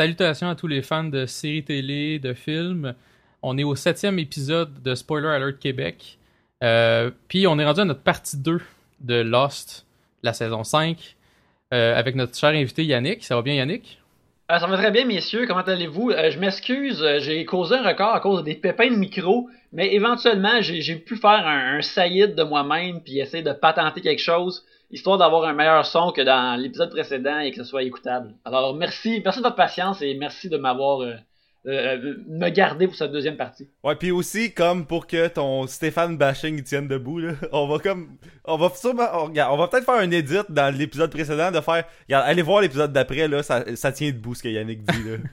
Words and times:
salutations 0.00 0.48
à 0.48 0.54
tous 0.54 0.66
les 0.66 0.80
fans 0.80 1.04
de 1.04 1.26
séries 1.26 1.62
télé, 1.62 2.18
de 2.18 2.32
films. 2.32 2.94
On 3.42 3.58
est 3.58 3.64
au 3.64 3.74
septième 3.74 4.18
épisode 4.18 4.82
de 4.82 4.94
Spoiler 4.94 5.28
Alert 5.28 5.58
Québec. 5.58 6.16
Euh, 6.64 7.10
puis 7.28 7.46
on 7.46 7.58
est 7.58 7.66
rendu 7.66 7.80
à 7.80 7.84
notre 7.84 8.00
partie 8.00 8.38
2 8.38 8.62
de 9.00 9.20
Lost, 9.20 9.84
la 10.22 10.32
saison 10.32 10.64
5, 10.64 11.16
euh, 11.74 11.94
avec 11.94 12.14
notre 12.14 12.34
cher 12.34 12.48
invité 12.48 12.82
Yannick. 12.82 13.22
Ça 13.24 13.36
va 13.36 13.42
bien 13.42 13.52
Yannick? 13.56 14.00
Euh, 14.50 14.58
ça 14.58 14.66
va 14.66 14.78
très 14.78 14.90
bien, 14.90 15.04
messieurs. 15.04 15.46
Comment 15.46 15.60
allez-vous? 15.60 16.12
je 16.12 16.38
m'excuse, 16.38 17.06
j'ai 17.18 17.44
causé 17.44 17.74
un 17.74 17.86
record 17.86 18.14
à 18.14 18.20
cause 18.20 18.42
des 18.42 18.54
pépins 18.54 18.88
de 18.88 18.96
micro, 18.96 19.50
mais 19.74 19.92
éventuellement, 19.92 20.62
j'ai 20.62 20.96
pu 20.96 21.16
faire 21.16 21.46
un, 21.46 21.76
un 21.76 22.26
de 22.26 22.42
moi-même 22.42 23.02
puis 23.02 23.18
essayer 23.18 23.42
de 23.42 23.52
patenter 23.52 24.00
quelque 24.00 24.22
chose 24.22 24.64
histoire 24.90 25.18
d'avoir 25.18 25.44
un 25.44 25.52
meilleur 25.52 25.86
son 25.86 26.12
que 26.12 26.20
dans 26.20 26.60
l'épisode 26.60 26.90
précédent 26.90 27.38
et 27.40 27.50
que 27.50 27.58
ce 27.58 27.64
soit 27.64 27.82
écoutable. 27.82 28.34
Alors 28.44 28.74
merci, 28.74 29.20
merci 29.24 29.40
de 29.40 29.44
votre 29.44 29.56
patience 29.56 30.02
et 30.02 30.14
merci 30.14 30.48
de 30.48 30.56
m'avoir 30.56 31.02
euh, 31.02 31.14
euh, 31.66 32.16
me 32.26 32.48
garder 32.48 32.86
pour 32.86 32.96
cette 32.96 33.12
deuxième 33.12 33.36
partie. 33.36 33.68
Ouais, 33.84 33.94
puis 33.94 34.10
aussi 34.10 34.52
comme 34.52 34.86
pour 34.86 35.06
que 35.06 35.28
ton 35.28 35.66
Stéphane 35.66 36.16
bashing 36.16 36.62
tienne 36.62 36.88
debout 36.88 37.18
là, 37.18 37.32
on 37.52 37.68
va 37.68 37.78
comme 37.78 38.16
on 38.44 38.56
va 38.56 38.70
sûrement 38.70 39.08
on, 39.14 39.30
on 39.30 39.56
va 39.56 39.68
peut-être 39.68 39.84
faire 39.84 39.94
un 39.94 40.10
edit 40.10 40.38
dans 40.48 40.74
l'épisode 40.74 41.10
précédent 41.10 41.50
de 41.50 41.60
faire 41.60 41.84
regarde, 42.08 42.24
allez 42.26 42.42
voir 42.42 42.60
l'épisode 42.60 42.92
d'après 42.92 43.28
là, 43.28 43.42
ça, 43.42 43.64
ça 43.76 43.92
tient 43.92 44.10
debout 44.10 44.34
ce 44.34 44.42
que 44.42 44.48
Yannick 44.48 44.82
dit 44.82 45.10
là. 45.10 45.16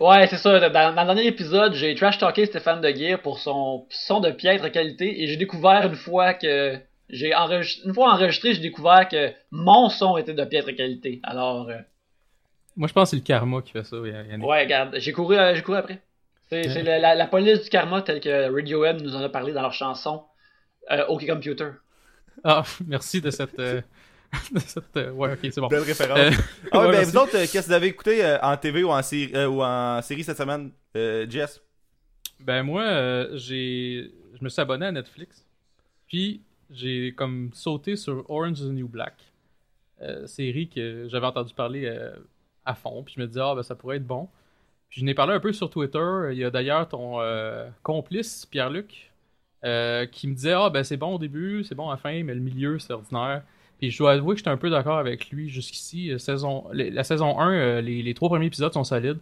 Ouais, 0.00 0.26
c'est 0.28 0.38
ça. 0.38 0.58
Dans, 0.58 0.94
dans, 0.94 1.02
le 1.02 1.06
dernier 1.08 1.26
épisode, 1.26 1.74
j'ai 1.74 1.94
trash 1.94 2.16
talké 2.16 2.46
Stéphane 2.46 2.80
de 2.80 2.90
Guerre 2.90 3.20
pour 3.20 3.38
son 3.38 3.86
son 3.90 4.20
de 4.20 4.30
piètre 4.30 4.72
qualité 4.72 5.22
et 5.22 5.26
j'ai 5.26 5.36
découvert 5.36 5.86
une 5.86 5.94
fois 5.94 6.32
que 6.32 6.80
j'ai 7.12 7.32
une 7.32 7.94
fois 7.94 8.12
enregistré, 8.12 8.54
j'ai 8.54 8.60
découvert 8.60 9.08
que 9.08 9.32
mon 9.50 9.88
son 9.88 10.16
était 10.16 10.34
de 10.34 10.44
piètre 10.44 10.74
qualité. 10.74 11.20
Alors. 11.22 11.68
Euh, 11.68 11.78
Moi, 12.76 12.88
je 12.88 12.92
pense 12.92 13.10
que 13.10 13.10
c'est 13.10 13.22
le 13.22 13.26
karma 13.26 13.62
qui 13.62 13.72
fait 13.72 13.84
ça. 13.84 13.96
Yannick. 13.96 14.46
Ouais, 14.46 14.62
regarde, 14.62 14.96
j'ai 14.98 15.12
couru, 15.12 15.36
euh, 15.36 15.54
j'ai 15.54 15.62
couru 15.62 15.78
après. 15.78 16.02
C'est 16.48 16.82
la, 16.82 17.26
police 17.26 17.62
du 17.62 17.70
karma 17.70 18.02
telle 18.02 18.20
que 18.20 18.52
Radiohead 18.52 19.00
nous 19.02 19.14
en 19.14 19.22
a 19.22 19.28
parlé 19.28 19.52
dans 19.52 19.62
leur 19.62 19.72
chanson 19.72 20.24
euh, 20.90 21.06
OK 21.06 21.24
Computer. 21.26 21.70
Ah, 22.42 22.64
merci 22.86 23.20
de 23.20 23.30
cette. 23.30 23.56
de 23.60 23.82
cette 24.58 24.96
ouais, 24.96 25.32
ok, 25.32 25.38
c'est 25.42 25.60
bon. 25.60 25.68
Belle 25.68 25.82
référence. 25.82 26.34
ah 26.72 26.80
ouais, 26.80 26.92
ben 26.92 27.04
vous 27.04 27.16
autres, 27.16 27.32
qu'est-ce 27.32 27.60
que 27.60 27.66
vous 27.66 27.72
avez 27.72 27.88
écouté 27.88 28.38
en 28.42 28.56
TV 28.56 28.82
ou 28.82 28.90
en, 28.90 29.02
série, 29.02 29.46
ou 29.46 29.62
en 29.62 30.02
série 30.02 30.24
cette 30.24 30.38
semaine, 30.38 30.72
Jess? 30.94 31.60
Ben 32.40 32.62
moi, 32.62 33.26
j'ai, 33.34 34.10
je 34.38 34.42
me 34.42 34.48
suis 34.48 34.60
abonné 34.60 34.86
à 34.86 34.92
Netflix. 34.92 35.44
Puis 36.08 36.42
j'ai 36.70 37.14
comme 37.14 37.50
sauté 37.52 37.96
sur 37.96 38.28
Orange 38.30 38.60
is 38.60 38.68
the 38.68 38.72
New 38.72 38.88
Black. 38.88 39.14
Euh, 40.02 40.26
série 40.26 40.68
que 40.68 41.08
j'avais 41.08 41.26
entendu 41.26 41.52
parler 41.52 41.84
euh, 41.84 42.12
à 42.64 42.74
fond. 42.74 43.02
Puis 43.02 43.14
je 43.16 43.20
me 43.20 43.26
disais, 43.26 43.40
ah 43.42 43.54
ben 43.54 43.62
ça 43.62 43.74
pourrait 43.74 43.96
être 43.96 44.06
bon. 44.06 44.28
Puis 44.88 45.00
je 45.00 45.04
n'ai 45.04 45.14
parlé 45.14 45.34
un 45.34 45.40
peu 45.40 45.52
sur 45.52 45.70
Twitter. 45.70 46.30
Il 46.32 46.38
y 46.38 46.44
a 46.44 46.50
d'ailleurs 46.50 46.88
ton 46.88 47.20
euh, 47.20 47.68
complice, 47.82 48.46
Pierre-Luc, 48.46 49.12
qui 50.12 50.28
me 50.28 50.34
disait, 50.34 50.52
ah 50.52 50.70
ben 50.70 50.82
c'est 50.84 50.96
bon 50.96 51.14
au 51.14 51.18
début, 51.18 51.64
c'est 51.64 51.74
bon 51.74 51.88
à 51.88 51.92
la 51.92 51.96
fin, 51.98 52.22
mais 52.24 52.34
le 52.34 52.40
milieu 52.40 52.78
c'est 52.78 52.92
ordinaire. 52.92 53.42
Puis 53.78 53.90
je 53.90 53.98
dois 53.98 54.12
avouer 54.12 54.34
que 54.34 54.38
j'étais 54.38 54.50
un 54.50 54.56
peu 54.56 54.70
d'accord 54.70 54.98
avec 54.98 55.30
lui 55.30 55.48
jusqu'ici. 55.48 56.12
Saison, 56.18 56.66
la 56.72 57.04
saison 57.04 57.38
1, 57.38 57.80
les, 57.80 58.14
trois 58.14 58.28
premiers 58.28 58.46
épisodes 58.46 58.72
sont 58.72 58.84
solides. 58.84 59.18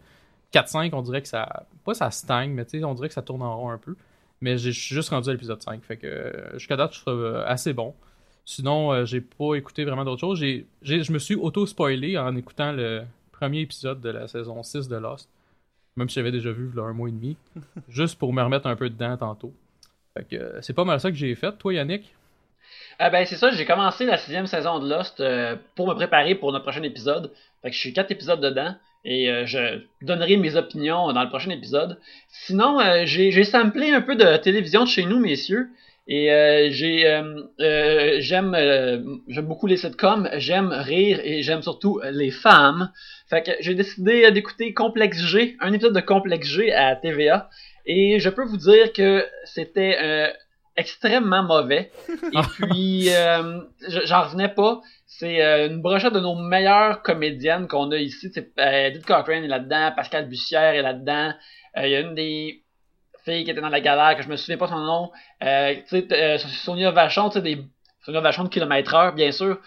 4-5, 0.53 0.91
on 0.95 1.03
dirait 1.03 1.23
que 1.23 1.29
ça. 1.29 1.67
Pas 1.85 1.95
ça 1.95 2.11
stagne, 2.11 2.53
mais 2.53 2.65
on 2.85 2.95
dirait 2.95 3.09
que 3.09 3.15
ça 3.15 3.23
tourne 3.23 3.43
en 3.43 3.57
rond 3.57 3.71
un 3.71 3.79
peu. 3.79 3.97
Mais 4.41 4.57
je 4.57 4.71
suis 4.71 4.95
juste 4.95 5.11
rendu 5.11 5.29
à 5.29 5.33
l'épisode 5.33 5.61
5. 5.63 5.83
Fait 5.85 5.97
que 5.97 6.07
euh, 6.07 6.59
jusqu'à 6.59 6.77
date, 6.77 6.95
je 6.95 7.01
trouve 7.01 7.23
euh, 7.23 7.47
assez 7.47 7.73
bon. 7.73 7.95
Sinon, 8.45 8.93
euh, 8.93 9.05
j'ai 9.05 9.21
pas 9.21 9.55
écouté 9.55 9.85
vraiment 9.85 10.05
d'autres 10.05 10.21
choses. 10.21 10.39
J'ai, 10.39 10.67
je 10.83 11.13
me 11.13 11.19
suis 11.19 11.35
auto-spoilé 11.35 12.17
en 12.17 12.35
écoutant 12.37 12.73
le 12.73 13.03
premier 13.33 13.61
épisode 13.61 14.01
de 14.01 14.11
la 14.11 14.29
saison 14.29 14.63
6 14.63 14.89
de 14.89 14.97
Lost. 14.97 15.29
Même 15.97 16.09
si 16.09 16.15
j'avais 16.17 16.31
déjà 16.31 16.53
vu 16.53 16.71
là, 16.75 16.85
un 16.85 16.93
mois 16.93 17.09
et 17.09 17.13
demi. 17.13 17.37
juste 17.89 18.19
pour 18.19 18.33
me 18.33 18.43
remettre 18.43 18.67
un 18.67 18.77
peu 18.77 18.89
dedans 18.89 19.17
tantôt. 19.17 19.53
Fait 20.17 20.25
que 20.25 20.59
c'est 20.63 20.73
pas 20.73 20.85
mal 20.85 21.01
ça 21.01 21.11
que 21.11 21.17
j'ai 21.17 21.35
fait. 21.35 21.53
Toi, 21.59 21.75
Yannick? 21.75 22.15
Ah 22.99 23.11
ben 23.11 23.25
c'est 23.25 23.37
ça, 23.37 23.51
j'ai 23.51 23.65
commencé 23.65 24.05
la 24.05 24.19
sixième 24.19 24.47
saison 24.47 24.79
de 24.79 24.89
Lost 24.91 25.23
pour 25.75 25.89
me 25.89 25.95
préparer 25.95 26.35
pour 26.35 26.53
notre 26.53 26.65
prochain 26.65 26.83
épisode. 26.83 27.33
Fait 27.63 27.71
que 27.71 27.75
je 27.75 27.81
suis 27.81 27.93
quatre 27.95 28.11
épisodes 28.11 28.41
dedans 28.41 28.75
et 29.05 29.31
euh, 29.31 29.47
je 29.47 29.81
donnerai 30.03 30.37
mes 30.37 30.57
opinions 30.57 31.13
dans 31.13 31.23
le 31.23 31.29
prochain 31.29 31.51
épisode. 31.51 31.99
Sinon, 32.29 32.81
euh, 32.81 33.03
j'ai 33.07 33.45
samplé 33.45 33.91
un 33.91 34.01
peu 34.01 34.17
de 34.17 34.37
télévision 34.39 34.85
de 34.85 34.89
chez 34.89 35.05
nous, 35.05 35.19
messieurs. 35.19 35.69
Et 36.11 36.33
euh, 36.33 36.69
j'ai 36.71 37.03
j'aime 38.21 38.57
j'aime 39.29 39.47
beaucoup 39.47 39.67
les 39.67 39.77
sitcoms, 39.77 40.31
j'aime 40.37 40.71
rire 40.71 41.21
et 41.23 41.43
j'aime 41.43 41.61
surtout 41.61 42.01
les 42.11 42.31
femmes. 42.31 42.91
Fait 43.29 43.43
que 43.43 43.51
j'ai 43.61 43.75
décidé 43.75 44.31
d'écouter 44.31 44.73
Complexe 44.73 45.23
G, 45.23 45.57
un 45.61 45.71
épisode 45.73 45.95
de 45.95 46.01
Complexe 46.01 46.49
G 46.49 46.73
à 46.73 46.97
TVA. 46.97 47.51
Et 47.85 48.19
je 48.21 48.31
peux 48.31 48.45
vous 48.45 48.57
dire 48.57 48.93
que 48.95 49.27
c'était 49.45 50.33
extrêmement 50.79 51.43
mauvais. 51.43 51.91
Et 52.09 52.41
puis, 52.53 53.09
j'en 54.07 54.23
revenais 54.23 54.49
pas. 54.49 54.81
C'est 55.11 55.43
euh, 55.43 55.69
une 55.69 55.81
brochette 55.81 56.13
de 56.13 56.21
nos 56.21 56.35
meilleures 56.35 57.03
comédiennes 57.03 57.67
qu'on 57.67 57.91
a 57.93 57.97
ici. 57.97 58.31
Euh, 58.37 58.87
Edith 58.89 59.07
Cochrane 59.07 59.43
est 59.43 59.49
là-dedans, 59.49 59.91
Pascal 59.97 60.29
Bussière 60.29 60.75
est 60.75 60.83
là-dedans. 60.83 61.33
Euh, 61.79 61.87
il 61.87 61.91
y 61.91 61.97
a 61.97 62.01
une 62.01 62.15
des 62.15 62.63
filles 63.25 63.45
qui 63.45 63.51
était 63.51 63.63
dans 63.63 63.71
la 63.71 63.81
galère, 63.81 64.19
que 64.19 64.23
je 64.23 64.29
me 64.29 64.37
souviens 64.37 64.59
pas 64.59 64.69
son 64.69 64.81
nom. 64.81 65.11
Euh, 65.43 65.77
Sonia 66.63 66.91
Vachon, 66.91 67.29
des 67.29 67.59
Sonia 68.05 68.21
Vachon 68.21 68.45
de 68.45 68.49
kilomètre 68.51 68.95
heure, 68.95 69.15
bien 69.15 69.33
sûr. 69.33 69.59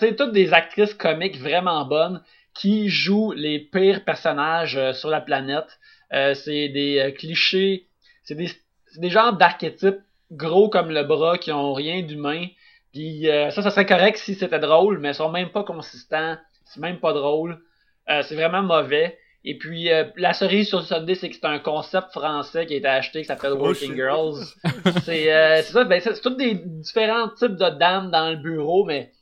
Toutes 0.00 0.32
des 0.32 0.52
actrices 0.52 0.94
comiques 0.94 1.38
vraiment 1.38 1.84
bonnes 1.84 2.20
qui 2.52 2.88
jouent 2.88 3.32
les 3.32 3.60
pires 3.60 4.04
personnages 4.04 4.92
sur 4.92 5.08
la 5.08 5.20
planète. 5.20 5.78
c'est 6.10 6.68
des 6.68 7.14
clichés, 7.16 7.86
c'est 8.24 8.34
des, 8.34 8.50
des 8.96 9.10
genres 9.10 9.34
d'archétypes 9.34 10.00
gros 10.32 10.68
comme 10.68 10.90
le 10.90 11.04
bras 11.04 11.38
qui 11.38 11.52
ont 11.52 11.72
rien 11.72 12.02
d'humain 12.02 12.46
puis 12.92 13.28
euh, 13.28 13.50
ça, 13.50 13.62
ça 13.62 13.70
serait 13.70 13.86
correct 13.86 14.18
si 14.18 14.34
c'était 14.34 14.58
drôle, 14.58 14.98
mais 14.98 15.10
ils 15.10 15.14
sont 15.14 15.30
même 15.30 15.50
pas 15.50 15.64
consistants. 15.64 16.36
C'est 16.64 16.80
même 16.80 16.98
pas 16.98 17.12
drôle. 17.12 17.60
Euh, 18.08 18.22
c'est 18.22 18.34
vraiment 18.34 18.62
mauvais. 18.62 19.18
Et 19.44 19.56
puis 19.56 19.90
euh, 19.90 20.04
la 20.16 20.32
cerise 20.34 20.68
sur 20.68 20.80
le 20.80 20.84
Sunday, 20.84 21.14
c'est 21.14 21.30
que 21.30 21.36
c'est 21.36 21.46
un 21.46 21.58
concept 21.58 22.10
français 22.10 22.66
qui 22.66 22.74
a 22.74 22.76
été 22.76 22.88
acheté 22.88 23.20
qui 23.20 23.26
s'appelle 23.26 23.52
oh, 23.54 23.60
Working 23.60 23.94
Girls. 23.94 24.44
c'est 25.04 25.62
ça, 25.62 25.84
ben 25.84 26.00
c'est 26.00 26.20
tous 26.20 26.36
des 26.36 26.54
différents 26.54 27.28
types 27.30 27.56
de 27.56 27.78
dames 27.78 28.10
dans 28.10 28.30
le 28.30 28.36
bureau, 28.36 28.84
mais 28.84 29.12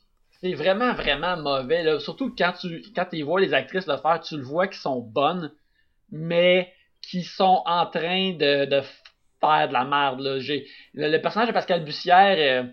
c'est 0.41 0.53
vraiment 0.53 0.93
vraiment 0.93 1.37
mauvais. 1.37 1.83
Là. 1.83 1.99
Surtout 1.99 2.33
quand 2.37 2.53
tu 2.59 2.81
quand 2.93 3.05
tu 3.05 3.21
vois 3.21 3.39
les 3.39 3.53
actrices 3.53 3.87
le 3.87 3.97
faire, 3.97 4.19
tu 4.19 4.35
le 4.35 4.43
vois 4.43 4.67
qu'ils 4.67 4.81
sont 4.81 4.99
bonnes, 4.99 5.53
mais 6.11 6.73
qui 7.01 7.23
sont 7.23 7.63
en 7.65 7.85
train 7.85 8.33
de, 8.33 8.65
de 8.65 8.81
faire 9.39 9.69
de 9.69 9.73
la 9.73 9.85
merde. 9.85 10.19
Là. 10.19 10.39
J'ai, 10.39 10.67
le, 10.93 11.17
personnage 11.19 11.47
de 11.47 11.53
Pascal 11.53 11.83
Bussière 11.85 12.65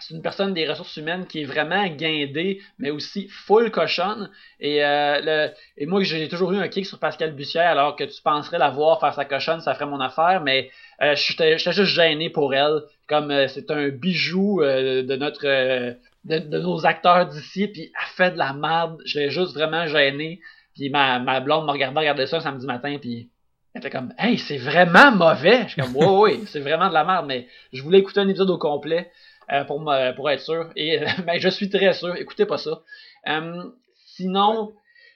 c'est 0.00 0.14
une 0.14 0.22
personne 0.22 0.52
des 0.52 0.68
ressources 0.68 0.96
humaines 0.96 1.26
qui 1.26 1.42
est 1.42 1.44
vraiment 1.44 1.86
guindée, 1.86 2.60
mais 2.78 2.90
aussi 2.90 3.28
full 3.28 3.70
cochonne. 3.70 4.30
Et, 4.60 4.84
euh, 4.84 5.20
le, 5.22 5.54
et 5.76 5.86
moi, 5.86 6.02
j'ai 6.02 6.28
toujours 6.28 6.52
eu 6.52 6.58
un 6.58 6.68
kick 6.68 6.84
sur 6.84 6.98
Pascal 6.98 7.32
Bussière, 7.32 7.70
alors 7.70 7.96
que 7.96 8.04
tu 8.04 8.20
penserais 8.22 8.58
la 8.58 8.70
voir 8.70 9.00
faire 9.00 9.14
sa 9.14 9.24
cochonne, 9.24 9.60
ça 9.60 9.74
ferait 9.74 9.86
mon 9.86 10.00
affaire, 10.00 10.42
mais 10.42 10.70
euh, 11.02 11.14
j'étais 11.16 11.58
juste 11.58 11.84
gêné 11.84 12.28
pour 12.30 12.54
elle. 12.54 12.82
Comme 13.08 13.30
euh, 13.30 13.48
c'est 13.48 13.70
un 13.70 13.88
bijou 13.88 14.62
euh, 14.62 15.02
de 15.02 15.16
notre 15.16 15.44
de, 15.44 16.38
de, 16.38 16.58
nos 16.58 16.86
acteurs 16.86 17.26
d'ici, 17.26 17.68
puis 17.68 17.92
elle 17.98 18.08
fait 18.16 18.30
de 18.32 18.38
la 18.38 18.52
merde. 18.52 19.00
J'étais 19.04 19.30
juste 19.30 19.54
vraiment 19.54 19.86
gêné. 19.86 20.40
Puis 20.74 20.90
ma, 20.90 21.18
ma 21.18 21.40
blonde 21.40 21.66
m'a 21.66 21.72
regardé 21.72 22.00
regarder 22.00 22.26
ça 22.26 22.40
samedi 22.40 22.66
matin, 22.66 22.96
puis 23.00 23.30
elle 23.74 23.80
était 23.80 23.90
comme 23.90 24.12
Hey, 24.18 24.38
c'est 24.38 24.56
vraiment 24.56 25.12
mauvais! 25.12 25.62
Je 25.64 25.72
suis 25.72 25.82
comme 25.82 25.96
Ouais, 25.96 26.34
ouais, 26.34 26.40
c'est 26.46 26.60
vraiment 26.60 26.88
de 26.88 26.94
la 26.94 27.04
merde, 27.04 27.26
mais 27.26 27.46
je 27.72 27.82
voulais 27.82 27.98
écouter 27.98 28.20
un 28.20 28.28
épisode 28.28 28.50
au 28.50 28.58
complet. 28.58 29.10
Euh, 29.52 29.64
pour, 29.64 30.30
être 30.30 30.40
sûr. 30.40 30.70
Et 30.76 31.00
ben, 31.26 31.38
je 31.38 31.48
suis 31.48 31.68
très 31.68 31.92
sûr. 31.92 32.16
Écoutez 32.16 32.46
pas 32.46 32.58
ça. 32.58 32.82
Euh, 33.28 33.62
sinon, 34.06 34.72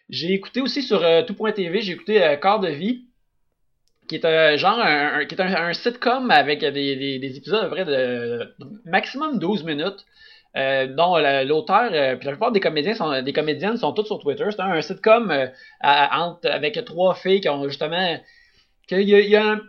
j'ai 0.09 0.33
écouté 0.33 0.61
aussi 0.61 0.83
sur 0.83 1.03
euh, 1.03 1.23
tout.tv, 1.23 1.81
j'ai 1.81 1.93
écouté 1.93 2.37
Corps 2.41 2.61
de 2.61 2.69
vie 2.69 3.05
qui 4.09 4.15
est 4.15 4.25
un 4.25 4.57
genre 4.57 4.81
un, 4.81 5.27
qui 5.27 5.35
est 5.35 5.41
un, 5.41 5.73
sitcom 5.75 6.31
avec 6.31 6.61
des, 6.61 7.19
des, 7.19 7.37
épisodes 7.37 7.63
à 7.63 7.65
peu 7.65 7.75
près 7.75 7.85
de, 7.85 8.55
maximum 8.87 9.39
12 9.39 9.65
minutes. 9.65 10.07
dont 10.55 11.19
l'auteur 11.45 11.91
puis 11.91 12.27
la 12.27 12.33
plupart 12.33 12.51
des 12.51 12.61
comédiens 12.61 12.95
sont 12.95 13.21
des 13.21 13.33
comédiennes 13.35 13.77
sont 13.77 13.93
toutes 13.93 14.07
sur 14.07 14.19
Twitter. 14.19 14.47
C'est 14.51 14.61
un, 14.61 14.81
sitcom 14.81 15.51
avec 15.81 16.83
trois 16.87 17.15
filles 17.17 17.43
qui 17.43 17.51
ont 17.51 17.69
justement 17.69 18.19
qu'il 18.89 19.03
y, 19.03 19.13
y, 19.13 19.37
a 19.37 19.47
un 19.47 19.61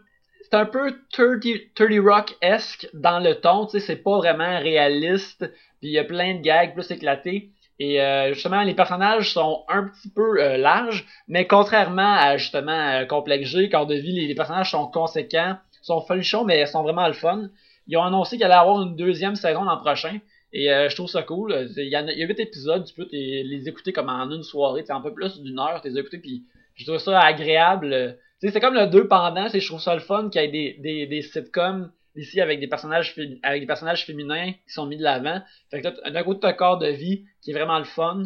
c'est 0.51 0.57
un 0.57 0.65
peu 0.65 0.95
30, 1.11 1.41
30 1.75 1.99
Rock-esque 1.99 2.89
dans 2.93 3.19
le 3.19 3.35
ton, 3.35 3.65
tu 3.65 3.73
sais, 3.73 3.85
c'est 3.85 4.03
pas 4.03 4.17
vraiment 4.17 4.59
réaliste, 4.59 5.45
puis 5.79 5.89
il 5.89 5.91
y 5.91 5.99
a 5.99 6.03
plein 6.03 6.35
de 6.35 6.41
gags 6.41 6.73
plus 6.73 6.89
éclatés. 6.89 7.51
Et 7.77 8.01
euh, 8.01 8.33
justement, 8.33 8.63
les 8.63 8.73
personnages 8.73 9.31
sont 9.31 9.63
un 9.69 9.87
petit 9.87 10.09
peu 10.09 10.41
euh, 10.41 10.57
larges, 10.57 11.05
mais 11.27 11.47
contrairement 11.47 12.13
à 12.13 12.37
justement 12.37 12.71
euh, 12.71 13.05
Complex 13.05 13.47
G, 13.47 13.69
Corps 13.69 13.85
de 13.85 13.95
vie, 13.95 14.27
les, 14.27 14.35
personnages 14.35 14.71
sont 14.71 14.87
conséquents, 14.87 15.55
sont 15.81 16.01
folichons, 16.01 16.43
mais 16.43 16.65
sont 16.65 16.83
vraiment 16.83 17.07
le 17.07 17.13
fun. 17.13 17.49
Ils 17.87 17.97
ont 17.97 18.03
annoncé 18.03 18.35
qu'il 18.35 18.45
allait 18.45 18.55
avoir 18.55 18.81
une 18.81 18.95
deuxième 18.95 19.35
saison 19.35 19.63
l'an 19.63 19.77
prochain. 19.77 20.19
Et 20.51 20.65
je 20.65 20.95
trouve 20.95 21.07
ça 21.07 21.21
cool. 21.21 21.69
Il 21.77 21.89
y, 21.89 21.95
a, 21.95 22.01
il 22.01 22.17
y 22.17 22.23
a 22.23 22.27
8 22.27 22.39
épisodes, 22.39 22.83
tu 22.83 22.95
peux 22.95 23.07
les 23.11 23.69
écouter 23.69 23.93
comme 23.93 24.09
en 24.09 24.31
une 24.31 24.41
soirée, 24.41 24.83
c'est 24.83 24.93
un 24.93 25.01
peu 25.01 25.13
plus 25.13 25.39
d'une 25.41 25.59
heure, 25.59 25.79
tu 25.81 25.89
les 25.89 25.99
écouter, 25.99 26.17
puis 26.17 26.43
Je 26.75 26.85
trouve 26.85 26.97
ça 26.97 27.19
agréable. 27.19 28.17
C'est 28.41 28.59
comme 28.59 28.73
le 28.73 28.87
deux 28.87 29.07
pendant, 29.07 29.49
c'est 29.49 29.59
je 29.59 29.67
trouve 29.67 29.81
ça 29.81 29.93
le 29.93 30.01
fun 30.01 30.29
qu'il 30.29 30.41
y 30.41 30.45
ait 30.45 30.47
des, 30.47 30.77
des, 30.79 31.07
des 31.07 31.21
sitcoms 31.21 31.91
ici 32.15 32.41
avec 32.41 32.59
des 32.59 32.67
personnages 32.67 33.15
avec 33.43 33.61
des 33.61 33.67
personnages 33.67 34.05
féminins 34.05 34.51
qui 34.51 34.73
sont 34.73 34.85
mis 34.85 34.97
de 34.97 35.03
l'avant. 35.03 35.41
Fait 35.69 35.81
que 35.81 36.09
d'un 36.09 36.23
côté, 36.23 36.41
t'as 36.41 36.49
un 36.49 36.53
corps 36.53 36.77
de 36.77 36.87
vie 36.87 37.25
qui 37.41 37.51
est 37.51 37.53
vraiment 37.53 37.79
le 37.79 37.85
fun. 37.85 38.23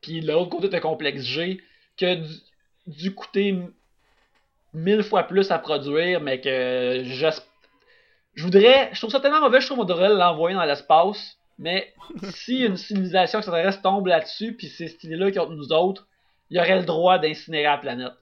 Puis 0.00 0.20
de 0.20 0.28
l'autre 0.28 0.50
côté, 0.50 0.70
t'as 0.70 0.80
complexe 0.80 1.22
G 1.22 1.60
que 1.96 2.14
du, 2.14 2.34
du 2.86 3.14
coûter 3.14 3.58
mille 4.72 5.02
fois 5.02 5.24
plus 5.24 5.50
à 5.50 5.58
produire, 5.58 6.20
mais 6.20 6.40
que 6.40 7.02
je, 7.04 8.42
voudrais. 8.42 8.90
Je 8.92 8.98
trouve 9.00 9.10
ça 9.10 9.20
tellement 9.20 9.40
mauvais, 9.40 9.60
je 9.60 9.66
trouve 9.66 9.78
qu'on 9.78 9.84
devrait 9.84 10.08
l'envoyer 10.08 10.56
dans 10.56 10.64
l'espace. 10.64 11.36
Mais 11.58 11.92
si 12.30 12.60
une 12.60 12.76
civilisation 12.76 13.38
extraterrestre 13.38 13.82
tombe 13.82 14.06
là-dessus, 14.06 14.56
puis 14.56 14.68
c'est 14.68 14.88
cette 14.88 15.04
idée-là 15.04 15.30
contre 15.32 15.52
nous 15.52 15.72
autres, 15.72 16.06
il 16.50 16.56
y 16.56 16.60
aurait 16.60 16.80
le 16.80 16.84
droit 16.84 17.18
d'incinérer 17.18 17.64
la 17.64 17.78
planète. 17.78 18.12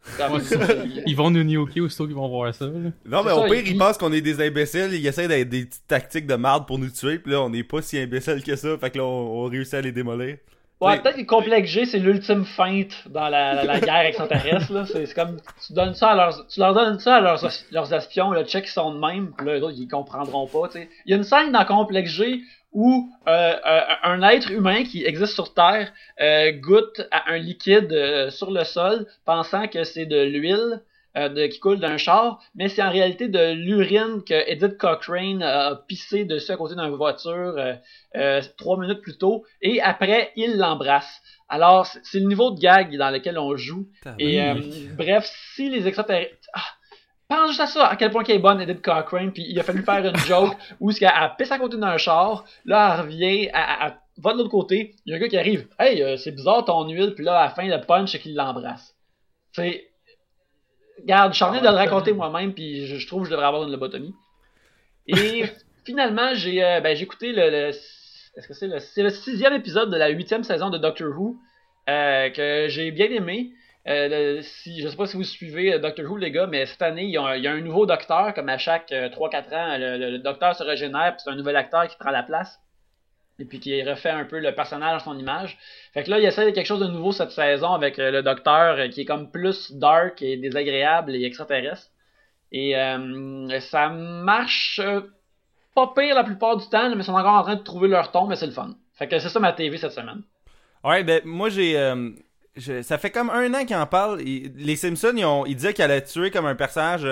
ils 1.06 1.16
vont 1.16 1.30
nous 1.30 1.42
niquer 1.42 1.80
aussitôt 1.80 2.06
qu'ils 2.06 2.14
vont 2.14 2.28
voir 2.28 2.54
ça. 2.54 2.66
Non, 3.06 3.22
mais 3.24 3.32
au 3.32 3.44
pire, 3.44 3.62
ils... 3.66 3.78
pensent 3.78 3.96
qu'on 3.96 4.12
est 4.12 4.20
des 4.20 4.46
imbéciles, 4.46 4.92
ils 4.92 5.06
essaient 5.06 5.28
d'être 5.28 5.48
des 5.48 5.64
petites 5.64 5.86
tactiques 5.86 6.26
de 6.26 6.34
merde 6.34 6.66
pour 6.66 6.78
nous 6.78 6.90
tuer, 6.90 7.18
puis 7.18 7.32
là, 7.32 7.40
on 7.40 7.50
n'est 7.50 7.64
pas 7.64 7.80
si 7.80 7.98
imbéciles 7.98 8.42
que 8.42 8.54
ça, 8.56 8.76
fait 8.76 8.90
que 8.90 8.98
là, 8.98 9.04
on, 9.04 9.44
on 9.44 9.48
réussit 9.48 9.74
à 9.74 9.80
les 9.80 9.92
démolir. 9.92 10.36
Ouais, 10.80 11.00
peut-être 11.00 11.16
que 11.16 11.22
Complex 11.22 11.68
G, 11.68 11.86
c'est 11.86 11.98
l'ultime 11.98 12.44
feinte 12.44 13.08
dans 13.08 13.28
la, 13.28 13.64
la, 13.64 13.80
guerre 13.80 14.06
extraterrestre. 14.06 14.72
Là. 14.72 14.84
C'est, 14.86 15.12
comme, 15.12 15.38
tu, 15.66 15.72
donnes 15.72 15.94
ça 15.94 16.10
à 16.10 16.14
leurs, 16.14 16.46
tu 16.46 16.60
leur 16.60 16.72
donnes 16.72 17.00
ça 17.00 17.16
à 17.16 17.20
leurs, 17.20 17.44
leurs 17.72 17.92
espions, 17.92 18.30
le 18.30 18.44
check, 18.44 18.66
ils 18.66 18.70
sont 18.70 18.94
de 18.94 19.00
même, 19.00 19.32
pis 19.36 19.44
là, 19.44 19.58
eux 19.58 19.62
autres, 19.64 19.76
ils 19.76 19.88
comprendront 19.88 20.46
pas. 20.46 20.68
T'sais. 20.68 20.88
Il 21.04 21.10
y 21.10 21.14
a 21.14 21.16
une 21.16 21.24
scène 21.24 21.50
dans 21.50 21.64
Complex 21.64 22.10
G 22.12 22.42
où 22.72 23.08
euh, 23.26 23.30
euh, 23.30 23.80
un 24.02 24.22
être 24.22 24.50
humain 24.50 24.84
qui 24.84 25.04
existe 25.04 25.34
sur 25.34 25.54
Terre 25.54 25.92
euh, 26.20 26.52
goûte 26.52 27.00
à 27.10 27.32
un 27.32 27.38
liquide 27.38 27.92
euh, 27.92 28.30
sur 28.30 28.50
le 28.50 28.64
sol, 28.64 29.06
pensant 29.24 29.68
que 29.68 29.84
c'est 29.84 30.06
de 30.06 30.22
l'huile. 30.22 30.82
Euh, 31.16 31.30
de, 31.30 31.46
qui 31.46 31.58
coule 31.58 31.80
d'un 31.80 31.96
char, 31.96 32.38
mais 32.54 32.68
c'est 32.68 32.82
en 32.82 32.90
réalité 32.90 33.28
de 33.28 33.52
l'urine 33.52 34.22
que 34.28 34.34
Edith 34.46 34.76
Cochrane 34.76 35.42
a 35.42 35.74
pissé 35.88 36.26
dessus 36.26 36.52
à 36.52 36.56
côté 36.56 36.74
d'une 36.74 36.90
voiture 36.90 37.54
euh, 37.56 37.72
euh, 38.14 38.42
trois 38.58 38.78
minutes 38.78 39.00
plus 39.00 39.16
tôt, 39.16 39.46
et 39.62 39.80
après, 39.80 40.32
il 40.36 40.58
l'embrasse. 40.58 41.22
Alors, 41.48 41.86
c'est 41.86 42.20
le 42.20 42.26
niveau 42.26 42.50
de 42.50 42.60
gag 42.60 42.94
dans 42.98 43.08
lequel 43.08 43.38
on 43.38 43.56
joue. 43.56 43.88
Et 44.18 44.38
bref, 44.98 45.26
si 45.54 45.70
les 45.70 45.88
extraterrestres... 45.88 46.36
Ah, 46.52 46.60
pense 47.28 47.48
juste 47.48 47.60
à 47.60 47.66
ça, 47.66 47.86
à 47.86 47.96
quel 47.96 48.10
point 48.10 48.24
qu'elle 48.24 48.36
est 48.36 48.40
bonne, 48.40 48.60
Edith 48.60 48.82
Cochrane, 48.82 49.32
puis 49.32 49.44
il 49.48 49.58
a 49.58 49.62
fallu 49.62 49.82
faire 49.82 50.04
une 50.04 50.16
joke 50.16 50.56
où 50.80 50.90
ce 50.90 51.00
qu'elle 51.00 51.12
pisse 51.36 51.52
à 51.52 51.58
côté 51.58 51.76
d'un 51.76 51.96
char, 51.98 52.44
là, 52.64 52.94
elle 52.94 53.00
revient, 53.02 53.50
elle, 53.52 53.94
va 54.18 54.32
de 54.32 54.38
l'autre 54.38 54.50
côté, 54.50 54.94
il 55.04 55.10
y 55.10 55.14
a 55.14 55.16
un 55.16 55.20
gars 55.20 55.28
qui 55.28 55.38
arrive, 55.38 55.68
«Hey, 55.78 56.18
c'est 56.18 56.32
bizarre 56.32 56.64
ton 56.64 56.88
huile», 56.88 57.14
puis 57.16 57.24
là, 57.24 57.38
à 57.38 57.44
la 57.44 57.50
fin, 57.50 57.64
le 57.64 57.80
punch, 57.80 58.12
c'est 58.12 58.18
qu'il 58.18 58.34
l'embrasse. 58.34 58.96
C'est 59.52 59.88
Regarde, 61.00 61.32
je 61.32 61.36
suis 61.36 61.44
en 61.44 61.48
train 61.48 61.60
de 61.60 61.64
le 61.64 61.74
raconter 61.74 62.12
moi-même, 62.12 62.54
puis 62.54 62.86
je, 62.86 63.06
trouve 63.06 63.22
que 63.22 63.26
je 63.26 63.30
devrais 63.30 63.46
avoir 63.46 63.62
une 63.62 63.70
lobotomie. 63.70 64.14
Et 65.06 65.44
finalement, 65.84 66.34
j'ai 66.34 66.64
euh, 66.64 66.80
ben, 66.80 66.96
écouté 66.96 67.32
le, 67.32 67.68
est-ce 68.38 68.48
que 68.48 68.54
c'est 68.54 68.66
le, 68.66 68.78
le 69.04 69.10
sixième 69.10 69.54
épisode 69.54 69.90
de 69.90 69.96
la 69.96 70.08
huitième 70.08 70.42
saison 70.42 70.70
de 70.70 70.78
Doctor 70.78 71.08
Who 71.08 71.36
euh, 71.88 72.30
que 72.30 72.66
j'ai 72.68 72.90
bien 72.90 73.10
aimé. 73.10 73.52
Euh, 73.88 74.42
si, 74.42 74.82
je 74.82 74.88
sais 74.88 74.96
pas 74.96 75.06
si 75.06 75.16
vous 75.16 75.24
suivez 75.24 75.78
Doctor 75.78 76.04
Who, 76.10 76.16
les 76.18 76.30
gars, 76.30 76.46
mais 76.46 76.66
cette 76.66 76.82
année, 76.82 77.04
il 77.04 77.10
y, 77.10 77.16
a 77.16 77.24
un, 77.24 77.60
nouveau 77.60 77.86
docteur, 77.86 78.34
comme 78.34 78.48
à 78.48 78.58
chaque 78.58 78.90
3-4 78.90 79.54
ans, 79.54 79.76
le, 79.78 80.18
docteur 80.18 80.54
se 80.54 80.62
régénère, 80.62 81.12
puis 81.12 81.22
c'est 81.24 81.30
un 81.30 81.36
nouvel 81.36 81.56
acteur 81.56 81.88
qui 81.88 81.96
prend 81.96 82.10
la 82.10 82.22
place 82.22 82.60
et 83.38 83.44
puis 83.44 83.60
qui 83.60 83.82
refait 83.82 84.10
un 84.10 84.24
peu 84.24 84.40
le 84.40 84.52
personnage 84.54 85.04
son 85.04 85.18
image. 85.18 85.58
Fait 85.94 86.02
que 86.02 86.10
là, 86.10 86.18
il 86.18 86.24
essaie 86.24 86.44
de 86.44 86.50
quelque 86.50 86.66
chose 86.66 86.80
de 86.80 86.86
nouveau 86.86 87.12
cette 87.12 87.30
saison 87.30 87.72
avec 87.72 87.98
euh, 87.98 88.10
le 88.10 88.22
docteur 88.22 88.78
euh, 88.78 88.88
qui 88.88 89.02
est 89.02 89.04
comme 89.04 89.30
plus 89.30 89.72
dark 89.72 90.20
et 90.22 90.36
désagréable 90.36 91.14
et 91.14 91.24
extraterrestre. 91.24 91.88
Et 92.50 92.76
euh, 92.76 93.60
ça 93.60 93.88
marche 93.90 94.80
pas 95.74 95.92
pire 95.94 96.14
la 96.14 96.24
plupart 96.24 96.56
du 96.56 96.68
temps, 96.68 96.90
mais 96.90 96.96
ils 96.96 97.04
sont 97.04 97.12
encore 97.12 97.34
en 97.34 97.42
train 97.42 97.56
de 97.56 97.62
trouver 97.62 97.88
leur 97.88 98.10
ton, 98.10 98.26
mais 98.26 98.36
c'est 98.36 98.46
le 98.46 98.52
fun. 98.52 98.74
Fait 98.94 99.06
que 99.06 99.18
c'est 99.18 99.28
ça 99.28 99.38
ma 99.38 99.52
TV 99.52 99.76
cette 99.76 99.92
semaine. 99.92 100.22
Ouais, 100.82 101.04
ben 101.04 101.20
moi 101.24 101.48
j'ai... 101.48 101.76
ça 102.82 102.98
fait 102.98 103.10
comme 103.10 103.30
un 103.30 103.52
an 103.54 103.64
qu'ils 103.64 103.76
en 103.76 103.86
parlent. 103.86 104.20
les 104.20 104.76
Simpsons, 104.76 105.44
ils, 105.46 105.54
disaient 105.54 105.74
qu'ils 105.74 105.84
allaient 105.84 106.04
tuer 106.04 106.30
comme 106.30 106.46
un 106.46 106.54
personnage 106.54 107.06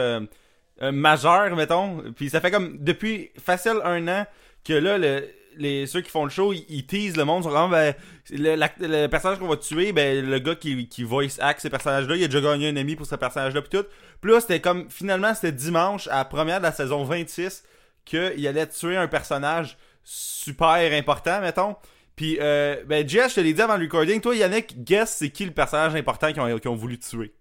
majeur, 0.81 1.55
mettons. 1.57 2.03
Puis 2.15 2.31
ça 2.31 2.41
fait 2.41 2.51
comme 2.51 2.79
depuis 2.79 3.31
facile 3.39 3.81
un 3.85 4.07
an 4.09 4.27
que 4.65 4.73
là, 4.73 4.99
le, 4.99 5.29
les, 5.59 5.87
ceux 5.87 6.01
qui 6.01 6.11
font 6.11 6.25
le 6.25 6.31
show, 6.31 6.53
ils, 6.53 6.87
teasent 6.87 7.17
le 7.17 7.25
monde. 7.25 7.43
Sont 7.43 7.51
vraiment, 7.51 7.69
ben, 7.69 7.95
le, 8.31 9.07
personnage 9.07 9.39
qu'on 9.39 9.49
va 9.49 9.57
tuer, 9.57 9.93
ben, 9.93 10.25
le 10.25 10.39
gars 10.39 10.55
qui, 10.55 11.03
voice 11.03 11.39
act 11.41 11.61
ces 11.61 11.71
personnages-là, 11.71 12.17
il 12.17 12.25
a 12.25 12.29
déjà 12.29 12.41
gagné 12.41 12.69
un 12.69 12.77
ami 12.77 12.97
pour 12.97 13.07
ce 13.07 13.15
personnage-là, 13.15 13.63
puis 13.63 13.79
tout. 13.79 13.87
Puis 14.21 14.31
là, 14.31 14.41
c'était 14.41 14.61
comme, 14.61 14.89
finalement, 14.91 15.35
c'était 15.35 15.53
dimanche, 15.53 16.09
à 16.09 16.19
la 16.19 16.25
première 16.25 16.59
de 16.59 16.65
la 16.65 16.73
saison 16.73 17.05
26, 17.05 17.65
qu'il 18.05 18.47
allait 18.47 18.67
tuer 18.67 18.97
un 18.97 19.09
personnage 19.09 19.77
super 20.05 20.93
important, 20.93 21.41
mettons. 21.41 21.77
Puis, 22.17 22.39
euh, 22.41 22.77
ben, 22.87 23.07
Jess, 23.07 23.31
je 23.31 23.35
te 23.37 23.41
l'ai 23.41 23.53
dit 23.53 23.61
avant 23.61 23.77
le 23.77 23.85
recording, 23.85 24.21
toi, 24.21 24.35
Yannick, 24.35 24.83
guess 24.83 25.17
c'est 25.19 25.31
qui 25.31 25.45
le 25.45 25.51
personnage 25.51 25.95
important 25.95 26.33
qu'ils 26.33 26.41
ont, 26.41 26.73
ont, 26.73 26.75
voulu 26.75 26.99
tuer? 26.99 27.35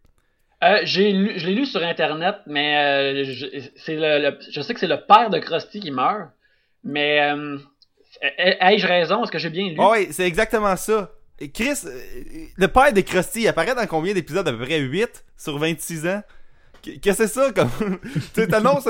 Euh, 0.63 0.79
j'ai 0.83 1.13
lu, 1.13 1.33
je 1.37 1.47
l'ai 1.47 1.55
lu 1.55 1.65
sur 1.65 1.81
internet, 1.81 2.35
mais 2.45 2.77
euh, 2.77 3.23
je, 3.23 3.69
c'est 3.77 3.95
le, 3.95 4.37
je 4.51 4.61
sais 4.61 4.73
que 4.73 4.79
c'est 4.79 4.87
le 4.87 5.05
père 5.07 5.29
de 5.29 5.39
Krusty 5.39 5.79
qui 5.79 5.91
meurt, 5.91 6.29
mais 6.83 7.21
euh, 7.21 7.57
Ai-je 8.21 8.87
raison? 8.87 9.23
Est-ce 9.23 9.31
que 9.31 9.39
j'ai 9.39 9.49
bien 9.49 9.69
lu? 9.69 9.75
oui, 9.77 10.07
c'est 10.11 10.25
exactement 10.25 10.75
ça. 10.75 11.11
Chris, 11.53 11.81
euh, 11.85 11.99
le 12.57 12.67
père 12.67 12.93
de 12.93 13.01
Krusty, 13.01 13.41
il 13.41 13.47
apparaît 13.47 13.75
dans 13.75 13.85
combien 13.87 14.13
d'épisodes? 14.13 14.47
À 14.47 14.51
peu 14.51 14.59
près 14.59 14.79
8 14.79 15.25
sur 15.37 15.57
26 15.57 16.07
ans? 16.07 16.21
Qu'est-ce 16.81 16.99
que 16.99 17.13
c'est 17.13 17.27
ça? 17.27 17.51
Comme... 17.51 17.69
t'annonces, 18.49 18.87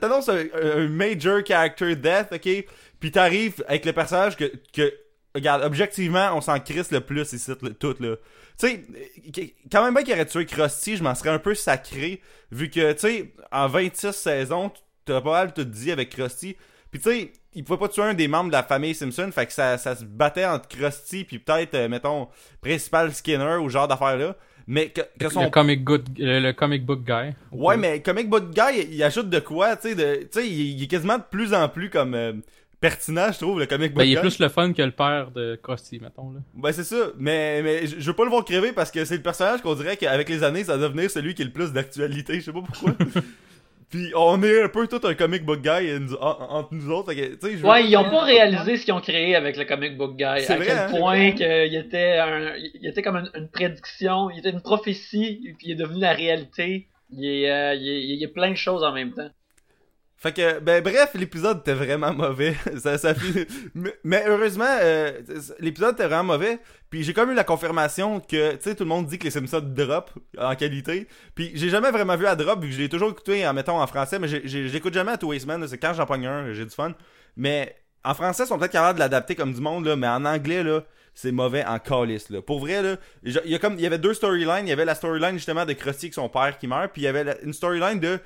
t'annonces 0.00 0.28
un, 0.28 0.44
un, 0.62 0.88
major 0.88 1.40
character 1.46 1.96
death, 1.96 2.28
ok? 2.32 2.64
Puis 3.00 3.10
t'arrives 3.10 3.64
avec 3.66 3.84
le 3.86 3.92
personnage 3.92 4.36
que, 4.36 4.52
que, 4.72 4.92
regarde, 5.34 5.62
objectivement, 5.62 6.30
on 6.34 6.40
s'en 6.40 6.58
crisse 6.60 6.90
le 6.90 7.00
plus 7.00 7.32
ici, 7.32 7.52
tout, 7.78 7.96
là. 8.00 8.16
Tu 8.58 8.66
sais, 8.66 9.54
quand 9.72 9.84
même 9.84 9.94
bien 9.94 10.02
qu'il 10.02 10.12
aurait 10.12 10.26
tué 10.26 10.44
Krusty, 10.44 10.96
je 10.96 11.02
m'en 11.02 11.14
serais 11.14 11.30
un 11.30 11.38
peu 11.38 11.54
sacré, 11.54 12.20
vu 12.50 12.68
que, 12.68 12.92
tu 12.92 12.98
sais, 12.98 13.32
en 13.50 13.68
26 13.68 14.12
saisons, 14.12 14.70
t'as 15.06 15.20
pas 15.20 15.32
mal 15.32 15.54
tout 15.54 15.64
dit 15.64 15.90
avec 15.90 16.10
Krusty. 16.10 16.56
Puis 16.90 17.00
tu 17.00 17.10
sais, 17.10 17.32
il 17.54 17.64
pouvait 17.64 17.78
pas 17.78 17.88
tuer 17.88 18.02
un 18.02 18.14
des 18.14 18.28
membres 18.28 18.48
de 18.48 18.54
la 18.54 18.62
famille 18.62 18.94
Simpson, 18.94 19.30
fait 19.32 19.46
que 19.46 19.52
ça, 19.52 19.78
ça 19.78 19.94
se 19.96 20.04
battait 20.04 20.44
entre 20.44 20.68
Krusty 20.68 21.24
puis 21.24 21.38
peut-être, 21.38 21.74
euh, 21.74 21.88
mettons, 21.88 22.28
Principal 22.60 23.12
Skinner 23.14 23.56
ou 23.56 23.68
genre 23.68 23.88
d'affaires-là. 23.88 24.36
Mais 24.66 24.90
que, 24.90 25.00
que 25.18 25.28
son... 25.28 25.44
le, 25.44 25.50
comic 25.50 25.82
good, 25.82 26.08
le, 26.16 26.52
comic 26.52 26.84
book 26.84 27.00
guy. 27.04 27.30
Ouais, 27.50 27.76
mais 27.76 28.02
comic 28.02 28.28
book 28.28 28.50
guy, 28.50 28.86
il, 28.90 29.02
ajoute 29.02 29.28
de 29.28 29.40
quoi, 29.40 29.76
tu 29.76 29.94
sais, 29.94 30.28
sais, 30.30 30.48
il, 30.48 30.80
est 30.80 30.86
quasiment 30.86 31.18
de 31.18 31.24
plus 31.28 31.54
en 31.54 31.68
plus 31.68 31.90
comme 31.90 32.14
euh, 32.14 32.34
pertinent, 32.80 33.30
je 33.32 33.38
trouve, 33.38 33.58
le 33.58 33.66
comic 33.66 33.92
book 33.92 33.98
ben, 33.98 34.04
guy. 34.04 34.12
il 34.12 34.16
est 34.16 34.20
plus 34.20 34.38
le 34.38 34.48
fun 34.48 34.72
que 34.72 34.82
le 34.82 34.90
père 34.90 35.30
de 35.30 35.58
Krusty, 35.62 36.00
mettons, 36.00 36.32
là. 36.32 36.40
Ben, 36.54 36.72
c'est 36.72 36.84
ça, 36.84 37.10
mais, 37.18 37.62
mais 37.62 37.86
je 37.86 38.06
veux 38.06 38.14
pas 38.14 38.24
le 38.24 38.30
voir 38.30 38.44
crever 38.44 38.72
parce 38.72 38.90
que 38.90 39.04
c'est 39.04 39.16
le 39.16 39.22
personnage 39.22 39.60
qu'on 39.60 39.74
dirait 39.74 39.96
qu'avec 39.96 40.28
les 40.28 40.42
années, 40.42 40.64
ça 40.64 40.76
va 40.76 40.88
devenir 40.88 41.10
celui 41.10 41.34
qui 41.34 41.42
est 41.42 41.46
le 41.46 41.52
plus 41.52 41.72
d'actualité, 41.72 42.40
je 42.40 42.46
sais 42.46 42.52
pas 42.52 42.62
pourquoi. 42.62 42.94
Puis 43.90 44.12
on 44.14 44.40
est 44.44 44.62
un 44.62 44.68
peu 44.68 44.86
tout 44.86 45.00
un 45.04 45.14
comic 45.14 45.44
book 45.44 45.62
guy 45.62 45.92
entre 46.20 46.68
nous 46.72 46.90
autres. 46.92 47.12
ouais, 47.12 47.86
ils 47.88 47.96
ont 47.96 48.08
pas 48.08 48.22
réalisé 48.22 48.76
ce 48.76 48.84
qu'ils 48.84 48.94
ont 48.94 49.00
créé 49.00 49.34
avec 49.34 49.56
le 49.56 49.64
comic 49.64 49.96
book 49.96 50.16
guy. 50.16 50.24
À 50.24 50.36
vrai, 50.38 50.66
quel 50.66 50.78
hein, 50.78 50.86
point 50.90 51.32
qu'il 51.32 51.74
était, 51.74 52.18
un, 52.18 52.54
il 52.56 52.86
était 52.86 53.02
comme 53.02 53.16
une, 53.34 53.48
prédiction, 53.48 54.30
il 54.30 54.38
était 54.38 54.50
une 54.50 54.62
prophétie, 54.62 55.40
puis 55.58 55.68
il 55.68 55.72
est 55.72 55.74
devenu 55.74 56.00
la 56.00 56.12
réalité. 56.12 56.86
Il 57.10 57.26
est, 57.26 57.50
euh, 57.50 57.74
il, 57.74 57.88
est, 57.88 58.16
il 58.16 58.22
est 58.22 58.28
plein 58.28 58.52
de 58.52 58.56
choses 58.56 58.84
en 58.84 58.92
même 58.92 59.12
temps. 59.12 59.28
Fait 60.22 60.34
que, 60.34 60.60
ben 60.60 60.82
bref, 60.82 61.12
l'épisode 61.14 61.60
était 61.60 61.72
vraiment 61.72 62.12
mauvais. 62.12 62.54
ça, 62.78 62.98
ça 62.98 63.14
mais, 64.04 64.22
heureusement, 64.26 64.76
euh, 64.82 65.12
l'épisode 65.60 65.94
était 65.94 66.06
vraiment 66.06 66.34
mauvais. 66.34 66.58
Puis 66.90 67.04
j'ai 67.04 67.14
comme 67.14 67.30
eu 67.30 67.34
la 67.34 67.42
confirmation 67.42 68.20
que, 68.20 68.52
tu 68.52 68.58
sais, 68.60 68.74
tout 68.74 68.84
le 68.84 68.90
monde 68.90 69.06
dit 69.06 69.18
que 69.18 69.24
les 69.24 69.30
Simpsons 69.30 69.62
drop 69.62 70.10
en 70.36 70.54
qualité. 70.56 71.08
Puis 71.34 71.52
j'ai 71.54 71.70
jamais 71.70 71.90
vraiment 71.90 72.16
vu 72.16 72.26
à 72.26 72.36
drop, 72.36 72.60
vu 72.60 72.68
que 72.68 72.74
je 72.74 72.80
l'ai 72.80 72.90
toujours 72.90 73.10
écouté, 73.10 73.48
en 73.48 73.54
mettons, 73.54 73.80
en 73.80 73.86
français. 73.86 74.18
Mais 74.18 74.28
j'écoute 74.28 74.92
jamais 74.92 75.12
à 75.12 75.16
Two 75.16 75.32
Man, 75.46 75.66
c'est 75.66 75.78
quand 75.78 75.94
j'en 75.94 76.04
pogne 76.04 76.26
un, 76.26 76.52
j'ai 76.52 76.66
du 76.66 76.74
fun. 76.74 76.92
Mais 77.36 77.74
en 78.04 78.12
français, 78.12 78.42
ils 78.44 78.46
sont 78.46 78.58
peut-être 78.58 78.72
capables 78.72 78.96
de 78.96 79.00
l'adapter 79.00 79.34
comme 79.34 79.54
du 79.54 79.60
monde, 79.62 79.86
là. 79.86 79.96
Mais 79.96 80.08
en 80.08 80.26
anglais, 80.26 80.62
là, 80.62 80.84
c'est 81.14 81.32
mauvais 81.32 81.64
en 81.64 81.78
calice, 81.78 82.28
là. 82.28 82.42
Pour 82.42 82.60
vrai, 82.60 82.82
là, 82.82 82.96
il 83.22 83.40
y, 83.46 83.54
a 83.54 83.58
comme, 83.58 83.74
il 83.74 83.80
y 83.80 83.86
avait 83.86 83.98
deux 83.98 84.12
storylines. 84.12 84.66
Il 84.66 84.68
y 84.68 84.72
avait 84.72 84.84
la 84.84 84.94
storyline, 84.94 85.34
justement, 85.34 85.64
de 85.64 85.72
Krusty 85.72 86.06
avec 86.06 86.14
son 86.14 86.28
père 86.28 86.58
qui 86.58 86.66
meurt. 86.66 86.92
Puis 86.92 87.02
il 87.02 87.04
y 87.06 87.08
avait 87.08 87.38
une 87.42 87.54
storyline 87.54 88.00
de 88.00 88.18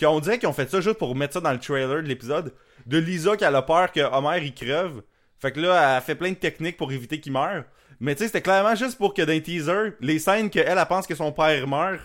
qu'on 0.00 0.20
dirait 0.20 0.38
qu'ils 0.38 0.48
ont 0.48 0.52
fait 0.52 0.70
ça 0.70 0.80
juste 0.80 0.98
pour 0.98 1.14
mettre 1.14 1.34
ça 1.34 1.40
dans 1.40 1.52
le 1.52 1.58
trailer 1.58 2.02
de 2.02 2.08
l'épisode. 2.08 2.52
De 2.86 2.98
Lisa 2.98 3.36
qui 3.36 3.44
a 3.44 3.50
la 3.50 3.62
peur 3.62 3.92
que 3.92 4.00
Homer 4.00 4.38
il 4.42 4.54
creve. 4.54 5.02
Fait 5.38 5.52
que 5.52 5.60
là, 5.60 5.96
elle 5.96 6.02
fait 6.02 6.14
plein 6.14 6.30
de 6.30 6.36
techniques 6.36 6.76
pour 6.76 6.90
éviter 6.92 7.20
qu'il 7.20 7.32
meure. 7.32 7.64
Mais 8.00 8.14
tu 8.14 8.20
sais, 8.20 8.26
c'était 8.26 8.42
clairement 8.42 8.74
juste 8.74 8.96
pour 8.98 9.14
que 9.14 9.22
dans 9.22 9.32
les 9.32 9.42
teasers, 9.42 9.92
les 10.00 10.18
scènes 10.18 10.50
qu'elle, 10.50 10.66
elle 10.66 10.86
pense 10.86 11.06
que 11.06 11.14
son 11.14 11.32
père 11.32 11.66
meurt, 11.68 12.00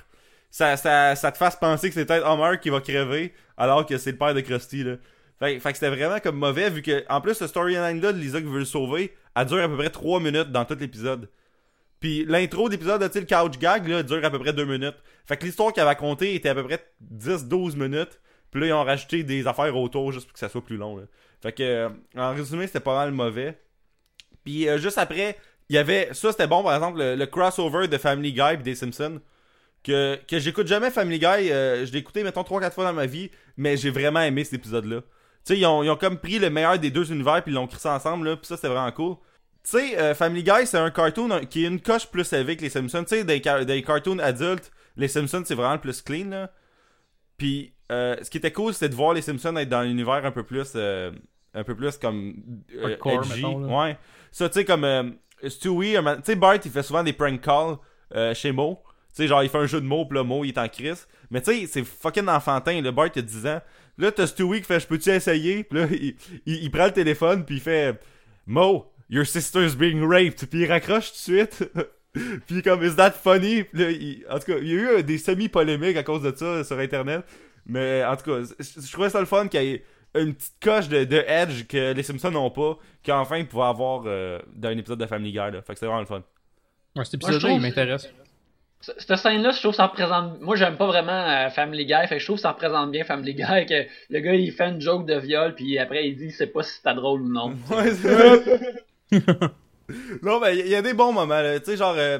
ça, 0.52 0.78
ça, 0.78 1.16
ça 1.16 1.32
te 1.32 1.38
fasse 1.38 1.56
penser 1.56 1.90
que 1.90 1.96
c'est 1.96 2.06
peut-être 2.06 2.28
Homer 2.28 2.60
qui 2.62 2.70
va 2.70 2.82
crever, 2.82 3.34
alors 3.58 3.86
que 3.86 3.98
c'est 3.98 4.12
le 4.12 4.18
père 4.18 4.34
de 4.34 4.42
Krusty, 4.42 4.84
là. 4.84 4.96
Fait, 5.40 5.60
fait 5.60 5.72
que 5.72 5.78
c'était 5.78 5.90
vraiment 5.94 6.20
comme 6.20 6.38
mauvais, 6.38 6.70
vu 6.70 6.82
que, 6.82 7.04
en 7.10 7.20
plus, 7.20 7.34
ce 7.34 7.48
storyline-là 7.48 8.14
de 8.14 8.18
Lisa 8.18 8.40
qui 8.40 8.48
veut 8.48 8.60
le 8.60 8.66
sauver, 8.66 9.14
elle 9.36 9.46
dure 9.46 9.64
à 9.64 9.68
peu 9.68 9.75
près 9.75 9.90
3 9.90 10.22
minutes 10.22 10.52
dans 10.52 10.64
tout 10.64 10.78
l'épisode. 10.80 11.30
Puis 12.00 12.25
l'intro 12.25 12.70
d'épisode 12.70 13.02
de 13.02 13.20
le 13.20 13.25
couch 13.25 13.58
gag 13.60 13.88
là, 13.88 14.04
dure 14.04 14.24
à 14.24 14.30
peu 14.30 14.40
près 14.40 14.54
deux 14.54 14.66
minutes. 14.66 14.96
Fait 15.25 15.38
que 15.38 15.46
l'histoire 15.46 15.74
qu'il 15.74 15.82
avait 15.82 15.92
racontée 15.92 16.36
était 16.36 16.50
à 16.50 16.56
peu 16.56 16.64
près 16.64 16.86
10-12 17.14 17.75
minutes. 17.75 18.20
Puis 18.52 18.62
là, 18.62 18.68
ils 18.68 18.74
ont 18.74 18.84
rajouté 18.84 19.24
des 19.24 19.48
affaires 19.48 19.75
autour 19.75 20.12
juste 20.12 20.28
pour 20.28 20.34
que 20.34 20.40
ça 20.40 20.50
soit 20.50 20.64
plus 20.64 20.78
long. 20.78 21.06
Fait 21.42 21.52
que, 21.52 21.64
euh, 21.64 21.90
en 22.16 22.34
résumé, 22.34 22.68
c'était 22.68 22.80
pas 22.80 22.96
mal 22.96 23.12
mauvais. 23.12 23.60
Puis 24.44 24.70
euh, 24.70 24.78
juste 24.78 24.98
après, 24.98 25.38
il 25.70 25.75
y 25.75 25.78
avait. 25.78 26.10
Ça, 26.14 26.32
c'était 26.32 26.48
bon, 26.48 26.64
par 26.64 26.75
exemple, 26.75 27.00
le, 27.02 27.25
crossover 27.25 27.88
de 27.88 27.98
Family 27.98 28.34
Guy 28.34 28.58
des 28.64 28.75
Simpsons. 28.75 29.20
Que, 29.84 30.18
que 30.28 30.40
j'écoute 30.40 30.68
jamais 30.68 30.90
Family 30.90 31.20
Guy. 31.20 31.52
euh, 31.52 31.86
je 31.86 31.92
l'ai 31.92 32.00
écouté, 32.00 32.24
mettons, 32.24 32.42
3-4 32.42 32.72
fois 32.72 32.86
dans 32.86 32.94
ma 32.94 33.06
vie. 33.06 33.30
Mais 33.58 33.78
j'ai 33.78 33.90
vraiment 33.90 34.22
aimé 34.22 34.44
cet 34.44 34.54
épisode-là. 34.54 35.02
Tu 35.02 35.08
sais, 35.54 35.60
ils 35.60 35.66
ont, 35.66 35.84
ils 35.84 35.90
ont 35.90 35.96
comme 35.96 36.18
pris 36.18 36.40
le 36.40 36.50
meilleur 36.50 36.80
des 36.80 36.90
deux 36.90 37.12
univers 37.12 37.44
puis 37.44 37.52
ils 37.52 37.56
l'ont 37.56 37.68
crissé 37.68 37.90
ensemble, 37.90 38.30
là. 38.30 38.36
Puis 38.36 38.48
ça, 38.48 38.56
c'était 38.56 38.70
vraiment 38.70 38.92
cool. 38.92 39.18
Tu 39.67 39.72
sais, 39.79 39.98
euh, 39.98 40.13
Family 40.13 40.43
Guy, 40.43 40.65
c'est 40.65 40.77
un 40.77 40.91
cartoon 40.91 41.41
qui 41.50 41.65
est 41.65 41.67
une 41.67 41.81
coche 41.81 42.05
plus 42.07 42.31
élevée 42.34 42.55
que 42.55 42.62
les 42.62 42.69
Simpsons. 42.69 43.03
Tu 43.03 43.15
sais, 43.17 43.24
des, 43.24 43.39
des 43.65 43.81
cartoons 43.81 44.19
adultes, 44.19 44.72
les 44.95 45.07
Simpsons, 45.07 45.41
c'est 45.45 45.55
vraiment 45.55 45.74
le 45.74 45.79
plus 45.81 46.01
clean, 46.03 46.29
là. 46.29 46.51
Puis, 47.38 47.74
euh, 47.91 48.15
ce 48.22 48.29
qui 48.29 48.38
était 48.38 48.51
cool, 48.51 48.74
c'était 48.74 48.89
de 48.89 48.95
voir 48.95 49.13
les 49.13 49.22
Simpsons 49.22 49.55
être 49.57 49.69
dans 49.69 49.81
l'univers 49.81 50.24
un 50.25 50.31
peu 50.31 50.43
plus... 50.43 50.72
euh, 50.75 51.12
un 51.53 51.63
peu 51.63 51.75
plus 51.75 51.98
comme... 51.98 52.36
euh, 52.75 52.84
Hardcore, 52.91 53.22
mettons. 53.36 53.81
Ouais. 53.84 53.98
Ça, 54.31 54.48
tu 54.50 54.53
sais, 54.60 54.65
comme... 54.65 54.84
euh, 54.84 55.03
Stewie, 55.48 55.93
tu 55.95 56.01
sais, 56.24 56.36
Bart, 56.36 56.57
il 56.63 56.72
fait 56.72 56.84
souvent 56.84 57.03
des 57.03 57.13
prank 57.13 57.41
calls 57.41 57.77
euh, 58.15 58.34
chez 58.34 58.51
Mo. 58.51 58.81
Tu 59.10 59.24
sais, 59.24 59.27
genre, 59.27 59.41
il 59.43 59.50
fait 59.50 59.57
un 59.57 59.65
jeu 59.65 59.81
de 59.81 59.86
mots, 59.86 60.05
pis 60.05 60.13
là, 60.15 60.24
Mo, 60.24 60.43
il 60.45 60.50
est 60.50 60.57
en 60.57 60.67
crise. 60.69 61.07
Mais 61.31 61.41
tu 61.41 61.51
sais, 61.62 61.67
c'est 61.67 61.84
fucking 61.84 62.27
enfantin. 62.27 62.81
Le 62.81 62.91
Bart, 62.91 63.10
il 63.15 63.19
a 63.19 63.22
10 63.24 63.48
ans. 63.48 63.62
Là, 63.98 64.12
t'as 64.12 64.27
Stewie 64.27 64.60
qui 64.60 64.67
fait 64.67 64.79
«Je 64.81 64.88
peux-tu 64.88 65.10
essayer?» 65.10 65.63
Pis 65.65 65.75
là, 65.75 65.88
il, 65.91 66.15
il- 66.45 66.63
il 66.63 66.72
prend 66.72 66.86
le 66.86 66.91
téléphone, 66.91 67.45
puis 67.45 67.55
il 67.55 67.62
fait 67.62 68.00
«Mo, 68.48 68.91
your 69.10 69.26
sister's 69.26 69.76
being 69.76 70.02
raped. 70.08 70.46
Puis 70.50 70.62
il 70.62 70.66
raccroche 70.72 71.12
tout 71.12 71.32
de 71.32 71.38
suite. 71.38 71.64
puis 72.48 72.62
comme, 72.62 72.84
is 72.84 72.96
that 72.96 73.12
funny? 73.12 73.64
Puis 73.64 73.82
là, 73.84 73.92
il- 73.92 74.26
en 74.30 74.40
tout 74.40 74.46
cas, 74.46 74.58
il 74.62 74.68
y 74.68 74.72
a 74.72 74.76
eu 74.76 74.88
euh, 74.88 75.02
des 75.02 75.18
semi-polémiques 75.18 75.98
à 75.98 76.04
cause 76.04 76.22
de 76.24 76.34
ça 76.36 76.64
sur 76.64 76.80
Internet. 76.80 77.24
Mais 77.66 78.04
en 78.06 78.16
tout 78.16 78.24
cas, 78.32 78.48
je 78.60 78.92
trouvais 78.92 79.10
ça 79.10 79.20
le 79.20 79.26
fun 79.26 79.48
qu'il 79.48 79.62
y 79.64 79.72
ait 79.74 79.84
une 80.16 80.34
petite 80.34 80.54
coche 80.62 80.88
de, 80.88 81.04
de 81.04 81.24
edge 81.28 81.66
que 81.68 81.92
les 81.94 82.04
Simpsons 82.04 82.32
n'ont 82.32 82.50
pas, 82.52 82.78
qu'enfin 83.04 83.38
ils 83.40 83.48
pouvaient 83.48 83.64
avoir 83.64 84.04
euh, 84.06 84.40
dans 84.56 84.70
un 84.70 84.78
épisode 84.78 85.00
de 85.00 85.06
Family 85.08 85.32
Guy. 85.32 85.38
Là. 85.38 85.62
Fait 85.62 85.74
que 85.74 85.74
c'était 85.74 85.88
vraiment 85.88 86.00
le 86.02 86.06
fun. 86.06 86.24
Ouais, 86.96 87.04
cet 87.04 87.16
épisode-là, 87.16 87.40
trouve- 87.40 87.52
il 87.52 87.62
m'intéresse. 87.62 88.10
Cette 88.82 89.16
scène-là, 89.18 89.50
je 89.52 89.58
trouve 89.60 89.72
que 89.72 89.78
ça 89.78 89.88
représente. 89.88 90.40
Moi, 90.42 90.56
j'aime 90.58 90.78
pas 90.78 90.86
vraiment 90.86 91.12
euh, 91.28 91.50
Family 91.50 91.86
Guy, 91.88 92.08
fait 92.08 92.16
que 92.16 92.20
je 92.20 92.26
trouve 92.26 92.36
que 92.36 92.44
ça 92.44 92.52
représente 92.52 92.92
bien 92.92 93.04
Family 93.04 93.34
Guy. 93.34 93.44
Que 93.68 93.88
le 94.12 94.20
gars, 94.20 94.36
il 94.36 94.52
fait 94.52 94.70
une 94.70 94.80
joke 94.80 95.08
de 95.08 95.16
viol, 95.18 95.56
puis 95.56 95.80
après, 95.80 96.08
il 96.08 96.16
dit, 96.16 96.30
c'est 96.32 96.48
pas 96.48 96.62
si 96.62 96.76
c'était 96.76 96.94
drôle 96.94 97.22
ou 97.24 97.30
non. 97.34 97.56
Ouais, 97.72 97.92
c'est 97.92 98.60
Non, 100.24 100.39
mais 100.39 100.57
il 100.57 100.67
y, 100.67 100.75
a 100.75 100.81
des 100.81 100.93
bons 100.93 101.13
moments, 101.13 101.41
là. 101.41 101.60
Tu 101.60 101.65
sais, 101.65 101.77
genre, 101.77 101.95
euh, 101.98 102.19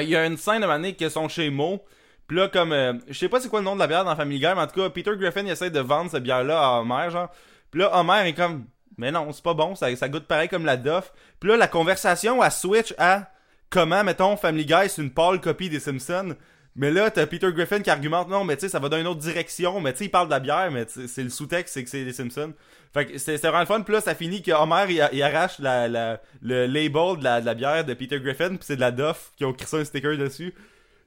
il 0.00 0.08
y 0.08 0.16
a 0.16 0.26
une 0.26 0.36
scène 0.36 0.62
à 0.62 0.70
un 0.70 0.92
qui 0.92 1.08
sont 1.10 1.28
chez 1.28 1.50
Mo. 1.50 1.82
Puis 2.26 2.36
là, 2.36 2.48
comme, 2.48 2.72
euh, 2.72 2.94
je 3.08 3.18
sais 3.18 3.28
pas 3.28 3.40
c'est 3.40 3.48
quoi 3.48 3.60
le 3.60 3.64
nom 3.64 3.74
de 3.74 3.80
la 3.80 3.86
bière 3.86 4.04
dans 4.04 4.14
Family 4.14 4.38
Guy, 4.38 4.46
mais 4.46 4.60
en 4.60 4.66
tout 4.66 4.80
cas, 4.80 4.90
Peter 4.90 5.12
Griffin, 5.16 5.42
il 5.42 5.50
essaie 5.50 5.70
de 5.70 5.80
vendre 5.80 6.10
cette 6.10 6.22
bière-là 6.22 6.60
à 6.60 6.80
Homer, 6.80 7.10
genre. 7.10 7.30
Puis 7.70 7.80
là, 7.80 7.98
Homer 7.98 8.28
est 8.28 8.34
comme, 8.34 8.66
mais 8.96 9.10
non, 9.10 9.32
c'est 9.32 9.42
pas 9.42 9.54
bon, 9.54 9.74
ça, 9.74 9.94
ça 9.96 10.08
goûte 10.08 10.26
pareil 10.26 10.48
comme 10.48 10.64
la 10.64 10.76
Duff. 10.76 11.12
Puis 11.40 11.48
là, 11.48 11.56
la 11.56 11.68
conversation, 11.68 12.42
elle 12.42 12.52
switch 12.52 12.94
à 12.98 13.30
comment, 13.70 14.04
mettons, 14.04 14.36
Family 14.36 14.66
Guy, 14.66 14.88
c'est 14.88 15.02
une 15.02 15.10
pâle 15.10 15.40
copie 15.40 15.68
des 15.68 15.80
Simpsons. 15.80 16.36
Mais 16.74 16.90
là, 16.90 17.10
t'as 17.10 17.26
Peter 17.26 17.52
Griffin 17.52 17.80
qui 17.80 17.90
argumente, 17.90 18.28
non, 18.28 18.44
mais 18.44 18.56
tu 18.56 18.62
sais, 18.62 18.68
ça 18.68 18.78
va 18.78 18.88
dans 18.88 18.98
une 18.98 19.06
autre 19.06 19.20
direction. 19.20 19.80
Mais 19.80 19.92
tu 19.92 19.98
sais, 19.98 20.04
il 20.06 20.10
parle 20.10 20.28
de 20.28 20.32
la 20.32 20.40
bière, 20.40 20.70
mais 20.70 20.86
c'est 20.88 21.22
le 21.22 21.28
sous-texte, 21.28 21.74
c'est 21.74 21.84
que 21.84 21.90
c'est 21.90 22.04
les 22.04 22.12
Simpsons. 22.12 22.54
Fait 22.94 23.06
que 23.06 23.16
c'est 23.18 23.36
vraiment 23.38 23.60
le 23.60 23.66
fun. 23.66 23.80
Puis 23.82 23.94
là, 23.94 24.00
ça 24.02 24.14
finit 24.14 24.42
que 24.42 24.50
Homer, 24.52 24.84
il, 24.90 25.08
il 25.12 25.22
arrache 25.22 25.58
la, 25.58 25.88
la- 25.88 26.20
le 26.42 26.66
label 26.66 27.18
de 27.18 27.24
la, 27.24 27.40
de 27.40 27.46
la 27.46 27.54
bière 27.54 27.84
de 27.84 27.94
Peter 27.94 28.20
Griffin, 28.20 28.50
puis 28.50 28.58
c'est 28.62 28.76
de 28.76 28.80
la 28.80 28.90
Duff 28.90 29.32
qui 29.36 29.44
ont 29.46 29.52
crissé 29.54 29.78
un 29.80 29.84
sticker 29.84 30.16
dessus. 30.18 30.54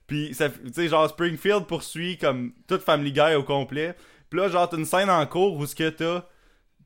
Puis, 0.08 0.34
ça, 0.34 0.50
tu 0.50 0.74
sais, 0.74 0.88
genre, 0.88 1.10
Springfield 1.10 1.65
poursuit 1.65 2.18
comme 2.18 2.54
toute 2.68 2.82
Family 2.84 3.12
Guy 3.12 3.36
au 3.36 3.44
complet. 3.44 3.96
Puis 4.30 4.39
là, 4.39 4.50
genre, 4.50 4.68
t'as 4.70 4.77
une 4.77 4.86
scène 4.86 5.10
en 5.10 5.25
cours 5.27 5.56
où 5.58 5.65
ce 5.65 5.75
que 5.75 5.89
t'as 5.89 6.24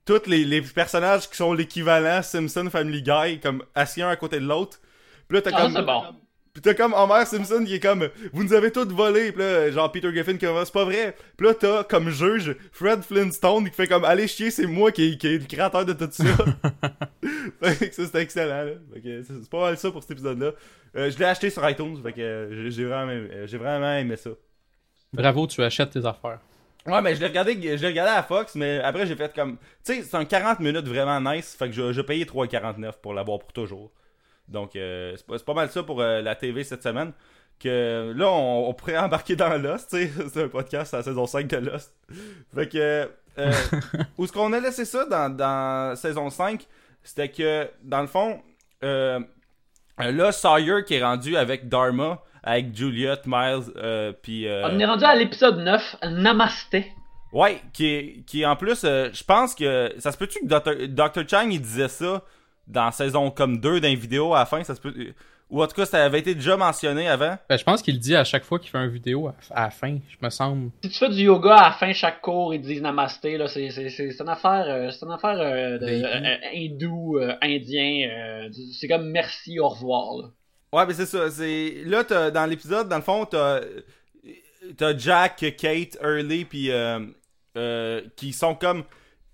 tous 0.06 0.26
les, 0.28 0.44
les 0.46 0.62
personnages 0.62 1.30
qui 1.30 1.36
sont 1.38 1.54
l'équivalent 1.54 2.22
Simpson 2.22 2.68
Family 2.72 3.02
Guy, 3.02 3.40
comme 3.40 3.64
assis 3.76 4.02
un 4.02 4.10
à 4.10 4.16
côté 4.16 4.40
de 4.40 4.46
l'autre. 4.46 4.80
Puis 5.28 5.38
là, 5.38 5.42
t'as 5.42 5.52
Ah, 5.54 5.62
comme... 5.62 5.86
bon. 5.86 6.04
Pis 6.54 6.62
t'as 6.62 6.74
comme 6.74 6.94
Homer 6.94 7.26
Simpson 7.26 7.64
qui 7.66 7.76
est 7.76 7.80
comme 7.80 8.10
Vous 8.34 8.44
nous 8.44 8.54
avez 8.54 8.72
tous 8.72 8.86
volé. 8.88 9.32
Pis 9.32 9.40
là, 9.40 9.70
genre 9.72 9.92
Peter 9.92 10.12
Griffin 10.12 10.36
qui 10.38 10.46
va 10.46 10.66
C'est 10.66 10.74
pas 10.74 10.84
vrai. 10.86 11.16
Pis 11.38 11.44
là, 11.44 11.54
t'as 11.54 11.84
comme 11.84 12.10
juge 12.10 12.56
Fred 12.72 13.02
Flintstone 13.04 13.70
qui 13.70 13.76
fait 13.76 13.88
comme 13.88 14.04
Allez 14.04 14.28
chier, 14.28 14.50
c'est 14.52 14.66
moi 14.66 14.92
qui, 14.92 15.18
qui 15.18 15.28
est 15.28 15.38
le 15.38 15.46
créateur 15.46 15.86
de 15.86 15.94
tout 15.94 16.10
ça. 16.12 16.24
fait 17.62 17.90
que 17.90 17.96
ça, 17.96 18.06
c'était 18.06 18.22
excellent. 18.22 18.64
Là. 18.64 18.72
Fait 18.94 19.02
que 19.02 19.24
c'est 19.24 19.50
pas 19.50 19.62
mal 19.62 19.78
ça 19.78 19.92
pour 19.92 20.02
cet 20.02 20.12
épisode-là. 20.12 20.52
Euh, 20.96 21.12
je 21.12 21.20
l'ai 21.20 21.26
acheté 21.26 21.50
sur 21.50 21.68
iTunes. 21.70 21.98
Fait 22.02 22.14
que 22.14 22.22
euh, 22.22 22.70
j'ai- 22.70 22.86
vraiment, 22.86 23.12
euh, 23.12 23.46
j'ai 23.48 23.58
vraiment 23.58 23.94
aimé 23.96 24.16
ça. 24.16 24.32
Bravo, 25.14 25.48
tu 25.48 25.62
achètes 25.64 25.92
tes 25.92 26.06
affaires. 26.06 26.40
Ouais, 26.86 27.02
mais 27.02 27.14
je 27.14 27.20
l'ai 27.20 27.28
regardé, 27.28 27.54
je 27.62 27.82
l'ai 27.82 27.88
regardé 27.88 28.12
à 28.12 28.24
Fox, 28.24 28.56
mais 28.56 28.80
après 28.80 29.06
j'ai 29.06 29.16
fait 29.16 29.34
comme. 29.36 29.58
Tu 29.86 29.94
sais, 29.96 30.02
c'est 30.04 30.16
un 30.18 30.26
40 30.26 30.60
minutes 30.62 30.88
vraiment 30.88 31.20
nice. 31.22 31.56
Fait 31.58 31.68
que 31.68 31.74
je- 31.74 31.92
j'ai 31.94 32.04
payé 32.04 32.26
3,49 32.26 32.94
pour 33.02 33.14
l'avoir 33.14 33.40
pour 33.40 33.52
toujours. 33.54 33.92
Donc, 34.50 34.76
euh, 34.76 35.14
c'est 35.16 35.26
pas, 35.26 35.38
c'est 35.38 35.46
pas 35.46 35.54
mal 35.54 35.70
ça 35.70 35.84
pour 35.84 36.02
euh, 36.02 36.22
la 36.22 36.36
TV 36.36 36.64
cette 36.64 36.84
semaine. 36.84 37.12
Que 37.60 38.14
là, 38.16 38.28
on, 38.30 38.70
on 38.70 38.74
pourrait 38.74 38.98
embarquer 39.06 39.36
dans 39.36 39.50
Lost, 39.62 39.90
tu 39.92 40.08
sais. 40.08 40.12
C'est 40.34 40.44
un 40.44 40.48
podcast 40.48 40.94
à 40.94 40.98
la 40.98 41.04
saison 41.04 41.26
5 41.26 41.48
de 41.48 41.58
Lost. 41.58 41.94
Fait 42.56 42.68
que. 42.70 43.10
euh, 43.38 43.52
où 44.18 44.24
est-ce 44.24 44.32
qu'on 44.34 44.54
a 44.54 44.60
laissé 44.60 44.86
ça 44.86 45.06
dans, 45.06 45.30
dans 45.36 45.96
saison 45.98 46.30
5 46.30 46.66
C'était 47.04 47.30
que, 47.30 47.70
dans 47.84 48.02
le 48.02 48.08
fond, 48.08 48.42
euh, 48.84 49.20
là, 49.98 50.32
Sawyer 50.32 50.84
qui 50.86 50.96
est 50.96 51.04
rendu 51.04 51.36
avec 51.36 51.68
Dharma, 51.68 52.22
avec 52.44 52.74
Juliet, 52.76 53.18
Miles, 53.26 53.64
euh, 53.76 54.14
puis. 54.22 54.48
euh, 54.48 54.66
On 54.72 54.80
est 54.80 54.86
rendu 54.86 55.04
à 55.04 55.16
l'épisode 55.16 55.58
9, 55.60 55.98
Namasté. 56.12 56.92
Ouais, 57.34 57.62
qui 57.74 57.86
est, 57.88 58.24
qui 58.26 58.42
est 58.42 58.46
en 58.46 58.56
plus, 58.56 58.84
euh, 58.86 59.10
je 59.14 59.24
pense 59.24 59.54
que 59.54 59.94
ça 60.00 60.12
se 60.14 60.18
peut-tu 60.18 60.40
que 60.40 60.46
Dr. 60.48 60.88
Dr. 60.88 61.30
Chang 61.30 61.50
il 61.52 61.62
disait 61.62 61.90
ça 61.90 62.24
dans 62.70 62.92
saison 62.92 63.32
comme 63.32 63.60
2 63.60 63.82
d'un 63.82 63.96
vidéo 63.96 64.34
à 64.34 64.40
la 64.40 64.46
fin, 64.46 64.64
ça 64.64 64.76
se 64.76 64.80
peut 64.82 64.94
ou 65.52 65.64
en 65.64 65.68
tout 65.68 65.74
cas 65.76 65.88
ça 65.88 66.06
avait 66.06 66.20
été 66.20 66.36
déjà 66.36 66.56
mentionné 66.58 67.08
avant. 67.10 67.36
Ben, 67.50 67.58
je 67.58 67.64
pense 67.64 67.82
qu'il 67.82 67.96
le 67.96 68.00
dit 68.00 68.16
à 68.16 68.24
chaque 68.24 68.44
fois 68.44 68.60
qu'il 68.60 68.70
fait 68.70 68.78
une 68.78 68.92
vidéo 68.92 69.28
à, 69.30 69.34
à 69.50 69.64
la 69.64 69.70
fin, 69.72 69.98
je 70.08 70.24
me 70.24 70.30
semble. 70.30 70.70
Si 70.84 70.92
tu 70.92 70.98
fais 71.00 71.10
du 71.10 71.24
yoga 71.24 71.56
à 71.56 71.70
la 71.70 71.72
fin 71.76 71.92
chaque 71.92 72.22
cours, 72.22 72.54
ils 72.54 72.62
disent 72.62 72.84
Namasté, 72.84 73.36
là, 73.38 73.48
c'est, 73.48 73.72
c'est, 73.72 73.90
c'est, 73.90 74.12
c'est 74.12 74.22
une 74.24 74.30
affaire, 74.30 74.66
euh, 74.68 74.92
c'est 74.92 75.04
une 75.06 75.12
affaire 75.12 75.40
euh, 75.40 75.80
de, 75.80 75.88
euh, 75.88 76.36
hindou, 76.56 77.18
euh, 77.18 77.34
indien, 77.42 78.08
euh, 78.12 78.50
c'est 78.80 78.88
comme 78.88 79.10
merci, 79.10 79.60
au 79.60 79.70
revoir. 79.70 80.18
Là. 80.22 80.28
Ouais, 80.72 80.86
mais 80.86 80.94
c'est 80.94 81.08
ça, 81.08 81.32
c'est 81.32 81.82
là 81.84 82.04
t'as- 82.04 82.30
dans 82.30 82.46
l'épisode 82.46 82.88
dans 82.88 82.98
le 82.98 83.02
fond 83.02 83.26
t'as 83.26 83.62
t'as 84.78 84.96
Jack, 84.96 85.38
Kate, 85.58 85.98
Early 86.02 86.46
puis 86.46 86.70
euh, 86.72 87.00
euh, 87.58 88.02
qui 88.16 88.34
sont 88.34 88.54
comme 88.56 88.84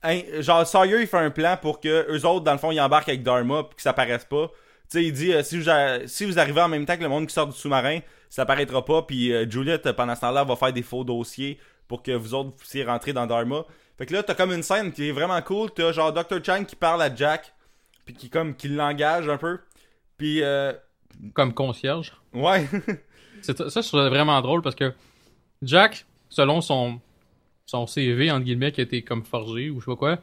hein, 0.06 0.22
genre 0.40 0.66
Sawyer 0.66 1.02
il 1.02 1.08
fait 1.08 1.18
un 1.18 1.32
plan 1.32 1.58
pour 1.62 1.80
que 1.80 2.06
eux 2.12 2.26
autres 2.26 2.44
dans 2.46 2.52
le 2.54 2.58
fond 2.58 2.72
ils 2.72 2.80
embarquent 2.82 3.10
avec 3.10 3.24
Dharma 3.24 3.64
puis 3.64 3.76
que 3.78 3.82
ça 3.82 3.94
paraisse 3.94 4.26
pas. 4.26 4.48
Tu 4.90 5.00
sais, 5.00 5.04
il 5.06 5.14
dit 5.14 5.34
euh, 5.34 5.42
si, 5.44 5.58
vous 5.58 5.70
a- 5.70 6.08
si 6.08 6.26
vous 6.26 6.38
arrivez 6.40 6.62
en 6.62 6.68
même 6.68 6.86
temps 6.86 6.96
que 6.96 7.02
le 7.04 7.10
monde 7.10 7.26
qui 7.28 7.34
sort 7.34 7.48
du 7.48 7.58
sous-marin, 7.58 8.00
ça 8.30 8.46
paraîtra 8.46 8.86
pas. 8.86 9.02
Puis 9.02 9.34
euh, 9.34 9.50
Juliet, 9.50 9.86
euh, 9.88 9.94
pendant 9.94 10.14
ce 10.16 10.22
temps-là, 10.22 10.44
va 10.44 10.56
faire 10.56 10.72
des 10.74 10.84
faux 10.84 11.04
dossiers 11.04 11.58
pour 11.88 12.04
que 12.04 12.12
vous 12.12 12.34
autres 12.36 12.52
puissiez 12.56 12.84
rentrer 12.84 13.12
dans 13.14 13.26
Dharma. 13.26 13.64
Fait 13.98 14.06
que 14.06 14.14
là, 14.14 14.22
t'as 14.24 14.36
comme 14.36 14.52
une 14.52 14.62
scène 14.64 14.92
qui 14.92 15.10
est 15.10 15.12
vraiment 15.12 15.42
cool. 15.42 15.72
T'as 15.72 15.92
genre 15.92 16.12
Dr. 16.14 16.44
Chang 16.44 16.66
qui 16.66 16.76
parle 16.76 17.02
à 17.02 17.14
Jack, 17.16 17.54
puis 18.06 18.14
qui 18.14 18.30
comme 18.30 18.56
qui 18.56 18.68
l'engage 18.68 19.28
un 19.28 19.38
peu. 19.38 19.60
Puis 20.18 20.44
euh, 20.44 20.74
Comme 21.34 21.54
concierge. 21.54 22.14
ouais, 22.34 22.68
C'est- 23.42 23.70
Ça, 23.70 23.82
je 23.82 23.88
trouvais 23.88 24.10
vraiment 24.10 24.40
drôle 24.42 24.62
parce 24.62 24.76
que 24.76 24.94
Jack, 25.62 26.06
selon 26.30 26.62
son, 26.62 27.00
son 27.66 27.88
CV, 27.88 28.32
entre 28.32 28.46
guillemets, 28.46 28.72
qui 28.72 28.82
a 28.82 28.84
été 28.84 29.02
comme 29.02 29.24
forgé 29.24 29.70
ou 29.70 29.80
je 29.80 29.86
sais 29.86 29.92
pas 29.92 29.96
quoi, 29.96 30.20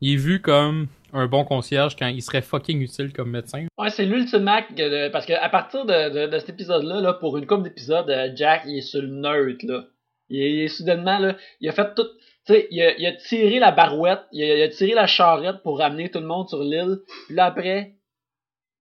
il 0.00 0.14
est 0.14 0.16
vu 0.16 0.40
comme 0.40 0.88
un 1.12 1.26
bon 1.26 1.44
concierge 1.44 1.96
quand 1.96 2.06
il 2.06 2.22
serait 2.22 2.42
fucking 2.42 2.80
utile 2.80 3.12
comme 3.12 3.30
médecin. 3.30 3.66
Ouais, 3.78 3.90
c'est 3.90 4.06
l'ultimac, 4.06 4.66
parce 5.12 5.26
que 5.26 5.32
à 5.32 5.48
partir 5.48 5.84
de, 5.84 6.26
de, 6.26 6.38
cet 6.38 6.50
épisode-là, 6.50 7.00
là, 7.00 7.14
pour 7.14 7.36
une 7.36 7.46
couple 7.46 7.64
d'épisodes, 7.64 8.08
euh, 8.08 8.30
Jack, 8.34 8.62
il 8.66 8.78
est 8.78 8.82
sur 8.82 9.02
le 9.02 9.08
neutre, 9.08 9.64
là. 9.66 9.84
Il 10.32 10.40
est, 10.40 10.68
soudainement, 10.68 11.18
là, 11.18 11.36
il 11.60 11.68
a 11.68 11.72
fait 11.72 11.92
tout, 11.94 12.06
tu 12.46 12.52
sais, 12.52 12.68
il 12.70 12.80
a, 12.80 13.12
tiré 13.14 13.58
la 13.58 13.72
barouette, 13.72 14.20
il 14.30 14.44
a, 14.44 14.54
il 14.54 14.62
a 14.62 14.68
tiré 14.68 14.94
la 14.94 15.08
charrette 15.08 15.62
pour 15.64 15.78
ramener 15.78 16.08
tout 16.08 16.20
le 16.20 16.26
monde 16.26 16.48
sur 16.48 16.62
l'île, 16.62 17.00
puis 17.26 17.34
là, 17.34 17.46
après, 17.46 17.96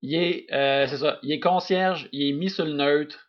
il 0.04 0.14
est, 0.14 0.46
euh, 0.54 0.86
c'est 0.88 0.98
ça, 0.98 1.18
il 1.24 1.32
est 1.32 1.40
concierge, 1.40 2.08
il 2.12 2.30
est 2.30 2.34
mis 2.34 2.52
sur 2.52 2.66
le 2.66 2.74
neutre, 2.74 3.29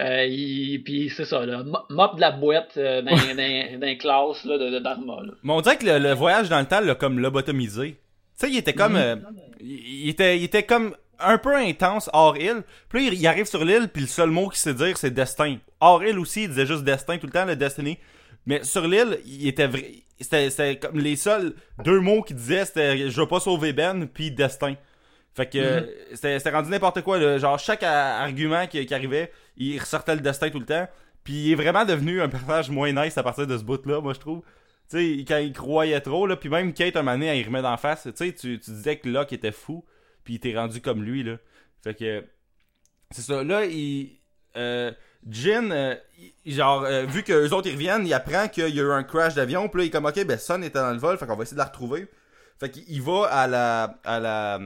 euh, 0.00 0.24
il, 0.24 0.82
puis 0.82 1.10
c'est 1.14 1.24
ça, 1.24 1.44
là, 1.44 1.62
mo- 1.62 1.84
mop 1.90 2.16
de 2.16 2.20
la 2.20 2.30
boîte 2.30 2.72
euh, 2.76 3.02
dans, 3.02 3.10
dans, 3.10 3.78
dans 3.80 3.86
les 3.86 3.98
classes, 3.98 4.44
là, 4.44 4.58
de, 4.58 4.78
Dharma, 4.78 5.16
là. 5.22 5.32
mais 5.42 5.52
on 5.52 5.60
dirait 5.60 5.76
que 5.76 5.86
le, 5.86 5.98
le 5.98 6.12
voyage 6.14 6.48
dans 6.48 6.60
le 6.60 6.66
temps 6.66 6.80
l'a 6.80 6.94
comme 6.94 7.18
lobotomisé. 7.18 7.90
Tu 7.90 7.96
sais, 8.34 8.50
il 8.50 8.56
était 8.56 8.72
comme, 8.72 8.96
euh, 8.96 9.16
il, 9.60 10.08
était, 10.08 10.38
il 10.38 10.44
était 10.44 10.62
comme 10.62 10.94
un 11.18 11.38
peu 11.38 11.54
intense 11.54 12.10
hors 12.12 12.36
île. 12.36 12.62
Puis 12.88 13.10
là, 13.10 13.14
il, 13.14 13.26
arrive 13.26 13.46
sur 13.46 13.64
l'île, 13.64 13.88
puis 13.92 14.02
le 14.02 14.08
seul 14.08 14.30
mot 14.30 14.48
qu'il 14.48 14.58
sait 14.58 14.74
dire, 14.74 14.96
c'est 14.96 15.10
destin. 15.10 15.58
Hors 15.80 16.02
île 16.02 16.18
aussi, 16.18 16.44
il 16.44 16.48
disait 16.48 16.66
juste 16.66 16.84
destin 16.84 17.18
tout 17.18 17.26
le 17.26 17.32
temps, 17.32 17.44
le 17.44 17.56
destiny. 17.56 17.98
Mais 18.46 18.64
sur 18.64 18.86
l'île, 18.88 19.18
il 19.24 19.46
était 19.46 19.66
vrai. 19.66 19.92
C'était 20.20 20.76
comme 20.76 20.98
les 20.98 21.16
seuls 21.16 21.52
deux 21.84 22.00
mots 22.00 22.22
qu'il 22.22 22.36
disait, 22.36 22.64
c'était 22.64 23.10
je 23.10 23.20
veux 23.20 23.26
pas 23.28 23.40
sauver 23.40 23.72
Ben, 23.72 24.06
puis 24.06 24.30
destin. 24.30 24.74
Fait 25.34 25.46
que 25.46 25.58
euh, 25.58 25.80
c'était 26.12 26.38
c'était 26.38 26.50
rendu 26.50 26.70
n'importe 26.70 27.02
quoi. 27.02 27.18
Là. 27.18 27.38
Genre, 27.38 27.58
chaque 27.58 27.82
argument 27.82 28.66
qui, 28.66 28.84
qui 28.84 28.94
arrivait, 28.94 29.32
il 29.56 29.78
ressortait 29.78 30.14
le 30.14 30.20
destin 30.20 30.50
tout 30.50 30.60
le 30.60 30.66
temps. 30.66 30.88
Puis 31.24 31.34
il 31.34 31.52
est 31.52 31.54
vraiment 31.54 31.84
devenu 31.84 32.20
un 32.20 32.28
personnage 32.28 32.70
moins 32.70 32.92
nice 32.92 33.16
à 33.16 33.22
partir 33.22 33.46
de 33.46 33.56
ce 33.56 33.62
bout-là, 33.62 34.00
moi 34.00 34.12
je 34.14 34.18
trouve. 34.20 34.42
Tu 34.90 35.18
sais, 35.18 35.24
quand 35.26 35.38
il 35.38 35.52
croyait 35.52 36.00
trop, 36.00 36.26
là, 36.26 36.36
puis 36.36 36.48
même 36.48 36.72
Kate, 36.74 36.96
un 36.96 37.20
elle 37.20 37.38
y 37.38 37.44
remet 37.44 37.62
d'en 37.62 37.76
face. 37.76 38.02
Tu 38.04 38.12
sais, 38.14 38.32
tu 38.32 38.58
disais 38.58 38.96
que 38.98 39.08
Locke 39.08 39.32
était 39.32 39.52
fou, 39.52 39.84
puis 40.24 40.34
il 40.34 40.36
était 40.36 40.58
rendu 40.58 40.80
comme 40.80 41.02
lui, 41.02 41.22
là. 41.22 41.36
Fait 41.82 41.94
que. 41.94 42.24
C'est 43.10 43.22
ça. 43.22 43.42
Là, 43.44 43.64
il. 43.64 44.18
Euh, 44.56 44.92
Jin, 45.28 45.70
euh, 45.70 45.94
il- 46.44 46.54
genre, 46.54 46.82
euh, 46.84 47.04
vu 47.04 47.22
que 47.22 47.32
les 47.32 47.52
autres 47.52 47.68
ils 47.68 47.74
reviennent, 47.74 48.06
il 48.06 48.12
apprend 48.12 48.48
qu'il 48.48 48.68
y 48.74 48.80
a 48.80 48.82
eu 48.82 48.90
un 48.90 49.04
crash 49.04 49.34
d'avion. 49.34 49.68
Puis 49.68 49.78
là, 49.78 49.84
il 49.84 49.86
est 49.86 49.90
comme, 49.90 50.04
ok, 50.06 50.24
ben 50.26 50.38
Son 50.38 50.60
était 50.62 50.78
dans 50.78 50.90
le 50.90 50.98
vol, 50.98 51.16
fait 51.16 51.26
qu'on 51.26 51.36
va 51.36 51.42
essayer 51.44 51.54
de 51.54 51.60
la 51.60 51.66
retrouver. 51.66 52.08
Fait 52.58 52.70
qu'il 52.70 53.00
va 53.02 53.26
à 53.30 53.46
la, 53.46 53.98
à 54.04 54.20
la, 54.20 54.60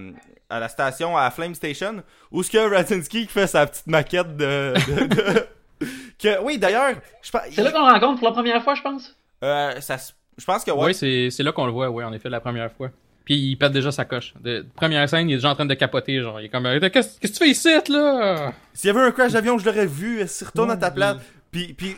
à 0.49 0.61
la 0.61 0.69
station, 0.69 1.17
à 1.17 1.31
Flame 1.31 1.55
Station, 1.55 2.03
où 2.31 2.43
ce 2.43 2.51
que 2.51 2.59
Radinsky 2.59 3.27
qui 3.27 3.33
fait 3.33 3.47
sa 3.47 3.67
petite 3.67 3.87
maquette 3.87 4.37
de. 4.37 4.75
de- 4.89 5.07
de- 5.07 5.47
que, 6.19 6.41
oui, 6.43 6.59
d'ailleurs. 6.59 6.95
C'est 7.23 7.63
là 7.63 7.71
qu'on 7.73 7.87
le 7.87 7.93
rencontre 7.93 8.19
pour 8.21 8.29
la 8.29 8.35
première 8.35 8.63
fois, 8.63 8.75
je 8.75 8.83
pense. 8.83 9.15
euh, 9.45 9.81
ça, 9.81 9.97
je 10.39 10.45
pense 10.45 10.65
que 10.65 10.71
ouais. 10.71 10.85
Ouais, 10.87 10.93
c'est 10.93 11.31
c'est 11.31 11.43
là 11.43 11.53
qu'on 11.53 11.67
le 11.67 11.73
voit, 11.73 11.91
ouais, 11.91 12.05
en 12.05 12.13
effet, 12.13 12.29
la 12.29 12.41
première 12.41 12.71
fois. 12.73 12.91
Puis 13.25 13.35
il 13.35 13.57
pète 13.57 13.73
déjà 13.73 13.91
sa 13.91 14.05
coche. 14.05 14.35
De, 14.41 14.65
première 14.77 15.09
scène, 15.09 15.29
il 15.29 15.33
est 15.33 15.37
déjà 15.37 15.51
en 15.51 15.55
train 15.57 15.67
de 15.67 15.75
capoter, 15.75 16.21
genre, 16.23 16.41
il 16.41 16.45
est 16.45 16.49
comme, 16.49 16.65
qu'est-ce 16.91 17.19
que 17.19 17.27
tu 17.27 17.33
fais 17.35 17.49
ici, 17.49 17.69
là? 17.89 18.53
S'il 18.73 18.87
y 18.87 18.91
avait 18.91 19.01
un 19.01 19.11
crash 19.11 19.33
d'avion, 19.33 19.59
je 19.59 19.65
l'aurais 19.65 19.87
vu. 19.87 20.23
S'il 20.29 20.47
retourne 20.47 20.71
à 20.71 20.77
ta 20.77 20.89
Oui. 20.91 20.95
place. 20.95 21.17
Puis, 21.51 21.75
puis 21.75 21.97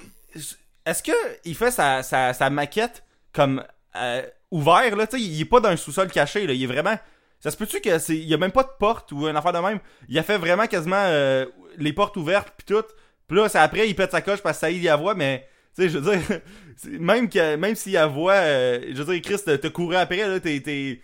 est-ce 0.87 1.02
que 1.02 1.12
il 1.45 1.55
fait 1.55 1.71
sa, 1.71 2.02
sa, 2.02 2.33
sa 2.33 2.49
maquette 2.49 3.02
comme 3.35 3.62
euh, 3.97 4.23
ouvert 4.50 4.97
là, 4.97 5.07
tu 5.07 5.19
sais, 5.19 5.23
il 5.23 5.40
est 5.43 5.45
pas 5.45 5.61
dans 5.61 5.69
un 5.69 5.76
sous-sol 5.76 6.09
caché 6.09 6.47
là, 6.47 6.55
il 6.55 6.62
est 6.62 6.67
vraiment 6.67 6.97
ça 7.40 7.50
se 7.50 7.57
peut-tu 7.57 7.80
que 7.80 7.99
c'est 7.99 8.16
y 8.16 8.35
a 8.35 8.37
même 8.37 8.52
pas 8.52 8.62
de 8.64 8.71
porte 8.78 9.12
ou 9.12 9.28
une 9.28 9.37
affaire 9.37 9.52
de 9.52 9.59
même? 9.59 9.78
Il 10.09 10.18
a 10.18 10.23
fait 10.23 10.38
vraiment 10.38 10.66
quasiment 10.66 10.97
euh, 11.07 11.47
les 11.76 11.92
portes 11.92 12.16
ouvertes 12.16 12.52
puis 12.57 12.66
tout. 12.75 12.85
Puis 13.26 13.37
là, 13.37 13.49
c'est 13.49 13.59
après 13.59 13.88
il 13.88 13.95
pète 13.95 14.11
sa 14.11 14.21
coche 14.23 14.40
parce 14.42 14.57
que 14.57 14.61
ça 14.61 14.71
y 14.71 14.80
la 14.83 14.97
voix 14.97 15.14
mais 15.14 15.47
tu 15.76 15.83
sais, 15.83 15.88
je 15.88 15.99
veux 15.99 16.11
dire 16.16 16.40
même 17.00 17.28
que 17.28 17.57
même 17.57 17.75
s'il 17.75 17.92
la 17.92 18.07
voit 18.07 18.33
euh, 18.35 18.80
je 18.92 19.02
veux 19.02 19.12
dire 19.14 19.23
Chris 19.23 19.45
te, 19.59 19.68
courait 19.68 19.97
après 19.99 20.26
là, 20.26 20.40
t'es 20.40 20.61
t'es 20.61 21.00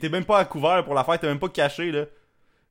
t'es 0.00 0.08
même 0.08 0.24
pas 0.24 0.38
à 0.38 0.44
couvert 0.44 0.84
pour 0.84 0.94
la 0.94 1.04
faire, 1.04 1.18
t'es 1.18 1.26
même 1.26 1.38
pas 1.38 1.48
caché 1.48 1.90
là. 1.90 2.04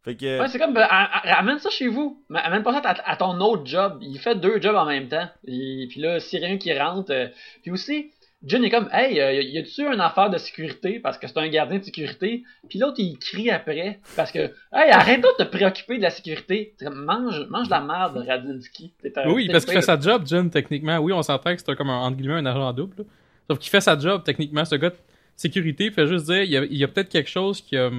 Fait 0.04 0.16
que 0.18 0.42
Ouais, 0.42 0.48
c'est 0.50 0.60
comme, 0.60 0.74
ben, 0.74 0.82
a- 0.82 1.06
a- 1.18 1.40
amène 1.40 1.60
ça 1.60 1.70
chez 1.70 1.88
vous. 1.88 2.22
Amène 2.34 2.62
pas 2.62 2.74
ça 2.74 2.90
à, 2.90 3.12
à 3.12 3.16
ton 3.16 3.40
autre 3.40 3.66
job. 3.66 4.00
Il 4.02 4.20
fait 4.20 4.36
deux 4.36 4.62
jobs 4.62 4.76
en 4.76 4.84
même 4.86 5.08
temps. 5.08 5.30
Et 5.48 5.88
puis 5.90 6.02
là, 6.02 6.20
s'il 6.20 6.42
y 6.42 6.44
a 6.44 6.48
rien 6.48 6.58
qui 6.58 6.78
rentre. 6.78 7.12
euh, 7.14 7.30
Puis 7.62 7.72
aussi, 7.72 8.12
Jin 8.46 8.62
est 8.64 8.70
comme, 8.70 8.90
hey, 8.92 9.20
euh, 9.22 9.42
y 9.42 9.58
a-tu 9.58 9.82
une 9.86 10.02
affaire 10.02 10.30
de 10.30 10.38
sécurité? 10.38 11.00
Parce 11.00 11.18
que 11.18 11.28
c'est 11.28 11.38
un 11.38 11.48
gardien 11.48 11.80
de 11.80 11.84
sécurité. 11.84 12.44
Puis 12.70 12.78
l'autre, 12.80 12.96
il 13.00 13.18
crie 13.18 13.50
après 13.50 14.00
parce 14.18 14.32
que, 14.32 14.40
hey, 14.74 14.92
arrête 14.92 15.22
de 15.22 15.44
te 15.44 15.50
préoccuper 15.50 15.98
de 15.98 16.02
la 16.04 16.10
sécurité. 16.10 16.74
Comme, 16.80 17.06
mange, 17.06 17.48
mange 17.50 17.68
de 17.68 17.72
la 17.72 17.82
merde, 17.82 18.18
un- 18.18 19.30
Oui, 19.34 19.48
parce 19.54 19.64
qu'il 19.66 19.74
fait 19.76 19.82
sa 19.86 20.00
job, 20.00 20.24
Jim, 20.26 20.50
techniquement. 20.50 20.98
Oui, 20.98 21.14
on 21.14 21.22
s'entend 21.24 21.56
que 21.56 21.62
c'est 21.62 21.70
un- 21.72 21.76
comme 21.76 21.90
un, 21.90 22.00
entre 22.00 22.18
guillemets, 22.18 22.34
un 22.36 22.46
agent 22.46 22.74
double. 22.74 22.96
là. 23.00 23.04
Sauf 23.50 23.60
qu'il 23.60 23.70
fait 23.70 23.82
sa 23.82 23.98
job, 23.98 24.24
techniquement. 24.26 24.66
Ce 24.66 24.76
gars 24.76 24.90
de 24.90 24.96
sécurité 25.38 25.90
fait 25.92 26.08
juste 26.08 26.26
dire, 26.26 26.44
il 26.44 26.78
y 26.78 26.84
a, 26.84 26.88
peut-être 26.88 27.10
quelque 27.10 27.30
chose 27.30 27.62
qui 27.62 27.78
a, 27.78 27.90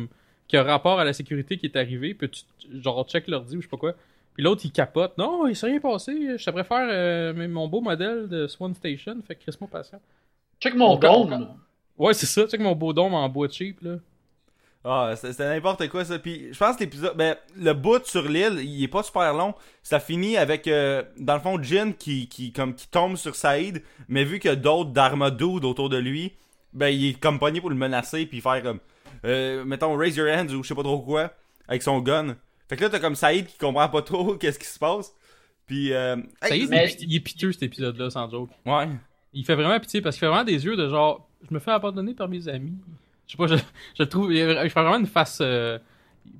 qui 0.47 0.57
a 0.59 0.63
rapport 0.63 1.01
à 1.01 1.05
la 1.05 1.13
sécurité 1.15 1.57
qui 1.57 1.67
est 1.67 1.77
arrivé. 1.77 2.13
Puis 2.15 2.29
tu, 2.31 2.43
genre, 2.83 3.07
check 3.09 3.29
l'ordi 3.29 3.57
ou 3.57 3.61
je 3.61 3.67
sais 3.67 3.71
pas 3.71 3.77
quoi. 3.79 3.95
Puis 4.35 4.43
l'autre, 4.43 4.63
il 4.65 4.73
capote. 4.73 5.17
Non, 5.17 5.47
il 5.47 5.55
s'est 5.57 5.67
rien 5.67 5.81
passé. 5.81 6.37
Je 6.37 6.45
te 6.45 6.51
préfère 6.51 6.87
euh, 6.91 7.49
mon 7.49 7.67
beau 7.69 7.81
modèle 7.81 8.29
de 8.29 8.47
Swan 8.47 8.75
Station. 8.75 9.17
Fait 9.27 9.37
que 9.37 9.45
reste-moi 9.47 9.69
patient. 9.71 10.01
Check 10.61 10.75
mon 10.75 10.87
Encore, 10.93 11.27
dôme. 11.27 11.57
Ouais, 11.99 12.15
c'est 12.15 12.27
ça. 12.27 12.47
Check 12.47 12.61
mon 12.61 12.75
beau 12.75 12.93
dôme 12.93 13.15
en 13.15 13.29
bois 13.29 13.49
cheap, 13.49 13.81
là. 13.83 13.97
Ah, 14.87 15.15
c'est 15.17 15.33
c'est 15.33 15.49
n'importe 15.49 15.89
quoi 15.89 16.05
ça. 16.05 16.19
Puis 16.19 16.49
je 16.53 16.59
pense 16.59 16.77
que 16.77 16.85
l'épisode, 16.85 17.17
ben 17.17 17.37
le 17.57 17.73
bout 17.73 18.05
sur 18.05 18.29
l'île, 18.29 18.61
il 18.63 18.83
est 18.85 18.89
pas 18.89 19.03
super 19.03 19.33
long. 19.33 19.55
Ça 19.83 19.99
finit 19.99 20.37
avec, 20.37 20.69
euh, 20.69 21.03
dans 21.19 21.35
le 21.35 21.41
fond, 21.41 21.63
Jin 21.63 21.93
qui, 21.93 22.29
qui 22.29 22.53
comme 22.53 22.75
qui 22.75 22.87
tombe 22.89 23.17
sur 23.17 23.35
Saïd, 23.35 23.83
mais 24.09 24.25
vu 24.25 24.39
qu'il 24.39 24.51
y 24.51 24.53
a 24.53 24.57
d'autres 24.57 24.91
Dharma 24.91 25.31
dudes 25.31 25.65
autour 25.65 25.89
de 25.89 25.97
lui, 25.97 26.33
ben 26.75 26.89
il 26.89 27.09
est 27.11 27.19
comme 27.21 27.39
pogné 27.39 27.63
pour 27.63 27.71
le 27.71 27.77
menacer 27.77 28.27
puis 28.27 28.43
faire 28.43 28.63
comme, 28.63 28.79
euh, 29.25 29.65
mettons 29.65 29.97
raise 29.97 30.17
your 30.17 30.29
hands 30.29 30.53
ou 30.53 30.63
je 30.63 30.69
sais 30.69 30.75
pas 30.75 30.83
trop 30.83 31.01
quoi 31.01 31.33
avec 31.67 31.83
son 31.83 32.01
gun. 32.01 32.37
Fait 32.69 32.77
que 32.77 32.83
là 32.83 32.91
t'as 32.91 32.99
comme 32.99 33.15
Saïd 33.17 33.47
qui 33.47 33.57
comprend 33.57 33.89
pas 33.89 34.03
trop 34.03 34.35
qu'est-ce 34.39 34.59
qui 34.59 34.67
se 34.67 34.79
passe. 34.79 35.15
Puis 35.67 35.95
euh, 35.95 36.17
hey, 36.43 36.65
est, 36.65 36.67
mais- 36.69 36.85
il 36.85 36.91
est 36.91 36.97
pi- 36.99 37.05
il 37.09 37.17
est 37.17 37.21
piteux, 37.21 37.53
cet 37.53 37.63
épisode-là, 37.63 38.11
sans 38.11 38.29
joke. 38.31 38.51
ouais. 38.67 38.89
Il 39.35 39.45
fait 39.45 39.55
vraiment 39.55 39.79
pitié 39.81 40.01
parce 40.01 40.17
qu'il 40.17 40.21
fait 40.21 40.29
vraiment 40.29 40.45
des 40.45 40.65
yeux 40.65 40.77
de 40.77 40.89
genre, 40.89 41.29
je 41.49 41.53
me 41.53 41.59
fais 41.59 41.73
abandonner 41.73 42.15
par 42.15 42.29
mes 42.29 42.49
amis. 42.49 42.73
Je 43.27 43.33
sais 43.33 43.37
pas, 43.39 43.47
je, 43.47 43.57
je 43.99 44.03
trouve, 44.05 44.33
il 44.33 44.39
fait 44.39 44.81
vraiment 44.81 44.99
une 44.99 45.07
face 45.07 45.39
euh, 45.43 45.79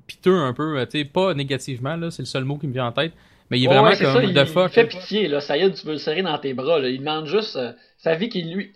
piteux 0.07 0.37
un 0.37 0.53
peu, 0.53 0.85
tu 0.89 0.99
sais, 0.99 1.05
pas 1.05 1.33
négativement, 1.33 1.95
là, 1.95 2.11
c'est 2.11 2.21
le 2.21 2.27
seul 2.27 2.45
mot 2.45 2.57
qui 2.57 2.67
me 2.67 2.73
vient 2.73 2.87
en 2.87 2.91
tête. 2.91 3.13
Mais 3.51 3.59
il 3.59 3.65
est 3.65 3.67
Ouais, 3.67 3.75
vraiment 3.75 3.89
ouais, 3.89 3.97
comme, 3.97 4.13
ça, 4.13 4.23
il, 4.23 4.29
il 4.35 4.69
fait 4.69 4.87
pitié, 4.87 5.27
là. 5.27 5.39
Saïd, 5.39 5.73
tu 5.75 5.85
peux 5.85 5.91
le 5.91 5.97
serrer 5.97 6.23
dans 6.23 6.37
tes 6.39 6.53
bras, 6.53 6.79
là. 6.79 6.89
Il 6.89 6.99
demande 6.99 7.27
juste 7.27 7.55
euh, 7.57 7.73
sa 7.97 8.15
vie 8.15 8.29
qui 8.29 8.41
lui. 8.41 8.71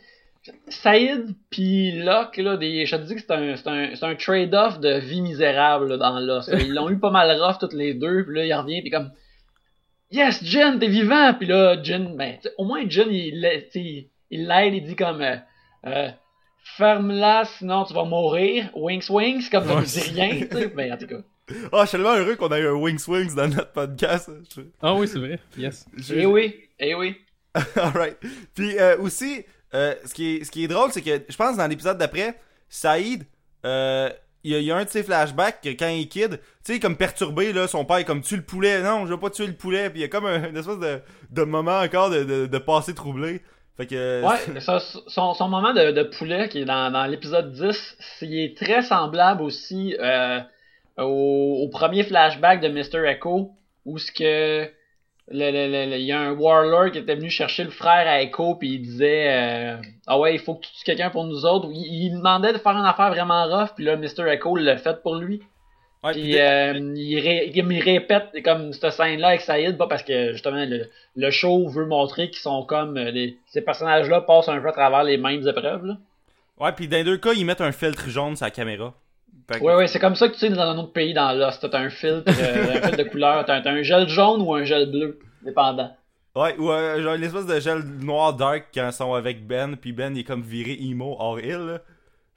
Saïd 0.67 1.35
puis 1.49 1.91
Locke, 2.03 2.37
là, 2.37 2.55
des... 2.57 2.85
je 2.85 2.95
te 2.95 3.01
dis 3.01 3.15
que 3.15 3.21
c'est 3.21 3.31
un, 3.31 3.55
un, 3.65 3.89
un 4.01 4.15
trade-off 4.15 4.79
de 4.79 4.99
vie 4.99 5.21
misérable 5.21 5.89
là, 5.89 5.97
dans 5.97 6.19
Lost. 6.19 6.49
Ils 6.59 6.73
l'ont 6.73 6.89
eu 6.89 6.97
pas 6.97 7.11
mal 7.11 7.29
rough 7.41 7.57
toutes 7.59 7.73
les 7.73 7.93
deux, 7.93 8.25
puis 8.25 8.35
là, 8.35 8.45
il 8.45 8.53
revient, 8.53 8.81
puis 8.81 8.89
comme 8.89 9.11
Yes, 10.11 10.43
Jen, 10.43 10.79
t'es 10.79 10.87
vivant! 10.87 11.33
Puis 11.35 11.47
là, 11.47 11.81
Jen, 11.83 12.15
ben, 12.17 12.35
tu 12.37 12.47
sais, 12.49 12.53
au 12.57 12.65
moins 12.65 12.83
Jen, 12.89 13.07
il 13.11 13.39
l'aide, 13.41 14.73
il 14.73 14.83
dit 14.83 14.95
comme 14.95 15.21
euh, 15.21 15.35
euh, 15.85 16.09
Ferme-la, 16.77 17.45
sinon 17.45 17.83
tu 17.85 17.93
vas 17.93 18.03
mourir. 18.05 18.69
Winks, 18.75 19.09
winks, 19.09 19.49
comme 19.49 19.65
ça 19.65 19.75
Ouais, 19.75 19.81
ne 19.81 19.85
dit 19.85 19.99
rien, 20.11 20.29
tu 20.49 20.57
sais. 20.57 20.71
Mais 20.75 20.91
en 20.91 20.97
tout 20.97 21.07
cas. 21.07 21.15
Ah, 21.71 21.81
je 21.81 21.87
suis 21.87 21.97
tellement 21.97 22.13
heureux 22.15 22.35
qu'on 22.35 22.49
a 22.49 22.59
eu 22.59 22.67
un 22.67 22.73
Wings 22.73 23.03
Wings 23.07 23.33
dans 23.33 23.47
notre 23.47 23.71
podcast. 23.71 24.29
Je- 24.55 24.61
Ah 24.83 24.93
oui, 24.93 25.07
c'est 25.07 25.17
vrai, 25.17 25.39
yes. 25.57 25.85
je- 25.97 26.13
Eh 26.13 26.25
oui, 26.27 26.55
eh 26.79 26.93
oui. 26.93 27.15
Alright. 27.75 28.17
Puis 28.53 28.77
euh, 28.77 28.97
aussi, 28.99 29.43
euh, 29.73 29.95
ce, 30.05 30.13
qui 30.13 30.35
est, 30.35 30.43
ce 30.43 30.51
qui 30.51 30.63
est 30.63 30.67
drôle, 30.67 30.91
c'est 30.91 31.01
que 31.01 31.23
je 31.27 31.35
pense 31.35 31.57
dans 31.57 31.65
l'épisode 31.65 31.97
d'après, 31.97 32.39
Saïd, 32.69 33.23
euh, 33.65 34.11
il 34.43 34.51
y, 34.51 34.55
a- 34.55 34.59
il 34.59 34.65
y 34.65 34.71
a 34.71 34.77
un 34.77 34.83
de 34.85 34.89
ses 34.89 35.03
flashbacks 35.03 35.61
que 35.61 35.69
quand 35.69 35.87
il 35.89 36.01
est 36.03 36.05
kid, 36.07 36.39
tu 36.65 36.73
sais, 36.73 36.79
comme 36.79 36.95
perturbé, 36.97 37.51
là, 37.53 37.67
son 37.67 37.85
père 37.85 37.97
est 37.97 38.05
comme 38.05 38.21
tue 38.21 38.37
le 38.37 38.43
poulet. 38.43 38.81
Non, 38.81 39.05
je 39.05 39.11
veux 39.13 39.19
pas 39.19 39.29
tuer 39.29 39.47
le 39.47 39.53
poulet. 39.53 39.89
Puis 39.89 39.99
il 39.99 40.01
y 40.01 40.05
a 40.05 40.07
comme 40.07 40.25
un, 40.25 40.49
une 40.49 40.57
espèce 40.57 40.79
de, 40.79 40.99
de 41.31 41.43
moment 41.43 41.79
encore 41.79 42.09
de, 42.09 42.23
de, 42.23 42.45
de 42.45 42.57
passé 42.57 42.93
troublé. 42.95 43.41
Fait 43.77 43.85
que. 43.85 44.23
Ouais, 44.25 44.59
ça, 44.61 44.79
son, 45.07 45.33
son 45.33 45.47
moment 45.49 45.73
de, 45.73 45.91
de 45.91 46.03
poulet 46.03 46.49
qui 46.49 46.59
est 46.61 46.65
dans, 46.65 46.91
dans 46.91 47.05
l'épisode 47.05 47.51
10, 47.53 47.97
c'est- 47.99 48.25
il 48.27 48.39
est 48.43 48.57
très 48.57 48.81
semblable 48.81 49.41
aussi 49.41 49.95
euh, 49.99 50.39
au, 50.97 51.61
au 51.63 51.69
premier 51.69 52.03
flashback 52.03 52.61
de 52.61 52.67
Mr. 52.69 53.05
Echo, 53.07 53.51
où 53.85 53.97
ce 53.97 54.11
que 54.11 54.69
il 55.31 56.01
y 56.01 56.11
a 56.11 56.19
un 56.19 56.31
warlord 56.31 56.91
qui 56.91 56.97
était 56.99 57.15
venu 57.15 57.29
chercher 57.29 57.63
le 57.63 57.69
frère 57.69 58.07
à 58.07 58.21
Echo 58.21 58.55
puis 58.55 58.73
il 58.75 58.81
disait 58.81 59.27
euh, 59.29 59.75
ah 60.07 60.17
ouais 60.19 60.33
il 60.35 60.39
faut 60.39 60.55
que 60.55 60.61
tu 60.65 60.71
tues 60.73 60.83
quelqu'un 60.85 61.09
pour 61.09 61.25
nous 61.25 61.45
autres. 61.45 61.67
Il, 61.71 62.05
il 62.05 62.11
demandait 62.17 62.53
de 62.53 62.57
faire 62.57 62.71
une 62.75 62.85
affaire 62.85 63.09
vraiment 63.09 63.45
rough 63.45 63.69
puis 63.75 63.85
là 63.85 63.95
Mr. 63.95 64.27
Echo 64.27 64.55
l'a 64.55 64.77
fait 64.77 65.01
pour 65.03 65.15
lui. 65.15 65.41
Ouais, 66.03 66.13
puis 66.13 66.39
euh, 66.39 66.93
il, 66.95 67.19
ré- 67.19 67.51
il 67.53 67.79
répète 67.83 68.29
comme 68.45 68.71
cette 68.71 68.91
scène-là 68.93 69.27
avec 69.29 69.41
Saïd, 69.41 69.77
pas 69.77 69.87
parce 69.87 70.01
que 70.03 70.31
justement 70.31 70.63
le, 70.65 70.89
le 71.17 71.29
show 71.31 71.67
veut 71.67 71.85
montrer 71.85 72.29
qu'ils 72.29 72.39
sont 72.39 72.63
comme 72.63 72.97
euh, 72.97 73.11
les- 73.11 73.37
ces 73.47 73.61
personnages-là 73.61 74.21
passent 74.21 74.47
un 74.47 74.61
peu 74.61 74.69
à 74.69 74.71
travers 74.71 75.03
les 75.03 75.17
mêmes 75.17 75.45
épreuves. 75.45 75.85
Là. 75.85 75.97
ouais, 76.59 76.71
puis 76.71 76.87
dans 76.87 76.95
les 76.97 77.03
deux 77.03 77.17
cas, 77.17 77.33
ils 77.35 77.45
mettent 77.45 77.59
un 77.61 77.73
filtre 77.73 78.07
jaune 78.09 78.35
sur 78.37 78.45
la 78.45 78.51
caméra. 78.51 78.93
Ouais, 79.61 79.75
ouais, 79.75 79.87
c'est 79.87 79.99
comme 79.99 80.15
ça 80.15 80.27
que 80.27 80.33
tu 80.33 80.39
sais 80.39 80.49
dans 80.49 80.61
un 80.61 80.77
autre 80.77 80.93
pays 80.93 81.13
dans 81.13 81.31
Lost, 81.31 81.67
t'as 81.69 81.79
un 81.79 81.89
filtre, 81.89 82.23
euh, 82.27 82.69
un 82.77 82.81
filtre 82.81 82.97
de 82.97 83.03
couleur, 83.03 83.45
t'as 83.45 83.61
un 83.63 83.83
gel 83.83 84.07
jaune 84.07 84.41
ou 84.41 84.53
un 84.53 84.63
gel 84.63 84.91
bleu, 84.91 85.19
dépendant. 85.43 85.95
Ouais, 86.35 86.55
ou 86.57 86.71
euh, 86.71 87.01
genre 87.01 87.15
une 87.15 87.23
espèce 87.23 87.45
de 87.47 87.59
gel 87.59 87.79
noir 87.79 88.33
dark 88.33 88.67
quand 88.73 88.87
ils 88.87 88.93
sont 88.93 89.13
avec 89.13 89.45
Ben, 89.47 89.75
puis 89.75 89.91
Ben 89.91 90.15
il 90.15 90.21
est 90.21 90.23
comme 90.23 90.41
viré 90.41 90.77
emo 90.79 91.15
hors 91.19 91.39
île. 91.39 91.81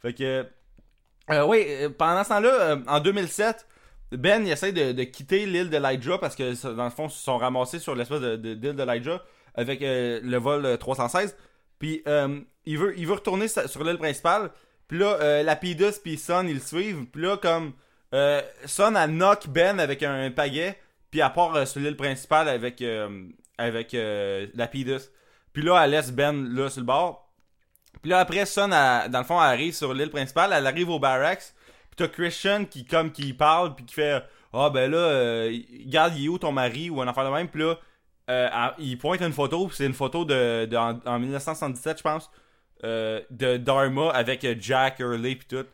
Fait 0.00 0.14
que. 0.14 0.46
Euh, 1.30 1.44
oui, 1.46 1.64
euh, 1.68 1.90
pendant 1.96 2.24
ce 2.24 2.30
temps-là, 2.30 2.48
euh, 2.48 2.76
en 2.88 3.00
2007, 3.00 3.66
Ben 4.12 4.44
il 4.44 4.50
essaie 4.50 4.72
de, 4.72 4.92
de 4.92 5.02
quitter 5.04 5.46
l'île 5.46 5.70
de 5.70 5.76
Lydra 5.76 6.18
parce 6.18 6.34
que 6.34 6.74
dans 6.74 6.84
le 6.84 6.90
fond, 6.90 7.06
ils 7.06 7.12
se 7.12 7.22
sont 7.22 7.38
ramassés 7.38 7.78
sur 7.78 7.94
l'espèce 7.94 8.20
de, 8.20 8.36
de, 8.36 8.54
d'île 8.54 8.74
de 8.74 8.82
Lydra 8.82 9.22
avec 9.54 9.80
le 9.82 10.36
vol 10.36 10.64
euh, 10.64 10.76
316. 10.76 11.36
Puis 11.78 12.02
euh, 12.06 12.40
il, 12.64 12.78
veut, 12.78 12.98
il 12.98 13.06
veut 13.06 13.14
retourner 13.14 13.48
sur 13.48 13.84
l'île 13.84 13.98
principale. 13.98 14.50
Puis 14.92 15.00
là, 15.00 15.16
euh, 15.22 15.42
Lapidus 15.42 16.00
puis 16.04 16.18
Son 16.18 16.46
ils 16.46 16.52
le 16.56 16.60
suivent. 16.60 17.06
Puis 17.06 17.22
là, 17.22 17.38
comme 17.38 17.72
euh, 18.12 18.42
Son 18.66 18.94
a 18.94 19.06
knock 19.06 19.48
Ben 19.48 19.80
avec 19.80 20.02
un 20.02 20.30
pagaie. 20.30 20.78
Puis 21.10 21.22
à 21.22 21.30
part 21.30 21.54
euh, 21.56 21.64
sur 21.64 21.80
l'île 21.80 21.96
principale 21.96 22.46
avec, 22.46 22.82
euh, 22.82 23.24
avec 23.56 23.94
euh, 23.94 24.48
Lapidus. 24.52 25.08
Puis 25.54 25.62
là, 25.62 25.82
elle 25.82 25.92
laisse 25.92 26.12
Ben 26.12 26.54
là 26.54 26.68
sur 26.68 26.80
le 26.82 26.86
bord. 26.86 27.32
Puis 28.02 28.10
là, 28.10 28.18
après, 28.18 28.44
Son, 28.44 28.70
elle- 28.70 29.10
dans 29.10 29.20
le 29.20 29.24
fond, 29.24 29.40
elle 29.42 29.48
arrive 29.48 29.72
sur 29.72 29.94
l'île 29.94 30.10
principale. 30.10 30.52
Elle 30.52 30.66
arrive 30.66 30.90
au 30.90 30.98
barracks. 30.98 31.54
Puis 31.88 31.96
t'as 31.96 32.08
Christian 32.08 32.66
qui, 32.66 32.84
comme, 32.84 33.12
qui 33.12 33.32
parle. 33.32 33.74
Puis 33.74 33.86
qui 33.86 33.94
fait 33.94 34.22
Ah, 34.52 34.68
ben 34.68 34.90
là, 34.90 35.46
regarde, 35.86 36.12
il 36.18 36.26
est 36.26 36.28
où 36.28 36.36
ton 36.36 36.52
mari 36.52 36.90
Ou 36.90 37.00
un 37.00 37.08
affaire 37.08 37.24
de 37.24 37.30
même. 37.34 37.48
Puis 37.48 37.62
là, 37.62 37.76
elle- 38.26 38.50
il 38.78 38.98
pointe 38.98 39.22
une 39.22 39.32
photo. 39.32 39.70
c'est 39.72 39.86
une 39.86 39.94
photo 39.94 40.26
de, 40.26 40.66
de- 40.66 40.76
en, 40.76 41.00
en 41.06 41.18
1977, 41.18 41.96
je 41.96 42.02
pense. 42.02 42.30
Euh, 42.84 43.20
de 43.30 43.56
Dharma 43.56 44.10
avec 44.10 44.44
euh, 44.44 44.54
Jack 44.58 44.98
Hurley. 45.00 45.36
Puis 45.36 45.46
tout. 45.48 45.66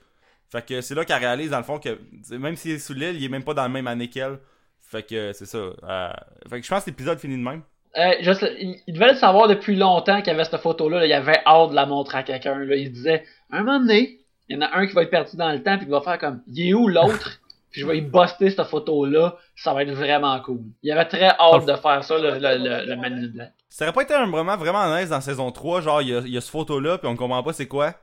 Fait 0.50 0.64
que 0.66 0.80
c'est 0.80 0.94
là 0.94 1.04
qu'elle 1.04 1.18
réalise, 1.18 1.50
dans 1.50 1.58
le 1.58 1.62
fond, 1.64 1.78
que 1.78 1.98
même 2.34 2.56
s'il 2.56 2.72
est 2.72 2.78
sous 2.78 2.94
l'île, 2.94 3.16
il 3.16 3.24
est 3.24 3.28
même 3.28 3.44
pas 3.44 3.54
dans 3.54 3.62
la 3.62 3.68
même 3.68 3.86
année 3.86 4.08
qu'elle. 4.08 4.38
Fait 4.80 5.02
que 5.02 5.32
c'est 5.34 5.44
ça. 5.46 5.58
Euh, 5.58 6.10
fait 6.48 6.60
que 6.60 6.66
je 6.66 6.70
pense 6.70 6.84
que 6.84 6.90
l'épisode 6.90 7.18
finit 7.18 7.36
de 7.36 7.42
même. 7.42 7.62
Euh, 7.96 8.12
je 8.22 8.32
sais- 8.32 8.56
il, 8.58 8.76
il 8.86 8.94
devait 8.94 9.12
le 9.12 9.16
savoir 9.18 9.48
depuis 9.48 9.76
longtemps 9.76 10.18
qu'il 10.18 10.28
y 10.28 10.30
avait 10.30 10.44
cette 10.44 10.60
photo-là. 10.60 11.00
là. 11.00 11.06
Il 11.06 11.12
avait 11.12 11.40
hâte 11.44 11.70
de 11.70 11.74
la 11.74 11.84
montrer 11.86 12.18
à 12.18 12.22
quelqu'un. 12.22 12.58
là. 12.58 12.74
Il 12.76 12.86
se 12.86 12.92
disait, 12.92 13.24
un 13.50 13.62
moment 13.62 13.80
donné, 13.80 14.20
il 14.48 14.56
y 14.56 14.58
en 14.58 14.62
a 14.62 14.74
un 14.78 14.86
qui 14.86 14.94
va 14.94 15.02
être 15.02 15.10
perdu 15.10 15.36
dans 15.36 15.52
le 15.52 15.62
temps, 15.62 15.76
puis 15.76 15.84
qui 15.86 15.92
va 15.92 16.00
faire 16.00 16.18
comme, 16.18 16.42
il 16.46 16.68
est 16.70 16.72
où 16.74 16.88
l'autre? 16.88 17.40
puis 17.70 17.82
je 17.82 17.86
vais 17.86 17.98
y 17.98 18.00
buster 18.00 18.48
cette 18.48 18.64
photo-là. 18.66 19.36
Ça 19.56 19.74
va 19.74 19.82
être 19.82 19.90
vraiment 19.92 20.40
cool. 20.40 20.60
Il 20.82 20.90
avait 20.90 21.04
très 21.06 21.28
hâte 21.38 21.66
de 21.66 21.74
faire 21.74 22.02
ça, 22.04 22.16
le, 22.18 22.38
le. 22.38 23.44
Ça 23.68 23.85
aurait 23.85 23.92
pas 23.92 24.02
été 24.02 24.14
un 24.14 24.26
moment 24.26 24.57
vraiment 24.57 24.96
nice 24.96 25.11
dans 25.11 25.20
saison 25.20 25.50
3, 25.52 25.83
genre 25.83 26.02
il 26.02 26.09
y 26.09 26.14
a, 26.14 26.20
y 26.20 26.37
a 26.37 26.40
ce 26.40 26.50
photo-là, 26.50 26.98
puis 26.98 27.07
on 27.09 27.16
comprend 27.16 27.42
pas 27.42 27.52
c'est 27.52 27.68
quoi. 27.68 27.94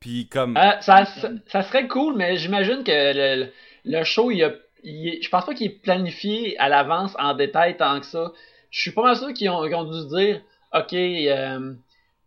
Puis 0.00 0.26
comme. 0.28 0.56
Euh, 0.56 0.80
ça, 0.80 1.06
ça, 1.46 1.62
serait 1.62 1.86
cool, 1.86 2.16
mais 2.16 2.36
j'imagine 2.36 2.82
que 2.82 3.48
le, 3.84 4.04
show, 4.04 4.30
il 4.32 4.42
a, 4.42 4.50
je 4.84 5.28
pense 5.28 5.46
pas 5.46 5.54
qu'il 5.54 5.68
est 5.68 5.82
planifié 5.82 6.58
à 6.58 6.68
l'avance 6.68 7.14
en 7.20 7.34
détail 7.34 7.76
tant 7.76 8.00
que 8.00 8.06
ça. 8.06 8.32
Je 8.70 8.80
suis 8.80 8.90
pas 8.90 9.02
mal 9.02 9.16
sûr 9.16 9.32
qu'ils 9.32 9.48
ont, 9.48 9.62
qu'ils 9.62 9.76
ont 9.76 9.84
dû 9.84 10.08
dire, 10.08 10.40
ok, 10.74 10.92
euh, 10.92 11.74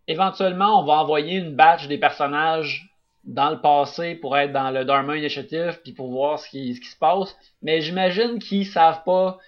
éventuellement, 0.08 0.80
on 0.80 0.86
va 0.86 0.94
envoyer 0.94 1.36
une 1.36 1.54
batch 1.54 1.86
des 1.86 1.98
personnages 1.98 2.88
dans 3.24 3.50
le 3.50 3.60
passé 3.60 4.14
pour 4.14 4.38
être 4.38 4.52
dans 4.52 4.70
le 4.70 4.84
Dharma 4.84 5.16
Initiative 5.16 5.80
puis 5.82 5.92
pour 5.92 6.10
voir 6.10 6.38
ce 6.38 6.48
qui, 6.48 6.74
ce 6.74 6.80
qui 6.80 6.88
se 6.88 6.96
passe. 6.96 7.36
Mais 7.60 7.80
j'imagine 7.80 8.38
qu'ils 8.38 8.66
savent 8.66 9.02
pas, 9.04 9.38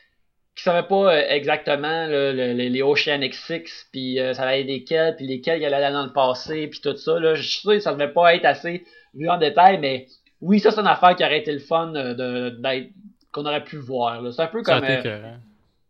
qu'ils 0.59 0.71
savaient 0.73 0.87
pas 0.89 1.15
euh, 1.15 1.23
exactement 1.29 1.89
là, 2.07 2.33
le- 2.33 2.53
le- 2.53 2.69
les 2.69 2.83
Oceanic 2.83 3.35
Six 3.35 3.87
puis 3.93 4.19
euh, 4.21 4.35
ça 4.35 4.43
allait 4.43 4.61
être 4.63 4.67
lesquels 4.67 5.17
puis 5.17 5.27
lesquels 5.27 5.61
il 5.61 5.65
allait 5.65 5.77
aller 5.77 5.93
dans 5.95 6.07
le 6.07 6.13
passé 6.13 6.67
puis 6.69 6.81
tout 6.81 6.97
ça. 6.97 7.19
Là. 7.19 7.35
Je 7.35 7.43
suis 7.43 7.61
sûr 7.61 7.73
que 7.73 7.81
ça 7.81 7.93
devait 7.93 8.13
pas 8.13 8.35
être 8.35 8.45
assez 8.45 8.85
vu 9.15 9.29
en 9.29 9.39
détail, 9.39 9.79
mais 9.79 10.07
oui, 10.41 10.61
ça 10.61 10.71
c'est 10.71 10.81
une 10.81 10.87
affaire 10.87 11.17
qui 11.17 11.25
aurait 11.25 11.39
été 11.39 11.53
le 11.53 11.59
fun 11.59 11.93
euh, 11.95 12.15
de, 12.15 12.51
d'être 12.61 12.91
qu'on 13.33 13.45
aurait 13.47 13.65
pu 13.65 13.77
voir. 13.77 14.23
C'est 14.33 14.43
un 14.43 14.47
peu 14.47 14.63
comme. 14.63 14.85
euh, 15.07 15.37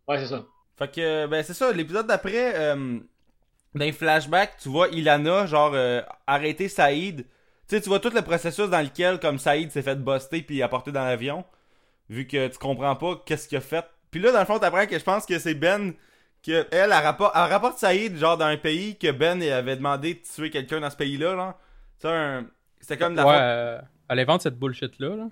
ouais, 0.08 0.18
c'est 0.18 0.26
ça. 0.26 0.44
Fait 0.78 0.90
que, 0.94 1.26
ben 1.26 1.42
c'est 1.42 1.54
ça, 1.54 1.72
l'épisode 1.72 2.06
d'après, 2.06 2.54
euh, 2.54 2.98
dans 3.74 3.84
les 3.84 3.92
flashbacks, 3.92 4.56
tu 4.62 4.68
vois 4.68 4.88
Ilana, 4.88 5.46
genre, 5.46 5.72
euh, 5.74 6.00
arrêter 6.26 6.68
Saïd. 6.68 7.22
Tu 7.68 7.76
sais, 7.76 7.80
tu 7.80 7.88
vois 7.88 8.00
tout 8.00 8.10
le 8.14 8.22
processus 8.22 8.70
dans 8.70 8.80
lequel, 8.80 9.18
comme 9.18 9.38
Saïd 9.38 9.70
s'est 9.70 9.82
fait 9.82 9.96
buster 9.96 10.40
puis 10.42 10.62
apporté 10.62 10.90
dans 10.92 11.04
l'avion, 11.04 11.44
vu 12.08 12.26
que 12.26 12.48
tu 12.48 12.58
comprends 12.58 12.96
pas 12.96 13.20
qu'est-ce 13.26 13.48
qu'il 13.48 13.58
a 13.58 13.60
fait. 13.60 13.84
Puis 14.10 14.20
là, 14.20 14.32
dans 14.32 14.40
le 14.40 14.44
fond, 14.46 14.58
t'apprends 14.58 14.86
que 14.86 14.98
je 14.98 15.04
pense 15.04 15.26
que 15.26 15.38
c'est 15.38 15.54
Ben, 15.54 15.92
que 16.44 16.66
elle, 16.70 16.90
elle, 16.90 16.92
rapporte, 16.92 17.32
elle 17.34 17.50
rapporte 17.52 17.78
Saïd, 17.78 18.16
genre, 18.16 18.36
dans 18.38 18.46
un 18.46 18.56
pays 18.56 18.96
que 18.96 19.10
Ben 19.10 19.42
avait 19.42 19.76
demandé 19.76 20.14
de 20.14 20.20
tuer 20.20 20.50
quelqu'un 20.50 20.80
dans 20.80 20.90
ce 20.90 20.96
pays-là, 20.96 21.34
là. 21.34 21.56
Sais, 21.98 22.08
un... 22.08 22.46
C'était 22.80 22.96
comme 22.96 23.12
de 23.12 23.18
la 23.18 23.26
Ouais, 23.26 23.32
faute- 23.32 23.42
euh, 23.42 23.78
elle 24.08 24.20
invente 24.20 24.42
cette 24.42 24.58
bullshit-là. 24.58 25.16
Là. 25.16 25.26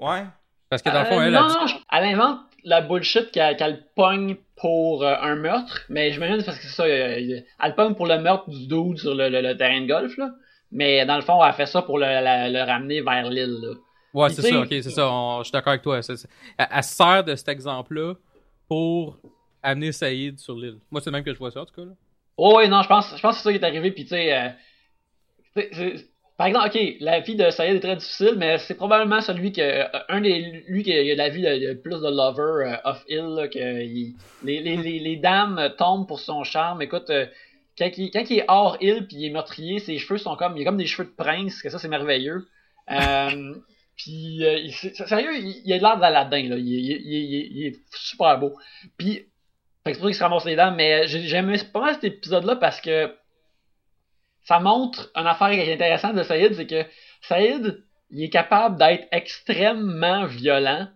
Ouais. 0.00 0.24
Parce 0.70 0.82
que 0.82 0.88
dans 0.90 1.00
le 1.00 1.06
fond, 1.06 1.20
Euh, 1.20 1.24
elle 1.26 1.32
non, 1.32 1.46
dit- 1.66 1.74
elle 1.92 2.04
invente 2.04 2.40
la 2.64 2.80
bullshit 2.80 3.30
qu'elle 3.30 3.84
pogne 3.94 4.36
pour 4.56 5.04
euh, 5.04 5.14
un 5.20 5.36
meurtre, 5.36 5.82
mais 5.88 6.10
j'imagine 6.12 6.42
parce 6.44 6.58
que 6.58 6.64
c'est 6.64 6.74
ça, 6.74 6.84
euh, 6.84 7.40
elle 7.62 7.74
pogne 7.76 7.94
pour 7.94 8.06
le 8.06 8.18
meurtre 8.18 8.48
du 8.50 8.66
dude 8.66 8.98
sur 8.98 9.14
le, 9.14 9.28
le- 9.28 9.40
le 9.42 9.56
terrain 9.56 9.80
de 9.82 9.86
golf, 9.86 10.16
là. 10.16 10.30
Mais 10.72 11.06
dans 11.06 11.16
le 11.16 11.22
fond, 11.22 11.42
elle 11.44 11.52
fait 11.54 11.66
ça 11.66 11.82
pour 11.82 11.98
le, 11.98 12.04
la- 12.06 12.48
le 12.48 12.62
ramener 12.62 13.00
vers 13.02 13.30
l'île, 13.30 13.58
là. 13.62 13.74
Ouais, 14.14 14.30
c'est 14.30 14.42
ça, 14.42 14.60
ok, 14.60 14.68
c'est 14.70 14.90
ça. 14.90 15.08
on- 15.10 15.38
Je 15.40 15.44
suis 15.44 15.52
d'accord 15.52 15.70
avec 15.72 15.82
toi. 15.82 15.98
Elle, 15.98 16.16
elle 16.58 16.84
se 16.84 16.94
sert 16.94 17.24
de 17.24 17.34
cet 17.34 17.48
exemple-là 17.48 18.14
pour 18.68 19.18
amener 19.62 19.92
Saïd 19.92 20.38
sur 20.38 20.56
l'île. 20.56 20.78
Moi, 20.90 21.00
c'est 21.00 21.10
le 21.10 21.12
même 21.16 21.24
que 21.24 21.32
je 21.32 21.38
vois 21.38 21.50
ça, 21.50 21.60
en 21.62 21.66
tout 21.66 21.74
cas. 21.74 21.84
Là. 21.84 21.92
Oh, 22.36 22.54
oui, 22.58 22.68
non, 22.68 22.82
je 22.82 22.88
pense, 22.88 23.14
je 23.16 23.20
pense 23.20 23.36
que 23.36 23.42
c'est 23.42 23.48
ça 23.48 23.52
qui 23.52 23.58
est 23.58 23.66
arrivé, 23.66 23.90
puis 23.90 24.04
tu 24.04 24.10
sais, 24.10 24.32
euh, 24.32 24.48
par 26.36 26.46
exemple, 26.46 26.68
ok, 26.68 26.96
la 27.00 27.20
vie 27.20 27.34
de 27.34 27.50
Sayed 27.50 27.76
est 27.76 27.80
très 27.80 27.96
difficile, 27.96 28.34
mais 28.36 28.58
c'est 28.58 28.74
probablement 28.76 29.20
celui 29.20 29.52
que, 29.52 29.60
euh, 29.60 29.84
un 30.08 30.20
des, 30.20 30.64
lui 30.68 30.84
qui 30.84 30.92
a 30.92 31.14
la 31.16 31.28
vie 31.30 31.42
de, 31.42 31.68
de 31.68 31.74
plus 31.74 32.00
de 32.00 32.08
lover 32.08 32.70
euh, 32.70 32.76
off-hill, 32.84 33.48
que 33.52 33.82
il- 33.84 34.16
les, 34.40 34.60
les, 34.62 34.76
les, 34.76 35.00
les 35.00 35.16
dames 35.16 35.58
euh, 35.58 35.68
tombent 35.68 36.06
pour 36.06 36.20
son 36.20 36.44
charme. 36.44 36.80
Écoute, 36.80 37.10
euh, 37.10 37.26
quand, 37.76 37.90
il, 37.96 38.10
quand 38.12 38.24
il 38.30 38.38
est 38.38 38.44
hors 38.46 38.76
île 38.80 39.06
puis 39.08 39.16
il 39.16 39.26
est 39.26 39.30
meurtrier, 39.30 39.80
ses 39.80 39.98
cheveux 39.98 40.18
sont 40.18 40.36
comme, 40.36 40.56
il 40.56 40.62
a 40.62 40.64
comme 40.64 40.76
des 40.76 40.86
cheveux 40.86 41.08
de 41.08 41.14
prince, 41.14 41.60
que 41.60 41.70
ça 41.70 41.78
c'est 41.80 41.88
merveilleux. 41.88 42.46
Puis, 43.98 44.44
euh, 44.44 44.68
sérieux, 45.06 45.36
il, 45.38 45.60
il 45.64 45.72
a 45.74 45.78
l'air 45.78 45.98
d'Aladin, 45.98 46.48
là, 46.50 46.56
il, 46.56 47.66
est 47.66 47.76
super 47.94 48.38
beau. 48.38 48.56
Puis, 48.96 49.26
c'est 49.84 49.92
pour 49.94 50.02
ça 50.02 50.06
qu'il 50.06 50.14
se 50.14 50.22
ramasse 50.22 50.44
les 50.44 50.56
dents, 50.56 50.72
mais 50.72 51.06
j'ai- 51.08 51.26
j'aimais 51.26 51.58
pas 51.72 51.80
mal 51.80 51.94
cet 51.94 52.04
épisode-là 52.04 52.56
parce 52.56 52.80
que 52.80 53.12
ça 54.44 54.60
montre 54.60 55.10
une 55.14 55.26
affaire 55.26 55.50
qui 55.50 55.56
est 55.60 55.74
intéressante 55.74 56.14
de 56.14 56.22
Saïd, 56.22 56.54
c'est 56.54 56.66
que 56.66 56.84
Saïd, 57.22 57.84
il 58.10 58.22
est 58.22 58.30
capable 58.30 58.78
d'être 58.78 59.06
extrêmement 59.12 60.26
violent, 60.26 60.88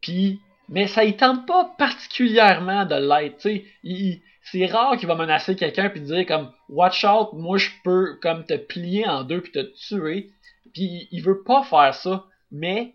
puis 0.00 0.40
mais 0.68 0.86
ça 0.86 1.04
il 1.04 1.16
tente 1.16 1.46
pas 1.46 1.74
particulièrement 1.76 2.86
de 2.86 2.94
l'être, 2.94 3.36
tu 3.38 3.42
sais, 3.42 3.64
il- 3.82 4.20
c'est 4.42 4.66
rare 4.66 4.96
qu'il 4.96 5.06
va 5.08 5.14
menacer 5.14 5.54
quelqu'un 5.56 5.88
puis 5.88 6.00
dire 6.00 6.26
comme 6.26 6.52
watch 6.68 7.04
out, 7.04 7.28
moi 7.32 7.58
je 7.58 7.68
peux 7.84 8.18
comme 8.20 8.44
te 8.44 8.54
plier 8.56 9.06
en 9.08 9.22
deux 9.24 9.40
puis 9.40 9.52
te 9.52 9.60
tuer, 9.88 10.30
puis 10.72 11.08
il 11.10 11.22
veut 11.22 11.42
pas 11.42 11.62
faire 11.62 11.94
ça, 11.94 12.24
mais 12.50 12.94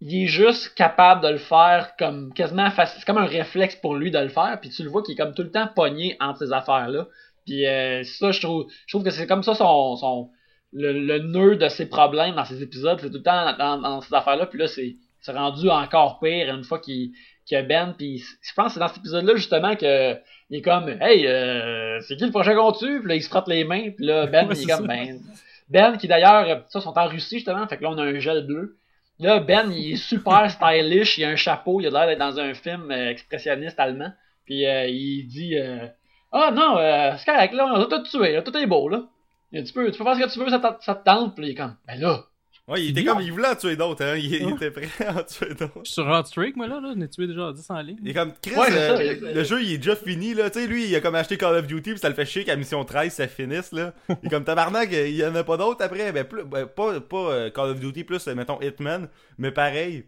il 0.00 0.24
est 0.24 0.26
juste 0.26 0.74
capable 0.74 1.22
de 1.22 1.28
le 1.28 1.38
faire 1.38 1.96
comme 1.98 2.32
quasiment 2.34 2.70
facile. 2.70 2.98
C'est 3.00 3.06
comme 3.06 3.18
un 3.18 3.26
réflexe 3.26 3.76
pour 3.76 3.94
lui 3.94 4.10
de 4.10 4.18
le 4.18 4.28
faire, 4.28 4.58
puis 4.60 4.70
tu 4.70 4.82
le 4.82 4.90
vois 4.90 5.02
qu'il 5.02 5.14
est 5.14 5.16
comme 5.16 5.34
tout 5.34 5.42
le 5.42 5.50
temps 5.50 5.68
pogné 5.74 6.16
entre 6.20 6.40
ces 6.40 6.52
affaires-là. 6.52 7.06
Puis 7.46 7.66
euh, 7.66 8.02
ça, 8.04 8.32
je 8.32 8.40
trouve, 8.40 8.66
je 8.86 8.92
trouve 8.92 9.04
que 9.04 9.10
c'est 9.10 9.26
comme 9.26 9.42
ça 9.42 9.54
son, 9.54 9.96
son 9.96 10.30
le, 10.72 10.92
le 10.92 11.18
nœud 11.20 11.56
de 11.56 11.68
ses 11.68 11.88
problèmes 11.88 12.34
dans 12.34 12.44
ces 12.44 12.62
épisodes, 12.62 12.98
c'est 13.00 13.08
tout 13.08 13.18
le 13.18 13.22
temps 13.22 13.56
dans, 13.56 13.78
dans 13.78 14.00
ces 14.00 14.14
affaires-là. 14.14 14.46
Puis 14.46 14.58
là, 14.58 14.66
c'est 14.66 14.96
c'est 15.20 15.32
rendu 15.32 15.68
encore 15.70 16.20
pire 16.20 16.54
une 16.54 16.62
fois 16.62 16.78
qu'il 16.78 17.10
qu'il 17.46 17.56
y 17.56 17.60
a 17.60 17.62
Ben. 17.62 17.94
Puis 17.96 18.18
je 18.18 18.52
pense 18.54 18.66
que 18.68 18.72
c'est 18.74 18.80
dans 18.80 18.88
cet 18.88 18.98
épisode-là 18.98 19.34
justement 19.36 19.74
que 19.74 20.14
il 20.50 20.58
est 20.58 20.62
comme 20.62 20.88
Hey, 21.00 21.26
euh, 21.26 22.00
c'est 22.02 22.16
qui 22.16 22.24
le 22.24 22.30
prochain 22.30 22.54
qu'on 22.54 22.72
tue? 22.72 23.00
Puis 23.00 23.08
là, 23.08 23.14
il 23.16 23.22
se 23.22 23.28
frotte 23.28 23.48
les 23.48 23.64
mains. 23.64 23.90
Puis 23.90 24.06
là, 24.06 24.26
Ben, 24.26 24.46
Ouais, 24.46 24.54
il 24.56 24.62
est 24.62 24.66
comme 24.66 24.86
ça. 24.86 24.86
Ben. 24.86 25.20
Ben, 25.68 25.96
qui 25.96 26.08
d'ailleurs, 26.08 26.64
ça, 26.68 26.80
sont 26.80 26.96
en 26.96 27.08
Russie 27.08 27.36
justement. 27.36 27.66
Fait 27.66 27.76
que 27.76 27.82
là, 27.82 27.90
on 27.90 27.98
a 27.98 28.04
un 28.04 28.18
gel 28.18 28.46
bleu. 28.46 28.78
Là, 29.18 29.40
Ben, 29.40 29.70
il 29.72 29.92
est 29.92 29.96
super 29.96 30.50
stylish, 30.50 31.18
il 31.18 31.24
a 31.24 31.28
un 31.30 31.36
chapeau, 31.36 31.80
il 31.80 31.86
a 31.86 31.90
l'air 31.90 32.06
d'être 32.06 32.18
dans 32.18 32.38
un 32.38 32.54
film 32.54 32.90
euh, 32.90 33.10
expressionniste 33.10 33.80
allemand. 33.80 34.12
Puis 34.44 34.66
euh, 34.66 34.86
il 34.86 35.26
dit 35.26 35.58
euh, 35.58 35.86
Ah 36.32 36.50
non, 36.52 36.78
euh, 36.78 37.12
c'est 37.18 37.30
correct, 37.30 37.52
là, 37.52 37.66
on 37.66 37.80
a 37.80 37.86
tout 37.86 38.02
tué, 38.04 38.32
là, 38.32 38.42
tout 38.42 38.56
est 38.56 38.66
beau, 38.66 38.88
là. 38.88 39.04
Tu, 39.52 39.72
peux, 39.72 39.90
tu 39.90 39.98
peux 39.98 40.04
faire 40.04 40.16
ce 40.16 40.20
que 40.20 40.32
tu 40.32 40.38
veux, 40.38 40.50
ça 40.50 40.58
te, 40.58 40.84
ça 40.84 40.94
te 40.94 41.04
tente. 41.04 41.34
Puis 41.34 41.46
il 41.46 41.50
est 41.50 41.54
comme 41.54 41.76
Ben 41.86 41.98
là, 42.00 42.24
Ouais, 42.68 42.82
il 42.82 42.90
était 42.90 43.02
bien. 43.02 43.12
comme, 43.14 43.22
il 43.22 43.30
voulait 43.30 43.46
en 43.48 43.54
tuer 43.54 43.76
d'autres, 43.76 44.04
hein. 44.04 44.16
Il, 44.16 44.34
était 44.34 44.72
prêt 44.72 44.88
à 45.06 45.20
en 45.20 45.22
tuer 45.22 45.54
d'autres. 45.54 45.72
Je 45.84 45.84
suis 45.84 45.94
sur 45.94 46.08
Hot 46.08 46.24
Streak, 46.24 46.56
moi, 46.56 46.66
là. 46.66 46.80
là. 46.80 46.92
J'en 46.94 47.00
ai 47.00 47.08
tué 47.08 47.28
déjà 47.28 47.52
10 47.52 47.70
en 47.70 47.80
ligne. 47.80 47.98
Il 48.02 48.10
est 48.10 48.14
comme, 48.14 48.32
Chris, 48.42 48.56
Ouais, 48.56 48.72
euh, 48.72 48.96
ça. 48.96 49.02
le, 49.02 49.32
le 49.34 49.44
jeu 49.44 49.62
il 49.62 49.72
est 49.74 49.78
déjà 49.78 49.94
fini, 49.94 50.34
là. 50.34 50.50
Tu 50.50 50.60
sais, 50.60 50.66
lui, 50.66 50.88
il 50.88 50.96
a 50.96 51.00
comme 51.00 51.14
acheté 51.14 51.36
Call 51.38 51.54
of 51.54 51.66
Duty, 51.68 51.90
puis 51.92 51.98
ça 52.00 52.08
le 52.08 52.16
fait 52.16 52.26
chier 52.26 52.44
qu'à 52.44 52.56
mission 52.56 52.84
13, 52.84 53.12
ça 53.12 53.28
finisse, 53.28 53.70
là. 53.70 53.94
Il 54.08 54.26
est 54.26 54.30
comme 54.30 54.42
tabarnak, 54.44 54.90
il 54.90 55.14
y 55.14 55.24
en 55.24 55.34
a 55.36 55.44
pas 55.44 55.56
d'autres 55.56 55.84
après. 55.84 56.10
Ben, 56.10 56.24
plus, 56.24 56.42
ben, 56.42 56.66
pas, 56.66 57.00
pas 57.00 57.16
euh, 57.30 57.50
Call 57.50 57.70
of 57.70 57.78
Duty, 57.78 58.02
plus, 58.02 58.26
euh, 58.26 58.34
mettons, 58.34 58.60
Hitman, 58.60 59.08
mais 59.38 59.52
pareil. 59.52 60.06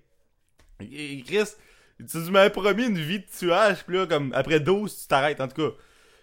Et, 0.80 1.22
Chris, 1.24 1.44
tu 2.10 2.18
m'avais 2.32 2.50
promis 2.50 2.86
une 2.86 2.98
vie 2.98 3.20
de 3.20 3.26
tuage, 3.38 3.84
puis 3.86 3.98
là, 3.98 4.06
comme, 4.06 4.32
après 4.34 4.58
12, 4.58 5.02
tu 5.02 5.06
t'arrêtes, 5.06 5.40
en 5.40 5.46
tout 5.46 5.62
cas. 5.62 5.76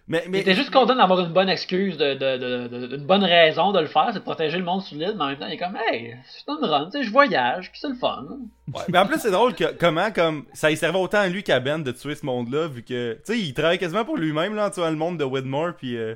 Mais, 0.08 0.22
il 0.26 0.32
mais, 0.32 0.40
était 0.42 0.54
juste 0.54 0.70
content 0.72 0.96
d'avoir 0.96 1.20
une 1.22 1.34
bonne 1.34 1.50
excuse, 1.50 1.98
de, 1.98 2.14
de, 2.14 2.38
de, 2.38 2.68
de- 2.88 2.96
une 2.98 3.06
bonne 3.08 3.24
raison 3.24 3.72
de 3.72 3.80
le 3.80 3.88
faire, 3.88 4.10
c'est 4.14 4.20
de 4.20 4.24
protéger 4.24 4.58
le 4.60 4.64
monde 4.64 4.84
sous 4.84 4.94
l'île, 4.94 5.16
mais 5.18 5.24
en 5.24 5.28
même 5.30 5.38
temps, 5.40 5.48
il 5.48 5.54
est 5.54 5.58
comme 5.58 5.76
Hey, 5.90 6.16
c'est 6.28 6.48
une 6.48 6.64
run, 6.64 6.86
tu 6.92 7.00
sais, 7.00 7.04
je 7.04 7.10
voyage, 7.12 7.72
puis 7.72 7.80
c'est 7.82 7.90
le 7.90 7.96
fun. 7.96 8.24
Ouais, 8.72 8.82
mais 8.90 9.00
en 9.00 9.08
plus, 9.08 9.18
c'est 9.20 9.32
drôle 9.32 9.56
que, 9.56 9.74
comment, 9.74 10.12
comme, 10.12 10.46
ça 10.54 10.70
y 10.70 10.78
servait 10.78 11.00
autant 11.00 11.18
à 11.22 11.28
lui 11.28 11.42
qu'à 11.42 11.60
Ben 11.60 11.80
de 11.82 11.92
tuer 11.92 12.14
ce 12.14 12.24
monde-là, 12.24 12.68
vu 12.68 12.84
que, 12.84 13.14
tu 13.14 13.20
sais, 13.34 13.40
il 13.40 13.54
travaille 13.56 13.80
quasiment 13.80 14.06
pour 14.06 14.18
lui-même, 14.18 14.54
là, 14.54 14.68
en 14.68 14.70
tuant 14.70 14.92
le 14.92 14.96
monde 14.96 15.18
de 15.18 15.24
Widmore, 15.24 15.74
puis, 15.76 15.98
euh, 15.98 16.14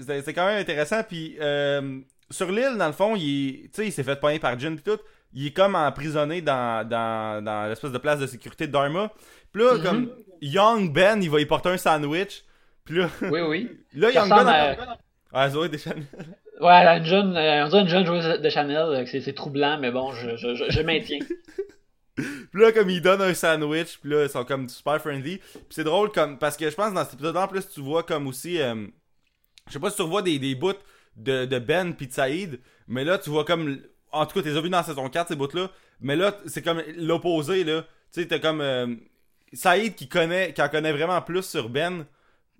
c'est 0.00 0.34
quand 0.34 0.46
même 0.46 0.58
intéressant, 0.60 1.02
puis, 1.08 1.36
euh, 1.40 2.00
sur 2.30 2.50
l'île, 2.50 2.76
dans 2.78 2.86
le 2.88 2.92
fond, 2.92 3.14
il, 3.16 3.48
est- 3.48 3.62
tu 3.64 3.70
sais, 3.74 3.86
il 3.86 3.92
s'est 3.92 4.02
fait 4.02 4.18
pogner 4.20 4.38
par 4.38 4.58
Jin, 4.58 4.74
puis 4.74 4.82
tout, 4.84 5.00
il 5.34 5.46
est 5.46 5.50
comme 5.52 5.74
emprisonné 5.76 6.40
dans, 6.42 6.86
dans, 6.86 7.44
dans 7.44 7.68
l'espèce 7.68 7.92
de 7.92 7.98
place 7.98 8.18
de 8.18 8.26
sécurité 8.26 8.66
de 8.66 8.72
Dharma, 8.72 9.10
puis 9.52 9.62
là, 9.62 9.74
Mhm. 9.74 9.82
comme, 9.82 10.10
Young 10.42 10.92
Ben, 10.92 11.22
il 11.22 11.30
va 11.30 11.40
y 11.40 11.46
porter 11.46 11.70
un 11.70 11.76
sandwich, 11.78 12.42
puis 12.86 12.96
là, 12.96 13.10
Oui, 13.22 13.40
oui. 13.40 13.70
là, 13.94 14.08
à- 14.16 14.96
ah, 15.32 15.50
Zoé 15.50 15.68
Deschanel. 15.68 16.04
Ouais, 16.58 16.86
une 16.96 17.04
jeune, 17.04 17.36
on 17.36 17.68
dirait 17.68 17.82
une 17.82 17.88
jeune 17.88 18.06
joueuse 18.06 18.40
de 18.40 18.48
Chanel, 18.48 18.78
euh, 18.78 19.04
c'est 19.06 19.34
troublant, 19.34 19.78
mais 19.78 19.90
bon, 19.90 20.12
je, 20.14 20.36
je, 20.38 20.54
je, 20.54 20.64
je 20.70 20.80
maintiens. 20.80 21.18
Puis 22.16 22.62
là, 22.62 22.72
comme 22.72 22.88
il 22.88 23.02
donne 23.02 23.20
un 23.20 23.34
sandwich, 23.34 23.98
puis 24.00 24.10
là, 24.10 24.22
ils 24.22 24.30
sont 24.30 24.44
comme 24.46 24.66
super 24.70 24.98
friendly. 24.98 25.36
Puis 25.36 25.62
c'est 25.68 25.84
drôle, 25.84 26.10
comme 26.12 26.38
parce 26.38 26.56
que 26.56 26.70
je 26.70 26.74
pense 26.74 26.88
que 26.88 26.94
dans 26.94 27.04
cet 27.04 27.12
épisode 27.14 27.36
en 27.36 27.46
plus, 27.46 27.68
tu 27.68 27.80
vois 27.82 28.04
comme 28.04 28.26
aussi. 28.26 28.58
euh, 28.58 28.86
je 29.68 29.74
sais 29.74 29.78
pas 29.80 29.90
si 29.90 29.96
tu 29.96 30.02
revois 30.02 30.22
des, 30.22 30.38
des 30.38 30.54
bouts 30.54 30.72
de, 31.16 31.44
de 31.44 31.58
Ben 31.58 31.92
puis 31.94 32.06
de 32.06 32.12
Saïd, 32.14 32.58
mais 32.88 33.04
là, 33.04 33.18
tu 33.18 33.28
vois 33.28 33.44
comme. 33.44 33.78
En 34.12 34.24
tout 34.24 34.40
cas, 34.40 34.48
as 34.48 34.60
vus 34.62 34.70
dans 34.70 34.82
saison 34.82 35.10
4, 35.10 35.28
ces 35.28 35.36
bouts-là. 35.36 35.70
Mais 36.00 36.16
là, 36.16 36.34
c'est 36.46 36.62
comme 36.62 36.82
l'opposé, 36.96 37.64
là. 37.64 37.82
Tu 38.14 38.22
sais, 38.22 38.26
t'as 38.28 38.38
comme. 38.38 38.62
euh, 38.62 38.94
Saïd 39.52 39.94
qui 39.94 40.08
connaît, 40.08 40.54
qui 40.54 40.62
en 40.62 40.70
connaît 40.70 40.92
vraiment 40.92 41.20
plus 41.20 41.42
sur 41.42 41.68
Ben 41.68 42.06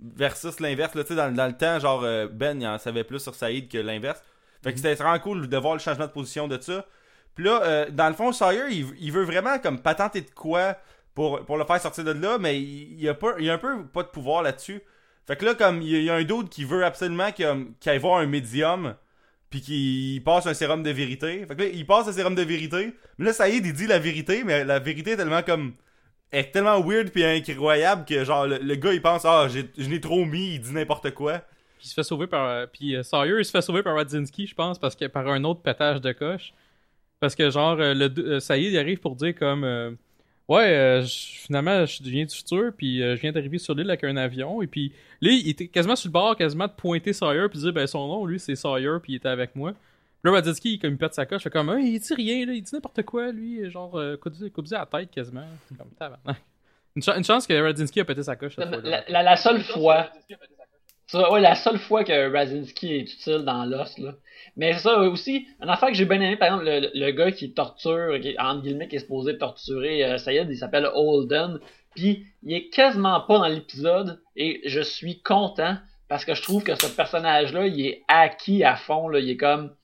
versus 0.01 0.61
l'inverse, 0.61 0.95
là. 0.95 1.03
Tu 1.05 1.09
sais, 1.09 1.15
dans, 1.15 1.33
dans 1.33 1.47
le 1.47 1.57
temps, 1.57 1.79
genre, 1.79 2.03
euh, 2.05 2.29
Ben, 2.29 2.61
il 2.61 2.67
en 2.67 2.79
savait 2.79 3.05
plus 3.05 3.21
sur 3.21 3.35
Saïd 3.35 3.69
que 3.69 3.79
l'inverse. 3.79 4.23
Fait 4.63 4.73
que 4.73 4.79
c'était 4.79 4.95
vraiment 4.95 5.19
cool 5.19 5.49
de 5.49 5.57
voir 5.57 5.75
le 5.75 5.81
changement 5.81 6.07
de 6.07 6.13
position 6.13 6.49
de 6.49 6.61
ça. 6.61 6.87
Puis 7.35 7.45
là, 7.45 7.63
euh, 7.63 7.91
dans 7.91 8.09
le 8.09 8.15
fond, 8.15 8.33
Sawyer, 8.33 8.65
il, 8.71 8.87
il 8.99 9.13
veut 9.13 9.25
vraiment 9.25 9.59
comme 9.59 9.81
patenter 9.81 10.23
de 10.23 10.31
quoi 10.31 10.77
pour, 11.15 11.45
pour 11.45 11.57
le 11.57 11.65
faire 11.65 11.81
sortir 11.81 12.05
de 12.05 12.13
là, 12.13 12.39
mais 12.39 12.61
il, 12.61 13.01
il 13.01 13.09
a, 13.09 13.15
pas, 13.15 13.35
il 13.39 13.49
a 13.51 13.55
un 13.55 13.59
peu 13.59 13.85
pas 13.87 14.03
de 14.03 14.09
pouvoir 14.09 14.43
là-dessus. 14.43 14.83
Fait 15.27 15.37
que 15.37 15.45
là, 15.45 15.55
comme 15.55 15.83
il 15.83 16.03
y 16.03 16.11
a, 16.11 16.15
un 16.15 16.25
doute 16.25 16.49
qui 16.51 16.65
veut 16.65 16.85
absolument 16.85 17.33
qu'il 17.33 17.47
qu'il 17.81 17.91
aille 17.91 17.99
voir 17.99 18.19
un 18.19 18.27
médium, 18.27 18.95
puis 19.51 19.61
qu'il 19.61 20.23
passe 20.25 20.47
un 20.47 20.55
sérum 20.55 20.83
de 20.83 20.91
vérité. 20.91 21.45
Fait 21.47 21.57
que 21.57 21.63
là, 21.63 21.69
il 21.73 21.87
passe 21.87 22.09
un 22.09 22.13
sérum 22.13 22.35
de 22.35 22.43
vérité. 22.43 22.95
Mais 23.19 23.27
là, 23.27 23.33
Saïd, 23.33 23.65
il 23.65 23.73
dit 23.73 23.87
la 23.87 23.99
vérité, 23.99 24.45
mais 24.45 24.65
la 24.65 24.79
vérité 24.79 25.13
est 25.13 25.17
tellement 25.17 25.43
comme. 25.43 25.75
Est 26.33 26.53
tellement 26.53 26.81
weird 26.81 27.11
puis 27.11 27.25
incroyable 27.25 28.05
que 28.05 28.25
genre 28.25 28.47
le, 28.47 28.59
le 28.59 28.75
gars 28.75 28.93
il 28.93 29.01
pense 29.03 29.25
ah 29.25 29.49
je 29.49 29.89
l'ai 29.89 30.01
trop 30.01 30.25
mis, 30.25 30.55
il 30.55 30.61
dit 30.61 30.73
n'importe 30.73 31.12
quoi. 31.12 31.39
Puis 31.79 31.87
il 31.87 31.89
se 31.89 31.95
fait 31.95 32.03
sauver 32.03 32.27
par. 32.27 32.49
euh, 32.49 32.67
Puis 32.67 32.97
euh, 32.97 33.03
Sawyer, 33.03 33.39
il 33.39 33.45
se 33.45 33.51
fait 33.51 33.61
sauver 33.62 33.83
par 33.83 33.95
Radzinski, 33.97 34.47
je 34.47 34.55
pense, 34.55 34.79
parce 34.79 34.97
que 34.97 35.05
par 35.07 35.29
un 35.29 35.45
autre 35.45 35.61
pétage 35.61 36.01
de 36.01 36.12
coche. 36.12 36.55
Parce 37.21 37.35
que, 37.35 37.51
genre, 37.51 37.79
euh, 37.81 37.95
le, 37.95 38.12
euh, 38.19 38.41
Saïd, 38.41 38.73
il 38.73 38.79
arrive 38.79 38.99
pour 39.01 39.17
dire 39.17 39.35
comme. 39.35 39.65
euh, 39.65 39.91
ouais, 40.49 41.03
finalement, 41.07 41.85
je 41.87 42.03
viens 42.03 42.25
du 42.25 42.35
futur, 42.35 42.73
puis 42.77 43.01
je 43.01 43.15
viens 43.21 43.33
d'arriver 43.33 43.59
sur 43.59 43.75
l'île 43.75 43.91
avec 43.91 44.05
un 44.05 44.17
avion. 44.17 44.62
Et 44.62 44.67
puis, 44.67 44.93
là, 45.21 45.31
il 45.33 45.49
était 45.49 45.69
quasiment 45.69 45.97
sur 45.97 46.09
le 46.09 46.12
bord, 46.12 46.37
quasiment 46.37 46.67
de 46.67 46.73
pointer 46.73 47.12
Sawyer, 47.12 47.49
puis 47.51 47.59
dire, 47.61 47.73
ben, 47.73 47.87
son 47.87 48.07
nom, 48.09 48.27
lui, 48.27 48.39
c'est 48.41 48.57
Sawyer, 48.57 48.99
puis 49.03 49.15
il 49.15 49.17
était 49.17 49.29
avec 49.29 49.55
moi. 49.57 49.75
Là, 50.27 50.33
Radzinski, 50.33 50.79
comme 50.79 50.93
il 50.93 50.99
pète 50.99 51.15
sa 51.15 51.25
coche, 51.27 51.43
fait 51.43 51.51
comme, 51.51 51.71
Hey, 51.71 51.95
il 51.95 51.99
dit 52.01 52.15
rien, 52.15 52.47
là, 52.47 52.53
il 52.53 52.62
dit 52.62 52.75
n'importe 52.75 53.03
quoi, 53.05 53.31
lui, 53.33 53.71
genre, 53.71 53.97
euh, 53.99 54.17
coupe 54.17 54.35
coupe 54.53 54.67
à 54.73 54.79
la 54.81 54.87
tête 54.87 55.11
quasiment. 55.11 55.47
C'est 55.69 55.77
comme, 55.79 55.91
tabarnak. 55.99 56.43
Une, 56.97 57.03
cha- 57.03 57.17
une 57.17 57.25
chance 57.25 57.47
que 57.47 57.53
Radzinski 57.62 58.01
a 58.01 58.05
pété 58.05 58.23
sa 58.23 58.37
coche. 58.37 58.57
La, 58.85 59.05
la- 59.09 59.23
la 59.23 59.37
seule 59.37 59.62
fois. 59.62 60.11
Ça, 61.09 61.31
ouais, 61.31 61.41
la 61.41 61.55
seule 61.55 61.79
fois 61.79 62.03
que 62.03 62.33
Razinski 62.33 62.95
est 62.95 63.01
utile 63.12 63.45
dans 63.45 63.65
Lost, 63.65 63.99
là. 63.99 64.15
Mais 64.57 64.73
c'est 64.73 64.81
ça 64.81 64.99
aussi, 64.99 65.47
une 65.62 65.69
affaire 65.69 65.91
que 65.91 65.95
j'ai 65.95 66.05
bien 66.07 66.21
aimé, 66.21 66.37
par 66.37 66.49
exemple, 66.49 66.65
le, 66.65 66.91
le 66.95 67.11
gars 67.12 67.31
qui 67.31 67.53
torture, 67.53 68.19
qui, 68.21 68.35
entre 68.39 68.62
guillemets, 68.62 68.89
qui 68.89 68.97
est 68.97 69.01
supposé 69.01 69.39
torturer 69.39 70.03
euh, 70.05 70.19
Sayed, 70.19 70.49
il 70.51 70.57
s'appelle 70.57 70.89
Holden. 70.95 71.61
Puis 71.95 72.27
il 72.43 72.53
est 72.55 72.69
quasiment 72.71 73.21
pas 73.21 73.39
dans 73.39 73.47
l'épisode 73.47 74.21
et 74.35 74.61
je 74.65 74.81
suis 74.81 75.21
content 75.23 75.77
parce 76.09 76.25
que 76.25 76.35
je 76.35 76.43
trouve 76.43 76.65
que 76.65 76.75
ce 76.75 76.87
personnage-là, 76.89 77.67
il 77.67 77.87
est 77.87 78.03
acquis 78.09 78.65
à 78.65 78.75
fond, 78.77 79.09
là. 79.09 79.21
Il 79.21 79.31
est 79.31 79.37
comme. 79.37 79.76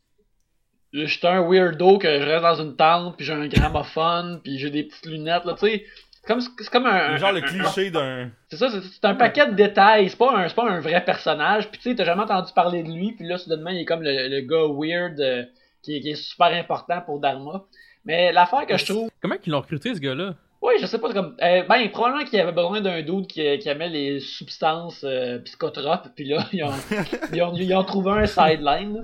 Je 0.93 1.07
suis 1.07 1.27
un 1.27 1.41
weirdo 1.49 1.99
que 1.99 2.21
je 2.21 2.25
reste 2.25 2.43
dans 2.43 2.63
une 2.63 2.77
tente, 2.77 3.17
puis 3.17 3.25
j'ai 3.25 3.33
un 3.33 3.47
gramophone, 3.49 4.41
puis 4.45 4.59
j'ai 4.59 4.71
des 4.71 4.85
petites 4.85 5.07
lunettes, 5.07 5.45
là, 5.45 5.55
tu 5.55 5.67
sais. 5.67 5.85
C'est 6.13 6.27
comme, 6.29 6.41
c'est 6.41 6.71
comme 6.71 6.87
un, 6.87 7.17
genre 7.17 7.33
le 7.33 7.41
cliché 7.41 7.91
d'un. 7.91 8.31
c'est 8.49 8.57
ça, 8.57 8.71
c'est- 8.71 8.81
c'est 8.83 9.05
un 9.07 9.15
paquet 9.17 9.47
de 9.47 9.55
détails. 9.55 10.09
C'est 10.09 10.17
pas 10.19 10.37
un, 10.37 10.47
c'est 10.49 10.55
pas 10.55 10.71
un 10.71 10.79
vrai 10.81 11.05
personnage. 11.05 11.69
Puis 11.69 11.81
tu 11.81 11.91
sais, 11.91 11.97
t'as 11.97 12.05
jamais 12.05 12.23
entendu 12.23 12.53
parler 12.55 12.85
de 12.85 12.93
lui. 12.93 13.13
Puis 13.17 13.27
là, 13.27 13.39
soudainement, 13.39 13.71
il 13.71 13.81
est 13.81 13.85
comme 13.85 14.03
le, 14.05 14.29
le 14.29 14.41
gars 14.43 14.69
weird 14.73 15.19
euh, 15.21 15.43
qui, 15.83 15.97
est- 15.97 16.01
qui 16.01 16.11
est 16.11 16.15
super 16.15 16.47
important 16.55 17.01
pour 17.01 17.19
Dharma. 17.19 17.65
Mais 18.05 18.31
l'affaire 18.31 18.67
que 18.67 18.77
je 18.79 18.85
trouve, 18.87 19.11
Comment 19.21 19.37
qu'ils 19.37 19.53
l'ont 19.53 19.61
recruté, 19.63 19.95
ce 19.95 20.01
gars-là? 20.01 20.35
oui, 20.61 20.75
je 20.81 20.87
sais 20.87 20.99
pas, 21.01 21.13
comme, 21.13 21.35
euh, 21.43 21.65
ben 21.69 21.91
probablement 21.91 22.25
qu'il 22.25 22.39
avait 22.39 22.53
besoin 22.53 22.81
d'un 22.81 23.03
dude 23.03 23.27
qui, 23.27 23.59
qui 23.59 23.69
aimait 23.69 23.89
les 23.89 24.21
substances 24.21 25.03
euh, 25.03 25.41
psychotropes. 25.41 26.07
Puis 26.15 26.27
là, 26.29 26.47
ils 26.53 26.63
ont, 26.63 26.71
ils, 27.33 27.43
ont, 27.43 27.53
ils 27.57 27.75
ont 27.75 27.83
trouvé 27.83 28.13
un 28.13 28.27
sideline. 28.27 28.95
là. 28.99 29.03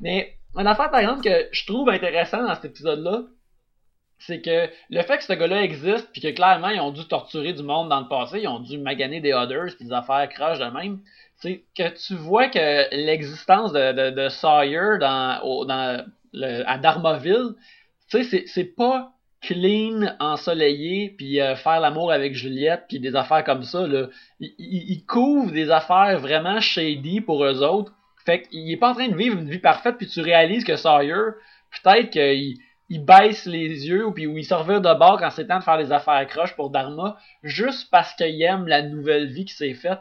Mais 0.00 0.34
une 0.56 0.66
affaire 0.66 0.90
par 0.90 1.00
exemple 1.00 1.22
que 1.22 1.48
je 1.52 1.66
trouve 1.66 1.88
intéressant 1.88 2.42
dans 2.42 2.54
cet 2.54 2.66
épisode-là, 2.66 3.22
c'est 4.18 4.40
que 4.40 4.68
le 4.90 5.02
fait 5.02 5.18
que 5.18 5.24
ce 5.24 5.32
gars-là 5.32 5.62
existe, 5.62 6.10
puis 6.12 6.20
que 6.20 6.28
clairement 6.28 6.70
ils 6.70 6.80
ont 6.80 6.90
dû 6.90 7.06
torturer 7.06 7.52
du 7.52 7.62
monde 7.62 7.88
dans 7.88 8.00
le 8.00 8.08
passé, 8.08 8.40
ils 8.42 8.48
ont 8.48 8.60
dû 8.60 8.78
maganer 8.78 9.20
des 9.20 9.32
others, 9.32 9.76
puis 9.76 9.86
des 9.86 9.92
affaires 9.92 10.28
crash 10.28 10.58
de 10.58 10.64
même, 10.64 11.00
c'est 11.36 11.64
que 11.76 11.88
tu 12.06 12.14
vois 12.14 12.48
que 12.48 12.94
l'existence 12.94 13.72
de, 13.72 14.28
Sawyer 14.28 14.98
dans, 14.98 15.40
le, 16.32 16.68
à 16.68 16.78
Dharmaville, 16.78 17.54
tu 18.10 18.24
sais, 18.24 18.44
c'est, 18.46 18.64
pas 18.64 19.12
clean, 19.40 20.16
ensoleillé, 20.18 21.14
puis 21.16 21.40
euh, 21.40 21.54
faire 21.54 21.78
l'amour 21.78 22.10
avec 22.10 22.34
Juliette, 22.34 22.86
puis 22.88 22.98
des 22.98 23.14
affaires 23.14 23.44
comme 23.44 23.62
ça, 23.62 23.86
là. 23.86 24.08
Il, 24.40 24.52
il, 24.58 24.90
il 24.90 25.06
couvre 25.06 25.52
des 25.52 25.70
affaires 25.70 26.18
vraiment 26.18 26.60
shady 26.60 27.20
pour 27.20 27.44
eux 27.44 27.62
autres. 27.62 27.92
Fait 28.28 28.42
qu'il 28.42 28.70
est 28.70 28.76
pas 28.76 28.90
en 28.90 28.94
train 28.94 29.08
de 29.08 29.16
vivre 29.16 29.38
une 29.38 29.48
vie 29.48 29.58
parfaite, 29.58 29.96
puis 29.96 30.06
tu 30.06 30.20
réalises 30.20 30.62
que 30.62 30.76
Sawyer, 30.76 31.32
peut-être 31.82 32.10
qu'il 32.10 32.58
il 32.90 33.02
baisse 33.02 33.46
les 33.46 33.88
yeux 33.88 34.04
ou 34.04 34.12
puis 34.12 34.26
ou 34.26 34.36
il 34.36 34.44
se 34.44 34.52
de 34.52 34.98
bord 34.98 35.18
quand 35.18 35.30
c'est 35.30 35.46
temps 35.46 35.60
de 35.60 35.64
faire 35.64 35.78
des 35.78 35.92
affaires 35.92 36.26
croches 36.26 36.54
pour 36.54 36.68
Dharma 36.68 37.16
juste 37.42 37.90
parce 37.90 38.12
qu'il 38.12 38.42
aime 38.42 38.66
la 38.66 38.82
nouvelle 38.82 39.28
vie 39.28 39.46
qui 39.46 39.54
s'est 39.54 39.72
faite. 39.72 40.00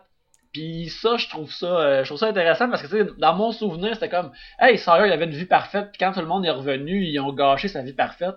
Puis 0.52 0.90
ça, 0.90 1.16
je 1.16 1.30
trouve 1.30 1.50
ça, 1.54 1.68
euh, 1.68 2.04
je 2.04 2.10
trouve 2.10 2.20
ça 2.20 2.28
intéressant 2.28 2.70
parce 2.70 2.86
que 2.86 3.04
tu 3.04 3.18
dans 3.18 3.34
mon 3.34 3.54
souvenir, 3.54 3.94
c'était 3.94 4.10
comme, 4.10 4.34
hey, 4.60 4.78
Sawyer, 4.78 5.08
il 5.08 5.13
avait 5.13 5.24
une 5.24 5.32
vie 5.32 5.46
parfaite, 5.46 5.92
puis 5.94 5.98
quand 5.98 6.12
tout 6.12 6.20
le 6.20 6.26
monde 6.26 6.46
est 6.46 6.52
revenu, 6.52 7.06
ils 7.06 7.20
ont 7.22 7.32
gâché 7.32 7.70
sa 7.70 7.82
vie 7.82 7.94
parfaite, 7.94 8.36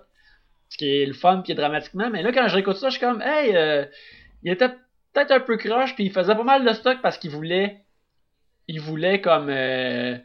ce 0.69 0.77
qui 0.77 0.87
est 0.87 1.05
le 1.05 1.13
fun, 1.13 1.41
puis 1.43 1.53
dramatiquement. 1.53 2.09
Mais 2.09 2.23
là, 2.23 2.31
quand 2.31 2.47
je 2.47 2.55
réécoute 2.55 2.77
ça, 2.77 2.87
je 2.87 2.97
suis 2.97 3.05
comme, 3.05 3.21
hey, 3.21 3.57
euh, 3.57 3.83
il 4.43 4.53
était 4.53 4.69
peut-être 5.13 5.31
un 5.31 5.41
peu 5.41 5.57
croche, 5.57 5.95
puis 5.95 6.05
il 6.05 6.11
faisait 6.13 6.35
pas 6.35 6.43
mal 6.43 6.63
de 6.63 6.71
stock 6.71 6.99
parce 7.01 7.17
qu'il 7.17 7.31
voulait, 7.31 7.80
il 8.67 8.79
voulait 8.79 9.21
comme, 9.21 9.47
euh, 9.49 10.17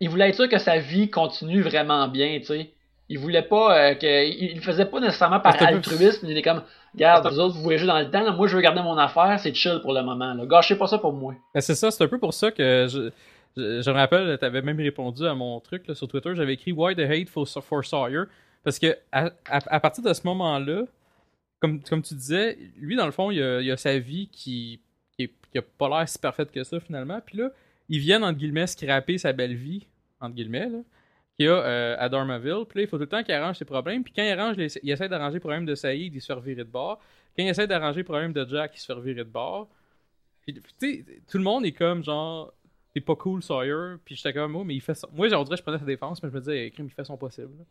il 0.00 0.08
voulait 0.10 0.28
être 0.28 0.34
sûr 0.36 0.48
que 0.48 0.58
sa 0.58 0.78
vie 0.78 1.10
continue 1.10 1.62
vraiment 1.62 2.08
bien, 2.08 2.38
tu 2.40 2.46
sais. 2.46 2.70
Il 3.08 3.18
voulait 3.20 3.42
pas 3.42 3.78
euh, 3.90 3.94
que. 3.94 4.26
Il 4.28 4.56
le 4.56 4.60
faisait 4.60 4.86
pas 4.86 4.98
nécessairement 5.00 5.38
par 5.40 5.56
peu- 5.56 5.64
altruisme. 5.64 6.26
Il 6.28 6.36
est 6.36 6.42
comme 6.42 6.62
Regarde, 6.94 7.28
vous 7.30 7.38
autres, 7.38 7.54
vous 7.54 7.62
voyagez 7.62 7.86
dans 7.86 7.98
le 7.98 8.10
temps, 8.10 8.22
là, 8.24 8.32
moi 8.32 8.48
je 8.48 8.56
veux 8.56 8.62
garder 8.62 8.80
mon 8.82 8.96
affaire, 8.96 9.38
c'est 9.38 9.54
chill 9.54 9.80
pour 9.82 9.92
le 9.92 10.02
moment. 10.02 10.32
Là. 10.34 10.44
Gâchez 10.46 10.74
pas 10.76 10.86
ça 10.86 10.98
pour 10.98 11.12
moi. 11.12 11.34
Ben, 11.54 11.60
c'est 11.60 11.74
ça, 11.74 11.90
c'est 11.90 12.02
un 12.02 12.08
peu 12.08 12.18
pour 12.18 12.32
ça 12.34 12.50
que 12.50 12.86
je, 12.88 13.10
je, 13.56 13.82
je 13.82 13.90
me 13.90 13.96
rappelle, 13.96 14.36
t'avais 14.38 14.62
même 14.62 14.78
répondu 14.80 15.26
à 15.26 15.34
mon 15.34 15.60
truc 15.60 15.86
là, 15.86 15.94
sur 15.94 16.08
Twitter, 16.08 16.30
j'avais 16.34 16.54
écrit 16.54 16.72
Why 16.72 16.96
the 16.96 17.00
hate 17.00 17.28
for, 17.28 17.46
for 17.46 17.84
Sawyer 17.84 18.22
Parce 18.64 18.78
que 18.78 18.96
à, 19.12 19.26
à, 19.48 19.58
à 19.74 19.78
partir 19.80 20.02
de 20.02 20.12
ce 20.14 20.22
moment-là, 20.26 20.84
comme, 21.60 21.80
comme 21.82 22.02
tu 22.02 22.14
disais, 22.14 22.56
lui 22.78 22.96
dans 22.96 23.06
le 23.06 23.12
fond, 23.12 23.30
il 23.30 23.42
a, 23.42 23.60
il 23.60 23.70
a 23.70 23.76
sa 23.76 23.98
vie 23.98 24.28
qui, 24.32 24.80
qui, 25.16 25.24
est- 25.24 25.32
qui 25.52 25.58
a 25.58 25.62
pas 25.62 25.88
l'air 25.90 26.08
si 26.08 26.18
parfaite 26.18 26.50
que 26.50 26.64
ça 26.64 26.80
finalement. 26.80 27.20
Puis 27.24 27.38
là, 27.38 27.50
ils 27.88 27.98
viennent 28.00 28.24
entre 28.24 28.38
guillemets 28.38 28.66
scraper 28.66 29.18
sa 29.18 29.32
belle 29.32 29.54
vie, 29.54 29.86
entre 30.20 30.34
guillemets, 30.34 30.68
là, 30.68 30.78
qu'il 31.38 31.48
a 31.48 31.52
euh, 31.52 31.96
à 31.98 32.08
Dormaville. 32.08 32.64
Puis 32.68 32.78
là, 32.78 32.82
il 32.84 32.88
faut 32.88 32.96
tout 32.96 33.02
le 33.02 33.08
temps 33.08 33.22
qu'il 33.22 33.34
arrange 33.34 33.56
ses 33.56 33.64
problèmes. 33.64 34.02
Puis 34.02 34.12
quand 34.14 34.22
il 34.22 34.30
arrange, 34.38 34.56
les- 34.56 34.78
il 34.82 34.90
essaie 34.90 35.08
d'arranger 35.08 35.34
les 35.34 35.40
problèmes 35.40 35.66
de 35.66 35.74
Saïd, 35.74 36.14
il 36.14 36.20
se 36.20 36.26
fait 36.26 36.32
revirer 36.32 36.64
de 36.64 36.70
bord. 36.70 36.98
Quand 37.36 37.42
il 37.42 37.48
essaie 37.48 37.66
d'arranger 37.66 37.98
les 37.98 38.04
problèmes 38.04 38.32
de 38.32 38.46
Jack, 38.48 38.72
il 38.76 38.80
se 38.80 38.86
fait 38.86 38.92
revirer 38.94 39.24
de 39.24 39.30
bord. 39.30 39.68
Puis, 40.42 40.54
tu 40.54 40.62
sais, 40.78 41.04
tout 41.30 41.38
le 41.38 41.44
monde 41.44 41.66
est 41.66 41.72
comme 41.72 42.02
genre, 42.04 42.52
t'es 42.94 43.00
pas 43.00 43.16
cool, 43.16 43.42
Sawyer. 43.42 43.96
Puis 44.04 44.16
j'étais 44.16 44.32
comme, 44.32 44.56
oh, 44.56 44.64
mais 44.64 44.74
il 44.74 44.80
fait 44.80 44.94
son. 44.94 45.08
Moi, 45.12 45.28
on 45.34 45.42
dirait 45.44 45.56
je 45.56 45.62
prenais 45.62 45.78
sa 45.78 45.84
défense, 45.84 46.22
mais 46.22 46.30
je 46.30 46.34
me 46.34 46.40
disais, 46.40 46.70
crime, 46.70 46.86
il 46.86 46.92
fait 46.92 47.04
son 47.04 47.16
possible. 47.16 47.50
là. 47.58 47.64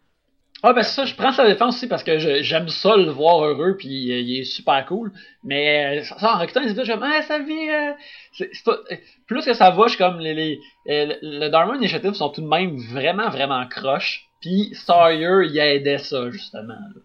Ah 0.64 0.74
ben 0.74 0.82
c'est 0.84 0.94
ça, 0.96 1.06
je 1.06 1.14
prends 1.16 1.32
sa 1.32 1.46
défense 1.46 1.76
aussi 1.76 1.88
parce 1.88 2.04
que 2.04 2.18
j'aime 2.42 2.70
ça 2.70 2.96
le 2.98 3.12
voir 3.12 3.44
heureux 3.46 3.76
puis 3.78 3.88
il 3.88 4.40
est 4.40 4.44
super 4.46 4.84
cool. 4.88 5.12
Mais 5.44 6.00
euh, 6.00 6.04
ça, 6.04 6.36
en 6.36 6.40
recrutant 6.40 6.62
les 6.62 6.68
épisodes, 6.72 6.86
je 6.86 6.92
suis 6.92 7.00
comme 7.00 7.10
ah 7.12 7.22
sa 7.22 7.40
vie 7.40 7.70
euh, 7.70 7.92
c'est 8.34 8.50
c'est 8.52 8.64
pas 8.64 8.78
euh, 8.92 8.96
plus 9.28 9.46
que 9.46 9.54
ça 9.54 9.70
va, 9.70 9.84
je 9.84 9.90
suis 9.90 9.98
comme 10.00 10.20
les, 10.20 10.34
les 10.34 10.60
euh, 10.90 11.14
le 11.22 11.50
Dharma 11.50 11.76
Initiative 11.76 12.14
sont 12.14 12.30
tout 12.30 12.42
de 12.42 12.48
même 12.48 12.78
vraiment 12.78 13.30
vraiment 13.30 13.68
croches. 13.68 14.26
Puis 14.42 14.74
Sawyer 14.74 15.46
il 15.48 15.58
aidait 15.60 16.00
ça 16.00 16.32
justement. 16.32 16.74
là. 16.74 17.02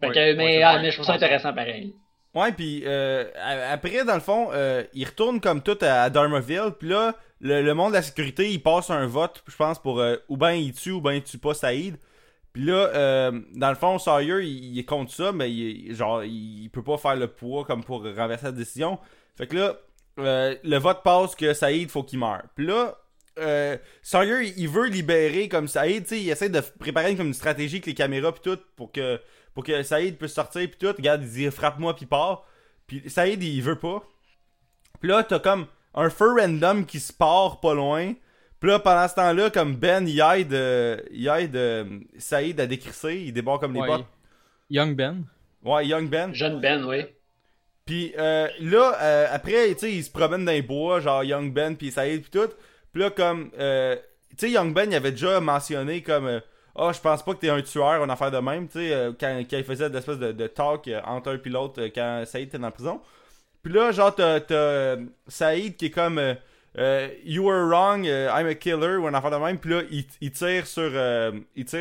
Fait 0.00 0.06
Ouais, 0.08 0.12
que, 0.12 0.34
mais, 0.34 0.62
ah, 0.62 0.78
mais 0.80 0.90
je 0.90 0.96
trouve 0.96 1.06
ça 1.06 1.14
intéressant 1.14 1.52
pareil. 1.52 1.94
Ouais, 2.34 2.52
puis 2.52 2.82
euh, 2.86 3.24
après, 3.70 4.04
dans 4.04 4.14
le 4.14 4.20
fond, 4.20 4.48
euh, 4.52 4.84
il 4.94 5.04
retourne 5.04 5.38
comme 5.40 5.62
tout 5.62 5.76
à, 5.82 6.04
à 6.04 6.10
Dharmaville, 6.10 6.72
puis 6.78 6.88
là, 6.88 7.14
le, 7.40 7.60
le 7.62 7.74
monde 7.74 7.90
de 7.90 7.96
la 7.96 8.02
sécurité, 8.02 8.50
il 8.50 8.62
passe 8.62 8.88
un 8.90 9.06
vote, 9.06 9.42
je 9.46 9.54
pense, 9.56 9.78
pour 9.78 10.00
euh, 10.00 10.16
ou 10.28 10.36
ben 10.38 10.52
il 10.52 10.72
tue 10.72 10.92
ou 10.92 11.00
ben 11.02 11.12
il 11.12 11.22
tue 11.22 11.36
pas 11.38 11.52
Saïd. 11.54 11.96
Puis 12.52 12.64
là, 12.64 12.90
euh, 12.94 13.40
dans 13.54 13.70
le 13.70 13.74
fond, 13.74 13.98
Sawyer, 13.98 14.44
il, 14.44 14.78
est 14.78 14.84
contre 14.84 15.12
ça, 15.12 15.32
mais 15.32 15.50
il, 15.50 15.94
genre, 15.94 16.22
il, 16.22 16.68
peut 16.70 16.82
pas 16.82 16.98
faire 16.98 17.16
le 17.16 17.28
poids 17.28 17.64
comme 17.64 17.82
pour 17.82 18.02
renverser 18.02 18.46
la 18.46 18.52
décision. 18.52 18.98
Fait 19.36 19.46
que 19.46 19.56
là, 19.56 19.76
euh, 20.18 20.54
le 20.62 20.76
vote 20.76 21.02
passe 21.02 21.34
que 21.34 21.54
Saïd, 21.54 21.90
faut 21.90 22.02
qu'il 22.02 22.18
meure. 22.18 22.42
Puis 22.54 22.66
là, 22.66 22.98
euh, 23.38 23.78
Sawyer, 24.02 24.52
il- 24.56 24.68
veut 24.68 24.88
libérer 24.88 25.48
comme 25.48 25.66
Saïd, 25.66 26.06
il 26.10 26.28
essaie 26.28 26.50
de 26.50 26.60
préparer 26.60 27.16
comme 27.16 27.28
une 27.28 27.34
stratégie 27.34 27.76
avec 27.76 27.86
les 27.86 27.94
caméras 27.94 28.32
puis 28.32 28.42
tout 28.42 28.60
pour 28.76 28.92
que 28.92 29.18
pour 29.54 29.64
que 29.64 29.82
Saïd 29.82 30.16
puisse 30.16 30.32
sortir 30.32 30.68
puis 30.68 30.78
tout. 30.78 30.94
Regarde, 30.94 31.22
il 31.22 31.30
dit 31.30 31.50
frappe-moi 31.50 31.94
puis 31.94 32.06
part. 32.06 32.44
Puis 32.86 33.08
Saïd, 33.08 33.42
il 33.42 33.62
veut 33.62 33.78
pas. 33.78 34.02
Puis 35.00 35.08
là, 35.10 35.22
t'as 35.24 35.38
comme 35.38 35.66
un 35.94 36.10
feu 36.10 36.34
random 36.38 36.86
qui 36.86 37.00
se 37.00 37.12
part 37.12 37.60
pas 37.60 37.74
loin. 37.74 38.14
Puis 38.62 38.70
là, 38.70 38.78
pendant 38.78 39.08
ce 39.08 39.16
temps-là, 39.16 39.50
comme 39.50 39.74
Ben, 39.74 40.06
il 40.06 40.20
aide, 40.20 40.52
euh, 40.54 40.96
il 41.10 41.26
aide 41.26 41.56
euh, 41.56 41.84
Saïd 42.16 42.60
à 42.60 42.66
décrisser. 42.68 43.16
Il 43.16 43.32
débarque 43.32 43.60
comme 43.60 43.74
les 43.74 43.84
potes. 43.84 44.06
Young 44.70 44.94
Ben. 44.94 45.24
Ouais, 45.64 45.84
Young 45.84 46.08
Ben. 46.08 46.32
Jeune 46.32 46.60
Ben, 46.60 46.84
oui. 46.84 47.06
Puis 47.84 48.14
euh, 48.16 48.46
là, 48.60 48.96
euh, 49.00 49.26
après, 49.32 49.74
tu 49.74 49.80
sais, 49.80 49.92
il 49.92 50.04
se 50.04 50.12
promène 50.12 50.44
dans 50.44 50.52
les 50.52 50.62
bois, 50.62 51.00
genre 51.00 51.24
Young 51.24 51.52
Ben, 51.52 51.74
puis 51.74 51.90
Saïd, 51.90 52.22
puis 52.22 52.30
tout. 52.30 52.52
Puis 52.92 53.02
là, 53.02 53.10
comme, 53.10 53.50
euh, 53.58 53.96
tu 54.30 54.46
sais, 54.46 54.50
Young 54.52 54.72
Ben, 54.72 54.88
il 54.88 54.94
avait 54.94 55.10
déjà 55.10 55.40
mentionné 55.40 56.00
comme, 56.00 56.26
euh, 56.28 56.38
ah, 56.76 56.92
je 56.94 57.00
pense 57.00 57.24
pas 57.24 57.34
que 57.34 57.40
t'es 57.40 57.50
un 57.50 57.62
tueur, 57.62 58.04
une 58.04 58.10
affaire 58.12 58.30
de 58.30 58.38
même, 58.38 58.68
tu 58.68 58.74
sais, 58.74 58.92
euh, 58.92 59.12
quand, 59.18 59.42
quand 59.50 59.56
il 59.56 59.64
faisait 59.64 59.90
de 59.90 59.94
l'espèce 59.96 60.20
de, 60.20 60.30
de 60.30 60.46
talk 60.46 60.86
euh, 60.86 61.00
entre 61.04 61.32
un 61.32 61.40
et 61.44 61.48
l'autre 61.48 61.82
euh, 61.82 61.88
quand 61.92 62.22
Saïd 62.26 62.46
était 62.46 62.58
dans 62.58 62.66
la 62.66 62.70
prison. 62.70 63.00
Puis 63.60 63.72
là, 63.72 63.90
genre, 63.90 64.14
t'as, 64.14 64.96
Saïd 65.26 65.74
qui 65.74 65.86
est 65.86 65.90
comme, 65.90 66.20
euh, 66.78 67.08
You 67.24 67.44
were 67.44 67.66
wrong, 67.66 68.06
euh, 68.06 68.28
I'm 68.30 68.46
a 68.46 68.54
killer, 68.54 68.96
ou 68.96 69.06
un 69.06 69.14
enfant 69.14 69.30
de 69.30 69.36
même. 69.36 69.58
Puis 69.58 69.70
là, 69.70 69.82
il, 69.90 70.30
tire 70.30 70.66
sur, 70.66 70.90
euh, 70.94 71.32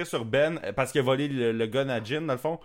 sur 0.06 0.26
Ben 0.26 0.60
parce 0.76 0.92
qu'il 0.92 1.00
a 1.00 1.04
volé 1.04 1.28
le, 1.28 1.66
gun 1.68 1.90
à 1.90 2.04
Jin, 2.04 2.22
dans 2.22 2.34
le 2.34 2.40
fond. 2.40 2.60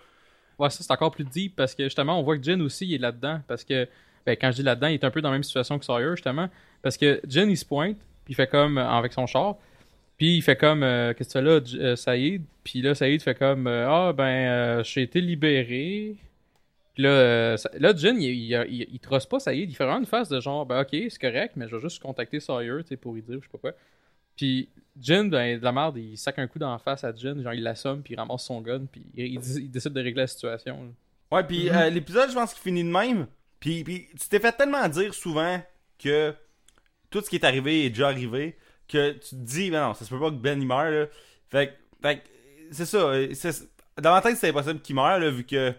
Ouais, 0.58 0.70
ça 0.70 0.82
c'est 0.82 0.92
encore 0.92 1.10
plus 1.10 1.24
deep 1.24 1.54
parce 1.54 1.74
que 1.74 1.84
justement, 1.84 2.18
on 2.18 2.22
voit 2.22 2.38
que 2.38 2.42
Jin 2.42 2.60
aussi 2.60 2.94
est 2.94 2.98
là-dedans. 2.98 3.40
Parce 3.46 3.64
que, 3.64 3.88
ben, 4.24 4.36
quand 4.40 4.50
je 4.50 4.56
dis 4.56 4.62
là-dedans, 4.62 4.88
il 4.88 4.94
est 4.94 5.04
un 5.04 5.10
peu 5.10 5.20
dans 5.20 5.30
la 5.30 5.34
même 5.34 5.44
situation 5.44 5.78
que 5.78 5.84
Sawyer, 5.84 6.10
justement. 6.12 6.48
Parce 6.82 6.96
que 6.96 7.20
Jin 7.26 7.48
il 7.48 7.56
se 7.56 7.64
pointe, 7.64 7.96
puis 8.24 8.32
il 8.32 8.34
fait 8.34 8.48
comme 8.48 8.78
avec 8.78 9.12
son 9.12 9.26
char. 9.26 9.56
Puis 10.16 10.38
il 10.38 10.42
fait 10.42 10.56
comme, 10.56 10.82
euh, 10.82 11.12
qu'est-ce 11.12 11.28
que 11.34 11.38
tu 11.38 11.44
fais 11.44 11.78
là, 11.78 11.84
euh, 11.90 11.96
Saïd? 11.96 12.42
Puis 12.64 12.80
là, 12.80 12.94
Saïd 12.94 13.22
fait 13.22 13.34
comme, 13.34 13.66
ah 13.66 14.12
ben, 14.12 14.82
j'ai 14.82 15.02
été 15.02 15.20
libéré. 15.20 16.16
Puis 16.96 17.04
là, 17.04 17.10
euh, 17.10 17.56
ça- 17.56 17.70
là 17.78 17.94
Jin, 17.94 18.16
il, 18.18 18.24
il, 18.24 18.66
il, 18.68 18.86
il 18.90 18.98
trosse 18.98 19.26
pas 19.26 19.38
Saïd, 19.38 19.70
il 19.70 19.74
fait 19.76 19.84
vraiment 19.84 20.00
une 20.00 20.06
face 20.06 20.28
de 20.28 20.40
genre, 20.40 20.66
ben 20.66 20.80
ok, 20.80 20.88
c'est 20.90 21.20
correct, 21.20 21.52
mais 21.54 21.68
je 21.68 21.76
vais 21.76 21.82
juste 21.82 22.02
contacter 22.02 22.40
Sawyer, 22.40 22.78
tu 22.82 22.88
sais, 22.88 22.96
pour 22.96 23.12
lui 23.14 23.22
dire, 23.22 23.36
je 23.38 23.44
sais 23.46 23.52
pas 23.52 23.58
quoi. 23.58 23.72
Puis 24.36 24.68
Jin, 24.98 25.26
ben, 25.28 25.58
de 25.58 25.62
la 25.64 25.72
merde, 25.72 25.96
il 25.98 26.16
sac 26.18 26.38
un 26.38 26.46
coup 26.46 26.58
dans 26.58 26.72
la 26.72 26.78
face 26.78 27.04
à 27.04 27.14
Jin, 27.14 27.40
genre 27.42 27.52
il 27.54 27.62
l'assomme, 27.62 28.02
puis 28.02 28.14
il 28.14 28.16
ramasse 28.16 28.44
son 28.44 28.60
gun, 28.62 28.86
puis 28.90 29.04
il, 29.14 29.26
il, 29.26 29.58
il 29.58 29.70
décide 29.70 29.92
de 29.92 30.00
régler 30.00 30.22
la 30.22 30.26
situation. 30.26 30.82
là. 30.84 31.36
Ouais, 31.38 31.44
puis 31.44 31.68
euh, 31.70 31.90
l'épisode, 31.90 32.30
je 32.30 32.34
pense 32.34 32.54
qu'il 32.54 32.62
finit 32.62 32.82
de 32.84 32.88
même. 32.90 33.26
Puis, 33.60 33.84
puis 33.84 34.06
tu 34.18 34.28
t'es 34.28 34.38
fait 34.40 34.52
tellement 34.52 34.88
dire 34.88 35.12
souvent 35.14 35.60
que 35.98 36.32
tout 37.10 37.20
ce 37.20 37.28
qui 37.28 37.36
est 37.36 37.44
arrivé 37.44 37.84
est 37.86 37.90
déjà 37.90 38.08
arrivé 38.08 38.56
que 38.88 39.12
tu 39.12 39.30
te 39.30 39.34
dis, 39.34 39.70
mais 39.70 39.80
non, 39.80 39.92
ça 39.94 40.04
se 40.04 40.10
peut 40.10 40.20
pas 40.20 40.30
que 40.30 40.36
Ben 40.36 40.60
il 40.60 40.66
meure, 40.66 40.90
là. 40.90 41.06
Fait, 41.50 41.68
que- 41.68 41.72
fait 42.08 42.16
que, 42.18 42.22
c'est 42.70 42.86
ça. 42.86 42.98
euh, 42.98 43.28
c'est- 43.34 43.68
dans 44.00 44.12
ma 44.12 44.20
tête, 44.22 44.36
c'est 44.36 44.48
impossible 44.50 44.80
qu'il 44.80 44.94
meure, 44.94 45.18
là, 45.18 45.30
vu 45.30 45.44
que. 45.44 45.74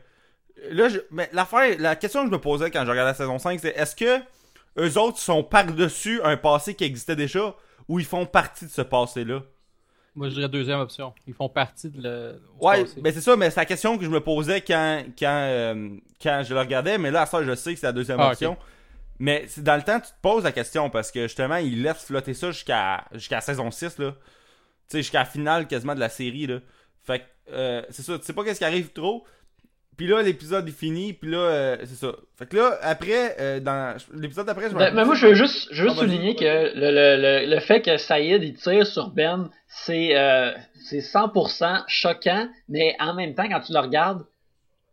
Là, 0.72 0.89
je, 0.89 1.00
mais 1.12 1.30
l'affaire, 1.34 1.76
la 1.80 1.96
question 1.96 2.22
que 2.22 2.28
je 2.28 2.32
me 2.32 2.41
posais 2.41 2.72
quand 2.72 2.84
je 2.86 2.89
regardais 2.89 3.12
la 3.12 3.17
saison 3.17 3.39
5, 3.39 3.60
c'est 3.60 3.76
est-ce 3.78 3.96
que 3.96 4.20
eux 4.80 4.98
autres 4.98 5.20
sont 5.20 5.43
par-dessus 5.43 6.22
un 6.24 6.38
passé 6.38 6.74
qui 6.76 6.84
existait 6.84 7.15
déjà 7.15 7.56
ou 7.88 8.00
ils 8.00 8.06
font 8.06 8.26
partie 8.26 8.65
de 8.65 8.72
ce 8.72 8.82
passé-là? 8.82 9.41
Moi, 10.15 10.30
je 10.30 10.34
dirais 10.34 10.50
deuxième 10.50 10.80
option. 10.80 11.13
Ils 11.28 11.34
font 11.36 11.48
partie 11.48 11.89
de 11.89 12.02
le. 12.02 12.41
Ouais, 12.60 12.86
ben 12.98 13.13
c'est 13.13 13.22
ça, 13.22 13.36
mais 13.36 13.52
c'est 13.52 13.60
la 13.60 13.65
question 13.65 14.00
que 14.00 14.04
je 14.04 14.10
me 14.10 14.20
posais 14.20 14.62
quand, 14.62 15.04
quand, 15.17 15.28
euh, 15.43 15.89
quand 16.22 16.41
je 16.43 16.56
le 16.56 16.60
regardais, 16.60 16.98
mais 16.98 17.12
là, 17.12 17.22
à 17.22 17.26
ça, 17.28 17.43
je 17.43 17.54
sais 17.54 17.76
que 17.76 17.80
c'est 17.80 17.86
la 17.86 17.93
deuxième 17.93 18.20
Ah, 18.20 18.32
option. 18.32 18.58
Mais 19.20 19.46
c'est 19.48 19.63
dans 19.63 19.76
le 19.76 19.84
temps, 19.84 20.00
tu 20.00 20.08
te 20.10 20.22
poses 20.22 20.43
la 20.43 20.52
question 20.52 20.89
parce 20.89 21.12
que 21.12 21.24
justement, 21.24 21.58
il 21.58 21.84
laisse 21.84 22.04
flotter 22.04 22.34
ça 22.34 22.52
jusqu'à 22.52 23.06
jusqu'à 23.13 23.36
la 23.36 23.41
saison 23.41 23.70
6, 23.70 24.00
là. 24.00 24.12
Tu 24.12 24.17
sais, 24.88 24.98
jusqu'à 25.00 25.20
la 25.20 25.26
finale 25.26 25.67
quasiment 25.67 25.93
de 25.96 26.00
la 26.00 26.10
série, 26.10 26.48
là. 26.48 26.60
Fait 27.04 27.20
que, 27.20 27.26
euh, 27.52 27.82
c'est 27.91 28.02
ça, 28.02 28.17
tu 28.17 28.26
sais 28.26 28.34
pas 28.34 28.43
qu'est-ce 28.43 28.60
qui 28.60 28.65
arrive 28.65 28.91
trop. 28.93 29.24
Puis 29.98 30.06
là, 30.08 30.22
l'épisode 30.22 30.68
est 30.68 30.72
fini, 30.72 31.14
puis 31.14 31.32
là, 31.32 31.38
euh, 31.40 31.78
c'est 31.86 31.96
ça. 31.96 32.12
Fait 32.38 32.46
que 32.48 32.56
là, 32.56 32.78
après, 32.84 33.36
euh, 33.40 33.60
dans 33.60 33.98
l'épisode 34.14 34.46
d'après, 34.46 34.70
je 34.70 34.76
me 34.76 34.80
Ben, 34.80 34.94
mais 34.94 35.04
moi, 35.06 35.16
je 35.16 35.26
veux 35.26 35.34
juste, 35.34 35.68
je 35.72 35.82
veux 35.84 35.90
juste 35.90 36.00
souligner 36.02 36.36
que 36.36 36.44
le, 36.46 36.92
le, 36.92 37.46
le, 37.46 37.56
le 37.56 37.60
fait 37.60 37.82
que 37.82 37.98
Saïd 37.98 38.44
il 38.44 38.54
tire 38.54 38.86
sur 38.86 39.10
Ben, 39.10 39.50
c'est 39.68 40.16
euh, 40.16 40.52
c'est 40.88 41.00
100% 41.00 41.84
choquant, 41.88 42.48
mais 42.70 42.96
en 43.00 43.16
même 43.16 43.34
temps, 43.34 43.50
quand 43.50 43.60
tu 43.62 43.74
le 43.74 43.80
regardes, 43.80 44.24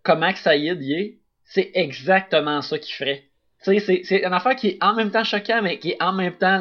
comment 0.03 0.33
que 0.33 0.39
Saïd 0.39 0.83
y 0.83 0.95
est, 0.95 1.19
c'est 1.45 1.71
exactement 1.75 2.63
ça 2.63 2.79
qu'il 2.79 2.95
ferait. 2.95 3.25
Tu 3.63 3.75
sais, 3.75 3.81
c'est- 3.81 4.03
c'est 4.05 4.25
une 4.25 4.33
affaire 4.33 4.57
qui 4.57 4.69
est 4.69 4.79
en 4.83 4.95
même 4.95 5.11
temps 5.11 5.25
choquant, 5.25 5.61
mais 5.63 5.79
qui 5.79 5.91
est 5.93 6.03
en 6.03 6.13
même 6.15 6.33
temps 6.35 6.59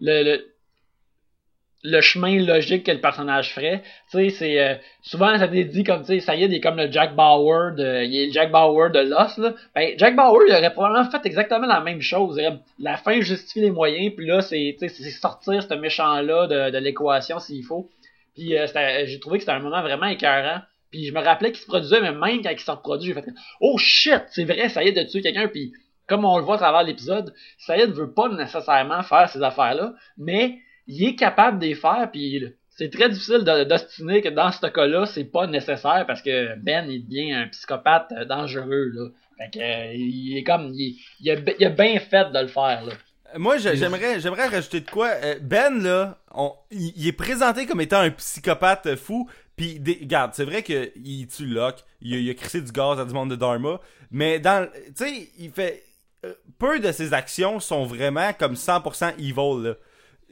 le, 0.00 0.51
le, 1.82 2.00
chemin 2.00 2.38
logique 2.40 2.84
que 2.84 2.92
le 2.92 3.00
personnage 3.00 3.52
ferait. 3.52 3.82
Tu 4.10 4.18
sais, 4.18 4.30
c'est 4.30 4.60
euh, 4.60 4.74
souvent 5.02 5.36
ça 5.38 5.48
t'est 5.48 5.64
dit 5.64 5.84
comme 5.84 6.04
tu 6.04 6.20
sais, 6.20 6.38
il 6.38 6.54
est 6.54 6.60
comme 6.60 6.76
le 6.76 6.90
Jack 6.90 7.14
Bauer 7.14 7.72
de, 7.76 8.04
il 8.04 8.16
est 8.16 8.32
Jack 8.32 8.50
Bauer 8.50 8.90
de 8.90 9.00
Lost 9.00 9.38
là. 9.38 9.54
Ben 9.74 9.94
Jack 9.98 10.16
Bauer 10.16 10.44
il 10.48 10.54
aurait 10.54 10.72
probablement 10.72 11.10
fait 11.10 11.24
exactement 11.26 11.66
la 11.66 11.80
même 11.80 12.00
chose. 12.00 12.40
La 12.78 12.96
fin 12.96 13.20
justifie 13.20 13.60
les 13.60 13.70
moyens, 13.70 14.12
puis 14.16 14.26
là 14.26 14.40
c'est 14.40 14.76
tu 14.78 14.88
sais, 14.88 15.02
c'est 15.02 15.10
sortir 15.10 15.62
ce 15.62 15.74
méchant 15.74 16.20
là 16.20 16.46
de, 16.46 16.70
de 16.70 16.78
l'équation 16.78 17.38
s'il 17.38 17.64
faut. 17.64 17.90
Puis 18.34 18.56
euh, 18.56 18.66
j'ai 19.04 19.20
trouvé 19.20 19.38
que 19.38 19.44
c'était 19.44 19.56
un 19.56 19.60
moment 19.60 19.82
vraiment 19.82 20.06
écœurant. 20.06 20.60
Puis 20.90 21.06
je 21.06 21.14
me 21.14 21.20
rappelais 21.20 21.52
qu'il 21.52 21.60
se 21.60 21.66
produisait, 21.66 22.00
mais 22.00 22.12
même 22.12 22.42
quand 22.42 22.50
il 22.50 22.60
se 22.60 22.70
reproduit, 22.70 23.14
j'ai 23.14 23.20
fait 23.20 23.30
Oh 23.60 23.78
shit, 23.78 24.22
c'est 24.28 24.44
vrai, 24.44 24.68
Saïd 24.68 24.96
a 24.98 25.06
tué 25.06 25.22
quelqu'un, 25.22 25.48
puis 25.48 25.72
comme 26.06 26.26
on 26.26 26.36
le 26.36 26.44
voit 26.44 26.56
à 26.56 26.58
travers 26.58 26.82
l'épisode, 26.82 27.32
Saïd 27.56 27.90
veut 27.92 28.12
pas 28.12 28.28
nécessairement 28.28 29.02
faire 29.02 29.28
ces 29.30 29.42
affaires-là, 29.42 29.94
mais 30.18 30.58
il 30.86 31.04
est 31.06 31.14
capable 31.16 31.58
de 31.58 31.66
les 31.66 31.74
faire, 31.74 32.08
puis 32.12 32.44
c'est 32.70 32.90
très 32.90 33.08
difficile 33.08 33.44
d'ostiner 33.68 34.22
que 34.22 34.28
dans 34.30 34.50
ce 34.50 34.66
cas-là, 34.66 35.06
c'est 35.06 35.24
pas 35.24 35.46
nécessaire 35.46 36.04
parce 36.06 36.22
que 36.22 36.56
Ben 36.56 36.90
il 36.90 37.06
devient 37.06 37.32
un 37.32 37.48
psychopathe 37.48 38.12
euh, 38.12 38.24
dangereux 38.24 38.90
là. 38.94 39.08
Fait 39.38 39.60
euh, 39.60 39.92
il 39.94 40.36
est 40.38 40.42
comme 40.44 40.72
il, 40.74 41.30
a, 41.30 41.68
bien 41.70 41.98
fait 42.00 42.30
de 42.32 42.38
le 42.38 42.48
faire 42.48 42.84
là. 42.84 42.92
Moi, 43.38 43.56
je- 43.56 43.74
j'aimerais, 43.74 44.20
j'aimerais 44.20 44.46
rajouter 44.46 44.80
de 44.80 44.90
quoi. 44.90 45.08
Euh, 45.08 45.36
Ben, 45.40 45.82
là, 45.82 46.18
il, 46.70 47.08
est 47.08 47.12
présenté 47.12 47.64
comme 47.64 47.80
étant 47.80 48.00
un 48.00 48.10
psychopathe 48.10 48.84
euh, 48.86 48.96
fou. 48.96 49.26
Puis, 49.56 49.80
regarde, 50.00 50.32
c'est 50.34 50.44
vrai 50.44 50.62
qu'il 50.62 51.26
tue 51.28 51.46
Locke. 51.46 51.82
Il, 52.02 52.14
il 52.14 52.28
a 52.30 52.34
crissé 52.34 52.60
du 52.60 52.70
gaz 52.72 52.98
à 53.00 53.06
du 53.06 53.14
monde 53.14 53.30
de 53.30 53.36
Dharma. 53.36 53.80
Mais, 54.10 54.38
dans, 54.38 54.66
tu 54.66 54.92
sais, 54.96 55.28
il 55.38 55.50
fait. 55.50 55.82
euh, 56.26 56.34
peu 56.58 56.78
de 56.78 56.92
ses 56.92 57.14
actions 57.14 57.58
sont 57.58 57.84
vraiment 57.86 58.32
comme 58.34 58.52
100% 58.54 59.14
evil, 59.18 59.66
là. 59.66 59.74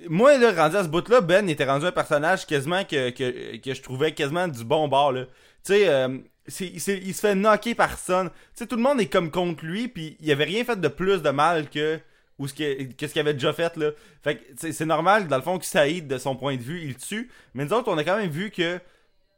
Moi, 0.08 0.38
là, 0.38 0.52
rendu 0.52 0.76
à 0.76 0.84
ce 0.84 0.88
bout-là, 0.88 1.20
Ben 1.20 1.48
était 1.48 1.64
rendu 1.64 1.86
un 1.86 1.92
personnage 1.92 2.46
quasiment 2.46 2.84
que, 2.84 3.10
que, 3.10 3.56
que 3.58 3.74
je 3.74 3.82
trouvais 3.82 4.12
quasiment 4.12 4.48
du 4.48 4.64
bon 4.64 4.88
bord, 4.88 5.12
là. 5.12 5.24
Tu 5.64 5.74
sais, 5.74 5.88
euh, 5.88 6.18
il 6.60 6.80
se 6.80 7.20
fait 7.20 7.34
knocker 7.34 7.74
par 7.74 7.98
son. 7.98 8.24
Tu 8.26 8.30
sais, 8.54 8.66
tout 8.66 8.76
le 8.76 8.82
monde 8.82 9.00
est 9.00 9.06
comme 9.08 9.30
contre 9.30 9.64
lui, 9.64 9.88
puis 9.88 10.16
il 10.20 10.32
avait 10.32 10.44
rien 10.44 10.64
fait 10.64 10.80
de 10.80 10.88
plus 10.88 11.22
de 11.22 11.30
mal 11.30 11.68
que 11.68 12.00
ou 12.38 12.48
ce 12.48 12.54
que- 12.54 12.84
qu'est-ce 12.94 13.12
qu'il 13.12 13.20
avait 13.20 13.34
déjà 13.34 13.52
fait 13.52 13.76
là. 13.76 13.90
Fait 14.24 14.36
que 14.36 14.72
c'est 14.72 14.86
normal 14.86 15.28
dans 15.28 15.36
le 15.36 15.42
fond 15.42 15.58
que 15.58 15.66
Saïd 15.66 16.06
de 16.08 16.16
son 16.16 16.34
point 16.34 16.56
de 16.56 16.62
vue, 16.62 16.80
il 16.82 16.96
tue, 16.96 17.30
mais 17.52 17.66
nous 17.66 17.74
autres 17.74 17.92
on 17.92 17.98
a 17.98 18.04
quand 18.04 18.16
même 18.16 18.30
vu 18.30 18.50
que 18.50 18.80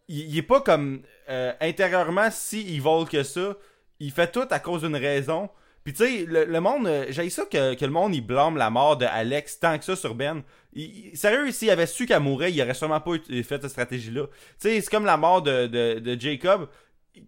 il, 0.09 0.31
il 0.31 0.38
est 0.38 0.42
pas 0.42 0.61
comme 0.61 1.03
euh, 1.29 1.53
intérieurement 1.61 2.29
si 2.31 2.61
evil 2.61 3.05
que 3.11 3.25
ça. 3.25 3.57
Il 3.98 4.12
fait 4.12 4.31
tout 4.31 4.46
à 4.51 4.61
cause 4.61 4.83
d'une 4.83 4.96
raison. 4.96 5.48
Puis 5.85 5.92
tu 5.95 6.05
sais, 6.05 6.25
le, 6.27 6.45
le 6.45 6.61
monde, 6.61 6.87
euh, 6.87 7.07
j'ai 7.11 7.29
ça 7.31 7.45
que, 7.45 7.75
que 7.75 7.85
le 7.85 7.90
monde 7.90 8.14
il 8.14 8.21
blâme 8.21 8.57
la 8.57 8.71
mort 8.71 8.97
de 8.97 9.05
Alex 9.05 9.59
tant 9.61 9.79
que 9.79 9.85
ça 9.85 9.97
sur 9.97 10.14
Ben. 10.14 10.42
Il- 10.75 11.09
il- 11.12 11.16
sérieux, 11.16 11.51
s'il 11.51 11.71
avait 11.71 11.87
su 11.87 12.07
qu'elle 12.07 12.21
mourrait, 12.21 12.53
il 12.53 12.62
aurait 12.62 12.75
sûrement 12.75 13.01
pas 13.01 13.12
fait 13.29 13.45
cette 13.45 13.68
stratégie-là. 13.68 14.27
Tu 14.61 14.68
sais, 14.68 14.81
c'est 14.81 14.90
comme 14.90 15.05
la 15.05 15.16
mort 15.16 15.42
de, 15.42 15.66
de, 15.66 15.99
de 15.99 16.21
Jacob. 16.21 16.68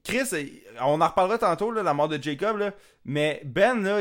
Chris, 0.03 0.23
euh, 0.33 0.45
on 0.81 0.99
en 1.03 1.09
reparlera 1.09 1.37
tantôt, 1.37 1.71
là, 1.71 1.83
la 1.83 1.93
mort 1.93 2.09
de 2.09 2.23
Jacob, 2.23 2.57
là, 2.57 2.73
mais 3.05 3.43
Ben, 3.45 3.83
là, 3.83 3.99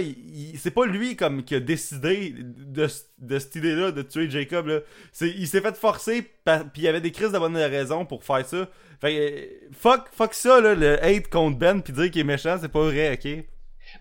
c'est 0.57 0.71
pas 0.71 0.85
lui 0.85 1.17
comme 1.17 1.43
qui 1.43 1.55
a 1.55 1.59
décidé 1.59 2.33
de, 2.37 2.87
de 3.17 3.39
cette 3.39 3.55
idée-là 3.55 3.91
de 3.91 4.01
tuer 4.01 4.29
Jacob. 4.29 4.67
Là. 4.67 4.79
Il 5.19 5.45
s'est 5.45 5.59
fait 5.59 5.75
forcer, 5.75 6.21
puis 6.45 6.53
il 6.77 6.83
y 6.83 6.87
avait 6.87 7.01
des 7.01 7.11
crises 7.11 7.33
de 7.33 7.37
bonne 7.39 7.57
raison 7.57 8.05
pour 8.05 8.23
faire 8.23 8.45
ça. 8.45 8.69
Fait 9.01 9.17
euh, 9.19 9.67
fuck, 9.77 10.07
fuck 10.13 10.33
ça, 10.33 10.61
là, 10.61 10.73
le 10.73 11.03
hate 11.03 11.27
contre 11.29 11.57
Ben, 11.57 11.81
puis 11.81 11.91
dire 11.91 12.09
qu'il 12.11 12.21
est 12.21 12.23
méchant, 12.23 12.57
c'est 12.61 12.69
pas 12.71 12.83
vrai, 12.85 13.13
ok? 13.21 13.43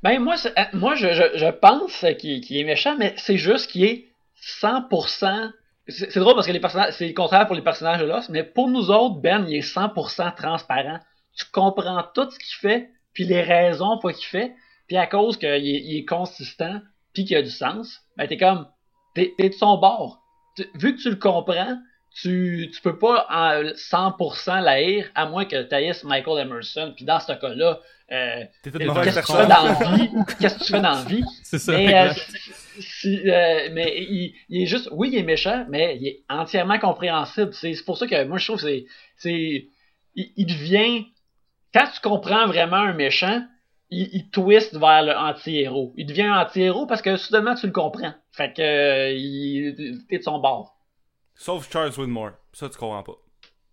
Ben 0.03 0.19
moi, 0.21 0.35
euh, 0.47 0.65
moi 0.73 0.95
je, 0.95 1.13
je, 1.13 1.39
je 1.39 1.47
pense 1.47 2.05
qu'il 2.19 2.41
qu'il 2.41 2.57
est 2.59 2.65
méchant, 2.65 2.97
mais 2.99 3.15
c'est 3.17 3.37
juste 3.37 3.71
qu'il 3.71 3.85
est 3.85 4.09
100%. 4.35 5.51
C'est 5.89 6.17
drôle 6.19 6.35
parce 6.35 6.47
que 6.47 6.53
les 6.53 6.61
personnages, 6.61 6.95
c'est 6.95 7.09
le 7.09 7.15
contraire 7.15 7.47
pour 7.47 7.57
les 7.57 7.63
personnages 7.63 8.01
de 8.01 8.07
Lost, 8.07 8.29
mais 8.29 8.45
pour 8.45 8.69
nous 8.69 8.91
autres, 8.91 9.21
Ben, 9.21 9.45
il 9.49 9.57
est 9.57 9.61
100% 9.61 10.35
transparent. 10.35 10.99
Tu 11.37 11.45
comprends 11.53 12.03
tout 12.15 12.31
ce 12.31 12.39
qu'il 12.39 12.55
fait, 12.61 12.91
puis 13.15 13.25
les 13.25 13.43
raisons 13.43 13.99
pour 13.99 14.13
qu'il 14.13 14.27
fait, 14.27 14.55
puis 14.87 14.97
à 14.97 15.07
cause 15.07 15.37
qu'il 15.39 15.49
est, 15.49 15.61
il 15.63 15.97
est 15.99 16.05
consistant, 16.05 16.81
puis 17.15 17.25
qu'il 17.25 17.37
a 17.37 17.43
du 17.43 17.51
sens, 17.51 18.01
ben 18.17 18.27
t'es 18.27 18.37
comme, 18.37 18.67
t'es 19.15 19.35
de 19.39 19.53
son 19.55 19.77
bord. 19.79 20.23
Tu- 20.57 20.69
vu 20.75 20.95
que 20.97 21.01
tu 21.03 21.11
le 21.11 21.17
comprends, 21.17 21.77
tu, 22.15 22.71
tu 22.75 22.81
peux 22.83 22.99
pas 22.99 23.27
en 23.31 23.63
100% 23.75 24.61
l'haïr, 24.63 25.11
à 25.15 25.27
moins 25.27 25.45
que 25.45 25.63
tu 25.63 25.75
haïsses 25.75 26.05
Michael 26.05 26.47
Emerson, 26.47 26.93
puis 26.95 27.05
dans 27.05 27.21
ce 27.21 27.33
cas-là, 27.33 27.81
euh, 28.11 28.45
toute 28.85 28.95
Qu'est-ce 29.05 29.21
que 29.21 29.27
tu 29.27 29.33
fais 29.33 29.47
dans 29.49 29.63
la 29.65 29.97
vie? 29.97 30.11
Qu'est-ce 30.41 30.55
que 30.59 30.65
tu 30.65 30.73
fais 30.73 30.81
dans 30.81 30.91
la 30.91 31.05
vie? 31.05 31.25
C'est 31.43 31.59
ça. 31.59 31.73
Mais, 31.73 31.95
euh, 31.95 32.13
si- 32.81 33.31
euh, 33.31 33.69
mais 33.73 33.95
il, 33.99 34.35
il 34.51 34.63
est 34.63 34.67
juste, 34.67 34.89
oui, 34.93 35.11
il 35.13 35.19
est 35.19 35.23
méchant, 35.23 35.65
mais 35.71 35.97
il 36.01 36.07
est 36.07 36.23
entièrement 36.29 36.79
compréhensible. 36.79 37.53
C'est 37.55 37.75
pour 37.87 37.97
ça 37.97 38.07
que 38.07 38.25
moi, 38.25 38.39
je 38.39 38.45
trouve 38.47 38.57
que 38.61 38.67
c'est, 38.67 38.85
c'est, 39.17 39.69
il, 40.15 40.33
il 40.37 40.47
devient, 40.47 41.07
quand 41.75 41.87
tu 41.95 42.01
comprends 42.03 42.47
vraiment 42.47 42.77
un 42.77 42.93
méchant, 42.93 43.43
il, 43.91 44.09
il 44.13 44.31
twist 44.31 44.77
vers 44.77 45.03
le 45.03 45.13
anti-héros. 45.17 45.95
Il 45.97 46.07
devient 46.07 46.23
un 46.23 46.41
anti-héros 46.43 46.87
parce 46.87 47.01
que 47.03 47.17
soudainement, 47.17 47.55
tu 47.55 47.67
le 47.67 47.73
comprends. 47.73 48.13
Fait 48.33 48.53
que, 48.53 48.63
euh, 48.63 49.97
t'es 50.09 50.19
de 50.19 50.23
son 50.23 50.39
bord. 50.39 50.75
Sauf 51.35 51.71
Charles 51.71 51.93
Widmore. 51.99 52.33
Ça, 52.53 52.69
tu 52.69 52.79
comprends 52.79 53.03
pas. 53.03 53.17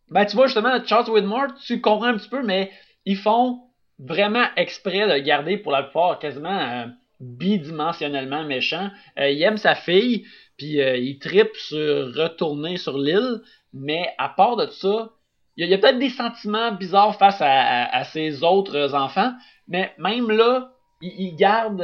Ben, 0.09 0.25
tu 0.25 0.35
vois, 0.35 0.47
justement, 0.47 0.83
Charles 0.85 1.09
Widmore, 1.09 1.53
tu 1.65 1.81
comprends 1.81 2.07
un 2.07 2.17
petit 2.17 2.29
peu, 2.29 2.41
mais 2.43 2.71
ils 3.05 3.17
font 3.17 3.61
vraiment 3.99 4.45
exprès 4.55 5.07
de 5.07 5.23
garder 5.23 5.57
pour 5.57 5.71
la 5.71 5.83
plupart 5.83 6.19
quasiment 6.19 6.49
euh, 6.49 6.85
bidimensionnellement 7.19 8.43
méchant. 8.45 8.89
Euh, 9.19 9.29
il 9.29 9.41
aime 9.43 9.57
sa 9.57 9.75
fille, 9.75 10.25
puis 10.57 10.81
euh, 10.81 10.97
il 10.97 11.19
tripe 11.19 11.55
sur 11.55 12.15
retourner 12.15 12.77
sur 12.77 12.97
l'île, 12.97 13.41
mais 13.73 14.13
à 14.17 14.29
part 14.29 14.55
de 14.55 14.67
ça, 14.67 15.11
il 15.57 15.67
y 15.67 15.73
a, 15.73 15.77
peut-être 15.77 15.99
des 15.99 16.09
sentiments 16.09 16.71
bizarres 16.71 17.17
face 17.17 17.41
à, 17.41 18.03
ses 18.05 18.43
autres 18.43 18.95
enfants, 18.95 19.33
mais 19.67 19.93
même 19.97 20.31
là, 20.31 20.71
il, 21.01 21.11
il 21.19 21.35
garde, 21.35 21.83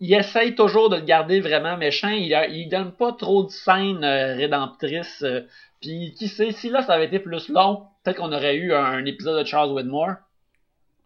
il- 0.00 0.14
essaye 0.14 0.54
toujours 0.54 0.90
de 0.90 0.96
le 0.96 1.02
garder 1.02 1.40
vraiment 1.40 1.76
méchant. 1.76 2.08
Il, 2.10 2.68
donne 2.68 2.92
pas 2.92 3.12
trop 3.12 3.44
de 3.44 3.50
scènes 3.50 4.04
euh, 4.04 4.34
rédemptrices. 4.34 5.22
euh, 5.22 5.42
puis 5.80 6.14
qui 6.18 6.28
sait, 6.28 6.52
si 6.52 6.70
là 6.70 6.82
ça 6.82 6.94
avait 6.94 7.06
été 7.06 7.20
plus 7.20 7.48
long, 7.48 7.84
peut-être 8.02 8.16
qu'on 8.16 8.32
aurait 8.32 8.56
eu 8.56 8.72
un, 8.72 9.04
épisode 9.04 9.38
de 9.38 9.46
Charles 9.46 9.70
Widmore. 9.70 10.14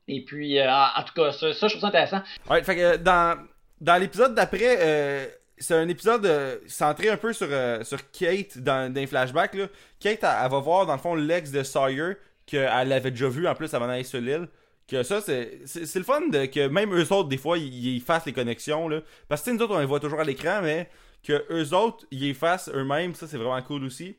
Et 0.09 0.25
puis, 0.25 0.59
euh, 0.59 0.71
en, 0.71 1.03
tout 1.05 1.15
cas, 1.15 1.33
ça, 1.33 1.53
ça, 1.53 1.69
je 1.69 1.73
trouve 1.75 1.83
ça 1.83 1.89
intéressant. 1.89 2.23
Ouais, 2.51 2.63
fait 2.63 2.77
que 2.77 2.81
euh, 2.81 2.97
dans, 2.97 3.39
dans 3.81 3.97
l'épisode 4.01 4.35
d'après, 4.35 5.31
c'est 5.59 5.75
un 5.75 5.89
épisode 5.89 6.27
centré 6.67 7.09
un 7.09 7.17
peu 7.17 7.33
sur, 7.33 7.49
sur 7.83 8.11
Kate 8.11 8.59
dans, 8.59 8.93
dans 8.93 9.01
les 9.01 9.07
flashbacks. 9.07 9.57
Kate, 10.01 10.23
elle, 10.23 10.29
elle 10.45 10.51
va 10.51 10.59
voir 10.59 10.87
dans 10.87 10.95
le 10.95 10.99
fond 10.99 11.15
l'ex 11.15 11.53
de 11.53 11.63
Sawyer, 11.63 12.15
qu'elle 12.47 12.93
avait 12.93 13.11
déjà 13.11 13.29
vu 13.29 13.47
en 13.47 13.55
plus 13.55 13.73
avant 13.75 13.87
d'aller 13.87 14.05
sur 14.05 14.21
l'île. 14.21 14.49
Que 14.89 15.03
ça, 15.03 15.21
c'est 15.21 15.95
le 15.95 16.03
fun 16.03 16.29
de, 16.29 16.47
que 16.47 16.67
même 16.69 16.95
eux 16.95 17.13
autres, 17.13 17.29
des 17.29 17.39
fois, 17.39 17.57
ils, 17.57 17.97
ils 17.97 18.01
fassent 18.01 18.27
les 18.27 18.33
connexions. 18.33 18.89
Là. 18.89 19.01
Parce 19.29 19.43
que 19.43 19.51
nous 19.51 19.63
autres, 19.63 19.75
on 19.75 19.79
les 19.79 19.87
voit 19.87 20.01
toujours 20.01 20.21
à 20.21 20.25
l'écran, 20.25 20.61
mais 20.63 20.89
que 21.23 21.45
eux 21.51 21.75
autres, 21.75 22.05
ils 22.11 22.21
les 22.21 22.35
fassent 22.35 22.69
eux-mêmes, 22.75 23.15
ça, 23.15 23.27
c'est 23.27 23.39
vraiment 23.39 23.63
cool 23.63 23.85
aussi. 23.85 24.17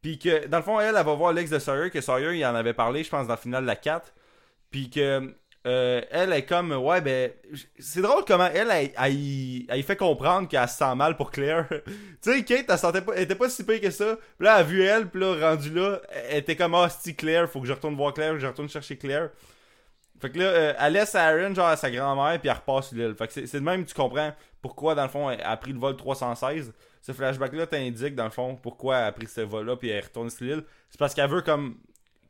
Puis 0.00 0.18
que, 0.18 0.46
dans 0.46 0.58
le 0.58 0.62
fond, 0.62 0.80
elle, 0.80 0.94
elle 0.96 1.04
va 1.04 1.14
voir 1.14 1.32
l'ex 1.32 1.50
de 1.50 1.58
Sawyer, 1.58 1.90
que 1.90 2.00
Sawyer, 2.00 2.38
il 2.38 2.44
en 2.46 2.54
avait 2.54 2.72
parlé, 2.72 3.04
je 3.04 3.10
pense, 3.10 3.26
dans 3.26 3.34
le 3.34 3.40
final 3.40 3.62
de 3.62 3.66
la 3.66 3.76
4. 3.76 4.14
Puis 4.70 4.88
que 4.88 5.34
euh, 5.66 6.00
elle 6.10 6.32
est 6.32 6.46
comme 6.46 6.72
ouais 6.72 7.02
ben 7.02 7.30
c'est 7.78 8.00
drôle 8.00 8.24
comment 8.26 8.46
elle 8.46 8.70
elle, 8.70 9.66
elle, 9.68 9.82
fait 9.82 9.96
comprendre 9.96 10.48
qu'elle 10.48 10.66
se 10.66 10.78
sent 10.78 10.94
mal 10.94 11.18
pour 11.18 11.30
Claire 11.30 11.68
tu 12.22 12.32
sais 12.32 12.42
Kate 12.44 12.64
elle, 12.66 12.78
sentait 12.78 13.02
pas, 13.02 13.12
elle 13.14 13.24
était 13.24 13.34
pas 13.34 13.50
si 13.50 13.62
pire 13.64 13.78
que 13.78 13.90
ça 13.90 14.16
puis 14.38 14.46
là 14.46 14.54
elle 14.54 14.60
a 14.60 14.62
vu 14.62 14.82
elle 14.82 15.10
puis 15.10 15.20
là 15.20 15.50
rendu 15.50 15.68
là 15.74 16.00
elle 16.30 16.38
était 16.38 16.56
comme 16.56 16.74
ah 16.74 16.88
c'est 16.88 17.12
Claire 17.12 17.46
faut 17.46 17.60
que 17.60 17.66
je 17.66 17.74
retourne 17.74 17.94
voir 17.94 18.14
Claire 18.14 18.32
que 18.32 18.38
je 18.38 18.46
retourne 18.46 18.70
chercher 18.70 18.96
Claire 18.96 19.28
fait 20.20 20.30
que 20.30 20.38
là 20.38 20.44
euh, 20.44 20.74
elle 20.78 20.92
laisse 20.92 21.14
Aaron 21.14 21.54
genre 21.54 21.66
à 21.68 21.76
sa 21.76 21.90
grand-mère 21.90 22.38
puis 22.40 22.48
elle 22.48 22.56
repart 22.56 22.84
sur 22.84 22.96
l'île 22.96 23.14
fait 23.14 23.26
que 23.26 23.32
c'est 23.32 23.46
c'est 23.46 23.58
de 23.60 23.64
même 23.64 23.84
tu 23.84 23.94
comprends 23.94 24.32
pourquoi 24.62 24.94
dans 24.94 25.02
le 25.04 25.08
fond 25.08 25.30
elle 25.30 25.40
a 25.42 25.56
pris 25.56 25.72
le 25.72 25.78
vol 25.78 25.96
316 25.96 26.72
ce 27.02 27.12
flashback 27.12 27.52
là 27.54 27.66
t'indique 27.66 28.14
dans 28.14 28.24
le 28.24 28.30
fond 28.30 28.56
pourquoi 28.56 28.98
elle 28.98 29.04
a 29.06 29.12
pris 29.12 29.26
ce 29.26 29.40
vol 29.40 29.66
là 29.66 29.76
puis 29.76 29.88
elle 29.88 29.96
est 29.96 30.00
retournée 30.06 30.30
sur 30.30 30.44
l'île 30.44 30.64
c'est 30.90 30.98
parce 30.98 31.14
qu'elle 31.14 31.30
veut 31.30 31.42
comme 31.42 31.76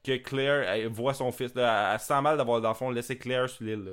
que 0.05 0.16
Claire 0.16 0.68
elle 0.68 0.86
voit 0.88 1.12
son 1.14 1.30
fils 1.32 1.55
là, 1.55 1.88
elle, 1.91 1.95
elle 1.95 2.01
se 2.01 2.07
sent 2.07 2.20
mal 2.22 2.36
d'avoir 2.36 2.61
dans 2.61 2.68
le 2.70 2.74
fond 2.74 2.91
laissé 2.91 3.18
Claire 3.18 3.49
sur 3.51 3.64
l'île 3.64 3.84
là. 3.84 3.91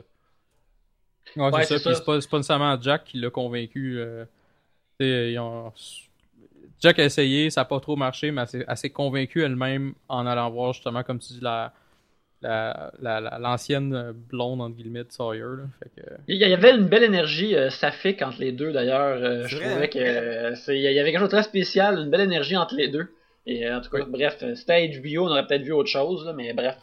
Ouais, 1.36 1.52
Ouais, 1.54 1.64
c'est 1.66 1.78
ça. 1.80 1.94
C'est 1.94 2.06
pas, 2.06 2.22
c'est 2.22 2.30
pas 2.30 2.38
nécessairement 2.38 2.82
Jack 2.82 3.04
qui 3.04 3.18
l'a 3.20 3.30
convaincu. 3.30 4.00
euh, 4.00 4.26
ils 5.00 5.38
ont- 5.40 5.74
Jack 6.80 7.00
a 7.00 7.04
essayé, 7.06 7.50
ça 7.50 7.62
a 7.62 7.66
pas 7.66 7.80
trop 7.80 7.96
marché, 7.96 8.32
mais 8.32 8.44
elle 8.44 8.48
s'est- 8.48 8.66
elle 8.68 8.78
s'est 8.78 8.90
convaincue 8.92 9.44
elle-même 9.44 9.94
en 10.08 10.26
allant 10.26 10.50
voir 10.50 10.74
justement, 10.74 11.04
comme 11.04 11.20
tu 11.20 11.34
dis, 11.34 11.40
la 11.42 11.74
la- 12.42 12.92
la- 13.02 13.20
la- 13.20 13.40
l'ancienne 13.40 14.12
blonde 14.30 14.62
entre 14.62 14.76
guillemets 14.76 15.04
de 15.04 15.12
Sawyer. 15.12 15.42
Là. 15.42 15.64
Fait 15.82 16.02
que, 16.02 16.08
Il 16.28 16.38
y 16.38 16.54
avait 16.54 16.72
une 16.76 16.88
belle 16.88 17.04
énergie 17.04 17.56
euh, 17.56 17.70
saphique 17.70 18.22
entre 18.22 18.40
les 18.40 18.52
deux 18.52 18.72
d'ailleurs. 18.72 19.18
Euh, 19.22 19.44
je 19.48 19.58
vrai, 19.58 19.70
trouvais 19.70 19.86
hein? 19.86 19.88
que 19.88 20.00
euh, 20.00 20.56
c'est- 20.56 20.78
il 20.78 20.82
y 20.82 21.00
avait 21.00 21.12
quelque 21.12 21.22
chose 21.22 21.30
de 21.30 21.36
très 21.36 21.44
spécial, 21.44 21.98
une 21.98 22.10
belle 22.10 22.22
énergie 22.22 22.56
entre 22.58 22.76
les 22.76 22.88
deux. 22.90 23.08
Et 23.50 23.66
euh, 23.66 23.78
en 23.78 23.82
tout 23.82 23.90
cas, 23.90 24.04
bref, 24.08 24.44
c'était 24.56 24.88
HBO, 24.90 25.26
on 25.26 25.30
aurait 25.30 25.48
peut-être 25.48 25.62
vu 25.64 25.72
autre 25.72 25.90
chose, 25.90 26.26
là, 26.26 26.34
mais 26.34 26.52
bref. 26.54 26.76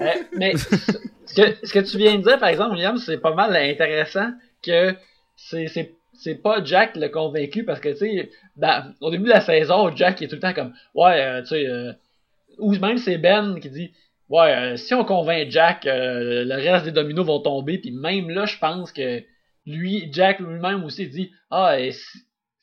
Euh, 0.00 0.06
mais 0.36 0.54
ce 0.56 1.34
que, 1.34 1.66
ce 1.66 1.72
que 1.72 1.78
tu 1.80 1.98
viens 1.98 2.16
de 2.16 2.22
dire, 2.22 2.38
par 2.38 2.48
exemple, 2.48 2.72
William, 2.72 2.96
c'est 2.96 3.18
pas 3.18 3.34
mal 3.34 3.54
intéressant 3.54 4.30
que 4.64 4.94
c'est 5.36 5.66
c'est 5.68 5.92
c'est 6.14 6.36
pas 6.36 6.64
Jack 6.64 6.96
l'a 6.96 7.10
convaincu 7.10 7.64
parce 7.64 7.78
que 7.80 7.90
tu 7.90 7.96
sais 7.98 8.30
au 9.02 9.10
début 9.10 9.24
de 9.24 9.28
la 9.28 9.42
saison 9.42 9.94
Jack 9.94 10.22
est 10.22 10.28
tout 10.28 10.36
le 10.36 10.40
temps 10.40 10.54
comme 10.54 10.72
ouais 10.94 11.20
euh, 11.20 11.40
tu 11.42 11.48
sais 11.48 11.66
euh, 11.68 11.92
ou 12.58 12.74
même 12.76 12.96
c'est 12.96 13.18
Ben 13.18 13.60
qui 13.60 13.68
dit 13.68 13.92
ouais 14.28 14.54
euh, 14.54 14.76
si 14.76 14.94
on 14.94 15.04
convainc 15.04 15.50
Jack 15.50 15.86
euh, 15.86 16.44
le 16.44 16.54
reste 16.54 16.84
des 16.84 16.92
dominos 16.92 17.26
vont 17.26 17.40
tomber 17.40 17.78
puis 17.78 17.92
même 17.92 18.30
là 18.30 18.46
je 18.46 18.58
pense 18.58 18.92
que 18.92 19.22
lui 19.66 20.08
Jack 20.12 20.40
lui-même 20.40 20.84
aussi 20.84 21.08
dit 21.08 21.30
ah 21.50 21.76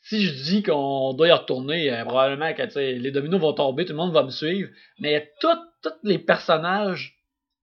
si, 0.02 0.26
je 0.26 0.44
dis 0.44 0.64
qu'on 0.64 1.14
doit 1.14 1.30
y 1.30 1.32
retourner 1.32 1.92
euh, 1.92 2.04
probablement 2.06 2.54
que 2.54 2.80
les 2.80 3.12
dominos 3.12 3.40
vont 3.40 3.54
tomber 3.54 3.86
tout 3.86 3.94
le 3.94 3.98
monde 3.98 4.14
va 4.14 4.24
me 4.24 4.30
suivre 4.30 4.70
mais 5.00 5.32
tous 5.40 5.90
les 6.04 6.20
personnages 6.20 7.16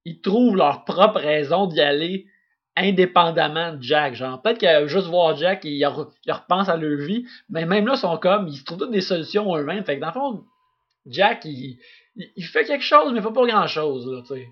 ils 0.04 0.20
trouvent 0.20 0.56
leur 0.56 0.84
propre 0.84 1.20
raison 1.20 1.66
d'y 1.66 1.80
aller 1.80 2.26
indépendamment 2.76 3.74
de 3.74 3.82
Jack. 3.82 4.14
Genre, 4.14 4.40
peut-être 4.40 4.58
que 4.58 4.86
juste 4.86 5.06
voir 5.06 5.36
Jack, 5.36 5.64
ils, 5.64 5.78
ils 5.78 6.32
repensent 6.32 6.70
à 6.70 6.76
leur 6.76 6.98
vie, 7.06 7.26
mais 7.48 7.66
même 7.66 7.86
là, 7.86 7.94
ils 7.94 7.98
sont 7.98 8.16
comme, 8.18 8.48
ils 8.48 8.58
se 8.58 8.64
trouvent 8.64 8.78
toutes 8.78 8.92
des 8.92 9.00
solutions 9.00 9.54
eux-mêmes. 9.56 9.84
Fait 9.84 9.96
que 9.96 10.00
dans 10.00 10.08
le 10.08 10.12
fond, 10.12 10.44
Jack, 11.06 11.44
il, 11.44 11.78
il, 12.16 12.28
il 12.36 12.44
fait 12.44 12.64
quelque 12.64 12.84
chose, 12.84 13.12
mais 13.12 13.18
il 13.20 13.22
fait 13.22 13.32
pas 13.32 13.46
grand-chose, 13.46 14.06
là, 14.06 14.22
tu 14.22 14.34
sais. 14.34 14.48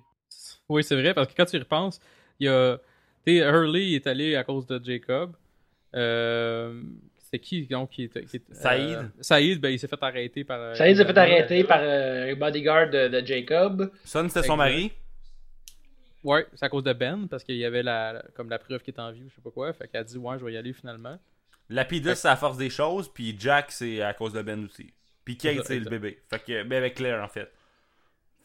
Oui, 0.68 0.84
c'est 0.84 1.00
vrai, 1.00 1.14
parce 1.14 1.28
que 1.28 1.34
quand 1.36 1.46
tu 1.46 1.56
y 1.56 1.58
repenses, 1.58 2.00
il 2.40 2.46
y 2.46 2.48
a. 2.48 2.78
Tu 3.26 3.38
sais, 3.38 3.44
Hurley 3.44 3.92
est 3.92 4.06
allé 4.06 4.36
à 4.36 4.44
cause 4.44 4.66
de 4.66 4.80
Jacob. 4.84 5.34
Euh, 5.94 6.82
c'est 7.30 7.38
qui 7.38 7.66
donc 7.66 7.90
qui 7.90 8.04
était. 8.04 8.24
Qui 8.24 8.36
était- 8.36 8.54
Saïd. 8.54 8.90
euh, 8.98 9.02
Saïd, 9.20 9.60
ben, 9.60 9.70
il 9.70 9.78
s'est 9.78 9.88
fait 9.88 10.02
arrêter 10.02 10.44
par. 10.44 10.60
euh, 10.60 10.74
Ça 10.74 10.84
s'est 10.84 11.04
fait 11.04 11.18
arrêter 11.18 11.64
par 11.64 11.80
euh, 11.82 12.26
le 12.28 12.34
bodyguard 12.34 12.90
de, 12.90 13.08
de 13.08 13.26
Jacob. 13.26 13.90
Son 14.04 14.28
c'était 14.28 14.46
son 14.46 14.56
mari? 14.56 14.92
Ouais, 16.24 16.46
c'est 16.54 16.64
à 16.64 16.68
cause 16.68 16.82
de 16.82 16.92
Ben, 16.92 17.26
parce 17.28 17.44
qu'il 17.44 17.56
y 17.56 17.64
avait 17.64 17.82
la, 17.82 18.12
la- 18.14 18.24
comme 18.34 18.50
la 18.50 18.58
preuve 18.58 18.82
qui 18.82 18.90
est 18.90 18.98
en 19.00 19.12
vue, 19.12 19.26
je 19.30 19.34
sais 19.36 19.40
pas 19.40 19.50
quoi. 19.50 19.72
Fait 19.72 19.86
qu'elle 19.88 20.00
a 20.00 20.04
dit, 20.04 20.18
ouais, 20.18 20.38
je 20.38 20.44
vais 20.44 20.52
y 20.52 20.56
aller 20.56 20.72
finalement. 20.72 21.18
Lapidus 21.70 22.14
c'est 22.16 22.28
à 22.28 22.36
force 22.36 22.56
des 22.56 22.70
choses 22.70 23.08
puis 23.12 23.36
Jack 23.38 23.70
c'est 23.70 24.00
à 24.00 24.14
cause 24.14 24.32
de 24.32 24.40
Ben 24.40 24.64
aussi 24.64 24.90
puis 25.36 25.36
Kate 25.36 25.64
c'est 25.66 25.78
le 25.78 25.88
bébé 25.90 26.18
fait 26.30 26.38
que 26.44 26.62
ben 26.64 26.76
avec 26.78 26.94
Claire 26.94 27.22
en 27.22 27.28
fait 27.28 27.50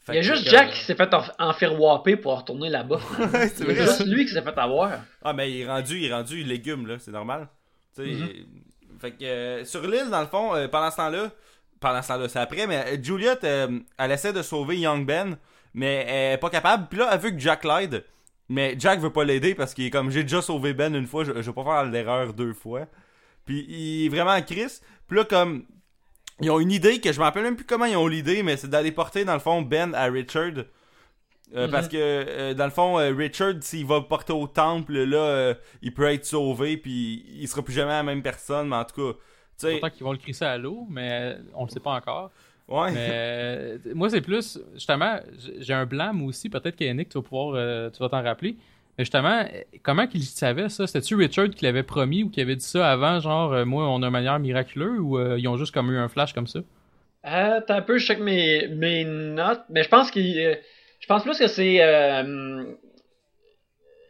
Fait 0.00 0.12
Il 0.12 0.16
y 0.16 0.18
a 0.18 0.20
que- 0.20 0.26
juste 0.36 0.48
Jack 0.50 0.70
qui 0.72 0.80
s'est 0.80 0.94
fait 0.94 1.12
en, 1.14 1.22
enfirouaper 1.38 2.16
pour 2.16 2.36
retourner 2.38 2.68
là-bas. 2.68 2.98
Ouais, 3.18 3.48
c'est 3.48 3.60
Il 3.64 3.68
y 3.68 3.70
a 3.70 3.74
vrai 3.74 3.84
juste 3.86 4.06
lui 4.06 4.26
qui 4.26 4.32
s'est 4.32 4.42
fait 4.42 4.58
avoir. 4.58 4.90
Ah, 5.24 5.32
mais 5.32 5.50
il 5.50 5.60
est 5.62 5.66
rendu, 5.66 5.98
il 5.98 6.04
est 6.10 6.12
rendu 6.12 6.42
légume, 6.44 6.86
là, 6.86 6.98
c'est 6.98 7.10
normal. 7.10 7.48
Tu 7.96 8.02
sais, 8.04 8.10
Mhm. 8.10 8.28
Fait 9.00 9.10
que 9.12 9.24
euh, 9.24 9.64
sur 9.64 9.80
l'île, 9.86 10.10
dans 10.10 10.20
le 10.20 10.26
fond, 10.26 10.54
euh, 10.54 10.68
pendant 10.68 10.90
ce 10.90 10.96
temps-là, 10.96 11.30
pendant 11.80 12.02
ce 12.02 12.08
temps-là, 12.08 12.28
c'est 12.28 12.38
après, 12.38 12.66
mais 12.66 12.84
euh, 12.86 13.02
Juliet, 13.02 13.38
euh, 13.44 13.78
elle 13.98 14.12
essaie 14.12 14.32
de 14.34 14.42
sauver 14.42 14.76
Young 14.78 15.06
Ben, 15.06 15.36
mais 15.72 16.04
elle 16.08 16.34
est 16.34 16.38
pas 16.38 16.50
capable. 16.50 16.86
Puis 16.90 16.98
là, 16.98 17.08
elle 17.12 17.20
veut 17.20 17.30
que 17.30 17.38
Jack 17.38 17.64
l'aide, 17.64 18.04
mais 18.50 18.76
Jack 18.78 19.00
veut 19.00 19.12
pas 19.12 19.24
l'aider 19.24 19.54
parce 19.54 19.72
qu'il 19.74 19.86
est 19.86 19.90
comme, 19.90 20.10
j'ai 20.10 20.22
déjà 20.22 20.42
sauvé 20.42 20.74
Ben 20.74 20.94
une 20.94 21.06
fois, 21.06 21.24
je, 21.24 21.32
je 21.32 21.40
vais 21.40 21.52
pas 21.52 21.64
faire 21.64 21.84
l'erreur 21.86 22.34
deux 22.34 22.52
fois. 22.52 22.86
Puis 23.46 23.64
il 23.68 24.06
est 24.06 24.08
vraiment 24.10 24.32
en 24.32 24.42
crise. 24.42 24.82
Puis 25.08 25.16
là, 25.18 25.24
comme, 25.24 25.64
ils 26.40 26.50
ont 26.50 26.60
une 26.60 26.72
idée 26.72 27.00
que 27.00 27.12
je 27.12 27.18
me 27.18 27.24
rappelle 27.24 27.44
même 27.44 27.56
plus 27.56 27.64
comment 27.64 27.84
ils 27.84 27.96
ont 27.96 28.06
l'idée, 28.08 28.42
mais 28.42 28.56
c'est 28.56 28.68
d'aller 28.68 28.92
porter, 28.92 29.24
dans 29.24 29.34
le 29.34 29.40
fond, 29.40 29.62
Ben 29.62 29.94
à 29.94 30.04
Richard. 30.04 30.64
Euh, 31.54 31.66
Mhm. 31.66 31.70
Parce 31.70 31.88
que, 31.88 31.96
euh, 31.96 32.54
dans 32.54 32.64
le 32.64 32.70
fond, 32.70 32.98
euh, 32.98 33.12
Richard, 33.14 33.54
s'il 33.60 33.86
va 33.86 34.00
porter 34.00 34.32
au 34.32 34.46
temple, 34.46 34.94
là, 35.04 35.54
il 35.82 35.94
peut 35.94 36.10
être 36.10 36.24
sauvé, 36.24 36.76
puis 36.76 37.24
il 37.38 37.46
sera 37.46 37.62
plus 37.62 37.74
jamais 37.74 37.90
la 37.92 38.02
même 38.02 38.22
personne, 38.22 38.68
mais 38.68 38.76
en 38.76 38.84
tout 38.84 39.12
cas, 39.12 39.18
sais, 39.56 39.72
Pourtant 39.72 39.90
qu'ils 39.90 40.04
vont 40.04 40.12
le 40.12 40.18
crisser 40.18 40.44
à 40.44 40.58
l'eau, 40.58 40.86
mais 40.90 41.36
on 41.54 41.64
le 41.64 41.70
sait 41.70 41.78
pas 41.80 41.92
encore. 41.92 42.30
ouais. 42.66 42.90
Mais 42.92 43.94
moi, 43.94 44.10
c'est 44.10 44.20
plus, 44.20 44.58
justement, 44.74 45.20
j'ai 45.60 45.74
un 45.74 45.86
blâme 45.86 46.22
aussi. 46.22 46.48
Peut-être 46.48 46.74
qu'Yannick, 46.74 47.10
tu 47.10 47.18
vas 47.18 47.22
pouvoir, 47.22 47.90
tu 47.92 47.98
vas 48.00 48.08
t'en 48.08 48.22
rappeler. 48.22 48.56
Mais 48.96 49.04
justement, 49.04 49.40
euh, 49.40 49.62
comment 49.82 50.06
qu'il 50.06 50.22
savait 50.22 50.68
ça? 50.68 50.86
C'était-tu 50.86 51.16
Richard 51.16 51.50
qui 51.50 51.64
l'avait 51.64 51.82
promis 51.82 52.22
ou 52.22 52.30
qui 52.30 52.40
avait 52.40 52.56
dit 52.56 52.64
ça 52.64 52.90
avant, 52.90 53.18
genre, 53.20 53.52
euh, 53.52 53.64
moi, 53.64 53.88
on 53.88 54.02
a 54.02 54.06
une 54.06 54.12
manière 54.12 54.38
miraculeuse, 54.38 55.00
ou 55.00 55.18
euh, 55.18 55.36
ils 55.38 55.48
ont 55.48 55.56
juste 55.56 55.74
comme 55.74 55.90
eu 55.90 55.98
un 55.98 56.08
flash 56.08 56.32
comme 56.32 56.46
ça? 56.46 56.60
Euh, 57.26 57.60
t'as 57.66 57.76
un 57.76 57.82
peu, 57.82 57.98
je 57.98 58.06
check 58.06 58.20
mes, 58.20 58.68
mes 58.68 59.04
notes, 59.04 59.62
mais 59.70 59.82
je 59.82 59.88
pense 59.88 60.10
qu'il, 60.10 60.58
je 61.00 61.06
pense 61.06 61.22
plus 61.22 61.38
que 61.38 61.48
c'est, 61.48 61.80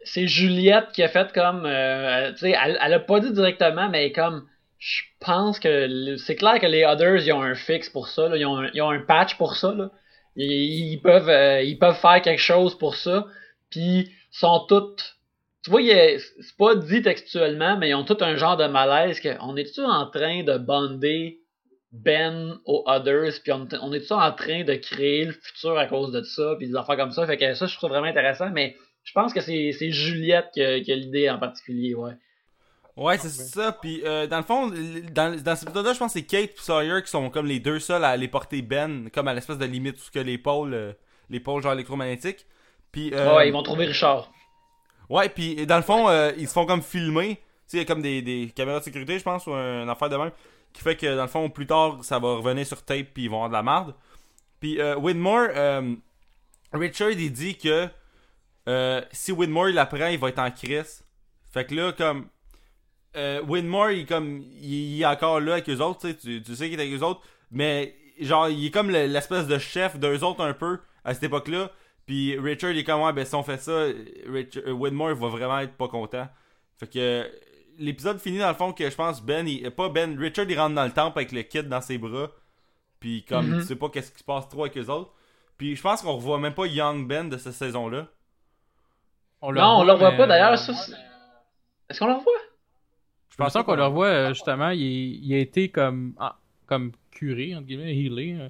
c'est 0.03 0.27
Juliette 0.27 0.91
qui 0.93 1.01
a 1.01 1.07
fait 1.07 1.31
comme, 1.31 1.61
tu 1.63 2.37
sais, 2.37 2.55
elle, 2.63 2.77
elle 2.79 2.93
a 2.93 2.99
pas 2.99 3.19
dit 3.21 3.31
directement, 3.31 3.89
mais 3.89 4.11
comme, 4.11 4.45
je 4.77 5.01
pense 5.19 5.59
que 5.59 6.15
c'est 6.17 6.35
clair 6.35 6.59
que 6.59 6.67
les 6.67 6.83
others 6.83 7.25
ils 7.25 7.31
ont 7.31 7.41
un 7.41 7.55
fixe 7.55 7.89
pour 7.89 8.09
ça, 8.09 8.27
là. 8.27 8.37
Ils, 8.37 8.45
ont 8.45 8.57
un, 8.57 8.69
ils 8.73 8.81
ont 8.81 8.91
un 8.91 8.99
patch 8.99 9.37
pour 9.37 9.55
ça, 9.55 9.73
là. 9.73 9.89
Ils, 10.35 10.91
ils 10.91 11.01
peuvent, 11.01 11.63
ils 11.63 11.79
peuvent 11.79 11.95
faire 11.95 12.21
quelque 12.21 12.41
chose 12.41 12.77
pour 12.77 12.95
ça, 12.95 13.25
puis 13.71 14.11
sont 14.39 14.65
toutes, 14.67 15.17
tu 15.63 15.71
vois, 15.71 15.81
c'est 15.81 16.57
pas 16.57 16.75
dit 16.75 17.01
textuellement, 17.01 17.77
mais 17.77 17.89
ils 17.89 17.95
ont 17.95 18.03
tout 18.03 18.17
un 18.19 18.35
genre 18.35 18.57
de 18.57 18.67
malaise 18.67 19.19
que, 19.19 19.29
on 19.39 19.55
est-tu 19.55 19.81
en 19.81 20.09
train 20.09 20.43
de 20.43 20.57
bonder 20.57 21.39
Ben 21.91 22.59
aux 22.65 22.83
Others, 22.85 23.41
puis 23.41 23.53
on, 23.53 23.67
on 23.81 23.93
est-tu 23.93 24.13
en 24.13 24.31
train 24.33 24.63
de 24.63 24.75
créer 24.75 25.25
le 25.25 25.31
futur 25.31 25.77
à 25.77 25.87
cause 25.87 26.11
de 26.11 26.21
ça, 26.21 26.55
puis 26.57 26.67
des 26.67 26.75
affaires 26.75 26.97
comme 26.97 27.11
ça, 27.11 27.25
fait 27.25 27.37
que 27.37 27.53
ça, 27.53 27.65
je 27.65 27.77
trouve 27.77 27.91
vraiment 27.91 28.07
intéressant, 28.07 28.49
mais 28.51 28.75
je 29.03 29.13
pense 29.13 29.33
que 29.33 29.39
c'est 29.39 29.71
c'est 29.71 29.91
Juliette 29.91 30.49
qui 30.53 30.61
a, 30.61 30.77
l'idée 30.77 31.29
en 31.29 31.39
particulier, 31.39 31.95
ouais. 31.95 32.13
Ouais, 32.97 33.17
c'est 33.17 33.27
ça. 33.27 33.73
Puis, 33.73 34.01
euh, 34.05 34.25
dans 34.25 34.37
le 34.37 34.43
fond, 34.43 34.71
dans, 35.11 35.41
dans 35.41 35.55
cet 35.55 35.67
épisode-là, 35.67 35.91
je 35.91 35.99
pense 35.99 36.13
que 36.13 36.19
c'est 36.19 36.25
Kate 36.25 36.51
et 36.51 36.61
Sawyer 36.61 37.01
qui 37.03 37.09
sont 37.09 37.29
comme 37.29 37.45
les 37.45 37.59
deux 37.59 37.79
seuls 37.79 38.05
à 38.05 38.09
aller 38.09 38.29
porter 38.29 38.61
Ben, 38.61 39.09
comme 39.13 39.27
à 39.27 39.33
l'espèce 39.33 39.57
de 39.57 39.65
limite, 39.65 39.97
tout 39.97 40.03
ce 40.03 40.11
que 40.11 40.19
les 40.19 40.37
pôles, 40.37 40.73
euh, 40.73 40.93
les 41.29 41.41
pôles 41.41 41.61
genre 41.61 41.73
électromagnétiques. 41.73 42.45
Puis, 42.95 43.13
euh, 43.13 43.35
Ouais, 43.35 43.49
ils 43.49 43.51
vont 43.51 43.61
trouver 43.61 43.85
Richard. 43.87 44.31
Ouais, 45.09 45.27
puis 45.27 45.65
dans 45.67 45.75
le 45.75 45.81
fond, 45.83 46.07
euh, 46.07 46.31
ils 46.37 46.47
se 46.47 46.53
font 46.53 46.65
comme 46.65 46.81
filmer. 46.81 47.35
Tu 47.35 47.41
sais, 47.67 47.77
il 47.77 47.79
y 47.81 47.83
a 47.83 47.85
comme 47.85 48.01
des, 48.01 48.21
des 48.21 48.53
caméras 48.55 48.79
de 48.79 48.85
sécurité, 48.85 49.19
je 49.19 49.23
pense, 49.23 49.45
ou 49.47 49.53
un 49.53 49.87
affaire 49.89 50.07
de 50.09 50.15
même. 50.15 50.31
Qui 50.71 50.81
fait 50.81 50.95
que 50.95 51.13
dans 51.15 51.23
le 51.23 51.27
fond, 51.27 51.49
plus 51.49 51.67
tard, 51.67 51.97
ça 52.03 52.19
va 52.19 52.35
revenir 52.37 52.65
sur 52.65 52.81
tape, 52.83 53.07
puis 53.13 53.23
ils 53.25 53.29
vont 53.29 53.43
avoir 53.43 53.49
de 53.49 53.53
la 53.55 53.63
merde. 53.63 53.95
Puis 54.61 54.79
euh, 54.79 54.95
Widmore, 54.95 55.47
euh, 55.51 55.93
Richard, 56.71 57.11
il 57.11 57.33
dit 57.33 57.57
que 57.57 57.89
euh, 58.69 59.01
si 59.11 59.33
Widmore 59.33 59.69
il 59.69 59.77
apprend, 59.77 60.07
il 60.07 60.17
va 60.17 60.29
être 60.29 60.39
en 60.39 60.49
crise. 60.51 61.03
Fait 61.51 61.65
que 61.65 61.75
là, 61.75 61.91
comme. 61.91 62.27
euh, 63.17 63.41
Winmore, 63.41 63.91
il 63.91 63.99
est 64.01 64.05
comme. 64.05 64.41
Il, 64.61 65.01
est 65.01 65.05
encore 65.05 65.41
là 65.41 65.53
avec 65.53 65.69
eux 65.69 65.79
autres, 65.79 65.99
tu 66.01 66.11
sais. 66.13 66.41
Tu, 66.41 66.55
sais 66.55 66.69
qu'il 66.69 66.79
est 66.79 66.83
avec 66.87 66.93
eux 66.99 67.03
autres. 67.03 67.21
Mais, 67.51 67.93
genre, 68.21 68.47
il 68.47 68.65
est 68.65 68.71
comme 68.71 68.89
le- 68.89 69.05
l'espèce 69.07 69.47
de 69.47 69.57
chef 69.59 69.97
d'eux 69.99 70.23
autres 70.23 70.43
un 70.43 70.53
peu 70.53 70.79
à 71.03 71.13
cette 71.13 71.23
époque-là. 71.23 71.69
Puis 72.05 72.37
Richard, 72.39 72.71
il 72.71 72.77
est 72.79 72.83
comme, 72.83 73.01
ouais, 73.01 73.13
ben 73.13 73.25
si 73.25 73.33
on 73.35 73.43
fait 73.43 73.57
ça, 73.57 73.85
Richard, 74.27 74.63
euh, 74.67 74.89
il 74.89 74.97
va 75.19 75.27
vraiment 75.27 75.59
être 75.59 75.73
pas 75.75 75.87
content. 75.87 76.27
Fait 76.77 76.87
que 76.87 76.99
euh, 76.99 77.23
l'épisode 77.79 78.19
finit 78.19 78.37
dans 78.37 78.47
le 78.49 78.53
fond 78.53 78.73
que 78.73 78.87
je 78.89 78.95
pense 78.95 79.23
Ben, 79.23 79.47
il, 79.47 79.69
pas 79.71 79.89
Ben, 79.89 80.17
Richard 80.19 80.45
il 80.49 80.59
rentre 80.59 80.75
dans 80.75 80.85
le 80.85 80.91
temple 80.91 81.17
avec 81.19 81.31
le 81.31 81.41
kid 81.41 81.67
dans 81.67 81.81
ses 81.81 81.97
bras. 81.97 82.29
Puis 82.99 83.23
comme 83.25 83.47
Mhm. 83.49 83.59
tu 83.61 83.65
sais 83.67 83.75
pas 83.75 83.89
qu'est-ce 83.89 84.11
qui 84.11 84.19
se 84.19 84.23
passe 84.23 84.47
trop 84.49 84.65
avec 84.65 84.77
eux 84.77 84.87
autres. 84.89 85.11
Puis 85.57 85.75
je 85.75 85.81
pense 85.81 86.01
qu'on 86.01 86.13
revoit 86.13 86.37
même 86.39 86.53
pas 86.53 86.65
Young 86.67 87.07
Ben 87.07 87.29
de 87.29 87.37
cette 87.37 87.53
saison-là. 87.53 88.07
On 89.41 89.51
Non, 89.51 89.77
on 89.79 89.83
le 89.83 89.93
revoit 89.93 90.11
mais- 90.11 90.17
pas 90.17 90.27
d'ailleurs. 90.27 90.57
ça, 90.57 90.73
c'est- 90.73 90.93
Est-ce 91.89 91.99
qu'on 91.99 92.07
le 92.07 92.13
revoit? 92.13 92.33
Je 93.29 93.35
pense 93.37 93.53
qu'on 93.53 93.75
le 93.75 93.83
revoit 93.85 94.07
euh, 94.07 94.29
justement, 94.33 94.69
il, 94.69 94.81
il 94.81 95.33
a 95.33 95.37
été 95.39 95.69
comme, 95.69 96.13
ah, 96.19 96.37
comme 96.67 96.91
curé, 97.11 97.55
entre 97.55 97.65
guillemets, 97.67 97.95
healé. 97.95 98.49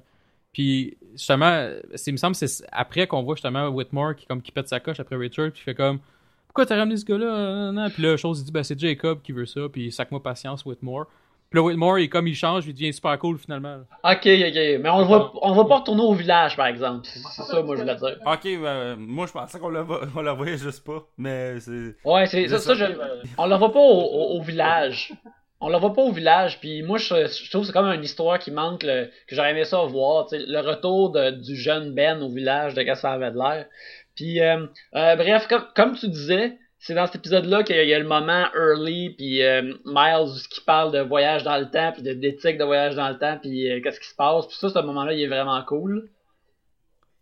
Puis 0.56 0.96
justement, 1.12 1.68
c'est, 1.96 2.10
il 2.10 2.14
me 2.14 2.16
semble 2.16 2.34
que 2.34 2.46
c'est 2.46 2.64
après 2.72 3.06
qu'on 3.06 3.22
voit 3.22 3.34
justement 3.34 3.68
Whitmore 3.68 4.16
qui, 4.16 4.24
comme, 4.24 4.40
qui 4.40 4.52
pète 4.52 4.68
sa 4.68 4.80
coche 4.80 4.98
après 4.98 5.16
Richard, 5.16 5.50
puis 5.50 5.60
il 5.60 5.64
fait 5.64 5.74
comme 5.74 5.98
Pourquoi 6.46 6.64
t'as 6.64 6.76
ramené 6.78 6.96
ce 6.96 7.04
gars-là 7.04 7.72
non? 7.72 7.90
Puis 7.90 8.02
là, 8.02 8.16
chose, 8.16 8.40
il 8.40 8.44
dit 8.46 8.52
ben, 8.52 8.62
C'est 8.62 8.78
Jacob 8.80 9.20
qui 9.20 9.32
veut 9.32 9.44
ça, 9.44 9.60
puis 9.70 9.92
sac-moi 9.92 10.22
patience, 10.22 10.64
Whitmore. 10.64 11.08
Puis 11.50 11.58
là, 11.60 11.62
Whitmore, 11.62 11.98
il, 11.98 12.08
comme 12.08 12.26
il 12.26 12.34
change, 12.34 12.66
il 12.66 12.72
devient 12.72 12.90
super 12.90 13.18
cool 13.18 13.36
finalement. 13.38 13.80
Ok, 14.02 14.26
ok. 14.26 14.80
Mais 14.80 14.88
on 14.88 15.00
le 15.00 15.04
voit, 15.04 15.30
on 15.42 15.48
le 15.50 15.54
voit 15.54 15.68
pas 15.68 15.76
retourner 15.80 16.02
au 16.02 16.14
village, 16.14 16.56
par 16.56 16.66
exemple. 16.68 17.02
C'est 17.04 17.20
ça, 17.20 17.62
moi, 17.62 17.76
je 17.76 17.82
voulais 17.82 17.94
dire. 17.96 18.16
Ok, 18.24 18.42
ben, 18.62 18.96
moi 18.96 19.26
je 19.26 19.32
pensais 19.32 19.58
qu'on 19.60 19.68
le, 19.68 19.80
le 19.84 20.30
voyait 20.32 20.56
juste 20.56 20.82
pas. 20.84 21.06
Mais 21.18 21.60
c'est. 21.60 21.94
Ouais, 22.02 22.24
c'est 22.26 22.48
ça, 22.48 22.58
C'est 22.58 22.74
ça, 22.74 22.74
ça. 22.76 22.86
je- 22.86 23.28
on 23.36 23.46
le 23.46 23.56
voit 23.56 23.72
pas 23.72 23.78
au, 23.78 23.82
au- 24.00 24.38
au 24.38 24.42
village. 24.42 25.12
On 25.60 25.70
le 25.70 25.78
voit 25.78 25.94
pas 25.94 26.02
au 26.02 26.12
village, 26.12 26.60
puis 26.60 26.82
moi 26.82 26.98
je, 26.98 27.48
trouve 27.50 27.62
que 27.62 27.66
c'est 27.68 27.72
comme 27.72 27.86
une 27.86 28.04
histoire 28.04 28.38
qui 28.38 28.50
manque, 28.50 28.80
que 28.80 29.08
j'aurais 29.28 29.52
aimé 29.52 29.64
ça 29.64 29.80
voir, 29.86 30.26
le 30.32 30.60
retour 30.60 31.10
de- 31.12 31.30
du 31.30 31.56
jeune 31.56 31.94
Ben 31.94 32.22
au 32.22 32.28
village, 32.28 32.74
de 32.74 32.82
qu'est-ce 32.82 33.06
de. 33.06 33.66
Puis 34.14 34.40
euh, 34.42 34.66
euh, 34.94 35.16
bref, 35.16 35.48
comme, 35.74 35.96
tu 35.96 36.08
disais, 36.08 36.58
c'est 36.78 36.92
dans 36.94 37.06
cet 37.06 37.16
épisode-là 37.16 37.62
qu'il 37.62 37.74
y 37.76 37.94
a- 37.94 37.98
le 37.98 38.06
moment 38.06 38.46
Early 38.54 39.10
puis 39.16 39.42
euh, 39.42 39.62
Miles 39.86 40.42
qui 40.50 40.60
parle 40.60 40.92
de 40.92 41.00
voyage 41.00 41.42
dans 41.42 41.56
le 41.56 41.70
temps, 41.70 41.92
puis 41.92 42.02
de 42.02 42.12
d'éthique 42.12 42.58
de 42.58 42.64
voyage 42.64 42.94
dans 42.94 43.08
le 43.08 43.18
temps, 43.18 43.38
puis 43.40 43.80
qu'est-ce 43.82 43.98
qui 44.00 44.08
se 44.08 44.14
passe. 44.14 44.46
Puis 44.46 44.56
ça, 44.58 44.68
ce 44.68 44.78
moment-là, 44.80 45.14
il 45.14 45.22
est 45.22 45.26
vraiment 45.26 45.62
cool. 45.64 46.10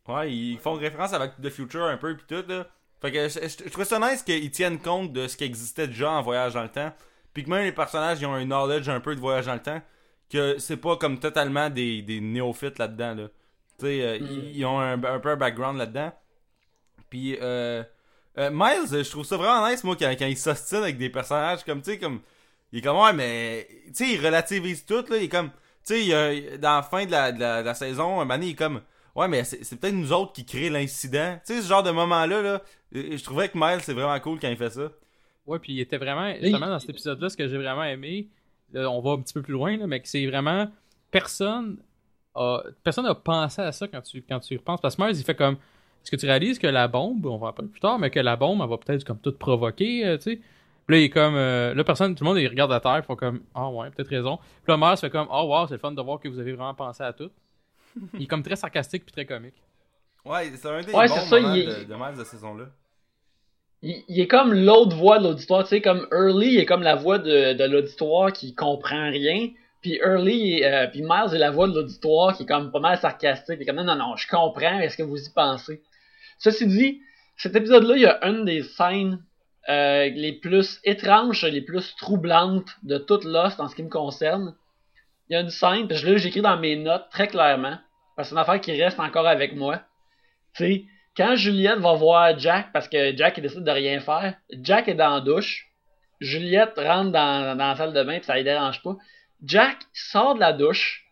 Ouais, 0.08 0.30
ils 0.32 0.58
font 0.58 0.74
référence 0.74 1.14
avec 1.14 1.32
The 1.42 1.50
Future 1.50 1.84
un 1.84 1.96
peu 1.96 2.16
pis 2.16 2.24
tout 2.28 2.44
là. 2.48 2.66
Fait 3.00 3.12
que 3.12 3.28
je, 3.28 3.38
je, 3.40 3.64
je 3.64 3.70
trouve 3.70 3.84
ça 3.84 3.98
nice 3.98 4.22
qu'ils 4.22 4.50
tiennent 4.50 4.80
compte 4.80 5.12
de 5.12 5.28
ce 5.28 5.36
qui 5.36 5.44
existait 5.44 5.86
déjà 5.86 6.10
en 6.10 6.20
voyage 6.22 6.54
dans 6.54 6.62
le 6.62 6.68
temps. 6.68 6.92
Puis 7.34 7.44
que 7.44 7.50
même 7.50 7.64
les 7.64 7.72
personnages 7.72 8.20
ils 8.20 8.26
ont 8.26 8.32
un 8.34 8.44
knowledge 8.46 8.88
un 8.88 9.00
peu 9.00 9.14
de 9.14 9.20
voyage 9.20 9.46
dans 9.46 9.54
le 9.54 9.62
temps. 9.62 9.82
Que 10.30 10.58
c'est 10.58 10.78
pas 10.78 10.96
comme 10.96 11.18
totalement 11.20 11.68
des, 11.68 12.00
des 12.02 12.20
néophytes 12.20 12.78
là-dedans 12.78 13.14
là. 13.14 13.28
Tu 13.78 13.86
sais, 13.86 14.02
euh, 14.02 14.18
Mm. 14.20 14.26
ils, 14.30 14.56
ils 14.58 14.64
ont 14.64 14.80
un, 14.80 15.02
un 15.04 15.18
peu 15.20 15.30
un 15.30 15.36
background 15.36 15.76
là-dedans. 15.78 16.12
Puis 17.10 17.36
euh, 17.40 17.82
euh, 18.38 18.50
Miles, 18.52 18.88
je 19.04 19.10
trouve 19.10 19.24
ça 19.24 19.36
vraiment 19.36 19.68
nice 19.68 19.84
moi 19.84 19.96
quand, 19.98 20.10
quand 20.18 20.26
il 20.26 20.36
s'ostine 20.36 20.78
avec 20.78 20.98
des 20.98 21.10
personnages 21.10 21.64
comme 21.64 21.82
tu 21.82 21.92
sais 21.92 21.98
comme 21.98 22.20
il 22.72 22.78
est 22.80 22.82
comme 22.82 22.96
ouais 22.96 23.12
mais 23.12 23.68
tu 23.88 23.92
sais 23.94 24.12
il 24.14 24.24
relativise 24.24 24.84
tout 24.84 25.04
là, 25.08 25.16
il 25.16 25.24
est 25.24 25.28
comme 25.28 25.50
tu 25.86 25.94
sais 26.10 26.58
dans 26.58 26.76
la 26.76 26.82
fin 26.82 27.04
de 27.04 27.10
la, 27.10 27.30
de 27.32 27.38
la, 27.40 27.60
de 27.62 27.66
la 27.66 27.74
saison, 27.74 28.04
un 28.20 28.24
moment 28.24 28.34
donné, 28.34 28.46
il 28.46 28.52
est 28.52 28.54
comme 28.54 28.80
Ouais, 29.14 29.28
mais 29.28 29.44
c'est 29.44 29.78
peut-être 29.78 29.94
nous 29.94 30.12
autres 30.12 30.32
qui 30.32 30.44
créent 30.44 30.70
l'incident. 30.70 31.38
Tu 31.46 31.54
sais, 31.54 31.62
ce 31.62 31.68
genre 31.68 31.84
de 31.84 31.92
moment-là, 31.92 32.42
là, 32.42 32.62
euh, 32.96 33.16
je 33.16 33.22
trouvais 33.22 33.48
que 33.48 33.56
Miles, 33.56 33.78
c'est 33.80 33.92
vraiment 33.92 34.18
cool 34.18 34.40
quand 34.40 34.48
il 34.48 34.56
fait 34.56 34.70
ça. 34.70 34.90
Ouais, 35.46 35.58
puis 35.58 35.74
il 35.74 35.80
était 35.80 35.98
vraiment, 35.98 36.32
justement, 36.40 36.68
dans 36.68 36.78
cet 36.78 36.90
épisode-là, 36.90 37.28
ce 37.28 37.36
que 37.36 37.46
j'ai 37.46 37.58
vraiment 37.58 37.84
aimé, 37.84 38.28
là, 38.72 38.90
on 38.90 39.00
va 39.00 39.12
un 39.12 39.20
petit 39.20 39.34
peu 39.34 39.42
plus 39.42 39.52
loin, 39.52 39.76
là, 39.76 39.86
mais 39.86 40.00
que 40.00 40.08
c'est 40.08 40.26
vraiment 40.26 40.68
personne 41.10 41.78
a, 42.34 42.62
personne 42.82 43.06
a 43.06 43.14
pensé 43.14 43.62
à 43.62 43.72
ça 43.72 43.88
quand 43.88 44.00
tu, 44.02 44.22
quand 44.22 44.40
tu 44.40 44.54
y 44.54 44.56
repenses. 44.56 44.80
Parce 44.80 44.96
que 44.96 45.02
Miles, 45.02 45.16
il 45.16 45.24
fait 45.24 45.34
comme, 45.34 45.54
est-ce 45.54 46.10
que 46.10 46.16
tu 46.16 46.26
réalises 46.26 46.58
que 46.58 46.66
la 46.66 46.88
bombe, 46.88 47.24
on 47.26 47.38
va 47.38 47.48
en 47.48 47.52
parler 47.52 47.70
plus 47.70 47.80
tard, 47.80 47.98
mais 47.98 48.10
que 48.10 48.20
la 48.20 48.36
bombe, 48.36 48.60
elle 48.62 48.68
va 48.68 48.78
peut-être 48.78 49.04
comme 49.04 49.18
tout 49.18 49.32
provoquer, 49.32 50.06
euh, 50.06 50.16
tu 50.16 50.22
sais. 50.22 50.40
Puis 50.86 50.96
là, 50.96 51.00
il 51.00 51.04
est 51.04 51.10
comme, 51.10 51.34
euh, 51.34 51.72
là, 51.72 51.84
personne, 51.84 52.14
tout 52.14 52.24
le 52.24 52.28
monde, 52.30 52.38
il 52.38 52.48
regarde 52.48 52.72
à 52.72 52.80
terre, 52.80 52.98
ils 52.98 53.04
font 53.04 53.16
comme, 53.16 53.40
ah 53.54 53.70
ouais, 53.70 53.90
peut-être 53.90 54.08
raison. 54.08 54.36
Puis 54.36 54.72
là, 54.72 54.76
Miles 54.76 54.98
fait 54.98 55.10
comme, 55.10 55.28
oh 55.30 55.44
wow, 55.48 55.66
c'est 55.66 55.74
le 55.74 55.78
fun 55.78 55.92
de 55.92 56.02
voir 56.02 56.20
que 56.20 56.28
vous 56.28 56.38
avez 56.38 56.52
vraiment 56.52 56.74
pensé 56.74 57.02
à 57.02 57.12
tout. 57.12 57.30
il 58.14 58.24
est 58.24 58.26
comme 58.26 58.42
très 58.42 58.56
sarcastique 58.56 59.04
puis 59.04 59.12
très 59.12 59.24
comique. 59.24 59.54
Ouais, 60.24 60.50
c'est 60.54 60.68
un 60.68 60.82
des 60.82 60.92
Ouais, 60.92 61.08
bons 61.08 61.30
moments 61.30 61.54
il 61.54 61.66
de, 61.66 61.84
de 61.84 61.94
Miles 61.94 62.12
de 62.12 62.24
cette 62.24 62.26
saison-là. 62.26 62.64
Il, 63.84 64.20
est 64.20 64.26
comme 64.26 64.54
l'autre 64.54 64.96
voix 64.96 65.18
de 65.18 65.24
l'auditoire, 65.24 65.62
tu 65.64 65.70
sais, 65.70 65.80
comme 65.80 66.06
Early 66.10 66.56
est 66.56 66.64
comme 66.64 66.82
la 66.82 66.94
voix 66.94 67.18
de, 67.18 67.52
de 67.52 67.64
l'auditoire 67.64 68.32
qui 68.32 68.54
comprend 68.54 69.10
rien, 69.10 69.50
puis 69.82 70.00
Early, 70.02 70.64
euh, 70.64 70.86
puis 70.86 71.02
Miles 71.02 71.34
est 71.34 71.38
la 71.38 71.50
voix 71.50 71.68
de 71.68 71.74
l'auditoire 71.74 72.34
qui 72.34 72.44
est 72.44 72.46
comme 72.46 72.72
pas 72.72 72.80
mal 72.80 72.98
sarcastique, 72.98 73.58
il 73.60 73.66
comme 73.66 73.76
non, 73.76 73.84
non, 73.84 73.96
non, 73.96 74.16
je 74.16 74.26
comprends, 74.26 74.80
est-ce 74.80 74.96
que 74.96 75.02
vous 75.02 75.22
y 75.22 75.30
pensez? 75.30 75.82
Ceci 76.38 76.66
dit, 76.66 77.00
cet 77.36 77.54
épisode-là, 77.54 77.96
il 77.96 78.02
y 78.02 78.06
a 78.06 78.26
une 78.26 78.46
des 78.46 78.62
scènes 78.62 79.22
euh, 79.68 80.08
les 80.08 80.32
plus 80.32 80.80
étranges, 80.84 81.44
les 81.44 81.60
plus 81.60 81.94
troublantes 81.96 82.76
de 82.82 82.96
toute 82.96 83.24
Lost 83.24 83.60
en 83.60 83.68
ce 83.68 83.74
qui 83.74 83.82
me 83.82 83.90
concerne. 83.90 84.54
Il 85.28 85.34
y 85.34 85.36
a 85.36 85.40
une 85.40 85.50
scène, 85.50 85.86
puis 85.86 85.96
je 85.96 86.06
l'ai 86.06 86.18
j'écris 86.18 86.42
dans 86.42 86.58
mes 86.58 86.76
notes 86.76 87.06
très 87.10 87.28
clairement, 87.28 87.76
parce 88.16 88.28
que 88.28 88.34
c'est 88.34 88.34
une 88.34 88.40
affaire 88.40 88.60
qui 88.60 88.82
reste 88.82 89.00
encore 89.00 89.26
avec 89.26 89.54
moi. 89.54 89.82
Tu 90.54 90.64
sais, 90.64 90.84
quand 91.16 91.36
Juliette 91.36 91.78
va 91.78 91.94
voir 91.94 92.38
Jack, 92.38 92.72
parce 92.72 92.88
que 92.88 93.16
Jack 93.16 93.38
il 93.38 93.42
décide 93.42 93.64
de 93.64 93.70
rien 93.70 94.00
faire, 94.00 94.34
Jack 94.50 94.88
est 94.88 94.94
dans 94.94 95.14
la 95.14 95.20
douche, 95.20 95.68
Juliette 96.20 96.74
rentre 96.76 97.12
dans, 97.12 97.56
la 97.56 97.76
salle 97.76 97.92
de 97.92 98.02
bain, 98.02 98.16
puis 98.16 98.24
ça 98.24 98.34
les 98.34 98.44
dérange 98.44 98.82
pas. 98.82 98.96
Jack 99.42 99.78
sort 99.92 100.34
de 100.34 100.40
la 100.40 100.52
douche, 100.52 101.04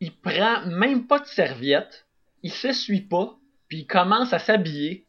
il 0.00 0.12
prend 0.12 0.66
même 0.66 1.06
pas 1.06 1.18
de 1.18 1.26
serviette, 1.26 2.06
il 2.42 2.50
s'essuie 2.50 3.02
pas, 3.02 3.34
puis 3.68 3.78
il 3.78 3.86
commence 3.86 4.32
à 4.32 4.38
s'habiller. 4.38 5.04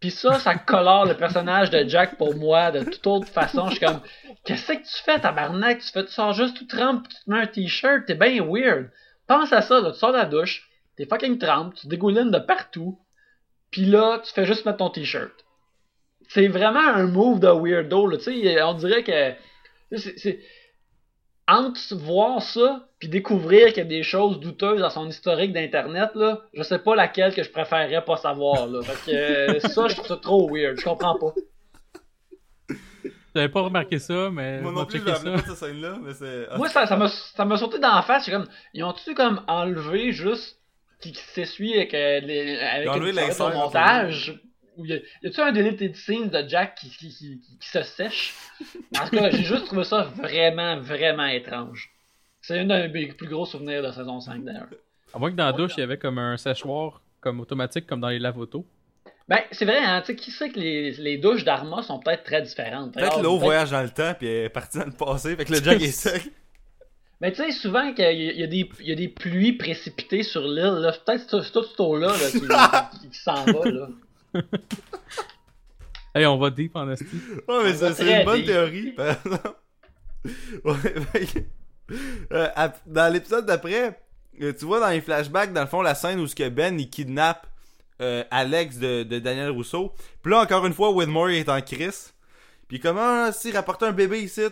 Puis 0.00 0.10
ça, 0.10 0.38
ça 0.40 0.56
colore 0.56 1.06
le 1.06 1.16
personnage 1.16 1.70
de 1.70 1.88
Jack 1.88 2.16
pour 2.16 2.34
moi 2.34 2.72
de 2.72 2.82
toute 2.82 3.06
autre 3.06 3.28
façon. 3.28 3.68
Je 3.68 3.76
suis 3.76 3.86
comme, 3.86 4.00
qu'est-ce 4.44 4.72
que 4.72 4.78
tu 4.78 5.02
fais, 5.04 5.20
tabarnak? 5.20 5.78
Tu, 5.78 5.92
fais, 5.92 6.04
tu 6.04 6.10
sors 6.10 6.32
juste 6.32 6.56
tout 6.56 6.66
trempe, 6.66 7.06
puis 7.06 7.16
tu 7.16 7.24
te 7.24 7.30
mets 7.30 7.40
un 7.40 7.46
t-shirt, 7.46 8.06
t'es 8.06 8.16
bien 8.16 8.44
weird. 8.44 8.90
Pense 9.28 9.52
à 9.52 9.62
ça, 9.62 9.80
là, 9.80 9.92
tu 9.92 9.98
sors 9.98 10.12
de 10.12 10.18
la 10.18 10.24
douche, 10.24 10.68
t'es 10.96 11.06
fucking 11.06 11.38
trempe, 11.38 11.74
tu 11.74 11.86
dégoulines 11.86 12.32
de 12.32 12.38
partout, 12.38 12.98
puis 13.72 13.86
là, 13.86 14.20
tu 14.24 14.32
fais 14.32 14.44
juste 14.44 14.64
mettre 14.66 14.78
ton 14.78 14.90
t-shirt. 14.90 15.32
C'est 16.28 16.46
vraiment 16.46 16.78
un 16.86 17.06
move 17.08 17.40
de 17.40 17.48
weirdo, 17.48 18.06
là, 18.06 18.16
tu 18.18 18.24
sais, 18.24 18.62
on 18.62 18.74
dirait 18.74 19.02
que... 19.02 19.34
c'est- 19.98 20.38
Entre 21.48 21.80
voir 21.96 22.40
ça, 22.40 22.88
puis 23.00 23.08
découvrir 23.08 23.68
qu'il 23.68 23.78
y 23.78 23.80
a 23.80 23.84
des 23.84 24.04
choses 24.04 24.38
douteuses 24.38 24.80
dans 24.80 24.90
son 24.90 25.08
historique 25.08 25.52
d'internet, 25.52 26.10
là, 26.14 26.40
je 26.54 26.62
sais 26.62 26.78
pas 26.78 26.94
laquelle 26.94 27.34
que 27.34 27.42
je 27.42 27.50
préférerais 27.50 28.04
pas 28.04 28.16
savoir, 28.16 28.68
là, 28.68 28.80
parce 28.86 29.02
que 29.02 29.58
ça, 29.68 29.88
je 29.88 29.94
trouve 29.96 30.06
ça 30.06 30.16
trop 30.16 30.48
weird, 30.48 30.78
je 30.78 30.84
comprends 30.84 31.18
pas. 31.18 31.32
J'avais 33.34 33.48
pas 33.48 33.62
remarqué 33.62 33.98
ça, 33.98 34.28
mais 34.30 34.60
Moi 34.60 34.70
on 34.72 34.74
non 34.74 34.84
plus, 34.86 35.00
rappelle 35.00 35.16
ça. 35.16 35.32
pas 35.32 35.38
cette 35.48 35.56
scène-là, 35.56 35.98
mais 36.02 36.12
c'est. 36.12 36.48
Moi, 36.56 36.68
ça, 36.68 36.86
ça 36.86 36.96
m'a 36.96 37.08
ça 37.08 37.56
sauté 37.56 37.78
dans 37.78 37.94
la 37.94 38.02
face. 38.02 38.26
J'ai 38.26 38.32
comme, 38.32 38.46
ils 38.74 38.84
ont-tu 38.84 39.14
comme 39.14 39.42
enlevé 39.48 40.12
juste 40.12 40.60
qui, 41.02 41.12
qui 41.12 41.20
s'essuie 41.22 41.74
avec, 41.74 41.92
euh, 41.94 42.20
les, 42.20 42.58
avec 42.58 42.88
une 42.96 43.42
au 43.42 43.50
montage? 43.52 44.40
Y 44.78 45.02
a-tu 45.26 45.40
un 45.40 45.52
deleted 45.52 45.94
scene 45.96 46.28
de 46.30 46.48
Jack 46.48 46.76
qui, 46.76 46.88
qui, 46.88 47.08
qui, 47.10 47.40
qui- 47.40 47.58
qui 47.58 47.68
se 47.68 47.82
sèche? 47.82 48.34
En 48.98 49.04
tout 49.06 49.16
cas, 49.16 49.30
j'ai 49.30 49.42
juste 49.44 49.66
trouvé 49.66 49.84
ça 49.84 50.04
vraiment, 50.16 50.80
vraiment 50.80 51.26
étrange. 51.26 51.90
C'est 52.40 52.58
un 52.58 52.64
de 52.64 52.86
mes 52.88 53.06
plus 53.08 53.28
gros 53.28 53.44
souvenirs 53.44 53.82
de 53.82 53.92
saison 53.92 54.18
5 54.20 54.42
d'ailleurs. 54.44 54.68
À 55.12 55.18
moins 55.18 55.30
que 55.30 55.36
dans 55.36 55.44
la 55.44 55.52
douche, 55.52 55.72
il 55.76 55.80
y 55.80 55.82
avait 55.82 55.98
comme 55.98 56.18
un 56.18 56.38
séchoir 56.38 57.02
comme 57.20 57.38
automatique, 57.40 57.86
comme 57.86 58.00
dans 58.00 58.08
les 58.08 58.18
lave-autos. 58.18 58.64
Ben, 59.28 59.40
c'est 59.52 59.64
vrai, 59.66 59.78
hein, 59.78 60.00
tu 60.00 60.06
sais, 60.06 60.16
qui 60.16 60.30
sait 60.30 60.48
que 60.50 60.58
les, 60.58 60.90
les 60.92 61.18
douches 61.18 61.44
d'Arma 61.44 61.82
sont 61.82 62.00
peut-être 62.00 62.24
très 62.24 62.42
différentes. 62.42 62.94
Peut-être 62.94 63.22
l'eau 63.22 63.38
voyage 63.38 63.70
dans 63.70 63.82
le 63.82 63.90
temps, 63.90 64.14
puis 64.18 64.26
elle 64.26 64.46
est 64.46 64.48
partie 64.48 64.78
dans 64.78 64.86
le 64.86 64.90
passé, 64.92 65.36
fait 65.36 65.44
que 65.44 65.52
le 65.52 65.62
Jack 65.62 65.80
est 65.80 65.86
sec. 65.92 66.22
Mais 67.22 67.30
tu 67.32 67.36
sais, 67.42 67.52
souvent 67.52 67.94
qu'il 67.94 68.04
y, 68.20 68.40
y, 68.40 68.42
a 68.42 68.46
des- 68.48 68.68
il 68.80 68.86
y 68.88 68.92
a 68.92 68.96
des 68.96 69.08
pluies 69.08 69.52
précipitées 69.52 70.24
sur 70.24 70.42
l'île, 70.42 70.80
là. 70.80 70.92
Peut-être 70.92 71.24
que 71.30 71.40
c'est 71.42 71.52
tout 71.52 71.62
cette 71.62 71.80
eau-là 71.80 72.08
là, 72.08 72.30
qui, 72.30 72.40
qui- 73.00 73.08
qui 73.10 73.18
s'en 73.18 73.44
va, 73.44 73.70
là. 73.70 73.88
Hey, 76.14 76.26
on 76.26 76.36
va 76.36 76.50
deep 76.50 76.76
en 76.76 76.90
esti. 76.90 77.06
Ouais, 77.48 77.64
mais 77.64 77.72
c'est 77.74 78.18
une 78.20 78.24
bonne 78.26 78.36
deep. 78.38 78.46
théorie, 78.46 78.92
par 78.92 79.06
exemple. 79.08 79.54
Ouais, 80.64 81.96
euh, 82.32 82.68
dans 82.86 83.12
l'épisode 83.12 83.44
d'après, 83.44 83.98
euh, 84.40 84.52
tu 84.56 84.64
vois 84.64 84.78
dans 84.78 84.88
les 84.90 85.00
flashbacks, 85.00 85.52
dans 85.52 85.62
le 85.62 85.66
fond, 85.66 85.82
la 85.82 85.94
scène 85.96 86.20
où 86.20 86.26
ce 86.26 86.34
que 86.34 86.48
Ben 86.48 86.78
il 86.78 86.88
kidnappe 86.88 87.46
euh, 88.00 88.22
Alex 88.30 88.78
de, 88.78 89.02
de 89.02 89.18
Daniel 89.18 89.50
Rousseau. 89.50 89.92
Puis 90.22 90.30
là, 90.32 90.40
encore 90.40 90.64
une 90.66 90.74
fois, 90.74 90.90
Widmore 90.92 91.30
il 91.30 91.38
est 91.38 91.48
en 91.48 91.60
crise. 91.60 92.12
Puis 92.68 92.78
comment 92.78 93.32
si 93.32 93.50
rapporter 93.52 93.86
un 93.86 93.92
bébé 93.92 94.20
ici. 94.22 94.42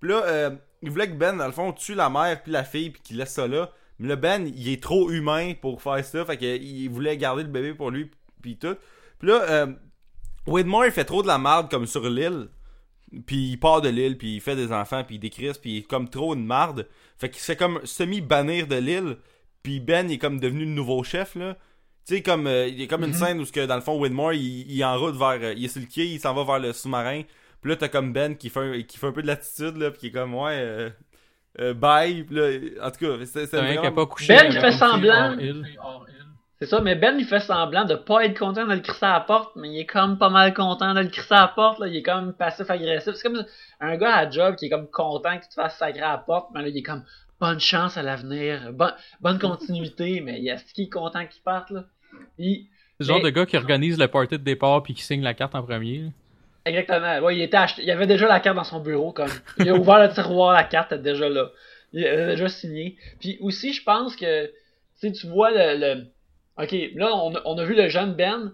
Puis 0.00 0.10
là, 0.10 0.22
euh, 0.24 0.50
il 0.82 0.90
voulait 0.90 1.08
que 1.08 1.14
Ben, 1.14 1.36
dans 1.36 1.46
le 1.46 1.52
fond, 1.52 1.72
tue 1.72 1.94
la 1.94 2.08
mère 2.10 2.42
puis 2.42 2.52
la 2.52 2.64
fille 2.64 2.90
puis 2.90 3.02
qu'il 3.02 3.16
laisse 3.18 3.32
ça 3.32 3.46
là. 3.46 3.70
Mais 3.98 4.08
là, 4.08 4.16
Ben, 4.16 4.46
il 4.56 4.68
est 4.68 4.82
trop 4.82 5.10
humain 5.10 5.52
pour 5.60 5.82
faire 5.82 6.04
ça. 6.04 6.24
Fait 6.24 6.36
qu'il 6.38 6.88
voulait 6.90 7.16
garder 7.16 7.42
le 7.42 7.48
bébé 7.48 7.74
pour 7.74 7.90
lui 7.90 8.10
puis 8.42 8.56
tout. 8.56 8.76
Puis 9.18 9.28
là, 9.28 9.42
euh, 9.50 9.66
Widmore 10.46 10.86
il 10.86 10.92
fait 10.92 11.04
trop 11.04 11.22
de 11.22 11.26
la 11.26 11.38
merde 11.38 11.70
comme 11.70 11.86
sur 11.86 12.08
l'île. 12.08 12.48
Puis 13.26 13.50
il 13.50 13.56
part 13.58 13.80
de 13.82 13.88
l'île, 13.88 14.16
puis 14.16 14.36
il 14.36 14.40
fait 14.40 14.54
des 14.54 14.72
enfants, 14.72 15.02
puis 15.04 15.16
il 15.16 15.18
décrisse, 15.18 15.58
puis 15.58 15.70
il 15.72 15.78
est 15.78 15.82
comme 15.82 16.08
trop 16.08 16.32
une 16.34 16.46
marde. 16.46 16.86
Fait 17.18 17.28
qu'il 17.28 17.40
s'est 17.42 17.56
comme 17.56 17.80
semi-bannir 17.84 18.66
de 18.68 18.76
l'île. 18.76 19.16
Puis 19.62 19.80
Ben 19.80 20.08
il 20.08 20.14
est 20.14 20.18
comme 20.18 20.38
devenu 20.40 20.64
le 20.64 20.70
nouveau 20.70 21.02
chef, 21.02 21.34
là. 21.34 21.56
Tu 22.06 22.14
sais, 22.16 22.22
comme, 22.22 22.46
euh, 22.46 22.66
il 22.66 22.80
y 22.80 22.84
a 22.84 22.86
comme 22.86 23.02
une 23.04 23.10
Mhm. 23.10 23.14
scène 23.16 23.40
où, 23.40 23.44
que, 23.44 23.66
dans 23.66 23.74
le 23.74 23.82
fond, 23.82 24.00
Widmore, 24.00 24.32
il, 24.32 24.70
il 24.70 24.80
est 24.80 24.84
en 24.84 24.98
route 24.98 25.16
vers... 25.16 25.38
euh, 25.42 25.52
il 25.54 25.64
est 25.64 25.68
sur 25.68 25.80
le 25.82 25.86
quai, 25.86 26.06
il 26.06 26.18
s'en 26.18 26.32
va 26.32 26.44
vers 26.44 26.58
le 26.58 26.72
sous-marin. 26.72 27.22
Puis 27.62 27.70
là, 27.70 27.76
t'as 27.76 27.88
comme 27.88 28.12
Ben 28.12 28.36
qui 28.36 28.48
fait 28.48 28.60
un, 28.60 28.82
qui 28.82 28.96
fait 28.98 29.06
un 29.06 29.12
peu 29.12 29.22
de 29.22 29.26
l'attitude, 29.26 29.76
là, 29.76 29.90
puis 29.90 30.00
qui 30.00 30.06
est 30.08 30.10
comme, 30.12 30.34
ouais, 30.34 30.58
euh, 30.58 30.90
euh, 31.60 31.74
bye. 31.74 32.24
Puis 32.24 32.34
là, 32.36 32.86
en 32.86 32.90
tout 32.90 33.04
cas, 33.04 33.24
c'est 33.26 33.54
a 33.54 33.60
vraiment... 33.60 33.92
pas 33.92 34.06
couché. 34.06 34.34
Ben, 34.34 34.46
il 34.50 34.58
fait 34.60 34.72
semblant. 34.72 35.36
C'est 36.58 36.66
ça, 36.66 36.80
mais 36.82 36.94
Ben, 36.94 37.16
il 37.18 37.24
fait 37.24 37.40
semblant 37.40 37.86
de 37.86 37.94
pas 37.94 38.24
être 38.26 38.38
content 38.38 38.66
de 38.66 38.74
le 38.74 38.80
crisser 38.80 39.06
à 39.06 39.14
la 39.14 39.20
porte, 39.20 39.56
mais 39.56 39.70
il 39.70 39.80
est 39.80 39.86
comme 39.86 40.18
pas 40.18 40.28
mal 40.28 40.52
content 40.52 40.92
de 40.92 41.00
le 41.00 41.08
crisser 41.08 41.32
à 41.34 41.40
la 41.42 41.48
porte, 41.48 41.78
là. 41.78 41.86
Il 41.86 41.96
est 41.96 42.02
comme 42.02 42.34
passif-agressif. 42.34 43.14
C'est 43.14 43.22
comme 43.28 43.44
un 43.80 43.96
gars 43.96 44.14
à 44.14 44.30
job 44.30 44.56
qui 44.56 44.66
est 44.66 44.68
comme 44.68 44.86
content 44.90 45.38
que 45.38 45.44
tu 45.44 45.48
te 45.48 45.54
fasses 45.54 45.78
sacrer 45.78 46.02
à 46.02 46.12
la 46.12 46.18
porte, 46.18 46.50
mais 46.54 46.60
là, 46.60 46.68
il 46.68 46.76
est 46.76 46.82
comme 46.82 47.02
bonne 47.40 47.60
chance 47.60 47.96
à 47.96 48.02
l'avenir, 48.02 48.72
bonne, 48.74 48.92
bonne 49.22 49.38
continuité, 49.38 50.20
mais 50.24 50.38
il 50.38 50.48
est 50.48 50.62
qui 50.74 50.82
est 50.82 50.90
content 50.90 51.24
qu'il 51.26 51.42
parte, 51.42 51.70
là. 51.70 51.84
Il- 52.36 52.66
C'est 52.98 53.04
le 53.04 53.06
genre 53.06 53.16
Mais- 53.18 53.24
de 53.24 53.30
gars 53.30 53.46
qui 53.46 53.56
organise 53.56 53.98
le 53.98 54.08
party 54.08 54.36
de 54.36 54.44
départ 54.44 54.82
puis 54.82 54.92
qui 54.92 55.02
signe 55.02 55.22
la 55.22 55.32
carte 55.32 55.54
en 55.54 55.62
premier. 55.62 56.12
Exactement. 56.66 57.18
Ouais, 57.20 57.36
il 57.36 57.42
était 57.42 57.56
acheté. 57.56 57.82
Il 57.82 57.90
avait 57.90 58.06
déjà 58.06 58.28
la 58.28 58.40
carte 58.40 58.56
dans 58.56 58.64
son 58.64 58.80
bureau, 58.80 59.12
comme. 59.12 59.30
Il 59.58 59.68
a 59.68 59.74
ouvert 59.74 59.98
le 60.00 60.12
tiroir, 60.12 60.52
la 60.54 60.64
carte 60.64 60.92
était 60.92 61.02
déjà 61.02 61.28
là. 61.28 61.50
Il 61.92 62.06
avait 62.06 62.26
déjà 62.26 62.48
signé. 62.48 62.96
Puis 63.18 63.38
aussi, 63.40 63.72
je 63.72 63.82
pense 63.82 64.14
que, 64.14 64.50
tu 65.00 65.26
vois 65.26 65.50
le, 65.50 65.78
le- 65.78 66.06
Ok, 66.62 66.72
là, 66.94 67.10
on 67.14 67.32
on 67.44 67.58
a 67.58 67.64
vu 67.64 67.74
le 67.74 67.88
jeune 67.88 68.14
Ben. 68.14 68.52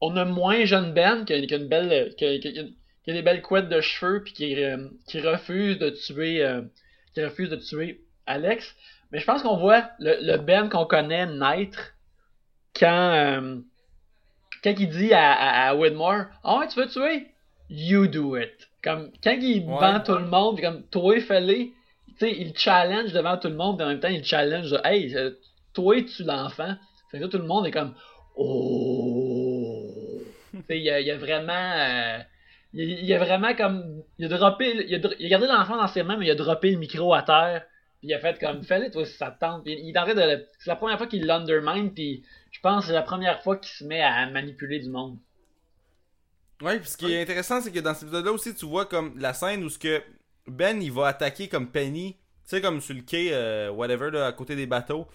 On 0.00 0.16
a 0.16 0.24
moins 0.24 0.64
jeune 0.64 0.92
Ben 0.92 1.24
qui 1.24 1.32
a, 1.32 1.36
une 1.38 1.66
belle, 1.68 2.14
qui 2.16 2.24
a, 2.24 2.28
a 2.28 3.12
des 3.12 3.22
belles 3.22 3.42
couettes 3.42 3.68
de 3.68 3.80
cheveux 3.80 4.22
puis 4.22 4.32
qui, 4.34 4.62
euh, 4.62 4.76
qui 5.08 5.20
refuse 5.20 5.78
de 5.78 5.90
tuer, 5.90 6.44
euh, 6.44 6.60
qui 7.14 7.24
refuse 7.24 7.48
de 7.48 7.56
tuer 7.56 8.02
Alex. 8.26 8.76
Mais 9.10 9.18
je 9.18 9.24
pense 9.24 9.42
qu'on 9.42 9.56
voit 9.56 9.90
le, 9.98 10.18
le 10.20 10.36
Ben 10.36 10.68
qu'on 10.68 10.84
connaît 10.84 11.26
naître 11.26 11.94
quand, 12.78 13.12
euh, 13.14 13.56
quand 14.62 14.74
il 14.78 14.88
dit 14.88 15.12
à, 15.12 15.32
à, 15.32 15.68
à 15.70 15.74
Widmore, 15.74 16.24
ah 16.44 16.58
ouais, 16.58 16.68
tu 16.68 16.80
veux 16.80 16.88
tuer? 16.88 17.26
You 17.70 18.06
do 18.06 18.36
it. 18.36 18.68
Comme, 18.82 19.10
quand 19.22 19.36
il 19.40 19.68
Ouais. 19.68 19.78
vend 19.80 20.00
tout 20.00 20.14
le 20.14 20.26
monde, 20.26 20.60
comme, 20.60 20.82
toi, 20.90 21.20
fais-le, 21.20 21.54
tu 21.54 21.72
sais, 22.18 22.32
il 22.38 22.56
challenge 22.56 23.12
devant 23.12 23.36
tout 23.36 23.48
le 23.48 23.54
monde, 23.56 23.76
puis 23.76 23.84
en 23.84 23.88
même 23.90 24.00
temps, 24.00 24.08
il 24.08 24.24
challenge, 24.24 24.70
de, 24.70 24.80
hey, 24.84 25.14
toi, 25.74 25.96
tu 26.02 26.24
l'enfant. 26.24 26.74
Fait 27.10 27.18
que 27.18 27.24
là, 27.24 27.28
tout 27.28 27.38
le 27.38 27.44
monde 27.44 27.66
est 27.66 27.70
comme, 27.70 27.94
oh. 28.36 30.22
il 30.70 30.76
y 30.82 30.90
a, 30.90 31.00
il 31.00 31.06
y 31.06 31.10
a 31.10 31.16
vraiment, 31.16 31.52
euh, 31.52 32.18
il, 32.74 33.04
y 33.04 33.14
a 33.14 33.18
vraiment 33.18 33.54
comme, 33.54 34.02
il 34.18 34.26
a 34.26 34.28
droppé, 34.36 34.84
il 34.88 34.94
a, 34.94 34.98
a 34.98 35.28
gardé 35.28 35.46
l'enfant 35.46 35.76
dans 35.76 35.88
ses 35.88 36.02
mains, 36.02 36.16
mais 36.16 36.26
il 36.26 36.30
a 36.30 36.34
droppé 36.34 36.70
le 36.70 36.78
micro 36.78 37.14
à 37.14 37.22
terre. 37.22 37.64
Puis 37.98 38.08
il 38.08 38.14
a 38.14 38.20
fait 38.20 38.38
comme, 38.38 38.62
fais-le, 38.62 38.90
toi, 38.90 39.04
si 39.04 39.16
ça 39.16 39.30
te 39.30 39.40
tente. 39.40 39.64
Puis 39.64 39.76
il 39.80 39.90
est 39.90 39.98
en 39.98 40.06
de, 40.06 40.46
c'est 40.58 40.70
la 40.70 40.76
première 40.76 40.98
fois 40.98 41.06
qu'il 41.06 41.26
l'undermine, 41.26 41.92
puis 41.92 42.24
je 42.50 42.60
pense 42.60 42.82
que 42.82 42.88
c'est 42.88 42.94
la 42.94 43.02
première 43.02 43.42
fois 43.42 43.56
qu'il 43.56 43.72
se 43.72 43.84
met 43.84 44.00
à 44.00 44.26
manipuler 44.30 44.78
du 44.78 44.88
monde. 44.88 45.18
Ouais, 46.62 46.78
puis 46.80 46.88
ce 46.88 46.96
qui 46.96 47.12
est 47.12 47.22
intéressant, 47.22 47.60
c'est 47.60 47.70
que 47.70 47.78
dans 47.78 47.94
cet 47.94 48.04
épisode-là 48.04 48.32
aussi, 48.32 48.54
tu 48.54 48.66
vois 48.66 48.86
comme 48.86 49.18
la 49.18 49.32
scène 49.32 49.62
où 49.62 49.68
ce 49.68 49.78
que 49.78 50.02
Ben, 50.46 50.80
il 50.82 50.92
va 50.92 51.08
attaquer 51.08 51.48
comme 51.48 51.70
Penny, 51.70 52.14
tu 52.14 52.56
sais, 52.56 52.60
comme 52.60 52.80
sur 52.80 52.94
le 52.94 53.02
quai, 53.02 53.30
euh, 53.32 53.70
whatever, 53.70 54.10
là, 54.10 54.26
à 54.26 54.32
côté 54.32 54.56
des 54.56 54.66
bateaux, 54.66 55.06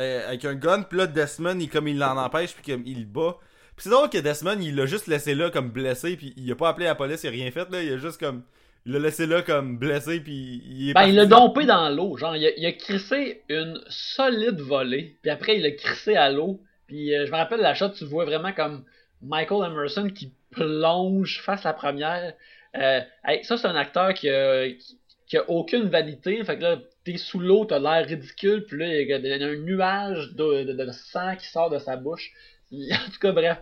euh, 0.00 0.26
avec 0.28 0.44
un 0.44 0.54
gun, 0.54 0.82
puis 0.82 0.98
là, 0.98 1.06
Desmond, 1.06 1.58
il, 1.60 1.68
comme 1.68 1.88
il 1.88 1.98
l'en 1.98 2.16
empêche, 2.16 2.54
puis 2.54 2.72
comme 2.72 2.84
il 2.86 3.06
bat. 3.06 3.36
Puis 3.76 3.84
c'est 3.84 3.90
drôle 3.90 4.10
que 4.10 4.18
Desmond, 4.18 4.58
il 4.60 4.74
l'a 4.74 4.86
juste 4.86 5.06
laissé 5.06 5.34
là 5.34 5.50
comme 5.50 5.70
blessé, 5.70 6.16
puis 6.16 6.34
il 6.36 6.50
a 6.50 6.56
pas 6.56 6.68
appelé 6.68 6.86
la 6.86 6.94
police, 6.94 7.22
il 7.24 7.28
a 7.28 7.30
rien 7.30 7.50
fait, 7.50 7.68
là, 7.70 7.82
il 7.82 7.92
a 7.92 7.96
juste 7.98 8.18
comme... 8.18 8.42
Il 8.86 8.92
l'a 8.92 8.98
laissé 9.00 9.26
là 9.26 9.42
comme 9.42 9.78
blessé, 9.78 10.20
puis 10.20 10.62
il 10.64 10.90
est 10.90 10.94
Ben, 10.94 11.06
il 11.06 11.14
l'a 11.14 11.26
dompé 11.26 11.66
dans 11.66 11.88
l'eau. 11.90 12.16
Genre, 12.16 12.34
il 12.36 12.46
a, 12.46 12.50
il 12.56 12.64
a 12.66 12.72
crissé 12.72 13.42
une 13.48 13.80
solide 13.88 14.60
volée. 14.60 15.16
Puis 15.22 15.30
après, 15.30 15.56
il 15.56 15.62
l'a 15.62 15.72
crissé 15.72 16.16
à 16.16 16.30
l'eau. 16.30 16.60
Puis 16.86 17.14
euh, 17.14 17.26
je 17.26 17.30
me 17.30 17.36
rappelle 17.36 17.60
la 17.60 17.74
shot, 17.74 17.90
tu 17.90 18.04
vois 18.06 18.24
vraiment 18.24 18.52
comme 18.52 18.84
Michael 19.22 19.70
Emerson 19.70 20.08
qui 20.08 20.32
plonge 20.50 21.40
face 21.42 21.66
à 21.66 21.70
la 21.70 21.74
première. 21.74 22.32
Euh, 22.76 23.00
hey, 23.26 23.44
ça, 23.44 23.58
c'est 23.58 23.66
un 23.66 23.76
acteur 23.76 24.14
qui 24.14 24.30
a, 24.30 24.68
qui, 24.70 24.98
qui 25.26 25.36
a 25.36 25.48
aucune 25.50 25.88
vanité. 25.88 26.42
Fait 26.44 26.56
que 26.56 26.62
là, 26.62 26.78
t'es 27.04 27.18
sous 27.18 27.40
l'eau, 27.40 27.66
t'as 27.66 27.78
l'air 27.78 28.06
ridicule. 28.06 28.64
Puis 28.64 28.78
là, 28.78 28.86
il 28.86 29.06
y 29.08 29.12
a- 29.12 29.46
un 29.46 29.56
nuage 29.56 30.32
de, 30.34 30.64
de- 30.64 30.72
de 30.72 30.90
sang 30.92 31.36
qui 31.36 31.46
sort 31.46 31.68
de 31.68 31.78
sa 31.78 31.96
bouche. 31.96 32.30
Il- 32.70 32.90
en 32.94 33.10
tout 33.12 33.18
cas, 33.20 33.32
bref. 33.32 33.58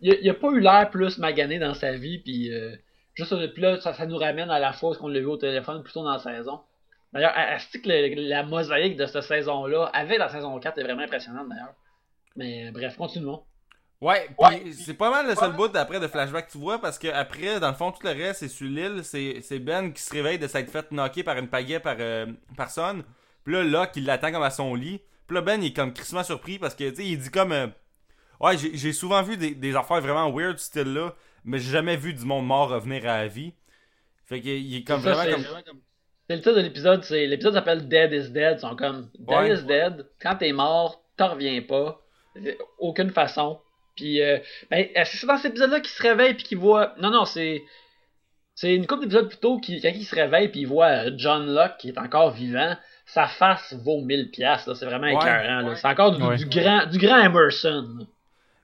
Il, 0.00 0.16
il 0.22 0.30
a 0.30 0.34
pas 0.34 0.50
eu 0.50 0.60
l'air 0.60 0.90
plus 0.90 1.18
magané 1.18 1.58
dans 1.58 1.74
sa 1.74 1.92
vie. 1.92 2.18
Puis 2.18 2.52
euh, 2.54 2.76
juste 3.20 3.34
depuis 3.34 3.62
là, 3.62 3.80
ça, 3.80 3.92
ça 3.94 4.06
nous 4.06 4.16
ramène 4.16 4.50
à 4.50 4.58
la 4.58 4.72
fois 4.72 4.96
qu'on 4.96 5.08
l'a 5.08 5.20
vu 5.20 5.26
au 5.26 5.36
téléphone 5.36 5.82
plus 5.82 5.92
tôt 5.92 6.02
dans 6.02 6.12
la 6.12 6.18
saison. 6.18 6.60
D'ailleurs, 7.12 7.34
que 7.34 8.28
la 8.28 8.42
mosaïque 8.44 8.96
de 8.96 9.06
cette 9.06 9.22
saison-là, 9.22 9.90
avec 9.92 10.18
la 10.18 10.28
saison 10.28 10.58
4, 10.58 10.78
est 10.78 10.82
vraiment 10.82 11.02
impressionnante 11.02 11.48
d'ailleurs. 11.48 11.74
Mais 12.36 12.70
bref, 12.70 12.96
continuons. 12.96 13.42
Ouais, 14.00 14.28
puis 14.38 14.72
c'est 14.72 14.94
pas 14.94 15.10
mal 15.10 15.28
le 15.28 15.34
seul 15.34 15.52
bout 15.52 15.74
après 15.76 16.00
de 16.00 16.06
flashback 16.08 16.46
que 16.46 16.52
tu 16.52 16.58
vois 16.58 16.80
parce 16.80 16.98
que 16.98 17.08
après, 17.08 17.60
dans 17.60 17.68
le 17.68 17.74
fond, 17.74 17.92
tout 17.92 18.02
le 18.02 18.12
reste, 18.12 18.40
c'est 18.40 18.48
sur 18.48 18.66
l'île, 18.66 19.02
c'est 19.04 19.58
Ben 19.58 19.92
qui 19.92 20.02
se 20.02 20.12
réveille 20.12 20.38
de 20.38 20.46
s'être 20.46 20.70
fait 20.70 20.90
knocker 20.90 21.22
par 21.22 21.36
une 21.36 21.48
pagaie 21.48 21.80
par 21.80 21.96
euh, 21.98 22.26
personne. 22.56 23.02
Puis 23.44 23.52
là, 23.54 23.62
Locke, 23.62 23.90
il 23.96 24.06
l'attend 24.06 24.32
comme 24.32 24.42
à 24.42 24.50
son 24.50 24.74
lit. 24.74 25.02
Puis 25.26 25.34
là, 25.34 25.42
Ben, 25.42 25.62
il 25.62 25.66
est 25.66 25.76
comme 25.76 25.92
crissement 25.92 26.22
surpris 26.22 26.58
parce 26.58 26.74
que, 26.74 26.88
tu 26.88 26.96
sais, 26.96 27.06
il 27.06 27.18
dit 27.18 27.30
comme... 27.30 27.52
euh, 27.52 27.66
ouais, 28.40 28.56
j'ai 28.56 28.92
souvent 28.92 29.22
vu 29.22 29.36
des, 29.36 29.54
des 29.54 29.76
affaires 29.76 30.00
vraiment 30.00 30.30
weird 30.30 30.58
style-là, 30.58 31.14
mais 31.44 31.58
j'ai 31.58 31.70
jamais 31.72 31.96
vu 31.96 32.12
du 32.14 32.24
monde 32.24 32.46
mort 32.46 32.68
revenir 32.70 33.02
à 33.08 33.18
la 33.18 33.28
vie. 33.28 33.52
Fait 34.26 34.40
qu'il 34.40 34.52
il 34.52 34.76
est 34.78 34.84
comme 34.84 35.00
Ça, 35.02 35.12
vraiment 35.12 35.36
c'est- 35.38 35.62
comme... 35.64 35.80
C'est 36.28 36.36
le 36.36 36.42
titre 36.42 36.54
de 36.54 36.60
l'épisode, 36.60 37.02
c'est 37.02 37.26
l'épisode 37.26 37.54
s'appelle 37.54 37.88
Dead 37.88 38.12
is 38.12 38.30
Dead. 38.30 38.58
Ils 38.58 38.60
sont 38.60 38.76
comme 38.76 39.10
Dead 39.18 39.28
Ouais. 39.38 39.54
is 39.54 39.62
Dead. 39.64 40.06
Quand 40.22 40.36
t'es 40.36 40.52
mort, 40.52 41.02
t'en 41.16 41.30
reviens 41.32 41.60
pas. 41.62 42.00
Euh, 42.36 42.52
Aucune 42.78 43.10
façon. 43.10 43.58
Puis, 43.96 44.22
euh, 44.22 44.38
ben, 44.70 44.86
euh, 44.96 45.02
c'est 45.04 45.26
dans 45.26 45.36
cet 45.38 45.50
épisode-là 45.50 45.80
qu'il 45.80 45.90
se 45.90 46.02
réveille 46.02 46.34
puis 46.34 46.44
qu'il 46.44 46.58
voit. 46.58 46.94
Non, 47.00 47.10
non, 47.10 47.24
c'est. 47.24 47.62
C'est 48.54 48.74
une 48.74 48.86
couple 48.86 49.00
d'épisodes 49.02 49.28
plus 49.28 49.38
tôt 49.38 49.58
qui, 49.58 49.80
quand 49.80 49.90
il 49.92 50.04
se 50.04 50.14
réveille 50.14 50.48
puis 50.48 50.60
il 50.60 50.66
voit 50.66 51.06
euh, 51.06 51.10
John 51.16 51.46
Locke 51.52 51.78
qui 51.78 51.88
est 51.88 51.98
encore 51.98 52.30
vivant. 52.30 52.76
Sa 53.06 53.26
face 53.26 53.74
vaut 53.84 54.00
1000 54.02 54.30
pièces. 54.30 54.70
C'est 54.72 54.84
vraiment 54.86 55.08
Ouais. 55.08 55.14
écœurant. 55.14 55.60
là. 55.62 55.74
C'est 55.74 55.88
encore 55.88 56.12
du, 56.16 56.22
Ouais. 56.22 56.36
du 56.36 56.44
grand, 56.46 56.86
du 56.86 56.98
grand 56.98 57.18
Emerson. 57.18 58.06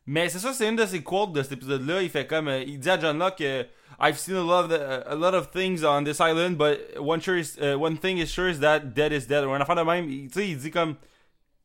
Mais 0.07 0.29
c'est 0.29 0.39
ça, 0.39 0.53
c'est 0.53 0.69
une 0.69 0.77
de 0.77 0.87
ses 0.87 1.03
quotes 1.03 1.33
de 1.33 1.43
cet 1.43 1.53
épisode-là. 1.53 2.03
Il 2.03 2.11
fait 2.11 2.27
comme, 2.27 2.49
euh, 2.49 2.63
il 2.63 2.79
dit 2.79 2.89
à 2.91 2.99
John 2.99 3.19
Locke, 3.19 3.41
euh, 3.41 3.65
I've 4.01 4.17
seen 4.19 4.37
a 4.37 4.41
lot, 4.41 4.65
of 4.65 4.73
a 4.73 5.15
lot 5.15 5.35
of 5.35 5.51
things 5.51 5.85
on 5.85 6.05
this 6.05 6.19
island, 6.21 6.57
but 6.57 6.79
one 6.99 7.21
sure 7.21 7.41
uh, 7.61 7.75
one 7.77 7.97
thing 7.99 8.19
is 8.19 8.27
sure 8.27 8.49
is 8.49 8.61
that 8.61 8.81
dead 8.95 9.13
is 9.13 9.27
dead. 9.27 9.45
Ou 9.45 9.51
une 9.55 9.63
affaire 9.63 9.75
de 9.77 9.83
même. 9.83 10.07
Tu 10.29 10.31
sais, 10.33 10.49
il 10.49 10.59
dit 10.59 10.71
comme, 10.71 10.95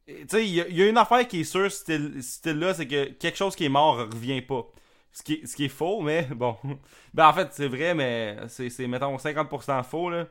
tu 0.08 0.16
sais, 0.28 0.46
il 0.48 0.54
y, 0.54 0.82
a- 0.82 0.88
une 0.90 0.98
affaire 0.98 1.28
qui 1.28 1.42
est 1.42 1.44
sûre, 1.44 1.72
style-là, 1.72 2.74
c'est 2.74 2.88
que 2.88 3.06
quelque 3.12 3.38
chose 3.38 3.56
qui 3.56 3.66
est 3.66 3.70
mort 3.70 3.98
revient 3.98 4.42
pas. 4.42 4.66
Ce 5.14 5.24
qui, 5.24 5.46
ce 5.46 5.56
qui 5.56 5.66
est 5.66 5.70
faux, 5.70 6.02
mais 6.02 6.24
bon. 6.36 6.56
Ben 7.14 7.28
en 7.28 7.34
fait, 7.34 7.50
c'est 7.52 7.68
vrai, 7.68 7.94
mais 7.94 8.38
c'est, 8.48 8.88
mettons 8.88 9.16
50% 9.18 9.84
faux 9.84 10.10
là. 10.10 10.26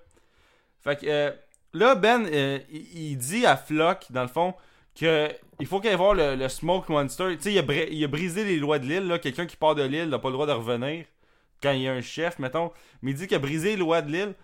Fait 0.83 0.97
que 0.99 1.07
euh, 1.07 1.31
là, 1.75 1.95
Ben, 1.95 2.27
il, 2.73 3.11
il 3.11 3.17
dit 3.19 3.45
à 3.47 3.57
Flock, 3.59 4.07
dans 4.11 4.23
le 4.23 4.29
fond, 4.29 4.55
que 5.01 5.31
il 5.59 5.67
faut 5.67 5.81
qu'il 5.81 5.91
aille 5.91 5.97
voir 5.97 6.15
le, 6.15 6.37
le 6.37 6.49
Smoke 6.49 6.91
Monster. 6.91 7.37
Tu 7.37 7.43
sais, 7.43 7.55
il, 7.55 7.93
il 7.95 8.05
a 8.05 8.09
brisé 8.09 8.45
les 8.45 8.57
lois 8.57 8.79
de 8.79 8.87
l'île. 8.87 9.07
là. 9.07 9.19
Quelqu'un 9.19 9.47
qui 9.47 9.57
part 9.57 9.75
de 9.75 9.83
l'île 9.83 10.09
n'a 10.09 10.19
pas 10.19 10.29
le 10.29 10.35
droit 10.35 10.47
de 10.47 10.53
revenir 10.53 11.05
quand 11.63 11.73
il 11.73 11.83
y 11.83 11.89
a 11.89 11.93
un 11.93 12.01
chef, 12.01 12.39
mettons. 12.39 12.73
Mais 13.03 13.11
il 13.11 13.15
dit 13.17 13.27
qu'il 13.27 13.37
a 13.37 13.41
brisé 13.41 13.71
les 13.71 13.77
lois 13.77 14.01
de 14.03 14.11
l'île 14.11 14.35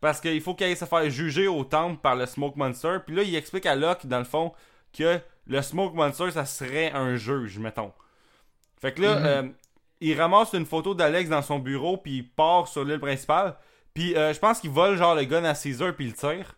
parce 0.00 0.20
qu'il 0.20 0.40
faut 0.40 0.54
qu'il 0.54 0.66
aille 0.66 0.76
se 0.76 0.84
faire 0.86 1.08
juger 1.10 1.46
au 1.46 1.64
temple 1.64 2.00
par 2.02 2.16
le 2.16 2.26
Smoke 2.26 2.54
Monster. 2.56 2.98
Puis 3.06 3.14
là, 3.14 3.22
il 3.22 3.34
explique 3.36 3.66
à 3.66 3.74
Locke, 3.76 4.06
dans 4.06 4.18
le 4.18 4.24
fond, 4.24 4.52
que 4.96 5.20
le 5.46 5.62
Smoke 5.62 5.94
Monster, 5.94 6.30
ça 6.30 6.44
serait 6.46 6.90
un 6.92 7.16
juge, 7.16 7.58
mettons. 7.58 7.92
Fait 8.80 8.92
que 8.92 9.02
là, 9.02 9.18
Mhm. 9.18 9.26
euh, 9.26 9.48
il 10.00 10.18
ramasse 10.20 10.54
une 10.54 10.66
photo 10.66 10.94
d'Alex 10.94 11.28
dans 11.30 11.42
son 11.42 11.58
bureau, 11.58 11.96
puis 11.98 12.16
il 12.18 12.28
part 12.28 12.66
sur 12.66 12.84
l'île 12.84 12.98
principale. 13.00 13.54
Puis 13.94 14.16
euh, 14.16 14.32
je 14.32 14.38
pense 14.40 14.58
qu'il 14.60 14.70
vole 14.70 14.96
genre 14.96 15.14
le 15.14 15.24
gun 15.24 15.44
à 15.44 15.54
Caesar, 15.54 15.94
puis 15.94 16.06
il 16.06 16.10
le 16.10 16.16
tire. 16.16 16.56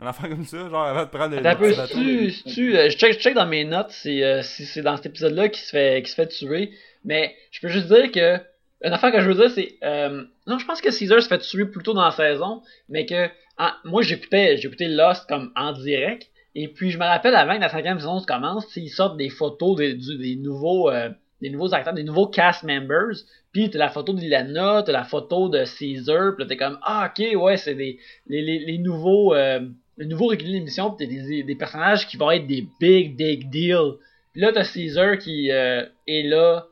Un 0.00 0.06
enfant 0.06 0.28
comme 0.28 0.44
ça, 0.44 0.68
genre 0.68 0.84
avant 0.84 1.04
de 1.04 1.08
prendre 1.10 1.36
le, 1.36 1.42
peu, 1.56 1.74
bateau. 1.76 1.98
tu, 1.98 2.32
tu, 2.52 2.76
euh, 2.76 2.88
je, 2.88 2.96
check, 2.96 3.12
je 3.12 3.18
check 3.18 3.34
dans 3.34 3.46
mes 3.46 3.64
notes 3.64 3.90
si, 3.90 4.22
euh, 4.22 4.42
si 4.42 4.64
c'est 4.64 4.82
dans 4.82 4.96
cet 4.96 5.06
épisode-là 5.06 5.48
qui 5.50 5.60
se 5.60 5.70
fait 5.70 6.02
se 6.06 6.14
fait 6.14 6.28
tuer. 6.28 6.70
Mais 7.04 7.34
je 7.50 7.60
peux 7.60 7.68
juste 7.68 7.88
dire 7.88 8.10
que 8.10 8.38
une 8.84 8.92
affaire 8.92 9.12
que 9.12 9.20
je 9.20 9.28
veux 9.28 9.34
dire, 9.34 9.50
c'est 9.50 9.76
euh, 9.84 10.24
non, 10.46 10.58
je 10.58 10.64
pense 10.66 10.80
que 10.80 10.90
Caesar 10.90 11.22
se 11.22 11.28
fait 11.28 11.38
tuer 11.38 11.66
plus 11.66 11.82
tôt 11.82 11.92
dans 11.94 12.04
la 12.04 12.10
saison, 12.10 12.62
mais 12.88 13.06
que 13.06 13.26
en- 13.58 13.70
moi 13.84 14.02
j'écoutais 14.02 14.56
j'écoutais 14.56 14.88
Lost 14.88 15.28
comme 15.28 15.52
en 15.56 15.72
direct. 15.72 16.26
Et 16.54 16.68
puis 16.68 16.90
je 16.90 16.98
me 16.98 17.04
rappelle 17.04 17.34
avant 17.34 17.54
que 17.56 17.60
la 17.60 17.68
cinquième 17.68 17.98
saison 17.98 18.18
se 18.18 18.26
commence, 18.26 18.74
ils 18.76 18.88
sortent 18.88 19.16
des 19.18 19.28
photos 19.30 19.76
des, 19.76 19.94
du- 19.94 20.18
des 20.18 20.36
nouveaux 20.36 20.90
euh, 20.90 21.10
des 21.42 21.50
nouveaux 21.50 21.74
acteurs, 21.74 21.92
des 21.94 22.02
nouveaux 22.04 22.26
cast 22.28 22.62
members. 22.62 23.16
Puis 23.52 23.68
t'as 23.68 23.78
la 23.78 23.88
photo 23.90 24.14
d'Ilana, 24.14 24.82
t'as 24.84 24.92
la 24.92 25.04
photo 25.04 25.48
de 25.50 25.64
Caesar, 25.64 26.34
puis 26.34 26.44
là 26.44 26.48
t'es 26.48 26.56
comme 26.56 26.78
ah 26.82 27.10
ok 27.10 27.40
ouais 27.40 27.56
c'est 27.58 27.74
des 27.74 27.98
les, 28.26 28.40
les, 28.42 28.58
les 28.60 28.78
nouveaux 28.78 29.34
euh, 29.34 29.60
les 29.98 30.06
nouveaux 30.06 30.26
réguliers 30.28 30.52
de 30.52 30.56
l'émission, 30.58 30.90
puis 30.90 31.06
t'as 31.06 31.12
des, 31.12 31.42
des 31.42 31.54
personnages 31.54 32.06
qui 32.06 32.16
vont 32.16 32.30
être 32.30 32.46
des 32.46 32.66
big 32.80 33.16
big 33.16 33.50
deal. 33.50 33.92
Puis 34.32 34.40
là 34.40 34.52
t'as 34.52 34.64
Caesar 34.64 35.18
qui 35.18 35.50
euh, 35.50 35.84
est 36.06 36.22
là. 36.22 36.66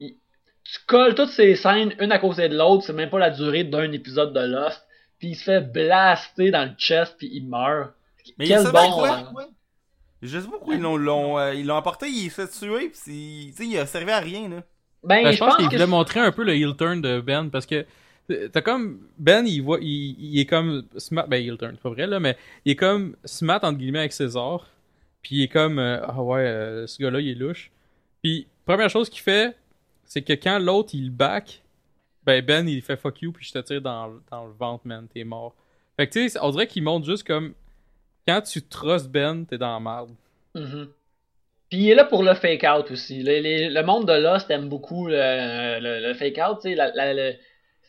Il- 0.00 0.16
tu 0.64 0.78
colles 0.86 1.14
toutes 1.14 1.30
ces 1.30 1.54
scènes 1.56 1.94
une 2.00 2.12
à 2.12 2.18
côté 2.18 2.48
de 2.48 2.56
l'autre, 2.56 2.84
c'est 2.84 2.92
même 2.92 3.10
pas 3.10 3.18
la 3.18 3.30
durée 3.30 3.64
d'un 3.64 3.92
épisode 3.92 4.32
de 4.32 4.40
Lost, 4.40 4.82
puis 5.18 5.28
il 5.28 5.34
se 5.34 5.44
fait 5.44 5.60
blaster 5.60 6.50
dans 6.50 6.64
le 6.64 6.74
chest 6.78 7.16
puis 7.18 7.28
il 7.32 7.48
meurt. 7.48 7.92
Mais 8.38 8.46
Quel 8.46 8.62
il 8.62 8.72
bon, 8.72 8.90
bon, 8.90 9.04
euh, 9.06 9.42
Je 10.22 10.38
sais 10.38 10.46
pas 10.46 10.52
pourquoi 10.52 10.74
ils 10.74 10.80
l'ont, 10.80 10.96
l'ont, 10.96 11.38
euh, 11.38 11.54
ils 11.54 11.66
l'ont 11.66 11.76
emporté, 11.76 12.08
il 12.08 12.30
s'est 12.30 12.48
tué, 12.48 12.90
sais, 12.94 13.12
il 13.12 13.78
a 13.78 13.86
servi 13.86 14.10
à 14.10 14.18
rien, 14.18 14.48
là. 14.48 14.62
Ben, 15.04 15.22
Ben, 15.22 15.32
je 15.32 15.38
pense 15.38 15.56
qu'il 15.56 15.66
que 15.68 15.72
voulait 15.74 15.86
montrer 15.86 16.18
un 16.20 16.32
peu 16.32 16.42
le 16.42 16.54
heel 16.56 16.74
turn 16.76 17.00
de 17.00 17.20
Ben 17.20 17.48
parce 17.50 17.66
que 17.66 17.86
t'as 18.52 18.60
comme 18.62 19.00
Ben 19.18 19.46
il 19.46 19.60
voit 19.60 19.78
il, 19.80 20.16
il 20.18 20.40
est 20.40 20.46
comme 20.46 20.84
smart 20.96 21.28
ben 21.28 21.42
heel 21.42 21.56
turn 21.58 21.72
c'est 21.74 21.82
pas 21.82 21.90
vrai 21.90 22.06
là 22.06 22.20
mais 22.20 22.36
il 22.64 22.72
est 22.72 22.76
comme 22.76 23.16
smart 23.24 23.60
entre 23.62 23.78
guillemets 23.78 24.00
avec 24.00 24.12
César 24.12 24.68
puis 25.22 25.36
il 25.36 25.42
est 25.44 25.48
comme 25.48 25.78
euh, 25.78 26.00
ah 26.02 26.22
ouais 26.22 26.40
euh, 26.40 26.86
ce 26.86 27.00
gars-là 27.02 27.20
il 27.20 27.30
est 27.30 27.34
louche 27.34 27.70
puis 28.22 28.46
première 28.64 28.90
chose 28.90 29.08
qu'il 29.08 29.22
fait 29.22 29.56
c'est 30.04 30.22
que 30.22 30.32
quand 30.32 30.58
l'autre 30.58 30.90
il 30.94 31.10
back 31.10 31.62
ben 32.24 32.44
Ben 32.44 32.68
il 32.68 32.82
fait 32.82 32.96
fuck 32.96 33.22
you 33.22 33.32
puis 33.32 33.46
je 33.46 33.52
te 33.52 33.58
tire 33.58 33.80
dans, 33.80 34.12
dans 34.30 34.46
le 34.46 34.52
ventre 34.52 34.86
man 34.86 35.06
t'es 35.12 35.24
mort 35.24 35.54
fait 35.96 36.06
que 36.08 36.12
tu 36.12 36.28
sais 36.28 36.38
on 36.42 36.50
dirait 36.50 36.66
qu'il 36.66 36.82
montre 36.82 37.06
juste 37.06 37.26
comme 37.26 37.54
quand 38.26 38.40
tu 38.42 38.62
trustes 38.62 39.08
Ben 39.08 39.44
t'es 39.46 39.58
dans 39.58 39.72
la 39.72 39.80
merde 39.80 40.10
Mhm. 40.56 40.88
Puis 41.68 41.78
il 41.80 41.90
est 41.90 41.94
là 41.94 42.04
pour 42.04 42.22
le 42.22 42.34
fake-out 42.34 42.90
aussi. 42.90 43.22
Le, 43.22 43.82
monde 43.82 44.06
de 44.06 44.12
Lost 44.12 44.50
aime 44.50 44.68
beaucoup 44.68 45.08
le, 45.08 45.78
le 45.80 46.14
fake-out. 46.14 46.60
tu 46.62 46.74
sais, 46.74 47.38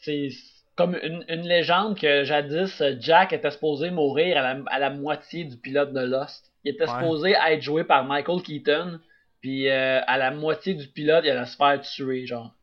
C'est 0.01 0.29
comme 0.75 0.95
une, 1.01 1.23
une 1.27 1.47
légende 1.47 1.97
que 1.99 2.23
jadis 2.23 2.81
Jack 2.99 3.33
était 3.33 3.49
supposé 3.51 3.89
mourir 3.89 4.37
à 4.37 4.41
la, 4.53 4.61
à 4.67 4.79
la 4.79 4.89
moitié 4.91 5.43
du 5.43 5.57
pilote 5.57 5.91
de 5.93 6.01
Lost. 6.01 6.51
Il 6.63 6.71
était 6.71 6.83
Ouais. 6.83 6.89
supposé 6.91 7.31
être 7.47 7.61
joué 7.61 7.83
par 7.83 8.03
Michael 8.05 8.41
Keaton. 8.41 8.99
Puis 9.41 9.69
euh, 9.69 10.01
à 10.07 10.17
la 10.17 10.31
moitié 10.31 10.73
du 10.73 10.87
pilote, 10.87 11.23
il 11.23 11.29
allait 11.31 11.45
se 11.45 11.55
faire 11.55 11.79
tuer, 11.81 12.25
genre. 12.25 12.53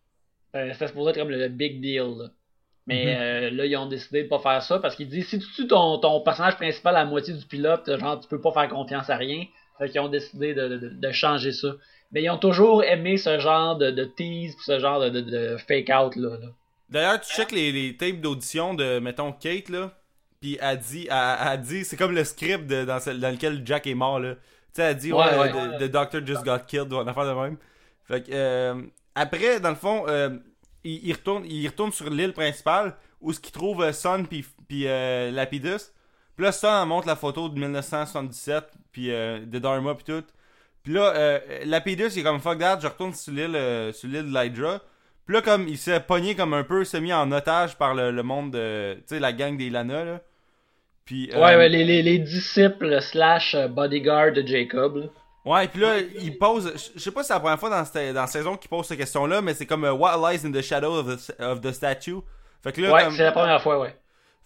Euh, 0.57 0.71
C'était 0.73 0.89
supposé 0.89 1.11
être 1.11 1.19
comme 1.19 1.31
le, 1.31 1.39
le 1.39 1.49
big 1.49 1.81
deal. 1.81 2.03
là. 2.19 2.29
Mais 2.87 3.05
Mhm. 3.07 3.21
euh, 3.21 3.51
là, 3.51 3.67
ils 3.67 3.77
ont 3.77 3.87
décidé 3.87 4.25
de 4.25 4.29
pas 4.29 4.39
faire 4.41 4.63
ça 4.63 4.79
parce 4.79 4.95
qu'ils 4.95 5.09
disent 5.09 5.29
si 5.29 5.39
tu 5.39 5.47
tues 5.55 5.67
ton, 5.67 5.99
ton 5.99 6.21
personnage 6.21 6.57
principal 6.57 6.95
à 6.97 7.01
la 7.01 7.05
moitié 7.07 7.33
du 7.35 7.47
pilote, 7.47 7.91
genre 7.99 8.21
tu 8.21 8.29
peux 8.29 8.41
pas 8.41 8.53
faire 8.53 8.69
confiance 8.69 9.09
à 9.11 9.17
rien. 9.17 9.45
Fait 9.79 9.89
qu'ils 9.89 10.01
ont 10.01 10.09
décidé 10.09 10.53
de, 10.55 10.69
de, 10.69 10.89
de 10.91 11.11
changer 11.13 11.51
ça. 11.53 11.69
Mais 12.13 12.23
ils 12.23 12.31
ont 12.31 12.39
toujours 12.39 12.85
aimé 12.85 13.17
ce 13.17 13.39
genre 13.41 13.77
de, 13.77 13.91
de 13.91 14.05
tease 14.05 14.55
ce 14.65 14.79
genre 14.79 15.01
de, 15.11 15.57
fake 15.67 15.89
out 15.91 16.15
là. 16.17 16.37
là. 16.39 16.49
D'ailleurs, 16.95 17.21
tu 17.21 17.35
check 17.35 17.51
les, 17.51 17.73
les 17.73 17.97
tapes 17.97 18.21
d'audition 18.21 18.73
de, 18.73 19.01
mettons, 19.01 19.33
Kate, 19.33 19.69
là. 19.69 19.91
Puis 20.41 20.57
elle 20.61 20.79
dit, 20.79 21.09
elle, 21.11 21.37
elle 21.53 21.61
dit, 21.61 21.85
c'est 21.85 21.97
comme 21.97 22.15
le 22.15 22.23
script 22.23 22.69
de- 22.69 22.85
dans, 22.85 22.97
lequel 23.33 23.63
Jack 23.67 23.89
est 23.89 23.95
mort, 23.97 24.21
là. 24.21 24.35
Tu 24.37 24.41
sais, 24.75 24.83
elle 24.83 24.97
dit, 24.97 25.13
ouais, 25.13 25.19
Ouais, 25.37 25.53
ouais. 25.53 25.79
the, 25.79 25.89
the 25.89 25.91
doctor 25.91 26.25
just 26.25 26.45
got 26.45 26.61
killed, 26.69 26.93
ou 26.93 26.97
une 27.01 27.09
affaire 27.09 27.27
de 27.27 27.33
même. 27.41 27.57
Fait 28.05 28.23
que, 28.23 28.31
euh, 28.33 28.81
après, 29.17 29.59
dans 29.59 29.71
le 29.71 29.75
fond, 29.75 30.05
euh, 30.07 30.39
il, 30.85 31.05
il 31.09 31.13
retourne, 31.15 31.45
il 31.47 31.67
retourne 31.67 31.91
sur 31.91 32.09
l'île 32.11 32.33
principale, 32.33 32.95
où 33.21 33.33
ce 33.33 33.41
qu'il 33.41 33.53
trouve 33.53 33.83
euh, 33.83 33.93
Sun 33.93 34.29
puis 34.29 34.45
euh, 34.87 35.33
Lapidus. 35.33 35.91
Puis 36.37 36.47
là, 36.47 36.51
elle 36.83 36.89
montre 36.89 37.09
la 37.09 37.17
photo 37.17 37.49
de 37.49 37.55
1977, 37.59 38.71
puis 38.93 39.11
euh, 39.11 39.45
de 39.45 39.59
Dharma, 39.59 39.97
puis 39.97 40.05
tout. 40.05 40.25
Puis 40.85 40.93
là, 40.93 41.13
euh, 41.17 41.41
Lapidus, 41.65 42.11
il 42.15 42.19
est 42.21 42.23
comme 42.23 42.39
fuck 42.41 42.59
that, 42.61 42.79
je 42.81 42.87
retourne 42.87 43.15
sur 43.15 43.33
l'île 43.33 43.93
sur 43.95 44.09
l'île 44.09 44.31
de 44.33 44.39
l'Hydra. 44.39 44.81
Puis 45.27 45.35
là, 45.35 45.43
comme 45.43 45.67
il 45.69 45.79
s'est 45.79 46.01
pogné 46.01 46.35
comme 46.35 46.53
un 46.55 46.65
peu, 46.65 46.85
s'est 46.85 47.01
mis 47.01 47.13
en 47.13 47.31
otage 47.33 47.77
par 47.77 47.95
le, 47.95 48.11
le 48.11 48.23
monde 48.23 48.51
de. 48.53 48.95
Tu 48.97 49.03
sais, 49.15 49.21
la 49.21 49.33
gang 49.33 49.57
des 49.57 49.71
Lana, 49.71 50.05
là. 50.05 50.21
Puis. 51.05 51.31
euh, 51.33 51.37
Ouais, 51.39 51.57
ouais, 51.57 51.69
les, 51.69 51.85
les, 51.85 52.03
les 52.03 52.19
disciples 52.19 53.01
slash 53.01 53.55
euh, 53.55 53.69
bodyguard 53.69 54.33
de 54.33 54.47
Jacob. 54.47 54.97
là. 54.97 55.07
Ouais, 55.47 55.69
puis 55.69 55.81
là, 55.81 55.99
il 55.99 56.39
pose. 56.39 56.73
Je 56.95 56.99
sais 57.01 57.11
pas 57.11 57.23
si 57.23 57.29
c'est 57.29 57.35
la 57.35 57.41
première 57.41 57.59
fois 57.61 57.71
dans, 57.71 57.85
cette, 57.85 58.15
dans 58.15 58.23
la 58.23 58.27
saison 58.27 58.57
qu'il 58.57 58.71
pose 58.71 58.87
cette 58.87 58.99
question-là, 58.99 59.41
mais 59.43 59.55
c'est 59.55 59.67
comme 59.67 59.85
euh, 59.85 59.93
What 59.93 60.17
lies 60.33 60.47
in 60.47 60.53
the 60.53 60.63
shadow 60.63 60.93
of 61.01 61.07
the, 61.27 61.41
of 61.41 61.61
the 61.61 61.73
statue? 61.73 62.17
Fait 62.63 62.73
que 62.73 62.81
là, 62.81 62.93
Ouais, 62.93 63.05
comme- 63.05 63.15
c'est 63.15 63.25
la 63.25 63.33
première 63.33 63.63
fois, 63.63 63.79
ouais. 63.81 63.95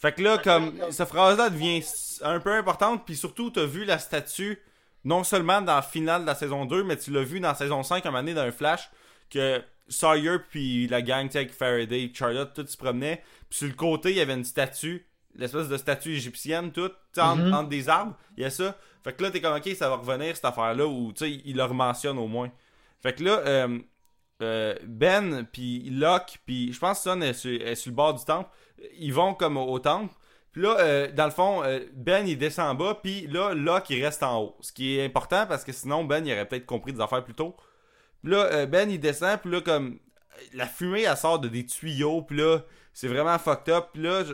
Fait 0.01 0.13
que 0.13 0.23
là, 0.23 0.39
comme, 0.39 0.75
cette 0.91 1.09
phrase-là 1.09 1.51
devient 1.51 1.83
un 2.23 2.39
peu 2.39 2.53
importante, 2.53 3.05
puis 3.05 3.17
surtout, 3.17 3.51
t'as 3.51 3.65
vu 3.65 3.85
la 3.85 3.99
statue, 3.99 4.61
non 5.05 5.25
seulement 5.25 5.61
dans 5.61 5.75
la 5.77 5.83
finale 5.83 6.23
de 6.23 6.27
la 6.27 6.37
saison 6.37 6.67
2, 6.67 6.85
mais 6.85 6.97
tu 6.97 7.11
l'as 7.13 7.23
vu 7.25 7.41
dans 7.41 7.49
la 7.49 7.55
saison 7.57 7.83
5, 7.83 8.05
un 8.07 8.11
moment 8.11 8.23
donné, 8.23 8.35
dans 8.35 8.43
un 8.43 8.53
flash, 8.53 8.91
que 9.31 9.63
Sawyer 9.89 10.39
puis 10.51 10.87
la 10.89 11.03
gang, 11.03 11.29
avec 11.35 11.51
Faraday, 11.53 12.11
Charlotte, 12.15 12.53
tout 12.55 12.67
se 12.67 12.77
promenaient, 12.77 13.23
puis 13.49 13.59
sur 13.59 13.69
le 13.69 13.75
côté, 13.75 14.11
il 14.11 14.17
y 14.17 14.21
avait 14.21 14.35
une 14.35 14.45
statue, 14.45 15.07
l'espèce 15.35 15.69
de 15.69 15.77
statue 15.77 16.13
égyptienne, 16.15 16.73
tout, 16.73 16.91
entre, 17.17 17.43
Mhm. 17.43 17.55
entre 17.55 17.69
des 17.69 17.89
arbres, 17.89 18.15
il 18.37 18.43
y 18.43 18.47
a 18.47 18.51
ça. 18.51 18.77
Fait 19.05 19.13
que 19.15 19.23
là, 19.23 19.31
t'es 19.31 19.41
comme, 19.41 19.57
ok, 19.57 19.69
ça 19.75 19.89
va 19.89 19.97
revenir, 19.97 20.35
cette 20.35 20.45
affaire-là, 20.45 20.87
ou, 20.87 21.13
tu 21.13 21.25
sais, 21.25 21.43
il 21.45 21.57
le 21.57 21.69
mentionne 21.69 22.19
au 22.19 22.27
moins. 22.27 22.51
Fait 23.01 23.15
que 23.15 23.23
là, 23.25 23.39
euh, 23.47 23.79
euh, 24.43 24.75
Ben, 24.85 25.47
puis 25.51 25.89
Locke, 25.91 26.39
puis 26.45 26.73
je 26.73 26.79
pense 26.79 26.99
que 26.99 27.05
Son 27.05 27.21
est 27.23 27.33
sur, 27.33 27.51
est 27.61 27.75
sur 27.77 27.91
le 27.91 27.97
bord 27.97 28.15
du 28.15 28.25
temple. 28.25 28.51
Ils 28.99 29.13
vont 29.13 29.35
comme 29.35 29.57
au, 29.57 29.67
au 29.67 29.79
temple. 29.79 30.13
Puis 30.53 30.63
là, 30.63 30.77
euh, 30.81 31.13
dans 31.13 31.27
le 31.27 31.31
fond, 31.31 31.63
Ben 31.95 32.27
il 32.27 32.37
descend 32.37 32.71
en 32.71 32.75
bas, 32.75 32.99
puis 33.03 33.27
là, 33.29 33.55
Locke 33.55 33.91
il 33.91 34.05
reste 34.05 34.23
en 34.23 34.41
haut. 34.43 34.57
Ce 34.61 34.73
qui 34.73 34.99
est 34.99 35.05
important 35.05 35.47
parce 35.47 35.65
que 35.65 35.73
sinon, 35.73 36.05
Ben 36.05 36.27
il 36.27 36.33
aurait 36.33 36.47
peut-être 36.49 36.67
compris 36.67 36.93
des 36.93 37.01
affaires 37.01 37.23
plus 37.25 37.35
tôt. 37.35 37.57
Là, 38.29 38.45
euh, 38.53 38.67
Ben 38.67 38.91
il 38.91 39.01
descend, 39.01 39.39
puis 39.41 39.51
là, 39.51 39.61
comme 39.61 39.99
la 40.55 40.67
fumée 40.67 41.03
elle 41.03 41.17
sort 41.17 41.39
de 41.39 41.49
des 41.49 41.65
tuyaux, 41.67 42.23
puis 42.23 42.37
là, 42.39 42.61
c'est 42.93 43.09
vraiment 43.09 43.39
fucked 43.39 43.73
up. 43.73 43.87
Puis 43.93 44.03
là, 44.03 44.25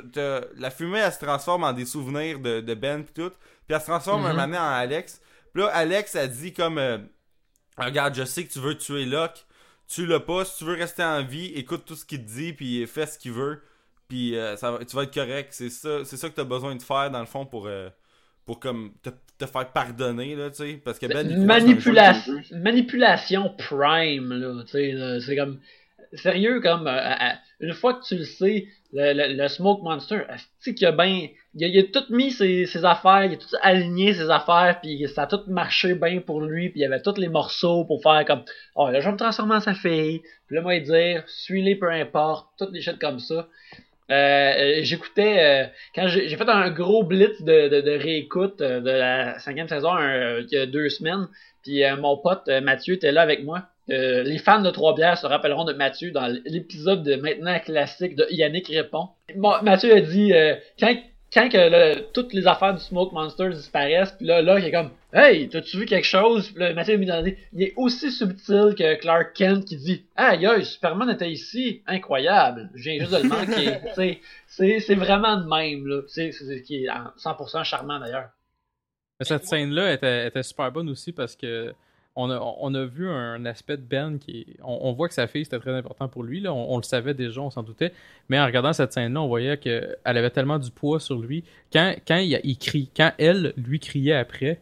la 0.56 0.70
fumée 0.70 0.98
elle 0.98 1.12
se 1.12 1.18
transforme 1.18 1.64
en 1.64 1.72
des 1.72 1.84
souvenirs 1.86 2.38
de, 2.40 2.60
de 2.60 2.74
Ben, 2.74 3.04
puis 3.04 3.14
tout. 3.14 3.30
Puis 3.30 3.74
elle 3.74 3.80
se 3.80 3.86
transforme 3.86 4.24
un 4.26 4.32
Mhm. 4.34 4.40
moment 4.40 4.58
en 4.58 4.70
Alex. 4.72 5.20
Puis 5.52 5.62
là, 5.62 5.68
Alex 5.68 6.16
a 6.16 6.26
dit 6.26 6.52
comme 6.52 6.78
euh, 6.78 6.98
Regarde, 7.78 8.14
je 8.14 8.24
sais 8.24 8.44
que 8.44 8.52
tu 8.52 8.60
veux 8.60 8.76
tuer 8.76 9.04
Locke. 9.04 9.44
Tu 9.88 10.06
l'as 10.06 10.20
pas. 10.20 10.44
Si 10.44 10.58
tu 10.58 10.64
veux 10.64 10.74
rester 10.74 11.02
en 11.04 11.22
vie, 11.24 11.52
écoute 11.54 11.84
tout 11.84 11.94
ce 11.96 12.04
qu'il 12.04 12.24
te 12.24 12.30
dit, 12.30 12.52
puis 12.52 12.86
fais 12.86 13.06
ce 13.06 13.18
qu'il 13.18 13.32
veut. 13.32 13.62
Puis 14.08 14.36
euh, 14.36 14.56
ça 14.56 14.78
tu 14.88 14.94
vas 14.96 15.02
être 15.04 15.14
correct. 15.14 15.48
C'est 15.52 15.70
ça, 15.70 16.04
c'est 16.04 16.16
ça 16.16 16.28
que 16.30 16.34
t'as 16.34 16.44
besoin 16.44 16.74
de 16.76 16.82
faire, 16.82 17.10
dans 17.10 17.20
le 17.20 17.26
fond, 17.26 17.46
pour, 17.46 17.66
euh, 17.66 17.88
pour 18.46 18.60
comme 18.60 18.92
te, 19.02 19.10
te 19.38 19.46
faire 19.46 19.70
pardonner, 19.72 20.36
là, 20.36 20.50
tu 20.50 20.56
sais. 20.56 20.80
Parce 20.84 20.98
que 20.98 21.06
Ben. 21.06 21.30
un 21.30 21.44
Manipulation, 21.44 22.34
manipulation 22.52 23.54
prime, 23.56 24.32
là, 24.32 24.62
tu 24.64 24.70
sais, 24.72 25.20
c'est 25.20 25.36
comme, 25.36 25.60
sérieux, 26.14 26.60
comme, 26.60 26.86
euh, 26.86 27.10
euh, 27.10 27.32
une 27.60 27.72
fois 27.72 27.94
que 27.94 28.04
tu 28.04 28.16
le 28.16 28.24
sais, 28.24 28.66
le, 28.92 29.12
le, 29.12 29.34
le 29.36 29.48
Smoke 29.48 29.82
Monster, 29.82 30.20
tu 30.28 30.44
sais 30.60 30.74
qu'il 30.74 30.86
a 30.86 30.92
bien, 30.92 31.28
il 31.54 31.64
a, 31.64 31.68
il 31.68 31.78
a 31.78 31.82
tout 31.84 32.12
mis 32.12 32.30
ses, 32.30 32.66
ses 32.66 32.84
affaires, 32.84 33.24
il 33.24 33.34
a 33.34 33.36
tout 33.36 33.56
aligné 33.62 34.14
ses 34.14 34.30
affaires, 34.30 34.78
puis 34.80 35.06
ça 35.08 35.22
a 35.22 35.26
tout 35.26 35.42
marché 35.48 35.94
bien 35.94 36.20
pour 36.20 36.40
lui, 36.40 36.70
puis 36.70 36.80
il 36.80 36.82
y 36.82 36.86
avait 36.86 37.02
tous 37.02 37.16
les 37.16 37.28
morceaux 37.28 37.84
pour 37.84 38.02
faire 38.02 38.24
comme, 38.26 38.44
oh, 38.76 38.88
là, 38.90 39.00
je 39.00 39.06
vais 39.06 39.12
me 39.12 39.18
transformer 39.18 39.56
en 39.56 39.60
sa 39.60 39.74
fille, 39.74 40.22
puis 40.46 40.56
là, 40.56 40.62
moi, 40.62 40.76
il 40.76 40.84
dire, 40.84 41.24
suis-les, 41.26 41.76
peu 41.76 41.90
importe, 41.90 42.48
toutes 42.58 42.72
les 42.72 42.82
choses 42.82 42.98
comme 42.98 43.18
ça. 43.18 43.48
Euh, 44.10 44.14
euh, 44.14 44.80
j'écoutais 44.82 45.38
euh, 45.38 45.66
quand 45.94 46.08
j'ai 46.08 46.36
fait 46.36 46.48
un 46.48 46.70
gros 46.70 47.04
blitz 47.04 47.40
de, 47.40 47.96
réécoute 47.96 48.58
de 48.58 48.90
la 48.90 49.38
cinquième 49.38 49.66
saison 49.66 49.96
il 49.98 50.46
y 50.50 50.58
a 50.58 50.66
deux 50.66 50.90
semaines 50.90 51.26
puis 51.62 51.82
mon 51.98 52.18
pote 52.18 52.46
Mathieu 52.62 52.94
était 52.94 53.12
là 53.12 53.22
avec 53.22 53.42
moi. 53.44 53.62
Les 53.88 54.38
fans 54.38 54.60
de 54.60 54.70
Trois 54.70 54.94
Bières 54.94 55.16
se 55.16 55.26
rappelleront 55.26 55.64
de 55.64 55.72
Mathieu 55.72 56.10
dans 56.10 56.26
l'épisode 56.44 57.02
de 57.02 57.16
maintenant 57.16 57.58
classique 57.58 58.16
de 58.16 58.26
Yannick 58.30 58.68
répond. 58.68 59.08
Bon, 59.36 59.54
Mathieu 59.62 59.94
a 59.94 60.00
dit 60.00 60.34
quand 60.78 60.94
quand 61.34 61.48
que 61.48 61.58
là, 61.58 61.96
toutes 62.14 62.32
les 62.32 62.46
affaires 62.46 62.74
du 62.74 62.80
Smoke 62.80 63.12
Monster 63.12 63.50
disparaissent, 63.50 64.12
puis 64.12 64.26
là, 64.26 64.40
là, 64.40 64.58
il 64.58 64.64
est 64.64 64.70
comme 64.70 64.90
Hey, 65.12 65.48
t'as-tu 65.48 65.78
vu 65.78 65.84
quelque 65.84 66.06
chose? 66.06 66.50
Puis 66.50 66.60
là, 66.60 66.72
Mathieu 66.72 67.00
Il 67.52 67.62
est 67.62 67.72
aussi 67.76 68.12
subtil 68.12 68.74
que 68.78 68.94
Clark 69.00 69.34
Kent 69.34 69.64
qui 69.64 69.76
dit 69.76 70.04
Aïe, 70.16 70.46
aïe, 70.46 70.64
Superman 70.64 71.10
était 71.10 71.30
ici, 71.30 71.82
incroyable, 71.86 72.70
je 72.74 72.90
viens 72.90 73.00
juste 73.00 73.12
de 73.12 73.22
le 73.22 73.28
manquer. 73.28 73.78
Tu 73.88 73.94
sais, 73.94 74.20
c'est, 74.46 74.80
c'est 74.80 74.94
vraiment 74.94 75.36
de 75.36 75.48
même, 75.48 75.86
là. 75.86 76.02
C'est, 76.06 76.30
c'est 76.32 76.44
ce 76.44 76.62
qui 76.62 76.84
est 76.84 76.90
en 76.90 77.12
100% 77.18 77.64
charmant 77.64 77.98
d'ailleurs. 77.98 78.30
Cette 79.20 79.44
scène-là 79.44 79.92
était, 79.92 80.28
était 80.28 80.42
super 80.42 80.70
bonne 80.70 80.88
aussi 80.88 81.12
parce 81.12 81.36
que 81.36 81.72
on 82.16 82.30
a, 82.30 82.38
on 82.38 82.74
a 82.74 82.84
vu 82.84 83.08
un 83.08 83.44
aspect 83.44 83.76
de 83.76 83.82
Ben 83.82 84.18
qui 84.18 84.46
on, 84.62 84.78
on 84.82 84.92
voit 84.92 85.08
que 85.08 85.14
sa 85.14 85.26
fille 85.26 85.44
c'était 85.44 85.58
très 85.58 85.74
important 85.74 86.08
pour 86.08 86.22
lui 86.22 86.40
là. 86.40 86.52
On, 86.54 86.74
on 86.74 86.76
le 86.76 86.82
savait 86.84 87.14
déjà, 87.14 87.40
on 87.40 87.50
s'en 87.50 87.62
doutait. 87.62 87.92
Mais 88.28 88.38
en 88.38 88.46
regardant 88.46 88.72
cette 88.72 88.92
scène-là, 88.92 89.20
on 89.20 89.26
voyait 89.28 89.56
qu'elle 89.58 89.96
avait 90.04 90.30
tellement 90.30 90.58
du 90.58 90.70
poids 90.70 91.00
sur 91.00 91.18
lui. 91.18 91.44
Quand, 91.72 91.94
quand 92.06 92.16
il, 92.18 92.38
il 92.44 92.56
crie, 92.58 92.88
quand 92.96 93.12
elle 93.18 93.52
lui 93.56 93.80
criait 93.80 94.14
après, 94.14 94.60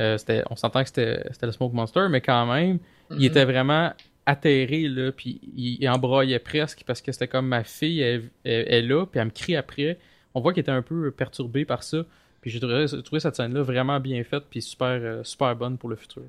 euh, 0.00 0.16
on 0.50 0.56
s'entend 0.56 0.82
que 0.82 0.88
c'était, 0.88 1.22
le 1.42 1.52
Smoke 1.52 1.74
Monster, 1.74 2.06
mais 2.10 2.20
quand 2.20 2.46
même, 2.46 2.78
il 3.10 3.16
Mhm. 3.18 3.24
était 3.24 3.44
vraiment 3.44 3.92
atterré 4.26 4.88
là, 4.88 5.12
puis 5.12 5.40
il, 5.56 5.78
il 5.80 5.88
embraillait 5.88 6.38
presque 6.40 6.82
parce 6.86 7.00
que 7.00 7.12
c'était 7.12 7.28
comme 7.28 7.46
ma 7.46 7.62
fille 7.62 8.00
elle, 8.00 8.30
est 8.44 8.82
là, 8.82 9.06
puis 9.06 9.20
elle 9.20 9.26
me 9.26 9.30
crie 9.30 9.54
après. 9.56 9.98
On 10.34 10.40
voit 10.40 10.52
qu'il 10.52 10.60
était 10.62 10.70
un 10.72 10.82
peu 10.82 11.10
perturbé 11.12 11.64
par 11.64 11.82
ça. 11.82 12.04
Puis 12.40 12.50
j'ai 12.50 12.60
trouvé, 12.60 12.86
trouvé 13.04 13.20
cette 13.20 13.36
scène-là 13.36 13.62
vraiment 13.62 13.98
bien 14.00 14.22
faite, 14.24 14.44
puis 14.50 14.60
super, 14.62 14.88
euh, 14.88 15.22
super 15.24 15.54
bonne 15.56 15.78
pour 15.78 15.88
le 15.88 15.96
futur. 15.96 16.22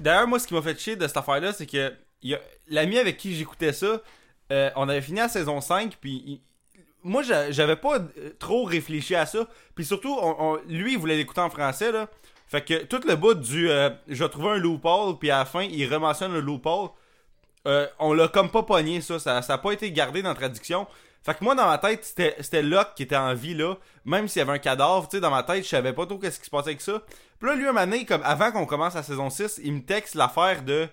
D'ailleurs, 0.00 0.28
moi, 0.28 0.38
ce 0.38 0.46
qui 0.46 0.54
m'a 0.54 0.62
fait 0.62 0.78
chier 0.78 0.96
de 0.96 1.06
cette 1.06 1.16
affaire-là, 1.16 1.52
c'est 1.52 1.66
que 1.66 1.92
l'ami 2.68 2.98
avec 2.98 3.16
qui 3.16 3.34
j'écoutais 3.34 3.72
ça, 3.72 4.00
euh, 4.52 4.70
on 4.76 4.88
avait 4.88 5.02
fini 5.02 5.18
la 5.18 5.28
saison 5.28 5.60
5, 5.60 5.96
puis 6.00 6.40
moi, 7.02 7.22
j'a- 7.22 7.50
j'avais 7.50 7.76
pas 7.76 7.98
euh, 7.98 8.30
trop 8.38 8.64
réfléchi 8.64 9.14
à 9.14 9.26
ça. 9.26 9.46
Puis 9.74 9.84
surtout, 9.84 10.16
on- 10.20 10.58
lui, 10.68 10.92
il 10.92 10.98
voulait 10.98 11.16
l'écouter 11.16 11.40
en 11.40 11.50
français, 11.50 11.92
là. 11.92 12.08
Fait 12.48 12.64
que 12.64 12.84
tout 12.84 13.00
le 13.06 13.14
bout 13.14 13.34
du 13.34 13.68
euh, 13.70 13.90
je 14.08 14.24
vais 14.24 14.30
trouver 14.30 14.50
un 14.50 14.56
loophole, 14.56 15.18
puis 15.18 15.30
à 15.30 15.38
la 15.38 15.44
fin, 15.44 15.62
il 15.62 15.86
rementionne 15.92 16.32
le 16.32 16.40
loophole, 16.40 16.88
euh, 17.66 17.86
on 17.98 18.14
l'a 18.14 18.28
comme 18.28 18.50
pas 18.50 18.62
pogné, 18.62 19.00
ça. 19.02 19.18
Ça, 19.18 19.42
ça 19.42 19.54
a 19.54 19.58
pas 19.58 19.72
été 19.72 19.90
gardé 19.92 20.22
dans 20.22 20.30
la 20.30 20.34
traduction. 20.34 20.86
Fait 21.28 21.34
que 21.34 21.44
moi, 21.44 21.54
dans 21.54 21.66
ma 21.66 21.76
tête, 21.76 22.10
c'était, 22.38 22.62
Locke 22.62 22.94
qui 22.96 23.02
était 23.02 23.14
en 23.14 23.34
vie, 23.34 23.52
là. 23.52 23.76
Même 24.06 24.28
s'il 24.28 24.40
y 24.40 24.42
avait 24.42 24.52
un 24.52 24.58
cadavre, 24.58 25.06
tu 25.08 25.18
sais, 25.18 25.20
dans 25.20 25.30
ma 25.30 25.42
tête, 25.42 25.62
je 25.62 25.68
savais 25.68 25.92
pas 25.92 26.06
trop 26.06 26.16
qu'est-ce 26.16 26.38
qui 26.38 26.46
se 26.46 26.50
passait 26.50 26.70
avec 26.70 26.80
ça. 26.80 27.02
Puis 27.38 27.50
là, 27.50 27.54
lui, 27.54 27.66
un 27.66 27.74
donné, 27.74 28.06
comme 28.06 28.22
avant 28.24 28.50
qu'on 28.50 28.64
commence 28.64 28.94
la 28.94 29.02
saison 29.02 29.28
6, 29.28 29.60
il 29.62 29.74
me 29.74 29.82
texte 29.82 30.14
l'affaire 30.14 30.62
de... 30.62 30.88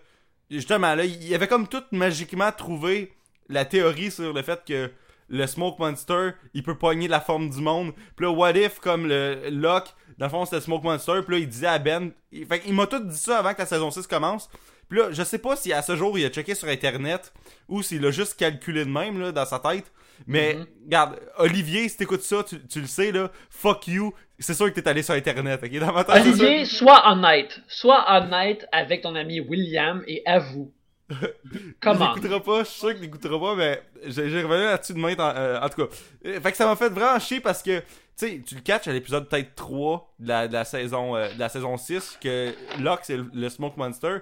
Justement, 0.51 0.93
là, 0.93 1.05
il 1.05 1.33
avait 1.33 1.47
comme 1.47 1.69
tout 1.69 1.83
magiquement 1.93 2.51
trouvé 2.51 3.13
la 3.47 3.63
théorie 3.63 4.11
sur 4.11 4.33
le 4.33 4.41
fait 4.41 4.61
que 4.67 4.91
le 5.29 5.47
Smoke 5.47 5.77
Monster, 5.79 6.31
il 6.53 6.63
peut 6.63 6.77
pogner 6.77 7.07
la 7.07 7.21
forme 7.21 7.49
du 7.49 7.61
monde. 7.61 7.93
Puis 8.17 8.25
là, 8.25 8.31
what 8.33 8.57
if, 8.57 8.79
comme 8.79 9.07
le 9.07 9.49
Locke, 9.49 9.95
dans 10.17 10.25
le 10.25 10.31
fond, 10.31 10.43
c'était 10.43 10.59
Smoke 10.59 10.83
Monster. 10.83 11.21
Puis 11.25 11.35
là, 11.35 11.39
il 11.39 11.47
disait 11.47 11.67
à 11.67 11.79
Ben... 11.79 12.11
Il, 12.33 12.45
fait 12.45 12.59
qu'il 12.59 12.73
m'a 12.73 12.87
tout 12.87 12.99
dit 12.99 13.17
ça 13.17 13.39
avant 13.39 13.53
que 13.53 13.59
la 13.59 13.67
saison 13.67 13.89
6 13.89 14.05
commence. 14.05 14.49
Puis 14.89 14.99
là, 14.99 15.13
je 15.13 15.23
sais 15.23 15.39
pas 15.39 15.55
si 15.55 15.71
à 15.71 15.81
ce 15.81 15.95
jour, 15.95 16.19
il 16.19 16.25
a 16.25 16.29
checké 16.29 16.55
sur 16.55 16.67
Internet 16.67 17.33
ou 17.69 17.81
s'il 17.81 18.05
a 18.05 18.11
juste 18.11 18.35
calculé 18.35 18.83
de 18.83 18.91
même, 18.91 19.17
là, 19.17 19.31
dans 19.31 19.45
sa 19.45 19.59
tête. 19.59 19.89
Mais, 20.27 20.55
Mhm. 20.55 20.65
regarde, 20.85 21.19
Olivier, 21.37 21.87
si 21.89 21.97
t'écoutes 21.97 22.21
ça, 22.23 22.43
tu, 22.43 22.59
tu 22.67 22.81
le 22.81 22.87
sais, 22.87 23.11
là, 23.11 23.31
fuck 23.49 23.87
you. 23.87 24.13
C'est 24.39 24.53
sûr 24.53 24.71
que 24.73 24.79
t'es 24.79 24.87
allé 24.89 25.01
sur 25.01 25.13
Internet, 25.13 25.61
ok? 25.63 25.79
Dans 25.79 25.93
ma 25.93 26.03
tête, 26.03 26.15
Olivier, 26.25 26.65
sois 26.65 27.09
honnête. 27.11 27.59
Sois 27.67 28.03
honnête 28.09 28.65
avec 28.71 29.01
ton 29.01 29.15
ami 29.15 29.39
William 29.39 30.03
et 30.07 30.21
avoue. 30.25 30.71
Comment? 31.79 32.15
Il 32.15 32.41
pas, 32.41 32.63
je 32.63 32.69
suis 32.69 32.79
sûr 32.79 32.93
qu'il 32.93 33.01
l'écoutera 33.03 33.39
pas, 33.39 33.55
mais 33.55 33.81
j'ai 34.07 34.23
revenu 34.41 34.63
là-dessus 34.63 34.93
de 34.93 34.97
main, 34.99 35.13
en, 35.17 35.35
euh, 35.35 35.59
en 35.61 35.69
tout 35.69 35.85
cas. 35.85 35.95
Euh, 36.25 36.39
Fait 36.41 36.51
que 36.51 36.57
ça 36.57 36.65
m'a 36.65 36.75
fait 36.75 36.89
vraiment 36.89 37.19
chier 37.19 37.39
parce 37.39 37.61
que, 37.61 37.79
tu 37.79 37.85
sais, 38.15 38.41
tu 38.45 38.55
le 38.55 38.61
catches 38.61 38.87
à 38.87 38.93
l'épisode 38.93 39.29
peut-être 39.29 39.53
3 39.55 40.13
de 40.19 40.27
la, 40.27 40.47
de 40.47 40.53
la 40.53 40.65
saison, 40.65 41.15
euh, 41.15 41.31
de 41.33 41.39
la 41.39 41.49
saison 41.49 41.77
6, 41.77 42.17
que 42.21 42.53
Locke, 42.79 43.01
c'est 43.03 43.17
le, 43.17 43.29
le 43.33 43.49
Smoke 43.49 43.77
Monster. 43.77 44.17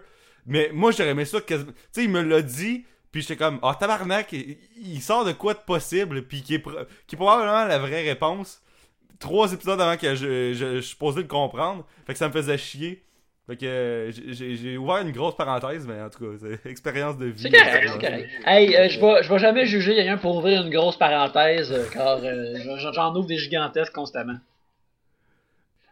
Mais 0.46 0.70
moi, 0.74 0.91
j'aurais 0.91 1.12
aimé 1.12 1.26
ça, 1.26 1.39
tu 1.39 1.56
sais, 1.91 2.04
il 2.04 2.10
me 2.10 2.22
l'a 2.22 2.41
dit, 2.41 2.86
puis 3.14 3.22
j'étais 3.22 3.38
comme, 3.38 3.59
ah, 3.61 3.78
tabarnak, 3.80 4.34
il, 4.34 4.57
il 4.84 5.01
sort 5.01 5.24
de 5.24 5.32
quoi 5.32 5.53
de 5.53 5.59
possible, 5.59 6.24
puis 6.24 6.41
qui 6.41 6.55
est, 6.55 6.59
pro- 6.59 6.74
qui 7.07 7.16
est 7.16 7.18
probablement 7.18 7.64
la 7.66 7.80
vraie 7.80 8.01
réponse. 8.01 8.61
Trois 9.20 9.53
épisodes 9.53 9.80
avant 9.80 9.95
que 9.95 10.16
je, 10.16 10.53
je, 10.53 10.76
je 10.76 10.80
suis 10.82 10.89
supposé 10.89 11.22
le 11.22 11.28
comprendre. 11.28 11.86
Fait 12.05 12.11
que 12.14 12.20
ça 12.20 12.28
me 12.28 12.34
faisait 12.34 12.57
chier. 12.57 13.01
Fait 13.47 13.55
que 13.57 13.66
euh, 13.66 14.11
j'ai- 14.11 14.78
ouvert 14.78 14.97
une 14.97 15.11
grosse 15.11 15.36
parenthèse, 15.36 15.86
mais 15.86 16.01
en 16.01 16.09
tout 16.09 16.20
cas, 16.20 16.38
c'est 16.41 16.70
expérience 16.70 17.18
de 17.18 17.26
vie. 17.28 17.41
C'est 17.43 17.51
correct, 17.51 17.89
c'est 17.93 17.99
correct. 18.01 18.30
Hey, 18.45 18.76
euh, 18.76 18.89
je 18.89 18.99
vais, 19.30 19.39
jamais 19.39 19.66
juger 19.66 19.95
quelqu'un 19.95 20.18
pour 20.18 20.36
ouvrir 20.38 20.64
une 20.64 20.70
grosse 20.72 20.97
parenthèse, 20.97 21.72
euh, 21.72 21.86
car 21.93 22.20
euh, 22.24 22.55
j'en- 22.93 23.16
ouvre 23.16 23.28
des 23.28 23.38
gigantesques 23.38 23.93
constamment. 23.93 24.38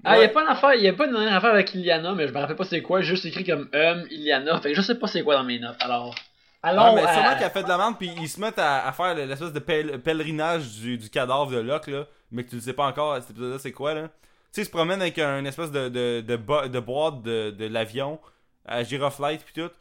Ah, 0.03 0.17
Ouais. 0.17 0.21
y 0.23 0.25
a 0.25 0.29
pas 0.29 0.41
une 0.41 0.47
affaire, 0.47 0.73
y 0.75 0.87
a 0.87 0.93
pas 0.93 1.05
une 1.07 1.15
affaire 1.15 1.51
avec 1.51 1.75
Iliana, 1.75 2.15
mais 2.15 2.27
je 2.27 2.33
me 2.33 2.39
rappelle 2.39 2.55
pas 2.55 2.63
c'est 2.65 2.81
quoi, 2.81 3.01
j'ai 3.01 3.09
juste 3.15 3.25
écrit 3.25 3.43
comme 3.43 3.69
um, 3.73 4.03
Iliana, 4.09 4.59
fait 4.59 4.69
que 4.71 4.75
je 4.75 4.81
sais 4.81 4.95
pas 4.95 5.05
c'est 5.07 5.21
quoi 5.21 5.35
dans 5.35 5.43
mes 5.43 5.59
notes, 5.59 5.77
alors. 5.81 6.15
Allons 6.63 6.93
Ouais, 6.93 6.95
mais 7.01 7.07
à- 7.07 7.13
sûrement 7.13 7.37
qu'elle 7.37 7.49
fait 7.51 7.63
de 7.63 7.67
la 7.69 7.77
merde, 7.77 7.95
puis 7.97 8.11
ils 8.21 8.29
se 8.29 8.39
mettent 8.39 8.59
à, 8.59 8.87
à 8.87 8.91
faire 8.91 9.15
l'espèce 9.15 9.51
de 9.53 9.59
pèl- 9.59 9.97
pèlerinage 9.99 10.69
du, 10.79 10.97
du 10.97 11.09
cadavre 11.09 11.51
de 11.51 11.57
Locke, 11.57 11.87
là, 11.87 12.05
mais 12.31 12.43
que 12.43 12.49
tu 12.51 12.55
le 12.57 12.61
sais 12.61 12.73
pas 12.73 12.85
encore, 12.87 13.15
cet 13.17 13.31
épisode-là, 13.31 13.57
c'est 13.59 13.71
quoi, 13.71 13.93
là? 13.93 14.03
Tu 14.03 14.09
sais, 14.51 14.61
ils 14.61 14.65
se 14.65 14.69
promènent 14.71 15.01
avec 15.01 15.17
un 15.19 15.43
espèce 15.45 15.71
de, 15.71 15.89
de, 15.89 16.21
de, 16.21 16.35
bo- 16.35 16.67
de 16.67 16.79
boîte 16.79 17.21
de, 17.23 17.51
de 17.51 17.65
l'avion, 17.67 18.19
à 18.65 18.83
Giroflight, 18.83 19.43
puis 19.43 19.53
tout. 19.63 19.71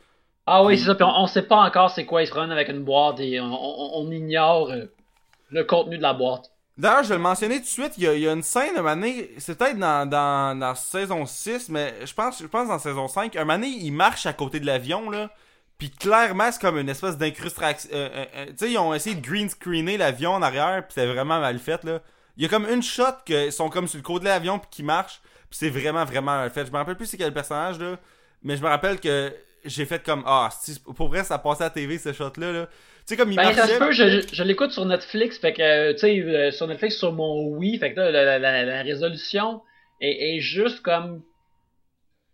Ah 0.47 0.65
oui, 0.65 0.79
c'est 0.79 0.87
ça, 0.87 0.95
puis 0.95 1.05
on, 1.05 1.09
on 1.23 1.27
sait 1.27 1.43
pas 1.43 1.57
encore 1.57 1.91
c'est 1.91 2.07
quoi, 2.07 2.23
ils 2.23 2.27
se 2.27 2.31
promènent 2.33 2.51
avec 2.53 2.69
une 2.69 2.83
boîte 2.85 3.21
et 3.21 3.41
on, 3.41 3.45
on- 3.53 3.91
on 4.07 4.11
ignore 4.11 4.71
euh, 4.71 4.87
le 5.51 5.65
contenu 5.65 5.97
de 5.99 6.03
la 6.03 6.15
boîte. 6.15 6.51
D'ailleurs, 6.79 7.03
je 7.03 7.11
vais 7.11 7.17
le 7.17 7.21
mentionner 7.21 7.57
tout 7.57 7.63
de 7.65 7.67
suite, 7.67 7.93
il 7.99 8.05
y 8.05 8.07
a, 8.07 8.15
il 8.15 8.21
y 8.23 8.29
a 8.29 8.33
une 8.33 8.43
scène, 8.43 8.77
un 8.79 8.83
donné, 8.97 9.33
c'est 9.39 9.59
peut-être 9.59 9.79
dans, 9.79 10.09
dans, 10.09 10.59
dans 10.59 10.75
saison 10.75 11.27
6, 11.27 11.69
mais 11.69 11.95
je 12.07 12.15
pense, 12.15 12.41
je 12.41 12.47
pense 12.47 12.69
dans 12.69 12.79
saison 12.79 13.07
5, 13.07 13.37
un 13.37 13.45
donné, 13.45 13.67
il 13.69 13.91
marche 13.93 14.25
à 14.25 14.33
côté 14.33 14.61
de 14.61 14.67
l'avion, 14.67 15.11
là, 15.11 15.29
puis 15.81 15.91
clairement, 15.91 16.53
c'est 16.53 16.61
comme 16.61 16.79
une 16.79 16.89
espèce 16.89 17.19
d'incrustation. 17.19 17.91
euh, 17.93 18.09
euh, 18.15 18.25
euh, 18.37 18.47
tu 18.47 18.53
sais, 18.59 18.71
ils 18.71 18.79
ont 18.79 18.95
essayé 18.95 19.17
de 19.17 19.21
green 19.21 19.49
screener 19.49 19.97
l'avion 19.97 20.31
en 20.35 20.43
arrière, 20.43 20.85
puis 20.85 20.93
c'est 20.95 21.07
vraiment 21.07 21.41
mal 21.41 21.59
fait, 21.59 21.83
là. 21.83 22.01
Il 22.37 22.45
y 22.45 22.47
a 22.47 22.49
comme 22.49 22.69
une 22.69 22.83
shot 22.83 23.05
qu'ils 23.27 23.51
sont 23.53 23.69
comme 23.69 23.89
sur 23.89 23.97
le 23.99 24.05
côté 24.05 24.27
de 24.27 24.29
l'avion, 24.31 24.61
puis 24.61 24.69
qui 24.71 24.83
marche, 24.85 25.21
puis 25.51 25.59
c'est 25.59 25.71
vraiment, 25.71 26.05
vraiment 26.05 26.37
mal 26.37 26.51
fait. 26.51 26.65
Je 26.67 26.71
me 26.71 26.77
rappelle 26.77 26.95
plus 26.97 27.07
c'est 27.07 27.17
quel 27.17 27.35
personnage, 27.35 27.81
là, 27.81 27.99
mais 28.45 28.57
je 28.57 28.63
me 28.63 28.69
rappelle 28.69 29.01
que 29.01 29.35
j'ai 29.65 29.85
fait 29.87 30.03
comme, 30.05 30.23
ah, 30.27 30.49
pour 30.97 31.09
vrai, 31.09 31.25
ça 31.25 31.39
passait 31.39 31.65
à 31.65 31.67
la 31.67 31.71
TV, 31.71 31.99
ce 31.99 32.13
shot-là, 32.13 32.53
là. 32.53 32.67
Tu 32.67 32.73
sais, 33.07 33.17
comme 33.17 33.33
il 33.33 33.37
Ben, 33.37 33.53
ça 33.53 33.67
marchait... 33.67 33.75
se 33.75 33.79
peut, 33.79 33.93
je, 33.93 34.35
je 34.35 34.43
l'écoute 34.45 34.71
sur 34.73 34.85
Netflix, 34.87 35.39
fait 35.39 35.53
que, 35.53 35.93
tu 35.93 35.99
sais, 35.99 36.51
sur 36.53 36.67
Netflix, 36.69 36.97
sur 36.97 37.13
mon 37.13 37.49
Wii, 37.57 37.79
fait 37.79 37.93
que 37.95 38.01
là, 38.01 38.11
la, 38.11 38.39
la- 38.39 38.65
la 38.65 38.83
résolution 38.83 39.63
est, 40.01 40.37
est 40.37 40.41
juste 40.41 40.83
comme 40.83 41.23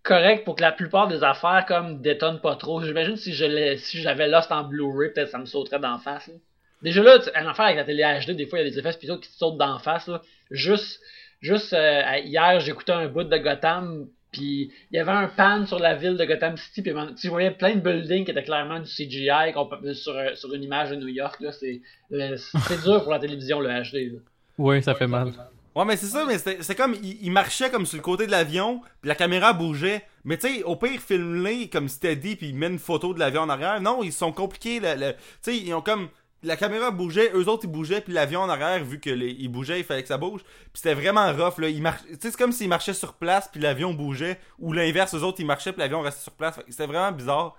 correcte 0.07 0.45
pour 0.45 0.57
que 0.57 0.63
la 0.63 0.73
plupart 0.73 1.09
des 1.09 1.23
affaires, 1.23 1.65
comme, 1.67 2.01
détonnent 2.01 2.41
pas 2.41 2.57
trop. 2.57 2.83
J'imagine 2.83 3.17
si 3.17 3.35
je 3.35 3.77
si 3.77 4.01
j'avais 4.01 4.29
Lost 4.29 4.51
en 4.53 4.65
Blu-ray, 4.65 5.13
peut-être 5.13 5.31
ça 5.31 5.39
me 5.39 5.47
sauterait 5.47 5.81
d'en 5.81 5.99
face, 5.99 6.29
là. 6.29 6.35
Déjà 6.83 7.03
là, 7.03 7.19
une 7.35 7.47
affaire 7.47 7.65
avec 7.65 7.77
la 7.77 7.85
télé 7.85 8.03
HD, 8.03 8.33
des 8.33 8.47
fois, 8.47 8.61
il 8.61 8.65
y 8.65 8.67
a 8.67 8.71
des 8.71 8.79
effets 8.79 8.93
spéciaux 8.93 9.19
qui 9.19 9.31
te 9.31 9.37
sautent 9.37 9.59
d'en 9.59 9.79
face, 9.79 10.07
là. 10.07 10.23
Juste, 10.51 11.01
juste, 11.41 11.73
euh, 11.73 12.03
hier, 12.25 12.61
j'écoutais 12.61 12.93
un 12.93 13.09
bout 13.09 13.25
de 13.25 13.37
Gotham, 13.39 14.07
puis 14.31 14.71
il 14.91 14.97
y 14.97 14.99
avait 14.99 15.11
un 15.11 15.27
pan 15.27 15.67
sur 15.67 15.79
la 15.79 15.95
ville 15.95 16.17
de 16.17 16.25
Gotham 16.25 16.57
City, 16.57 16.83
puis 16.83 16.93
tu 17.21 17.29
voyais 17.29 17.51
plein 17.51 17.75
de 17.75 17.81
buildings 17.81 18.25
qui 18.25 18.31
étaient 18.31 18.45
clairement 18.45 18.79
du 18.79 18.89
CGI 18.89 19.53
sur, 19.95 20.17
euh, 20.17 20.35
sur 20.35 20.55
une 20.55 20.63
image 20.63 20.91
de 20.91 20.97
New 20.97 21.09
York. 21.09 21.43
euh, 21.43 22.37
c'est 22.37 22.83
dur 22.83 23.03
pour 23.03 23.13
la 23.13 23.19
télévision, 23.19 23.61
le 23.61 23.69
HD. 23.69 24.13
là. 24.13 24.19
Oui, 24.59 24.83
ça 24.83 24.95
fait 24.95 25.07
mal. 25.07 25.33
Ouais, 25.77 25.85
mais 25.85 25.99
c'est 25.99 26.07
ça, 26.07 26.25
mais 26.25 26.39
c'était 26.39 26.63
c'est 26.63 26.75
comme, 26.75 26.95
il, 26.95 27.23
il 27.23 27.31
marchait 27.31 27.69
comme 27.69 27.85
sur 27.85 27.99
le 27.99 28.03
côté 28.03 28.27
de 28.27 28.31
l'avion, 28.31 28.81
puis 29.03 29.09
la 29.09 29.15
caméra 29.15 29.53
bougeait. 29.53 30.03
Mais 30.25 30.39
tu 30.39 30.49
sais, 30.49 30.63
au 30.63 30.75
pire, 30.75 30.99
filme-les 30.99 31.69
comme 31.69 31.91
steady, 31.91 32.35
puis 32.35 32.49
ils 32.49 32.57
mettent 32.57 32.73
une 32.73 32.79
photo 32.79 33.13
de 33.13 33.19
l'avion 33.19 33.43
en 33.43 33.51
arrière. 33.51 33.79
Non, 33.83 34.03
ils 34.03 34.13
sont 34.13 34.33
compliqués. 34.33 34.81
Tu 34.81 35.15
sais, 35.43 35.55
ils 35.55 35.75
ont 35.75 35.83
comme, 35.83 36.09
la 36.43 36.57
caméra 36.57 36.91
bougeait, 36.91 37.31
eux 37.35 37.47
autres 37.49 37.65
ils 37.65 37.71
bougeaient, 37.71 38.01
puis 38.01 38.15
l'avion 38.15 38.41
en 38.41 38.49
arrière, 38.49 38.83
vu 38.83 39.01
que 39.01 39.11
les, 39.11 39.33
il 39.39 39.49
bougeait, 39.49 39.81
il 39.81 39.85
fallait 39.85 40.01
que 40.01 40.09
ça 40.09 40.17
bouge. 40.17 40.43
Puis 40.45 40.77
c'était 40.77 40.95
vraiment 40.95 41.31
rough, 41.31 41.59
là. 41.59 41.69
Ils 41.69 41.83
sais, 41.85 42.31
c'est 42.31 42.37
comme 42.37 42.53
s'ils 42.53 42.71
marchaient 42.71 42.95
sur 42.95 43.13
place, 43.13 43.47
puis 43.53 43.61
l'avion 43.61 43.93
bougeait, 43.93 44.39
ou 44.59 44.73
l'inverse, 44.73 45.15
eux 45.15 45.25
autres 45.25 45.41
ils 45.41 45.47
marchaient, 45.47 45.73
puis 45.73 45.81
l'avion 45.81 46.01
restait 46.01 46.23
sur 46.23 46.33
place. 46.33 46.59
C'était 46.71 46.87
vraiment 46.87 47.13
bizarre. 47.13 47.55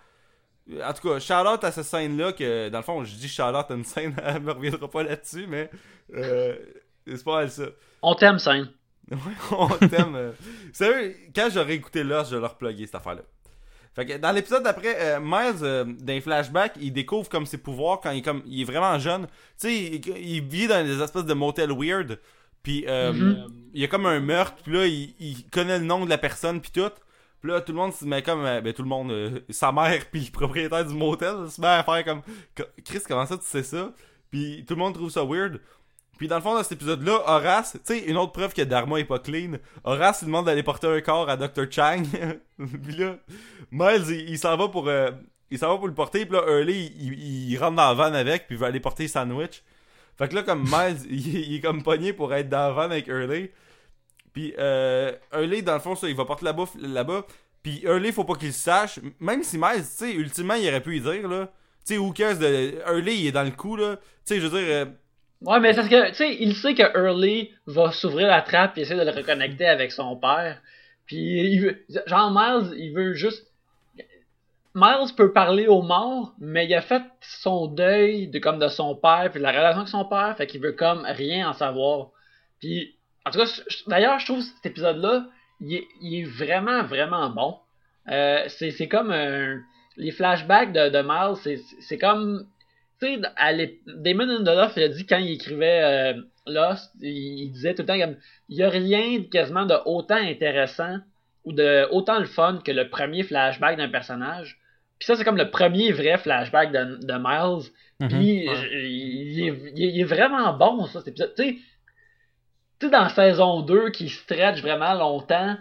En 0.84 0.94
tout 0.94 1.08
cas, 1.08 1.20
shout-out 1.20 1.64
à 1.64 1.72
cette 1.72 1.86
scène-là, 1.86 2.34
que 2.34 2.70
dans 2.70 2.80
le 2.80 2.84
fond, 2.84 3.04
je 3.04 3.14
dis 3.14 3.30
shout-out 3.30 3.70
à 3.70 3.74
une 3.76 3.86
scène, 3.86 4.16
elle 4.26 4.42
me 4.42 4.54
reviendra 4.54 4.90
pas 4.90 5.04
là-dessus, 5.04 5.46
mais 5.48 5.70
euh, 6.16 6.56
c'est 7.06 7.24
pas 7.24 7.36
mal 7.36 7.52
ça. 7.52 7.66
On 8.02 8.16
t'aime, 8.16 8.40
scène. 8.40 8.70
Ouais, 9.12 9.18
on 9.52 9.68
t'aime. 9.70 10.16
euh. 10.16 10.32
Sérieux, 10.74 11.16
quand 11.36 11.48
j'aurais 11.52 11.76
écouté 11.76 12.04
Lost, 12.04 12.32
je 12.32 12.36
vais 12.36 12.42
leur 12.42 12.58
plugger 12.58 12.86
cette 12.86 12.96
affaire-là. 12.96 13.22
Fait 13.96 14.06
que 14.06 14.18
dans 14.18 14.32
l'épisode 14.32 14.64
d'après, 14.64 14.96
euh, 15.00 15.20
Miles, 15.20 15.64
euh, 15.64 15.84
dans 15.86 16.14
les 16.14 16.22
flashbacks, 16.22 16.76
il 16.80 16.94
découvre 16.94 17.28
comme 17.30 17.46
ses 17.48 17.58
pouvoirs 17.58 18.00
quand 18.00 18.12
il 18.12 18.20
est, 18.20 18.22
comme, 18.22 18.44
il 18.46 18.62
est 18.62 18.66
vraiment 18.66 19.00
jeune. 19.00 19.26
Tu 19.26 19.32
sais, 19.70 19.74
il, 19.76 20.18
il 20.18 20.42
vit 20.44 20.68
dans 20.68 20.86
des 20.86 21.02
espèces 21.02 21.26
de 21.26 21.34
motels 21.34 21.72
weird. 21.72 22.20
Puis 22.62 22.86
euh, 22.88 23.12
Mhm. 23.14 23.48
il 23.74 23.82
y 23.82 23.84
a 23.84 23.88
comme 23.88 24.06
un 24.06 24.20
meurtre, 24.20 24.56
puis 24.64 24.74
là, 24.74 24.86
il, 24.86 25.16
il 25.20 25.50
connaît 25.50 25.80
le 25.80 25.86
nom 25.86 26.04
de 26.06 26.10
la 26.10 26.18
personne, 26.20 26.62
puis 26.62 26.70
tout. 26.72 26.92
Puis 27.42 27.50
là, 27.50 27.62
tout 27.62 27.72
le 27.72 27.78
monde 27.78 27.94
se 27.94 28.04
met 28.06 28.22
comme. 28.22 28.46
euh, 28.46 28.62
ben, 28.62 28.74
tout 28.74 28.84
le 28.84 28.90
monde, 28.90 29.10
euh, 29.12 29.40
sa 29.50 29.72
mère, 29.72 30.04
puis 30.12 30.26
le 30.26 30.32
propriétaire 30.32 30.86
du 30.86 30.94
motel, 30.94 31.50
se 31.50 31.60
met 31.62 31.68
à 31.68 31.84
faire 31.84 32.04
comme. 32.04 32.22
Chris, 32.86 33.00
comment 33.08 33.26
ça, 33.26 33.38
tu 33.38 33.46
sais 33.46 33.64
ça? 33.64 33.92
Puis 34.30 34.64
tout 34.68 34.76
le 34.76 34.80
monde 34.80 34.94
trouve 34.94 35.10
ça 35.10 35.24
weird. 35.24 35.60
Puis 36.18 36.28
dans 36.28 36.38
le 36.38 36.42
fond, 36.42 36.56
dans 36.56 36.64
cet 36.64 36.74
épisode-là, 36.74 37.22
Horace, 37.28 37.74
tu 37.74 37.94
sais, 37.94 38.00
une 38.06 38.18
autre 38.18 38.32
preuve 38.32 38.54
que 38.54 38.62
Dharma 38.64 39.00
est 39.00 39.06
pas 39.06 39.20
clean, 39.20 39.54
Horace, 39.84 40.20
il 40.22 40.26
demande 40.26 40.46
d'aller 40.48 40.64
porter 40.64 40.88
un 40.88 41.02
corps 41.02 41.30
à 41.30 41.38
Dr. 41.38 41.66
Chang. 41.70 42.04
puis 42.84 42.96
là, 42.96 43.18
Miles, 43.72 44.26
il, 44.28 44.38
s'en 44.40 44.58
va 44.58 44.68
pour... 44.68 44.88
euh, 44.88 45.12
il 45.52 45.58
s'en 45.60 45.70
va 45.70 45.78
pour 45.78 45.88
le 45.88 45.94
porter, 45.94 46.26
puis 46.26 46.36
là, 46.36 46.44
Hurley, 46.48 46.92
il, 47.00 47.14
il- 47.52 47.58
rentre 47.58 47.76
dans 47.76 47.88
la 47.88 47.94
van 47.94 48.14
avec, 48.14 48.48
puis 48.48 48.56
il 48.56 48.60
veut 48.60 48.66
aller 48.66 48.80
porter 48.80 49.08
sandwich. 49.08 49.64
Fait 50.18 50.28
que 50.28 50.36
là, 50.36 50.42
comme 50.44 50.64
Miles, 50.64 50.98
il, 51.10 51.28
il 51.52 51.56
est 51.58 51.62
comme 51.62 51.84
pogné 51.84 52.14
pour 52.14 52.34
être 52.34 52.50
dans 52.50 52.58
la 52.68 52.72
van 52.72 52.82
avec 52.82 53.08
Hurley. 53.08 53.52
Puis 54.34 54.54
euh, 54.58 55.12
Hurley, 55.34 55.62
dans 55.62 55.74
le 55.76 55.80
fond, 55.80 55.96
ça, 55.96 56.10
il 56.10 56.16
va 56.16 56.26
porter 56.26 56.46
la 56.46 56.54
bouffe 56.54 56.76
là-bas. 56.80 57.26
Puis 57.64 57.82
Hurley, 57.84 58.12
faut 58.12 58.24
pas 58.24 58.36
qu'il 58.36 58.54
sache. 58.54 59.00
Même 59.20 59.44
si 59.44 59.58
Miles, 59.58 59.82
tu 59.84 60.06
sais, 60.06 60.14
ultimement, 60.14 60.54
il 60.56 60.68
aurait 60.68 60.82
pu 60.82 60.98
y 60.98 61.02
dire, 61.02 61.28
là. 61.28 61.48
Tu 61.86 61.94
sais, 61.94 61.98
who 61.98 62.12
cares 62.12 62.38
de... 62.38 62.76
Hurley, 62.88 63.16
il 63.18 63.28
est 63.28 63.32
dans 63.32 63.44
le 63.44 63.52
coup, 63.52 63.76
là. 63.76 63.96
Tu 63.98 64.02
sais, 64.36 64.40
je 64.42 64.48
veux 64.48 64.60
dire... 64.60 64.68
euh, 64.70 64.86
Ouais, 65.42 65.60
mais 65.60 65.74
parce 65.76 65.88
que, 65.88 66.10
tu 66.10 66.16
sais, 66.16 66.36
il 66.40 66.56
sait 66.56 66.74
que 66.74 66.82
Early 66.82 67.52
va 67.68 67.92
s'ouvrir 67.92 68.28
la 68.28 68.42
trappe 68.42 68.78
et 68.78 68.82
essayer 68.82 69.00
de 69.00 69.06
le 69.06 69.16
reconnecter 69.16 69.68
avec 69.68 69.92
son 69.92 70.16
père. 70.16 70.60
Puis, 71.06 71.18
il 71.18 71.62
veut, 71.62 71.86
genre, 72.08 72.32
Miles, 72.32 72.74
il 72.78 72.94
veut 72.94 73.14
juste. 73.14 73.46
Miles 74.74 75.14
peut 75.16 75.34
parler 75.34 75.68
aux 75.68 75.82
morts, 75.82 76.34
mais 76.40 76.66
il 76.66 76.74
a 76.74 76.82
fait 76.82 77.02
son 77.22 77.68
deuil 77.68 78.28
de 78.28 78.38
comme 78.40 78.60
de 78.60 78.68
son 78.68 78.96
père, 78.96 79.30
puis 79.32 79.40
de 79.40 79.44
la 79.44 79.52
relation 79.52 79.80
avec 79.80 79.90
son 79.90 80.06
père, 80.06 80.36
fait 80.38 80.46
qu'il 80.48 80.62
veut 80.62 80.74
comme 80.74 81.04
rien 81.06 81.50
en 81.50 81.54
savoir. 81.54 82.10
Puis, 82.60 82.96
en 83.26 83.32
tout 83.32 83.40
cas, 83.40 83.46
d'ailleurs, 83.88 84.20
je 84.20 84.26
trouve 84.26 84.42
cet 84.42 84.66
épisode-là, 84.66 85.26
il 85.62 85.84
est, 86.02 86.24
vraiment, 86.24 86.84
vraiment 86.84 87.30
bon. 87.30 87.58
Euh, 88.10 88.44
c'est 88.48 88.88
comme 88.88 89.12
un- 89.12 89.60
les 89.98 90.12
flashbacks 90.12 90.72
de, 90.74 90.90
de 90.90 91.02
Miles, 91.02 91.60
c'est 91.80 91.98
comme 91.98 92.46
tu 93.00 93.08
sais, 93.16 93.22
Damon 93.88 94.26
Lindelof, 94.26 94.74
il 94.78 94.84
a 94.84 94.90
dit 94.90 95.06
quand 95.06 95.18
il 95.18 95.32
écrivait 95.34 95.82
euh, 96.16 96.22
Lost, 96.48 96.92
il, 97.02 97.44
il 97.44 97.52
disait 97.52 97.74
tout 97.76 97.84
le 97.84 97.88
temps 97.88 98.00
comme 98.00 98.18
il 98.50 98.58
y 98.58 98.64
a 98.64 98.70
rien 98.70 99.24
quasiment 99.24 99.66
de 99.66 99.76
autant 99.86 100.16
intéressant 100.16 100.98
ou 101.46 101.54
de 101.54 101.88
autant 101.92 102.20
le 102.20 102.26
fun 102.26 102.60
que 102.64 102.72
le 102.72 102.90
premier 102.90 103.24
flashback 103.24 103.78
d'un 103.78 103.90
personnage 103.90 104.58
Puis 105.00 105.06
ça, 105.06 105.16
c'est 105.16 105.24
comme 105.24 105.38
le 105.38 105.50
premier 105.52 105.92
vrai 105.92 106.18
flashback 106.18 106.72
de, 106.72 107.06
de 107.06 107.14
Miles. 107.14 107.70
Mhm. 108.00 108.08
Puis 108.10 108.48
Ouais. 108.50 108.56
il, 108.74 109.40
est, 109.48 109.54
il 109.76 109.86
il 109.96 110.02
est 110.02 110.04
vraiment 110.04 110.54
bon, 110.54 110.86
ça, 110.88 111.00
cet 111.00 111.08
épisode. 111.10 111.34
Tu 111.36 111.44
sais, 111.44 111.54
tu 112.80 112.86
sais, 112.88 112.92
dans 112.92 113.10
saison 113.10 113.62
2, 113.62 113.90
qui 113.90 114.08
stretch 114.10 114.62
vraiment 114.62 114.94
longtemps, 114.94 115.58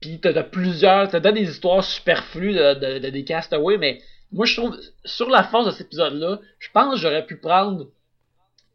puis 0.00 0.20
t'as 0.20 0.42
plusieurs, 0.42 1.08
t'as 1.08 1.20
t'as 1.20 1.32
des 1.32 1.48
histoires 1.50 1.82
superflues 1.82 2.52
de, 2.54 2.74
de, 2.74 2.98
de- 2.98 3.10
des 3.10 3.24
castaways, 3.24 3.78
mais 3.78 4.00
moi, 4.34 4.44
je 4.46 4.56
trouve, 4.60 4.78
sur 5.04 5.30
la 5.30 5.42
force 5.44 5.66
de 5.66 5.70
cet 5.70 5.86
épisode-là, 5.86 6.38
je 6.58 6.68
pense 6.72 6.94
que 6.94 7.00
j'aurais 7.00 7.24
pu 7.24 7.36
prendre 7.38 7.86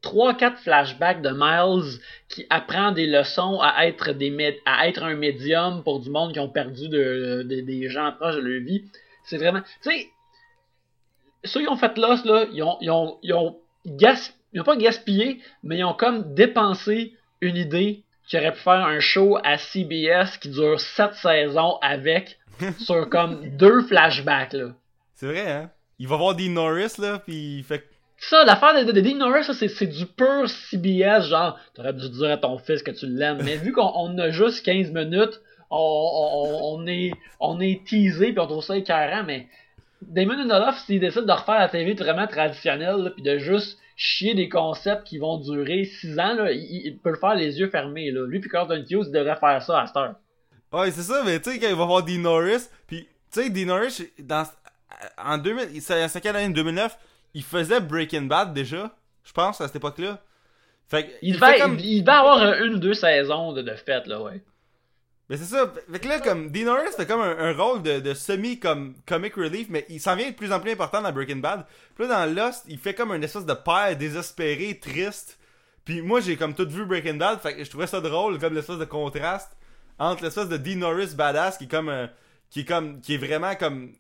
3-4 0.04 0.56
flashbacks 0.58 1.22
de 1.22 1.30
Miles 1.32 2.00
qui 2.30 2.46
apprend 2.50 2.92
des 2.94 3.06
leçons 3.06 3.60
à 3.62 3.86
être, 3.86 4.14
des 4.14 4.32
mé- 4.32 4.58
à 4.66 4.88
être 4.88 5.04
un 5.04 5.16
médium 5.16 5.84
pour 5.84 6.00
du 6.00 6.10
monde 6.10 6.32
qui 6.34 6.40
ont 6.40 6.50
perdu 6.50 6.88
de, 6.88 7.44
de- 7.44 7.62
des 7.62 7.90
gens 7.90 8.12
proches 8.14 8.36
de 8.36 8.42
leur 8.42 8.64
vie. 8.64 8.86
C'est 9.26 9.38
vraiment. 9.38 9.62
Tu 9.84 9.92
sais, 9.92 10.08
ceux 11.44 11.62
qui 11.62 11.68
ont 11.68 11.78
fait 11.78 11.98
Lost, 11.98 12.26
là, 12.26 12.46
ils 12.54 12.64
ont, 12.64 12.78
ils 12.82 12.92
ont, 12.92 13.18
ils 13.24 13.34
ont, 13.34 13.58
gas- 13.86 14.34
ils 14.54 14.62
ont 14.62 14.64
pas 14.66 14.78
gaspillé, 14.78 15.40
mais 15.64 15.78
ils 15.80 15.84
ont 15.84 15.94
comme 15.94 16.34
dépensé 16.34 17.14
une 17.42 17.58
idée 17.58 18.04
qui 18.28 18.38
aurait 18.38 18.54
pu 18.54 18.60
faire 18.60 18.86
un 18.86 19.00
show 19.00 19.38
à 19.44 19.58
CBS 19.58 20.38
qui 20.40 20.50
dure 20.50 20.80
7 20.80 21.14
saisons 21.16 21.78
avec 21.82 22.38
sur 22.80 23.10
comme 23.10 23.50
deux 23.58 23.82
flashbacks 23.84 24.54
là. 24.54 24.70
C'est 25.20 25.26
vrai, 25.26 25.52
hein? 25.52 25.70
Il 25.98 26.08
va 26.08 26.16
voir 26.16 26.34
Dean 26.34 26.52
Norris, 26.52 26.94
là, 26.98 27.20
pis 27.20 27.58
il 27.58 27.64
fait. 27.66 27.84
Ça, 28.20 28.46
l'affaire 28.46 28.74
de, 28.74 28.90
de, 28.90 28.94
de 28.94 29.02
Dean 29.02 29.18
Norris, 29.18 29.54
c'est, 29.54 29.88
du 29.88 30.06
pur 30.06 30.50
CBS, 30.50 31.28
genre, 31.28 31.60
t'aurais 31.74 31.92
dû 31.92 32.10
dire 32.10 32.32
à 32.32 32.38
ton 32.38 32.58
fils 32.58 32.82
que 32.84 32.92
tu 32.92 33.06
l'aimes. 33.06 33.42
Mais 33.44 33.58
vu 33.58 33.74
qu'on 33.74 33.92
on 33.96 34.18
a 34.18 34.32
juste 34.32 34.66
15 34.66 34.92
minutes, 34.92 35.42
on, 35.70 35.78
on, 35.78 36.80
on 36.80 36.88
est, 36.88 37.12
on 37.42 37.60
est 37.60 37.86
teasé 37.86 38.32
puis 38.32 38.40
on 38.40 38.48
trouve 38.48 38.64
ça 38.64 38.78
écœurant, 38.78 39.26
mais 39.26 39.48
Damon 40.02 40.38
Lindelof, 40.38 40.78
s'il 40.86 41.02
décide 41.02 41.26
de 41.26 41.34
refaire 41.34 41.60
la 41.60 41.68
TV 41.68 41.96
vraiment 41.96 42.28
traditionnelle, 42.28 42.96
là, 42.96 43.10
puis 43.10 43.22
de 43.22 43.40
juste 43.40 43.78
chier 43.98 44.36
des 44.36 44.48
concepts 44.48 45.04
qui 45.04 45.18
vont 45.18 45.38
durer 45.38 45.84
6 45.84 46.18
ans, 46.18 46.34
là, 46.36 46.54
il, 46.54 46.86
il 46.86 46.98
peut 46.98 47.12
le 47.12 47.18
faire 47.18 47.36
les 47.36 47.60
yeux 47.60 47.70
fermés. 47.70 48.10
Là. 48.12 48.26
Lui 48.26 48.40
puis 48.40 48.50
Carlton 48.50 48.86
Hughes, 48.90 49.08
il 49.08 49.12
devrait 49.12 49.36
faire 49.36 49.62
ça 49.62 49.82
à 49.82 49.88
cette 49.88 49.98
heure. 49.98 50.16
Ouais, 50.72 50.92
c'est 50.92 51.02
ça, 51.02 51.24
mais 51.26 51.42
tu 51.42 51.52
sais, 51.52 51.60
quand 51.60 51.68
il 51.68 51.76
va 51.76 51.86
voir 51.86 52.04
Dean 52.04 52.20
Norris, 52.20 52.70
pis 52.88 53.06
tu 53.32 53.42
sais, 53.42 53.50
Dean 53.50 53.66
Norris, 53.66 54.12
dans, 54.18 54.46
en 55.18 55.38
2000, 55.38 55.82
c'est 55.82 56.08
c'est 56.08 56.22
quelle 56.22 56.36
année, 56.36 56.54
2009, 56.54 56.98
il 57.34 57.44
faisait 57.44 57.80
Breaking 57.80 58.24
Bad 58.24 58.54
déjà, 58.54 58.96
je 59.24 59.32
pense, 59.32 59.62
à 59.62 59.68
cette 59.68 59.76
époque-là. 59.78 60.20
Fait 60.88 61.06
que, 61.08 61.12
Il 61.22 61.36
fait 61.38 61.46
devait, 61.46 61.60
comme- 61.60 61.80
il, 61.80 61.86
il 61.98 62.04
devait 62.04 62.18
avoir 62.18 62.62
une 62.62 62.74
ou 62.76 62.80
deux 62.80 62.94
saisons 62.96 63.54
de, 63.54 63.62
de 63.62 63.74
fête, 63.76 64.08
là, 64.08 64.22
ouais. 64.22 64.42
Mais 65.30 65.38
c'est 65.38 65.46
ça, 65.46 65.72
fait 65.92 66.00
que 66.00 66.08
là, 66.08 66.20
comme, 66.20 66.50
Dean 66.50 66.66
Norris 66.66 66.92
fait 66.98 67.06
comme 67.06 67.22
un, 67.22 67.38
un 67.38 67.54
rôle 67.54 67.84
de, 67.84 68.00
de 68.00 68.14
semi 68.16 68.60
comme 68.60 68.96
comic 69.06 69.36
relief, 69.36 69.68
mais 69.70 69.86
il 69.88 70.02
s'en 70.02 70.16
vient 70.16 70.30
de 70.32 70.36
plus 70.36 70.52
en 70.52 70.60
plus 70.60 70.72
important 70.72 71.04
dans 71.04 71.12
Breaking 71.12 71.36
Bad. 71.38 71.68
Puis 71.96 72.08
là, 72.08 72.26
dans 72.26 72.34
Lost, 72.36 72.64
il 72.68 72.80
fait 72.80 72.96
comme 72.96 73.12
une 73.14 73.24
espèce 73.24 73.46
de 73.46 73.54
père 73.54 73.96
désespéré, 73.96 74.80
triste. 74.80 75.38
Puis 75.86 76.02
moi, 76.02 76.20
j'ai 76.20 76.36
comme 76.36 76.56
tout 76.56 76.68
vu 76.68 76.84
Breaking 76.84 77.14
Bad, 77.18 77.40
fait 77.42 77.56
que 77.56 77.64
je 77.64 77.70
trouvais 77.70 77.86
ça 77.86 78.02
drôle, 78.02 78.40
comme 78.40 78.56
l'espèce 78.56 78.80
de 78.80 78.86
contraste 78.86 79.56
entre 80.00 80.24
l'espèce 80.24 80.50
de 80.50 80.58
Dean 80.58 80.78
Norris 80.78 81.14
badass 81.14 81.58
qui 81.60 81.66
est 81.66 81.68
comme, 81.68 81.90
euh, 81.90 82.08
qui 82.50 82.62
est 82.62 82.66
comme, 82.66 83.00
qui 83.02 83.14
est 83.14 83.18
vraiment 83.18 83.54
comme, 83.56 83.94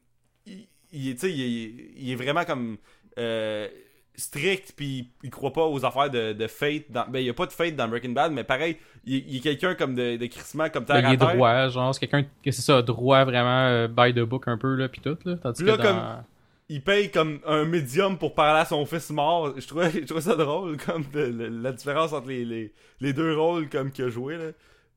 il, 0.47 0.67
il 0.91 1.09
est, 1.09 1.23
il, 1.23 1.91
il 1.97 2.11
est 2.11 2.15
vraiment 2.15 2.45
comme, 2.45 2.77
euh, 3.17 3.67
strict 4.15 4.73
puis 4.75 5.09
il 5.23 5.29
croit 5.29 5.53
pas 5.53 5.65
aux 5.65 5.85
affaires 5.85 6.09
de, 6.09 6.33
de 6.33 6.47
fate 6.47 6.83
dans, 6.89 7.05
ben 7.07 7.19
il 7.19 7.25
y 7.25 7.29
a 7.29 7.33
pas 7.33 7.45
de 7.45 7.51
fate 7.53 7.75
dans 7.75 7.87
Breaking 7.87 8.11
Bad 8.11 8.33
mais 8.33 8.43
pareil 8.43 8.75
il, 9.05 9.37
est 9.37 9.39
quelqu'un 9.39 9.75
comme 9.75 9.95
de, 9.95 10.17
de 10.17 10.25
crissement 10.25 10.69
comme 10.69 10.83
terre 10.83 10.97
Ben, 10.97 11.05
à 11.05 11.09
il 11.09 11.13
est 11.13 11.17
droit, 11.17 11.69
genre, 11.69 11.95
c'est 11.95 12.01
quelqu'un 12.05 12.23
que 12.43 12.51
c'est 12.51 12.61
ça, 12.61 12.81
droit 12.81 13.23
vraiment 13.23 13.67
euh, 13.67 13.87
by 13.87 14.13
the 14.13 14.19
book 14.19 14.47
un 14.47 14.57
peu, 14.57 14.75
là, 14.75 14.89
pis 14.89 14.99
tout, 14.99 15.17
là. 15.25 15.35
Tandis 15.37 15.63
Là, 15.63 15.77
que 15.77 15.81
dans... 15.81 15.83
comme- 15.87 16.23
il 16.71 16.83
paye 16.83 17.09
comme 17.09 17.39
un 17.47 17.65
médium 17.65 18.17
pour 18.19 18.35
parler 18.35 18.59
à 18.61 18.65
son 18.65 18.85
fils 18.85 19.09
mort. 19.09 19.53
Je 19.59 19.65
trouvais, 19.65 19.89
je 19.91 20.05
trouvais 20.05 20.21
ça 20.21 20.35
drôle, 20.35 20.77
comme 20.77 21.03
de- 21.11 21.49
la 21.63 21.71
différence 21.71 22.13
entre 22.13 22.27
les, 22.27 22.45
les, 22.45 22.71
les 22.99 23.13
deux 23.13 23.35
rôles 23.35 23.69
comme 23.69 23.89
qu'il 23.91 24.05
a 24.05 24.09
joué. 24.09 24.37
Là. 24.37 24.51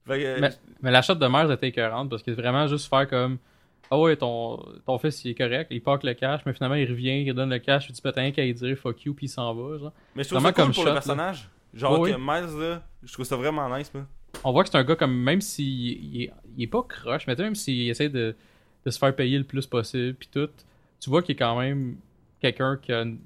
Que, 0.06 0.40
Mais, 0.40 0.50
mais 0.82 0.90
la 0.90 1.00
shot 1.00 1.14
de 1.14 1.26
mère 1.26 1.50
était 1.50 1.68
écœurante 1.68 2.10
parce 2.10 2.22
que 2.22 2.30
vraiment 2.32 2.66
juste 2.66 2.90
faire 2.90 3.08
comme 3.08 3.38
Ah 3.94 3.98
ouais, 3.98 4.16
ton, 4.16 4.56
ton 4.86 4.96
fils 4.98 5.22
il 5.26 5.32
est 5.32 5.34
correct, 5.34 5.66
il 5.70 5.82
pack 5.82 6.02
le 6.02 6.14
cash, 6.14 6.40
mais 6.46 6.54
finalement 6.54 6.76
il 6.76 6.88
revient, 6.88 7.24
il 7.26 7.34
donne 7.34 7.50
le 7.50 7.58
cash, 7.58 7.90
il 7.90 7.92
dit 7.92 8.00
peut-être 8.00 8.34
qu'à 8.34 8.42
y 8.42 8.54
dire 8.54 8.74
fuck 8.78 9.04
you, 9.04 9.12
puis 9.12 9.26
il 9.26 9.28
s'en 9.28 9.52
va. 9.52 9.76
Genre. 9.76 9.92
mais 10.16 10.22
je 10.24 10.30
trouve 10.30 10.40
ça 10.40 10.52
cool 10.52 10.64
comme 10.64 10.72
pour 10.72 10.82
shot, 10.82 10.82
le 10.84 10.88
là. 10.88 10.94
personnage. 10.94 11.48
Genre 11.74 12.02
que 12.02 12.16
Miles, 12.16 12.58
là, 12.58 12.82
je 13.02 13.12
trouve 13.12 13.26
ça 13.26 13.36
vraiment 13.36 13.68
nice. 13.76 13.92
Moi. 13.92 14.06
On 14.44 14.52
voit 14.52 14.62
que 14.64 14.70
c'est 14.70 14.78
un 14.78 14.84
gars 14.84 14.96
comme, 14.96 15.14
même 15.14 15.42
s'il 15.42 15.66
il 16.14 16.22
est, 16.22 16.32
il 16.56 16.62
est 16.62 16.66
pas 16.68 16.82
croche, 16.82 17.26
mais 17.26 17.36
tu 17.36 17.42
même 17.42 17.54
s'il 17.54 17.86
essaie 17.90 18.08
de, 18.08 18.34
de 18.86 18.90
se 18.90 18.98
faire 18.98 19.14
payer 19.14 19.36
le 19.36 19.44
plus 19.44 19.66
possible, 19.66 20.14
puis 20.14 20.28
tout, 20.32 20.48
tu 20.98 21.10
vois 21.10 21.20
qu'il 21.22 21.34
est 21.34 21.38
quand 21.38 21.58
même 21.58 21.96
quelqu'un 22.40 22.78
qui 22.80 22.92
a. 22.94 23.02
une- 23.02 23.18
Tu 23.18 23.22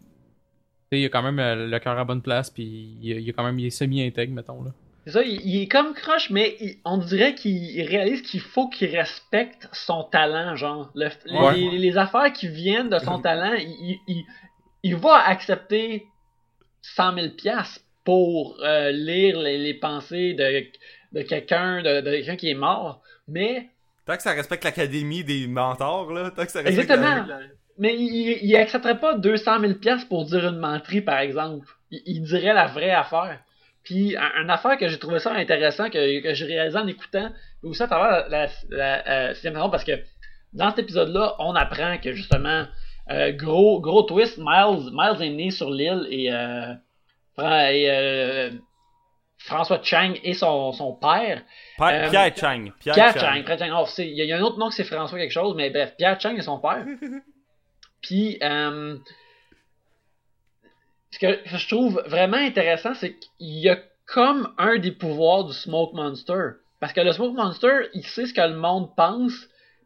sais, 0.96 1.00
il 1.00 1.04
a 1.06 1.08
quand 1.10 1.22
même 1.22 1.38
euh, 1.38 1.68
le 1.68 1.78
cœur 1.78 1.96
à 1.96 2.04
bonne 2.04 2.22
place, 2.22 2.50
puis 2.50 2.64
il, 3.02 3.20
il 3.20 3.28
est 3.28 3.32
quand 3.32 3.44
même 3.44 3.58
il 3.60 3.66
est 3.66 3.70
semi-intègre, 3.70 4.32
mettons. 4.32 4.64
là. 4.64 4.72
Ça, 5.06 5.22
il, 5.22 5.40
il 5.44 5.62
est 5.62 5.68
comme 5.68 5.94
croche, 5.94 6.30
mais 6.30 6.56
il- 6.60 6.78
on 6.84 6.98
dirait 6.98 7.34
qu'il 7.34 7.80
réalise 7.86 8.22
qu'il 8.22 8.40
faut 8.40 8.68
qu'il 8.68 8.94
respecte 8.96 9.68
son 9.72 10.02
talent, 10.04 10.56
genre. 10.56 10.90
Le- 10.94 11.10
Ouais. 11.30 11.54
les, 11.56 11.78
les 11.78 11.96
affaires 11.98 12.32
qui 12.32 12.48
viennent 12.48 12.88
de 12.88 12.98
son 12.98 13.20
talent, 13.20 13.52
il, 13.54 13.68
il, 13.68 13.98
il- 14.08 14.24
il 14.82 14.96
va 14.96 15.14
accepter 15.26 16.06
100 16.82 17.14
000 17.14 17.28
piastres 17.36 17.80
pour 18.04 18.58
euh, 18.62 18.90
lire 18.92 19.38
les, 19.40 19.58
les 19.58 19.74
pensées 19.74 20.34
de, 20.34 20.64
de 21.12 21.22
quelqu'un 21.22 21.82
de, 21.82 22.00
de 22.00 22.10
quelqu'un 22.10 22.36
qui 22.36 22.50
est 22.50 22.54
mort, 22.54 23.00
mais 23.28 23.68
Tant 24.06 24.16
que 24.16 24.22
ça 24.22 24.32
respecte 24.32 24.62
l'académie 24.62 25.24
des 25.24 25.48
mentors, 25.48 26.12
là. 26.12 26.30
Tant 26.30 26.44
que 26.44 26.52
ça 26.52 26.60
respecte 26.62 26.90
Exactement. 26.90 27.26
la- 27.26 27.40
Mais 27.78 27.96
il, 27.96 28.38
il 28.42 28.54
accepterait 28.56 29.00
pas 29.00 29.14
200 29.14 29.58
000 29.60 29.74
pièces 29.74 30.04
pour 30.04 30.24
dire 30.24 30.46
une 30.48 30.58
menterie, 30.58 31.00
par 31.00 31.18
exemple. 31.18 31.66
Il, 31.90 32.02
il 32.06 32.22
dirait 32.22 32.54
la 32.54 32.66
vraie 32.68 32.92
affaire. 32.92 33.40
Puis, 33.86 34.16
un- 34.16 34.42
une 34.42 34.50
affaire 34.50 34.76
que 34.76 34.88
j'ai 34.88 34.98
trouvé 34.98 35.18
ça 35.20 35.32
intéressant, 35.32 35.88
que, 35.88 36.20
que 36.20 36.34
j'ai 36.34 36.44
réalisé 36.44 36.76
en 36.76 36.86
écoutant, 36.86 37.28
et 37.62 37.66
aussi 37.66 37.82
à 37.82 37.86
travers 37.86 38.28
la, 38.28 38.46
la, 38.46 38.48
la, 38.68 39.08
euh, 39.08 39.34
sixième 39.34 39.54
saison, 39.54 39.70
parce 39.70 39.84
que 39.84 39.92
dans 40.52 40.68
cet 40.70 40.80
épisode-là, 40.80 41.36
on 41.38 41.54
apprend 41.54 41.96
que 41.98 42.12
justement, 42.12 42.66
euh, 43.10 43.30
gros, 43.32 43.80
gros 43.80 44.02
twist, 44.02 44.38
Miles, 44.38 44.90
Miles 44.92 45.22
est 45.22 45.30
né 45.34 45.50
sur 45.52 45.70
l'île 45.70 46.06
et, 46.10 46.32
euh, 46.32 46.74
et, 47.38 47.86
euh, 47.90 48.50
François 49.38 49.80
Chang 49.82 50.14
et 50.24 50.32
son, 50.34 50.72
son 50.72 50.94
père 50.94 51.42
Pierre, 51.76 52.06
Euh, 52.06 52.10
Pierre 52.10 52.36
Chang. 52.36 52.72
Pierre, 52.80 52.94
Pierre 52.94 53.12
Chang. 53.12 53.20
Chang. 53.20 53.44
Pierre 53.44 53.58
Chang. 53.58 53.78
Oh, 53.80 53.86
c'est- 53.86 54.08
Il 54.08 54.14
y, 54.18 54.26
y 54.26 54.32
a 54.32 54.36
un 54.38 54.40
autre 54.42 54.58
nom 54.58 54.68
que 54.70 54.74
c'est 54.74 54.82
François 54.84 55.18
quelque 55.18 55.30
chose, 55.30 55.54
mais 55.56 55.70
bref, 55.70 55.94
Pierre 55.96 56.18
Chang 56.20 56.34
est 56.36 56.42
son 56.42 56.58
père. 56.58 56.84
Puis, 58.02 58.38
euh, 58.42 58.96
ce 61.16 61.18
que 61.18 61.38
je 61.46 61.68
trouve 61.68 62.02
vraiment 62.06 62.36
intéressant, 62.36 62.92
c'est 62.94 63.14
qu'il 63.14 63.58
y 63.58 63.68
a 63.70 63.78
comme 64.06 64.52
un 64.58 64.78
des 64.78 64.92
pouvoirs 64.92 65.44
du 65.44 65.52
Smoke 65.54 65.94
Monster. 65.94 66.50
Parce 66.78 66.92
que 66.92 67.00
le 67.00 67.12
Smoke 67.12 67.34
Monster, 67.34 67.88
il 67.94 68.04
sait 68.04 68.26
ce 68.26 68.34
que 68.34 68.40
le 68.42 68.54
monde 68.56 68.94
pense, 68.96 69.32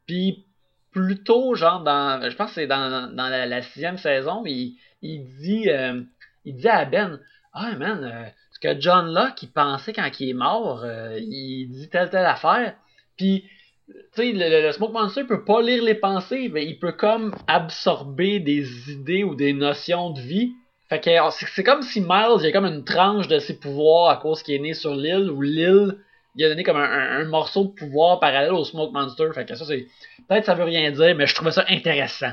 puis 0.07 0.45
plutôt, 0.91 1.55
genre, 1.55 1.83
dans, 1.85 2.29
je 2.29 2.35
pense 2.37 2.49
que 2.49 2.55
c'est 2.57 2.67
dans, 2.67 3.15
dans 3.15 3.29
la, 3.29 3.63
sixième 3.63 3.97
saison, 3.97 4.43
il, 4.45 4.77
il 5.03 5.25
dit, 5.39 5.71
euh, 5.71 6.03
il 6.45 6.57
dit 6.57 6.69
à 6.69 6.85
Ben, 6.85 7.21
ah 7.53 7.77
man, 7.77 8.03
euh, 8.05 8.29
ce 8.53 8.59
que 8.59 8.81
John 8.81 9.15
Locke, 9.15 9.41
il 9.45 9.51
pensait 9.53 9.93
quand 9.93 10.11
il 10.19 10.31
est 10.31 10.35
mort, 10.35 10.83
euh, 10.83 11.17
il 11.21 11.69
dit 11.71 11.89
telle 11.89 12.11
telle 12.11 12.27
affaire, 12.27 12.75
puis 13.17 13.45
tu 13.87 13.95
sais, 14.15 14.33
le, 14.33 14.49
le- 14.51 14.63
le 14.67 14.73
Smoke 14.73 14.93
Monster 14.93 15.25
peut 15.25 15.45
pas 15.45 15.63
lire 15.63 15.83
les 15.85 15.95
pensées, 15.95 16.49
mais 16.53 16.67
il 16.67 16.79
peut 16.81 16.93
comme 16.93 17.35
absorber 17.47 18.41
des 18.41 18.91
idées 18.91 19.23
ou 19.25 19.35
des 19.37 19.53
notions 19.53 20.11
de 20.11 20.21
vie. 20.21 20.53
Fait 20.91 21.01
que 21.01 21.11
c'est 21.31 21.47
c'est 21.55 21.65
comme 21.65 21.83
si 21.83 22.01
Miles, 22.03 22.37
il 22.41 22.45
y 22.45 22.49
a 22.49 22.53
comme 22.53 22.67
une 22.67 22.85
tranche 22.85 23.29
de 23.29 23.39
ses 23.39 23.55
pouvoirs 23.59 24.11
à 24.11 24.17
cause 24.17 24.43
qu'il 24.43 24.57
est 24.57 24.59
né 24.59 24.75
sur 24.75 24.95
l'île, 24.95 25.31
ou 25.31 25.41
l'île, 25.41 25.97
il 26.37 26.45
a 26.45 26.49
donné 26.51 26.63
comme 26.65 26.77
un, 26.77 26.83
un- 26.83 27.21
un 27.21 27.25
morceau 27.25 27.65
de 27.65 27.71
pouvoir 27.71 28.21
parallèle 28.21 28.53
au 28.53 28.65
Smoke 28.65 28.93
Monster. 28.93 29.29
Fait 29.35 29.47
que 29.47 29.55
ça, 29.55 29.65
c'est. 29.65 29.87
Peut-être 30.29 30.45
ça 30.45 30.55
veut 30.55 30.65
rien 30.65 30.91
dire, 30.91 31.15
mais 31.17 31.27
je 31.27 31.35
trouvais 31.35 31.53
ça 31.53 31.65
intéressant. 31.69 32.33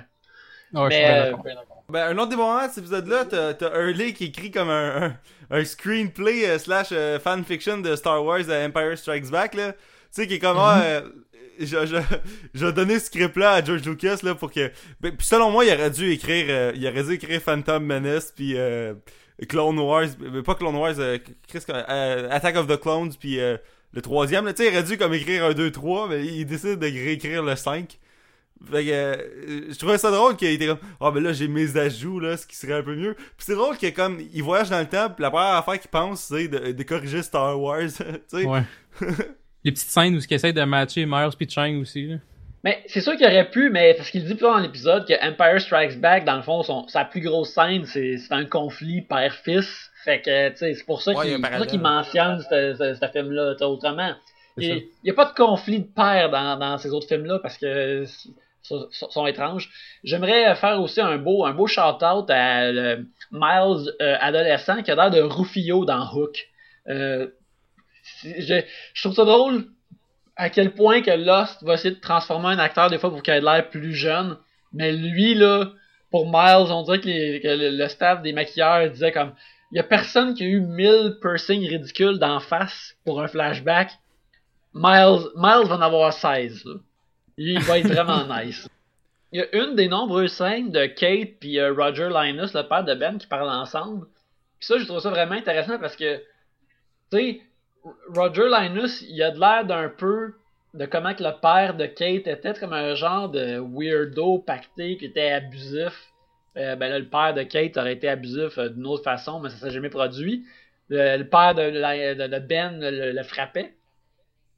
Ah, 0.76 0.88
je 0.90 0.96
suis 0.96 1.02
mais, 1.02 1.08
bien 1.08 1.16
euh, 1.16 1.32
d'accord. 1.32 1.84
Ben, 1.90 2.08
un 2.10 2.18
autre 2.18 2.30
des 2.30 2.36
moments 2.36 2.62
de 2.62 2.68
cet 2.70 2.80
épisode-là, 2.80 3.26
t'as, 3.26 3.54
t'as 3.54 3.80
Hurley 3.80 4.12
qui 4.12 4.26
écrit 4.26 4.52
comme 4.52 4.70
un, 4.70 5.04
un, 5.04 5.18
un 5.52 5.64
screenplay 5.64 6.46
euh, 6.50 6.58
slash 6.60 6.88
euh, 6.92 7.18
fanfiction 7.20 7.78
de 7.78 7.96
Star 7.96 8.26
Wars 8.26 8.42
euh, 8.50 8.68
Empire 8.68 8.98
Strikes 8.98 9.30
Back, 9.32 9.54
là. 9.54 9.72
Tu 9.72 9.78
sais, 10.24 10.28
qui 10.28 10.34
est 10.36 10.40
comme, 10.40 10.58
ah, 10.60 10.82
euh, 10.84 11.02
je, 11.60 11.86
je, 11.86 11.98
je 12.54 12.66
vais 12.66 12.74
donner 12.74 13.00
ce 13.00 13.06
script-là 13.08 13.54
à 13.54 13.64
George 13.64 13.84
Lucas, 13.84 14.20
là, 14.24 14.36
pour 14.36 14.52
que... 14.52 14.72
Ben, 15.00 15.16
puis 15.16 15.26
selon 15.26 15.52
moi, 15.52 15.66
il 15.66 15.74
aurait 15.74 15.92
dû 15.92 16.12
écrire, 16.12 16.46
euh, 16.50 16.72
il 16.76 16.88
aurait 16.88 17.04
dû 17.04 17.14
écrire 17.14 17.42
Phantom 17.42 17.84
Menace, 17.84 18.32
puis 18.36 18.54
euh, 18.58 18.94
Clone 19.48 19.80
Wars, 19.80 20.08
euh, 20.22 20.44
pas 20.44 20.56
Clone 20.56 20.76
Wars, 20.76 20.96
euh, 21.00 21.18
Chris, 21.48 21.60
Attack 21.68 22.56
of 22.58 22.68
the 22.68 22.80
Clones, 22.80 23.14
puis 23.20 23.38
le 23.38 24.02
troisième, 24.02 24.46
là, 24.46 24.54
tu 24.54 24.64
sais, 24.64 24.70
il 24.70 24.74
aurait 24.74 24.84
dû 24.84 24.98
comme 24.98 25.14
écrire 25.14 25.46
un 25.46 25.54
2, 25.54 25.72
3, 25.72 26.10
mais 26.10 26.26
il 26.26 26.46
décide 26.46 26.80
de 26.80 26.86
réécrire 26.86 27.44
le 27.44 27.56
5. 27.56 28.00
Fait 28.72 28.86
que 28.86 29.70
je 29.72 29.78
trouvais 29.78 30.00
ça 30.00 30.10
drôle 30.10 30.36
qu'il 30.36 30.48
était 30.48 30.66
comme 30.66 30.80
Ah 31.00 31.12
ben 31.12 31.22
là 31.22 31.32
j'ai 31.32 31.48
mes 31.48 31.78
ajouts 31.78 32.20
là, 32.20 32.38
ce 32.38 32.48
qui 32.48 32.56
serait 32.56 32.74
un 32.74 32.82
peu 32.82 32.96
mieux. 32.96 33.14
Puis 33.14 33.46
c'est 33.46 33.54
drôle 33.54 33.78
qu'il 33.78 33.94
comme 33.94 34.20
il 34.34 34.42
voyage 34.42 34.72
dans 34.72 34.80
le 34.80 34.88
temps, 34.88 35.14
la 35.20 35.30
première 35.30 35.54
affaire 35.54 35.80
qu'il 35.80 35.92
pense 35.92 36.24
c'est 36.24 36.48
de, 36.48 36.72
de 36.72 36.84
corriger 36.84 37.22
Star 37.22 37.62
Wars, 37.62 37.82
tu 37.88 38.04
sais. 38.28 38.46
Ouais. 38.46 38.64
Les 39.68 39.74
petites 39.74 39.90
scènes 39.90 40.16
où 40.16 40.20
ils 40.20 40.34
essayent 40.34 40.54
de 40.54 40.64
matcher 40.64 41.06
Miles 41.06 41.36
puis 41.38 41.50
Chang 41.50 41.78
aussi. 41.82 42.08
Là. 42.08 42.16
Mais 42.64 42.82
c'est 42.88 43.02
sûr 43.02 43.18
qu'il 43.18 43.26
aurait 43.26 43.50
pu, 43.50 43.70
mais 43.70 43.96
parce 43.96 44.10
qu'il 44.10 44.24
dit 44.24 44.34
plus 44.34 44.44
dans 44.44 44.60
l'épisode 44.60 45.06
que 45.06 45.14
Empire 45.22 45.60
Strikes 45.60 46.00
Back, 46.00 46.24
dans 46.24 46.38
le 46.38 46.42
fond, 46.42 46.64
son, 46.64 46.88
sa 46.88 47.04
plus 47.04 47.20
grosse 47.20 47.50
scène, 47.50 47.84
c'est 47.86 48.18
un 48.30 48.46
conflit 48.46 49.02
père-fils. 49.02 49.92
Fait 50.06 50.22
que, 50.22 50.52
tu 50.52 50.56
sais, 50.56 50.74
c'est 50.74 50.86
pour 50.86 51.02
ça 51.02 51.12
Ouais, 51.12 51.32
il 51.34 51.42
y 51.42 51.46
a 51.46 51.66
qu'il 51.66 51.82
mentionne 51.82 52.40
ce 52.40 53.10
film-là. 53.12 53.56
tu 53.56 53.58
sais, 53.58 53.66
Autrement, 53.66 54.14
il 54.56 54.86
n'y 55.04 55.12
a 55.12 55.14
pas 55.14 55.26
de 55.26 55.34
conflit 55.34 55.82
de 55.82 55.88
père 55.88 56.30
dans, 56.30 56.58
dans 56.58 56.78
ces 56.78 56.92
autres 56.92 57.10
films-là 57.10 57.40
parce 57.40 57.58
que 57.58 58.06
sont, 58.64 58.88
sont 58.92 59.28
étranges. 59.28 59.70
J'aimerais 60.06 60.56
faire 60.56 60.82
aussi 60.82 61.02
un 61.02 61.18
beau, 61.18 61.46
un 61.46 61.54
beau 61.54 61.68
shout-out 61.68 62.30
à 62.30 62.72
le 62.72 63.06
Miles 63.34 63.94
euh, 64.02 64.16
adolescent 64.22 64.82
qui 64.82 64.92
a 64.92 64.96
l'air 64.96 65.12
de 65.12 65.20
Rufio 65.20 65.84
dans 65.84 66.10
Hook. 66.14 66.48
Euh, 66.88 67.28
je, 68.24 68.62
je 68.94 69.02
trouve 69.02 69.16
ça 69.16 69.26
drôle 69.26 69.66
à 70.36 70.50
quel 70.50 70.74
point 70.74 71.02
que 71.02 71.12
Lost 71.12 71.64
va 71.64 71.74
essayer 71.76 71.96
de 71.96 72.00
transformer 72.00 72.50
un 72.50 72.60
acteur 72.60 72.90
des 72.90 72.98
fois 73.00 73.10
pour 73.10 73.24
qu'il 73.24 73.34
ait 73.34 73.42
l'air 73.42 73.70
plus 73.70 73.94
jeune. 73.94 74.38
Mais 74.74 74.92
lui, 74.92 75.34
là, 75.34 75.72
pour 76.12 76.26
Miles, 76.28 76.72
on 76.72 76.84
dirait 76.84 77.00
que, 77.00 77.08
les- 77.08 77.42
que 77.42 77.48
le, 77.48 77.70
le 77.78 77.88
staff 77.88 78.22
des 78.22 78.34
maquilleurs 78.34 78.90
disait 78.90 79.12
comme 79.12 79.34
il 79.72 79.78
y 79.78 79.80
a 79.80 79.84
personne 79.84 80.34
qui 80.34 80.44
a 80.44 80.48
eu 80.48 80.62
1000 80.62 81.18
piercings 81.22 81.68
ridicules 81.68 82.20
d'en 82.20 82.40
face 82.40 82.96
pour 83.04 83.22
un 83.22 83.28
flashback. 83.28 83.92
Miles, 84.74 85.26
Miles 85.36 85.68
va 85.68 85.76
en 85.76 85.82
avoir 85.82 86.14
16. 86.14 86.64
là. 86.66 86.74
Il 87.38 87.60
va 87.62 87.80
être 87.80 87.88
vraiment 87.88 88.26
nice. 88.44 88.68
Il 89.34 89.40
y 89.40 89.44
a 89.44 89.64
une 89.66 89.76
des 89.76 89.90
nombreuses 89.90 90.32
scènes 90.32 90.72
de 90.72 90.86
Kate 90.86 91.32
puis 91.40 91.60
euh, 91.60 91.74
Roger 91.74 92.10
Linus, 92.10 92.54
le 92.54 92.64
père 92.68 92.84
de 92.86 92.94
Ben, 92.94 93.18
qui 93.18 93.28
parlent 93.28 93.50
ensemble. 93.50 94.06
Puis 94.60 94.68
ça, 94.68 94.78
je 94.78 94.86
trouve 94.86 95.00
ça 95.00 95.10
vraiment 95.10 95.36
intéressant 95.36 95.78
parce 95.80 95.96
que, 95.98 96.18
tu 97.12 97.18
sais, 97.18 97.42
Roger 98.16 98.48
Linus, 98.50 99.04
il 99.08 99.22
a 99.22 99.32
de 99.32 99.40
l'air 99.40 99.66
d'un 99.66 99.90
peu 99.90 100.34
de 100.74 100.86
comment 100.86 101.14
que 101.14 101.24
le 101.24 101.40
père 101.42 101.76
de 101.76 101.86
Kate 101.86 102.28
était 102.28 102.54
comme 102.54 102.74
un 102.74 102.96
genre 102.96 103.30
de 103.30 103.60
weirdo 103.60 104.40
pacté 104.40 104.98
qui 104.98 105.06
était 105.06 105.32
abusif. 105.32 105.94
Euh, 106.58 106.76
ben 106.76 106.90
là, 106.90 107.00
le 107.00 107.08
père 107.08 107.34
de 107.34 107.44
Kate 107.44 107.78
aurait 107.78 107.94
été 107.94 108.10
abusif 108.10 108.58
euh, 108.58 108.70
d'une 108.70 108.86
autre 108.86 109.04
façon, 109.04 109.40
mais 109.40 109.50
ça 109.50 109.58
s'est 109.58 109.72
jamais 109.72 109.90
produit. 109.90 110.46
Le, 110.90 111.24
père 111.24 111.54
de, 111.54 112.40
Ben 112.40 112.80
le, 112.80 113.24
frappait. 113.24 113.74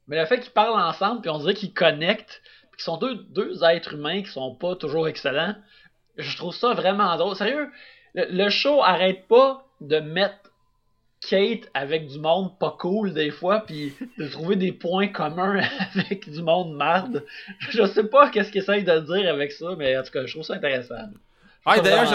Mais 0.06 0.18
le 0.18 0.26
fait 0.26 0.40
qu'ils 0.40 0.52
parlent 0.52 0.80
ensemble, 0.80 1.22
puis 1.22 1.30
on 1.30 1.38
dirait 1.38 1.54
qu'ils 1.54 1.72
connectent, 1.72 2.40
puis 2.70 2.78
qu'ils 2.78 2.84
sont 2.84 2.98
deux, 2.98 3.16
deux 3.30 3.64
êtres 3.64 3.94
humains 3.94 4.22
qui 4.22 4.30
sont 4.30 4.54
pas 4.54 4.76
toujours 4.76 5.08
excellents, 5.08 5.56
je 6.16 6.36
trouve 6.36 6.54
ça 6.54 6.72
vraiment 6.74 7.16
drôle. 7.16 7.34
Sérieux, 7.34 7.68
le, 8.14 8.26
le 8.30 8.50
show 8.50 8.82
arrête 8.82 9.26
pas 9.26 9.66
de 9.80 9.98
mettre 9.98 10.49
Kate 11.28 11.68
avec 11.74 12.06
du 12.06 12.18
monde 12.18 12.58
pas 12.58 12.74
cool 12.78 13.12
des 13.12 13.30
fois, 13.30 13.60
puis 13.60 13.92
de 14.18 14.26
trouver 14.28 14.56
des 14.56 14.72
points 14.72 15.08
communs 15.08 15.60
avec 15.94 16.30
du 16.30 16.40
monde 16.42 16.74
marde. 16.74 17.24
Je 17.70 17.84
sais 17.86 18.04
pas 18.04 18.30
qu'est-ce 18.30 18.50
qu'ils 18.50 18.62
essayent 18.62 18.84
de 18.84 18.98
dire 19.00 19.28
avec 19.32 19.52
ça, 19.52 19.74
mais 19.78 19.96
en 19.98 20.02
tout 20.02 20.10
cas, 20.12 20.24
je 20.26 20.32
trouve 20.32 20.44
ça 20.44 20.54
intéressant. 20.54 20.94
Ah, 21.66 21.78
d'ailleurs, 21.78 22.06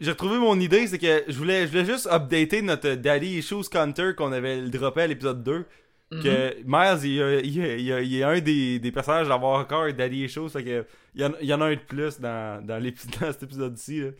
j'ai 0.00 0.10
retrouvé 0.10 0.38
mon 0.38 0.58
idée, 0.60 0.86
c'est 0.86 0.98
que 0.98 1.24
je 1.26 1.36
voulais, 1.36 1.66
je 1.66 1.72
voulais 1.72 1.84
juste 1.84 2.06
updater 2.06 2.62
notre 2.62 2.94
Daddy 2.94 3.38
Issues 3.38 3.68
Counter 3.70 4.12
qu'on 4.16 4.30
avait 4.30 4.62
droppé 4.68 5.02
à 5.02 5.06
l'épisode 5.08 5.42
2. 5.42 5.64
Mhm. 6.10 6.22
Que 6.22 6.54
Miles, 6.64 7.00
il, 7.04 7.14
y 7.16 7.22
a- 7.22 7.40
il, 7.40 7.60
a- 7.60 7.76
il, 7.76 7.92
a- 7.92 8.00
il 8.00 8.16
est 8.18 8.22
un 8.22 8.40
des, 8.40 8.78
des 8.78 8.92
personnages 8.92 9.28
à 9.28 9.34
avoir 9.34 9.58
encore 9.60 9.92
Daddy 9.92 10.24
Issues, 10.24 10.48
fait 10.48 10.64
que 10.64 10.86
il 11.14 11.20
y, 11.22 11.24
en, 11.24 11.32
y 11.42 11.52
en 11.52 11.60
a 11.60 11.66
un 11.66 11.74
de 11.74 11.80
plus 11.80 12.18
dans, 12.20 12.64
dans, 12.64 12.80
dans 13.20 13.32
cet 13.32 13.42
épisode-ci. 13.42 14.00
là. 14.02 14.10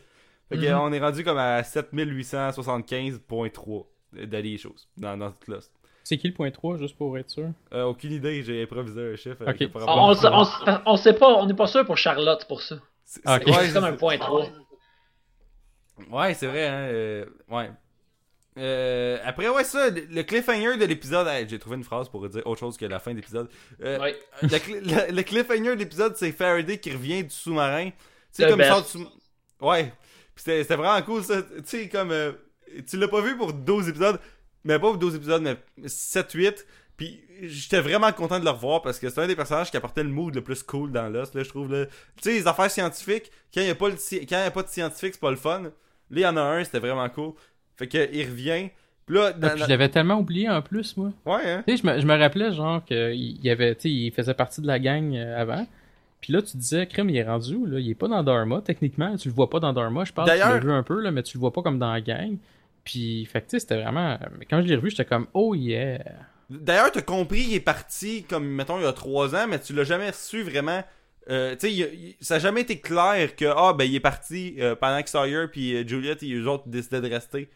Fait 0.49 0.57
que 0.57 0.65
Mhm. 0.67 0.77
on 0.79 0.91
est 0.91 0.99
rendu 0.99 1.23
comme 1.23 1.37
à 1.37 1.61
7875.3 1.63 3.85
Daddy 4.13 4.49
Issues 4.55 4.69
dans, 4.97 5.17
dans 5.17 5.31
toute 5.31 5.47
Lost. 5.47 5.71
C'est 6.03 6.17
qui 6.17 6.27
le 6.27 6.33
point 6.33 6.49
3, 6.49 6.77
juste 6.77 6.97
pour 6.97 7.17
être 7.17 7.29
sûr? 7.29 7.49
Euh, 7.73 7.83
aucune 7.83 8.11
idée, 8.13 8.41
j'ai 8.41 8.63
improvisé 8.63 9.13
un 9.13 9.15
chiffre. 9.15 9.43
avec 9.47 9.71
par 9.71 9.83
On, 9.87 10.13
sait- 10.15 10.27
on 10.31 10.43
sait- 10.45 10.71
on 10.85 10.97
sait 10.97 11.13
pas, 11.13 11.27
on 11.35 11.45
n'est 11.45 11.53
pas 11.53 11.67
sûr 11.67 11.85
pour 11.85 11.97
Charlotte 11.97 12.45
pour 12.47 12.61
ça. 12.63 12.77
C'est- 13.05 13.21
Ah, 13.25 13.37
c'est- 13.39 13.49
ok. 13.49 13.55
ouais, 13.57 13.67
C'est 13.67 13.73
comme 13.73 13.83
un 13.83 13.93
point 13.93 14.17
3. 14.17 14.47
Ouais, 16.11 16.33
c'est 16.33 16.47
vrai, 16.47 16.65
hein. 16.67 16.87
euh, 16.91 17.25
ouais. 17.49 17.69
Euh, 18.57 19.17
après, 19.23 19.47
ouais, 19.49 19.63
ça, 19.63 19.89
le 19.89 20.21
cliffhanger 20.23 20.77
de 20.77 20.85
l'épisode. 20.85 21.27
hey, 21.27 21.47
J'ai 21.47 21.59
trouvé 21.59 21.75
une 21.77 21.83
phrase 21.83 22.09
pour 22.09 22.27
dire 22.27 22.41
autre 22.45 22.59
chose 22.59 22.77
que 22.77 22.85
la 22.85 22.99
fin 22.99 23.11
de 23.11 23.17
l'épisode. 23.17 23.49
Euh, 23.81 23.99
Ouais. 23.99 24.17
le, 24.41 24.47
cli- 24.47 24.79
le- 25.09 25.15
le 25.15 25.23
cliffhanger 25.23 25.75
de 25.75 25.79
l'épisode, 25.79 26.15
c'est 26.15 26.31
Faraday 26.31 26.77
qui 26.79 26.91
revient 26.91 27.23
du 27.23 27.29
sous-marin. 27.29 27.89
Tu 27.91 27.95
sais, 28.31 28.49
comme 28.49 28.59
il 28.59 28.65
sort 28.65 28.81
best. 28.81 28.97
du 28.97 29.03
sous 29.03 29.09
Ouais. 29.61 29.83
Puis 30.35 30.43
c'était 30.45 30.63
c'était 30.63 30.75
vraiment 30.75 31.01
cool, 31.05 31.23
ça. 31.23 31.41
Tu 31.41 31.49
sais, 31.65 31.89
comme. 31.89 32.11
euh, 32.11 32.31
tu 32.89 32.97
l'as 32.97 33.07
pas 33.07 33.21
vu 33.21 33.35
pour 33.37 33.53
12 33.53 33.89
épisodes, 33.89 34.19
mais 34.63 34.73
pas 34.75 34.87
pour 34.89 34.97
12 34.97 35.15
épisodes, 35.15 35.41
mais 35.41 35.57
7-8. 35.87 36.65
Puis 36.97 37.21
j'étais 37.43 37.79
vraiment 37.79 38.11
content 38.11 38.39
de 38.39 38.43
le 38.43 38.51
revoir 38.51 38.81
parce 38.81 38.99
que 38.99 39.09
c'est 39.09 39.21
un 39.21 39.27
des 39.27 39.35
personnages 39.35 39.71
qui 39.71 39.77
apportait 39.77 40.03
le 40.03 40.09
mood 40.09 40.35
le 40.35 40.41
plus 40.41 40.63
cool 40.63 40.91
dans 40.91 41.07
Lost, 41.07 41.33
là, 41.33 41.43
je 41.43 41.49
trouve. 41.49 41.71
là. 41.71 41.85
Tu 41.85 42.23
sais, 42.23 42.31
les 42.33 42.45
affaires 42.47 42.69
scientifiques, 42.69 43.31
quand 43.53 43.61
il 43.61 43.65
n'y 43.65 43.69
a, 43.69 43.75
pas 43.75 43.87
le 43.89 43.95
sci- 43.95 44.25
quand 44.27 44.35
il 44.37 44.43
y 44.43 44.47
a 44.47 44.51
pas 44.51 44.63
de 44.63 44.67
scientifique, 44.67 45.13
c'est 45.13 45.21
pas 45.21 45.31
le 45.31 45.37
fun. 45.37 45.61
Là, 45.61 45.69
il 46.11 46.19
y 46.19 46.25
en 46.27 46.35
a 46.35 46.41
un, 46.41 46.63
c'était 46.63 46.79
vraiment 46.79 47.07
cool. 47.09 47.31
Fait 47.77 47.87
que 47.87 48.13
il 48.13 48.25
revient. 48.25 48.69
Puis 49.05 49.15
là, 49.15 49.31
Ah, 49.41 49.55
je 49.55 49.65
l'avais 49.65 49.87
tellement 49.89 50.19
oublié 50.19 50.49
en 50.49 50.61
plus, 50.61 50.97
moi. 50.97 51.11
ouais, 51.25 51.49
hein? 51.49 51.63
Tu 51.65 51.77
sais, 51.77 51.81
je 51.83 51.87
me, 51.87 51.99
je 52.01 52.05
me 52.05 52.17
rappelais, 52.17 52.51
genre, 52.51 52.83
qu'il 52.83 53.43
y 53.43 53.49
avait, 53.49 53.73
tu 53.75 53.83
sais, 53.83 53.89
il 53.89 54.11
faisait 54.11 54.33
partie 54.33 54.59
de 54.61 54.67
la 54.67 54.77
gang 54.77 55.15
euh, 55.15 55.39
avant. 55.41 55.65
Puis 56.19 56.33
là, 56.33 56.41
tu 56.41 56.57
disais, 56.57 56.85
Crème, 56.85 57.09
il 57.09 57.15
est 57.15 57.23
rendu 57.23 57.55
où, 57.55 57.65
là? 57.65 57.79
Il 57.79 57.89
est 57.89 57.95
pas 57.95 58.09
dans 58.09 58.21
Dharma, 58.23 58.61
techniquement. 58.61 59.15
Tu 59.15 59.29
le 59.29 59.33
vois 59.33 59.49
pas 59.49 59.61
dans 59.61 59.71
Dharma, 59.71 60.03
je 60.03 60.11
pense. 60.11 60.29
Tu 60.29 60.37
l'as 60.37 60.59
vu 60.59 60.71
un 60.71 60.83
peu, 60.83 60.99
là, 60.99 61.11
mais 61.11 61.23
tu 61.23 61.37
le 61.37 61.39
vois 61.39 61.53
pas 61.53 61.61
comme 61.61 61.79
dans 61.79 61.93
la 61.93 62.01
gang. 62.01 62.35
Puis, 62.83 63.25
fait 63.25 63.41
que, 63.41 63.59
c'était 63.59 63.81
vraiment. 63.81 64.17
Mais 64.37 64.45
quand 64.45 64.61
je 64.61 64.67
l'ai 64.67 64.75
revu, 64.75 64.89
j'étais 64.89 65.05
comme, 65.05 65.27
oh 65.33 65.55
yeah. 65.55 65.99
D'ailleurs, 66.49 66.91
t'as 66.91 67.01
compris, 67.01 67.41
il 67.41 67.53
est 67.55 67.59
parti 67.59 68.23
comme, 68.23 68.47
mettons, 68.47 68.79
il 68.79 68.83
y 68.83 68.87
a 68.87 68.93
trois 68.93 69.35
ans, 69.35 69.47
mais 69.47 69.59
tu 69.59 69.73
l'as 69.73 69.83
jamais 69.83 70.09
reçu 70.09 70.41
vraiment. 70.41 70.83
Euh, 71.29 71.55
tu 71.55 71.69
sais, 71.69 72.15
ça 72.21 72.35
n'a 72.35 72.39
jamais 72.39 72.61
été 72.61 72.79
clair 72.79 73.35
que, 73.35 73.45
ah, 73.45 73.73
ben, 73.73 73.83
il 73.83 73.95
est 73.95 73.99
parti 73.99 74.55
euh, 74.59 74.75
pendant 74.75 75.01
que 75.03 75.09
Sawyer 75.09 75.47
puis 75.51 75.75
euh, 75.75 75.87
Juliet 75.87 76.17
et 76.21 76.33
eux 76.33 76.47
autres 76.47 76.67
décidaient 76.67 77.01
de 77.01 77.09
rester. 77.09 77.49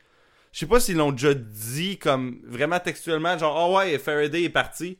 Je 0.52 0.60
sais 0.60 0.68
pas 0.68 0.80
s'ils 0.80 0.98
l'ont 0.98 1.12
déjà 1.12 1.34
dit, 1.34 1.98
comme, 1.98 2.40
vraiment 2.46 2.80
textuellement, 2.80 3.36
genre, 3.36 3.58
ah 3.58 3.78
ouais, 3.78 3.98
Faraday 3.98 4.44
est 4.44 4.50
parti. 4.50 5.00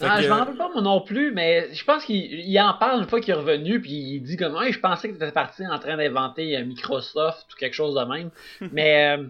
Fait 0.00 0.06
Ah, 0.08 0.16
que- 0.18 0.22
je 0.24 0.28
m'en 0.28 0.36
rappelle 0.36 0.56
pas 0.56 0.68
moi 0.72 0.80
non 0.82 1.00
plus, 1.00 1.32
mais 1.32 1.68
je 1.74 1.84
pense 1.84 2.04
qu'il 2.04 2.16
il 2.16 2.60
en 2.60 2.74
parle 2.74 3.00
une 3.02 3.08
fois 3.08 3.20
qu'il 3.20 3.30
est 3.34 3.36
revenu, 3.36 3.80
puis 3.80 3.90
il 3.90 4.20
dit 4.22 4.36
comme 4.36 4.56
hey, 4.62 4.72
je 4.72 4.78
pensais 4.78 5.08
que 5.08 5.16
tu 5.18 5.22
étais 5.24 5.32
parti 5.32 5.66
en 5.66 5.78
train 5.78 5.96
d'inventer 5.96 6.56
euh, 6.56 6.64
Microsoft 6.64 7.52
ou 7.52 7.56
quelque 7.56 7.74
chose 7.74 7.94
de 7.96 8.04
même. 8.04 8.30
mais 8.72 9.16
euh, 9.18 9.24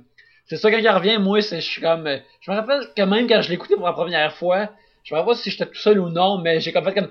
c'est 0.46 0.56
ça, 0.58 0.70
quand 0.70 0.78
il 0.78 0.88
revient, 0.88 1.18
moi, 1.18 1.40
c'est 1.40 1.60
je 1.62 1.66
suis 1.66 1.80
comme. 1.82 2.06
euh, 2.06 2.18
Je 2.42 2.50
me 2.50 2.56
rappelle 2.56 2.82
que 2.96 3.02
même 3.02 3.26
quand 3.26 3.40
je 3.40 3.48
l'écoutais 3.50 3.76
pour 3.76 3.86
la 3.86 3.92
première 3.94 4.34
fois, 4.34 4.68
je 5.04 5.14
me 5.14 5.18
rappelle 5.20 5.34
pas 5.34 5.38
si 5.40 5.50
j'étais 5.50 5.64
tout 5.64 5.74
seul 5.78 5.98
ou 6.00 6.10
non, 6.10 6.36
mais 6.38 6.60
j'ai 6.60 6.70
comme 6.72 6.84
fait 6.84 6.92
comme 6.94 7.10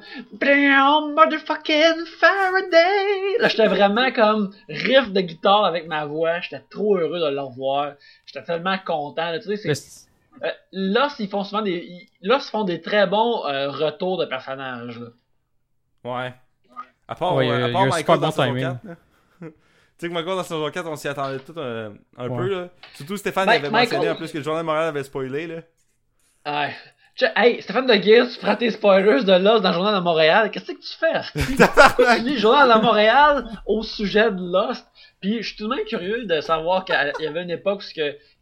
motherfucking 1.15 2.05
Faraday! 2.19 3.37
Là, 3.39 3.47
j'étais 3.47 3.67
vraiment 3.67 4.11
comme 4.11 4.53
riff 4.69 5.11
de 5.11 5.21
guitare 5.21 5.65
avec 5.65 5.87
ma 5.87 6.05
voix, 6.05 6.39
j'étais 6.41 6.61
trop 6.69 6.97
heureux 6.97 7.19
de 7.19 7.27
le 7.33 7.41
revoir. 7.41 7.93
J'étais 8.27 8.43
tellement 8.45 8.77
content. 8.85 9.31
là, 9.31 9.39
tu 9.39 9.55
sais, 9.55 9.73
c'est- 9.73 10.06
euh, 10.43 10.49
Lost, 10.71 11.19
ils 11.19 11.29
font 11.29 11.43
souvent 11.43 11.61
des. 11.61 11.85
ils- 11.87 12.09
Lost 12.27 12.49
font 12.49 12.63
des 12.63 12.81
très 12.81 13.07
bons 13.07 13.45
euh, 13.45 13.69
retours 13.69 14.17
de 14.17 14.25
personnages. 14.25 14.99
là. 14.99 15.07
Ouais. 16.03 16.33
À 17.07 17.15
part, 17.15 17.35
Ouais, 17.35 17.45
il 17.45 17.49
y 17.49 17.51
a- 17.51 17.55
euh, 17.55 17.69
à 17.69 17.71
part 17.71 17.85
Michael 17.87 18.19
dans 18.19 18.27
bon 18.27 18.31
saison 18.31 18.43
timing. 18.47 18.63
4, 18.63 18.83
là. 18.83 18.95
tu 19.41 19.47
sais 19.97 20.07
que 20.09 20.13
Michael 20.13 20.35
dans 20.35 20.43
saison 20.43 20.69
4, 20.71 20.87
on 20.87 20.95
s'y 20.95 21.07
attendait 21.07 21.39
tout 21.39 21.59
un, 21.59 21.93
un 22.17 22.27
Ouais. 22.29 22.37
peu, 22.37 22.47
là. 22.53 22.69
Surtout 22.95 23.17
Stéphane 23.17 23.45
Mike- 23.45 23.59
avait 23.61 23.69
Michael- 23.69 23.97
mentionné 23.97 24.09
en 24.11 24.15
plus 24.15 24.31
que 24.31 24.37
le 24.37 24.43
journal 24.43 24.61
de 24.63 24.65
Montréal 24.65 24.87
avait 24.87 25.03
spoilé, 25.03 25.47
là. 25.47 25.61
Ouais. 26.45 26.75
Hey, 27.35 27.61
Stéphane 27.63 27.87
de 27.87 27.95
Guise, 27.95 28.35
tu 28.35 28.39
prends 28.45 28.55
tes 28.55 28.69
spoilers 28.69 29.23
de 29.23 29.31
Lost 29.33 29.63
dans 29.63 29.69
le 29.69 29.73
Journal 29.73 29.95
de 29.95 29.99
Montréal. 30.01 30.51
Qu'est-ce 30.51 30.65
que 30.71 30.73
tu 30.73 30.97
fais? 30.99 31.21
tu 32.19 32.23
lis 32.23 32.33
le 32.33 32.37
Journal 32.39 32.77
de 32.77 32.83
Montréal 32.85 33.43
au 33.65 33.81
sujet 33.81 34.29
de 34.31 34.39
Lost? 34.39 34.85
Puis 35.19 35.41
je 35.41 35.47
suis 35.47 35.57
tout 35.57 35.67
de 35.67 35.75
même 35.75 35.83
curieux 35.85 36.25
de 36.25 36.41
savoir 36.41 36.85
qu'il 36.85 36.93
y 37.21 37.25
avait 37.25 37.41
une 37.41 37.49
époque 37.49 37.79
où 37.79 38.01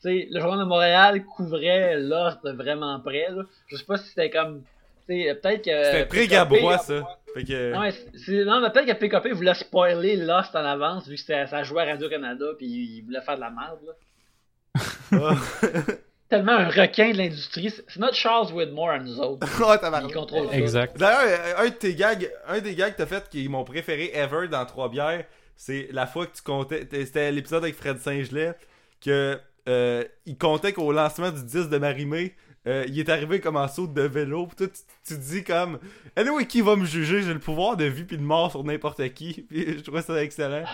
sais, 0.10 0.28
le 0.32 0.40
Journal 0.40 0.60
de 0.60 0.66
Montréal 0.70 1.24
couvrait 1.26 1.98
Lost 2.00 2.40
de 2.44 2.52
vraiment 2.52 3.00
près. 3.00 3.28
Là. 3.30 3.44
Je 3.68 3.76
sais 3.78 3.86
pas 3.86 3.98
si 3.98 4.10
c'était 4.10 4.30
comme. 4.30 4.62
tu 5.08 5.24
sais, 5.24 5.36
Peut-être 5.36 5.64
que. 5.64 5.84
C'était 5.86 6.06
pré-Gabrois, 6.06 6.78
ça. 6.80 7.02
Fait 7.34 7.44
que... 7.44 7.78
Ouais, 7.78 7.92
c'est- 8.26 8.46
non, 8.46 8.62
mais 8.62 8.70
peut-être 8.72 8.88
que 8.88 8.94
PKP 9.06 9.34
voulait 9.34 9.54
spoiler 9.54 10.16
Lost 10.16 10.56
en 10.56 10.64
avance, 10.66 11.08
vu 11.08 11.16
que 11.16 11.20
c'était- 11.22 11.48
ça 11.48 11.64
jouait 11.64 11.82
à 11.84 11.86
Radio-Canada, 11.86 12.46
puis 12.58 12.66
il 12.68 13.02
voulait 13.04 13.22
faire 13.22 13.36
de 13.36 13.42
la 13.42 13.50
merde, 13.50 13.80
là. 13.86 14.82
Ah. 15.12 15.36
Tellement 16.30 16.54
un 16.54 16.70
requin 16.70 17.12
de 17.12 17.18
l'industrie. 17.18 17.70
C'est 17.70 18.00
notre 18.00 18.16
Charles 18.16 18.52
Widmore 18.52 18.90
à 18.90 19.00
nous 19.00 19.20
autres. 19.20 19.46
Ouais, 19.70 19.78
tabarnak. 19.78 20.10
Il 20.10 20.14
contrôle 20.16 20.48
ça. 20.50 20.58
Exact. 20.58 20.98
D'ailleurs, 20.98 21.40
euh, 21.60 21.64
un 21.66 21.70
de 21.70 21.74
tes 21.76 21.94
gags, 21.94 22.32
un 22.48 22.60
des 22.60 22.74
gags 22.74 22.94
que 22.94 22.98
t'as 22.98 23.06
fait 23.06 23.30
qui 23.30 23.46
est 23.46 23.48
mon 23.48 23.64
préféré 23.64 24.12
ever 24.14 24.48
dans 24.48 24.66
Trois 24.66 24.90
bières, 24.90 25.26
c'est 25.56 25.88
la 25.92 26.08
fois 26.08 26.26
que 26.26 26.36
tu 26.36 26.42
comptais, 26.42 26.88
c'était 26.90 27.32
l'épisode 27.32 27.64
avec 27.64 27.76
Fred 27.76 28.00
Saint-Gelais, 28.00 28.54
que 29.02 29.38
euh, 29.68 30.04
il 30.26 30.38
comptait 30.38 30.74
qu'au 30.74 30.92
lancement 30.92 31.32
du 31.32 31.44
10 31.44 31.70
de 31.70 31.78
Marimé, 31.78 32.36
euh, 32.68 32.84
il 32.88 33.00
est 33.00 33.10
arrivé 33.10 33.40
comme 33.40 33.58
en 33.58 33.68
saut 33.68 33.88
de 33.88 34.02
vélo, 34.02 34.48
pis 34.48 34.56
toi 34.56 34.68
tu, 34.68 34.82
tu 35.08 35.14
te 35.16 35.20
dis 35.22 35.44
comme, 35.44 35.80
anyway, 36.16 36.48
qui 36.48 36.62
va 36.62 36.76
me 36.76 36.86
juger, 36.86 37.22
j'ai 37.22 37.34
le 37.34 37.40
pouvoir 37.40 37.78
de 37.78 37.86
vie 37.86 38.04
puis 38.06 38.18
de 38.18 38.24
mort 38.24 38.50
sur 38.52 38.64
n'importe 38.64 39.08
qui, 39.14 39.42
puis 39.50 39.78
je 39.78 39.84
trouvais 39.84 40.02
ça 40.02 40.22
excellent. 40.24 40.64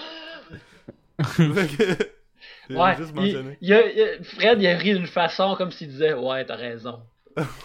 Ouais, 2.69 2.95
juste 2.97 3.13
il- 3.61 3.73
a- 3.73 4.17
il 4.17 4.23
Fred, 4.23 4.61
il 4.61 4.67
a 4.67 4.77
ri 4.77 4.93
d'une 4.93 5.05
façon 5.07 5.55
comme 5.57 5.71
s'il 5.71 5.89
disait 5.89 6.13
Ouais, 6.13 6.45
t'as 6.45 6.55
raison. 6.55 7.01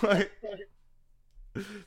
Ouais. 0.02 0.30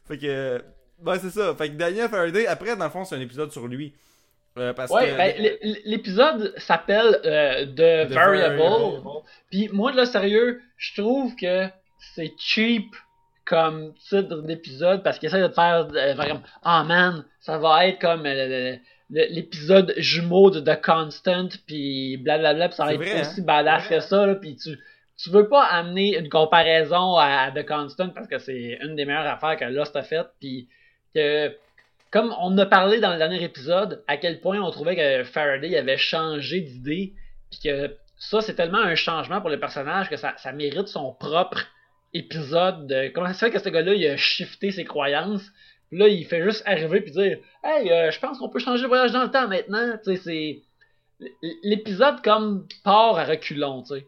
Fait 0.08 0.18
que. 0.18 0.64
Ben, 1.02 1.18
c'est 1.20 1.30
ça. 1.30 1.54
Fait 1.56 1.70
que 1.70 1.76
Daniel 1.76 2.10
Faraday, 2.10 2.48
après, 2.48 2.76
dans 2.76 2.86
le 2.86 2.92
fond, 2.92 3.06
c'est 3.06 3.16
un 3.16 3.20
épisode 3.22 3.52
sur 3.52 3.68
lui. 3.68 3.94
Euh, 4.60 4.74
que... 4.74 5.18
ben, 5.18 5.58
l'épisode 5.86 6.54
s'appelle 6.58 7.20
euh, 7.26 7.66
The, 7.66 8.10
The 8.10 8.14
Variable. 8.14 8.58
Variable. 8.58 9.02
Puis 9.50 9.70
moi, 9.72 9.92
là, 9.92 10.06
sérieux, 10.06 10.62
je 10.78 11.02
trouve 11.02 11.36
que 11.36 11.68
c'est 12.16 12.34
cheap 12.38 12.96
comme 13.46 13.94
titre 13.96 14.42
d'épisode 14.44 15.04
parce 15.04 15.18
qu'il 15.18 15.28
essaie 15.28 15.42
de 15.42 15.48
te 15.48 15.54
faire 15.54 15.88
euh, 15.94 16.34
Ah 16.64 16.84
man, 16.84 17.26
ça 17.40 17.58
va 17.58 17.88
être 17.88 18.00
comme 18.00 18.28
l'épisode 19.10 19.94
jumeau 19.98 20.52
de 20.52 20.60
The 20.60 20.80
Constant, 20.82 21.50
puis 21.66 22.18
blablabla, 22.18 22.70
puis 22.70 22.76
ça 22.76 22.86
va 22.86 22.94
être 22.94 23.02
vrai, 23.02 23.22
aussi 23.22 23.42
badass 23.42 23.88
que 23.88 24.00
ça, 24.02 24.28
là, 24.28 24.36
puis 24.36 24.56
tu, 24.56 24.78
tu 25.18 25.30
veux 25.32 25.50
pas 25.50 25.64
amener 25.64 26.18
une 26.18 26.30
comparaison 26.30 27.16
à 27.16 27.52
The 27.52 27.66
Constant 27.66 28.10
parce 28.10 28.28
que 28.28 28.38
c'est 28.38 28.78
une 28.82 28.96
des 28.96 29.06
meilleures 29.06 29.26
affaires 29.26 29.58
que 29.58 29.66
Lost 29.66 29.96
a 29.96 30.04
faites, 30.04 30.30
puis 30.40 30.70
que 31.16 31.56
comme 32.12 32.36
on 32.40 32.58
a 32.58 32.66
parlé 32.66 33.00
dans 33.00 33.12
le 33.12 33.18
dernier 33.18 33.44
épisode, 33.44 34.04
à 34.08 34.18
quel 34.18 34.42
point 34.42 34.60
on 34.60 34.72
trouvait 34.72 34.96
que 34.96 35.24
Faraday 35.24 35.78
avait 35.78 35.98
changé 35.98 36.62
d'idée, 36.62 37.14
puis 37.52 37.60
que 37.64 37.96
ça, 38.18 38.42
c'est 38.42 38.56
tellement 38.56 38.80
un 38.80 38.96
changement 38.96 39.42
pour 39.42 39.50
le 39.50 39.60
personnage 39.60 40.10
que 40.10 40.18
ça, 40.18 40.34
ça 40.38 40.52
mérite 40.52 40.88
son 40.88 41.14
propre 41.14 41.68
épisode 42.14 42.88
de 42.88 43.10
comment 43.10 43.28
ça 43.28 43.34
se 43.34 43.46
fait 43.46 43.52
que 43.52 43.60
ce 43.60 43.70
gars-là, 43.70 43.94
il 43.94 44.08
a 44.08 44.18
shifté 44.18 44.72
ses 44.72 44.84
croyances. 44.84 45.50
Puis 45.90 45.98
là, 45.98 46.08
il 46.08 46.26
fait 46.26 46.44
juste 46.44 46.64
arriver 46.66 47.02
puis 47.02 47.12
dire 47.12 47.38
Hey, 47.64 47.92
euh, 47.92 48.12
je 48.12 48.20
pense 48.20 48.38
qu'on 48.38 48.50
peut 48.50 48.60
changer 48.60 48.84
le 48.84 48.88
voyage 48.88 49.12
dans 49.12 49.24
le 49.24 49.32
temps 49.32 49.48
maintenant. 49.48 49.98
Tu 50.04 50.16
sais, 50.16 50.22
c'est. 50.24 50.62
L'épisode 51.64 52.22
comme 52.22 52.66
part 52.84 53.18
à 53.18 53.26
reculons, 53.26 53.84
tu 53.84 53.96
sais. 53.96 54.06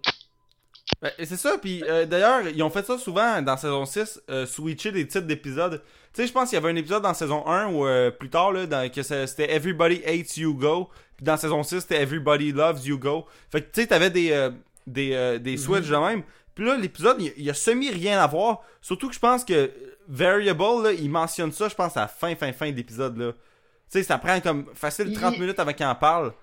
Ben, 1.02 1.12
c'est 1.18 1.38
ça, 1.38 1.58
puis 1.58 1.84
euh, 1.88 2.06
d'ailleurs, 2.06 2.48
ils 2.48 2.62
ont 2.62 2.70
fait 2.70 2.86
ça 2.86 2.98
souvent 3.00 3.42
dans 3.42 3.58
saison 3.58 3.86
6, 3.86 4.22
euh, 4.30 4.46
switcher 4.46 4.92
des 4.92 5.08
titres 5.08 5.26
d'épisodes. 5.26 5.82
Tu 6.14 6.22
sais, 6.22 6.28
je 6.28 6.32
pense 6.32 6.50
qu'il 6.50 6.58
y 6.60 6.62
avait 6.62 6.70
un 6.70 6.76
épisode 6.76 7.02
dans 7.02 7.14
saison 7.16 7.48
1 7.48 7.70
où 7.74 7.88
euh, 7.88 8.12
plus 8.12 8.30
tard, 8.30 8.52
là, 8.52 8.68
dans- 8.68 8.88
que 8.92 9.02
c'était 9.02 9.52
Everybody 9.52 10.04
Hates 10.06 10.38
You 10.38 10.54
Go, 10.54 10.90
puis 11.18 11.26
dans 11.26 11.38
saison 11.38 11.64
6, 11.64 11.80
c'était 11.82 12.02
Everybody 12.02 12.52
Loves 12.52 12.86
You 12.86 13.00
Go. 13.00 13.26
Fait 13.52 13.62
que 13.62 13.72
tu 13.72 13.82
sais, 13.82 13.88
t'avais 13.88 14.12
des, 14.12 14.32
euh, 14.32 14.52
des, 14.86 15.14
euh, 15.14 15.40
des 15.40 15.58
switches 15.58 15.88
de 15.90 15.96
même. 15.98 16.22
Puis 16.54 16.66
là, 16.66 16.78
l'épisode, 16.78 17.18
il, 17.36 17.50
a 17.50 17.54
semi 17.56 17.90
rien 17.90 18.20
à 18.22 18.28
voir. 18.28 18.62
Surtout 18.82 19.08
que 19.08 19.16
je 19.16 19.20
pense 19.20 19.44
que 19.44 19.72
Variable, 20.08 20.84
là, 20.84 20.92
il 20.92 21.10
mentionne 21.10 21.52
ça, 21.52 21.68
je 21.70 21.74
pense, 21.76 21.96
à 21.98 22.02
la 22.02 22.08
fin, 22.10 22.36
fin, 22.36 22.52
fin 22.52 22.72
d'épisode, 22.72 23.18
là. 23.18 23.32
Tu 23.32 24.00
sais, 24.00 24.04
ça 24.04 24.18
prend 24.18 24.40
comme 24.42 24.66
facile 24.76 25.14
30 25.14 25.34
Il- 25.36 25.42
minutes 25.42 25.60
avant 25.60 25.74
qu'il 25.74 25.86
en 25.86 25.96
parle. 25.96 26.34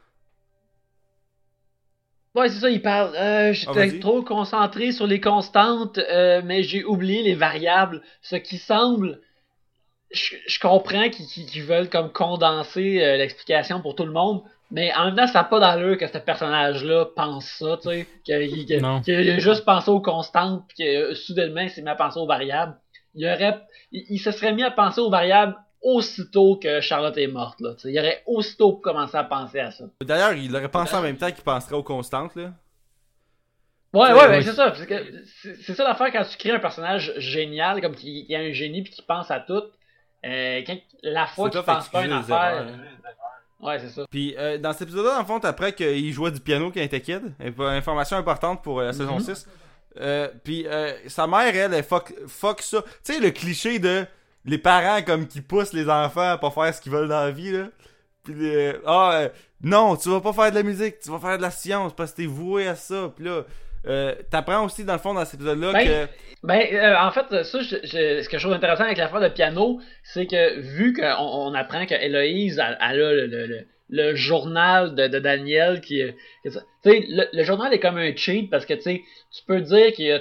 Ouais, 2.39 2.49
c'est 2.49 2.61
ça, 2.61 2.71
il 2.71 2.81
parle. 2.83 3.15
Euh, 3.17 3.49
Ah, 3.49 3.53
J'étais 3.53 3.99
trop 3.99 4.23
concentré 4.23 4.93
sur 4.93 5.07
les 5.07 5.21
constantes, 5.21 5.99
euh, 5.99 6.41
mais 6.45 6.63
j'ai 6.63 6.85
oublié 6.85 7.23
les 7.23 7.35
variables. 7.35 8.03
Ce 8.23 8.37
qui 8.37 8.59
semble. 8.59 9.21
Je, 10.11 10.37
je 10.47 10.59
comprends 10.59 11.09
qu'ils 11.11 11.63
veulent 11.65 11.91
comme 11.91 12.11
condenser 12.13 13.03
euh, 13.03 13.17
l'explication 13.19 13.83
pour 13.83 13.95
tout 13.95 14.07
le 14.07 14.13
monde, 14.13 14.43
mais 14.71 14.91
en 14.95 15.05
même 15.07 15.17
temps, 15.17 15.27
ça 15.27 15.41
n'a 15.41 15.45
pas 15.45 15.61
d'allure 15.61 15.99
que 15.99 16.07
ce 16.07 16.17
personnage-là 16.17 17.07
pense 17.15 17.45
ça, 17.47 17.77
tu 17.83 17.89
sais. 17.91 18.07
Qu'il 18.25 18.67
qu'il 19.03 19.31
a 19.31 19.39
juste 19.39 19.65
pensé 19.67 19.91
aux 19.91 20.01
constantes, 20.01 20.65
puis 20.69 20.85
que 20.85 21.11
euh, 21.11 21.15
soudainement, 21.15 21.61
il 21.61 21.71
s'est 21.71 21.83
mis 21.83 21.91
à 21.91 21.95
penser 21.95 22.19
aux 22.21 22.27
variables. 22.27 22.75
Il, 23.15 23.27
aurait, 23.27 23.59
il, 23.93 24.05
il 24.09 24.19
se 24.19 24.31
serait 24.31 24.55
mis 24.55 24.63
à 24.63 24.71
penser 24.71 25.01
aux 25.01 25.11
variables 25.11 25.55
aussitôt 25.83 26.57
que 26.57 26.81
Charlotte 26.81 27.17
est 27.19 27.27
morte, 27.29 27.61
là. 27.61 27.71
Il 27.85 27.99
aurait 27.99 28.23
aussitôt 28.27 28.73
commencé 28.77 29.17
à 29.17 29.25
penser 29.25 29.61
à 29.61 29.71
ça. 29.71 29.85
D'ailleurs, 30.03 30.33
il 30.33 30.55
aurait 30.55 30.69
pensé 30.71 30.95
en 30.95 31.03
même 31.03 31.17
temps 31.17 31.31
qu'il 31.31 31.45
penserait 31.45 31.77
aux 31.77 31.83
constantes, 31.83 32.35
là. 32.37 32.53
Ouais, 33.95 34.13
Ouais, 34.13 34.13
ouais, 34.13 34.29
ben 34.29 34.43
c'est 34.43 34.53
ça. 34.53 34.75
C'est 35.63 35.75
ça 35.75 35.85
l'affaire 35.85 36.13
quand 36.13 36.25
tu 36.31 36.37
crées 36.37 36.51
un 36.51 36.59
personnage 36.59 37.15
génial, 37.17 37.81
comme 37.81 37.95
qui, 37.95 38.27
qui 38.27 38.35
a 38.35 38.41
un 38.41 38.53
génie 38.53 38.83
puis 38.83 38.93
qui 38.93 39.03
pense 39.03 39.31
à 39.31 39.41
tout. 39.41 39.63
Euh, 40.27 40.63
quand, 40.67 40.77
la 41.03 41.27
fois 41.27 41.49
qu'il 41.49 41.63
pense 41.63 41.89
pas 41.89 42.01
à 42.01 42.05
une 42.05 42.13
affaire. 42.13 42.37
erreurs, 42.53 42.67
hein. 42.69 42.79
Ouais, 43.61 43.79
c'est 43.79 43.89
ça. 43.89 44.05
Puis 44.11 44.35
euh, 44.39 44.59
dans 44.59 44.73
cet 44.73 44.83
épisode-là, 44.83 45.15
dans 45.15 45.21
le 45.21 45.25
fond, 45.25 45.41
t'apprends 45.41 45.71
qu'il 45.73 46.13
jouait 46.13 46.31
du 46.31 46.41
piano 46.41 46.67
quand 46.71 46.81
il 46.81 46.85
était 46.85 47.01
kid. 47.01 47.33
Inf- 47.41 47.61
Information 47.77 48.17
importante 48.19 48.63
pour 48.63 48.81
euh, 48.81 48.85
la 48.87 48.93
saison 48.93 49.15
Mhm. 49.15 49.21
6. 49.21 49.49
Euh, 50.01 50.29
puis 50.45 50.67
euh, 50.67 50.93
sa 51.09 51.27
mère, 51.27 51.55
elle, 51.57 51.73
elle 51.75 51.83
fuck, 51.83 52.13
fuck 52.29 52.61
ça. 52.63 52.83
Tu 53.05 53.15
sais, 53.15 53.21
le 53.21 53.31
cliché 53.31 53.79
de 53.79 54.05
les 54.45 54.59
parents 54.59 55.03
comme 55.03 55.27
qui 55.27 55.41
poussent 55.41 55.73
les 55.73 55.89
enfants 55.89 56.31
à 56.33 56.39
pas 56.39 56.51
faire 56.51 56.75
ce 56.75 56.81
qu'ils 56.81 56.93
veulent 56.93 57.09
dans 57.09 57.25
la 57.25 57.31
vie, 57.31 57.53
là. 57.53 57.69
Puis 58.25 58.35
ah, 58.87 59.13
euh, 59.15 59.29
non, 59.63 59.97
tu 59.97 60.09
vas 60.11 60.21
pas 60.21 60.33
faire 60.33 60.51
de 60.51 60.57
la 60.57 60.63
musique, 60.63 61.01
tu 61.01 61.11
vas 61.11 61.19
faire 61.19 61.37
de 61.39 61.43
la 61.43 61.51
science 61.51 61.95
parce 61.95 62.13
que 62.13 62.19
t'es 62.19 62.27
voué 62.27 62.69
à 62.69 62.75
ça. 62.77 63.13
Puis 63.17 63.25
là, 63.25 63.45
euh, 63.87 64.15
t'apprends 64.31 64.65
aussi 64.65 64.85
dans 64.85 64.93
le 64.95 64.99
fond 64.99 65.15
dans 65.15 65.25
cet 65.25 65.35
épisode-là 65.35 65.73
Ben, 65.73 65.87
que... 65.87 66.07
Ben, 66.43 66.61
euh, 66.75 66.97
en 66.99 67.11
fait, 67.11 67.43
ça, 67.45 67.61
je, 67.63 67.77
je- 67.85 68.23
ce 68.23 68.29
que 68.29 68.37
je 68.39 68.43
trouve 68.43 68.53
intéressant 68.55 68.85
avec 68.85 68.99
l'affaire 68.99 69.21
de 69.21 69.29
piano, 69.29 69.81
c'est 70.03 70.27
que 70.27 70.61
vu 70.61 70.93
qu'on 70.93 71.05
on 71.19 71.55
apprend 71.55 71.87
que 71.87 71.95
Héloïse, 71.95 72.59
elle, 72.63 72.77
elle 72.81 73.03
a 73.03 73.13
le, 73.13 73.27
le, 73.27 73.47
le, 73.47 73.67
le 73.91 74.15
journal 74.15 74.95
de, 74.95 75.07
de 75.09 75.19
Daniel 75.19 75.81
qui. 75.81 76.01
que 76.45 76.51
Tu 76.51 76.59
sais, 76.85 77.05
le, 77.09 77.25
le 77.33 77.43
journal 77.45 77.73
est 77.73 77.81
comme 77.81 77.97
un 77.97 78.15
cheat 78.15 78.51
parce 78.51 78.67
que 78.67 78.75
tu 78.75 78.83
sais, 78.83 79.03
tu 79.35 79.43
peux 79.47 79.61
dire 79.63 79.87
a- 79.87 80.21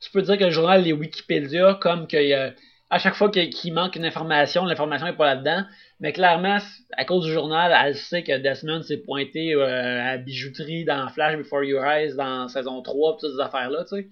Tu 0.00 0.10
peux 0.12 0.22
dire 0.22 0.36
que 0.38 0.44
le 0.44 0.50
journal 0.50 0.86
est 0.88 0.92
Wikipédia 0.92 1.78
comme 1.80 2.06
qu'il 2.08 2.22
y 2.26 2.34
a. 2.34 2.52
À 2.94 3.00
chaque 3.00 3.16
fois 3.16 3.28
qu'il 3.28 3.74
manque 3.74 3.96
une 3.96 4.04
information, 4.04 4.64
l'information 4.64 5.06
n'est 5.06 5.16
pas 5.16 5.34
là-dedans. 5.34 5.64
Mais 5.98 6.12
clairement, 6.12 6.58
à 6.96 7.04
cause 7.04 7.24
du 7.24 7.32
journal, 7.32 7.76
elle 7.84 7.96
sait 7.96 8.22
que 8.22 8.38
Desmond 8.38 8.82
s'est 8.82 8.98
pointé 8.98 9.52
euh, 9.52 10.12
à 10.12 10.16
bijouterie 10.16 10.84
dans 10.84 11.08
Flash 11.08 11.36
Before 11.36 11.64
Your 11.64 11.84
Eyes 11.84 12.14
dans 12.14 12.46
saison 12.46 12.82
3 12.82 13.16
pis 13.16 13.22
toutes 13.22 13.32
ces 13.32 13.40
affaires-là, 13.40 13.82
tu 13.82 13.96
sais. 13.96 14.08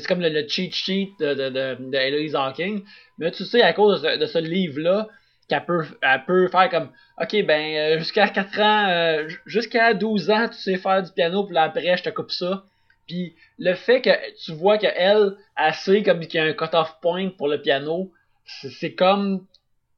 C'est 0.00 0.06
comme 0.06 0.22
le, 0.22 0.48
cheat 0.48 0.74
sheet 0.74 1.12
de, 1.20 1.34
de, 1.34 1.50
de, 1.50 1.96
Eloise 1.98 2.34
Hawking. 2.34 2.82
Mais 3.18 3.30
tu 3.30 3.44
sais, 3.44 3.60
à 3.60 3.74
cause 3.74 4.00
de 4.00 4.24
ce, 4.24 4.38
livre-là, 4.38 5.06
qu'elle 5.50 5.66
peut, 5.66 5.84
elle 6.00 6.24
peut 6.24 6.48
faire 6.48 6.70
comme 6.70 6.88
Ok, 7.20 7.44
ben, 7.44 7.76
euh, 7.76 7.98
jusqu'à 7.98 8.28
4 8.28 8.60
ans, 8.60 8.88
euh, 8.88 9.28
jusqu'à 9.44 9.92
12 9.92 10.30
ans, 10.30 10.48
tu 10.48 10.56
sais 10.56 10.78
faire 10.78 11.02
du 11.02 11.12
piano, 11.12 11.44
puis 11.44 11.58
après, 11.58 11.98
je 11.98 12.04
te 12.04 12.08
coupe 12.08 12.30
ça. 12.30 12.64
Puis 13.06 13.34
le 13.58 13.74
fait 13.74 14.00
que 14.00 14.10
tu 14.42 14.52
vois 14.52 14.78
qu'elle, 14.78 15.36
elle 15.58 15.74
sait 15.74 16.02
comme 16.02 16.20
qu'il 16.20 16.40
y 16.40 16.42
a 16.42 16.46
un 16.46 16.54
cut-off 16.54 16.96
point 17.02 17.28
pour 17.28 17.48
le 17.48 17.60
piano, 17.60 18.10
c'est 18.44 18.94
comme 18.94 19.46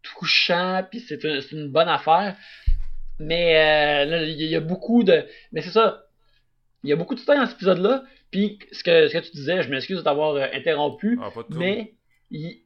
touchant, 0.03 0.85
puis 0.91 1.01
c'est 1.01 1.23
une, 1.53 1.69
bonne 1.69 1.89
affaire. 1.89 2.37
Mais 3.19 3.57
euh, 4.07 4.25
il 4.27 4.35
y, 4.35 4.43
a- 4.43 4.47
il 4.47 4.51
y 4.51 4.57
a 4.57 4.61
beaucoup 4.61 5.03
de. 5.03 5.25
Mais 5.53 5.63
c'est 5.63 5.71
ça. 5.71 6.05
Il 6.85 6.91
y 6.91 6.93
a 6.93 6.97
beaucoup 6.97 7.15
de 7.15 7.21
temps 7.21 7.35
dans 7.37 7.47
cet 7.47 7.57
épisode-là. 7.57 8.05
Puis 8.31 8.59
ce 8.73 8.85
que, 8.85 9.09
ce 9.09 9.13
que 9.15 9.19
tu 9.25 9.31
disais, 9.33 9.63
je 9.63 9.71
m'excuse 9.71 9.99
de 9.99 10.03
t'avoir 10.03 10.35
euh, 10.35 10.47
interrompu. 10.53 11.19
Ah. 11.23 11.31
Mais 11.59 11.95
il, 12.31 12.61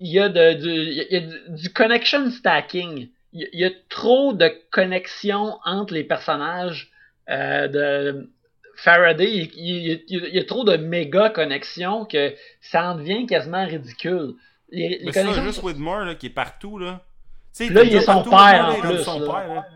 y 0.00 0.18
a, 0.20 0.28
de, 0.28 0.54
du, 0.54 0.70
y 0.70 1.16
a- 1.16 1.68
connection 1.74 2.30
stacking. 2.30 3.08
Il 3.32 3.48
y 3.52 3.64
a, 3.64 3.70
trop 3.88 4.32
de 4.32 4.50
connexions 4.70 5.58
entre 5.64 5.94
les 5.94 6.04
personnages 6.04 6.90
euh, 7.28 7.68
de 7.68 8.30
Faraday. 8.76 9.50
Il- 9.56 10.04
il 10.08 10.34
y 10.34 10.38
a 10.38 10.44
trop 10.44 10.64
de 10.64 10.76
méga 10.76 11.30
connexions 11.30 12.04
que 12.04 12.34
ça 12.60 12.92
en 12.92 12.94
devient 12.96 13.26
quasiment 13.26 13.66
ridicule. 13.66 14.34
Les, 14.70 14.88
les 14.88 15.00
Mais 15.04 15.12
ça, 15.12 15.22
connexions 15.22 15.44
juste 15.44 15.62
Whitmore, 15.62 16.04
là, 16.04 16.14
qui 16.14 16.26
est 16.26 16.30
partout, 16.30 16.78
là. 16.78 17.00
Il 17.58 17.76
est 17.76 18.00
son 18.00 18.22
partout, 18.22 18.30
père, 18.30 18.68
en 18.68 18.80
plus, 18.80 19.02
son 19.02 19.20
là. 19.20 19.26
père, 19.26 19.54
là. 19.54 19.66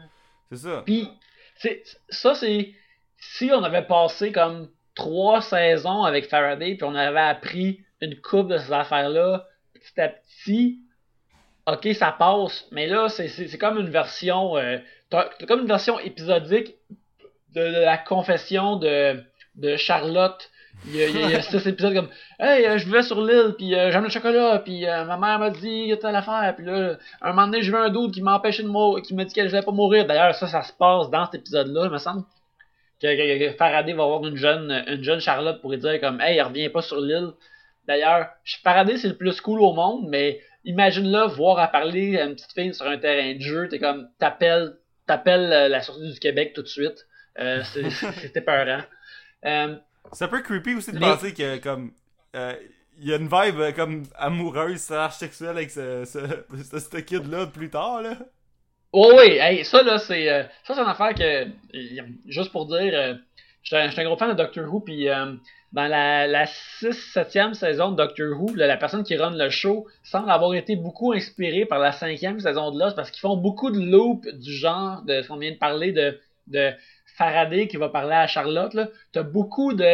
C'est 0.50 0.58
ça. 0.58 0.82
Puis, 0.86 1.08
c'est, 1.56 1.82
ça, 2.08 2.34
c'est. 2.34 2.74
Si 3.18 3.50
on 3.52 3.64
avait 3.64 3.86
passé 3.86 4.32
comme 4.32 4.70
trois 4.94 5.40
saisons 5.40 6.04
avec 6.04 6.28
Faraday, 6.28 6.76
puis 6.76 6.84
on 6.84 6.94
avait 6.94 7.18
appris 7.20 7.80
une 8.00 8.20
coupe 8.20 8.48
de 8.48 8.58
ces 8.58 8.72
affaires-là, 8.72 9.46
petit 9.72 10.00
à 10.00 10.08
petit, 10.08 10.80
ok, 11.66 11.88
ça 11.94 12.12
passe. 12.12 12.66
Mais 12.70 12.86
là, 12.86 13.08
c'est, 13.08 13.28
c'est, 13.28 13.48
c'est 13.48 13.58
comme 13.58 13.78
une 13.78 13.90
version. 13.90 14.56
Euh, 14.56 14.78
comme 15.48 15.60
une 15.60 15.68
version 15.68 15.98
épisodique 15.98 16.74
de, 17.54 17.60
de 17.60 17.80
la 17.84 17.98
confession 17.98 18.76
de, 18.76 19.22
de 19.56 19.76
Charlotte. 19.76 20.50
Il 20.86 20.96
y 20.96 21.02
a, 21.02 21.08
il 21.08 21.16
y 21.18 21.22
a- 21.24 21.26
il 21.26 21.30
y 21.30 21.34
a 21.34 21.42
six 21.42 21.66
épisodes 21.66 21.94
comme 21.94 22.08
Hey, 22.38 22.66
euh, 22.66 22.78
je 22.78 22.84
vivais 22.84 23.02
sur 23.02 23.20
l'île, 23.22 23.54
puis 23.56 23.74
euh, 23.74 23.90
j'aime 23.90 24.04
le 24.04 24.10
chocolat, 24.10 24.58
puis 24.58 24.86
euh, 24.86 25.04
ma 25.04 25.16
mère 25.16 25.38
m'a 25.38 25.50
dit 25.50 25.84
il 25.86 25.92
a 25.92 25.96
telle 25.96 26.14
affaire, 26.16 26.52
puis 26.56 26.66
là, 26.66 26.96
un 27.22 27.28
moment 27.32 27.46
donné, 27.46 27.62
j'ai 27.62 27.70
vu 27.70 27.76
un 27.76 27.88
doute 27.90 28.12
qui 28.12 28.22
m'empêchait 28.22 28.62
de 28.62 28.68
mourir, 28.68 29.02
qui 29.02 29.14
m'a 29.14 29.24
dit 29.24 29.32
qu'elle 29.32 29.48
allait 29.48 29.64
pas 29.64 29.72
mourir. 29.72 30.06
D'ailleurs, 30.06 30.34
ça, 30.34 30.46
ça 30.46 30.62
se 30.62 30.72
passe 30.72 31.08
dans 31.10 31.24
cet 31.26 31.36
épisode-là, 31.40 31.84
il 31.86 31.90
me 31.90 31.98
semble. 31.98 32.24
Que, 33.00 33.06
que- 33.16 33.50
que 33.50 33.56
Faraday 33.56 33.92
va 33.92 34.04
voir 34.06 34.24
une 34.26 34.36
jeune, 34.36 34.84
une 34.86 35.02
jeune 35.02 35.20
Charlotte 35.20 35.60
pour 35.60 35.70
lui 35.70 35.78
dire 35.78 36.00
comme 36.00 36.20
Hey, 36.20 36.40
reviens 36.40 36.68
pas 36.70 36.82
sur 36.82 37.00
l'île. 37.00 37.30
D'ailleurs, 37.86 38.28
Faraday, 38.62 38.96
c'est 38.96 39.08
le 39.08 39.16
plus 39.16 39.40
cool 39.40 39.60
au 39.60 39.72
monde, 39.74 40.06
mais 40.08 40.40
imagine-là, 40.64 41.26
voir 41.26 41.58
à 41.58 41.68
parler 41.68 42.18
à 42.18 42.24
une 42.24 42.34
petite 42.34 42.52
fille 42.52 42.72
sur 42.74 42.86
un 42.86 42.96
terrain 42.98 43.34
de 43.34 43.40
jeu, 43.40 43.68
t'es 43.68 43.78
comme, 43.78 44.08
t'appelles, 44.18 44.74
t'appelles 45.06 45.70
la 45.70 45.80
sortie 45.82 46.10
du 46.12 46.18
Québec 46.18 46.52
tout 46.54 46.62
de 46.62 46.66
suite. 46.68 47.06
Euh, 47.38 47.62
c'est- 47.64 47.90
C'était 48.22 48.40
peurant. 48.40 48.80
Euh, 49.44 49.76
C'est 50.12 50.24
un 50.24 50.28
peu 50.28 50.42
creepy 50.42 50.74
aussi 50.74 50.92
de 50.92 50.98
penser 50.98 51.34
que, 51.34 51.58
comme, 51.58 51.92
euh, 52.36 52.54
il 52.98 53.08
y 53.08 53.12
a 53.12 53.16
une 53.16 53.28
vibe, 53.28 53.60
euh, 53.60 53.72
comme, 53.72 54.04
amoureuse, 54.16 54.80
sexuelle 55.12 55.56
avec 55.56 55.70
ce, 55.70 56.04
ce, 56.04 56.18
ce, 56.62 56.78
ce 56.78 56.96
kid-là 56.98 57.46
plus 57.46 57.70
tard, 57.70 58.02
là. 58.02 58.16
Oh 58.92 59.12
oui, 59.18 59.38
hey, 59.40 59.64
ça 59.64 59.82
là, 59.82 59.98
c'est 59.98 60.30
euh, 60.30 60.44
ça 60.62 60.74
c'est 60.74 60.80
une 60.80 60.86
affaire 60.86 61.14
que 61.14 61.48
juste 62.28 62.52
pour 62.52 62.66
dire 62.66 62.92
euh, 62.94 63.14
J'étais 63.64 64.00
un, 64.00 64.04
gros 64.04 64.16
fan 64.16 64.28
de 64.28 64.34
Doctor 64.34 64.72
Who, 64.72 64.80
puis 64.80 65.06
dans 65.06 65.88
la, 65.88 66.26
la 66.26 66.44
6-7e 66.44 67.54
saison 67.54 67.92
de 67.92 67.96
Doctor 67.96 68.38
Who, 68.38 68.54
là, 68.54 68.66
la 68.66 68.76
personne 68.76 69.02
qui 69.04 69.16
run 69.16 69.30
le 69.30 69.48
show 69.48 69.86
semble 70.02 70.30
avoir 70.30 70.54
été 70.54 70.76
beaucoup 70.76 71.12
inspirée 71.12 71.64
par 71.64 71.78
la 71.78 71.90
5e 71.90 72.40
saison 72.40 72.70
de 72.72 72.78
Lost, 72.78 72.94
parce 72.94 73.10
qu'ils 73.10 73.22
font 73.22 73.38
beaucoup 73.38 73.70
de 73.70 73.80
loops 73.80 74.28
du 74.34 74.52
genre 74.52 75.02
de 75.02 75.22
ce 75.22 75.28
qu'on 75.28 75.38
vient 75.38 75.52
de 75.52 75.56
parler 75.56 75.92
de, 75.92 76.20
de 76.48 76.72
Faraday 77.14 77.68
qui 77.68 77.76
va 77.76 77.88
parler 77.88 78.14
à 78.14 78.26
Charlotte. 78.26 78.76
T'as 79.12 79.22
beaucoup 79.22 79.72
de 79.72 79.84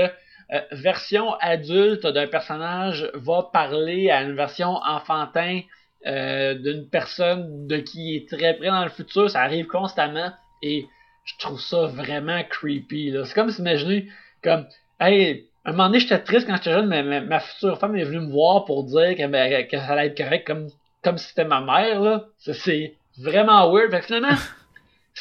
euh, 0.52 0.60
versions 0.72 1.34
adultes 1.34 2.06
d'un 2.06 2.26
personnage 2.26 3.10
va 3.14 3.48
parler 3.52 4.10
à 4.10 4.22
une 4.22 4.34
version 4.34 4.76
enfantin 4.84 5.60
euh, 6.06 6.54
d'une 6.54 6.88
personne 6.88 7.66
de 7.66 7.76
qui 7.76 8.16
est 8.16 8.28
très 8.28 8.54
près 8.54 8.68
dans 8.68 8.84
le 8.84 8.90
futur. 8.90 9.30
Ça 9.30 9.42
arrive 9.42 9.66
constamment 9.66 10.32
et 10.62 10.86
je 11.24 11.34
trouve 11.38 11.60
ça 11.60 11.86
vraiment 11.86 12.42
creepy. 12.44 13.14
C'est 13.24 13.34
comme 13.34 13.50
s'imaginer 13.50 14.08
comme 14.42 14.66
Hey, 14.98 15.46
un 15.64 15.72
moment 15.72 15.86
donné 15.86 16.00
j'étais 16.00 16.18
triste 16.18 16.46
quand 16.46 16.56
j'étais 16.56 16.72
jeune, 16.72 16.88
mais 16.88 17.20
ma, 17.20 17.40
future 17.40 17.78
femme 17.78 17.96
est 17.96 18.04
venue 18.04 18.26
me 18.26 18.32
voir 18.32 18.64
pour 18.64 18.84
dire 18.84 19.16
que, 19.16 19.26
ben, 19.26 19.66
que 19.66 19.76
ça 19.76 19.88
allait 19.88 20.08
être 20.08 20.16
correct 20.16 20.46
comme, 20.46 20.68
comme 21.02 21.18
si 21.18 21.28
c'était 21.28 21.44
ma 21.44 21.60
mère. 21.60 22.24
C'est 22.38 22.96
vraiment 23.18 23.72
weird. 23.72 23.90
Fait 23.90 24.00
que 24.00 24.06
finalement, 24.06 24.36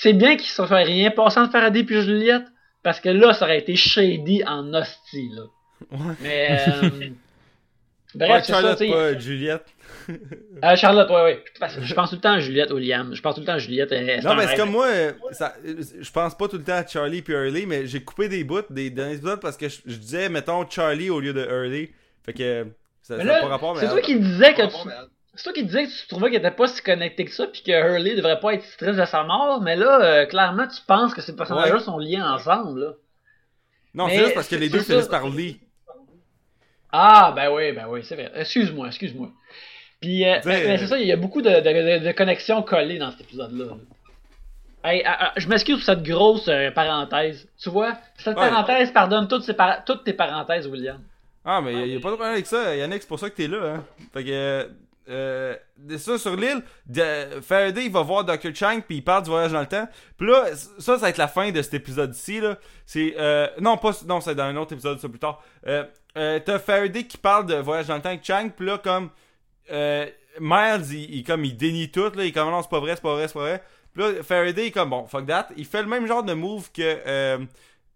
c'est 0.01 0.13
bien 0.13 0.35
qu'il 0.37 0.47
se 0.49 0.65
fait 0.65 0.83
rien 0.83 1.11
passer 1.11 1.39
entre 1.39 1.51
Faraday 1.51 1.83
puis 1.83 2.01
Juliette. 2.01 2.43
Parce 2.81 2.99
que 3.01 3.09
là, 3.09 3.33
ça 3.33 3.45
aurait 3.45 3.59
été 3.59 3.75
shady 3.75 4.43
en 4.45 4.73
hostie, 4.73 5.29
là. 5.35 5.43
Ouais. 5.91 6.15
Mais, 6.21 6.57
euh, 6.67 6.89
bref, 8.15 8.29
Ouais, 8.29 8.41
ça, 8.41 8.53
Charlotte, 8.53 8.79
pas 8.79 9.17
Juliette. 9.19 9.65
Euh, 10.63 10.75
Charlotte, 10.75 11.09
ouais, 11.09 11.23
ouais. 11.23 11.43
Je 11.81 11.93
pense 11.93 12.09
tout 12.09 12.15
le 12.15 12.21
temps 12.21 12.33
à 12.33 12.39
Juliette 12.39 12.71
ou 12.71 12.77
Liam. 12.77 13.13
Je 13.13 13.21
pense 13.21 13.35
tout 13.35 13.41
le 13.41 13.45
temps 13.45 13.53
à 13.53 13.57
Juliette. 13.59 13.91
elle- 13.91 14.09
elle- 14.09 14.23
Non, 14.23 14.33
mais 14.35 14.47
c'est 14.47 14.55
comme 14.55 14.71
moi, 14.71 14.87
ça, 15.31 15.53
je 15.65 16.11
pense 16.11 16.35
pas 16.37 16.47
tout 16.47 16.57
le 16.57 16.63
temps 16.63 16.73
à 16.77 16.85
Charlie 16.87 17.21
puis 17.21 17.33
Hurley, 17.33 17.65
mais 17.65 17.85
j'ai 17.85 18.01
coupé 18.01 18.29
des 18.29 18.43
bouts 18.43 18.61
des 18.69 18.89
derniers 18.89 19.15
épisodes 19.15 19.39
parce 19.41 19.57
que 19.57 19.67
je, 19.69 19.79
je 19.85 19.95
disais, 19.97 20.29
mettons, 20.29 20.67
Charlie 20.69 21.09
au 21.09 21.19
lieu 21.19 21.33
de 21.33 21.41
Hurley. 21.41 21.91
Fait 22.25 22.33
que 22.33 22.67
ça 23.01 23.17
n'a 23.17 23.41
pas 23.41 23.47
rapport, 23.47 23.75
mais. 23.75 23.81
C'est 23.81 23.89
toi 23.89 24.01
qui 24.01 24.17
disais 24.19 24.53
que 24.53 24.67
tu... 24.67 24.89
C'est 25.39 25.43
toi 25.45 25.53
qui 25.53 25.63
disais 25.63 25.85
que 25.85 25.89
tu 26.01 26.07
trouvais 26.09 26.27
qu'il 26.31 26.39
était 26.39 26.51
pas 26.51 26.67
si 26.67 26.81
connecté 26.81 27.23
que 27.23 27.31
ça, 27.31 27.47
puis 27.47 27.61
que 27.63 27.71
Hurley 27.71 28.13
devrait 28.17 28.41
pas 28.41 28.55
être 28.55 28.63
si 28.63 28.75
triste 28.75 28.99
de 28.99 29.05
sa 29.05 29.23
mort, 29.23 29.61
mais 29.61 29.77
là, 29.77 30.01
euh, 30.01 30.25
clairement, 30.25 30.67
tu 30.67 30.81
penses 30.85 31.13
que 31.13 31.21
ces 31.21 31.33
personnages-là 31.33 31.75
Ouais. 31.75 31.81
sont 31.81 31.97
liés 31.97 32.19
ensemble, 32.21 32.81
là. 32.81 32.91
Non, 33.93 34.09
c'est 34.09 34.17
juste 34.19 34.33
parce 34.33 34.49
que 34.49 34.57
les 34.57 34.67
deux 34.67 34.79
c'est 34.79 34.91
finissent 34.91 35.05
ça. 35.05 35.09
par 35.11 35.29
Lee. 35.29 35.61
Ah, 36.91 37.31
ben 37.33 37.49
oui, 37.53 37.71
ben 37.71 37.85
oui, 37.87 38.01
c'est 38.03 38.15
vrai. 38.15 38.31
Excuse-moi, 38.35 38.87
excuse-moi. 38.87 39.29
Puis, 40.01 40.25
euh, 40.27 40.39
ben, 40.43 40.71
euh, 40.71 40.77
c'est 40.77 40.87
ça, 40.87 40.97
il 40.99 41.07
y 41.07 41.11
a 41.11 41.15
beaucoup 41.15 41.41
de, 41.41 41.49
de, 41.49 41.99
de- 41.99 42.05
de 42.05 42.11
connexions 42.11 42.61
collées 42.61 42.97
dans 42.97 43.11
cet 43.11 43.21
épisode-là. 43.21 43.65
là. 43.65 43.73
Hey, 44.91 45.03
ah, 45.05 45.17
ah, 45.27 45.33
je 45.37 45.47
m'excuse 45.47 45.75
pour 45.75 45.83
cette 45.85 46.03
grosse 46.03 46.47
euh, 46.47 46.71
parenthèse. 46.71 47.47
Tu 47.61 47.69
vois, 47.69 47.97
cette 48.17 48.37
Ouais. 48.37 48.49
parenthèse 48.49 48.91
pardonne 48.91 49.27
toutes, 49.27 49.43
ces 49.43 49.53
par- 49.53 49.83
toutes 49.85 50.03
tes 50.03 50.13
parenthèses, 50.13 50.67
William. 50.67 51.01
Ah, 51.45 51.61
mais 51.61 51.73
y 51.73 51.77
a, 51.81 51.85
y 51.85 51.95
a 51.95 51.99
pas 51.99 52.09
de 52.11 52.15
problème 52.15 52.33
avec 52.33 52.45
ça. 52.45 52.75
Yannick, 52.75 53.01
c'est 53.01 53.07
pour 53.07 53.19
ça 53.19 53.29
que 53.29 53.35
t'es 53.35 53.47
là. 53.47 53.75
Hein. 53.75 53.83
Fait 54.13 54.23
que. 54.23 54.69
Euh, 55.09 55.55
ça, 55.97 56.17
sur 56.17 56.35
l'île, 56.35 56.61
Faraday, 57.41 57.85
il 57.85 57.91
va 57.91 58.01
voir 58.01 58.23
Dr. 58.23 58.53
Chang, 58.53 58.81
puis 58.85 58.97
il 58.97 59.03
parle 59.03 59.23
du 59.23 59.29
voyage 59.29 59.51
dans 59.51 59.59
le 59.61 59.65
temps. 59.67 59.87
Puis 60.17 60.27
là, 60.27 60.45
ça, 60.55 60.69
ça 60.79 60.97
va 60.97 61.09
être 61.09 61.17
la 61.17 61.27
fin 61.27 61.51
de 61.51 61.61
cet 61.61 61.73
épisode-ci. 61.73 62.39
là. 62.41 62.57
C'est. 62.85 63.15
Euh, 63.17 63.47
non, 63.59 63.77
pas. 63.77 63.91
Non, 64.07 64.21
c'est 64.21 64.35
dans 64.35 64.43
un 64.43 64.55
autre 64.55 64.73
épisode, 64.73 64.99
ça 64.99 65.09
plus 65.09 65.19
tard. 65.19 65.43
Euh, 65.67 65.83
euh, 66.17 66.39
T'as 66.45 66.59
Faraday 66.59 67.03
qui 67.05 67.17
parle 67.17 67.45
de 67.47 67.55
voyage 67.55 67.87
dans 67.87 67.95
le 67.95 68.01
temps 68.01 68.09
avec 68.09 68.23
Chang, 68.23 68.49
puis 68.55 68.65
là, 68.65 68.77
comme. 68.77 69.09
Euh, 69.71 70.05
Miles, 70.39 70.85
il, 70.91 71.15
il- 71.17 71.23
comme, 71.23 71.43
il 71.43 71.57
dénie 71.57 71.89
tout, 71.91 72.03
là. 72.15 72.23
Il 72.23 72.27
est 72.27 72.31
comme, 72.31 72.49
non, 72.49 72.61
c'est 72.61 72.69
pas 72.69 72.79
vrai, 72.79 72.95
c'est 72.95 73.01
pas 73.01 73.13
vrai, 73.15 73.27
c'est 73.27 73.33
pas 73.33 73.39
vrai. 73.41 73.63
Puis 73.93 74.03
là, 74.03 74.23
Faraday, 74.23 74.67
il 74.67 74.71
comme, 74.71 74.91
bon, 74.91 75.07
fuck 75.07 75.25
that. 75.25 75.47
Il 75.57 75.65
fait 75.65 75.81
le 75.81 75.87
même 75.87 76.05
genre 76.07 76.23
de 76.23 76.33
move 76.33 76.71
que. 76.71 76.99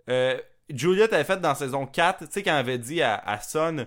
Euh, 0.09 0.37
Juliet 0.69 1.13
avait 1.13 1.23
fait 1.23 1.39
dans 1.39 1.53
saison 1.55 1.85
4, 1.85 2.19
tu 2.19 2.25
sais, 2.31 2.41
quand 2.43 2.51
elle 2.51 2.57
avait 2.57 2.77
dit 2.77 3.01
à, 3.01 3.15
à 3.15 3.39
Son, 3.39 3.85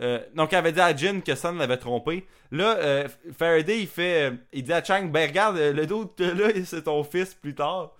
euh, 0.00 0.20
quand 0.34 0.48
elle 0.50 0.58
avait 0.58 0.72
dit 0.72 0.80
à 0.80 0.94
Jin 0.94 1.20
que 1.20 1.34
Son 1.34 1.52
l'avait 1.52 1.76
trompé. 1.76 2.26
Là, 2.50 2.76
euh, 2.78 3.08
Faraday, 3.36 3.80
il 3.80 3.86
fait, 3.86 4.30
euh, 4.30 4.36
il 4.52 4.64
dit 4.64 4.72
à 4.72 4.82
Chang, 4.82 5.06
ben 5.06 5.28
regarde, 5.28 5.56
euh, 5.56 5.72
le 5.72 5.86
doute 5.86 6.20
là, 6.20 6.48
c'est 6.64 6.82
ton 6.82 7.02
fils 7.04 7.34
plus 7.34 7.54
tard. 7.54 7.92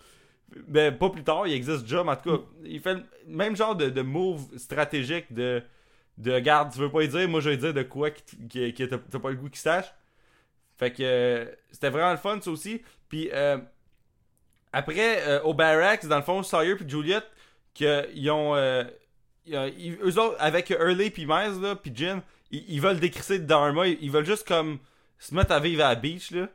Ben, 0.68 0.96
pas 0.96 1.10
plus 1.10 1.24
tard, 1.24 1.46
il 1.46 1.54
existe 1.54 1.82
déjà, 1.82 2.04
mais 2.04 2.12
en 2.12 2.16
tout 2.16 2.36
cas, 2.36 2.44
il 2.64 2.80
fait 2.80 2.94
le 2.94 3.04
même 3.26 3.56
genre 3.56 3.74
de, 3.74 4.02
move 4.02 4.56
stratégique 4.56 5.32
de, 5.32 5.62
de, 6.18 6.38
garde, 6.38 6.72
tu 6.72 6.78
veux 6.78 6.90
pas 6.90 7.02
y 7.02 7.08
dire, 7.08 7.28
moi 7.28 7.40
je 7.40 7.50
vais 7.50 7.56
dire 7.56 7.74
de 7.74 7.82
quoi 7.82 8.10
que, 8.10 8.20
que, 8.48 8.70
que 8.70 8.84
t'as 8.84 9.18
pas 9.18 9.30
le 9.30 9.36
goût 9.36 9.48
qu'il 9.48 9.58
sache. 9.58 9.92
Fait 10.76 10.92
que 10.92 11.52
c'était 11.70 11.90
vraiment 11.90 12.12
le 12.12 12.18
fun, 12.18 12.40
ça 12.40 12.50
aussi. 12.50 12.82
Puis 13.08 13.30
après, 14.72 15.40
au 15.40 15.54
Barracks, 15.54 16.06
dans 16.06 16.16
le 16.16 16.22
fond, 16.22 16.42
Sawyer 16.42 16.76
puis 16.76 16.88
Juliet, 16.88 17.22
qu'ils 17.74 18.30
ont. 18.30 18.54
Euh, 19.52 19.70
ils 19.78 19.94
ont- 19.94 20.06
eux 20.06 20.18
autres, 20.20 20.36
avec 20.38 20.70
Hurley 20.70 21.10
puis 21.10 21.26
Miles, 21.26 21.60
là, 21.60 21.74
puis 21.76 21.92
Jin, 21.94 22.22
ils, 22.50 22.64
ils 22.68 22.80
veulent 22.80 23.00
décrisser 23.00 23.38
de 23.38 23.44
Dharma. 23.44 23.86
Ils, 23.88 23.98
ils 24.00 24.10
veulent 24.10 24.24
juste 24.26 24.46
comme 24.46 24.78
se 25.18 25.34
mettre 25.34 25.52
à 25.52 25.60
vivre 25.60 25.84
à 25.84 25.88
la 25.90 25.94
beach, 25.94 26.30
là. 26.30 26.48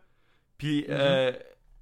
Puis, 0.57 0.85
euh, 0.89 1.31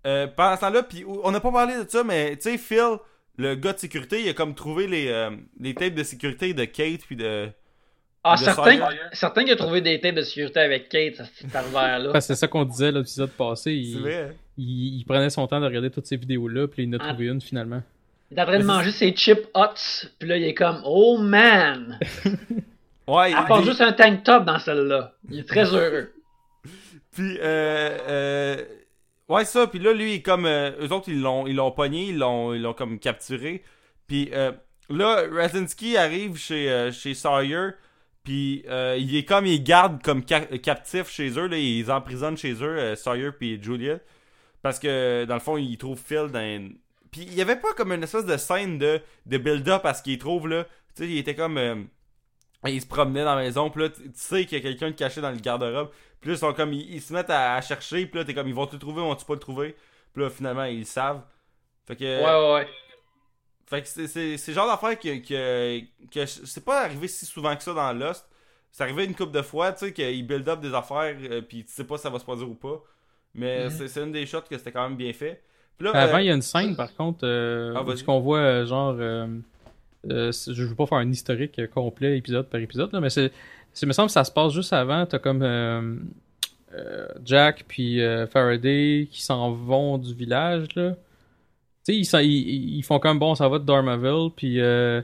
euh, 0.06 0.28
pendant 0.28 0.56
ce 0.56 0.62
temps-là, 0.62 0.84
puis 0.84 1.04
on 1.06 1.32
n'a 1.32 1.40
pas 1.40 1.52
parlé 1.52 1.84
de 1.84 1.90
ça, 1.90 2.04
mais 2.04 2.36
tu 2.36 2.44
sais, 2.44 2.58
Phil, 2.58 2.98
le 3.38 3.56
gars 3.56 3.74
de 3.74 3.80
sécurité, 3.80 4.22
il 4.24 4.30
a 4.30 4.34
comme 4.34 4.54
trouvé 4.56 4.88
les, 4.88 5.08
euh, 5.08 5.32
les 5.60 5.74
tapes 5.74 5.94
de 5.96 6.04
sécurité 6.04 6.54
de 6.54 6.66
Kate 6.66 7.02
puis 7.06 7.16
de. 7.16 7.50
Ah, 8.24 8.36
De 8.36 8.44
certain, 8.44 8.64
Sawyer. 8.78 8.88
certain 9.14 9.44
qu'il 9.44 9.54
a 9.54 9.56
trouvé 9.56 9.80
des 9.82 10.00
tapes 10.02 10.16
de 10.16 10.22
sécurité 10.22 10.60
avec 10.60 10.90
Kate, 10.90 11.16
ce 11.16 11.24
petit 11.24 11.48
pervers-là. 11.48 12.12
Parce 12.12 12.28
que 12.28 12.34
c'est 12.34 12.40
ça 12.40 12.48
qu'on 12.48 12.66
disait 12.66 12.92
l'épisode 12.92 13.30
passé. 13.32 13.72
Il, 13.74 14.32
il, 14.58 14.98
il 15.00 15.06
prenait 15.06 15.30
son 15.30 15.48
temps 15.48 15.62
de 15.62 15.66
regarder 15.66 15.90
toutes 15.92 16.08
ces 16.08 16.18
vidéos-là, 16.18 16.68
puis 16.68 16.84
il 16.84 16.90
en 16.90 17.00
a 17.00 17.04
Ah. 17.04 17.10
trouvé 17.10 17.28
une 17.28 17.40
finalement. 17.42 17.82
Il 18.32 18.38
est 18.38 18.42
en 18.42 18.46
train 18.46 18.60
de 18.60 18.66
manger 18.66 18.92
ses 18.92 19.12
chips 19.12 19.48
hot, 19.54 19.74
puis 20.20 20.28
là, 20.28 20.38
il 20.38 20.44
est 20.44 20.54
comme, 20.54 20.82
oh 20.86 21.18
man! 21.18 22.00
Ouais, 23.08 23.32
Elle 23.32 23.46
porte 23.46 23.64
juste 23.64 23.80
un 23.80 23.94
tank 23.94 24.24
top 24.24 24.44
dans 24.44 24.60
celle-là. 24.60 25.14
Il 25.30 25.40
est 25.40 25.48
très 25.48 25.64
heureux. 25.74 26.12
Puis, 27.12 27.38
euh, 27.40 27.98
euh, 28.10 28.66
ouais, 29.30 29.46
ça. 29.46 29.66
Puis 29.68 29.80
là, 29.80 29.94
lui, 29.94 30.12
il 30.12 30.16
est 30.16 30.22
comme. 30.22 30.46
Euh, 30.46 30.72
eux 30.82 30.92
autres, 30.92 31.08
ils 31.08 31.22
l'ont, 31.22 31.48
ils 31.48 31.56
l'ont 31.56 31.72
pogné, 31.72 32.10
ils 32.10 32.18
l'ont, 32.18 32.54
ils 32.54 32.62
l'ont 32.62 32.74
comme 32.74 33.00
capturé. 33.00 33.64
Puis 34.08 34.30
euh, 34.34 34.52
là, 34.90 35.24
Razinski 35.32 35.96
arrive 35.96 36.36
chez, 36.38 36.70
euh, 36.70 36.92
chez 36.92 37.14
Sawyer. 37.14 37.70
Puis 38.26 38.66
euh, 38.68 38.98
il 39.00 39.16
est 39.16 39.24
comme, 39.24 39.46
il 39.46 39.64
garde 39.64 40.04
comme 40.04 40.24
ca- 40.28 40.58
captif 40.58 41.10
chez 41.10 41.30
eux. 41.40 41.48
Là, 41.48 41.58
ils 41.58 41.90
emprisonnent 41.90 42.36
chez 42.38 42.62
eux, 42.62 42.94
Sawyer 42.96 43.32
puis 43.32 43.58
Julia. 43.64 44.00
Parce 44.62 44.80
que, 44.80 45.24
dans 45.24 45.36
le 45.36 45.40
fond, 45.40 45.56
ils 45.56 45.78
trouvent 45.78 46.02
Phil 46.06 46.28
dans. 46.30 46.70
Puis 47.12 47.22
il 47.22 47.34
y 47.34 47.42
avait 47.42 47.56
pas 47.60 47.74
comme 47.74 47.92
une 47.92 48.04
espèce 48.04 48.26
de 48.26 48.38
scène 48.38 48.78
de, 48.78 49.02
de 49.26 49.38
build-up 49.38 49.82
parce 49.84 50.02
qu'ils 50.02 50.18
trouvent 50.20 50.48
là. 50.48 50.66
Tu 50.96 51.04
sais, 51.04 51.10
il 51.10 51.18
était 51.18 51.36
comme. 51.36 51.58
euh, 51.58 51.76
il 52.66 52.82
se 52.82 52.88
promenait 52.88 53.24
dans 53.24 53.36
la 53.36 53.42
maison, 53.44 53.70
puis 53.70 53.84
là, 53.84 53.90
tu 53.90 54.04
sais 54.16 54.46
qu'il 54.46 54.58
y 54.58 54.62
a 54.62 54.64
quelqu'un 54.64 54.90
de 54.92 54.96
caché 54.96 55.22
dans 55.22 55.32
le 55.32 55.38
garde-robe. 55.38 55.92
Puis 56.20 56.30
là, 56.32 56.36
ils 56.36 56.40
sont 56.40 56.54
comme, 56.54 56.74
ils, 56.74 56.96
ils 56.96 57.02
se 57.02 57.14
mettent 57.14 57.30
à, 57.30 57.56
à 57.56 57.62
chercher, 57.62 58.06
puis 58.08 58.20
là, 58.20 58.26
t'es 58.26 58.34
comme, 58.34 58.48
ils 58.48 58.54
vont 58.56 58.68
te 58.68 58.76
trouver, 58.76 59.02
vont-tu 59.02 59.26
pas 59.26 59.34
le 59.36 59.40
trouver? 59.40 59.76
Puis 60.14 60.24
là, 60.24 60.30
finalement, 60.30 60.64
ils 60.66 60.80
le 60.80 60.86
savent. 60.86 61.24
Fait 61.88 61.96
que, 61.96 62.04
Ouais, 62.04 62.24
ouais, 62.24 62.54
ouais. 62.56 62.68
fait 63.66 63.82
que 63.82 63.88
c'est, 63.88 64.48
le 64.48 64.54
genre 64.54 64.68
d'affaire 64.68 64.98
que, 65.00 65.18
que, 65.20 65.82
que 66.12 66.26
c'est 66.26 66.64
pas 66.64 66.82
arrivé 66.84 67.08
si 67.08 67.26
souvent 67.26 67.56
que 67.56 67.64
ça 67.64 67.74
dans 67.74 67.92
Lost. 67.94 68.26
C'est 68.72 68.84
arrivé 68.84 69.06
une 69.06 69.16
couple 69.16 69.32
de 69.34 69.42
fois, 69.42 69.74
tu 69.74 69.80
sais, 69.88 69.94
qu'ils 69.94 70.26
build 70.26 70.48
up 70.48 70.60
des 70.62 70.74
affaires, 70.74 71.16
euh, 71.22 71.42
puis 71.42 71.66
tu 71.66 71.72
sais 71.72 71.84
pas 71.84 71.98
si 71.98 72.04
ça 72.04 72.10
va 72.10 72.20
se 72.20 72.24
produire 72.24 72.50
ou 72.50 72.56
pas. 72.56 72.82
Mais 73.34 73.70
Mhm. 73.70 73.70
c'est, 73.70 73.88
c'est 73.88 74.04
une 74.04 74.12
des 74.12 74.26
shots 74.26 74.42
que 74.44 74.58
c'était 74.58 74.72
quand 74.72 74.84
même 74.88 74.98
bien 74.98 75.14
fait. 75.14 75.44
Là, 75.80 75.92
Avant, 75.92 76.18
euh, 76.18 76.22
il 76.22 76.26
y 76.28 76.32
a 76.32 76.34
une 76.34 76.42
scène, 76.42 76.76
par 76.76 76.94
contre, 76.96 77.20
euh, 77.24 77.74
Ah, 77.76 77.84
qu'on 78.06 78.20
voit, 78.20 78.40
euh, 78.40 78.66
genre, 78.66 78.96
euh, 79.00 79.28
euh, 80.10 80.32
je 80.32 80.64
veux 80.64 80.76
pas 80.76 80.88
faire 80.88 80.98
un 80.98 81.10
historique 81.12 81.62
complet, 81.70 82.18
épisode 82.18 82.48
par 82.48 82.60
épisode, 82.60 82.92
là, 82.94 83.00
mais 83.00 83.10
c'est, 83.12 83.32
c'est, 83.74 83.86
me 83.86 83.94
semble 83.94 84.08
que 84.08 84.14
ça 84.14 84.24
se 84.24 84.32
passe 84.32 84.54
juste 84.54 84.74
avant. 84.74 85.06
T'as 85.06 85.20
comme 85.20 85.44
euh, 85.44 85.96
euh, 86.74 87.08
Jack 87.24 87.66
puis 87.68 88.02
euh, 88.02 88.26
Faraday 88.28 89.08
qui 89.12 89.22
s'en 89.22 89.52
vont 89.52 89.98
du 89.98 90.14
village, 90.14 90.68
là. 90.76 90.96
Tu 91.86 92.04
sais, 92.04 92.26
ils, 92.26 92.32
ils, 92.32 92.78
ils 92.80 92.84
font 92.84 93.00
comme 93.00 93.20
bon, 93.20 93.36
ça 93.36 93.48
va 93.48 93.60
de 93.60 93.64
Dharmaville, 93.66 94.30
puis 94.36 94.60
euh, 94.60 95.02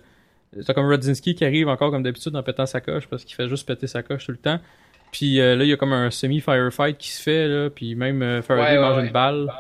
t'as 0.65 0.73
comme 0.73 0.87
Rodzinski 0.87 1.35
qui 1.35 1.45
arrive 1.45 1.69
encore 1.69 1.91
comme 1.91 2.03
d'habitude 2.03 2.35
en 2.35 2.43
pétant 2.43 2.65
sa 2.65 2.81
coche 2.81 3.07
parce 3.07 3.23
qu'il 3.23 3.35
fait 3.35 3.47
juste 3.47 3.65
péter 3.67 3.87
sa 3.87 4.03
coche 4.03 4.25
tout 4.25 4.31
le 4.31 4.37
temps. 4.37 4.59
Puis 5.11 5.39
euh, 5.39 5.55
là, 5.55 5.63
il 5.63 5.69
y 5.69 5.73
a 5.73 5.77
comme 5.77 5.93
un 5.93 6.09
semi-firefight 6.09 6.97
qui 6.97 7.11
se 7.11 7.21
fait, 7.21 7.47
là, 7.47 7.69
puis 7.69 7.93
même 7.95 8.21
euh, 8.23 8.41
Faraday 8.41 8.71
Ouais, 8.71 8.77
ouais, 8.77 8.81
mange 8.81 8.97
ouais. 8.97 9.05
une 9.07 9.13
balle. 9.13 9.53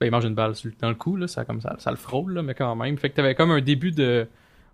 Ben, 0.00 0.06
il 0.06 0.10
mange 0.10 0.24
une 0.24 0.34
balle 0.34 0.52
dans 0.80 0.88
le 0.88 0.94
cou, 0.96 1.16
là, 1.16 1.28
ça, 1.28 1.44
comme 1.44 1.60
ça, 1.60 1.76
ça 1.78 1.90
le 1.90 1.96
frôle, 1.96 2.34
là, 2.34 2.42
mais 2.42 2.54
quand 2.54 2.74
même. 2.74 2.98
Fait 2.98 3.10
que 3.10 3.14
t'avais 3.16 3.34
comme 3.34 3.50
un 3.52 3.60
début 3.60 3.92
de. 3.92 4.26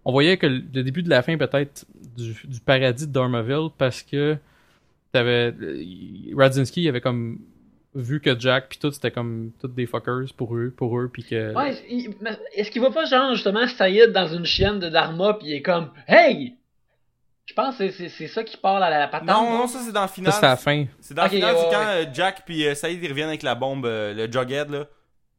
On 0.05 0.13
voyait 0.13 0.39
que 0.39 0.47
le 0.47 0.61
début 0.83 1.03
de 1.03 1.11
la 1.11 1.23
fin, 1.23 1.37
peut-être, 1.37 1.85
du, 2.17 2.35
du 2.45 2.61
paradis 2.61 3.07
de 3.07 3.13
Dormaville, 3.13 3.69
parce 3.77 4.03
que 4.03 4.37
t'avais. 5.13 5.53
euh, 5.61 5.85
Radzinski 6.37 6.89
avait 6.89 7.01
comme 7.03 7.39
vu 7.95 8.21
que 8.21 8.39
Jack 8.39 8.69
puis 8.71 8.79
tout, 8.79 8.91
c'était 8.93 9.11
comme 9.11 9.51
toutes 9.61 9.75
des 9.75 9.85
fuckers 9.85 10.33
pour 10.37 10.57
eux, 10.57 10.73
pour 10.75 10.99
eux, 10.99 11.11
puis 11.13 11.23
que. 11.25 11.55
Ouais, 11.55 11.75
est-ce 12.55 12.71
qu'il 12.71 12.81
va 12.81 12.91
pas, 12.91 13.05
genre, 13.05 13.35
justement, 13.35 13.67
Saïd 13.67 14.13
dans 14.13 14.29
une 14.29 14.47
chienne 14.47 14.79
de 14.79 14.89
Dharma, 14.89 15.35
pis 15.35 15.47
il 15.47 15.53
est 15.55 15.63
comme, 15.63 15.91
hey! 16.09 16.55
Je 17.47 17.53
pense 17.55 17.77
que 17.79 17.91
c'est- 17.91 17.93
c'est 17.99 18.09
c'est 18.11 18.27
ça 18.29 18.45
qui 18.45 18.57
parle 18.57 18.83
à 18.85 18.91
la 18.91 19.09
patente. 19.09 19.27
non, 19.29 19.59
non, 19.59 19.67
ça 19.67 19.81
c'est 19.85 19.91
dans 19.93 20.03
le 20.03 20.09
final. 20.09 20.33
à 20.33 20.41
la 20.41 20.57
fin. 20.57 20.85
C'est 21.01 21.15
dans 21.15 21.25
Ok, 21.25 21.33
le 21.33 21.37
final, 21.39 21.55
ouais, 21.55 21.61
c'est 21.61 21.67
ouais. 21.67 21.73
quand 21.75 21.87
euh, 21.89 22.05
Jack 22.15 22.43
puis 22.47 22.65
euh, 22.65 22.75
Saïd 22.77 23.03
ils 23.03 23.09
reviennent 23.11 23.29
avec 23.29 23.43
la 23.43 23.57
bombe, 23.57 23.85
le 23.87 24.31
Jughead 24.31 24.71
là. 24.71 24.87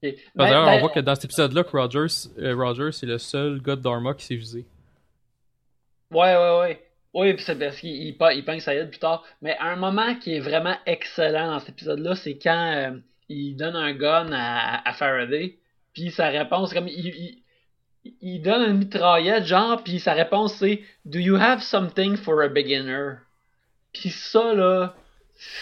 Ben- 0.02 0.16
D'ailleurs, 0.36 0.66
ben, 0.66 0.74
on 0.74 0.80
voit 0.80 0.90
que 0.90 1.00
dans 1.00 1.16
cet 1.16 1.26
épisode-là, 1.26 1.64
que 1.64 1.78
Rogers, 1.78 2.30
euh, 2.40 2.56
Rogers 2.56 2.92
c'est 2.92 3.06
le 3.06 3.18
seul 3.18 3.62
gars 3.62 3.76
de 3.76 3.82
Dharma 3.82 4.14
qui 4.14 4.26
s'est 4.26 4.36
visé. 4.36 4.66
Ouais, 6.12 6.36
ouais, 6.36 6.60
ouais. 6.60 6.84
Oui, 7.14 7.34
puis 7.34 7.44
c'est 7.44 7.56
parce 7.58 7.78
qu'il 7.78 7.92
il, 7.92 8.16
il 8.20 8.46
pogne 8.46 8.60
Sayed 8.60 8.90
plus 8.90 9.00
tard. 9.00 9.24
Mais 9.42 9.58
un 9.60 9.76
moment 9.76 10.16
qui 10.16 10.36
est 10.36 10.40
vraiment 10.40 10.76
excellent 10.86 11.48
dans 11.52 11.60
cet 11.60 11.70
épisode-là, 11.70 12.16
c'est 12.16 12.38
quand 12.38 12.74
euh, 12.76 12.98
il 13.30 13.56
donne 13.56 13.76
un 13.76 13.94
gun 13.94 14.30
à, 14.32 14.88
à 14.88 14.94
Faraday, 14.94 15.58
puis 15.94 16.10
sa 16.12 16.30
réponse, 16.30 16.74
comme 16.74 16.88
il, 16.88 17.08
il, 17.08 18.14
il 18.22 18.42
donne 18.42 18.70
une 18.72 18.78
mitraillette, 18.78 19.46
genre, 19.46 19.84
puis 19.84 20.00
sa 20.00 20.14
réponse 20.14 20.56
c'est 20.56 20.82
Do 21.06 21.20
you 21.20 21.36
have 21.36 21.62
something 21.62 22.16
for 22.16 22.42
a 22.42 22.48
beginner? 22.48 23.16
Puis 23.94 24.10
ça, 24.10 24.54
là, 24.54 24.96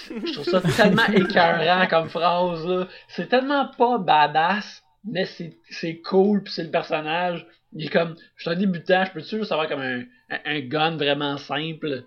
je 0.10 0.34
trouve 0.34 0.45
ça 0.45 0.61
tellement 0.61 1.06
écœurant 1.14 1.88
comme 1.88 2.10
phrase, 2.10 2.65
là. 2.65 2.88
C'est 3.07 3.27
tellement 3.30 3.68
pas 3.77 3.97
badass, 3.97 4.84
mais 5.06 5.26
c'est 5.26 5.97
cool, 6.01 6.43
puis 6.43 6.53
c'est 6.53 6.64
le 6.64 6.72
personnage. 6.72 7.45
Il 7.73 7.85
est 7.85 7.89
comme, 7.89 8.15
je 8.35 8.41
suis 8.43 8.49
un 8.51 8.56
débutant, 8.56 9.06
je 9.06 9.11
peux-tu 9.11 9.38
juste 9.38 9.51
avoir 9.51 9.68
comme 9.68 9.81
un, 9.81 10.01
un, 10.30 10.39
un 10.45 10.60
gun 10.61 10.97
vraiment 10.97 11.38
simple? 11.38 12.03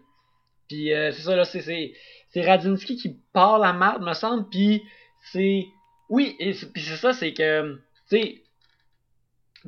Puis 0.68 0.92
euh, 0.92 1.12
c'est 1.12 1.22
ça, 1.22 1.36
là, 1.36 1.44
c'est- 1.44 1.92
Radinsky 2.34 2.96
qui 2.96 3.18
part 3.32 3.58
la 3.58 3.72
marde, 3.72 4.02
me 4.02 4.14
semble, 4.14 4.48
puis 4.48 4.82
c'est... 5.32 5.66
Oui, 6.08 6.34
et 6.38 6.52
c'est- 6.54 6.72
puis 6.72 6.82
c'est 6.82 6.96
ça, 6.96 7.12
c'est 7.12 7.32
que, 7.32 7.74
tu 8.10 8.16
sais, 8.16 8.42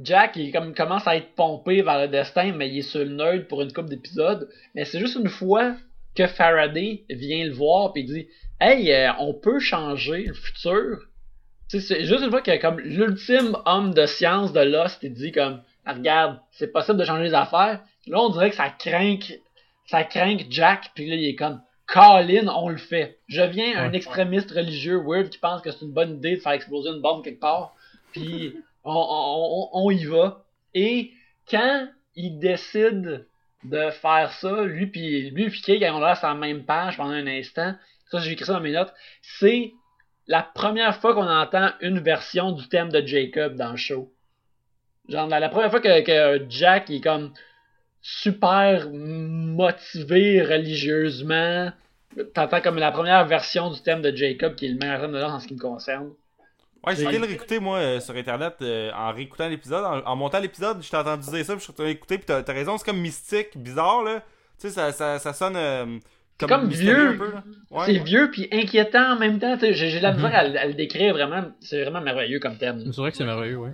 Jack, 0.03 0.35
il 0.37 0.51
comme, 0.51 0.75
commence 0.75 1.07
à 1.07 1.17
être 1.17 1.35
pompé 1.37 1.83
vers 1.83 2.01
le 2.01 2.09
destin, 2.09 2.53
mais 2.53 2.69
il 2.69 2.79
est 2.79 2.83
sur 2.83 3.01
le 3.01 3.11
nerd 3.11 3.47
pour 3.47 3.63
une 3.63 3.73
couple 3.73 3.91
d'épisodes. 3.91 4.49
Mais 4.75 4.85
c'est 4.85 4.99
juste 4.99 5.15
une 5.17 5.29
fois 5.29 5.77
que 6.15 6.27
Faraday 6.27 7.05
vient 7.11 7.45
le 7.45 7.53
voir 7.53 7.93
puis 7.93 8.03
il 8.03 8.07
dit 8.07 8.29
Hey, 8.61 8.93
euh, 8.93 9.13
on 9.19 9.35
peut 9.35 9.59
changer 9.59 10.25
le 10.25 10.35
futur. 10.35 10.99
C'est 11.69 12.05
juste 12.05 12.23
une 12.23 12.31
fois 12.31 12.43
que 12.43 12.61
comme 12.61 12.79
l'ultime 12.79 13.57
homme 13.65 13.95
de 13.95 14.07
science 14.07 14.53
de 14.53 14.61
Lost 14.61 15.03
il 15.03 15.13
dit 15.13 15.33
comme 15.33 15.63
Ah, 15.85 15.95
regarde, 15.95 16.39
c'est 16.53 16.73
possible 16.73 16.99
de 16.99 17.05
changer 17.05 17.25
les 17.25 17.35
affaires. 17.35 17.81
Là, 18.07 18.21
on 18.21 18.31
dirait 18.31 18.51
que 18.51 18.57
ça 18.57 18.71
craint 18.71 19.19
ça 19.87 20.05
craint 20.05 20.39
Jack, 20.49 20.93
puis 20.95 21.07
là, 21.09 21.17
il 21.17 21.29
est 21.29 21.35
comme 21.35 21.61
Colin, 21.87 22.49
on 22.49 22.71
le 22.71 22.79
fait. 22.79 23.19
Je 23.29 23.43
viens 23.43 23.79
un 23.79 23.93
extrémiste 23.93 24.51
religieux 24.51 25.03
weird 25.05 25.29
qui 25.29 25.39
pense 25.39 25.61
que 25.61 25.71
c'est 25.71 25.85
une 25.85 25.93
bonne 25.93 26.17
idée 26.17 26.37
de 26.37 26.41
faire 26.41 26.53
exploser 26.53 26.91
une 26.91 27.03
bombe 27.03 27.23
quelque 27.23 27.41
part. 27.41 27.75
Puis 28.13 28.57
on, 28.85 28.93
on, 28.93 29.69
on, 29.73 29.87
on 29.87 29.91
y 29.91 30.05
va. 30.05 30.45
Et 30.73 31.13
quand 31.51 31.89
il 32.17 32.39
décide 32.39 33.27
de 33.65 33.91
faire 33.91 34.33
ça, 34.33 34.65
lui 34.65 34.87
puis 34.87 35.31
lui 35.31 35.51
quand 35.81 35.97
on 35.97 36.01
l'air 36.01 36.17
sur 36.17 36.29
la 36.29 36.35
même 36.35 36.65
page 36.65 36.97
pendant 36.97 37.13
un 37.13 37.27
instant, 37.27 37.75
ça 38.11 38.19
j'ai 38.21 38.33
écrit 38.33 38.45
ça 38.45 38.55
dans 38.55 38.61
mes 38.61 38.73
notes, 38.73 38.93
c'est 39.23 39.73
la 40.27 40.43
première 40.43 40.97
fois 40.97 41.15
qu'on 41.15 41.29
entend 41.29 41.71
une 41.81 41.99
version 42.01 42.53
du 42.53 42.69
thème 42.69 42.91
de 42.91 43.07
Jacob 43.07 43.57
dans 43.57 43.73
le 43.73 43.77
show. 43.77 44.13
Genre 45.09 45.27
la, 45.29 45.49
première 45.49 45.71
fois 45.71 45.81
que, 45.81 46.47
Jack 46.49 46.91
est 46.91 47.01
comme 47.01 47.33
super 48.01 48.91
motivé 48.91 50.43
religieusement, 50.43 51.73
t'entends 52.35 52.61
comme 52.61 52.79
la 52.79 52.93
première 52.93 53.27
version 53.27 53.71
du 53.71 53.81
thème 53.83 54.03
de 54.03 54.15
Jacob 54.15 54.55
qui 54.55 54.67
est 54.67 54.71
le 54.71 54.79
meilleur 54.79 55.01
thème 55.01 55.13
de 55.13 55.19
l'art 55.19 55.35
en 55.35 55.41
ce 55.41 55.49
qui 55.49 55.55
me 55.55 55.61
concerne. 55.61 56.13
Ouais, 56.87 56.97
j'ai 56.97 57.05
été 57.05 57.19
le 57.19 57.27
réécouter, 57.27 57.59
moi, 57.61 57.79
euh, 57.79 58.01
sur 58.01 58.15
Internet, 58.17 58.55
euh, 58.63 58.91
en 58.93 59.13
réécoutant 59.13 59.49
l'épisode. 59.49 59.85
En, 59.85 60.07
en 60.11 60.17
montant 60.17 60.39
l'épisode, 60.41 60.83
je 60.83 60.91
t'ai 60.91 60.97
entendu 60.97 61.29
dire 61.31 61.45
ça, 61.45 61.53
puis 61.55 61.61
je 61.61 61.65
suis 61.65 61.73
retourné 61.73 61.91
écouter, 61.93 62.19
puis 62.19 62.27
t'as 62.27 62.43
t'as 62.43 62.53
raison, 62.53 62.77
c'est 62.79 62.85
comme 62.85 63.01
mystique, 63.01 63.57
bizarre, 63.57 64.03
là. 64.03 64.21
Tu 64.61 64.69
sais, 64.69 64.71
ça, 64.71 64.93
ça, 64.93 65.19
ça 65.19 65.33
sonne 65.33 65.57
euh, 65.57 65.99
comme, 66.39 66.49
comme 66.49 66.69
vieux. 66.69 67.09
un 67.11 67.17
peu, 67.17 67.33
là. 67.33 67.45
Ouais. 67.71 67.87
C'est 67.87 67.99
vieux 67.99 68.31
puis 68.31 68.49
inquiétant 68.53 69.13
en 69.15 69.19
même 69.19 69.39
temps. 69.39 69.55
tu 69.57 69.67
sais, 69.67 69.75
J'ai 69.75 70.01
la 70.01 70.13
misère 70.13 70.35
à, 70.35 70.45
le- 70.47 70.59
à 70.59 70.67
le 70.67 70.75
décrire 70.75 71.13
vraiment. 71.15 71.45
C'est 71.61 71.83
vraiment 71.83 72.01
merveilleux 72.01 72.39
comme 72.41 72.57
thème. 72.59 72.81
C'est 72.93 73.01
vrai 73.01 73.11
que 73.11 73.17
c'est 73.17 73.25
merveilleux, 73.25 73.57
ouais. 73.59 73.73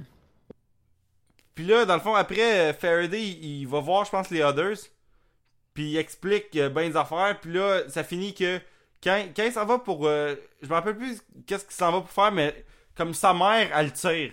Puis 1.55 1.65
là, 1.67 1.85
dans 1.85 1.95
le 1.95 2.01
fond, 2.01 2.15
après, 2.15 2.71
euh, 2.71 2.73
Faraday, 2.73 3.23
il, 3.23 3.67
va 3.67 3.81
voir, 3.81 4.05
je 4.05 4.11
pense, 4.11 4.31
les 4.31 4.43
Others. 4.43 4.79
Puis 5.75 5.91
il 5.91 5.97
explique 5.99 6.57
euh, 6.57 6.69
ben 6.69 6.89
des 6.91 6.97
affaires. 6.97 7.39
Puis 7.41 7.53
là, 7.53 7.83
ça 7.89 8.03
finit 8.03 8.35
que 8.35 8.59
quand, 9.03 9.23
quand 9.37 9.45
il 9.45 9.53
s'en 9.53 9.67
va 9.67 9.79
pour. 9.79 10.07
euh, 10.07 10.35
je 10.63 10.69
me 10.69 10.73
rappelle 10.75 10.97
plus 10.97 11.21
qu'est-ce 11.47 11.65
qu'il 11.65 11.75
s'en 11.75 11.93
va 11.93 12.01
pour 12.01 12.11
faire, 12.11 12.33
mais 12.33 12.55
comme 13.01 13.15
sa 13.15 13.33
mère, 13.33 13.71
elle 13.75 13.87
le 13.87 13.93
tire. 13.93 14.33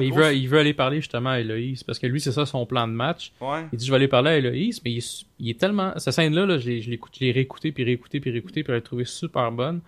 Il, 0.00 0.14
veut, 0.14 0.32
il 0.32 0.48
veut 0.48 0.58
aller 0.60 0.74
parler 0.74 1.00
justement 1.00 1.30
à 1.30 1.40
Eloïse, 1.40 1.82
parce 1.82 1.98
que 1.98 2.06
lui, 2.06 2.20
c'est 2.20 2.30
ça 2.30 2.46
son 2.46 2.64
plan 2.64 2.86
de 2.86 2.92
match. 2.92 3.32
Ouais. 3.40 3.64
Il 3.72 3.78
dit, 3.78 3.84
je 3.84 3.90
vais 3.90 3.96
aller 3.96 4.06
parler 4.06 4.30
à 4.30 4.38
Eloïse, 4.38 4.80
mais 4.84 4.92
il 4.92 4.98
est, 4.98 5.26
il 5.40 5.50
est 5.50 5.58
tellement... 5.58 5.92
Cette 5.96 6.14
scène-là, 6.14 6.46
là, 6.46 6.58
je 6.58 6.68
l'ai 6.68 6.82
je 6.82 6.88
l'ai 6.88 6.96
écout- 6.96 7.10
je 7.12 7.24
l'ai 7.24 7.32
réécouté, 7.32 7.72
puis 7.72 7.82
réécouté, 7.82 8.20
puis 8.20 8.30
réécouté, 8.30 8.62
puis 8.62 8.72
je 8.72 8.76
l'ai 8.76 8.82
trouvé 8.82 9.04
super 9.04 9.50
bonne. 9.50 9.80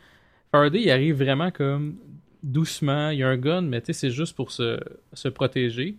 Faraday, 0.51 0.83
il 0.83 0.91
arrive 0.91 1.23
vraiment 1.23 1.53
comme 1.53 1.95
doucement. 2.43 3.11
Il 3.11 3.19
y 3.19 3.23
a 3.23 3.29
un 3.29 3.37
gun, 3.37 3.61
mais 3.61 3.81
tu 3.81 3.87
sais, 3.87 3.93
c'est 3.93 4.11
juste 4.11 4.35
pour 4.35 4.51
se, 4.51 4.81
se 5.13 5.29
protéger. 5.29 5.95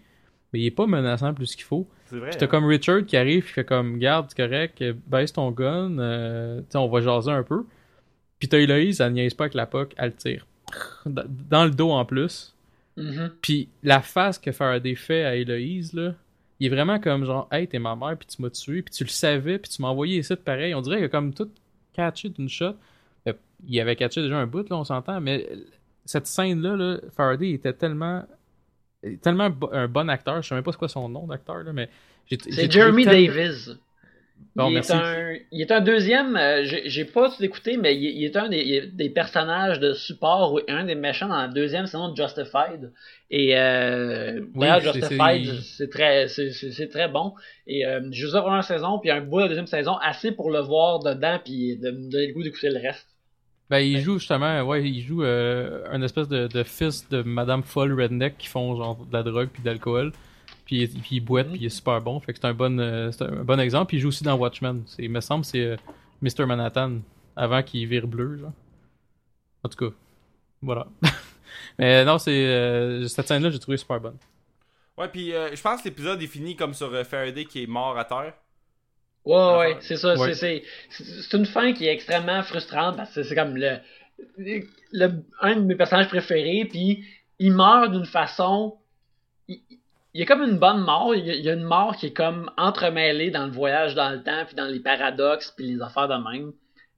Mais 0.51 0.59
il 0.59 0.65
est 0.65 0.71
pas 0.71 0.88
menaçant 0.88 1.34
plus 1.34 1.55
qu'il 1.55 1.63
faut. 1.63 1.88
C'est 2.07 2.17
vrai. 2.17 2.31
T'as 2.31 2.43
hein. 2.43 2.47
comme 2.49 2.65
Richard 2.65 3.05
qui 3.05 3.15
arrive, 3.15 3.45
qui 3.45 3.53
fait 3.53 3.63
comme, 3.63 3.97
garde, 3.97 4.25
c'est 4.27 4.45
correct, 4.45 4.84
baisse 5.07 5.31
ton 5.31 5.51
gun, 5.51 5.97
euh, 5.99 6.59
tu 6.59 6.65
sais, 6.71 6.77
on 6.77 6.89
va 6.89 6.99
jaser 6.99 7.31
un 7.31 7.43
peu. 7.43 7.63
Puis 8.39 8.49
t'as 8.49 8.59
Eloïse, 8.59 8.99
elle 8.99 9.13
niaise 9.13 9.34
pas 9.34 9.45
avec 9.45 9.53
la 9.53 9.65
POC, 9.65 9.93
elle 9.95 10.09
le 10.09 10.15
tire. 10.15 10.45
Dans 11.05 11.65
le 11.65 11.71
dos 11.71 11.91
en 11.91 12.05
plus. 12.05 12.53
Mhm. 12.97 13.31
Puis 13.41 13.69
la 13.81 14.01
face 14.01 14.37
que 14.37 14.51
Faraday 14.51 14.95
fait 14.95 15.23
à 15.23 15.35
Héloïse, 15.35 15.93
là, 15.93 16.13
il 16.59 16.67
est 16.67 16.69
vraiment 16.69 16.99
comme 16.99 17.25
genre, 17.25 17.47
hey, 17.51 17.67
t'es 17.67 17.79
ma 17.79 17.95
mère, 17.95 18.15
puis 18.17 18.27
tu 18.27 18.41
m'as 18.41 18.49
tué, 18.49 18.81
puis 18.81 18.93
tu 18.93 19.03
le 19.03 19.09
savais, 19.09 19.57
puis 19.57 19.71
tu 19.71 19.81
m'as 19.81 19.89
envoyé 19.89 20.19
ici 20.19 20.29
de 20.29 20.35
pareil. 20.35 20.73
On 20.75 20.81
dirait 20.81 20.97
qu'il 20.97 21.05
a 21.05 21.09
comme 21.09 21.33
tout 21.33 21.49
catché 21.93 22.29
d'une 22.29 22.49
shot. 22.49 22.75
Euh, 23.27 23.33
il 23.67 23.79
avait 23.79 23.95
catché 23.95 24.21
déjà 24.21 24.37
un 24.37 24.47
bout, 24.47 24.69
là, 24.69 24.77
on 24.77 24.83
s'entend, 24.83 25.19
mais 25.19 25.49
cette 26.05 26.27
scène-là, 26.27 26.75
là, 26.75 26.97
Faraday 27.15 27.51
était 27.51 27.73
tellement. 27.73 28.23
tellement 29.21 29.49
un 29.71 29.87
bon 29.87 30.09
acteur. 30.09 30.41
Je 30.41 30.49
sais 30.49 30.55
même 30.55 30.63
pas 30.63 30.71
c'est 30.71 30.77
quoi 30.77 30.89
son 30.89 31.09
nom 31.09 31.27
d'acteur, 31.27 31.63
là, 31.63 31.73
mais. 31.73 31.89
C'est 32.29 32.71
Jeremy 32.71 33.05
Davis. 33.05 33.71
Bon, 34.55 34.69
il, 34.69 34.73
merci. 34.75 34.91
est 34.91 34.95
un, 34.95 35.35
il 35.51 35.61
est 35.61 35.71
un 35.71 35.81
deuxième, 35.81 36.35
euh, 36.35 36.63
j'ai 36.63 37.05
pas 37.05 37.29
tout 37.29 37.43
écouté, 37.43 37.77
mais 37.77 37.95
il, 37.95 38.03
il 38.03 38.23
est 38.25 38.35
un 38.37 38.49
des, 38.49 38.87
des 38.93 39.09
personnages 39.09 39.79
de 39.79 39.93
support 39.93 40.53
ou 40.53 40.59
un 40.67 40.83
des 40.85 40.95
méchants 40.95 41.27
dans 41.27 41.37
la 41.41 41.47
deuxième 41.47 41.85
saison 41.87 42.09
de 42.09 42.15
Justified. 42.15 42.91
Et 43.31 43.57
euh, 43.57 44.41
Oui, 44.55 44.67
c'est- 44.67 44.81
Justified, 44.81 45.59
c'est- 45.61 45.89
très, 45.89 46.27
très 46.87 47.07
bon. 47.07 47.33
Et 47.67 47.85
euh, 47.85 48.01
juste 48.11 48.33
la 48.33 48.41
première 48.41 48.63
saison, 48.63 48.99
puis 48.99 49.09
un 49.11 49.21
bout 49.21 49.37
de 49.37 49.41
la 49.43 49.47
deuxième 49.49 49.67
saison, 49.67 49.97
assez 50.01 50.31
pour 50.31 50.51
le 50.51 50.59
voir 50.59 50.99
dedans, 50.99 51.39
puis 51.43 51.77
de 51.77 51.91
me 51.91 52.11
donner 52.11 52.27
le 52.27 52.33
goût 52.33 52.43
d'écouter 52.43 52.69
le 52.69 52.79
reste. 52.79 53.07
Ben, 53.69 53.79
il 53.79 53.99
joue 54.01 54.19
justement, 54.19 54.61
ouais, 54.63 54.83
il 54.83 55.01
joue 55.01 55.23
euh, 55.23 55.83
un 55.89 56.01
espèce 56.03 56.27
de, 56.27 56.47
de 56.47 56.63
fils 56.63 57.09
de 57.09 57.23
Madame 57.23 57.63
Folle 57.63 57.99
Redneck 57.99 58.37
qui 58.37 58.47
font 58.47 58.75
genre 58.75 59.03
de 59.05 59.13
la 59.13 59.23
drogue 59.23 59.49
puis 59.51 59.63
de 59.63 59.67
l'alcool. 59.69 60.11
Puis, 60.65 60.88
puis 60.88 61.18
il 61.18 61.19
boite, 61.19 61.49
puis 61.49 61.60
il 61.60 61.65
est 61.65 61.69
super 61.69 61.99
bon. 62.02 62.19
Fait 62.19 62.34
que 62.34 62.40
c'est 62.40 62.48
un 62.48 62.53
bon, 62.53 62.80
euh, 62.80 63.11
c'est 63.11 63.23
un 63.23 63.44
bon 63.44 63.60
exemple. 63.60 63.88
Puis 63.90 63.98
il 63.98 63.99
joue 63.99 64.07
aussi 64.10 64.23
dans 64.23 64.35
Watchmen. 64.35 64.84
C'est, 64.88 65.03
il 65.03 65.10
me 65.10 65.19
semble 65.22 65.44
que 65.44 65.49
c'est 65.52 65.65
euh, 65.65 65.76
Mr. 66.22 66.45
Manhattan 66.45 66.99
avant 67.35 67.61
qu'il 67.64 67.88
vire 67.88 68.07
bleu, 68.07 68.38
genre. 68.38 68.53
En 69.64 69.69
tout 69.69 69.90
cas, 69.90 69.95
voilà. 70.61 70.88
Mais 71.80 72.06
non, 72.06 72.18
c'est 72.18 72.45
euh, 72.45 73.07
cette 73.07 73.27
scène-là, 73.27 73.49
j'ai 73.49 73.60
trouvé 73.60 73.77
super 73.77 73.99
bonne. 73.99 74.18
Ouais, 74.98 75.07
puis 75.07 75.34
euh, 75.34 75.56
je 75.56 75.61
pense 75.61 75.81
que 75.81 75.90
l'épisode 75.90 76.22
est 76.22 76.27
fini 76.27 76.56
comme 76.56 76.73
sur 76.73 76.94
euh, 76.94 77.03
Faraday 77.03 77.45
qui 77.45 77.64
est 77.64 77.68
mort 77.68 77.98
à 77.98 78.06
terre. 78.06 78.34
Ouais, 79.26 79.57
ouais, 79.57 79.77
c'est 79.81 79.95
ça. 79.98 80.15
ouais. 80.15 80.34
c'est- 80.34 80.64
C'est 80.90 81.03
c'est 81.03 81.38
une 81.38 81.45
fin 81.45 81.73
qui 81.73 81.88
est 81.88 81.94
extrêmement 81.94 82.44
frustrante 82.44 82.98
parce 82.98 83.15
que 83.15 83.23
c'est 83.23 83.35
comme 83.35 83.56
le, 83.57 83.77
le- 84.38 85.23
un 85.41 85.56
de 85.56 85.61
mes 85.61 85.76
personnages 85.76 86.10
préférés, 86.10 86.65
puis 86.69 87.06
il 87.40 87.53
meurt 87.53 87.91
d'une 87.91 88.06
façon. 88.06 88.77
Il, 89.48 89.60
il 90.14 90.19
y 90.19 90.23
a 90.23 90.26
comme 90.26 90.44
une 90.44 90.60
bonne 90.60 90.81
mort. 90.81 91.15
Il 91.15 91.26
y 91.26 91.49
a, 91.49 91.53
une 91.53 91.64
mort 91.64 91.95
qui 91.95 92.07
est 92.07 92.14
comme 92.14 92.52
entremêlée 92.57 93.31
dans 93.31 93.45
le 93.45 93.52
voyage 93.52 93.95
dans 93.95 94.11
le 94.11 94.22
temps, 94.22 94.45
puis 94.45 94.56
dans 94.56 94.65
les 94.65 94.80
paradoxes, 94.80 95.52
puis 95.56 95.73
les 95.73 95.81
affaires 95.81 96.07
de 96.07 96.15
même. 96.15 96.53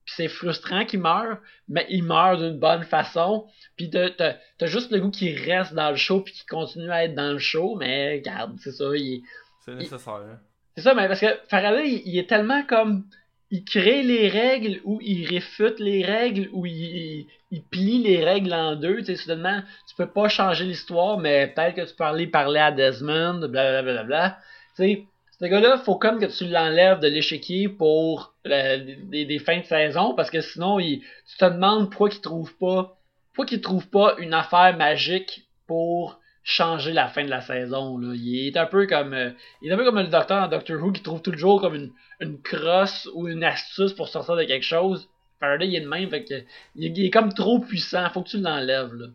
Puis 0.06 0.14
c'est 0.18 0.28
frustrant 0.28 0.86
qu'il 0.86 1.00
meure, 1.00 1.40
mais 1.68 1.86
il 1.90 2.04
meurt 2.04 2.40
d'une 2.40 2.60
bonne 2.60 2.84
façon. 2.84 3.48
Puis 3.78 3.90
t'as 3.90 4.38
juste 4.62 4.92
le 4.92 5.00
goût 5.00 5.10
qu'il 5.10 5.40
reste 5.40 5.74
dans 5.74 5.90
le 5.90 5.96
show, 5.96 6.22
puis 6.22 6.34
qu'il 6.34 6.46
continue 6.46 6.92
à 6.92 7.06
être 7.06 7.16
dans 7.16 7.32
le 7.32 7.40
show, 7.40 7.76
mais 7.76 8.18
regarde, 8.18 8.56
c'est 8.60 8.72
ça, 8.72 8.86
il 8.94 9.16
est. 9.16 9.22
C'est 9.64 9.76
nécessaire. 9.76 10.14
hein. 10.16 10.40
C'est 10.76 10.84
ça, 10.84 10.94
mais 10.94 11.08
parce 11.08 11.22
que 11.22 11.40
Faraday, 11.48 11.88
il, 11.88 12.02
il 12.06 12.20
est 12.20 12.30
tellement 12.30 12.64
comme. 12.64 13.06
Il 13.52 13.64
crée 13.64 14.04
les 14.04 14.28
règles 14.28 14.82
ou 14.84 15.00
il 15.02 15.28
réfute 15.28 15.80
les 15.80 16.04
règles 16.04 16.50
ou 16.52 16.66
il, 16.66 17.28
plie 17.72 18.02
les 18.02 18.24
règles 18.24 18.54
en 18.54 18.76
deux. 18.76 18.98
Tu 18.98 19.06
sais, 19.06 19.16
soudainement, 19.16 19.62
tu 19.88 19.96
peux 19.96 20.10
pas 20.10 20.28
changer 20.28 20.66
l'histoire, 20.66 21.20
mais 21.20 21.48
peut-être 21.48 21.76
que 21.76 21.96
tu 21.96 22.04
aller 22.04 22.28
parler 22.28 22.60
à 22.60 22.72
Desmond, 22.72 23.48
blablabla. 23.48 24.04
Bla. 24.04 24.38
Tu 24.76 24.84
sais, 24.84 25.04
ce 25.40 25.46
gars-là, 25.46 25.78
faut 25.78 25.96
comme 25.96 26.20
que 26.20 26.26
tu 26.26 26.46
l'enlèves 26.46 27.00
de 27.00 27.08
l'échiquier 27.08 27.70
pour 27.70 28.34
euh, 28.48 28.78
des, 29.04 29.26
des 29.26 29.40
fins 29.40 29.60
de 29.60 29.66
saison 29.66 30.14
parce 30.16 30.30
que 30.30 30.42
sinon, 30.42 30.80
tu 30.80 31.02
te 31.38 31.46
demandes 31.46 31.90
pourquoi 31.90 32.10
il 32.10 32.22
trouve 32.22 32.56
pas. 32.58 32.98
Pourquoi 33.34 33.46
qu'il 33.46 33.62
trouve 33.62 33.88
pas 33.90 34.16
une 34.20 34.34
affaire 34.34 34.76
magique 34.78 35.46
pour 35.68 36.20
changer 36.46 36.94
la 36.94 37.08
fin 37.08 37.24
de 37.26 37.30
la 37.30 37.42
saison. 37.42 37.98
Là. 37.98 38.14
Il 38.16 38.48
est 38.48 38.56
un 38.56 38.68
peu 38.68 38.86
comme. 38.86 39.14
euh, 39.14 39.32
il 39.62 39.70
est 39.70 39.74
un 39.74 39.78
peu 39.78 39.84
comme 39.84 39.98
le 39.98 40.08
docteur 40.08 40.42
dans 40.42 40.48
Doctor 40.48 40.82
Who 40.82 40.92
qui 40.92 41.02
trouve 41.02 41.22
toujours 41.22 41.60
comme 41.60 41.74
une, 41.76 41.92
une 42.22 42.40
crosse 42.42 43.10
ou 43.16 43.28
une 43.28 43.44
astuce 43.44 43.94
pour 43.94 44.08
sortir 44.08 44.36
de 44.36 44.44
quelque 44.44 44.64
chose. 44.64 45.10
Faraday, 45.40 45.68
il 45.68 45.76
est 45.76 45.82
de 45.82 45.90
même, 45.90 46.10
fait 46.10 46.24
que 46.24 46.36
il, 46.76 47.04
est- 47.04 47.10
comme 47.10 47.34
trop 47.34 47.60
puissant, 47.60 48.10
faut 48.12 48.22
que 48.22 48.30
tu 48.30 48.38
l'enlèves. 48.40 48.94
Là. 48.94 49.08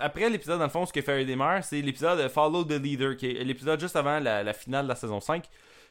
après 0.00 0.30
l'épisode, 0.30 0.58
dans 0.58 0.64
le 0.64 0.70
fond, 0.70 0.86
ce 0.86 0.92
que 0.92 1.02
Faraday 1.02 1.36
meurt, 1.36 1.64
c'est 1.64 1.82
l'épisode 1.82 2.26
Follow 2.28 2.64
the 2.64 2.80
Leader, 2.80 3.16
qui 3.16 3.26
est 3.26 3.44
l'épisode 3.44 3.80
juste 3.80 3.96
avant 3.96 4.20
la, 4.20 4.52
finale 4.52 4.84
de 4.84 4.88
la 4.90 4.94
saison 4.94 5.20
5. 5.20 5.44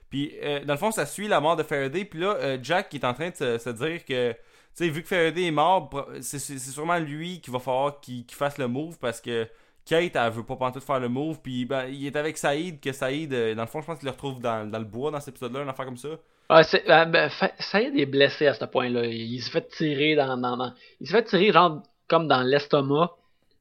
Puis, 0.09 0.31
euh, 0.41 0.63
dans 0.63 0.73
le 0.73 0.79
fond, 0.79 0.91
ça 0.91 1.05
suit 1.05 1.27
la 1.27 1.41
mort 1.41 1.57
de 1.57 1.63
Faraday. 1.63 2.05
Puis 2.05 2.19
là, 2.19 2.35
euh, 2.35 2.57
Jack 2.61 2.89
qui 2.89 2.97
est 2.97 3.05
en 3.05 3.13
train 3.13 3.29
de 3.29 3.35
se, 3.35 3.69
dire 3.69 4.05
que, 4.05 4.31
tu 4.31 4.37
sais, 4.73 4.89
vu 4.89 5.01
que 5.01 5.07
Faraday 5.09 5.47
est 5.47 5.51
mort, 5.51 5.89
c'est 6.21 6.39
sûrement 6.39 6.97
lui 6.97 7.41
qui 7.41 7.51
va 7.51 7.59
falloir 7.59 7.99
qu'il 7.99 8.25
fasse 8.29 8.57
le 8.57 8.67
move 8.67 8.97
parce 8.99 9.19
que 9.19 9.47
Kate, 9.85 10.15
elle 10.15 10.31
veut 10.31 10.43
pas 10.43 10.71
tout 10.71 10.79
faire 10.79 10.99
le 10.99 11.09
move. 11.09 11.39
Puis, 11.41 11.65
ben, 11.65 11.85
il 11.87 12.05
est 12.05 12.15
avec 12.15 12.37
Saïd, 12.37 12.79
que 12.79 12.91
Saïd, 12.91 13.33
euh, 13.33 13.55
dans 13.55 13.63
le 13.63 13.67
fond, 13.67 13.81
je 13.81 13.85
pense 13.85 13.99
qu'il 13.99 14.07
le 14.07 14.11
retrouve 14.11 14.39
dans, 14.39 14.63
le 14.71 14.85
bois 14.85 15.11
dans 15.11 15.19
cet 15.19 15.29
épisode-là, 15.29 15.61
une 15.61 15.69
affaire 15.69 15.85
comme 15.85 15.97
ça. 15.97 16.09
Ah, 16.49 16.63
c'est, 16.63 16.85
ben, 16.85 17.29
Saïd 17.59 17.97
est 17.97 18.05
blessé 18.05 18.47
à 18.47 18.53
ce 18.53 18.65
point-là. 18.65 19.05
Il 19.05 19.39
se 19.41 19.49
fait 19.49 19.67
tirer 19.67 20.15
dans, 20.15 20.37
dans, 20.37 20.73
Il 21.01 21.07
se 21.07 21.11
fait 21.11 21.23
tirer, 21.23 21.51
genre, 21.51 21.83
comme 22.07 22.27
dans 22.27 22.41
l'estomac 22.41 23.11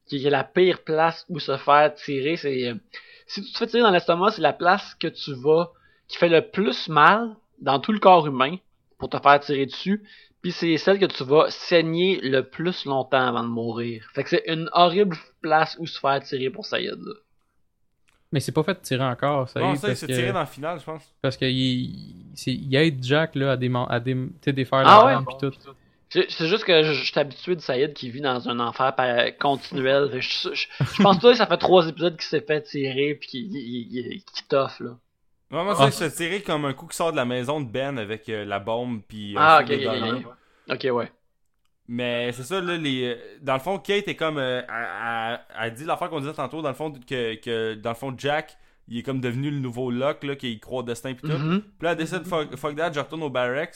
qui 0.05 0.25
est 0.25 0.29
la 0.29 0.43
pire 0.43 0.83
place 0.83 1.25
où 1.29 1.39
se 1.39 1.57
faire 1.57 1.93
tirer. 1.95 2.35
C'est 2.35 2.69
euh, 2.69 2.75
si 3.27 3.41
tu 3.41 3.51
te 3.51 3.57
fais 3.57 3.67
tirer 3.67 3.83
dans 3.83 3.91
l'estomac, 3.91 4.31
c'est 4.31 4.41
la 4.41 4.53
place 4.53 4.95
que 4.95 5.07
tu 5.07 5.33
vas 5.33 5.71
qui 6.07 6.17
fait 6.17 6.29
le 6.29 6.41
plus 6.41 6.89
mal 6.89 7.35
dans 7.59 7.79
tout 7.79 7.91
le 7.91 7.99
corps 7.99 8.27
humain 8.27 8.57
pour 8.97 9.09
te 9.09 9.17
faire 9.19 9.39
tirer 9.39 9.65
dessus. 9.65 10.03
Puis 10.43 10.51
c'est 10.51 10.77
celle 10.77 10.99
que 10.99 11.05
tu 11.05 11.23
vas 11.23 11.49
saigner 11.49 12.19
le 12.21 12.43
plus 12.43 12.85
longtemps 12.85 13.25
avant 13.25 13.43
de 13.43 13.47
mourir. 13.47 14.05
Fait 14.13 14.23
que 14.23 14.29
c'est 14.29 14.43
une 14.45 14.69
horrible 14.73 15.15
place 15.41 15.77
où 15.79 15.87
se 15.87 15.97
faire 15.97 16.21
tirer 16.21 16.49
pour 16.49 16.65
Sayid 16.65 16.99
là. 16.99 17.13
Mais 18.33 18.39
c'est 18.39 18.51
pas 18.51 18.63
fait 18.63 18.81
tirer 18.81 19.05
encore, 19.05 19.47
Sayid. 19.47 19.65
Non, 19.65 19.75
ça, 19.75 19.89
il 19.89 19.95
s'est 19.95 20.07
tiré 20.07 20.33
dans 20.33 20.41
le 20.41 20.45
final, 20.45 20.79
je 20.79 20.85
pense. 20.85 21.03
Parce 21.21 21.37
qu'il 21.37 21.49
il 21.49 22.75
aide 22.75 23.01
Jack 23.01 23.35
là, 23.35 23.53
à, 23.53 23.57
déman... 23.57 23.87
à 23.89 24.01
dé... 24.01 24.15
défaire 24.47 24.83
ah, 24.85 25.05
la 25.05 25.19
ouais? 25.19 25.25
puis 25.25 25.49
tout. 25.49 25.55
C'est 26.09 26.47
juste 26.47 26.65
que 26.65 26.83
je, 26.83 26.91
suis 26.91 27.19
habitué 27.19 27.55
de 27.55 27.61
Saïd 27.61 27.93
qui 27.93 28.11
vit 28.11 28.21
dans 28.21 28.47
un 28.49 28.59
enfer 28.59 28.93
continuel. 29.39 30.19
Je, 30.19 31.01
pense 31.01 31.19
pas 31.19 31.31
que 31.31 31.37
ça 31.37 31.47
fait 31.47 31.57
trois 31.57 31.87
épisodes 31.87 32.17
qu'il 32.17 32.25
s'est 32.25 32.41
fait 32.41 32.61
tirer 32.61 33.15
puis 33.15 33.29
qu'il 33.29 34.47
toffe 34.49 34.79
là. 34.81 34.91
Ouais, 35.53 35.63
moi, 35.63 35.75
ah. 35.77 35.91
c'est 35.91 36.11
tiré 36.11 36.41
comme 36.41 36.65
un 36.65 36.73
coup 36.73 36.87
qui 36.87 36.97
sort 36.97 37.11
de 37.11 37.17
la 37.17 37.25
maison 37.25 37.61
de 37.61 37.67
Ben 37.67 37.97
avec 37.97 38.27
euh, 38.29 38.43
la 38.43 38.59
bombe 38.59 39.01
puis. 39.07 39.35
ah, 39.37 39.61
ok, 39.63 39.71
ok, 39.71 40.25
ok, 40.69 40.95
ouais. 40.95 41.11
Mais 41.87 42.31
c'est 42.31 42.43
ça, 42.43 42.61
là, 42.61 42.77
les... 42.77 43.17
dans 43.41 43.53
le 43.53 43.59
fond, 43.59 43.77
Kate 43.77 44.07
est 44.07 44.15
comme. 44.15 44.37
Euh, 44.37 44.61
elle, 45.59 45.73
dit 45.73 45.85
l'affaire 45.85 46.09
qu'on 46.09 46.21
disait 46.21 46.33
tantôt, 46.33 46.61
dans 46.61 46.69
le 46.69 46.75
fond, 46.75 46.91
que, 46.91 47.35
que 47.35 47.75
dans 47.75 47.91
le 47.91 47.95
fond, 47.95 48.13
Jack, 48.17 48.57
il 48.87 48.97
est 48.97 49.03
comme 49.03 49.21
devenu 49.21 49.51
le 49.51 49.59
nouveau 49.59 49.91
Locke, 49.91 50.23
là, 50.23 50.35
qu'il 50.35 50.59
croit 50.59 50.79
au 50.79 50.83
destin 50.83 51.13
pis 51.13 51.21
tout. 51.21 51.27
Mm-hmm. 51.27 51.59
Puis 51.61 51.71
là, 51.81 51.91
elle 51.91 51.97
décide, 51.97 52.25
fuck, 52.25 52.55
fuck 52.55 52.75
that, 52.75 52.93
je 52.93 52.99
retourne 52.99 53.23
au 53.23 53.29
barracks. 53.29 53.75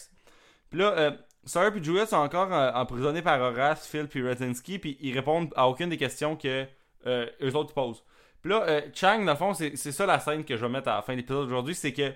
Puis 0.70 0.80
là, 0.80 0.94
euh, 0.98 1.12
Sawyer 1.46 1.78
et 1.78 1.84
Juliet 1.84 2.06
sont 2.06 2.18
encore 2.18 2.54
euh, 2.54 2.72
emprisonnés 2.74 3.22
par 3.22 3.40
Horace, 3.40 3.88
Phil 3.88 4.08
et 4.14 4.22
Retinsky, 4.22 4.80
puis 4.80 4.98
ils 5.00 5.14
répondent 5.14 5.50
à 5.56 5.68
aucune 5.68 5.90
des 5.90 5.98
questions 5.98 6.36
que 6.36 6.66
euh, 7.06 7.26
eux 7.42 7.56
autres 7.56 7.74
posent. 7.74 8.04
Là, 8.48 8.64
euh, 8.68 8.82
Chang, 8.94 9.24
dans 9.24 9.34
le 9.34 9.38
fond, 9.38 9.54
c'est 9.54 9.76
ça 9.76 10.06
la 10.06 10.20
scène 10.20 10.44
que 10.44 10.56
je 10.56 10.62
vais 10.62 10.72
mettre 10.72 10.88
à 10.88 10.96
la 10.96 11.02
fin 11.02 11.14
de 11.14 11.18
l'épisode 11.18 11.48
aujourd'hui, 11.48 11.76
c'est 11.76 11.94
que 11.94 12.12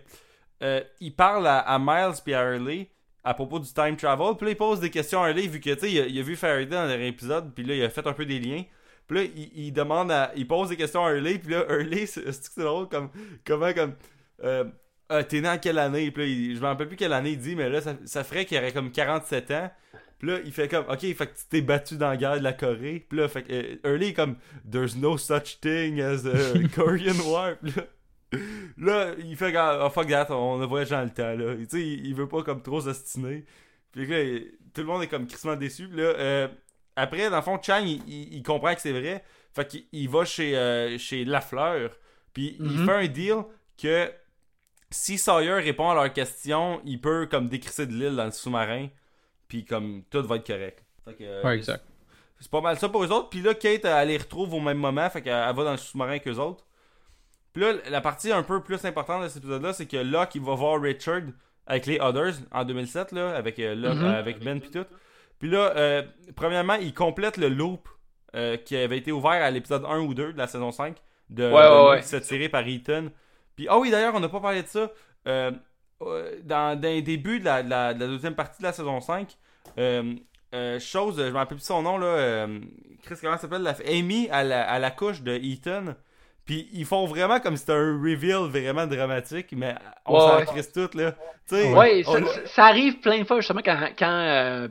il 1.00 1.16
parle 1.16 1.48
à, 1.48 1.80
Miles 1.80 2.14
et 2.28 2.36
à 2.36 2.44
Hurley 2.44 2.90
à 3.24 3.34
propos 3.34 3.60
du 3.60 3.72
time 3.74 3.96
travel. 3.96 4.36
Puis 4.38 4.46
là, 4.46 4.52
il 4.52 4.58
pose 4.58 4.80
des 4.80 4.90
questions 4.90 5.24
à 5.24 5.30
Hurley, 5.30 5.48
vu 5.48 5.60
que, 5.60 5.74
tu 5.74 5.80
sais, 5.80 5.92
il, 5.92 6.20
a 6.20 6.22
vu 6.22 6.36
Faraday 6.36 6.66
dans 6.66 6.88
dernier 6.88 7.08
épisode, 7.08 7.54
puis 7.54 7.64
là, 7.64 7.76
il 7.76 7.84
a 7.84 7.90
fait 7.90 8.06
un 8.06 8.14
peu 8.14 8.26
des 8.26 8.40
liens. 8.40 8.64
Puis 9.08 9.18
là, 9.18 9.24
il, 9.56 9.72
demande 9.74 10.12
à, 10.12 10.32
il 10.36 10.48
pose 10.48 10.70
des 10.70 10.78
questions 10.78 11.04
à 11.04 11.12
Hurley, 11.12 11.40
puis 11.40 11.52
là, 11.52 11.66
Hurley, 11.68 12.06
c'est 12.08 12.58
drôle, 12.58 12.88
comme, 12.90 13.10
comment, 13.44 13.74
comme, 13.74 13.96
ah, 15.14 15.26
t'es 15.26 15.42
né 15.42 15.50
en 15.50 15.58
quelle 15.58 15.78
année? 15.78 16.10
Puis 16.10 16.24
là, 16.24 16.56
je 16.56 16.62
me 16.62 16.66
rappelle 16.68 16.88
plus 16.88 16.96
quelle 16.96 17.12
année 17.12 17.32
il 17.32 17.38
dit, 17.38 17.54
mais 17.54 17.68
là, 17.68 17.82
ça, 17.82 18.24
ferait 18.24 18.46
qu'il 18.46 18.58
aurait 18.58 18.72
comme 18.72 18.92
47 18.92 19.52
ans. 19.52 19.70
Puis 20.22 20.30
là, 20.30 20.38
il 20.46 20.52
fait 20.52 20.68
comme, 20.68 20.86
ok, 20.88 21.00
fait 21.00 21.16
que 21.16 21.36
tu 21.36 21.46
t'es 21.50 21.62
battu 21.62 21.98
dans 21.98 22.10
la 22.10 22.16
guerre 22.16 22.38
de 22.38 22.44
la 22.44 22.54
Corée. 22.54 23.04
Puis 23.10 23.18
là, 23.18 23.28
fait 23.28 23.42
que, 23.42 23.52
euh, 23.52 23.76
Early 23.84 24.10
est 24.10 24.14
comme, 24.14 24.36
there's 24.72 24.96
no 24.96 25.18
such 25.18 25.60
thing 25.60 26.00
as 26.00 26.28
a 26.28 26.60
Korean 26.76 27.16
War. 27.26 27.56
Puis 27.56 27.74
là, 27.76 27.88
là, 28.78 29.16
il 29.18 29.36
fait 29.36 29.52
comme, 29.52 29.80
oh 29.82 29.90
fuck 29.90 30.08
that, 30.10 30.28
on 30.30 30.62
a 30.62 30.68
voyagé 30.68 30.92
dans 30.92 31.02
le 31.02 31.10
temps, 31.10 31.36
là. 31.36 31.56
Tu 31.56 31.66
sais, 31.68 31.82
il, 31.82 32.14
veut 32.14 32.28
pas 32.28 32.44
comme 32.44 32.62
trop 32.62 32.82
s'ostiner. 32.82 33.46
Puis 33.92 34.06
là, 34.06 34.40
tout 34.76 34.82
le 34.82 34.88
monde 34.88 35.02
est 35.02 35.08
comme 35.08 35.26
crissement 35.26 35.56
déçu. 35.56 35.88
Puis 35.88 35.98
là, 35.98 36.04
euh, 36.04 36.48
après, 36.96 37.28
dans 37.32 37.38
le 37.38 37.42
fond, 37.42 37.60
Chang, 37.60 37.84
il, 37.84 38.44
comprend 38.44 38.76
que 38.76 38.82
c'est 38.82 38.92
vrai. 38.92 39.24
Fait 39.56 39.68
qu'il 39.68 40.08
va 40.08 40.24
chez, 40.24 40.56
euh, 40.56 41.00
chez 41.00 41.26
Lafleur. 41.26 41.90
Puis 42.32 42.58
il 42.60 42.68
mm-hmm. 42.68 42.86
fait 42.86 42.92
un 42.92 43.08
deal 43.08 43.44
que 43.82 44.12
si 44.92 45.18
Sawyer 45.18 45.54
répond 45.54 45.90
à 45.90 45.96
leurs 45.96 46.14
questions, 46.14 46.80
il 46.86 47.02
peut 47.02 47.26
comme 47.26 47.48
décrisser 47.48 47.88
de 47.88 47.94
l'île 47.94 48.16
dans 48.16 48.26
le 48.26 48.32
sous-marin, 48.32 48.88
puis 49.52 49.66
comme 49.66 50.04
tout 50.10 50.24
va 50.24 50.38
être 50.38 50.48
correct. 50.48 50.82
Euh, 51.20 51.44
ouais, 51.44 51.58
exact. 51.58 51.84
C'est 52.40 52.50
pas 52.50 52.62
mal 52.62 52.80
ça 52.80 52.88
pour 52.88 53.04
eux 53.04 53.12
autres. 53.12 53.28
Puis 53.28 53.42
là, 53.42 53.54
Kate, 53.54 53.84
elle 53.84 54.08
les 54.08 54.18
retrouve 54.18 54.54
au 54.54 54.62
même 54.62 54.78
moment, 54.78 55.10
fait 55.10 55.22
qu'elle 55.22 55.34
va 55.34 55.64
dans 55.66 55.72
le 55.72 55.78
sous-marin 55.78 56.20
qu'eux 56.20 56.38
autres. 56.38 56.64
Puis 57.52 57.62
là, 57.62 57.74
la 57.90 58.00
partie 58.00 58.32
un 58.32 58.44
peu 58.44 58.64
plus 58.64 58.86
importante 58.86 59.24
de 59.24 59.28
cet 59.28 59.40
épisode-là, 59.40 59.74
c'est 59.74 59.88
que 59.88 59.98
Locke, 59.98 60.36
il 60.36 60.42
va 60.42 60.56
voir 60.56 60.82
Richard 60.82 61.24
avec 61.68 61.86
les 61.86 62.00
Others 62.00 62.36
en 62.54 62.64
2007, 62.64 63.12
là, 63.12 63.36
avec, 63.36 63.60
euh, 63.60 63.76
mm-hmm. 63.76 64.06
avec 64.06 64.40
Ben 64.40 64.62
puis 64.62 64.72
tout. 64.72 64.86
Puis 65.38 65.50
là, 65.50 65.74
euh, 65.76 66.04
premièrement, 66.38 66.76
il 66.76 66.94
complète 66.94 67.36
le 67.36 67.50
loop 67.50 67.90
qui 68.64 68.78
avait 68.78 69.00
été 69.00 69.12
ouvert 69.12 69.44
à 69.44 69.52
l'épisode 69.52 69.84
1 69.84 70.00
ou 70.00 70.14
2 70.14 70.32
de 70.32 70.38
la 70.38 70.48
saison 70.48 70.72
5 70.72 70.96
de, 71.30 71.52
ouais, 71.52 72.02
se 72.02 72.16
tirer 72.16 72.48
par 72.48 72.66
Ethan 72.66 73.10
ah 73.70 73.80
oui, 73.80 73.92
d'ailleurs, 73.92 74.16
on 74.16 74.20
n'a 74.20 74.30
pas 74.30 74.40
parlé 74.40 74.64
de 74.64 74.68
ça. 74.68 74.80
Euh, 74.80 74.88
euh, 75.28 75.52
dans, 76.44 76.80
dans 76.80 76.88
les 76.88 77.02
débuts 77.02 77.40
de 77.40 77.46
la, 77.46 77.94
deuxième 77.94 78.36
partie 78.36 78.60
de 78.60 78.68
la 78.68 78.74
saison 78.74 79.00
5, 79.00 79.38
euh, 79.78 80.80
chose, 80.80 81.18
je 81.18 81.32
me 81.32 81.38
rappelle 81.38 81.58
plus 81.58 81.66
son 81.66 81.82
nom, 81.82 81.98
là. 81.98 82.48
Chris, 83.04 83.16
comment 83.22 83.38
s'appelle 83.38 83.68
Amy 83.88 84.30
à 84.30 84.44
la, 84.44 84.92
couche 84.92 85.22
de 85.22 85.34
Ethan. 85.34 85.96
Puis 86.46 86.68
ils 86.74 86.86
font 86.86 87.06
vraiment 87.06 87.40
comme 87.40 87.56
si 87.56 87.62
c'était 87.62 87.74
un 87.74 88.02
reveal 88.02 88.50
vraiment 88.50 88.88
dramatique, 88.88 89.54
mais 89.54 89.76
on 90.06 90.20
s'en 90.20 90.40
ouais. 90.40 90.64
tout, 90.74 90.98
là. 90.98 91.14
ouais, 91.52 92.04
ça, 92.46 92.66
arrive 92.66 93.00
plein 93.00 93.20
de 93.20 93.24
fois, 93.24 93.38
justement, 93.38 93.62
quand, 93.64 93.90
quand 93.98 94.68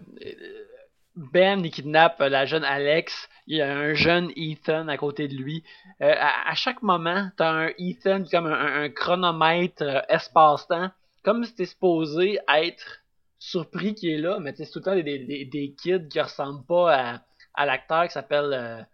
Ben 1.15 1.65
il 1.65 1.71
kidnappe 1.71 2.19
la 2.19 2.45
jeune 2.45 2.65
Alex 2.65 3.29
il 3.51 3.57
y 3.57 3.63
a 3.63 3.77
un 3.77 3.95
jeune 3.95 4.31
Ethan 4.37 4.87
à 4.87 4.97
côté 4.97 5.27
de 5.27 5.35
lui. 5.35 5.65
Euh, 6.03 6.15
à, 6.17 6.55
chaque 6.55 6.83
moment, 6.83 7.31
t'as 7.37 7.51
un 7.51 7.71
Ethan 7.79 8.23
comme 8.31 8.47
un, 8.47 8.89
chronomètre 8.91 9.83
euh, 9.83 10.01
espace-temps, 10.09 10.91
comme 11.23 11.45
si 11.45 11.55
t'es 11.55 11.67
supposé 11.67 12.39
être 12.49 13.03
surpris 13.39 13.95
qu'il 13.95 14.11
est 14.11 14.19
là, 14.19 14.39
mais 14.41 14.55
c'est 14.57 14.71
tout 14.71 14.81
le 14.81 14.85
temps 14.85 14.95
des, 14.95 15.03
des, 15.03 15.45
des, 15.45 15.75
kids 15.75 16.09
qui 16.09 16.21
ressemblent 16.21 16.65
pas 16.67 16.95
à, 16.95 17.21
à 17.55 17.67
l'acteur 17.67 18.07
qui 18.07 18.13
s'appelle 18.13 18.87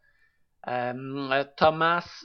euh, 0.69 1.45
Thomas 1.57 2.25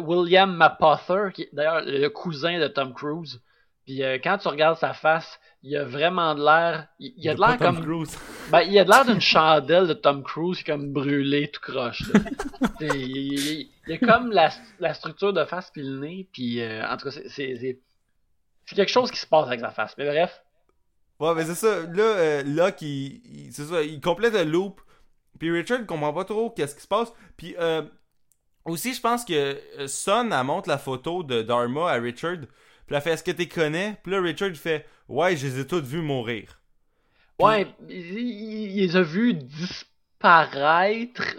William 0.00 0.54
Mapother, 0.54 1.32
qui 1.32 1.42
est 1.42 1.50
d'ailleurs 1.52 1.82
le 1.84 2.08
cousin 2.08 2.58
de 2.58 2.68
Tom 2.68 2.94
Cruise. 2.94 3.40
Puis 3.86 4.00
quand 4.22 4.38
tu 4.38 4.48
regardes 4.48 4.78
sa 4.78 4.94
face, 4.94 5.38
il 5.64 5.76
a 5.78 5.84
vraiment 5.84 6.34
de 6.34 6.44
l'air. 6.44 6.88
Il, 6.98 7.28
a 7.28 7.34
de 7.34 7.40
l'air 7.40 7.58
comme. 7.58 8.04
Ben, 8.50 8.60
il 8.60 8.78
a 8.78 8.84
de 8.84 8.90
l'air 8.90 9.06
d'une 9.06 9.20
chandelle 9.20 9.86
de 9.86 9.94
Tom 9.94 10.22
Cruise 10.22 10.62
qui 10.62 10.70
est 10.70 10.74
comme 10.74 10.92
brûlé 10.92 11.48
tout 11.48 11.60
croche. 11.62 12.02
il, 12.80 13.68
y 13.88 13.92
a 13.92 13.98
comme 13.98 14.30
la, 14.30 14.50
la, 14.78 14.92
structure 14.92 15.32
de 15.32 15.42
face 15.46 15.70
puis 15.70 15.82
le 15.82 15.98
nez. 16.00 16.28
Puis 16.32 16.60
euh, 16.60 16.86
en 16.86 16.98
tout 16.98 17.08
cas, 17.08 17.18
c'est 17.28 17.78
quelque 18.66 18.90
chose 18.90 19.10
qui 19.10 19.18
se 19.18 19.26
passe 19.26 19.46
avec 19.46 19.60
sa 19.60 19.70
face. 19.70 19.94
Mais 19.98 20.06
bref. 20.06 20.42
Ouais, 21.20 21.34
mais 21.34 21.44
c'est 21.44 21.54
ça. 21.54 21.80
Là, 21.80 22.02
euh, 22.02 22.42
là 22.44 22.72
qui, 22.72 23.48
c'est 23.52 23.64
ça, 23.64 23.82
il 23.82 24.00
complète 24.00 24.34
le 24.34 24.44
loop. 24.44 24.80
Puis 25.38 25.50
Richard 25.50 25.86
comprend 25.86 26.12
pas 26.12 26.24
trop 26.24 26.50
qu'est-ce 26.50 26.74
qui 26.74 26.82
se 26.82 26.88
passe. 26.88 27.12
Puis 27.36 27.54
euh, 27.58 27.82
aussi, 28.64 28.94
je 28.94 29.00
pense 29.00 29.24
que 29.24 29.60
Son, 29.86 30.30
elle 30.30 30.44
montre 30.44 30.68
la 30.68 30.78
photo 30.78 31.22
de 31.22 31.42
Dharma 31.42 31.90
à 31.90 31.94
Richard. 31.94 32.38
Puis 32.86 32.96
elle 32.96 33.02
fait 33.02 33.12
Est-ce 33.12 33.24
que 33.24 33.30
tu 33.30 33.48
connais? 33.48 33.96
Puis 34.02 34.12
là, 34.12 34.20
Richard 34.20 34.54
fait 34.54 34.86
Ouais, 35.08 35.36
je 35.36 35.46
les 35.46 35.60
ai 35.60 35.66
toutes 35.66 35.84
vues 35.84 36.02
mourir. 36.02 36.60
Ouais, 37.40 37.66
il, 37.88 38.76
les 38.76 38.96
a 38.96 39.02
vues 39.02 39.34
disparaître, 39.34 39.90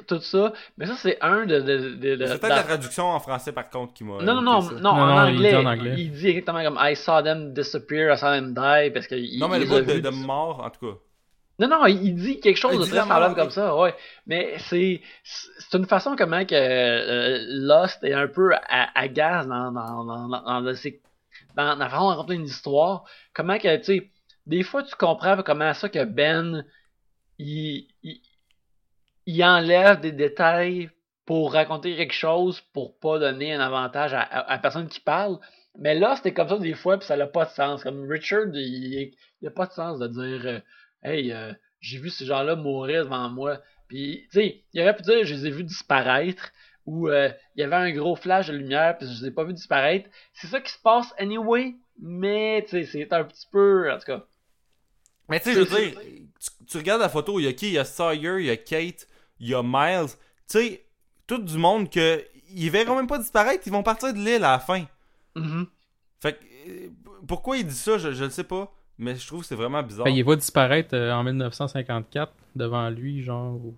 tout 0.07 0.21
ça. 0.21 0.53
Mais 0.77 0.85
ça, 0.85 0.95
c'est 0.95 1.17
un 1.21 1.45
de. 1.45 1.59
de, 1.59 2.15
de, 2.15 2.25
c'est 2.25 2.39
peut-être 2.39 2.55
la 2.55 2.63
traduction 2.63 3.05
en 3.05 3.19
français, 3.19 3.51
par 3.51 3.69
contre, 3.69 3.93
qui 3.93 4.03
m'a. 4.03 4.21
Non, 4.21 4.41
non, 4.41 4.61
non, 4.61 4.71
non, 4.79 4.89
en, 4.89 5.27
anglais, 5.27 5.49
il 5.49 5.49
dit 5.49 5.55
en 5.55 5.65
anglais. 5.65 5.93
Il 5.97 6.11
dit 6.11 6.27
exactement 6.27 6.63
comme 6.63 6.79
I 6.79 6.95
saw 6.95 7.21
them 7.21 7.53
disappear, 7.53 8.13
I 8.13 8.17
saw 8.17 8.31
them 8.31 8.53
die. 8.53 8.91
Parce 8.91 9.07
que 9.07 9.39
non, 9.39 9.47
mais 9.47 9.59
le 9.59 9.65
mot 9.65 9.81
de, 9.81 9.99
de 9.99 10.09
mort, 10.09 10.63
en 10.63 10.69
tout 10.69 10.91
cas. 10.91 10.97
Non, 11.57 11.69
non, 11.69 11.85
il 11.85 12.15
dit 12.15 12.41
quelque 12.41 12.57
chose 12.57 12.77
de 12.77 12.85
très 12.85 12.99
semblable 12.99 13.35
comme 13.35 13.49
ça, 13.49 13.75
ouais. 13.77 13.95
Mais 14.27 14.55
c'est 14.57 15.01
c'est 15.23 15.77
une 15.77 15.85
façon 15.85 16.15
comment 16.17 16.45
que 16.45 16.53
euh, 16.53 17.39
Lost 17.47 18.03
est 18.03 18.13
un 18.13 18.27
peu 18.27 18.53
à, 18.53 18.89
à 18.93 19.07
gaz 19.07 19.47
dans, 19.47 19.71
dans, 19.71 20.03
dans, 20.03 20.27
dans, 20.27 20.41
dans, 20.41 20.61
dans, 20.61 21.75
la 21.75 21.89
façon 21.89 22.03
de 22.03 22.09
raconter 22.09 22.33
une 22.33 22.45
histoire, 22.45 23.05
comment 23.33 23.57
que, 23.57 23.77
tu 23.77 23.83
sais, 23.83 24.11
des 24.45 24.63
fois 24.63 24.83
tu 24.83 24.95
comprends 24.95 25.41
comment 25.43 25.73
ça 25.73 25.87
que 25.87 26.03
Ben, 26.03 26.65
il, 27.39 27.87
il, 28.03 28.21
enlève 29.43 30.01
des 30.01 30.11
détails 30.11 30.89
pour 31.25 31.53
raconter 31.53 31.95
quelque 31.95 32.13
chose 32.13 32.61
pour 32.73 32.97
pas 32.99 33.19
donner 33.19 33.53
un 33.53 33.59
avantage 33.59 34.13
à, 34.13 34.45
la 34.47 34.57
personne 34.59 34.87
qui 34.87 34.99
parle. 34.99 35.39
Mais 35.77 35.95
là, 35.95 36.15
c'était 36.15 36.33
comme 36.33 36.47
ça 36.47 36.57
des 36.57 36.73
fois, 36.73 36.97
puis 36.97 37.07
ça 37.07 37.17
n'a 37.17 37.27
pas 37.27 37.45
de 37.45 37.51
sens. 37.51 37.83
Comme 37.83 38.09
Richard, 38.09 38.47
il 38.53 39.11
n'a 39.41 39.51
pas 39.51 39.65
de 39.65 39.73
sens 39.73 39.99
de 39.99 40.07
dire 40.07 40.45
euh, 40.45 40.59
Hey, 41.03 41.31
euh, 41.31 41.51
j'ai 41.81 41.99
vu 41.99 42.09
ces 42.09 42.25
gens-là 42.25 42.55
mourir 42.55 43.03
devant 43.03 43.29
moi. 43.29 43.59
Puis, 43.87 44.27
tu 44.31 44.39
sais, 44.39 44.63
il 44.73 44.81
aurait 44.81 44.95
pu 44.95 45.03
dire, 45.03 45.25
je 45.25 45.35
les 45.35 45.47
ai 45.47 45.51
vus 45.51 45.63
disparaître, 45.63 46.51
ou 46.85 47.09
euh, 47.09 47.29
il 47.55 47.61
y 47.61 47.63
avait 47.63 47.75
un 47.75 47.91
gros 47.91 48.15
flash 48.15 48.47
de 48.47 48.53
lumière, 48.53 48.97
puis 48.97 49.07
je 49.07 49.21
les 49.21 49.27
ai 49.27 49.31
pas 49.31 49.43
vus 49.43 49.53
disparaître. 49.53 50.09
C'est 50.33 50.47
ça 50.47 50.59
qui 50.59 50.71
se 50.71 50.79
passe 50.79 51.13
anyway, 51.17 51.75
mais, 51.99 52.63
tu 52.63 52.83
sais, 52.83 52.85
c'est 52.85 53.13
un 53.13 53.23
petit 53.23 53.47
peu, 53.51 53.91
en 53.91 53.97
tout 53.99 54.05
cas. 54.05 54.25
Mais 55.29 55.39
tu 55.39 55.49
sais, 55.49 55.53
je 55.53 55.59
veux 55.59 55.65
dire, 55.65 55.99
tu, 56.39 56.65
tu 56.65 56.77
regardes 56.77 57.01
la 57.01 57.09
photo, 57.09 57.39
il 57.39 57.45
y 57.45 57.47
a 57.47 57.53
qui? 57.53 57.67
Il 57.67 57.73
y 57.73 57.79
a 57.79 57.85
Sawyer, 57.85 58.37
il 58.39 58.45
y 58.45 58.51
a 58.51 58.57
Kate, 58.57 59.07
il 59.39 59.49
y 59.49 59.53
a 59.55 59.61
Miles. 59.63 60.09
Tu 60.49 60.59
sais, 60.59 60.85
tout 61.27 61.37
du 61.39 61.57
monde 61.57 61.89
que 61.89 62.23
ils 62.53 62.69
verront 62.69 62.95
même 62.95 63.07
pas 63.07 63.17
disparaître, 63.17 63.63
ils 63.65 63.71
vont 63.71 63.83
partir 63.83 64.13
de 64.13 64.19
l'île 64.19 64.43
à 64.43 64.51
la 64.53 64.59
fin. 64.59 64.85
Mhm. 65.35 65.67
Fait 66.21 66.33
que, 66.33 66.43
euh, 66.69 66.89
pourquoi 67.27 67.57
il 67.57 67.65
dit 67.67 67.73
ça, 67.75 67.97
je, 67.97 68.11
je 68.13 68.23
le 68.23 68.29
sais 68.29 68.43
pas. 68.43 68.71
Mais 68.97 69.15
je 69.15 69.27
trouve 69.27 69.41
que 69.41 69.47
c'est 69.47 69.55
vraiment 69.55 69.83
bizarre. 69.83 70.05
Ben, 70.05 70.11
il 70.11 70.23
va 70.23 70.35
disparaître 70.37 70.95
euh, 70.95 71.11
en 71.11 71.23
1954 71.23 72.31
devant 72.55 72.89
lui, 72.89 73.21
genre. 73.23 73.55
ou- 73.55 73.75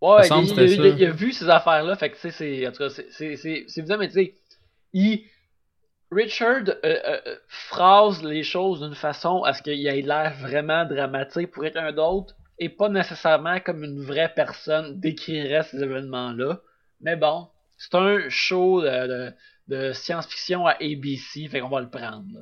Ouais, 0.00 0.26
il, 0.28 1.04
a 1.06 1.10
vu 1.10 1.32
ces 1.32 1.48
affaires-là, 1.48 1.96
fait 1.96 2.10
que, 2.10 2.14
tu 2.16 2.20
sais, 2.20 2.30
c'est, 2.30 2.68
en 2.68 2.72
tout 2.72 2.78
cas, 2.78 2.90
c'est, 2.90 3.06
c'est, 3.10 3.36
c'est, 3.36 3.64
c'est 3.68 3.80
bizarre, 3.82 3.98
mais 3.98 4.08
tu 4.08 4.14
sais, 4.14 4.34
il, 4.92 5.24
Richard 6.12 6.68
euh, 6.68 6.74
euh, 6.84 7.20
euh, 7.26 7.36
phrase 7.48 8.22
les 8.22 8.42
choses 8.42 8.80
d'une 8.80 8.94
façon 8.94 9.42
à 9.44 9.54
ce 9.54 9.62
qu'il 9.62 9.84
ait 9.86 10.02
l'air 10.02 10.34
vraiment 10.40 10.84
dramatique 10.84 11.50
pour 11.50 11.62
quelqu'un 11.62 11.90
d'autre, 11.92 12.34
et 12.58 12.68
pas 12.68 12.88
nécessairement 12.88 13.60
comme 13.60 13.84
une 13.84 14.00
vraie 14.02 14.32
personne 14.34 15.00
décrirait 15.00 15.62
ces 15.64 15.82
événements-là. 15.82 16.60
Mais 17.00 17.16
bon, 17.16 17.48
c'est 17.76 17.94
un 17.94 18.28
show 18.28 18.80
de, 18.82 19.06
de, 19.06 19.32
de 19.68 19.92
science-fiction 19.92 20.66
à 20.66 20.72
ABC, 20.80 21.48
fait 21.48 21.60
qu'on 21.60 21.68
va 21.68 21.80
le 21.80 21.90
prendre, 21.90 22.24
là. 22.32 22.40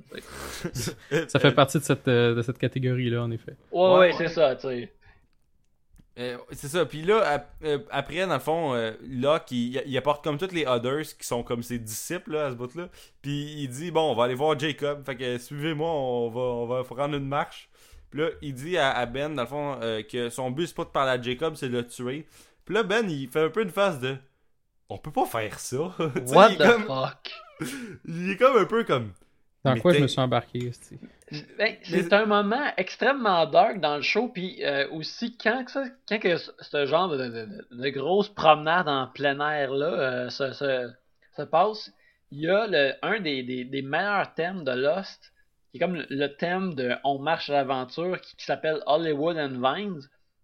Ça 1.28 1.38
fait 1.40 1.52
partie 1.52 1.78
de 1.78 1.84
cette, 1.84 2.08
euh, 2.08 2.34
de 2.34 2.42
cette 2.42 2.58
catégorie-là, 2.58 3.22
en 3.22 3.30
effet. 3.30 3.56
Ouais, 3.72 3.80
Ouais, 3.80 3.98
ouais, 3.98 3.98
ouais. 3.98 4.12
c'est 4.12 4.28
ça, 4.28 4.54
tu 4.56 4.68
sais. 4.68 4.92
Euh, 6.18 6.36
c'est 6.50 6.68
ça. 6.68 6.84
Puis 6.84 7.02
là, 7.02 7.20
ap- 7.26 7.54
euh, 7.64 7.78
après, 7.90 8.26
dans 8.26 8.34
le 8.34 8.38
fond, 8.40 8.74
euh, 8.74 8.92
Locke, 9.02 9.50
il, 9.50 9.82
il 9.86 9.96
apporte 9.96 10.22
comme 10.22 10.36
tous 10.36 10.52
les 10.52 10.66
others 10.66 11.06
qui 11.18 11.26
sont 11.26 11.42
comme 11.42 11.62
ses 11.62 11.78
disciples 11.78 12.32
là, 12.32 12.46
à 12.46 12.50
ce 12.50 12.54
bout-là. 12.56 12.90
Puis 13.22 13.62
il 13.62 13.68
dit 13.68 13.90
Bon, 13.90 14.12
on 14.12 14.14
va 14.14 14.24
aller 14.24 14.34
voir 14.34 14.58
Jacob. 14.58 15.04
Fait 15.06 15.16
que 15.16 15.38
suivez-moi, 15.38 15.88
on 15.90 16.28
va, 16.28 16.40
on 16.40 16.66
va 16.66 16.84
prendre 16.84 17.16
une 17.16 17.26
marche. 17.26 17.70
Puis 18.12 18.20
là, 18.20 18.28
il 18.42 18.54
dit 18.54 18.78
à, 18.78 18.92
à 18.92 19.06
Ben, 19.06 19.34
dans 19.34 19.42
le 19.42 19.48
fond, 19.48 19.78
euh, 19.82 20.02
que 20.04 20.30
son 20.30 20.52
but, 20.52 20.68
c'est 20.68 20.76
pas 20.76 20.84
de 20.84 20.90
parler 20.90 21.12
à 21.12 21.20
Jacob, 21.22 21.56
c'est 21.56 21.68
de 21.70 21.78
le 21.78 21.86
tuer. 21.86 22.26
Puis 22.64 22.74
là, 22.76 22.84
Ben, 22.84 23.10
il 23.10 23.28
fait 23.28 23.42
un 23.42 23.50
peu 23.50 23.62
une 23.62 23.70
face 23.70 23.98
de 24.00 24.16
On 24.88 24.98
peut 24.98 25.10
pas 25.12 25.26
faire 25.26 25.58
ça. 25.58 25.78
What 26.28 26.50
the 26.56 26.58
comme, 26.58 26.84
fuck? 26.84 27.32
il 28.06 28.30
est 28.30 28.36
comme 28.36 28.56
un 28.56 28.66
peu 28.66 28.84
comme. 28.84 29.12
Dans 29.64 29.74
Mais 29.74 29.80
quoi 29.80 29.92
je 29.94 30.00
me 30.00 30.06
suis 30.08 30.20
embarqué? 30.20 30.70
Ben, 31.58 31.76
c'est 31.82 32.12
un 32.12 32.26
moment 32.26 32.72
extrêmement 32.76 33.46
dark 33.46 33.80
dans 33.80 33.96
le 33.96 34.02
show, 34.02 34.28
puis 34.28 34.62
euh, 34.64 34.86
aussi 34.90 35.38
quand 35.38 35.64
que, 35.64 35.70
ça, 35.70 35.84
quand 36.06 36.18
que 36.18 36.36
ce- 36.36 36.50
ce 36.60 36.84
genre 36.84 37.08
de, 37.08 37.16
de, 37.16 37.28
de- 37.30 37.66
de 37.82 37.88
grosse 37.88 38.28
promenade 38.28 38.86
en 38.88 39.06
plein 39.06 39.40
air 39.50 39.70
là 39.72 39.86
euh, 39.86 40.30
se, 40.30 40.52
se, 40.52 40.90
se 41.36 41.42
passe, 41.42 41.90
il 42.32 42.40
y 42.40 42.48
a 42.50 42.66
le, 42.66 42.92
un 43.02 43.20
des, 43.20 43.42
des, 43.44 43.64
des 43.64 43.80
meilleurs 43.82 44.34
thèmes 44.34 44.62
de 44.64 44.72
Lost, 44.72 45.31
qui 45.72 45.78
est 45.78 45.80
comme 45.80 46.04
le, 46.08 46.26
thème 46.36 46.74
de 46.74 46.92
On 47.02 47.18
marche 47.18 47.50
à 47.50 47.54
l'aventure, 47.54 48.20
qui, 48.20 48.36
qui 48.36 48.44
s'appelle 48.44 48.80
Hollywood 48.86 49.36
and 49.38 49.60
Vines. 49.60 50.00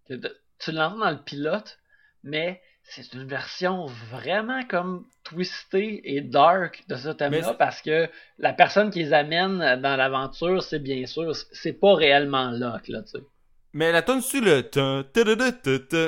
que 0.07 0.15
de- 0.15 0.37
tu 0.59 0.71
l'entends 0.73 0.97
dans 0.97 1.11
le 1.11 1.23
pilote, 1.23 1.77
mais 2.23 2.59
c'est 2.83 3.13
une 3.13 3.25
version 3.27 3.85
vraiment 4.11 4.63
comme 4.67 5.05
twistée 5.23 6.01
et 6.15 6.21
dark 6.21 6.83
de 6.89 6.95
ce 6.95 7.09
thème-là 7.09 7.53
parce 7.53 7.81
que 7.81 8.09
la 8.39 8.51
personne 8.53 8.89
qui 8.89 8.99
les 9.03 9.13
amène 9.13 9.59
dans 9.81 9.95
l'aventure, 9.95 10.63
c'est 10.63 10.79
bien 10.79 11.05
sûr, 11.05 11.33
c'est 11.51 11.73
pas 11.79 11.93
réellement 11.93 12.49
Locke, 12.51 12.87
là, 12.87 13.01
tu 13.03 13.09
sais. 13.19 13.23
Mais 13.71 13.91
la 13.91 14.01
tonne 14.01 14.21
sur 14.21 14.41
le. 14.41 14.61
Tu 14.63 14.79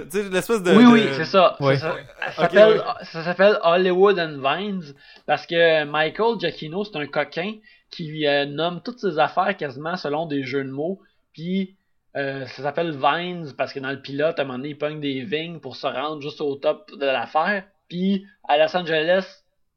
sais, 0.10 0.30
l'espèce 0.30 0.64
de. 0.64 0.72
oui, 0.76 0.86
oui, 0.86 1.06
de- 1.06 1.14
c'est 1.14 1.26
ça. 1.26 1.56
c'est 1.60 1.64
Ouais. 1.64 1.78
ça. 1.78 1.96
Ça 2.36 2.44
Ok, 2.46 2.50
s'appelle 2.52 2.78
ouais. 2.78 3.06
ça 3.06 3.24
s'appelle 3.24 3.60
Hollywood 3.64 4.18
and 4.20 4.40
Vines 4.42 4.94
parce 5.28 5.46
que 5.46 5.84
Michael 5.84 6.40
Giacchino, 6.40 6.84
c'est 6.84 6.98
un 6.98 7.06
coquin 7.06 7.54
qui 7.92 8.26
euh, 8.26 8.46
nomme 8.46 8.82
toutes 8.84 9.00
ses 9.00 9.20
affaires 9.20 9.56
quasiment 9.58 9.96
selon 9.98 10.26
des 10.26 10.44
jeux 10.44 10.64
de 10.64 10.70
mots. 10.72 11.00
Puis 11.34 11.76
euh, 12.18 12.46
ça 12.48 12.64
s'appelle 12.64 12.92
Vines 12.92 13.54
parce 13.58 13.74
que 13.74 13.80
dans 13.80 13.92
le 13.92 14.02
pilote, 14.02 14.40
à 14.40 14.42
un 14.42 14.46
moment 14.46 14.58
donné, 14.58 14.70
il 14.70 14.78
pogne 14.78 15.00
des 15.00 15.22
vignes 15.24 15.60
pour 15.60 15.76
se 15.76 15.88
rendre 15.88 16.22
juste 16.22 16.42
au 16.42 16.56
top 16.56 16.92
de 16.98 17.06
l'affaire. 17.06 17.64
Puis 17.90 18.26
à 18.48 18.58
Los 18.58 18.76
Angeles, 18.76 19.26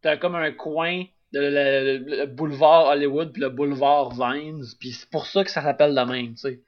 t'as 0.03 0.17
comme 0.17 0.35
un 0.37 0.53
coin 0.53 1.03
de 1.33 1.41
le, 1.41 1.51
le- 1.51 2.17
le 2.21 2.27
boulevard 2.27 2.87
Hollywood 2.87 3.33
puis 3.33 3.43
le 3.43 3.51
boulevard 3.51 4.11
Vines. 4.11 4.65
Puis 4.79 4.93
c'est 4.93 5.11
pour 5.11 5.27
ça 5.27 5.45
que 5.45 5.51
ça 5.51 5.63
s'appelle 5.63 5.95
de 5.95 6.01
même, 6.01 6.31
tu 6.35 6.37
sais. 6.37 6.61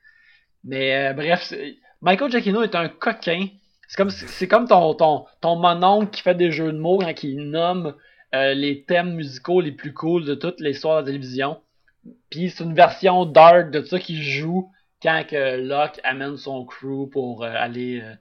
Mais 0.64 1.10
euh, 1.10 1.12
bref, 1.12 1.52
Michael 2.00 2.30
Giacchino 2.32 2.62
est 2.62 2.74
un 2.74 2.88
coquin. 2.88 3.46
C'est 3.88 3.96
comme, 3.96 4.10
c'est 4.10 4.48
comme 4.48 4.66
ton, 4.66 4.94
ton, 4.94 5.26
ton 5.40 5.54
mononcle 5.54 6.10
qui 6.10 6.22
fait 6.22 6.34
des 6.34 6.50
jeux 6.50 6.72
de 6.72 6.78
mots 6.78 6.98
quand 6.98 7.22
il 7.22 7.50
nomme 7.50 7.94
euh, 8.36 8.54
les 8.54 8.84
thèmes 8.84 9.14
musicaux 9.14 9.60
les 9.60 9.72
plus 9.72 9.92
cool 9.92 10.24
de 10.24 10.34
toute 10.34 10.60
l'histoire 10.60 10.96
de 10.96 11.00
la 11.00 11.06
télévision. 11.06 11.60
Puis 12.30 12.50
c'est 12.50 12.64
une 12.64 12.74
version 12.74 13.24
dark 13.26 13.70
de 13.70 13.82
ça 13.82 13.98
qui 13.98 14.22
joue 14.22 14.70
quand 15.02 15.24
que 15.28 15.56
Locke 15.56 16.00
amène 16.04 16.36
son 16.36 16.64
crew 16.64 17.08
pour 17.10 17.44
euh, 17.44 17.52
aller 17.54 18.00
euh, 18.00 18.14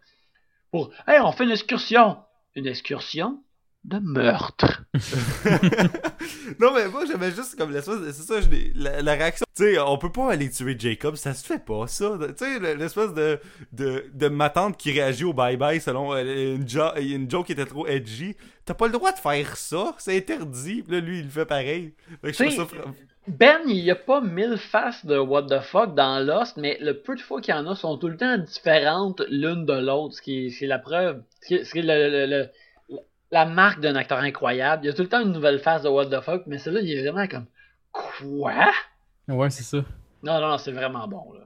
pour 0.72 0.92
Hey, 1.08 1.20
on 1.20 1.32
fait 1.32 1.46
une 1.46 1.52
excursion. 1.52 2.18
Une 2.56 2.68
excursion? 2.68 3.42
De 3.86 4.00
meurtre. 4.00 4.84
non, 6.60 6.74
mais 6.74 6.88
moi, 6.90 7.04
j'avais 7.06 7.32
juste 7.32 7.56
comme 7.58 7.72
l'espèce 7.72 8.00
de- 8.02 8.12
C'est 8.12 8.24
ça, 8.24 8.42
je 8.42 8.48
la, 8.76 9.02
la 9.02 9.14
réaction. 9.14 9.46
Tu 9.56 9.64
sais, 9.64 9.80
on 9.80 9.98
peut 9.98 10.12
pas 10.12 10.32
aller 10.32 10.50
tuer 10.50 10.76
Jacob, 10.78 11.16
ça 11.16 11.34
se 11.34 11.46
fait 11.46 11.64
pas, 11.64 11.88
ça. 11.88 12.18
Tu 12.30 12.34
sais, 12.46 12.60
le- 12.60 12.74
l'espèce 12.76 13.14
de, 13.14 13.40
de, 13.72 14.06
de 14.14 14.28
ma 14.28 14.50
tante 14.50 14.78
qui 14.78 14.92
réagit 14.92 15.24
au 15.24 15.34
bye-bye 15.34 15.80
selon 15.80 16.14
euh, 16.14 16.56
une, 16.56 16.68
jo- 16.68 16.96
une 17.00 17.30
joke 17.30 17.48
qui 17.48 17.52
était 17.54 17.66
trop 17.66 17.88
edgy. 17.88 18.36
T'as 18.66 18.74
pas 18.74 18.88
le 18.88 18.94
droit 18.94 19.12
de 19.12 19.20
faire 19.20 19.56
ça, 19.58 19.94
c'est 20.00 20.18
interdit. 20.18 20.82
Puis 20.84 20.94
là, 20.94 21.00
lui, 21.00 21.20
il 21.20 21.26
le 21.26 21.30
fait 21.30 21.46
pareil. 21.46 21.94
Fait 22.24 22.32
que 22.32 22.38
je 22.38 22.44
trouve 22.44 22.50
Tu 22.50 22.56
ça 22.56 22.68
sais, 22.68 22.76
fra- 22.82 22.92
Ben, 23.28 23.60
il 23.68 23.78
y 23.84 23.92
a 23.92 23.96
pas 23.96 24.22
mille 24.22 24.58
faces 24.58 25.06
de 25.06 25.18
what 25.18 25.44
the 25.44 25.60
fuck 25.62 25.94
dans 25.96 26.20
Lost, 26.26 26.58
mais 26.58 26.78
le 26.82 27.00
peu 27.00 27.16
de 27.16 27.22
fois 27.22 27.42
qu'il 27.42 27.54
y 27.54 27.58
en 27.58 27.68
a 27.68 27.76
sont 27.76 27.98
tout 27.98 28.08
le 28.08 28.18
temps 28.18 28.38
différentes 28.38 29.22
l'une 29.30 29.66
de 29.66 29.74
l'autre, 29.74 30.16
ce 30.16 30.22
qui 30.22 30.48
est, 30.48 30.50
c'est 30.50 30.68
la 30.68 30.80
preuve, 30.80 31.22
ce 31.42 31.48
qui 31.48 31.54
est, 31.56 31.64
ce 31.64 31.72
qui 31.74 31.80
est 31.80 31.84
le- 31.84 32.10
le- 32.10 32.26
le- 32.26 32.50
la 33.36 33.46
marque 33.46 33.82
d'un 33.82 33.96
acteur 33.96 34.20
incroyable. 34.20 34.84
Il 34.84 34.88
y 34.88 34.90
a 34.90 34.94
tout 34.94 35.02
le 35.02 35.10
temps 35.10 35.22
une 35.22 35.32
nouvelle 35.34 35.60
face 35.60 35.82
de 35.84 35.90
what 35.90 36.06
the 36.08 36.22
fuck, 36.22 36.44
mais 36.48 36.58
celle-là, 36.58 36.80
il 36.82 36.92
est 36.92 37.02
vraiment 37.02 37.28
comme 37.28 37.46
quoi? 37.92 38.72
Ouais, 39.28 39.50
c'est 39.50 39.64
ça. 39.64 39.78
Non, 40.24 40.40
non, 40.40 40.50
non, 40.52 40.58
c'est 40.58 40.72
vraiment 40.72 41.08
bon 41.08 41.34
là. 41.34 41.42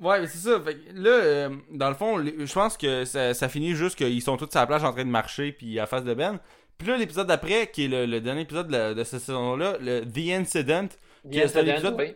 Ouais, 0.00 0.20
mais 0.20 0.26
c'est 0.26 0.38
ça. 0.38 0.60
Fait 0.60 0.74
que 0.76 0.92
là, 0.94 1.10
euh, 1.10 1.56
dans 1.72 1.88
le 1.88 1.94
fond, 1.94 2.18
je 2.24 2.52
pense 2.52 2.76
que 2.76 3.04
ça, 3.04 3.34
ça 3.34 3.48
finit 3.48 3.74
juste 3.74 3.96
qu'ils 3.96 4.22
sont 4.22 4.36
tous 4.36 4.48
sur 4.50 4.60
la 4.60 4.66
plage 4.66 4.84
en 4.84 4.92
train 4.92 5.04
de 5.04 5.10
marcher, 5.10 5.52
puis 5.52 5.78
à 5.80 5.86
face 5.86 6.04
de 6.04 6.14
Ben. 6.14 6.38
Puis 6.76 6.86
là, 6.88 6.96
l'épisode 6.96 7.26
d'après, 7.26 7.68
qui 7.72 7.84
est 7.84 7.88
le, 7.88 8.06
le 8.06 8.20
dernier 8.20 8.42
épisode 8.42 8.68
de, 8.68 8.72
la- 8.72 8.94
de 8.94 9.02
cette 9.04 9.20
saison-là, 9.20 9.76
le 9.80 10.00
The 10.04 10.30
Incident, 10.40 10.88
un 11.24 11.38
Incident, 11.42 11.62
épisode- 11.72 11.96
oui. 11.98 12.14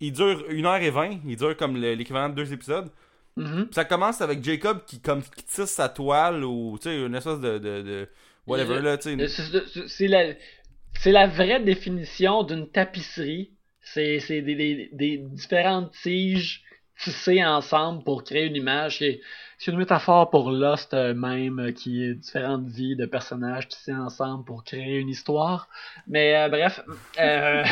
il 0.00 0.12
dure 0.12 0.44
1h20. 0.50 1.20
Il 1.26 1.36
dure 1.36 1.56
comme 1.56 1.80
le- 1.80 1.94
l'équivalent 1.94 2.28
de 2.28 2.34
deux 2.34 2.52
épisodes. 2.52 2.90
Mhm. 3.36 3.64
Puis 3.66 3.74
ça 3.74 3.84
commence 3.84 4.20
avec 4.20 4.44
Jacob 4.44 4.84
qui 4.86 5.00
comme 5.00 5.22
qui 5.22 5.44
tisse 5.44 5.70
sa 5.70 5.88
toile 5.88 6.44
ou 6.44 6.76
tu 6.78 6.88
sais 6.90 6.96
une 7.06 7.14
espèce 7.14 7.40
de, 7.40 7.58
de, 7.58 7.82
de 7.82 8.08
whatever 8.46 8.74
Le- 8.76 8.80
là 8.82 8.98
tu 8.98 9.04
sais 9.04 9.12
une- 9.14 9.88
C'est- 9.88 10.06
la, 10.08 10.34
c'est 10.94 11.12
la 11.12 11.26
vraie 11.26 11.60
définition 11.60 12.42
d'une 12.42 12.68
tapisserie. 12.70 13.52
C'est 13.80 14.20
c'est 14.20 14.42
des, 14.42 14.54
des, 14.54 14.90
des 14.92 15.16
différentes 15.18 15.92
tiges 16.02 16.62
tissées 16.98 17.42
ensemble 17.44 18.04
pour 18.04 18.22
créer 18.22 18.44
une 18.46 18.54
image. 18.56 18.98
C'est 18.98 19.70
une 19.70 19.78
métaphore 19.78 20.28
pour 20.30 20.50
Lost 20.50 20.92
euh, 20.92 21.14
même, 21.14 21.58
euh, 21.58 21.72
qui 21.72 22.04
est 22.04 22.14
différentes 22.14 22.66
vies 22.66 22.96
de 22.96 23.06
personnages 23.06 23.66
tissés 23.68 23.94
ensemble 23.94 24.44
pour 24.44 24.62
créer 24.62 24.98
une 24.98 25.08
histoire. 25.08 25.68
Mais 26.06 26.36
euh, 26.36 26.48
bref. 26.48 26.80
euh, 27.18 27.64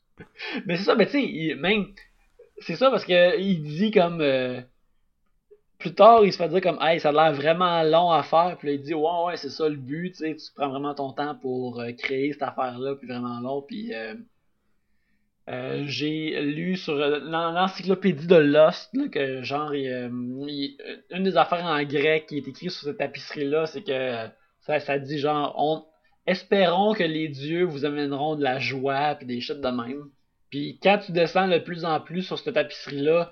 mais 0.66 0.76
c'est 0.76 0.84
ça, 0.84 0.94
mais 0.94 1.06
tu 1.06 1.12
sais, 1.20 1.54
même. 1.56 1.86
C'est 2.60 2.76
ça 2.76 2.90
parce 2.90 3.04
que 3.04 3.38
il 3.38 3.62
dit 3.62 3.90
comme. 3.90 4.20
euh, 4.20 4.60
plus 5.78 5.94
tard, 5.94 6.24
il 6.24 6.32
se 6.32 6.38
fait 6.38 6.48
dire 6.48 6.60
comme 6.60 6.78
Hey, 6.80 7.00
ça 7.00 7.10
a 7.10 7.12
l'air 7.12 7.32
vraiment 7.32 7.82
long 7.82 8.10
à 8.10 8.22
faire. 8.22 8.56
Puis 8.58 8.68
là, 8.68 8.74
il 8.74 8.82
dit 8.82 8.94
Ouais, 8.94 9.24
ouais, 9.26 9.36
c'est 9.36 9.50
ça 9.50 9.68
le 9.68 9.76
but. 9.76 10.12
Tu 10.12 10.18
sais, 10.18 10.36
tu 10.36 10.52
prends 10.54 10.68
vraiment 10.68 10.94
ton 10.94 11.12
temps 11.12 11.34
pour 11.34 11.80
euh, 11.80 11.92
créer 11.92 12.32
cette 12.32 12.42
affaire-là. 12.42 12.94
Puis 12.96 13.08
vraiment 13.08 13.40
long. 13.40 13.62
Puis 13.62 13.94
euh, 13.94 14.14
euh, 15.50 15.84
j'ai 15.86 16.40
lu 16.42 16.76
sur 16.76 16.94
l'en- 16.94 17.52
l'encyclopédie 17.52 18.26
de 18.26 18.36
Lost 18.36 18.92
que 19.10 19.42
genre, 19.42 19.72
une 19.72 20.46
des 21.10 21.36
affaires 21.36 21.66
en 21.66 21.82
grec 21.82 22.26
qui 22.26 22.38
est 22.38 22.48
écrite 22.48 22.70
sur 22.70 22.84
cette 22.84 22.96
tapisserie-là, 22.98 23.66
c'est 23.66 23.82
que 23.82 24.28
ça, 24.60 24.98
dit 24.98 25.18
genre 25.18 25.54
on, 25.58 25.84
Espérons 26.26 26.94
que 26.94 27.02
les 27.02 27.28
dieux 27.28 27.64
vous 27.64 27.84
amèneront 27.84 28.36
de 28.36 28.42
la 28.42 28.58
joie 28.58 29.14
puis 29.16 29.26
des 29.26 29.40
shit 29.42 29.60
de 29.60 29.68
même. 29.68 30.04
Puis 30.48 30.78
quand 30.82 30.98
tu 30.98 31.12
descends 31.12 31.48
de 31.48 31.58
plus 31.58 31.84
en 31.84 32.00
plus 32.00 32.22
sur 32.22 32.38
cette 32.38 32.54
tapisserie-là, 32.54 33.30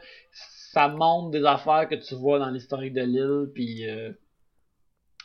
ça 0.72 0.88
montre 0.88 1.30
des 1.30 1.44
affaires 1.44 1.88
que 1.88 1.94
tu 1.96 2.14
vois 2.14 2.38
dans 2.38 2.48
l'historique 2.50 2.94
de 2.94 3.02
l'île, 3.02 3.50
puis... 3.54 3.88
euh, 3.88 4.10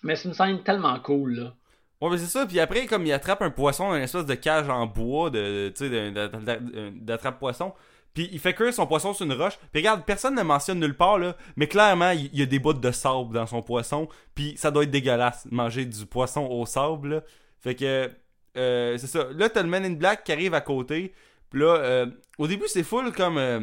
Mais 0.03 0.15
c'est 0.15 0.28
une 0.28 0.34
scène 0.34 0.64
tellement 0.64 0.99
cool, 0.99 1.36
là. 1.36 1.53
ouais 2.02 2.10
mais 2.11 2.18
c'est 2.18 2.26
ça 2.28 2.45
puis 2.45 2.60
après 2.60 2.86
comme 2.86 3.06
il 3.06 3.11
attrape 3.14 3.41
un 3.41 3.49
poisson 3.49 3.90
dans 3.90 3.95
une 3.95 4.03
espèce 4.03 4.26
de 4.26 4.36
cage 4.36 4.69
en 4.69 4.86
bois 4.86 5.30
de 5.32 5.69
tu 5.76 5.86
sais 5.86 5.90
de- 5.90 6.10
de- 6.11 6.28
de- 6.45 6.90
d'attrape 6.99 7.40
poisson 7.40 7.74
Puis 8.14 8.30
il 8.32 8.40
fait 8.40 8.53
cuire 8.53 8.74
son 8.74 8.88
poisson 8.88 9.14
sur 9.14 9.26
une 9.28 9.34
roche. 9.34 9.57
Puis 9.72 9.82
regarde, 9.82 10.03
personne 10.06 10.34
ne 10.36 10.41
mentionne 10.44 10.80
nulle 10.80 10.95
part, 10.98 11.19
là. 11.19 11.36
Mais 11.56 11.68
clairement, 11.68 12.11
il 12.11 12.36
y 12.36 12.41
a 12.41 12.48
des 12.48 12.57
bouts 12.60 12.74
de 12.74 12.91
sable 12.91 13.34
dans 13.36 13.45
son 13.45 13.61
poisson. 13.61 14.07
Puis 14.36 14.56
ça 14.57 14.72
doit 14.72 14.84
être 14.86 14.91
dégueulasse, 14.91 15.45
manger 15.52 15.86
du 15.86 16.03
poisson 16.07 16.45
au 16.48 16.65
sable, 16.65 17.10
là. 17.10 17.22
Fait 17.60 17.76
que, 17.76 18.10
euh, 18.57 18.98
c'est 18.98 19.06
ça. 19.07 19.28
Là, 19.36 19.49
t'as 19.49 19.61
le 19.61 19.69
Man 19.69 19.86
in 19.86 19.94
Black 19.94 20.24
qui 20.24 20.32
arrive 20.32 20.56
à 20.56 20.61
côté. 20.61 21.14
Puis 21.52 21.60
là, 21.61 21.76
euh, 21.78 22.06
au 22.40 22.48
début, 22.48 22.68
c'est 22.68 22.82
full 22.84 23.11
comme. 23.11 23.38
euh, 23.38 23.60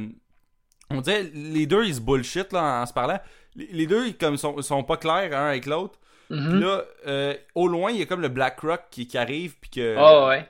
on 0.91 1.01
dirait, 1.01 1.31
les 1.35 1.67
deux, 1.67 1.85
ils 1.85 1.95
se 1.97 2.01
bullshit, 2.01 2.53
là, 2.53 2.83
en 2.83 2.87
se 2.87 2.93
parlant. 2.93 3.19
Les, 3.57 3.87
deux, 3.87 4.07
ils 4.09 4.17
comme, 4.17 4.37
sont, 4.37 4.61
sont 4.63 4.83
pas 4.85 4.97
clairs, 4.97 5.37
un 5.39 5.49
avec 5.49 5.67
l'autre. 5.67 5.99
Puis 6.29 6.39
Mhm. 6.39 6.61
là, 6.61 6.83
euh, 7.07 7.35
au 7.55 7.69
loin, 7.69 7.91
il 7.93 7.99
y 7.99 8.03
a 8.03 8.07
comme 8.07 8.23
le 8.23 8.29
Black 8.29 8.59
Rock 8.61 8.81
qui, 8.91 9.07
qui 9.07 9.19
arrive. 9.19 9.55
Puis 9.61 9.71
que. 9.71 9.95
Ah 9.99 10.27
ouais. 10.29 10.49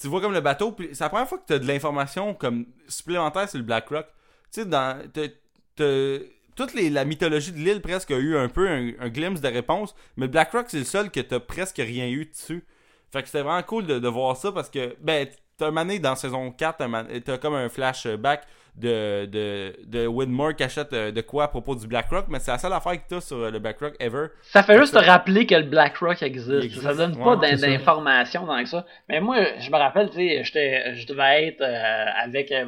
Tu 0.00 0.06
vois 0.06 0.20
comme 0.20 0.32
le 0.34 0.40
bateau, 0.40 0.70
puis 0.72 0.90
c'est 0.92 1.02
la 1.02 1.08
première 1.10 1.26
fois 1.28 1.38
que 1.38 1.46
tu 1.46 1.54
as 1.54 1.58
de 1.58 1.66
l'information 1.66 2.34
comme 2.34 2.66
supplémentaire 2.88 3.48
sur 3.48 3.58
le 3.58 3.64
Black 3.64 3.88
Rock. 3.88 4.06
Tu 4.52 4.60
sais, 4.60 4.64
dans. 4.66 4.98
t'as- 5.12 5.28
t'as- 5.76 6.18
toute 6.54 6.74
les, 6.74 6.90
la 6.90 7.06
mythologie 7.06 7.50
de 7.50 7.56
l'île 7.56 7.80
presque 7.80 8.10
a 8.10 8.18
eu 8.18 8.36
un 8.36 8.48
peu 8.50 8.68
un, 8.68 8.90
un 9.00 9.08
glimpse 9.08 9.40
de 9.40 9.48
réponse, 9.48 9.94
mais 10.16 10.26
le 10.26 10.30
Black 10.32 10.52
Rock, 10.52 10.66
c'est 10.68 10.78
le 10.78 10.84
seul 10.84 11.10
que 11.10 11.20
t'as 11.20 11.40
presque 11.40 11.78
rien 11.78 12.06
eu 12.08 12.26
dessus. 12.26 12.62
Fait 13.10 13.22
que 13.22 13.26
c'était 13.28 13.40
vraiment 13.42 13.62
cool 13.62 13.86
de, 13.86 13.98
de 13.98 14.08
voir 14.08 14.36
ça 14.36 14.52
parce 14.52 14.68
que, 14.68 14.94
ben, 15.00 15.26
t'as 15.56 15.68
un 15.68 15.70
mané 15.70 15.98
dans 15.98 16.14
saison 16.14 16.50
4, 16.52 16.76
t'as 16.76 16.84
un 16.84 16.88
man- 16.88 17.08
t'as 17.24 17.38
comme 17.38 17.54
un 17.54 17.70
flashback 17.70 18.44
de, 18.74 19.26
de, 19.26 19.76
de 19.84 20.06
Widmore 20.06 20.56
qui 20.56 20.62
achète 20.62 20.94
euh, 20.94 21.12
de 21.12 21.20
quoi 21.20 21.44
à 21.44 21.48
propos 21.48 21.74
du 21.74 21.86
Black 21.86 22.08
Rock, 22.08 22.24
mais 22.28 22.38
c'est 22.38 22.50
la 22.50 22.58
seule 22.58 22.72
affaire 22.72 22.94
que 22.94 23.06
t'as 23.06 23.20
sur 23.20 23.36
euh, 23.36 23.50
le 23.50 23.58
Black 23.58 23.78
Rock 23.80 23.94
ever. 24.00 24.28
Ça 24.44 24.62
fait 24.62 24.78
juste 24.78 24.94
te 24.94 24.98
rappeler 24.98 25.44
que 25.46 25.54
le 25.54 25.64
BlackRock 25.64 26.22
existe. 26.22 26.64
Existe, 26.64 26.82
Ça 26.82 26.94
donne 26.94 27.16
pas 27.18 27.36
d'informations 27.36 28.46
dans 28.46 28.64
ça. 28.64 28.86
Mais 29.10 29.20
moi, 29.20 29.36
je 29.60 29.70
me 29.70 29.76
rappelle, 29.76 30.08
tu 30.08 30.16
sais, 30.16 30.94
je 30.94 31.06
devais 31.06 31.48
être 31.48 31.60
euh, 31.60 32.04
avec 32.24 32.50
euh, 32.50 32.64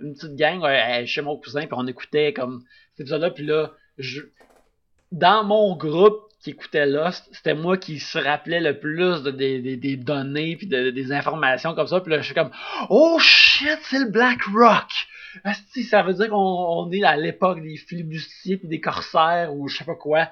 une 0.00 0.12
petite 0.12 0.36
gang 0.36 0.62
euh, 0.64 1.06
chez 1.06 1.22
mon 1.22 1.36
cousin, 1.38 1.62
puis 1.62 1.72
on 1.72 1.86
écoutait 1.86 2.34
comme 2.34 2.62
cet 2.90 3.00
épisode-là, 3.00 3.30
puis 3.30 3.46
là, 3.46 3.70
je... 3.96 4.20
dans 5.12 5.44
mon 5.44 5.74
groupe 5.76 6.28
qui 6.42 6.50
écoutait 6.50 6.86
Lost, 6.86 7.28
c'était 7.32 7.54
moi 7.54 7.78
qui 7.78 8.00
se 8.00 8.18
rappelait 8.18 8.60
le 8.60 8.78
plus 8.78 9.22
de, 9.22 9.30
des, 9.30 9.60
des, 9.60 9.76
des 9.76 9.96
données 9.96 10.56
puis 10.56 10.66
de- 10.66 10.90
des 10.90 11.12
informations 11.12 11.74
comme 11.74 11.86
ça, 11.86 12.00
puis 12.00 12.10
là, 12.10 12.18
je 12.18 12.24
suis 12.26 12.34
comme 12.34 12.50
«Oh 12.90 13.16
shit, 13.18 13.78
c'est 13.84 14.00
le 14.00 14.10
Black 14.10 14.40
Rock!» 14.54 14.90
Asti, 15.44 15.82
ça 15.84 16.02
veut 16.02 16.14
dire 16.14 16.28
qu'on 16.28 16.36
on 16.36 16.90
est 16.90 17.04
à 17.04 17.16
l'époque 17.16 17.62
des 17.62 17.76
flibustiers 17.76 18.56
puis 18.56 18.68
des 18.68 18.80
corsaires 18.80 19.54
ou 19.54 19.68
je 19.68 19.78
sais 19.78 19.84
pas 19.84 19.94
quoi. 19.94 20.30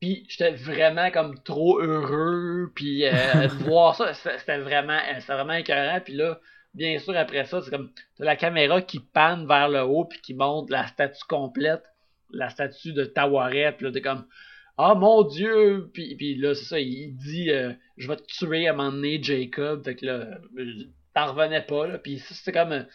Puis 0.00 0.26
j'étais 0.28 0.52
vraiment 0.52 1.10
comme 1.10 1.40
trop 1.42 1.80
heureux 1.80 2.72
puis 2.74 3.04
euh, 3.06 3.46
de 3.46 3.54
voir 3.64 3.94
ça, 3.94 4.12
c'était 4.14 4.58
vraiment 4.58 4.98
euh, 4.98 5.20
c'était 5.20 5.34
vraiment 5.34 5.54
écœurant. 5.54 6.00
Puis 6.00 6.14
là 6.14 6.40
bien 6.74 6.98
sûr 6.98 7.16
après 7.16 7.44
ça, 7.44 7.60
c'est 7.62 7.70
comme 7.70 7.90
t'as 8.16 8.24
la 8.24 8.36
caméra 8.36 8.82
qui 8.82 9.00
panne 9.00 9.46
vers 9.46 9.68
le 9.68 9.82
haut 9.82 10.04
puis 10.04 10.20
qui 10.20 10.34
montre 10.34 10.72
la 10.72 10.86
statue 10.86 11.24
complète, 11.28 11.84
la 12.30 12.50
statue 12.50 12.92
de 12.92 13.04
Tawaret, 13.04 13.72
puis 13.72 13.86
là 13.86 13.92
t'es 13.92 14.02
comme 14.02 14.26
ah 14.78 14.94
mon 14.94 15.22
dieu, 15.22 15.90
puis, 15.92 16.16
puis 16.16 16.34
là 16.36 16.54
c'est 16.54 16.64
ça, 16.64 16.80
il 16.80 17.14
dit 17.14 17.50
euh, 17.50 17.72
je 17.98 18.08
vais 18.08 18.16
te 18.16 18.24
tuer 18.24 18.66
à 18.68 18.72
un 18.72 18.76
moment 18.76 18.92
donné 18.92 19.22
Jacob, 19.22 19.84
fait 19.84 19.96
que 19.96 20.06
là 20.06 20.38
t'en 21.14 21.32
revenais 21.32 21.62
pas 21.62 21.86
là, 21.86 21.98
puis 21.98 22.18
ça 22.18 22.34
c'était 22.34 22.52
comme 22.52 22.86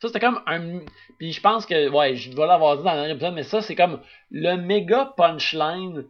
ça 0.00 0.08
c'était 0.08 0.20
comme 0.20 0.40
un 0.46 0.80
puis 1.18 1.32
je 1.32 1.40
pense 1.40 1.66
que 1.66 1.88
ouais, 1.90 2.14
je 2.16 2.30
dois 2.30 2.46
l'avoir 2.46 2.76
dit 2.76 2.84
dans 2.84 2.92
le 2.92 2.98
dernier 2.98 3.12
épisode, 3.14 3.34
mais 3.34 3.42
ça 3.42 3.60
c'est 3.62 3.74
comme 3.74 4.00
le 4.30 4.56
méga 4.56 5.12
punchline 5.16 6.04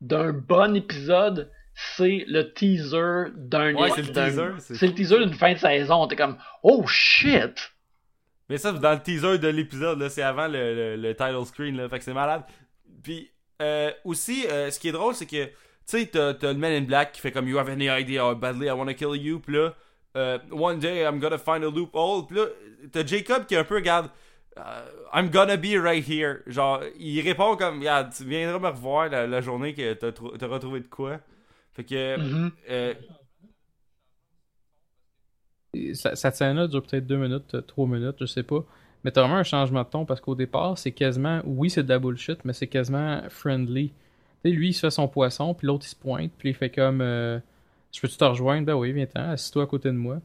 d'un 0.00 0.32
bon 0.32 0.74
épisode, 0.74 1.50
c'est 1.74 2.24
le 2.26 2.52
teaser 2.52 3.32
d'un 3.36 3.74
Ouais, 3.74 3.90
c'est 3.94 4.02
le 4.02 4.12
teaser, 4.12 4.74
c'est- 4.76 4.86
le 4.86 4.94
teaser 4.94 5.18
d'une 5.18 5.34
fin 5.34 5.52
de 5.52 5.58
saison. 5.58 6.06
T'es 6.06 6.16
comme 6.16 6.38
oh 6.62 6.86
shit. 6.86 7.72
Mais 8.48 8.56
ça, 8.56 8.72
dans 8.72 8.92
le 8.92 9.00
teaser 9.00 9.38
de 9.38 9.48
l'épisode, 9.48 9.98
là, 10.00 10.08
c'est 10.08 10.22
avant 10.22 10.48
le, 10.48 10.74
le, 10.74 10.96
le 10.96 11.14
title 11.14 11.44
screen, 11.44 11.76
là. 11.76 11.88
Fait 11.88 11.98
que 11.98 12.04
c'est 12.04 12.12
malade. 12.14 12.42
Puis, 13.04 13.30
euh, 13.62 13.92
aussi, 14.04 14.44
euh, 14.48 14.70
ce 14.72 14.80
qui 14.80 14.88
est 14.88 14.92
drôle, 14.92 15.14
c'est 15.14 15.26
que, 15.26 15.44
tu 15.46 15.52
sais, 15.84 16.06
t'as, 16.06 16.32
le 16.42 16.54
Man 16.54 16.72
in 16.72 16.80
Black 16.80 17.12
qui 17.12 17.20
fait 17.20 17.30
comme 17.30 17.46
You 17.46 17.58
have 17.58 17.68
any 17.68 17.88
idea 17.88 18.24
how 18.26 18.34
badly 18.34 18.66
I 18.66 18.72
wanna 18.72 18.94
kill 18.94 19.14
you. 19.14 19.38
Puis 19.38 19.54
là, 19.54 19.74
euh, 20.16 20.38
One 20.50 20.78
day 20.78 21.02
I'm 21.04 21.18
gonna 21.20 21.38
find 21.38 21.62
a 21.64 21.70
loophole. 21.70 22.26
Puis 22.26 22.36
là, 22.36 22.46
t'as 22.92 23.04
Jacob 23.06 23.46
qui 23.46 23.54
est 23.54 23.58
un 23.58 23.64
peu, 23.64 23.76
regarde, 23.76 24.10
euh, 24.58 24.84
I'm 25.14 25.30
gonna 25.30 25.56
be 25.56 25.76
right 25.80 26.06
here. 26.08 26.38
Genre, 26.46 26.80
il 26.98 27.20
répond 27.22 27.56
comme, 27.56 27.78
regarde, 27.78 28.12
tu 28.16 28.24
viendras 28.24 28.58
me 28.58 28.68
revoir 28.74 29.08
la, 29.08 29.26
la 29.26 29.40
journée 29.40 29.74
que 29.74 29.94
t'as, 29.94 30.12
trou- 30.12 30.36
t'as 30.36 30.46
retrouvé 30.46 30.80
de 30.80 30.86
quoi. 30.88 31.18
Fait 31.72 31.84
que, 31.84 32.18
Mhm. 32.18 32.50
euh, 32.70 32.94
ça- 35.94 36.16
Cette 36.16 36.34
scène-là 36.36 36.66
dure 36.66 36.82
peut-être 36.82 37.06
deux 37.06 37.16
minutes, 37.16 37.66
trois 37.66 37.86
minutes, 37.86 38.16
je 38.20 38.26
sais 38.26 38.42
pas. 38.42 38.64
Mais 39.04 39.10
t'as 39.12 39.22
vraiment 39.22 39.36
un 39.36 39.44
changement 39.44 39.82
de 39.82 39.88
ton 39.88 40.04
parce 40.04 40.20
qu'au 40.20 40.34
départ, 40.34 40.76
c'est 40.76 40.92
quasiment. 40.92 41.40
Oui, 41.44 41.70
c'est 41.70 41.82
de 41.84 41.88
la 41.88 41.98
bullshit, 41.98 42.44
mais 42.44 42.52
c'est 42.52 42.66
quasiment 42.66 43.22
friendly. 43.30 43.88
Tu 44.44 44.50
sais, 44.50 44.56
lui, 44.56 44.68
il 44.70 44.72
se 44.74 44.80
fait 44.80 44.90
son 44.90 45.08
poisson, 45.08 45.54
puis 45.54 45.66
l'autre, 45.66 45.86
il 45.86 45.90
se 45.90 45.96
pointe, 45.96 46.32
puis 46.36 46.50
il 46.50 46.54
fait 46.54 46.70
comme. 46.70 47.00
euh, 47.00 47.38
je 47.92 48.00
peux-tu 48.00 48.16
te 48.16 48.24
rejoindre? 48.24 48.66
Ben 48.66 48.74
oui, 48.74 48.92
viens-t'en, 48.92 49.30
assis-toi 49.30 49.64
à 49.64 49.66
côté 49.66 49.88
de 49.88 49.96
moi. 49.96 50.18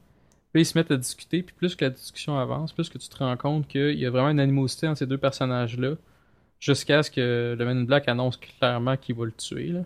Puis 0.52 0.62
ils 0.62 0.66
se 0.66 0.78
mettent 0.78 0.90
à 0.90 0.96
discuter, 0.96 1.42
puis 1.42 1.54
plus 1.54 1.74
que 1.76 1.84
la 1.84 1.90
discussion 1.90 2.38
avance, 2.38 2.72
plus 2.72 2.88
que 2.88 2.98
tu 2.98 3.08
te 3.08 3.16
rends 3.18 3.36
compte 3.36 3.68
qu'il 3.68 3.98
y 3.98 4.06
a 4.06 4.10
vraiment 4.10 4.30
une 4.30 4.40
animosité 4.40 4.88
entre 4.88 4.98
ces 4.98 5.06
deux 5.06 5.18
personnages-là, 5.18 5.94
jusqu'à 6.60 7.02
ce 7.02 7.10
que 7.10 7.54
le 7.58 7.64
Man 7.64 7.78
in 7.78 7.84
Black 7.84 8.08
annonce 8.08 8.36
clairement 8.38 8.96
qu'il 8.96 9.14
va 9.16 9.26
le 9.26 9.32
tuer. 9.32 9.66
Là. 9.68 9.80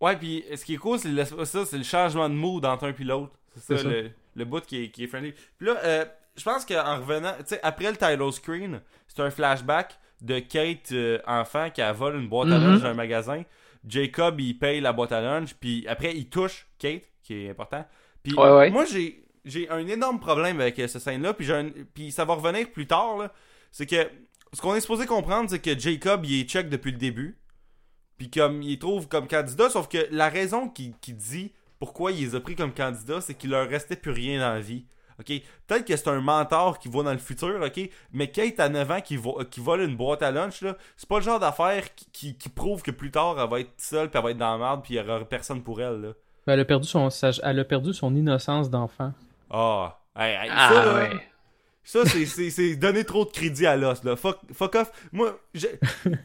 Ouais, 0.00 0.16
puis 0.16 0.44
ce 0.54 0.64
qui 0.64 0.74
est 0.74 0.78
cool, 0.78 0.98
c'est 0.98 1.08
le, 1.08 1.24
ça, 1.24 1.64
c'est 1.64 1.78
le 1.78 1.82
changement 1.84 2.28
de 2.28 2.34
mood 2.34 2.64
entre 2.64 2.84
un 2.84 2.92
puis 2.92 3.04
l'autre. 3.04 3.32
C'est 3.56 3.78
ça. 3.78 3.88
Le, 3.88 4.10
le 4.36 4.44
bout 4.44 4.60
qui 4.64 4.84
est, 4.84 4.88
qui 4.90 5.04
est 5.04 5.06
friendly. 5.06 5.32
Puis 5.58 5.66
là, 5.66 5.76
euh, 5.84 6.04
je 6.36 6.42
pense 6.44 6.64
qu'en 6.64 6.98
revenant, 6.98 7.32
tu 7.38 7.44
sais, 7.46 7.60
après 7.62 7.90
le 7.90 7.96
title 7.96 8.32
screen, 8.32 8.80
c'est 9.08 9.20
un 9.22 9.30
flashback 9.30 9.98
de 10.20 10.38
Kate 10.40 10.92
euh, 10.92 11.18
enfant 11.26 11.70
qui 11.70 11.80
a 11.82 11.92
volé 11.92 12.18
une 12.18 12.28
boîte 12.28 12.50
à 12.50 12.58
Mhm. 12.58 12.64
lunch 12.64 12.80
dans 12.82 12.86
un 12.88 12.94
magasin. 12.94 13.42
Jacob, 13.86 14.40
il 14.40 14.58
paye 14.58 14.80
la 14.80 14.92
boîte 14.92 15.12
à 15.12 15.20
lunch, 15.20 15.54
puis 15.54 15.86
après, 15.88 16.16
il 16.16 16.28
touche 16.28 16.66
Kate, 16.78 17.02
qui 17.22 17.34
est 17.34 17.50
important. 17.50 17.84
Puis 18.22 18.34
Ouais, 18.34 18.50
ouais. 18.50 18.70
moi, 18.70 18.84
j'ai 18.84 19.20
j'ai 19.44 19.68
un 19.68 19.86
énorme 19.86 20.20
problème 20.20 20.58
avec 20.60 20.78
euh, 20.78 20.88
cette 20.88 21.02
scène-là, 21.02 21.34
puis 21.34 21.52
un- 21.52 21.70
puis 21.92 22.10
ça 22.12 22.24
va 22.24 22.34
revenir 22.34 22.70
plus 22.72 22.86
tard, 22.86 23.18
là. 23.18 23.32
C'est 23.72 23.84
que 23.86 24.08
ce 24.54 24.60
qu'on 24.62 24.74
est 24.74 24.80
supposé 24.80 25.04
comprendre, 25.06 25.50
c'est 25.50 25.58
que 25.58 25.78
Jacob, 25.78 26.24
il 26.24 26.40
est 26.40 26.48
check 26.48 26.68
depuis 26.70 26.92
le 26.92 26.98
début. 26.98 27.36
Puis 28.16 28.30
comme 28.30 28.62
il 28.62 28.78
trouve 28.78 29.08
comme 29.08 29.26
candidat, 29.28 29.68
sauf 29.70 29.88
que 29.88 30.06
la 30.10 30.28
raison 30.28 30.68
qu'il 30.68 30.94
qu'il 31.00 31.16
dit 31.16 31.52
pourquoi 31.78 32.12
il 32.12 32.20
les 32.24 32.34
a 32.34 32.40
pris 32.40 32.54
comme 32.56 32.72
candidat, 32.72 33.20
c'est 33.20 33.34
qu'il 33.34 33.50
leur 33.50 33.68
restait 33.68 33.96
plus 33.96 34.12
rien 34.12 34.38
dans 34.40 34.54
la 34.54 34.60
vie. 34.60 34.86
OK? 35.20 35.26
Peut-être 35.66 35.84
que 35.86 35.96
c'est 35.96 36.08
un 36.08 36.20
mentor 36.20 36.78
qui 36.78 36.88
va 36.88 37.02
dans 37.02 37.12
le 37.12 37.18
futur, 37.18 37.60
OK? 37.62 37.90
Mais 38.12 38.28
Kate 38.30 38.58
à 38.60 38.68
9 38.68 38.90
ans 38.90 39.00
qui, 39.00 39.16
vo- 39.16 39.42
qui 39.50 39.60
vole 39.60 39.82
une 39.82 39.96
boîte 39.96 40.22
à 40.22 40.30
lunch, 40.30 40.60
là, 40.62 40.76
c'est 40.96 41.08
pas 41.08 41.18
le 41.18 41.24
genre 41.24 41.38
d'affaire 41.40 41.94
qui, 41.94 42.06
qui, 42.12 42.36
qui 42.36 42.48
prouve 42.48 42.82
que 42.82 42.90
plus 42.90 43.10
tard 43.10 43.36
elle 43.40 43.48
va 43.48 43.60
être 43.60 43.72
seule, 43.78 44.08
puis 44.10 44.18
elle 44.18 44.24
va 44.24 44.30
être 44.32 44.38
dans 44.38 44.52
la 44.52 44.58
merde, 44.58 44.82
puis 44.82 44.94
il 44.94 44.96
y 44.96 45.00
aura 45.00 45.24
personne 45.24 45.62
pour 45.62 45.80
elle, 45.80 46.00
là. 46.00 46.08
Ben, 46.46 46.52
elle, 46.54 46.60
a 46.60 46.64
perdu 46.64 46.86
son, 46.86 47.08
elle 47.42 47.58
a 47.60 47.64
perdu 47.64 47.92
son 47.94 48.14
innocence 48.14 48.68
d'enfant. 48.70 49.12
Ah! 49.50 49.98
Hey, 50.16 50.34
hey, 50.34 50.50
Ah 50.52 50.70
ça, 50.72 50.94
ouais. 50.94 51.10
Ça, 51.86 52.00
c'est- 52.06 52.76
donner 52.76 53.04
trop 53.04 53.24
de 53.26 53.30
crédit 53.30 53.66
à 53.66 53.76
l'os, 53.76 54.02
là. 54.04 54.16
Fuck, 54.16 54.38
fuck 54.52 54.74
off. 54.74 54.90
Moi, 55.12 55.38
je... 55.52 55.66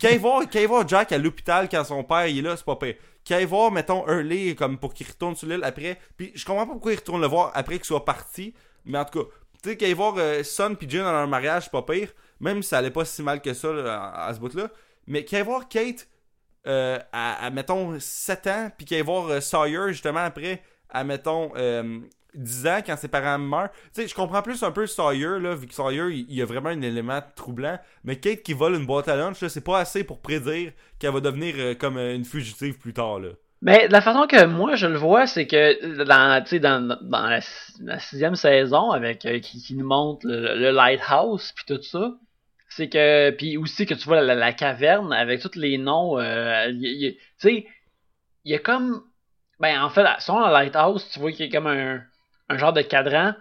quand, 0.01 0.07
il 0.09 0.19
voit, 0.19 0.45
quand 0.45 0.59
il 0.59 0.67
voit 0.67 0.85
Jack 0.87 1.11
à 1.11 1.17
l'hôpital 1.17 1.67
quand 1.69 1.83
son 1.83 2.03
père 2.03 2.27
il 2.27 2.39
est 2.39 2.41
là, 2.41 2.55
c'est 2.55 2.65
pas 2.65 2.75
pire. 2.77 2.95
Quand 3.27 3.37
il 3.37 3.45
voit, 3.47 3.69
mettons, 3.69 4.07
Hurley 4.07 4.55
comme 4.55 4.77
pour 4.77 4.93
qu'il 4.93 5.07
retourne 5.07 5.35
sur 5.35 5.47
l'île 5.47 5.63
après. 5.63 5.99
Puis 6.17 6.31
je 6.33 6.45
comprends 6.45 6.65
pas 6.65 6.71
pourquoi 6.73 6.93
il 6.93 6.97
retourne 6.97 7.19
le 7.21 7.27
voir 7.27 7.51
après 7.55 7.75
qu'il 7.75 7.85
soit 7.85 8.05
parti. 8.05 8.53
Mais 8.89 8.97
en 8.97 9.05
tout 9.05 9.23
cas, 9.23 9.29
tu 9.63 9.69
sais, 9.69 9.77
quand 9.77 9.85
il 9.85 9.95
voit 9.95 10.17
euh, 10.17 10.43
Son 10.43 10.75
pis 10.75 10.89
Jin 10.89 11.03
dans 11.03 11.11
leur 11.11 11.27
mariage, 11.27 11.63
c'est 11.63 11.71
pas 11.71 11.83
pire. 11.83 12.09
Même 12.39 12.61
si 12.63 12.69
ça 12.69 12.77
allait 12.77 12.91
pas 12.91 13.05
si 13.05 13.21
mal 13.21 13.41
que 13.41 13.53
ça 13.53 13.69
à, 14.13 14.33
ce 14.33 14.39
bout-là. 14.39 14.69
Mais 15.07 15.25
quand 15.25 15.37
il 15.37 15.43
voit 15.43 15.63
Kate 15.65 16.07
euh, 16.67 16.99
à, 17.11 17.49
mettons, 17.51 17.99
7 17.99 18.47
ans, 18.47 18.71
puis 18.77 18.85
va 18.97 19.03
voir 19.03 19.27
euh, 19.27 19.41
Sawyer, 19.41 19.87
justement, 19.89 20.19
après, 20.19 20.61
à, 20.89 21.03
mettons, 21.03 21.51
euh, 21.55 21.99
10 22.35 22.67
ans, 22.67 22.79
quand 22.85 22.97
ses 22.97 23.07
parents 23.07 23.39
meurent. 23.39 23.71
Tu 23.93 24.01
sais, 24.01 24.07
je 24.07 24.15
comprends 24.15 24.41
plus 24.41 24.61
un 24.63 24.71
peu 24.71 24.85
Sawyer, 24.87 25.39
là, 25.39 25.55
vu 25.55 25.67
que 25.67 25.73
Sawyer, 25.73 26.09
il, 26.11 26.33
y 26.33 26.41
a 26.41 26.45
vraiment 26.45 26.69
un 26.69 26.81
élément 26.81 27.21
troublant. 27.35 27.79
Mais 28.03 28.17
Kate 28.17 28.43
qui 28.43 28.53
vole 28.53 28.75
une 28.75 28.85
boîte 28.85 29.07
à 29.07 29.15
lunch, 29.15 29.41
là, 29.41 29.49
c'est 29.49 29.63
pas 29.63 29.79
assez 29.79 30.03
pour 30.03 30.19
prédire 30.19 30.71
qu'elle 30.99 31.13
va 31.13 31.21
devenir 31.21 31.55
euh, 31.57 31.75
comme 31.75 31.97
euh, 31.97 32.15
une 32.15 32.25
fugitive 32.25 32.77
plus 32.77 32.93
tard, 32.93 33.19
là. 33.19 33.29
Mais 33.61 33.87
la 33.89 34.01
façon 34.01 34.25
que 34.27 34.45
moi 34.45 34.75
je 34.75 34.87
le 34.87 34.97
vois, 34.97 35.27
c'est 35.27 35.45
que 35.47 36.03
dans, 36.03 36.43
dans, 36.61 36.97
dans 37.01 37.27
la, 37.27 37.99
sixième 37.99 38.35
saison, 38.35 38.91
avec 38.91 39.25
euh, 39.25 39.39
qui, 39.39 39.61
qui 39.61 39.75
nous 39.75 39.85
montre 39.87 40.25
le, 40.27 40.55
le 40.57 40.71
lighthouse 40.71 41.51
puis 41.53 41.65
tout 41.67 41.81
ça, 41.83 42.13
c'est 42.69 42.87
que 42.89 43.31
puis 43.31 43.57
aussi 43.57 43.85
que 43.85 43.93
tu 43.95 44.05
vois 44.05 44.21
la, 44.21 44.35
la 44.35 44.53
caverne 44.53 45.11
avec 45.11 45.41
tous 45.41 45.55
les 45.59 45.77
noms, 45.77 46.17
euh, 46.19 46.71
tu 46.71 47.17
sais, 47.37 47.67
il 48.45 48.51
y 48.51 48.55
a 48.55 48.59
comme, 48.59 49.03
ben 49.59 49.81
en 49.83 49.89
fait, 49.89 50.05
sur 50.19 50.39
le 50.39 50.51
lighthouse, 50.51 51.09
tu 51.11 51.19
vois 51.19 51.31
qu'il 51.31 51.45
y 51.45 51.49
a 51.49 51.51
comme 51.51 51.67
un, 51.67 52.01
un 52.49 52.57
genre 52.57 52.73
de 52.73 52.81
cadran, 52.81 53.33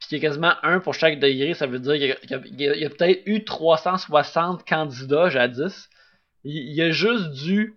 puis 0.00 0.08
qu'il 0.08 0.18
y 0.18 0.20
a 0.20 0.28
quasiment 0.28 0.54
un 0.62 0.80
pour 0.80 0.94
chaque 0.94 1.20
degré, 1.20 1.54
ça 1.54 1.66
veut 1.66 1.80
dire 1.80 1.94
qu'il 1.94 2.60
y 2.60 2.68
a, 2.68 2.86
a- 2.86 2.90
peut-être 2.90 3.22
eu 3.26 3.44
360 3.44 4.64
candidats 4.68 5.30
jadis. 5.30 5.88
Il, 6.44 6.56
il 6.56 6.74
y 6.74 6.82
a 6.82 6.90
juste 6.92 7.30
dû 7.32 7.74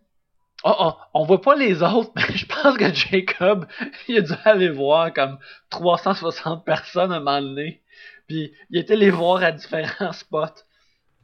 Oh, 0.63 0.75
oh, 0.79 0.93
on 1.13 1.23
voit 1.23 1.41
pas 1.41 1.55
les 1.55 1.83
autres, 1.83 2.11
mais 2.15 2.35
je 2.35 2.45
pense 2.45 2.77
que 2.77 2.93
Jacob, 2.93 3.67
il 4.07 4.17
a 4.17 4.21
dû 4.21 4.33
aller 4.43 4.69
voir 4.69 5.13
comme 5.13 5.37
360 5.69 6.65
personnes 6.65 7.11
à 7.11 7.17
un 7.17 7.19
moment 7.19 7.41
donné 7.41 7.81
Puis 8.27 8.51
il 8.69 8.79
était 8.79 8.95
les 8.95 9.11
voir 9.11 9.43
à 9.43 9.51
différents 9.51 10.13
spots. 10.13 10.63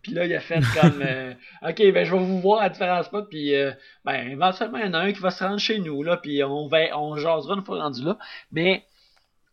Puis 0.04 0.14
là, 0.14 0.26
il 0.26 0.36
a 0.36 0.40
fait 0.42 0.60
comme 0.80 1.02
euh, 1.06 1.34
OK, 1.64 1.78
ben 1.78 2.06
je 2.06 2.12
vais 2.12 2.20
vous 2.20 2.42
voir 2.42 2.62
à 2.62 2.70
différents 2.70 3.04
spots, 3.04 3.24
puis 3.24 3.56
euh, 3.56 3.72
ben 4.06 4.30
éventuellement, 4.30 4.78
il 4.78 4.86
y 4.86 4.90
en 4.90 4.94
a 4.94 5.00
un 5.00 5.14
qui 5.14 5.20
va 5.20 5.32
se 5.32 5.44
rendre 5.44 5.60
chez 5.60 5.80
nous, 5.80 6.04
là, 6.04 6.18
puis 6.18 6.44
on 6.44 6.68
va 6.68 6.98
on 6.98 7.16
jasera 7.16 7.56
une 7.56 7.64
fois 7.64 7.82
rendu 7.82 8.04
là. 8.04 8.18
Mais 8.52 8.86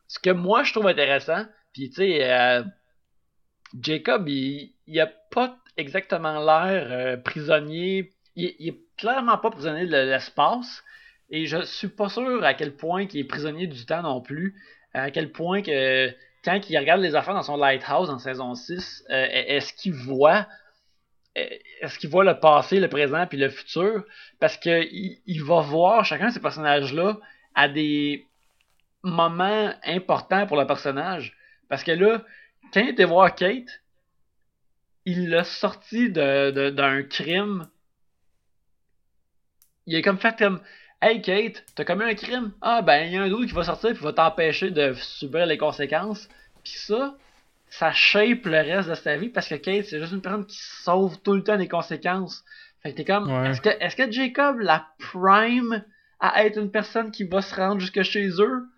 ce 0.09 0.19
que 0.19 0.31
moi 0.31 0.65
je 0.65 0.73
trouve 0.73 0.89
intéressant, 0.89 1.47
puis 1.73 1.89
tu 1.89 1.97
sais, 1.97 2.31
euh, 2.31 2.65
Jacob, 3.81 4.29
il, 4.29 4.75
il 4.89 5.01
a 5.01 5.07
pas 5.07 5.57
exactement 5.77 6.45
l'air 6.45 7.23
prisonnier. 7.23 8.13
Il, 8.35 8.55
il, 8.59 8.69
est 8.69 8.81
clairement 9.01 9.39
pas 9.39 9.51
prisonnier 9.51 9.87
de 9.87 9.97
l'espace. 9.97 10.85
Et 11.31 11.47
je 11.47 11.65
suis 11.65 11.89
pas 11.89 12.09
sûr 12.09 12.45
à 12.45 12.55
quel 12.55 12.77
point 12.77 13.07
il 13.13 13.21
est 13.21 13.25
prisonnier 13.25 13.67
du 13.67 13.87
temps 13.87 14.03
non 14.03 14.21
plus. 14.21 14.55
À 14.93 15.11
quel 15.11 15.31
point 15.31 15.63
que 15.63 16.11
quand 16.45 16.69
il 16.69 16.79
regarde 16.79 17.01
les 17.01 17.15
affaires 17.15 17.35
dans 17.35 17.43
son 17.43 17.57
lighthouse 17.57 18.11
en 18.11 18.19
saison 18.19 18.55
6, 18.55 19.05
euh, 19.11 19.27
est-ce 19.31 19.73
qu'il 19.73 19.95
voit 19.95 20.47
est-ce 21.37 21.99
qu'il 21.99 22.11
voit 22.11 22.25
le 22.25 22.41
passé, 22.41 22.81
le 22.81 22.89
présent 22.89 23.25
puis 23.27 23.39
le 23.39 23.49
futur? 23.49 24.05
Parce 24.41 24.57
que 24.57 24.85
il, 24.93 25.45
va 25.45 25.61
voir 25.61 26.05
chacun 26.05 26.29
de 26.29 26.33
ces 26.33 26.41
personnages 26.41 26.93
là 26.93 27.19
à 27.55 27.69
des 27.69 28.27
moments 29.03 29.73
importants 29.85 30.47
pour 30.47 30.57
le 30.57 30.67
personnage 30.67 31.37
parce 31.69 31.85
que 31.85 31.93
là 31.93 32.23
quand 32.75 32.81
il 32.81 32.91
était 32.91 33.05
voir 33.05 33.35
Kate 33.35 33.81
il 35.07 35.31
l'a 35.31 35.45
sorti 35.45 36.11
d'un 36.11 37.03
crime 37.05 37.67
il 39.91 39.97
est 39.97 40.03
comme 40.03 40.19
fait 40.19 40.39
comme 40.39 40.61
Hey 41.03 41.21
Kate, 41.21 41.65
t'as 41.75 41.85
commis 41.85 42.05
un 42.05 42.15
crime? 42.15 42.53
Ah 42.63 42.81
ben 42.81 43.07
il 43.07 43.13
y 43.13 43.17
a 43.17 43.23
un 43.23 43.33
autre 43.33 43.47
qui 43.47 43.53
va 43.53 43.65
sortir 43.65 43.93
puis 43.93 44.05
va 44.05 44.13
t'empêcher 44.13 44.71
de 44.71 44.95
subir 44.95 45.47
les 45.47 45.59
conséquences. 45.59 46.29
Puis 46.63 46.75
ça, 46.77 47.17
ça 47.71 47.91
shape 47.91 48.45
le 48.45 48.59
reste 48.59 48.89
de 48.89 48.95
sa 48.95 49.17
vie 49.17 49.31
parce 49.31 49.49
que 49.49 49.57
Kate, 49.57 49.87
c'est 49.87 49.99
juste 49.99 50.13
une 50.13 50.21
personne 50.21 50.47
qui 50.47 50.59
sauve 50.59 51.19
tout 51.23 51.35
le 51.35 51.43
temps 51.43 51.57
les 51.57 51.67
conséquences. 51.67 52.45
Fait 52.83 52.93
que 52.93 52.99
t'es 52.99 53.05
comme, 53.05 53.29
est-ce 53.47 53.61
que, 53.61 53.69
est-ce 53.69 53.97
que 53.97 54.11
Jacob 54.13 54.61
la 54.61 54.87
prime 54.99 55.85
à 56.21 56.45
être 56.45 56.59
une 56.59 56.71
personne 56.71 57.11
qui 57.11 57.25
va 57.25 57.43
se 57.43 57.55
rendre 57.55 57.81
jusque 57.81 58.03
chez 58.03 58.29
eux? 58.39 58.69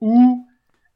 Ou, 0.00 0.48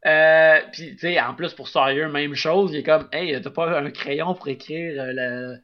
euh, 0.06 0.60
puis 0.72 0.92
tu 0.92 1.00
sais, 1.00 1.20
en 1.20 1.34
plus 1.34 1.52
pour 1.52 1.68
Sawyer, 1.68 2.06
même 2.06 2.34
chose, 2.34 2.72
il 2.72 2.78
est 2.78 2.82
comme, 2.82 3.08
hey, 3.12 3.38
t'as 3.42 3.50
pas 3.50 3.78
un 3.78 3.90
crayon 3.90 4.34
pour 4.34 4.48
écrire 4.48 5.02
euh, 5.02 5.12
le, 5.12 5.58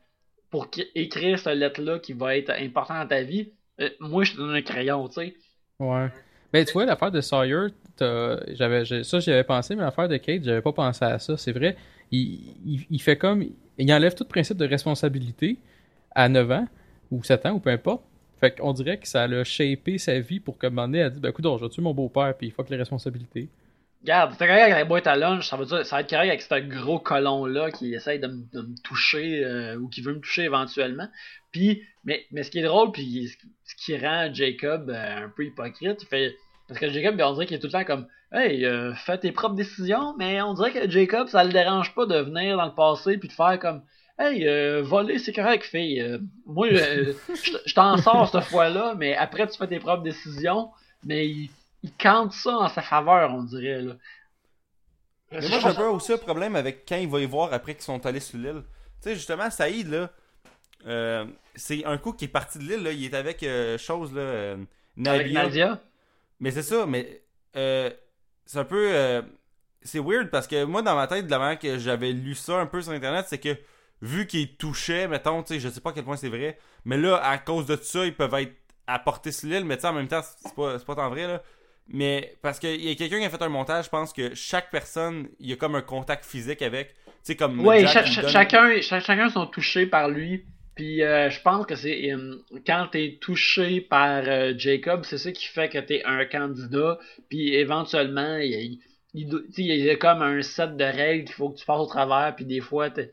pour 0.51 0.69
écrire 0.95 1.39
cette 1.39 1.57
lettre-là 1.57 1.99
qui 1.99 2.13
va 2.13 2.37
être 2.37 2.51
importante 2.51 2.99
dans 2.99 3.09
ta 3.09 3.23
vie? 3.23 3.53
Euh, 3.81 3.91
moi, 4.01 4.25
je 4.25 4.33
te 4.33 4.37
donne 4.39 4.55
un 4.55 4.63
crayon, 4.63 5.09
tu 5.09 5.15
sais. 5.15 5.35
Ouais. 5.79 6.09
Ben, 6.53 6.65
tu 6.65 6.73
vois, 6.73 6.87
l'affaire 6.87 7.11
de 7.11 7.21
Sawyer, 7.21 7.69
j'avais, 7.99 8.85
ça, 9.05 9.21
j'y 9.21 9.31
avais 9.31 9.45
pensé, 9.45 9.75
mais 9.75 9.83
l'affaire 9.83 10.09
de 10.09 10.17
Kate, 10.17 10.45
j'avais 10.45 10.63
pas 10.63 10.73
pensé 10.73 11.05
à 11.05 11.19
ça. 11.19 11.37
C'est 11.37 11.53
vrai, 11.53 11.77
il, 12.11 12.87
il, 12.91 13.01
fait 13.01 13.17
comme. 13.17 13.45
Il 13.79 13.93
enlève 13.93 14.15
tout 14.15 14.25
le 14.25 14.29
principe 14.29 14.57
de 14.57 14.67
responsabilité 14.67 15.59
à 16.15 16.29
9 16.29 16.51
ans, 16.51 16.69
ou 17.11 17.23
7 17.23 17.47
ans, 17.47 17.53
ou 17.53 17.61
peu 17.61 17.71
importe. 17.71 18.03
Fait 18.39 18.55
qu'on 18.55 18.73
dirait 18.73 18.99
que 18.99 19.09
ça 19.09 19.27
l'a 19.27 19.45
shapé 19.45 19.99
sa 19.99 20.19
vie 20.21 20.41
pour 20.41 20.59
que, 20.59 20.67
un 20.67 20.71
moment 20.71 20.87
donné, 20.87 20.99
elle 20.99 21.11
dit 21.11 21.21
Ben, 21.21 21.31
écoute, 21.31 21.45
je 21.45 21.65
vais 21.65 21.71
tuer 21.71 21.83
mon 21.83 21.95
beau-père, 21.95 22.35
puis 22.37 22.49
il 22.49 22.51
faut 22.53 22.63
que 22.63 22.71
les 22.71 22.77
responsabilités. 22.77 23.49
Regarde, 24.03 24.33
c'est 24.39 24.47
correct 24.47 24.63
avec 24.63 24.75
la 24.75 24.85
boîte 24.85 25.07
à 25.07 25.17
lunch, 25.17 25.49
ça, 25.49 25.57
veut 25.57 25.65
dire, 25.65 25.85
ça 25.85 25.97
va 25.97 26.03
être 26.03 26.11
correct 26.11 26.29
avec 26.29 26.43
ce 26.43 26.61
gros 26.61 26.99
colon-là 26.99 27.71
qui 27.71 27.95
essaye 27.95 28.21
de, 28.21 28.29
me 28.29 28.83
toucher 28.83 29.45
euh, 29.45 29.77
ou 29.77 29.89
qui 29.89 30.01
veut 30.01 30.15
me 30.15 30.21
toucher 30.21 30.45
éventuellement. 30.45 31.09
Puis, 31.51 31.83
mais, 32.05 32.25
mais 32.31 32.43
ce 32.43 32.51
qui 32.51 32.59
est 32.59 32.63
drôle, 32.63 32.93
puis 32.93 33.29
ce 33.65 33.75
qui 33.85 33.97
rend 33.97 34.33
Jacob 34.33 34.91
euh, 34.91 35.25
un 35.25 35.29
peu 35.35 35.45
hypocrite, 35.47 36.05
fait, 36.09 36.37
parce 36.69 36.79
que 36.79 36.91
Jacob, 36.91 37.21
on 37.21 37.33
dirait 37.33 37.47
qu'il 37.47 37.57
est 37.57 37.61
tout 37.61 37.67
le 37.67 37.73
temps 37.73 37.85
comme 37.85 38.07
Hey, 38.33 38.65
euh, 38.65 38.93
fais 38.95 39.19
tes 39.19 39.33
propres 39.33 39.55
décisions, 39.55 40.15
mais 40.19 40.43
on 40.43 40.53
dirait 40.55 40.73
que 40.73 40.91
Jacob, 40.91 41.29
ça 41.29 41.45
le 41.45 41.53
dérange 41.53 41.95
pas 41.95 42.07
de 42.07 42.19
venir 42.19 42.57
dans 42.57 42.67
le 42.67 42.75
passé 42.75 43.19
puis 43.19 43.29
de 43.29 43.33
faire 43.33 43.59
comme 43.59 43.83
Hey, 44.19 44.47
voler, 44.83 45.19
c'est 45.19 45.33
correct, 45.33 45.65
fille. 45.65 46.21
moi, 46.47 46.69
je 46.71 47.75
t'en 47.75 47.97
sors 47.99 48.29
cette 48.31 48.45
fois-là, 48.45 48.95
mais 48.97 49.15
après, 49.15 49.47
tu 49.47 49.59
fais 49.59 49.67
tes 49.67 49.79
propres 49.79 50.03
décisions, 50.03 50.71
mais 51.05 51.29
il 51.29 51.51
il 51.87 51.93
cante 51.93 52.33
ça 52.33 52.51
en 52.51 52.69
sa 52.69 52.83
faveur, 52.83 53.33
on 53.33 53.45
dirait. 53.45 53.81
Là. 53.81 53.95
Mais 55.33 55.49
moi, 55.49 55.59
j'ai 55.61 55.69
un 55.69 55.75
peu 55.75 55.87
aussi 55.87 56.13
un 56.13 56.19
problème 56.19 56.57
avec 56.57 56.85
quand 56.87 56.97
il 56.97 57.09
va 57.09 57.21
y 57.21 57.27
voir 57.27 57.53
après 57.53 57.75
qu'ils 57.75 57.85
sont 57.85 58.05
allés 58.07 58.21
sur 58.21 58.39
l'île. 58.39 58.63
Tu 59.03 59.09
sais, 59.09 59.15
justement, 59.15 59.51
Saïd, 59.51 59.89
là, 59.89 60.11
euh, 60.87 61.27
c'est 61.55 61.85
un 61.85 61.99
coup 61.99 62.13
qui 62.13 62.27
est 62.27 62.29
parti 62.29 62.59
de 62.59 62.65
l'île, 62.65 62.83
là, 62.83 62.93
il 62.93 63.05
est 63.05 63.15
avec 63.15 63.43
euh, 63.43 63.79
chose, 63.79 64.13
là, 64.13 64.21
euh, 64.21 64.57
Nadia. 64.97 65.81
Mais 66.41 66.51
c'est 66.51 66.63
ça, 66.63 66.87
mais 66.87 67.23
c'est 67.55 68.59
un 68.59 68.65
peu. 68.65 69.23
c'est 69.83 70.01
weird 70.01 70.31
parce 70.31 70.47
que 70.47 70.65
moi, 70.65 70.83
dans 70.83 70.97
ma 70.97 71.07
tête, 71.07 71.27
de 71.27 71.31
la 71.31 71.39
manière 71.39 71.59
que 71.59 71.79
j'avais 71.79 72.13
lu 72.13 72.35
ça 72.35 72.59
un 72.59 72.67
peu 72.67 72.83
sur 72.83 72.93
Internet, 72.93 73.27
c'est 73.29 73.39
que 73.39 73.57
vu 74.03 74.27
qu'il 74.27 74.57
touchait, 74.57 75.09
mettons, 75.09 75.43
tu 75.43 75.55
sais, 75.55 75.61
je 75.61 75.69
sais 75.69 75.81
pas 75.81 75.91
à 75.91 75.93
quel 75.93 76.05
point 76.05 76.17
c'est 76.17 76.29
vrai, 76.29 76.59
mais 76.85 76.97
là, 76.97 77.17
à 77.17 77.39
cause 77.39 77.67
de 77.67 77.77
tout 77.77 77.85
ça, 77.85 78.05
ils 78.05 78.15
peuvent 78.15 78.35
être 78.35 78.55
apportés 78.87 79.33
sur 79.33 79.49
l'île, 79.49 79.65
mais 79.65 79.77
tu 79.77 79.83
sais, 79.83 79.89
en 79.89 79.93
même 79.93 80.09
temps, 80.09 80.21
c'est 80.23 80.55
pas, 80.55 80.79
pas 80.79 80.95
tant 80.95 81.09
vrai, 81.09 81.27
là. 81.27 81.43
Mais 81.89 82.37
parce 82.43 82.59
qu'il 82.59 82.85
y 82.85 82.91
a 82.91 82.95
quelqu'un 82.95 83.21
qui 83.21 83.25
a 83.25 83.31
fait 83.31 83.43
un 83.43 83.49
montage, 83.49 83.85
je 83.87 83.91
pense 83.91 84.13
que 84.13 84.35
chaque 84.35 84.71
personne, 84.71 85.29
il 85.39 85.51
y 85.51 85.53
a 85.53 85.57
comme 85.57 85.75
un 85.77 85.83
contact 85.83 86.25
physique 86.25 86.63
avec. 86.63 86.89
Tu 86.89 87.13
sais, 87.23 87.37
comme. 87.37 87.65
Oui, 87.65 87.87
chacun, 87.87 88.81
chacun 88.81 89.29
sont 89.29 89.47
touchés 89.47 89.87
par 89.87 90.09
lui. 90.09 90.45
Puis 90.77 91.03
euh, 91.03 91.31
je 91.31 91.41
pense 91.41 91.65
que 91.65 91.75
c'est 91.75 92.13
euh, 92.13 92.37
quand 92.67 92.89
t'es 92.93 93.19
touché 93.21 93.81
par 93.81 94.23
euh, 94.27 94.53
Jacob, 94.59 95.05
c'est 95.05 95.17
ça 95.17 95.33
qui 95.33 95.47
fait 95.47 95.71
que 95.71 95.79
t'es 95.79 96.03
un 96.05 96.27
candidat. 96.27 96.99
Puis 97.31 97.55
éventuellement, 97.55 98.37
il, 98.37 98.79
y 99.15 99.91
a 99.91 99.97
comme 99.97 100.21
un 100.21 100.43
set 100.43 100.77
de 100.77 100.85
règles 100.85 101.25
qu'il 101.25 101.35
faut 101.35 101.49
que 101.49 101.59
tu 101.59 101.65
passes 101.65 101.81
au 101.81 101.87
travers. 101.87 102.37
Puis 102.37 102.45
des 102.45 102.61
fois, 102.61 102.91
tu 102.91 103.09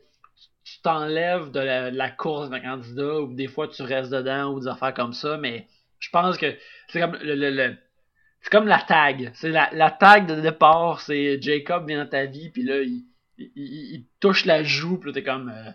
t'enlèves 0.82 1.52
de 1.52 1.60
la, 1.60 2.10
course 2.10 2.50
d'un 2.50 2.60
candidat 2.60 3.20
ou 3.20 3.32
des 3.32 3.48
fois 3.48 3.66
tu 3.68 3.82
restes 3.82 4.12
dedans 4.12 4.52
ou 4.52 4.60
des 4.60 4.68
affaires 4.68 4.92
comme 4.92 5.14
ça. 5.14 5.38
Mais 5.38 5.66
je 6.00 6.10
pense 6.10 6.36
que 6.36 6.54
c'est 6.88 7.00
comme 7.00 7.16
le 7.22 7.76
c'est 8.44 8.50
comme 8.50 8.68
la 8.68 8.80
tag. 8.80 9.32
C'est 9.34 9.48
la, 9.48 9.70
la 9.72 9.90
tag 9.90 10.26
de 10.26 10.38
départ, 10.38 11.00
c'est 11.00 11.40
Jacob 11.40 11.88
vient 11.88 12.04
dans 12.04 12.10
ta 12.10 12.26
vie, 12.26 12.50
puis 12.50 12.62
là, 12.62 12.82
il, 12.82 13.06
il, 13.38 13.50
il, 13.56 14.04
touche 14.20 14.44
la 14.44 14.62
joue, 14.62 14.98
puis 14.98 15.08
là, 15.08 15.14
t'es 15.14 15.22
comme. 15.22 15.48
Euh, 15.48 15.70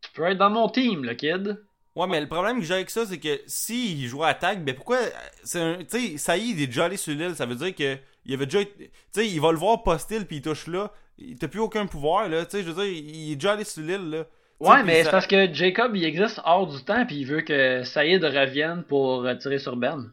tu 0.00 0.10
peux 0.10 0.24
être 0.24 0.38
dans 0.38 0.50
mon 0.50 0.68
team, 0.68 1.04
le 1.04 1.14
kid. 1.14 1.62
Ouais, 1.94 2.08
mais 2.08 2.20
le 2.20 2.26
problème 2.26 2.58
que 2.58 2.64
j'ai 2.64 2.74
avec 2.74 2.90
ça, 2.90 3.06
c'est 3.06 3.20
que 3.20 3.40
s'il 3.46 4.04
joue 4.08 4.24
à 4.24 4.34
tag, 4.34 4.64
ben 4.64 4.74
pourquoi. 4.74 4.98
Tu 5.42 5.46
sais, 5.46 6.40
y 6.40 6.62
est, 6.62 6.66
déjà 6.66 6.86
allé 6.86 6.96
sur 6.96 7.14
l'île, 7.14 7.36
ça 7.36 7.46
veut 7.46 7.54
dire 7.54 7.74
que. 7.74 7.96
Il 8.24 8.34
avait 8.34 8.46
déjà. 8.46 8.64
Tu 8.64 8.90
sais, 9.12 9.28
il 9.28 9.40
va 9.40 9.52
le 9.52 9.58
voir 9.58 9.84
post-île, 9.84 10.26
puis 10.26 10.36
il 10.36 10.42
touche 10.42 10.66
là. 10.66 10.90
T'as 11.38 11.48
plus 11.48 11.60
aucun 11.60 11.86
pouvoir, 11.86 12.28
là. 12.28 12.44
Tu 12.44 12.50
sais, 12.56 12.62
je 12.64 12.70
veux 12.70 12.82
dire, 12.82 12.92
il 12.92 13.32
est 13.32 13.36
déjà 13.36 13.52
allé 13.52 13.64
sur 13.64 13.82
l'île, 13.82 14.10
là. 14.10 14.24
Ouais, 14.58 14.82
mais 14.82 15.04
c'est 15.04 15.10
parce 15.10 15.26
que 15.26 15.52
Jacob, 15.52 15.94
il 15.94 16.04
existe 16.04 16.40
hors 16.44 16.66
du 16.66 16.82
temps, 16.84 17.06
puis 17.06 17.16
il 17.16 17.26
veut 17.26 17.42
que 17.42 17.84
Saïd 17.84 18.24
revienne 18.24 18.82
pour 18.82 19.28
tirer 19.38 19.58
sur 19.58 19.76
Ben. 19.76 20.12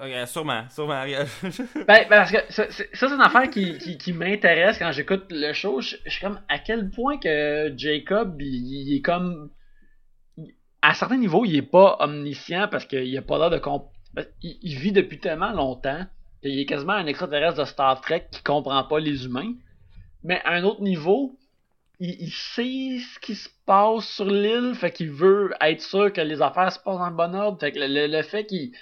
Okay, 0.00 0.26
sûrement, 0.26 0.64
sûrement. 0.70 1.04
ben, 1.86 2.06
parce 2.08 2.32
que 2.32 2.38
ça, 2.50 2.66
c'est 2.70 3.06
une 3.06 3.20
affaire 3.20 3.50
qui, 3.50 3.98
qui, 3.98 4.12
m'intéresse 4.12 4.78
quand 4.78 4.92
j'écoute 4.92 5.26
le 5.30 5.52
show. 5.52 5.80
Je, 5.80 5.96
suis 6.06 6.20
comme 6.20 6.40
à 6.48 6.58
quel 6.58 6.90
point 6.90 7.18
que 7.18 7.72
Jacob, 7.76 8.40
il, 8.40 8.96
est 8.96 9.00
comme. 9.00 9.50
À 10.80 10.94
certains 10.94 11.18
niveaux, 11.18 11.44
il 11.44 11.56
est 11.56 11.62
pas 11.62 11.96
omniscient 12.00 12.68
parce 12.68 12.84
qu'il 12.84 13.16
a 13.16 13.22
pas 13.22 13.38
l'air 13.38 13.50
de. 13.50 13.58
Comp... 13.58 13.90
Il, 14.42 14.78
vit 14.78 14.92
depuis 14.92 15.18
tellement 15.18 15.52
longtemps 15.52 16.06
qu'il 16.42 16.58
est 16.58 16.66
quasiment 16.66 16.94
un 16.94 17.06
extraterrestre 17.06 17.60
de 17.60 17.64
Star 17.64 18.00
Trek 18.00 18.26
qui 18.30 18.42
comprend 18.42 18.82
pas 18.84 18.98
les 18.98 19.24
humains. 19.24 19.54
Mais 20.24 20.40
à 20.44 20.52
un 20.52 20.64
autre 20.64 20.82
niveau, 20.82 21.38
il, 21.98 22.30
sait 22.30 22.98
ce 22.98 23.18
qui 23.20 23.34
se 23.34 23.48
passe 23.66 24.06
sur 24.06 24.26
l'île, 24.26 24.74
fait 24.74 24.90
qu'il 24.90 25.10
veut 25.10 25.52
être 25.60 25.80
sûr 25.80 26.12
que 26.12 26.20
les 26.20 26.42
affaires 26.42 26.72
se 26.72 26.78
passent 26.78 26.98
le 26.98 27.16
bon 27.16 27.34
ordre. 27.34 27.58
Fait 27.60 27.72
que 27.72 27.78
le, 27.78 28.06
le 28.06 28.22
fait 28.22 28.44
qu'il 28.44 28.72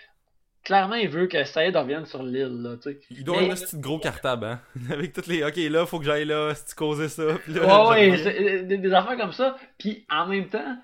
clairement, 0.65 0.95
il 0.95 1.09
veut 1.09 1.27
que 1.27 1.45
Saïd 1.45 1.77
revienne 1.77 2.07
sur 2.07 2.23
l'île, 2.23 2.62
là, 2.62 2.77
tu 2.77 2.91
sais. 2.91 3.01
Il 3.11 3.24
doit 3.24 3.39
avoir 3.39 3.53
un 3.53 3.55
petit 3.55 3.78
gros 3.78 3.99
cartable, 3.99 4.47
hein. 4.47 4.61
Avec 4.91 5.12
toutes 5.12 5.27
les. 5.27 5.45
Ok, 5.45 5.57
là, 5.57 5.87
faut 5.87 5.99
que 5.99 6.05
j'aille 6.05 6.24
là, 6.24 6.55
si 6.55 6.66
tu 6.66 6.74
causes 6.74 7.07
ça. 7.09 7.24
ouais, 7.49 8.11
ouais, 8.11 8.62
des, 8.65 8.93
affaires 8.93 9.16
comme 9.16 9.32
ça. 9.32 9.57
Puis 9.78 10.05
en 10.11 10.27
même 10.27 10.49
temps, 10.49 10.77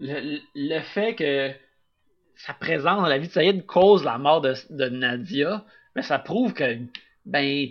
le, 0.00 0.38
le, 0.54 0.80
fait 0.80 1.14
que 1.14 1.50
sa 2.36 2.54
présence 2.54 3.02
dans 3.02 3.08
la 3.08 3.18
vie 3.18 3.28
de 3.28 3.32
Saïd 3.32 3.66
cause 3.66 4.04
la 4.04 4.18
mort 4.18 4.40
de, 4.40 4.54
de 4.70 4.88
Nadia, 4.88 5.64
mais 5.96 6.02
ça 6.02 6.18
prouve 6.18 6.52
que, 6.52 6.78
ben. 7.26 7.68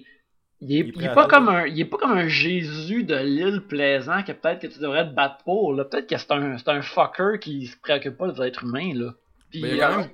Il 0.59 0.75
est, 0.75 0.91
il 0.95 1.05
est, 1.05 1.13
pas 1.13 1.27
comme 1.27 1.49
un, 1.49 1.67
il 1.67 1.79
est 1.79 1.85
pas 1.85 1.97
comme 1.97 2.17
un 2.17 2.27
Jésus 2.27 3.03
de 3.03 3.15
l'île 3.15 3.61
plaisant 3.67 4.23
que 4.23 4.31
peut-être 4.31 4.59
que 4.59 4.65
tu 4.65 4.79
devrais 4.79 5.07
te 5.07 5.13
battre 5.13 5.43
pour. 5.43 5.71
Là. 5.71 5.85
Peut-être 5.85 6.07
que 6.07 6.17
c'est 6.17 6.31
un, 6.31 6.57
un 6.65 6.81
fucker 6.81 7.37
qui 7.39 7.67
se 7.67 7.77
préoccupe 7.77 8.17
pas 8.17 8.31
des 8.31 8.41
êtres 8.41 8.63
humains. 8.63 8.91
Là. 8.95 9.13
Puis, 9.51 9.59
il 9.59 9.75
y 9.75 9.79
a 9.79 9.87
quand 9.87 9.97
même 9.99 10.09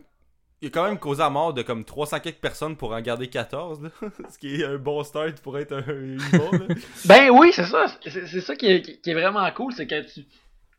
il 0.63 0.67
a 0.67 0.69
quand 0.69 0.85
même 0.85 0.97
causé 0.97 1.19
la 1.19 1.29
mort 1.29 1.53
de 1.53 1.61
comme 1.61 1.83
300 1.83 2.21
quelques 2.21 2.39
personnes 2.39 2.77
pour 2.77 2.93
en 2.93 3.01
garder 3.01 3.27
14, 3.27 3.81
là. 3.83 3.89
ce 4.29 4.37
qui 4.37 4.61
est 4.61 4.63
un 4.63 4.77
bon 4.77 5.03
start 5.03 5.41
pour 5.41 5.59
être 5.59 5.73
un 5.73 5.81
là. 5.81 6.75
ben 7.05 7.29
oui, 7.31 7.51
c'est 7.51 7.65
ça. 7.65 7.85
C'est 8.07 8.39
ça 8.39 8.55
qui 8.55 8.67
est, 8.67 9.13
vraiment 9.13 9.49
cool, 9.51 9.73
c'est 9.73 9.87
que 9.87 10.01
tu, 10.09 10.25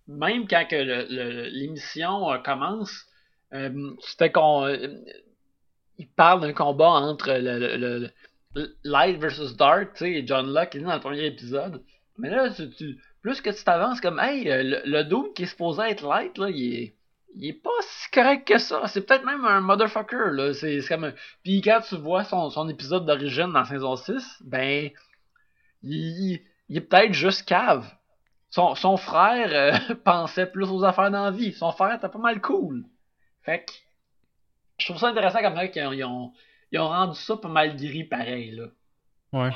même 0.08 0.48
quand 0.48 0.64
l'émission 0.70 2.32
euh, 2.32 2.38
commence, 2.38 3.04
euh, 3.52 3.90
c'était 4.00 4.32
qu'on 4.32 4.64
euh, 4.64 4.88
il 5.98 6.08
parle 6.08 6.40
d'un 6.40 6.54
combat 6.54 6.88
entre 6.88 7.34
le, 7.38 8.08
Light 8.84 9.20
versus 9.20 9.54
Dark, 9.54 9.92
tu 9.96 10.04
sais, 10.04 10.24
John 10.26 10.50
Locke 10.50 10.76
est 10.76 10.80
dans 10.80 10.94
le 10.94 11.00
premier 11.00 11.26
épisode. 11.26 11.82
Mais 12.16 12.30
là, 12.30 12.48
plus 13.20 13.40
que 13.42 13.50
tu 13.50 13.64
t'avances, 13.64 14.00
comme, 14.00 14.18
hey, 14.18 14.44
le, 14.44 14.80
le 14.86 15.04
Doom 15.04 15.34
qui 15.34 15.42
est 15.42 15.46
supposé 15.46 15.82
être 15.82 16.06
Light, 16.06 16.38
là, 16.38 16.48
il 16.48 16.74
est, 16.74 16.94
il 17.34 17.48
est 17.48 17.52
pas 17.52 17.70
si 17.80 18.10
correct 18.10 18.46
que 18.46 18.58
ça. 18.58 18.86
C'est 18.86 19.06
peut-être 19.06 19.24
même 19.24 19.44
un 19.44 19.60
motherfucker, 19.60 20.30
là. 20.32 20.54
C'est 20.54 20.80
comme 20.88 21.12
Puis 21.42 21.60
quand 21.60 21.80
tu 21.80 21.96
vois 21.96 22.24
son, 22.24 22.50
son 22.50 22.68
épisode 22.68 23.06
d'origine 23.06 23.52
dans 23.52 23.64
saison 23.64 23.96
6, 23.96 24.42
ben, 24.44 24.90
il, 25.82 26.40
il 26.68 26.76
est 26.76 26.80
peut-être 26.80 27.12
juste 27.12 27.46
cave. 27.46 27.92
Son, 28.50 28.74
son 28.74 28.96
frère 28.96 29.50
euh, 29.52 29.94
pensait 30.04 30.46
plus 30.46 30.70
aux 30.70 30.84
affaires 30.84 31.10
dans 31.10 31.24
la 31.24 31.30
vie. 31.30 31.52
Son 31.52 31.72
frère 31.72 31.94
était 31.94 32.08
pas 32.08 32.18
mal 32.18 32.40
cool. 32.40 32.84
Fait 33.42 33.64
que, 33.64 33.72
je 34.78 34.86
trouve 34.86 34.98
ça 34.98 35.08
intéressant 35.08 35.40
comme 35.40 35.56
ça 35.56 35.68
qu'ils 35.68 36.04
ont, 36.04 36.32
ils 36.70 36.78
ont 36.78 36.88
rendu 36.88 37.18
ça 37.18 37.36
pas 37.36 37.48
mal 37.48 37.76
gris 37.76 38.04
pareil, 38.04 38.52
là. 38.52 38.66
Ouais. 39.32 39.50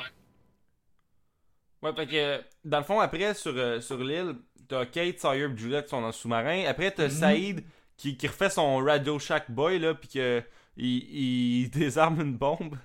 Ouais, 1.81 1.93
fait 1.95 2.07
que, 2.07 2.43
dans 2.65 2.79
le 2.79 2.83
fond, 2.83 2.99
après, 2.99 3.33
sur, 3.33 3.53
euh, 3.55 3.79
sur 3.79 3.97
l'île, 4.03 4.35
t'as 4.69 4.85
Kate, 4.85 5.19
Sawyer 5.19 5.45
et 5.53 5.57
Juliet 5.57 5.83
qui 5.83 5.89
sont 5.89 5.99
dans 6.01 6.07
le 6.07 6.13
sous-marin. 6.13 6.63
Après, 6.67 6.91
t'as 6.91 7.05
Mhm. 7.05 7.09
Saïd 7.09 7.63
qui, 7.97 8.15
qui 8.15 8.27
refait 8.27 8.49
son 8.49 8.77
Radio 8.77 9.19
Shack 9.19 9.51
Boy, 9.51 9.79
là, 9.79 9.93
pis 9.95 10.07
que. 10.07 10.41
Il, 10.77 11.63
il 11.65 11.69
désarme 11.71 12.21
une 12.21 12.37
bombe. 12.37 12.77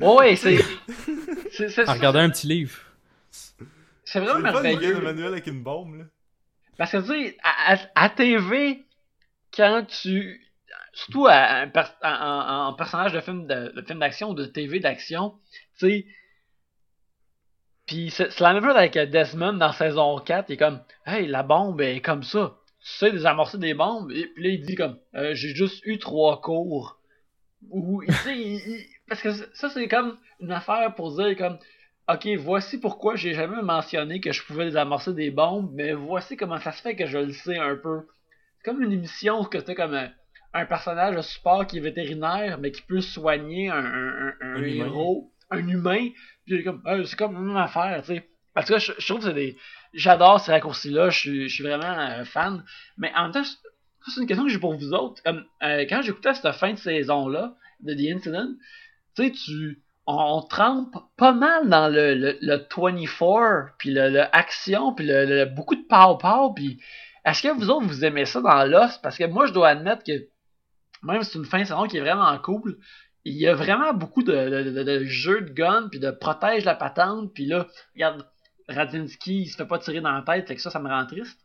Ouais, 0.00 0.34
c'est. 0.36 0.58
c'est- 1.50 1.84
regardant 1.84 2.18
un 2.18 2.30
petit 2.30 2.48
livre. 2.48 2.76
C'est 3.30 4.20
vraiment 4.20 4.50
pas 4.50 4.58
de 4.58 4.62
merveilleux. 4.68 4.96
un 4.96 5.00
manuel 5.02 5.32
avec 5.32 5.46
une 5.46 5.62
bombe, 5.62 5.98
là. 5.98 6.04
Parce 6.76 6.92
que 6.92 6.96
tu 6.98 7.06
sais, 7.08 7.36
à, 7.42 7.74
à, 7.74 7.78
à 7.94 8.08
TV, 8.10 8.84
quand 9.54 9.86
tu. 9.86 10.44
Surtout 10.94 11.26
à 11.28 11.60
un 11.60 11.68
per- 11.68 11.82
en, 12.02 12.08
en- 12.10 12.66
en 12.68 12.72
personnage 12.74 13.12
de 13.12 13.20
film 13.20 13.46
de, 13.46 13.72
de 13.76 13.82
film 13.86 14.00
d'action 14.00 14.30
ou 14.30 14.34
de 14.34 14.46
TV 14.46 14.80
d'action, 14.80 15.34
tu 15.78 15.86
sais. 15.90 16.06
Puis 17.88 18.10
c'est 18.10 18.38
la 18.40 18.52
même 18.54 18.62
chose 18.64 18.76
avec 18.76 18.96
Desmond 18.96 19.54
dans 19.54 19.72
saison 19.72 20.18
4, 20.18 20.50
il 20.50 20.52
est 20.52 20.56
comme 20.56 20.80
Hey, 21.06 21.26
la 21.26 21.42
bombe 21.42 21.80
est 21.80 22.00
comme 22.00 22.22
ça. 22.22 22.54
Tu 22.84 22.92
sais 22.92 23.10
désamorcer 23.10 23.58
des 23.58 23.74
bombes. 23.74 24.12
Et 24.12 24.26
puis 24.28 24.44
là, 24.44 24.50
il 24.50 24.60
dit 24.64 24.76
comme 24.76 24.98
Euh, 25.16 25.34
J'ai 25.34 25.54
juste 25.54 25.84
eu 25.86 25.98
trois 25.98 26.40
cours. 26.40 27.00
Ou, 27.70 28.02
tu 28.06 28.12
sais, 28.12 28.36
il- 28.38 28.54
il- 28.56 28.86
parce 29.08 29.20
que 29.22 29.32
ça, 29.32 29.68
c'est 29.70 29.88
comme 29.88 30.16
une 30.40 30.52
affaire 30.52 30.94
pour 30.94 31.16
dire 31.16 31.36
comme 31.36 31.58
Ok, 32.10 32.26
voici 32.38 32.78
pourquoi 32.78 33.16
j'ai 33.16 33.34
jamais 33.34 33.60
mentionné 33.62 34.20
que 34.20 34.32
je 34.32 34.42
pouvais 34.44 34.64
désamorcer 34.66 35.12
des 35.12 35.30
bombes, 35.30 35.70
mais 35.74 35.92
voici 35.92 36.36
comment 36.36 36.58
ça 36.60 36.72
se 36.72 36.80
fait 36.80 36.94
que 36.96 37.06
je 37.06 37.18
le 37.18 37.32
sais 37.32 37.58
un 37.58 37.76
peu. 37.76 38.06
C'est 38.58 38.70
comme 38.70 38.82
une 38.82 38.92
émission 38.92 39.40
où 39.40 39.44
que 39.44 39.58
t'as 39.58 39.74
comme 39.74 39.94
un, 39.94 40.10
un 40.54 40.64
personnage 40.66 41.16
de 41.16 41.20
support 41.22 41.66
qui 41.66 41.76
est 41.78 41.80
vétérinaire, 41.82 42.58
mais 42.58 42.70
qui 42.70 42.80
peut 42.82 43.00
soigner 43.02 43.68
un, 43.68 44.32
héros, 44.86 45.32
un 45.50 45.66
humain. 45.68 46.08
Comme, 46.64 46.82
euh, 46.86 47.04
c'est 47.04 47.16
comme 47.16 47.34
la 47.34 47.40
même 47.40 47.56
affaire, 47.56 48.02
tu 48.02 48.14
sais. 48.14 48.28
En 48.56 48.62
tout 48.62 48.72
cas, 48.72 48.78
je, 48.78 49.06
trouve 49.06 49.18
que 49.20 49.26
c'est 49.26 49.34
des. 49.34 49.56
J'adore 49.94 50.40
ces 50.40 50.52
raccourcis-là, 50.52 51.10
je 51.10 51.46
je 51.46 51.54
suis 51.54 51.62
vraiment 51.62 51.98
euh, 51.98 52.24
fan. 52.24 52.64
Mais 52.96 53.12
en 53.14 53.24
même 53.24 53.32
temps, 53.32 53.44
c'est 53.44 54.20
une 54.20 54.26
question 54.26 54.44
que 54.44 54.50
j'ai 54.50 54.58
pour 54.58 54.74
vous 54.74 54.92
autres. 54.92 55.22
Comme, 55.22 55.44
euh, 55.62 55.84
quand 55.88 56.02
j'écoutais 56.02 56.34
cette 56.34 56.52
fin 56.52 56.72
de 56.72 56.78
saison-là, 56.78 57.54
de 57.80 57.94
The 57.94 58.16
Incident, 58.16 58.48
tu. 59.14 59.82
On, 60.10 60.40
trempe 60.40 60.96
pas 61.18 61.32
mal 61.32 61.68
dans 61.68 61.86
le, 61.86 62.14
le, 62.14 62.38
le 62.40 62.66
24, 62.74 63.74
puis 63.76 63.90
le, 63.90 64.34
action, 64.34 64.94
puis 64.94 65.04
le, 65.06 65.44
beaucoup 65.44 65.74
de 65.74 65.86
pow-pow, 65.86 66.54
puis 66.54 66.80
est-ce 67.26 67.42
que 67.42 67.48
vous 67.48 67.68
autres, 67.68 67.84
vous 67.86 68.06
aimez 68.06 68.24
ça 68.24 68.40
dans 68.40 68.64
Lost? 68.64 69.02
Parce 69.02 69.18
que 69.18 69.24
moi, 69.24 69.44
je 69.44 69.52
dois 69.52 69.68
admettre 69.68 70.02
que 70.04 70.28
même 71.02 71.22
si 71.22 71.32
c'est 71.32 71.38
une 71.38 71.44
fin 71.44 71.60
de 71.60 71.64
saison 71.64 71.86
qui 71.86 71.98
est 71.98 72.00
vraiment 72.00 72.36
cool, 72.38 72.78
il 73.28 73.36
y 73.38 73.46
a 73.46 73.54
vraiment 73.54 73.92
beaucoup 73.92 74.22
de, 74.22 74.32
de, 74.32 74.82
de- 74.82 75.04
jeux 75.04 75.40
de 75.42 75.50
gun, 75.52 75.88
puis 75.90 76.00
de 76.00 76.10
protège 76.10 76.64
la 76.64 76.74
patente, 76.74 77.32
puis 77.34 77.46
là, 77.46 77.66
regarde, 77.94 78.26
Radinsky, 78.68 79.42
il 79.42 79.46
se 79.48 79.56
fait 79.56 79.66
pas 79.66 79.78
tirer 79.78 80.00
dans 80.00 80.12
la 80.12 80.22
tête, 80.22 80.46
fait 80.46 80.54
que 80.56 80.60
ça, 80.60 80.70
ça 80.70 80.78
me 80.80 80.88
rend 80.88 81.06
triste. 81.06 81.38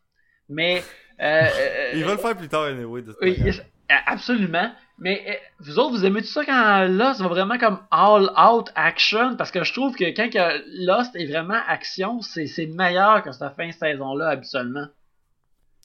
Mais... 0.50 0.84
Euh, 1.22 1.42
euh, 1.44 1.92
Il 1.96 2.04
va 2.04 2.14
le 2.14 2.18
faire 2.18 2.36
plus 2.36 2.50
tard, 2.50 2.64
anyway. 2.64 3.02
De 3.02 3.16
oui, 3.22 3.38
absolument. 4.08 4.72
Mais 5.00 5.24
euh, 5.28 5.34
vous 5.60 5.80
autres, 5.80 5.92
vous 5.98 6.06
aimez 6.06 6.22
tout 6.22 6.28
ça 6.28 6.46
quand 6.46 6.86
Lost 6.88 7.22
va 7.22 7.28
vraiment 7.28 7.58
comme 7.58 7.80
all 7.92 8.32
out 8.38 8.70
action? 8.76 9.36
Parce 9.36 9.52
que 9.52 9.64
je 9.64 9.74
trouve 9.74 9.96
que 9.96 10.06
quand 10.06 10.30
que 10.30 10.86
Lost 10.86 11.16
est 11.16 11.26
vraiment 11.26 11.60
action, 11.68 12.22
c'est 12.22 12.48
meilleur 12.68 13.24
que 13.24 13.32
cette 13.32 13.56
fin 13.56 13.68
de 13.68 13.74
saison-là 13.74 14.30
habituellement. 14.30 14.88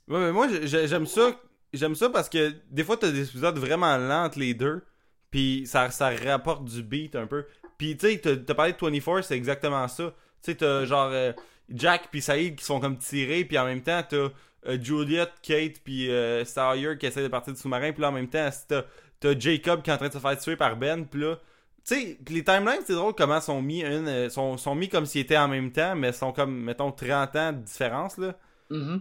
Ouais, 0.09 0.21
mais 0.21 0.33
moi, 0.33 0.49
j'ai- 0.63 0.87
j'aime 0.87 1.07
ça. 1.07 1.31
J'aime 1.73 1.95
ça 1.95 2.09
parce 2.09 2.29
que 2.31 2.53
des 2.71 2.83
fois, 2.83 2.97
t'as 2.97 3.11
des 3.11 3.29
épisodes 3.29 3.59
vraiment 3.59 3.97
lents 3.99 4.25
entre 4.25 4.39
les 4.39 4.55
deux. 4.55 4.83
Puis 5.31 5.65
ça, 5.67 5.91
ça 5.91 6.11
rapporte 6.11 6.65
du 6.65 6.83
beat 6.83 7.17
un 7.17 7.27
peu. 7.27 7.47
Puis 7.77 7.97
tu 7.97 8.09
sais, 8.09 8.19
t'as 8.19 8.55
parlé 8.55 8.73
de 8.73 8.79
24, 8.81 9.23
c'est 9.25 9.37
exactement 9.37 9.87
ça. 9.89 10.15
Tu 10.43 10.53
sais, 10.53 10.55
t'as 10.57 10.85
genre 10.85 11.11
euh, 11.13 11.33
Jack 11.69 12.09
puis 12.11 12.21
Saïd 12.23 12.57
qui 12.57 12.65
sont 12.65 12.81
comme 12.81 12.99
tirés. 12.99 13.45
Puis 13.45 13.59
en 13.59 13.65
même 13.65 13.83
temps, 13.83 14.03
t'as 14.09 14.29
euh, 14.67 14.79
Juliet, 14.81 15.29
Kate 15.43 15.81
puis 15.85 16.11
euh, 16.11 16.45
Sawyer 16.45 16.97
qui 16.99 17.07
essaient 17.07 17.23
de 17.23 17.29
partir 17.29 17.53
du 17.53 17.61
sous-marin. 17.61 17.93
Puis 17.93 18.03
là, 18.03 18.09
en 18.09 18.13
même 18.13 18.29
temps, 18.29 18.49
t'as 18.67 18.83
t'as 19.21 19.39
Jacob 19.39 19.83
qui 19.83 19.91
est 19.91 19.93
en 19.93 19.97
train 19.97 20.09
de 20.09 20.13
se 20.13 20.19
faire 20.19 20.39
tuer 20.39 20.57
par 20.57 20.77
Ben. 20.77 21.05
Puis 21.07 21.21
là, 21.21 21.37
tu 21.85 21.95
sais, 21.95 22.19
les 22.29 22.45
timelines, 22.45 22.83
c'est 22.87 22.95
drôle 22.95 23.15
comment 23.15 23.41
sont 23.41 23.61
mis 23.63 23.83
une, 23.83 24.31
sont, 24.31 24.57
sont 24.57 24.75
mis 24.75 24.89
comme 24.89 25.07
s'ils 25.07 25.23
étaient 25.23 25.39
en 25.39 25.49
même 25.49 25.73
temps, 25.73 25.97
mais 25.97 26.13
sont 26.13 26.33
comme, 26.33 26.55
mettons, 26.57 26.93
30 26.93 27.37
ans 27.37 27.53
de 27.53 27.59
différence, 27.59 28.19
là. 28.19 28.35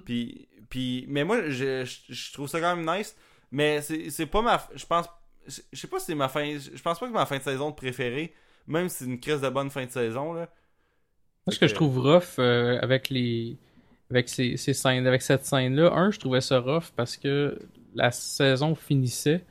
Puis, 0.06 0.48
puis, 0.70 1.06
mais 1.08 1.24
moi, 1.24 1.50
je, 1.50 1.86
je, 1.86 2.14
je 2.14 2.34
trouve 2.34 2.48
ça 2.48 2.60
quand 2.60 2.76
même 2.76 2.98
nice. 2.98 3.16
Mais 3.52 3.82
c'est 3.82 4.10
c'est 4.10 4.26
pas 4.26 4.42
ma. 4.42 4.62
Je 4.76 4.86
pense. 4.86 5.08
Je 5.48 5.80
sais 5.80 5.88
pas 5.88 6.00
si 6.00 6.08
c'est 6.08 6.16
ma 6.16 6.30
fin. 6.30 6.46
Je 6.58 6.82
pense 6.82 7.00
pas 7.00 7.06
que 7.06 7.12
c'est 7.12 7.18
ma 7.18 7.26
fin 7.26 7.38
de 7.38 7.44
saison 7.44 7.72
préférée. 7.72 8.34
Même 8.68 8.90
si 8.90 8.98
c'est 9.00 9.06
une 9.06 9.20
crise 9.20 9.42
de 9.42 9.50
bonne 9.50 9.70
fin 9.70 9.86
de 9.86 9.92
saison, 9.92 10.34
là. 10.34 10.50
Moi, 11.46 11.54
ce 11.54 11.60
que 11.60 11.68
je 11.68 11.74
trouve 11.76 12.00
rough 12.00 12.40
euh, 12.40 12.80
avec 12.82 13.10
les 13.10 13.58
avec 14.10 14.30
ces, 14.30 14.56
ces 14.58 14.74
scènes, 14.74 15.06
avec 15.06 15.22
cette 15.22 15.46
scène-là, 15.46 15.92
un, 15.94 16.12
je 16.12 16.20
trouvais 16.20 16.40
ça 16.42 16.60
rough 16.60 16.92
parce 16.96 17.18
que 17.18 17.60
la 17.94 18.12
saison 18.12 18.74
finissait. 18.76 19.44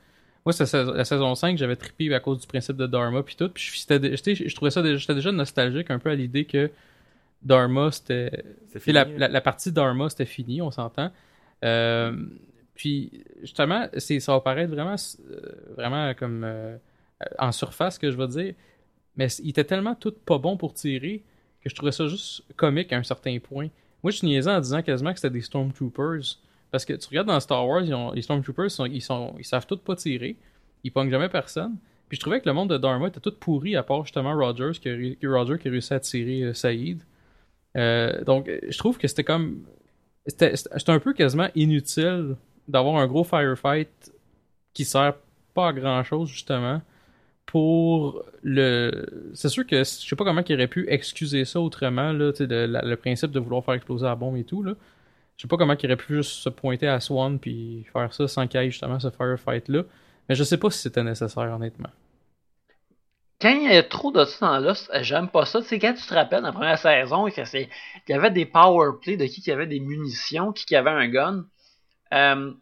Moi, 0.45 0.53
c'est 0.53 0.71
la, 0.73 1.05
saison 1.05 1.35
5, 1.35 1.57
j'avais 1.57 1.75
trippé 1.75 2.13
à 2.13 2.19
cause 2.19 2.39
du 2.39 2.47
principe 2.47 2.77
de 2.77 2.87
Dharma 2.87 3.21
puis 3.21 3.35
tout. 3.35 3.49
Puis 3.49 3.63
je- 3.85 4.47
je 4.47 4.55
trouvais 4.55 4.71
ça 4.71 4.81
déjà, 4.81 4.97
j'étais 4.97 5.13
déjà 5.15 5.31
nostalgique 5.31 5.91
un 5.91 5.99
peu 5.99 6.09
à 6.09 6.15
l'idée 6.15 6.45
que 6.45 6.71
Dharma 7.43 7.91
c'était 7.91 8.43
la, 8.85 9.05
fini, 9.05 9.17
la, 9.17 9.27
la 9.27 9.41
partie 9.41 9.71
Dharma, 9.71 10.09
c'était 10.09 10.25
fini, 10.25 10.61
on 10.61 10.71
s'entend. 10.71 11.11
Euh, 11.63 12.13
puis, 12.77 13.23
justement, 13.41 13.87
ça 13.97 14.33
va 14.33 14.39
paraître 14.39 14.71
vraiment, 14.71 14.95
euh, 15.31 15.39
vraiment 15.75 16.13
comme 16.13 16.43
euh, 16.43 16.77
en 17.39 17.51
surface, 17.51 17.97
que 17.97 18.11
je 18.11 18.15
vais 18.15 18.27
dire. 18.27 18.53
Mais 19.15 19.27
il 19.41 19.49
était 19.49 19.63
tellement 19.63 19.95
tout 19.95 20.11
pas 20.11 20.37
bon 20.37 20.57
pour 20.57 20.75
tirer 20.75 21.23
que 21.59 21.71
je 21.71 21.75
trouvais 21.75 21.91
ça 21.91 22.05
juste 22.05 22.43
comique 22.55 22.93
à 22.93 22.97
un 22.97 23.03
certain 23.03 23.39
point. 23.39 23.69
Moi, 24.03 24.11
je 24.11 24.23
niaisais 24.23 24.51
en 24.51 24.59
disant 24.59 24.83
quasiment 24.83 25.11
que 25.11 25.19
c'était 25.19 25.33
des 25.33 25.41
Stormtroopers. 25.41 26.37
Parce 26.69 26.85
que 26.85 26.93
tu 26.93 27.07
regardes 27.07 27.29
dans 27.29 27.39
Star 27.39 27.67
Wars, 27.67 27.81
ils 27.81 27.95
les 28.13 28.21
Stormtroopers, 28.21 28.69
ils, 28.91 29.01
sont, 29.01 29.33
ils 29.39 29.45
savent 29.45 29.65
tous 29.65 29.77
pas 29.77 29.95
tirer. 29.95 30.37
Ils 30.83 30.91
pognent 30.91 31.09
jamais 31.09 31.29
personne. 31.29 31.77
Puis 32.09 32.17
je 32.17 32.21
trouvais 32.21 32.41
que 32.41 32.47
le 32.47 32.53
monde 32.53 32.69
de 32.69 32.77
Dharma 32.77 33.07
était 33.07 33.19
tout 33.19 33.33
pourri, 33.39 33.75
à 33.75 33.81
part 33.81 34.03
justement 34.05 34.35
Rogers, 34.35 34.79
qui 34.79 35.17
Roger 35.25 35.57
qui 35.57 35.67
a 35.67 35.71
réussi 35.71 35.95
à 35.95 35.99
tirer 35.99 36.43
euh, 36.43 36.53
Saïd. 36.53 37.01
Donc, 37.73 38.51
je 38.69 38.77
trouve 38.77 38.99
que 38.99 39.07
c'était 39.07 39.23
comme. 39.23 39.63
C'était 40.27 40.53
un 40.87 40.99
peu 40.99 41.13
quasiment 41.13 41.47
inutile 41.55 42.35
d'avoir 42.67 42.97
un 42.97 43.07
gros 43.07 43.23
firefight 43.23 44.11
qui 44.73 44.85
sert 44.85 45.15
pas 45.53 45.69
à 45.69 45.73
grand 45.73 46.03
chose, 46.03 46.29
justement. 46.29 46.81
Pour 47.45 48.23
le. 48.43 49.31
C'est 49.33 49.49
sûr 49.49 49.65
que 49.65 49.77
je 49.79 49.83
sais 49.83 50.15
pas 50.15 50.25
comment 50.25 50.43
il 50.47 50.55
aurait 50.55 50.67
pu 50.67 50.85
excuser 50.89 51.45
ça 51.45 51.61
autrement, 51.61 52.11
là, 52.11 52.31
le, 52.39 52.95
principe 52.95 53.31
de 53.31 53.39
vouloir 53.39 53.63
faire 53.63 53.75
exploser 53.75 54.05
la 54.05 54.15
bombe 54.15 54.37
et 54.37 54.43
tout, 54.43 54.63
là. 54.63 54.73
Je 55.37 55.43
sais 55.43 55.47
pas 55.47 55.55
comment 55.57 55.75
il 55.81 55.85
aurait 55.85 55.97
pu 55.97 56.15
juste 56.15 56.31
se 56.31 56.49
pointer 56.49 56.87
à 56.87 56.99
Swan 56.99 57.39
puis 57.39 57.85
faire 57.93 58.11
ça 58.13 58.27
sans 58.27 58.47
qu'il 58.47 58.59
y 58.59 58.65
ait 58.65 58.71
justement 58.71 58.99
ce 58.99 59.09
firefight-là. 59.11 59.83
Mais 60.27 60.35
je 60.35 60.43
sais 60.43 60.57
pas 60.57 60.69
si 60.71 60.79
c'était 60.79 61.03
nécessaire, 61.03 61.53
honnêtement. 61.53 61.89
Quand 63.39 63.49
il 63.49 63.71
y 63.71 63.77
a 63.77 63.83
trop 63.83 64.11
de 64.11 64.25
ça 64.25 64.47
dans 64.47 64.59
Lost, 64.59 64.89
euh, 64.93 65.03
j'aime 65.03 65.29
pas 65.29 65.45
ça. 65.45 65.61
Tu 65.61 65.67
sais, 65.67 65.79
quand 65.79 65.93
tu 65.93 66.05
te 66.05 66.13
rappelles, 66.13 66.41
dans 66.41 66.47
la 66.47 66.53
première 66.53 66.79
saison, 66.79 67.27
c'est, 67.29 67.69
qu'il 68.05 68.15
y 68.15 68.17
avait 68.17 68.31
des 68.31 68.47
power 68.47 68.93
plays 68.99 69.15
de 69.15 69.25
qui 69.25 69.41
qui 69.41 69.51
avait 69.51 69.67
des 69.67 69.79
munitions, 69.79 70.51
qui 70.51 70.65
qui 70.65 70.75
avait 70.75 70.89
un 70.89 71.07
gun. 71.07 71.45
Euh, 72.13 72.53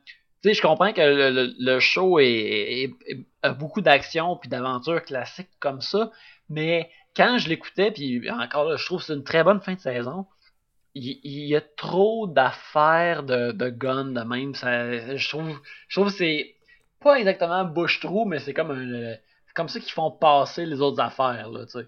tu 0.43 0.49
sais, 0.49 0.53
je 0.55 0.61
comprends 0.61 0.93
que 0.93 1.01
le, 1.01 1.29
le- 1.31 1.53
le 1.59 1.79
show 1.79 2.19
est, 2.19 2.25
est- 2.25 2.95
est- 3.07 3.25
a 3.43 3.53
beaucoup 3.53 3.81
d'action 3.81 4.37
puis 4.37 4.49
d'aventures 4.49 5.03
classiques 5.03 5.49
comme 5.59 5.81
ça, 5.81 6.11
mais 6.49 6.89
quand 7.15 7.37
je 7.37 7.49
l'écoutais, 7.49 7.91
puis 7.91 8.29
encore 8.31 8.65
là, 8.69 8.75
je 8.77 8.85
trouve 8.85 8.99
que 8.99 9.05
c'est 9.05 9.13
une 9.13 9.23
très 9.23 9.43
bonne 9.43 9.61
fin 9.61 9.73
de 9.75 9.79
saison. 9.79 10.27
Il, 10.95 11.19
il 11.23 11.45
y 11.47 11.55
a 11.55 11.61
trop 11.61 12.27
d'affaires 12.27 13.23
de, 13.23 13.51
de 13.51 13.69
guns 13.69 14.05
de 14.05 14.21
même. 14.21 14.55
Ça, 14.55 15.15
je 15.17 15.29
trouve, 15.29 15.59
je 15.87 15.99
trouve 16.01 16.11
que 16.11 16.17
c'est 16.17 16.55
pas 17.01 17.19
exactement 17.19 17.65
bouche-trou, 17.65 18.25
mais 18.25 18.39
c'est 18.39 18.53
comme 18.53 18.71
un, 18.71 19.15
c'est 19.47 19.53
comme 19.55 19.69
ça 19.69 19.79
qu'ils 19.79 19.91
font 19.93 20.11
passer 20.11 20.65
les 20.65 20.81
autres 20.81 21.01
affaires, 21.01 21.49
là, 21.49 21.65
tu 21.65 21.73
sais. 21.79 21.87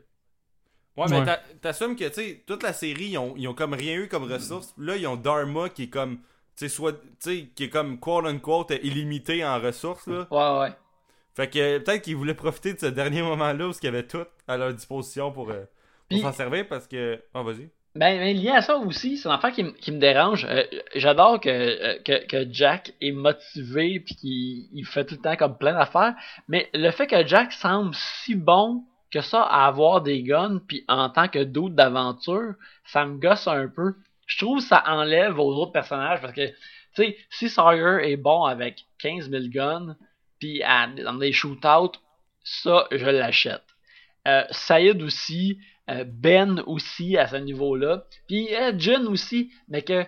Ouais, 0.97 1.07
mais 1.09 1.19
Ouais. 1.19 1.37
t'assumes 1.61 1.95
que, 1.95 2.05
tu 2.07 2.13
sais, 2.15 2.43
toute 2.47 2.63
la 2.63 2.73
série, 2.73 3.09
ils 3.09 3.17
ont, 3.17 3.35
ils 3.37 3.47
ont 3.47 3.53
comme 3.53 3.73
rien 3.73 3.95
eu 3.97 4.07
comme 4.07 4.23
ressources. 4.31 4.73
Là, 4.77 4.95
ils 4.97 5.05
ont 5.07 5.15
Dharma 5.15 5.69
qui 5.69 5.83
est 5.83 5.89
comme, 5.89 6.19
sais, 6.57 6.69
soit, 6.69 6.93
tu 6.93 6.99
sais, 7.19 7.49
qui 7.55 7.65
est 7.65 7.69
comme, 7.69 7.99
quote 7.99 8.25
unquote, 8.25 8.71
illimité 8.83 9.45
en 9.45 9.59
ressources, 9.59 10.07
là. 10.07 10.27
Ouais, 10.31 10.59
ouais. 10.61 10.75
Fait 11.35 11.47
que 11.47 11.77
peut-être 11.77 12.01
qu'ils 12.01 12.15
voulaient 12.15 12.33
profiter 12.33 12.73
de 12.73 12.79
ce 12.79 12.87
dernier 12.87 13.21
moment-là 13.21 13.67
où 13.67 13.71
il 13.71 13.85
y 13.85 13.87
avait 13.87 14.07
tout. 14.07 14.25
à 14.47 14.57
leur 14.57 14.73
disposition 14.73 15.31
pour, 15.31 15.51
euh, 15.51 15.65
pour 16.09 16.19
s'en 16.19 16.31
servir 16.31 16.67
parce 16.67 16.87
que. 16.87 17.21
Ah, 17.33 17.43
vas-y. 17.43 17.69
Ben, 17.95 18.17
ben, 18.17 18.35
lié 18.35 18.49
à 18.49 18.61
ça 18.61 18.77
aussi, 18.77 19.17
c'est 19.17 19.27
un 19.27 19.33
affaire 19.33 19.51
qui, 19.51 19.71
qui 19.75 19.91
me 19.91 19.99
dérange. 19.99 20.45
Euh, 20.49 20.63
J'adore 20.95 21.39
que, 21.39 21.49
euh, 21.49 21.99
que, 22.03 22.25
que 22.25 22.51
Jack 22.51 22.93
est 23.01 23.11
motivé 23.11 23.99
puis 23.99 24.15
qu'il 24.15 24.67
il 24.73 24.85
fait 24.85 25.05
tout 25.05 25.15
le 25.15 25.21
temps 25.21 25.35
comme 25.35 25.57
plein 25.57 25.73
d'affaires. 25.73 26.15
Mais 26.47 26.69
le 26.73 26.89
fait 26.91 27.07
que 27.07 27.25
Jack 27.25 27.51
semble 27.53 27.93
si 27.95 28.35
bon 28.35 28.83
que 29.11 29.21
ça 29.21 29.41
à 29.41 29.67
avoir 29.67 30.01
des 30.01 30.21
guns 30.23 30.59
puis 30.67 30.83
en 30.87 31.09
tant 31.09 31.27
que 31.27 31.43
doute 31.43 31.75
d'aventure, 31.75 32.53
ça 32.83 33.05
me 33.05 33.17
gosse 33.19 33.47
un 33.47 33.67
peu. 33.67 33.95
Je 34.27 34.37
trouve 34.37 34.59
que 34.59 34.65
ça 34.65 34.83
enlève 34.85 35.39
aux 35.39 35.55
autres 35.55 35.71
personnages 35.71 36.21
parce 36.21 36.33
que, 36.33 36.47
tu 36.47 36.53
sais, 36.93 37.17
si 37.29 37.49
Sawyer 37.49 38.11
est 38.11 38.17
bon 38.17 38.43
avec 38.43 38.85
15 38.99 39.31
000 39.31 39.45
guns 39.47 39.95
puis 40.39 40.61
dans 40.61 41.17
des 41.17 41.31
shootouts, 41.31 41.97
ça, 42.43 42.87
je 42.91 43.05
l'achète. 43.05 43.63
Euh, 44.27 44.43
Saïd 44.51 45.01
aussi, 45.01 45.59
euh, 45.89 46.03
Ben 46.05 46.61
aussi 46.65 47.17
à 47.17 47.27
ce 47.27 47.37
niveau-là, 47.37 48.05
puis 48.27 48.53
euh, 48.53 48.73
Jin 48.77 49.05
aussi, 49.07 49.51
mais 49.69 49.81
que, 49.81 50.03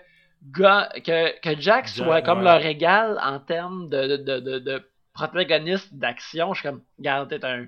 que, 0.54 1.40
que 1.40 1.50
Jack 1.60 1.62
Jack, 1.62 1.88
soit 1.88 2.22
comme 2.22 2.40
ouais. 2.40 2.46
leur 2.46 2.66
égal 2.66 3.20
en 3.24 3.40
termes 3.40 3.90
de, 3.90 4.18
de, 4.18 4.18
de, 4.18 4.40
de, 4.40 4.60
de 4.60 4.90
protagoniste 5.14 5.94
d'action. 5.94 6.54
Je 6.54 6.60
suis 6.62 6.70
comme, 6.70 6.84
regarde, 6.98 7.30
t'es 7.30 7.44
Un 7.46 7.68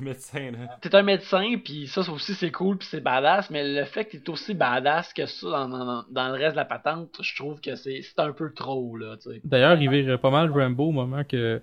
médecin, 0.00 0.50
là. 0.52 0.78
t'es 0.80 0.94
un 0.94 1.02
médecin, 1.02 1.54
puis 1.62 1.86
ça 1.88 2.02
ça 2.02 2.12
aussi 2.12 2.34
c'est 2.34 2.50
cool, 2.50 2.78
puis 2.78 2.88
c'est 2.90 3.00
badass, 3.00 3.50
mais 3.50 3.62
le 3.80 3.84
fait 3.84 4.04
que 4.04 4.16
t'es 4.16 4.30
aussi 4.30 4.54
badass 4.54 5.12
que 5.12 5.26
ça 5.26 5.46
dans, 5.48 5.68
dans, 5.68 6.04
dans 6.10 6.28
le 6.28 6.34
reste 6.34 6.52
de 6.52 6.56
la 6.56 6.64
patente, 6.64 7.18
je 7.20 7.36
trouve 7.36 7.60
que 7.60 7.74
c'est 7.76 8.02
un 8.18 8.32
peu 8.32 8.52
trop, 8.52 8.96
là, 8.96 9.16
tu 9.22 9.30
sais. 9.30 9.40
D'ailleurs, 9.44 9.80
il 9.80 9.90
vire 9.90 10.18
pas 10.20 10.30
mal 10.30 10.50
Rambo 10.50 10.86
au 10.88 10.92
moment 10.92 11.24
que 11.24 11.60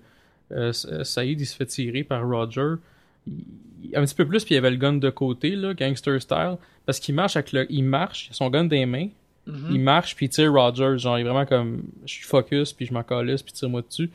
euh, 0.52 0.72
Sa- 0.72 1.04
Saïd 1.04 1.40
il 1.40 1.46
se 1.46 1.56
fait 1.56 1.66
tirer 1.66 2.04
par 2.04 2.26
Roger. 2.28 2.74
Il- 3.26 3.44
un 3.94 4.04
petit 4.04 4.14
peu 4.14 4.26
plus, 4.26 4.44
puis 4.44 4.54
il 4.54 4.58
avait 4.58 4.70
le 4.70 4.76
gun 4.76 4.94
de 4.94 5.10
côté, 5.10 5.50
là, 5.56 5.72
gangster 5.74 6.20
style. 6.20 6.56
Parce 6.86 6.98
qu'il 7.00 7.14
marche 7.14 7.36
avec 7.36 7.52
le. 7.52 7.66
Il 7.70 7.84
marche, 7.84 8.26
il 8.28 8.30
a 8.30 8.34
son 8.34 8.50
gun 8.50 8.64
des 8.64 8.84
mains. 8.86 9.08
Mhm. 9.46 9.68
Il 9.70 9.80
marche, 9.80 10.16
puis 10.16 10.26
il 10.26 10.28
tire 10.28 10.52
Roger. 10.52 10.98
Genre, 10.98 11.18
il 11.18 11.20
est 11.20 11.24
vraiment 11.28 11.46
comme. 11.46 11.84
Je 12.04 12.12
suis 12.14 12.24
focus, 12.24 12.72
puis 12.72 12.86
je 12.86 12.92
m'en 12.92 13.02
calisse, 13.04 13.42
puis 13.42 13.52
tire-moi 13.52 13.82
dessus. 13.82 14.10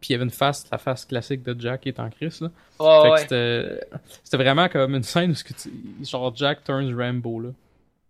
Puis 0.00 0.10
il 0.10 0.12
y 0.12 0.14
avait 0.14 0.24
une 0.24 0.30
face, 0.30 0.66
la 0.70 0.78
face 0.78 1.04
classique 1.04 1.42
de 1.42 1.58
Jack 1.60 1.82
qui 1.82 1.88
est 1.88 2.00
en 2.00 2.10
crise, 2.10 2.40
là. 2.40 2.50
Fait 2.78 3.10
ouais. 3.10 3.18
c'était. 3.18 3.80
C'était 4.24 4.36
vraiment 4.36 4.68
comme 4.68 4.94
une 4.94 5.02
scène 5.02 5.30
où 5.30 5.34
ce 5.34 5.44
que 5.44 5.52
tu- 5.54 5.70
genre 6.04 6.34
Jack 6.34 6.64
turns 6.64 6.94
Rambo, 6.94 7.40
là. 7.40 7.48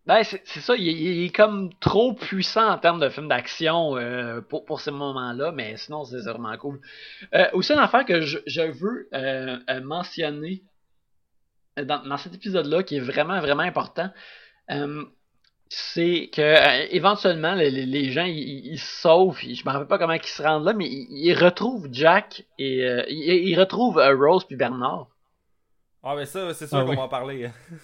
Ben, 0.07 0.23
c'est 0.23 0.61
ça, 0.61 0.77
il, 0.77 0.89
est- 0.89 0.93
il 0.93 1.25
est 1.25 1.35
comme 1.35 1.71
trop 1.81 2.13
puissant 2.13 2.69
en 2.71 2.79
termes 2.79 3.01
de 3.01 3.09
film 3.09 3.27
d'action 3.27 3.97
euh, 3.97 4.41
pour, 4.41 4.65
pour 4.65 4.81
ces 4.81 4.93
moments-là, 4.93 5.51
mais 5.51 5.77
sinon, 5.77 6.05
c'est 6.05 6.21
vraiment 6.21 6.57
cool. 6.59 6.81
Euh, 7.35 7.47
aussi, 7.55 7.73
une 7.73 7.81
affaire 7.81 8.05
que 8.05 8.21
je, 8.21 8.39
je 8.47 8.63
veux 8.63 9.09
euh, 9.13 9.59
mentionner 9.83 10.63
dans, 11.77 12.07
dans 12.07 12.17
cet 12.19 12.35
épisode-là, 12.35 12.85
qui 12.85 12.97
est 12.99 13.01
vraiment, 13.01 13.41
vraiment 13.41 13.65
important, 13.65 14.09
c'est 15.69 16.31
que 16.33 16.41
euh, 16.43 16.87
éventuellement, 16.91 17.55
les, 17.55 17.71
les- 17.71 17.87
les 17.87 18.11
gens, 18.13 18.25
ils, 18.25 18.79
se 18.79 19.01
sauvent, 19.03 19.39
je 19.41 19.65
me 19.65 19.71
rappelle 19.73 19.89
pas 19.89 19.99
comment 19.99 20.13
ils 20.15 20.23
se 20.25 20.43
rendent 20.43 20.65
là, 20.65 20.73
mais 20.73 20.87
ils, 20.87 21.09
ils 21.29 21.35
retrouvent 21.35 21.89
Jack 21.93 22.45
et 22.59 22.85
euh, 22.85 23.05
ils, 23.09 23.49
ils 23.49 23.59
retrouvent 23.59 23.99
euh, 23.99 24.15
Rose 24.17 24.45
puis 24.47 24.57
Bernard. 24.57 25.09
Ah, 26.03 26.15
mais 26.17 26.27
ça, 26.27 26.55
c'est 26.55 26.67
sûr 26.69 26.81
Ah 26.81 26.85
qu'on 26.85 26.91
oui. 26.91 26.97
va 26.97 27.03
en 27.03 27.09
parler. 27.09 27.51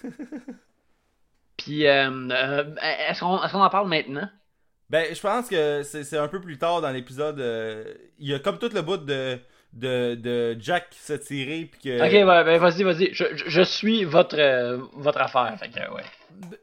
Puis, 1.57 1.87
euh, 1.87 2.29
euh, 2.31 2.75
est-ce 3.09 3.21
qu'on 3.21 3.41
est-ce 3.43 3.53
qu'on 3.53 3.61
en 3.63 3.69
parle 3.69 3.87
maintenant? 3.89 4.29
Ben, 4.89 5.13
je 5.15 5.21
pense 5.21 5.49
que 5.49 5.81
c'est 5.83 6.03
c'est 6.03 6.17
un 6.17 6.27
peu 6.27 6.39
plus 6.41 6.57
tard 6.57 6.81
dans 6.81 6.91
l'épisode. 6.91 7.39
euh, 7.39 7.93
il 8.19 8.29
y 8.29 8.33
a 8.33 8.39
comme 8.39 8.59
tout 8.59 8.69
le 8.73 8.81
bout 8.81 8.97
de, 8.97 9.39
de, 9.73 10.15
de 10.15 10.57
Jack 10.59 10.89
qui 10.91 10.99
s'est 10.99 11.19
tiré. 11.19 11.65
Puis 11.65 11.81
que, 11.81 11.89
Ok, 11.99 12.11
ouais, 12.11 12.23
ben 12.43 12.57
vas-y, 12.59 12.83
vas-y. 12.83 13.13
Je, 13.13 13.23
je, 13.35 13.45
je 13.49 13.61
suis 13.61 14.03
votre, 14.03 14.37
euh, 14.37 14.77
votre 14.93 15.21
affaire. 15.21 15.55
Fait 15.59 15.69
que, 15.69 15.79
ouais. 15.93 16.03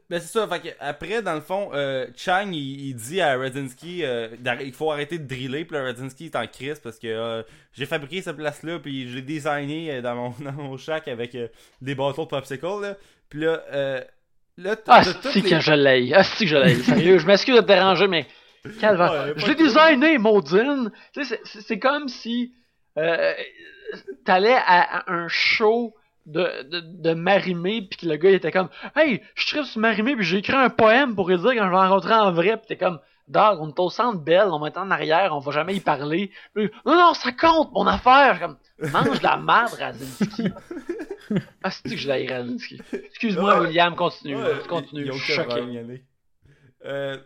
Ben, 0.09 0.19
c'est 0.19 0.27
ça. 0.31 0.47
Fait 0.47 0.59
que 0.59 0.67
après, 0.79 1.21
dans 1.21 1.33
le 1.35 1.41
fond, 1.41 1.69
euh, 1.73 2.07
Chang, 2.15 2.49
il, 2.51 2.89
il 2.89 2.95
dit 2.95 3.21
à 3.21 3.37
Radinsky 3.37 4.03
euh, 4.03 4.29
il 4.61 4.73
faut 4.73 4.91
arrêter 4.91 5.17
de 5.19 5.27
driller. 5.27 5.65
Puis 5.65 5.75
là, 5.75 5.83
Radinsky 5.83 6.25
est 6.25 6.35
en 6.35 6.45
crise 6.47 6.79
parce 6.79 6.99
que 6.99 7.07
euh, 7.07 7.43
j'ai 7.73 7.85
fabriqué 7.85 8.21
cette 8.21 8.37
place-là. 8.37 8.79
Puis 8.79 9.09
je 9.09 9.15
l'ai 9.15 9.21
designé 9.21 9.91
euh, 9.91 10.01
dans 10.01 10.15
mon, 10.15 10.29
dans 10.39 10.51
mon 10.53 10.77
shack 10.77 11.07
avec 11.07 11.37
des 11.81 11.95
bâtons 11.95 12.23
de 12.23 12.29
popsicle. 12.29 12.65
Là. 12.81 12.95
Puis 13.29 13.39
là, 13.41 13.61
euh, 13.71 14.01
là 14.57 14.75
Ah, 14.87 15.03
c'est 15.03 15.35
les- 15.35 15.49
que 15.49 15.59
je 15.59 15.73
l'ai. 15.73 16.13
Ah, 16.13 16.23
c'est 16.23 16.45
que 16.45 16.49
je 16.49 16.57
l'ai. 16.57 16.75
Sérieux, 16.75 17.17
je 17.17 17.25
m'excuse 17.25 17.55
de 17.55 17.61
te 17.61 17.67
déranger, 17.67 18.07
mais. 18.07 18.27
Ouais, 18.65 18.71
pas 18.79 19.33
je 19.37 19.47
l'ai 19.47 19.55
de- 19.55 19.63
designé, 19.63 20.17
Maudine. 20.17 20.91
Tu 21.13 21.23
sais, 21.25 21.39
c'est- 21.45 21.79
comme 21.79 22.07
si. 22.09 22.53
T'allais 24.25 24.53
à, 24.53 24.99
à 24.99 25.11
un 25.11 25.27
show 25.27 25.93
de, 26.25 26.63
de, 26.69 26.79
de 26.79 27.13
Marimé, 27.13 27.81
puis 27.81 27.99
que 27.99 28.05
le 28.05 28.15
gars 28.15 28.29
il 28.29 28.35
était 28.35 28.51
comme 28.51 28.69
Hey, 28.95 29.21
je 29.35 29.47
tripe 29.47 29.65
sur 29.65 29.79
Marimé, 29.81 30.15
puis 30.15 30.25
j'ai 30.25 30.37
écrit 30.37 30.53
un 30.53 30.69
poème 30.69 31.15
pour 31.15 31.29
lui 31.29 31.37
dire 31.37 31.45
quand 31.45 31.51
je 31.65 31.69
vais 31.69 31.71
la 31.71 31.87
rencontrer 31.89 32.13
en 32.13 32.31
vrai, 32.31 32.57
puis 32.57 32.67
t'es 32.67 32.77
comme 32.77 32.99
Dog, 33.27 33.59
on 33.61 33.69
est 33.69 33.79
au 33.79 33.89
centre 33.89 34.19
belle, 34.19 34.47
on 34.49 34.59
va 34.59 34.67
être 34.67 34.77
en 34.77 34.91
arrière, 34.91 35.33
on 35.33 35.39
va 35.39 35.51
jamais 35.51 35.75
y 35.75 35.79
parler. 35.79 36.31
Puis, 36.53 36.69
non, 36.85 36.95
non, 36.95 37.13
ça 37.13 37.31
compte, 37.31 37.71
mon 37.71 37.87
affaire. 37.87 38.39
Comme, 38.41 38.57
mange 38.91 39.19
de 39.19 39.23
la 39.23 39.37
merde, 39.37 39.73
Radzinski. 39.79 40.49
ah, 41.63 41.71
c'est 41.71 41.83
que 41.89 41.95
je 41.95 42.11
l'ai, 42.11 42.27
Radzinski. 42.27 42.81
Excuse-moi, 42.91 43.59
Ouais. 43.59 43.67
William, 43.67 43.95
continue. 43.95 44.35
Ouais, 44.35 44.67
continue, 44.67 45.05
je 45.07 45.11
suis 45.13 45.33
choqué. 45.33 46.03
Euh, 46.83 47.17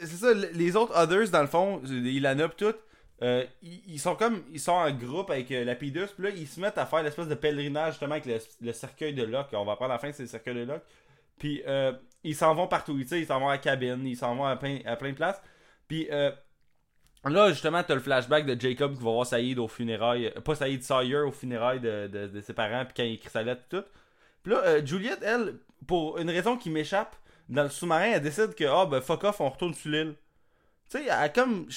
c'est 0.00 0.06
ça, 0.06 0.32
les 0.32 0.76
autres 0.76 0.96
others, 0.96 1.28
dans 1.30 1.42
le 1.42 1.48
fond, 1.48 1.82
Ilana 1.84 2.48
pis 2.48 2.56
tout, 2.64 2.74
euh, 3.22 3.44
ils, 3.62 3.98
sont 3.98 4.14
comme, 4.14 4.42
ils 4.52 4.60
sont 4.60 4.72
en 4.72 4.90
groupe 4.90 5.30
avec 5.30 5.50
euh, 5.50 5.64
la 5.64 5.74
P2, 5.74 6.06
puis 6.06 6.24
là, 6.24 6.30
ils 6.30 6.48
se 6.48 6.58
mettent 6.58 6.78
à 6.78 6.86
faire 6.86 7.02
l'espèce 7.02 7.28
de 7.28 7.34
pèlerinage, 7.34 7.92
justement, 7.92 8.14
avec 8.14 8.26
le, 8.60 8.72
cercueil 8.72 9.12
de 9.12 9.22
Locke. 9.22 9.48
On 9.52 9.64
va 9.64 9.72
apprendre 9.72 9.92
à 9.92 9.96
la 9.96 9.98
fin, 9.98 10.10
c'est 10.12 10.22
le 10.22 10.28
cercueil 10.28 10.54
de 10.54 10.64
Locke. 10.64 10.82
Puis, 11.38 11.62
euh, 11.66 11.92
ils 12.24 12.34
s'en 12.34 12.54
vont 12.54 12.66
partout, 12.66 12.98
ils 12.98 13.26
s'en 13.26 13.40
vont 13.40 13.48
à 13.48 13.52
la 13.52 13.58
cabine, 13.58 14.06
ils 14.06 14.16
s'en 14.16 14.34
vont 14.34 14.46
à 14.46 14.56
plein, 14.56 14.78
à 14.86 14.96
plein 14.96 15.10
de 15.10 15.16
places. 15.16 15.40
Puis, 15.86 16.08
euh, 16.10 16.30
là, 17.24 17.50
justement, 17.50 17.82
t'as 17.82 17.94
le 17.94 18.00
flashback 18.00 18.46
de 18.46 18.58
Jacob 18.58 18.96
qui 18.96 19.04
va 19.04 19.10
voir 19.10 19.26
Saïd 19.26 19.58
au 19.58 19.68
funérailles, 19.68 20.32
pas 20.44 20.54
Saïd 20.54 20.82
Sawyer 20.82 21.20
au 21.20 21.32
funérailles 21.32 21.80
de, 21.80 22.06
de, 22.06 22.40
ses 22.40 22.54
parents, 22.54 22.84
puis 22.86 22.94
quand 22.96 23.02
il 23.02 23.14
écrit 23.14 23.30
sa 23.30 23.42
lettre, 23.42 23.62
pis 23.68 23.76
tout. 23.76 23.84
Puis 24.42 24.52
là, 24.52 24.84
Juliette, 24.84 25.20
elle, 25.22 25.58
pour 25.86 26.18
une 26.18 26.30
raison 26.30 26.56
qui 26.56 26.70
m'échappe, 26.70 27.16
dans 27.50 27.64
le 27.64 27.68
sous-marin, 27.68 28.12
elle 28.14 28.22
décide 28.22 28.54
que, 28.54 28.64
ah, 28.64 28.86
ben, 28.86 29.00
fuck 29.00 29.24
off, 29.24 29.40
on 29.40 29.50
retourne 29.50 29.74
sur 29.74 29.90
l'île. 29.90 30.14
Tu 30.90 30.98
sais, 30.98 31.04
elle 31.04 31.10
a 31.10 31.28
comme. 31.28 31.68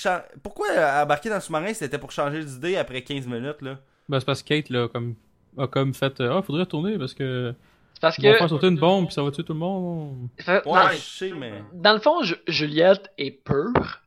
Pourquoi 0.41 0.68
elle 0.73 0.80
a 0.80 1.03
embarqué 1.03 1.30
dans 1.30 1.35
le 1.35 1.41
sous-marin 1.41 1.73
c'était 1.73 1.99
pour 1.99 2.11
changer 2.11 2.44
d'idée 2.44 2.77
après 2.77 3.02
15 3.03 3.27
minutes, 3.27 3.61
là? 3.61 3.77
Ben, 4.10 4.19
c'est 4.19 4.26
parce 4.26 4.41
que 4.41 4.48
Kate, 4.49 4.69
là, 4.69 4.88
comme, 4.88 5.15
a 5.57 5.68
comme 5.68 5.94
fait, 5.94 6.19
euh, 6.19 6.38
ah, 6.38 6.41
faudrait 6.41 6.64
retourner 6.64 6.98
parce 6.98 7.14
que. 7.14 7.53
C'est 7.94 8.02
parce 8.02 8.18
Ils 8.18 8.26
vont 8.26 8.34
que. 8.34 8.38
faire 8.40 8.49
sauter 8.49 8.68
une 8.68 8.80
bombe, 8.80 9.06
puis 9.06 9.14
ça 9.14 9.22
va 9.23 9.31
tuer 9.31 9.44
tout 9.44 9.53
le 9.53 9.60
monde. 9.60 10.30
Fait- 10.40 10.65
Ouais, 10.68 10.73
dans, 10.84 10.90
je 10.90 10.95
sais, 10.98 11.31
mais. 11.31 11.64
dans 11.73 11.94
le 11.94 11.99
fond, 11.99 12.23
Ju- 12.23 12.35
Juliette 12.48 13.11
est 13.18 13.31
pure. 13.44 14.02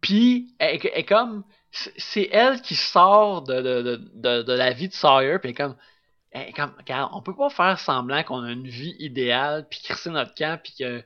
Puis, 0.00 0.54
elle, 0.58 0.80
elle 0.82 0.90
est 1.00 1.04
comme. 1.04 1.44
c'est- 1.70 2.28
elle 2.32 2.60
qui 2.62 2.74
sort 2.74 3.42
de, 3.42 3.54
de, 3.60 3.82
de, 3.82 3.96
de, 4.14 4.42
de 4.42 4.52
la 4.52 4.72
vie 4.72 4.88
de 4.88 4.94
Sawyer. 4.94 5.38
Puis, 5.38 5.48
elle 5.48 5.50
est 5.50 5.54
comme. 5.54 5.76
elle 6.30 6.48
est 6.48 6.52
comme 6.52 6.72
regarde, 6.78 7.10
on 7.14 7.20
peut 7.22 7.36
pas 7.36 7.50
faire 7.50 7.78
semblant 7.78 8.22
qu'on 8.22 8.42
a 8.42 8.50
une 8.50 8.66
vie 8.66 8.96
idéale. 8.98 9.66
Puis, 9.70 9.80
crisser 9.84 10.10
notre 10.10 10.34
camp. 10.34 10.58
Puis, 10.62 10.74
que 10.78 11.04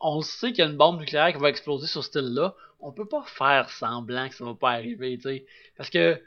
on 0.00 0.16
le 0.16 0.22
sait 0.22 0.48
qu'il 0.52 0.64
y 0.64 0.66
a 0.66 0.70
une 0.70 0.76
bombe 0.76 1.00
nucléaire 1.00 1.32
qui 1.32 1.38
va 1.38 1.48
exploser 1.48 1.86
sur 1.86 2.04
ce 2.04 2.18
île-là. 2.18 2.54
On 2.80 2.92
peut 2.92 3.06
pas 3.06 3.22
faire 3.24 3.70
semblant 3.70 4.28
que 4.28 4.34
ça 4.34 4.44
va 4.44 4.54
pas 4.54 4.72
arriver, 4.72 5.16
tu 5.16 5.22
sais. 5.22 5.46
Parce 5.76 5.90
que. 5.90 6.20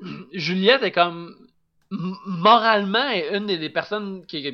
Juliette 0.32 0.82
est 0.82 0.92
comme. 0.92 1.34
Moralement, 1.90 3.08
une 3.32 3.46
des, 3.46 3.70
personnes 3.70 4.26
qui, 4.26 4.46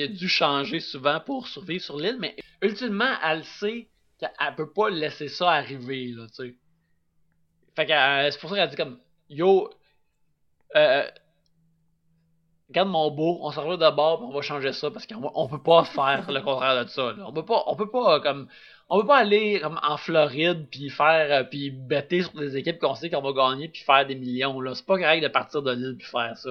a 0.00 0.06
dû 0.06 0.28
changer 0.28 0.80
souvent 0.80 1.20
pour 1.20 1.46
survivre 1.46 1.84
sur 1.84 1.98
l'île, 1.98 2.16
mais 2.18 2.34
ultimement, 2.62 3.14
elle 3.22 3.44
sait 3.44 3.88
qu'elle 4.18 4.30
elle 4.40 4.54
peut 4.54 4.72
pas 4.72 4.88
laisser 4.88 5.28
ça 5.28 5.50
arriver, 5.50 6.06
là, 6.06 6.26
tu 6.28 6.34
sais. 6.34 6.54
Que 7.76 7.92
euh, 7.92 8.30
c'est 8.30 8.40
pour 8.40 8.50
ça 8.50 8.56
qu'elle 8.56 8.70
dit 8.70 8.76
comme 8.76 8.98
Yo, 9.28 9.70
euh, 10.76 11.06
regarde 12.68 12.88
mon 12.88 13.10
beau, 13.10 13.38
on 13.42 13.50
s'en 13.50 13.66
va 13.66 13.76
de 13.76 13.96
bord, 13.96 14.18
puis 14.18 14.26
on 14.28 14.32
va 14.32 14.42
changer 14.42 14.72
ça 14.72 14.90
parce 14.90 15.06
qu'on 15.06 15.30
on 15.34 15.48
peut 15.48 15.62
pas 15.62 15.84
faire 15.84 16.30
le 16.30 16.40
contraire 16.40 16.84
de 16.84 16.88
ça. 16.90 17.14
On 17.26 17.32
peut 17.32 17.44
pas, 17.44 17.62
on 17.66 17.76
peut 17.76 17.90
pas 17.90 18.20
comme, 18.20 18.48
on 18.88 19.00
peut 19.00 19.06
pas 19.06 19.18
aller 19.18 19.60
comme 19.60 19.80
en 19.82 19.96
Floride 19.96 20.68
puis 20.70 20.90
faire 20.90 21.32
euh, 21.32 21.44
puis 21.44 21.70
bêter 21.70 22.22
sur 22.22 22.32
des 22.32 22.56
équipes 22.56 22.78
qu'on 22.78 22.94
sait 22.94 23.10
qu'on 23.10 23.22
va 23.22 23.32
gagner 23.32 23.68
puis 23.68 23.82
faire 23.82 24.06
des 24.06 24.14
millions 24.14 24.60
là. 24.60 24.74
C'est 24.74 24.86
pas 24.86 24.98
correct 24.98 25.22
de 25.22 25.28
partir 25.28 25.62
de 25.62 25.72
l'île 25.72 25.96
puis 25.98 26.06
faire 26.06 26.36
ça. 26.36 26.50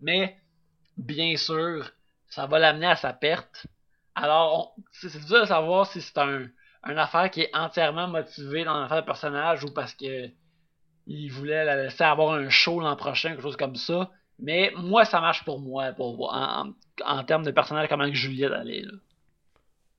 Mais 0.00 0.36
bien 0.96 1.36
sûr, 1.36 1.90
ça 2.28 2.46
va 2.46 2.58
l'amener 2.58 2.86
à 2.86 2.96
sa 2.96 3.12
perte. 3.12 3.66
Alors, 4.14 4.74
c'est 4.92 5.08
dur 5.26 5.40
de 5.40 5.46
savoir 5.46 5.86
si 5.86 6.00
c'est 6.00 6.18
un, 6.18 6.46
une 6.86 6.98
affaire 6.98 7.30
qui 7.30 7.42
est 7.42 7.56
entièrement 7.56 8.06
motivée 8.06 8.64
dans 8.64 8.80
l'affaire 8.80 9.00
de 9.00 9.06
personnage 9.06 9.64
ou 9.64 9.72
parce 9.72 9.94
que 9.94 10.28
il 11.06 11.28
voulait 11.30 11.64
la 11.64 11.76
laisser 11.76 12.04
avoir 12.04 12.34
un 12.34 12.48
show 12.48 12.80
l'an 12.80 12.96
prochain, 12.96 13.30
quelque 13.30 13.42
chose 13.42 13.56
comme 13.56 13.76
ça. 13.76 14.10
Mais 14.38 14.72
moi, 14.76 15.04
ça 15.04 15.20
marche 15.20 15.44
pour 15.44 15.60
moi, 15.60 15.92
pour 15.92 16.16
voir 16.16 16.66
en, 16.66 16.72
en, 17.04 17.24
termes 17.24 17.44
de 17.44 17.50
personnage, 17.50 17.88
comment 17.88 18.08
que 18.08 18.14
Juliette 18.14 18.52
allait. 18.52 18.82
Là. 18.82 18.92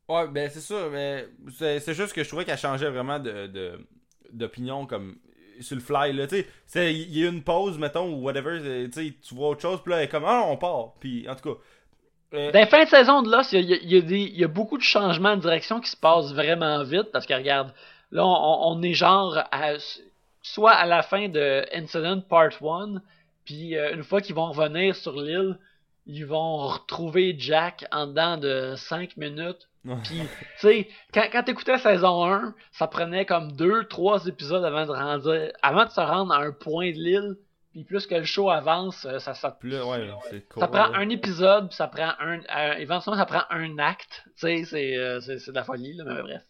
Ouais, 0.08 0.28
ben 0.28 0.50
c'est 0.50 0.62
sûr, 0.62 0.90
mais 0.92 1.28
c'est 1.58 1.80
c'est 1.80 1.94
juste 1.94 2.14
que 2.14 2.24
je 2.24 2.28
trouvais 2.28 2.46
qu'elle 2.46 2.58
changeait 2.58 2.90
vraiment 2.90 3.18
de, 3.18 3.48
de- 3.48 3.88
d'opinion 4.32 4.86
comme 4.86 5.18
sur 5.62 5.76
le 5.76 5.82
fly, 5.82 6.14
là, 6.14 6.28
tu 6.28 6.46
sais. 6.68 6.94
Il 6.94 7.18
y 7.18 7.26
a 7.26 7.30
une 7.30 7.44
pause, 7.44 7.78
mettons, 7.78 8.14
ou 8.14 8.22
whatever, 8.22 8.90
tu 8.92 9.36
vois 9.36 9.50
autre 9.50 9.62
chose, 9.62 9.82
puis 9.82 9.92
là, 9.92 10.00
elle 10.00 10.06
est 10.06 10.10
comme, 10.10 10.26
ah, 10.26 10.44
on 10.48 10.58
part. 10.58 10.94
Puis, 11.00 11.28
en 11.30 11.36
tout 11.36 11.54
cas. 11.54 11.60
Euh... 12.34 12.52
Dans 12.52 12.60
les 12.60 12.66
fins 12.66 12.84
de 12.84 12.90
saison 12.90 13.22
de 13.22 13.32
Lost, 13.32 13.54
il 13.54 13.62
y 13.62 14.40
y 14.40 14.44
a 14.44 14.48
beaucoup 14.48 14.78
de 14.78 14.84
changements 14.84 15.36
de 15.38 15.42
direction 15.42 15.80
qui 15.80 15.90
se 15.90 15.98
passent 15.98 16.34
vraiment 16.34 16.84
vite, 16.84 17.12
parce 17.14 17.26
que 17.26 17.34
regarde, 17.34 17.74
là, 18.12 18.26
on, 18.26 18.78
on 18.78 18.82
est 18.82 18.94
genre 18.94 19.38
à, 19.52 19.74
soit 20.42 20.74
à 20.74 20.86
la 20.86 21.02
fin 21.02 21.30
de 21.30 21.66
Incident 21.74 22.22
Part 22.22 22.62
1, 22.62 23.02
puis 23.46 23.78
euh, 23.78 23.94
une 23.94 24.04
fois 24.04 24.22
qu'ils 24.22 24.36
vont 24.36 24.52
revenir 24.52 24.96
sur 24.96 25.22
l'île, 25.22 25.58
ils 26.06 26.26
vont 26.26 26.68
retrouver 26.68 27.36
Jack 27.38 27.86
en 27.92 28.08
dedans 28.08 28.38
de 28.38 28.74
5 28.76 29.18
minutes. 29.18 29.70
Puis, 30.04 30.20
tu 30.20 30.28
sais, 30.58 30.88
quand, 31.14 31.26
quand 31.32 31.44
t'écoutais 31.44 31.78
saison 31.78 32.26
1, 32.26 32.56
ça 32.72 32.88
prenait 32.88 33.26
comme 33.26 33.52
2-3 33.52 34.28
épisodes 34.28 34.64
avant 34.64 34.86
de, 34.86 34.92
rendre, 34.92 35.52
avant 35.62 35.86
de 35.86 35.92
se 35.92 36.00
rendre 36.00 36.34
à 36.34 36.40
un 36.40 36.52
point 36.52 36.92
de 36.92 36.98
l'île. 36.98 37.38
Puis 37.72 37.84
plus 37.84 38.08
que 38.08 38.16
le 38.16 38.24
show 38.24 38.50
avance, 38.50 39.06
euh, 39.06 39.20
ça, 39.20 39.34
ça, 39.34 39.52
plus, 39.52 39.80
ouais, 39.82 40.10
ça 40.58 40.68
prend 40.70 40.94
un 40.94 41.10
épisode, 41.10 41.68
puis 41.68 41.76
ça 41.76 41.88
prend 41.88 42.14
un, 42.20 42.40
euh, 42.40 42.74
éventuellement 42.78 43.20
ça 43.20 43.26
prend 43.26 43.44
un 43.50 43.78
acte. 43.80 44.24
Tu 44.40 44.64
sais, 44.64 44.98
euh, 44.98 45.20
c'est, 45.20 45.40
c'est, 45.40 45.52
de 45.52 45.56
la 45.56 45.66
folie, 45.66 45.94
là, 45.94 46.06
mais 46.08 46.22
bref. 46.22 46.42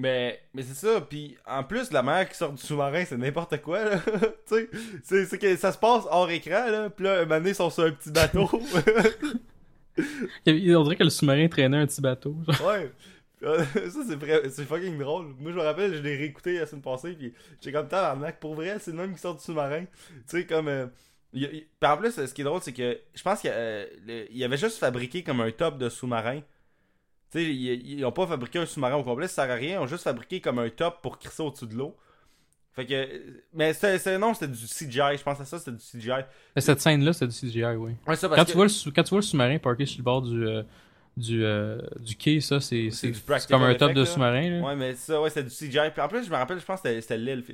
Mais, 0.00 0.40
mais 0.54 0.62
c'est 0.62 0.86
ça, 0.86 1.02
puis 1.02 1.36
en 1.46 1.62
plus, 1.62 1.90
la 1.90 2.02
mer 2.02 2.26
qui 2.26 2.34
sort 2.34 2.52
du 2.54 2.62
sous-marin, 2.62 3.04
c'est 3.04 3.18
n'importe 3.18 3.60
quoi, 3.60 3.84
là. 3.84 3.98
tu 4.48 4.66
sais, 5.04 5.26
c'est, 5.26 5.38
que 5.38 5.56
ça 5.56 5.72
se 5.72 5.78
passe 5.78 6.04
hors 6.10 6.30
écran, 6.30 6.70
là. 6.70 6.88
Puis 6.88 7.04
là, 7.04 7.20
un 7.20 7.26
moment 7.26 7.46
ils 7.46 7.54
sont 7.54 7.68
sur 7.68 7.84
un 7.84 7.90
petit 7.90 8.10
bateau. 8.10 8.48
On 10.46 10.82
dirait 10.84 10.96
que 10.96 11.04
le 11.04 11.10
sous-marin 11.10 11.48
traînait 11.48 11.76
un 11.76 11.86
petit 11.86 12.00
bateau. 12.00 12.34
Ouais. 12.66 12.90
ça, 13.42 14.00
c'est 14.08 14.16
vrai, 14.16 14.48
c'est 14.48 14.64
fucking 14.64 14.96
drôle. 14.96 15.34
Moi, 15.38 15.50
je 15.52 15.56
me 15.56 15.62
rappelle, 15.62 15.94
je 15.94 16.00
l'ai 16.00 16.16
réécouté 16.16 16.58
la 16.58 16.64
semaine 16.64 16.80
passée, 16.80 17.12
puis 17.12 17.34
j'ai 17.60 17.70
comme 17.70 17.86
tabarnak. 17.86 18.40
Pour 18.40 18.54
vrai, 18.54 18.78
c'est 18.80 18.92
le 18.92 18.96
même 18.96 19.12
qui 19.12 19.20
sort 19.20 19.34
du 19.34 19.44
sous-marin. 19.44 19.84
Tu 19.84 20.38
sais, 20.38 20.46
comme. 20.46 20.68
Euh, 20.68 20.86
en 21.82 21.96
plus, 21.98 22.12
ce 22.12 22.32
qui 22.32 22.40
est 22.40 22.44
drôle, 22.44 22.62
c'est 22.62 22.72
que 22.72 22.98
je 23.14 23.22
pense 23.22 23.42
qu'il 23.42 23.52
euh, 23.52 23.84
avait 24.42 24.56
juste 24.56 24.78
fabriqué 24.78 25.22
comme 25.22 25.42
un 25.42 25.50
top 25.50 25.76
de 25.76 25.90
sous-marin. 25.90 26.40
Tu 27.32 27.38
sais, 27.38 27.54
ils, 27.54 28.04
ont 28.04 28.12
pas 28.12 28.26
fabriqué 28.26 28.58
un 28.58 28.66
sous-marin 28.66 28.96
au 28.96 29.04
complet, 29.04 29.28
ça 29.28 29.44
sert 29.44 29.50
à 29.50 29.54
rien. 29.54 29.80
Ils 29.80 29.82
ont 29.82 29.86
juste 29.86 30.04
fabriqué 30.04 30.40
comme 30.40 30.58
un 30.58 30.68
top 30.68 31.00
pour 31.02 31.18
crisser 31.18 31.42
au-dessus 31.42 31.66
de 31.66 31.74
l'eau. 31.74 31.96
Fait 32.72 32.86
que. 32.86 33.08
Mais 33.52 33.72
c'est 33.72 34.18
non, 34.18 34.34
c'était 34.34 34.48
du 34.48 34.66
CGI. 34.66 35.16
Je 35.16 35.22
pense 35.22 35.40
à 35.40 35.44
ça, 35.44 35.58
c'était 35.58 35.72
du 35.72 35.78
CGI. 35.84 36.22
cette 36.56 36.80
scène-là, 36.80 37.12
c'était 37.12 37.28
du 37.28 37.38
CGI, 37.38 37.76
oui. 37.76 37.92
Ouais, 38.06 38.16
ça, 38.16 38.28
quand, 38.28 38.44
tu 38.44 38.54
vois 38.54 38.66
le, 38.66 38.90
quand 38.90 39.02
tu 39.02 39.10
vois 39.10 39.18
le 39.18 39.24
sous-marin 39.24 39.58
parké 39.58 39.86
sur 39.86 39.98
le 39.98 40.04
bord 40.04 40.22
du. 40.22 40.46
Euh, 40.46 40.62
du, 41.16 41.44
euh, 41.44 41.80
du 41.98 42.14
quai, 42.14 42.40
ça, 42.40 42.60
c'est 42.60 42.88
comme 43.48 43.64
un 43.64 43.74
top 43.74 43.92
de 43.92 44.04
sous-marin. 44.04 44.62
Ouais, 44.62 44.76
mais 44.76 44.94
ça, 44.94 45.20
ouais, 45.20 45.28
c'est 45.28 45.42
du 45.42 45.50
CGI. 45.50 45.90
Puis 45.92 46.00
en 46.00 46.08
plus, 46.08 46.24
je 46.24 46.30
me 46.30 46.36
rappelle, 46.36 46.58
je 46.58 46.64
pense 46.64 46.80
que 46.80 47.00
c'était 47.00 47.18
l'île. 47.18 47.44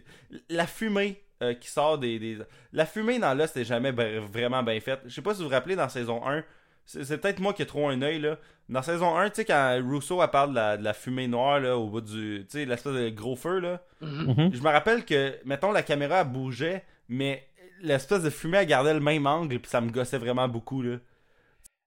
La 0.51 0.67
fumée 0.67 1.21
euh, 1.43 1.55
qui 1.55 1.69
sort 1.69 1.99
des, 1.99 2.19
des, 2.19 2.39
La 2.73 2.87
fumée 2.87 3.19
dans 3.19 3.35
là, 3.35 3.47
c'était 3.47 3.65
jamais 3.65 3.91
vraiment 3.93 4.63
bien 4.63 4.79
faite. 4.81 5.01
Je 5.07 5.15
sais 5.15 5.23
pas 5.23 5.35
si 5.35 5.43
vous 5.43 5.49
vous 5.49 5.55
rappelez 5.55 5.75
dans 5.75 5.89
saison 5.89 6.27
1. 6.27 6.45
C'est 6.87 7.21
peut-être 7.21 7.41
moi 7.41 7.53
qui 7.53 7.63
ai 7.63 7.67
trop 7.67 7.89
un 7.89 8.01
œil, 8.03 8.21
là. 8.21 8.39
Dans 8.69 8.83
saison 8.83 9.17
1, 9.17 9.31
tu 9.31 9.37
sais, 9.37 9.45
quand 9.45 9.81
Rousseau 9.85 10.21
a 10.21 10.29
parle 10.29 10.51
de 10.51 10.55
la, 10.55 10.77
de 10.77 10.85
la, 10.85 10.93
fumée 10.93 11.29
noire, 11.29 11.61
là, 11.61 11.77
au 11.77 11.89
bout 11.89 12.01
du. 12.01 12.47
Tu 12.51 12.59
sais, 12.59 12.65
l'espèce 12.65 12.93
de 12.93 13.09
gros 13.11 13.37
feu, 13.37 13.59
là. 13.59 13.81
Mm-hmm. 14.03 14.55
Je 14.55 14.63
me 14.63 14.69
rappelle 14.69 15.05
que, 15.05 15.35
mettons, 15.45 15.73
la 15.73 15.83
caméra 15.83 16.25
bougeait, 16.25 16.85
mais 17.09 17.47
l'espèce 17.83 18.23
de 18.23 18.31
fumée, 18.31 18.59
elle 18.59 18.67
gardait 18.67 18.95
le 18.95 19.01
même 19.01 19.27
angle, 19.27 19.59
puis 19.59 19.71
ça 19.71 19.81
me 19.81 19.91
gossait 19.91 20.19
vraiment 20.19 20.49
beaucoup, 20.49 20.83
là. 20.83 20.97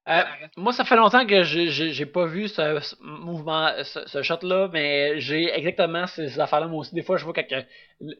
Euh, 0.08 0.22
moi, 0.56 0.72
ça 0.72 0.84
fait 0.84 0.96
longtemps 0.96 1.26
que 1.26 1.42
j'ai 1.44 2.06
pas 2.06 2.26
vu 2.26 2.48
ce, 2.48 2.80
mouvement, 3.04 3.70
ce, 3.84 4.22
shot-là, 4.22 4.68
mais 4.72 5.20
j'ai 5.20 5.52
exactement 5.52 6.06
ces 6.06 6.40
affaires-là. 6.40 6.66
Moi 6.66 6.80
aussi, 6.80 6.94
des 6.94 7.02
fois, 7.02 7.16
je 7.16 7.24
vois 7.24 7.34
que 7.34 7.42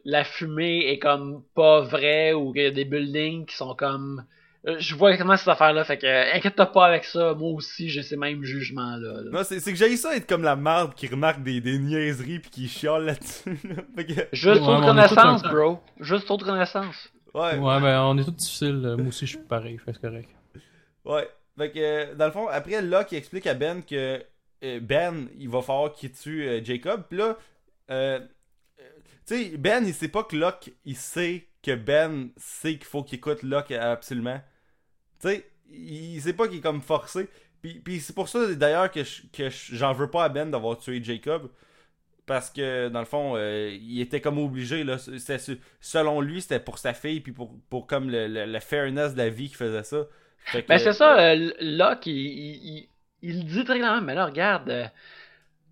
la 0.05 0.23
fumée 0.23 0.89
est 0.91 0.99
comme 0.99 1.43
pas 1.55 1.81
vraie 1.81 2.33
ou 2.33 2.53
qu'il 2.53 2.63
y 2.63 2.65
a 2.67 2.71
des 2.71 2.85
buildings 2.85 3.45
qui 3.45 3.55
sont 3.55 3.75
comme. 3.75 4.23
Euh, 4.67 4.75
je 4.77 4.93
vois 4.93 5.09
exactement 5.11 5.37
ces 5.37 5.49
affaires-là, 5.49 5.83
fait 5.83 5.97
que 5.97 6.35
inquiète-toi 6.35 6.67
pas 6.67 6.85
avec 6.85 7.03
ça. 7.05 7.33
Moi 7.33 7.49
aussi, 7.51 7.89
j'ai 7.89 8.03
ces 8.03 8.15
mêmes 8.15 8.43
jugements-là. 8.43 9.23
Non, 9.31 9.41
c'est 9.43 9.59
que 9.59 9.75
j'ai 9.75 9.97
ça 9.97 10.15
être 10.15 10.27
comme 10.27 10.43
la 10.43 10.55
marde 10.55 10.93
qui 10.93 11.07
remarque 11.07 11.41
des, 11.41 11.61
des 11.61 11.79
niaiseries 11.79 12.39
puis 12.39 12.51
qui 12.51 12.67
chiale 12.67 13.05
là-dessus. 13.05 13.59
Juste 14.33 14.61
trop 14.61 14.79
de 14.79 14.85
connaissance, 14.85 15.41
bro. 15.43 15.79
Juste 15.99 16.25
trop 16.25 16.37
de 16.37 16.43
connaissance. 16.43 17.09
Ouais. 17.33 17.57
Ouais, 17.57 17.81
ben 17.81 18.01
on 18.01 18.17
est 18.17 18.23
tous 18.23 18.31
difficiles. 18.31 18.95
Moi 18.97 19.07
aussi, 19.07 19.25
je 19.25 19.37
suis 19.37 19.47
pareil, 19.47 19.77
fait 19.77 19.93
c'est 19.93 20.01
correct. 20.01 20.29
Ouais. 21.05 21.27
Fait 21.57 21.71
que, 21.71 21.79
euh, 21.79 22.15
dans 22.15 22.25
le 22.25 22.31
fond, 22.31 22.47
après, 22.47 22.81
Locke 22.81 23.13
explique 23.13 23.47
à 23.47 23.53
Ben 23.53 23.83
que 23.83 24.23
euh, 24.63 24.79
Ben, 24.79 25.27
il 25.37 25.49
va 25.49 25.61
falloir 25.61 25.91
qu'il 25.93 26.11
tue 26.11 26.47
euh, 26.47 26.63
Jacob. 26.63 27.03
Puis 27.09 27.17
là, 27.17 27.37
tu 29.25 29.35
sais, 29.35 29.57
Ben, 29.57 29.85
il 29.85 29.93
sait 29.93 30.07
pas 30.07 30.23
que 30.23 30.35
Locke, 30.35 30.71
il 30.85 30.95
sait 30.95 31.47
que 31.61 31.75
Ben 31.75 32.29
sait 32.37 32.75
qu'il 32.75 32.85
faut 32.85 33.03
qu'il 33.03 33.17
écoute 33.17 33.43
Locke 33.43 33.71
absolument. 33.71 34.41
Tu 35.21 35.29
sais, 35.29 35.49
il 35.69 36.19
sait 36.21 36.33
pas 36.33 36.47
qu'il 36.47 36.57
est 36.57 36.61
comme 36.61 36.81
forcé. 36.81 37.27
Puis, 37.61 37.75
puis 37.75 37.99
c'est 37.99 38.13
pour 38.13 38.27
ça, 38.27 38.53
d'ailleurs, 38.53 38.91
que, 38.91 39.01
que 39.31 39.49
j'en 39.49 39.93
veux 39.93 40.09
pas 40.09 40.23
à 40.23 40.29
Ben 40.29 40.49
d'avoir 40.49 40.77
tué 40.77 41.01
Jacob. 41.03 41.49
Parce 42.25 42.49
que, 42.49 42.89
dans 42.89 42.99
le 42.99 43.05
fond, 43.05 43.37
il 43.37 43.99
était 43.99 44.21
comme 44.21 44.37
obligé. 44.37 44.83
Là, 44.83 44.97
selon 45.79 46.21
lui, 46.21 46.41
c'était 46.41 46.59
pour 46.59 46.77
sa 46.77 46.93
fille, 46.93 47.19
puis 47.19 47.33
pour, 47.33 47.57
pour 47.69 47.87
comme 47.87 48.09
le, 48.09 48.27
le, 48.27 48.59
fairness 48.59 49.13
de 49.13 49.17
la 49.17 49.29
vie 49.29 49.47
qu'il 49.47 49.57
faisait 49.57 49.83
ça. 49.83 50.07
Ben, 50.67 50.77
c'est 50.77 50.93
ça, 50.93 51.19
euh, 51.19 51.51
Locke, 51.61 52.07
il, 52.07 52.15
il, 52.15 52.89
il, 53.21 53.45
dit 53.45 53.63
très 53.63 53.77
clairement, 53.77 54.01
mais 54.01 54.15
là, 54.15 54.25
regarde, 54.25 54.69
euh, 54.69 54.87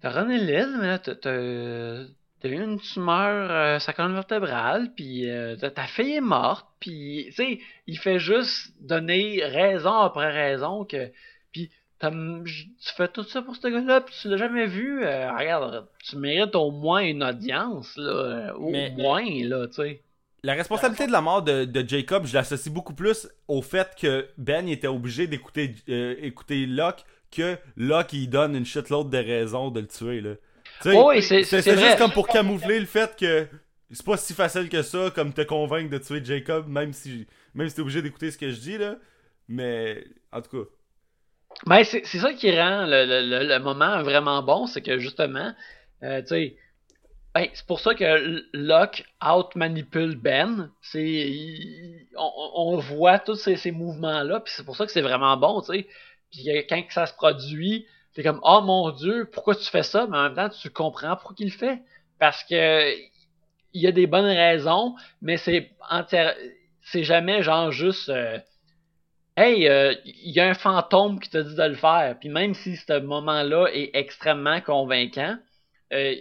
t'as 0.01 0.09
runné 0.11 0.37
l'île, 0.37 0.77
mais 0.79 0.87
là, 0.87 0.99
t'as 0.99 2.05
eu 2.47 2.63
une 2.63 2.79
tumeur 2.79 3.51
euh, 3.51 3.79
sa 3.79 3.93
colonne 3.93 4.13
vertébrale, 4.13 4.91
puis 4.95 5.29
euh, 5.29 5.55
ta 5.57 5.85
fille 5.87 6.15
est 6.15 6.21
morte, 6.21 6.65
puis, 6.79 7.25
tu 7.27 7.33
sais, 7.33 7.59
il 7.87 7.97
fait 7.97 8.19
juste 8.19 8.73
donner 8.79 9.43
raison 9.43 9.93
après 9.99 10.31
raison 10.31 10.85
que, 10.85 11.11
puis 11.51 11.69
tu 12.01 12.93
fais 12.95 13.09
tout 13.09 13.23
ça 13.23 13.41
pour 13.41 13.55
ce 13.57 13.67
gars-là, 13.67 14.01
puis 14.01 14.15
tu 14.21 14.29
l'as 14.29 14.37
jamais 14.37 14.67
vu, 14.67 14.99
regarde, 14.99 15.87
tu 16.07 16.15
mérites 16.15 16.55
au 16.55 16.71
moins 16.71 17.01
une 17.01 17.23
audience, 17.23 17.93
là, 17.97 18.53
au 18.55 18.69
moins, 18.69 19.25
là, 19.43 19.67
tu 19.67 19.73
sais. 19.73 20.01
La 20.43 20.53
responsabilité 20.53 21.05
de 21.05 21.11
la 21.11 21.21
mort 21.21 21.41
de, 21.41 21.85
Jacob, 21.87 22.25
je 22.25 22.33
l'associe 22.33 22.73
beaucoup 22.73 22.93
plus 22.93 23.27
au 23.47 23.61
fait 23.61 23.93
que 23.99 24.27
Ben 24.37 24.69
était 24.69 24.87
obligé 24.87 25.27
d'écouter 25.27 25.75
euh, 25.89 26.15
écouter 26.21 26.65
Locke 26.65 27.03
que 27.31 27.57
Locke 27.75 28.13
il 28.13 28.29
donne 28.29 28.55
une 28.55 28.65
shitload 28.65 29.09
de 29.09 29.17
raisons 29.17 29.69
de 29.69 29.81
le 29.81 29.87
tuer 29.87 30.21
là. 30.21 30.31
Oui, 30.85 31.21
c'est 31.21 31.43
juste 31.43 31.97
comme 31.97 32.11
pour 32.11 32.27
camoufler 32.27 32.79
le 32.79 32.85
fait 32.85 33.15
que 33.17 33.47
c'est 33.91 34.05
pas 34.05 34.17
si 34.17 34.33
facile 34.33 34.69
que 34.69 34.81
ça 34.81 35.11
comme 35.13 35.33
te 35.33 35.41
convaincre 35.41 35.89
de 35.89 35.97
tuer 35.97 36.23
Jacob 36.23 36.67
même 36.67 36.93
si 36.93 37.25
même 37.53 37.67
si 37.67 37.75
t'es 37.75 37.81
obligé 37.81 38.01
d'écouter 38.01 38.31
ce 38.31 38.37
que 38.37 38.49
je 38.49 38.59
dis 38.59 38.77
là. 38.77 38.95
Mais 39.47 40.05
en 40.31 40.41
tout 40.41 40.63
cas. 40.63 40.69
Ben 41.65 41.83
c'est 41.83 42.05
ça 42.05 42.33
qui 42.33 42.51
rend 42.51 42.85
le, 42.87 43.57
moment 43.59 44.03
vraiment 44.03 44.43
bon, 44.43 44.67
c'est 44.67 44.81
que 44.81 44.99
justement, 44.99 45.53
euh, 46.03 46.21
tu 46.21 46.27
sais 46.27 46.57
ben, 47.33 47.47
c'est 47.53 47.65
pour 47.65 47.79
ça 47.79 47.93
que 47.93 48.43
Locke 48.53 49.05
out-manipule 49.23 50.15
Ben. 50.15 50.71
C'est, 50.81 52.07
on, 52.17 52.77
voit 52.77 53.19
tous 53.19 53.35
ces, 53.35 53.71
mouvements-là, 53.71 54.39
puis 54.39 54.53
c'est 54.55 54.65
pour 54.65 54.75
ça 54.75 54.85
que 54.85 54.91
c'est 54.91 55.01
vraiment 55.01 55.37
bon, 55.37 55.61
tu 55.61 55.73
sais. 55.73 55.87
Puis 56.31 56.47
quand 56.67 56.83
ça 56.89 57.05
se 57.05 57.13
produit, 57.13 57.85
c'est 58.11 58.23
comme 58.23 58.39
oh 58.43 58.61
mon 58.61 58.91
Dieu, 58.91 59.29
pourquoi 59.31 59.55
tu 59.55 59.65
fais 59.65 59.83
ça? 59.83 60.07
Mais 60.07 60.17
en 60.17 60.23
même 60.23 60.35
temps, 60.35 60.49
tu 60.49 60.69
comprends 60.69 61.15
pourquoi 61.15 61.35
il 61.39 61.45
le 61.45 61.51
fait. 61.51 61.81
Parce 62.19 62.43
que 62.43 62.93
il 63.73 63.81
y 63.81 63.87
a 63.87 63.91
des 63.91 64.07
bonnes 64.07 64.25
raisons, 64.25 64.95
mais 65.21 65.37
c'est 65.37 65.71
c'est 66.81 67.03
jamais 67.03 67.43
genre 67.43 67.71
juste 67.71 68.09
euh, 68.09 68.39
Hey, 69.39 69.69
euh, 69.69 69.95
il 70.03 70.31
y 70.31 70.41
a 70.41 70.49
un 70.49 70.53
fantôme 70.53 71.17
qui 71.17 71.29
te 71.29 71.37
dit 71.37 71.55
de 71.55 71.63
le 71.63 71.75
faire. 71.75 72.17
Puis 72.19 72.27
même 72.27 72.53
si 72.53 72.75
ce 72.75 72.99
moment-là 72.99 73.67
est 73.67 73.91
extrêmement 73.93 74.59
convaincant, 74.59 75.37
euh, 75.93 76.13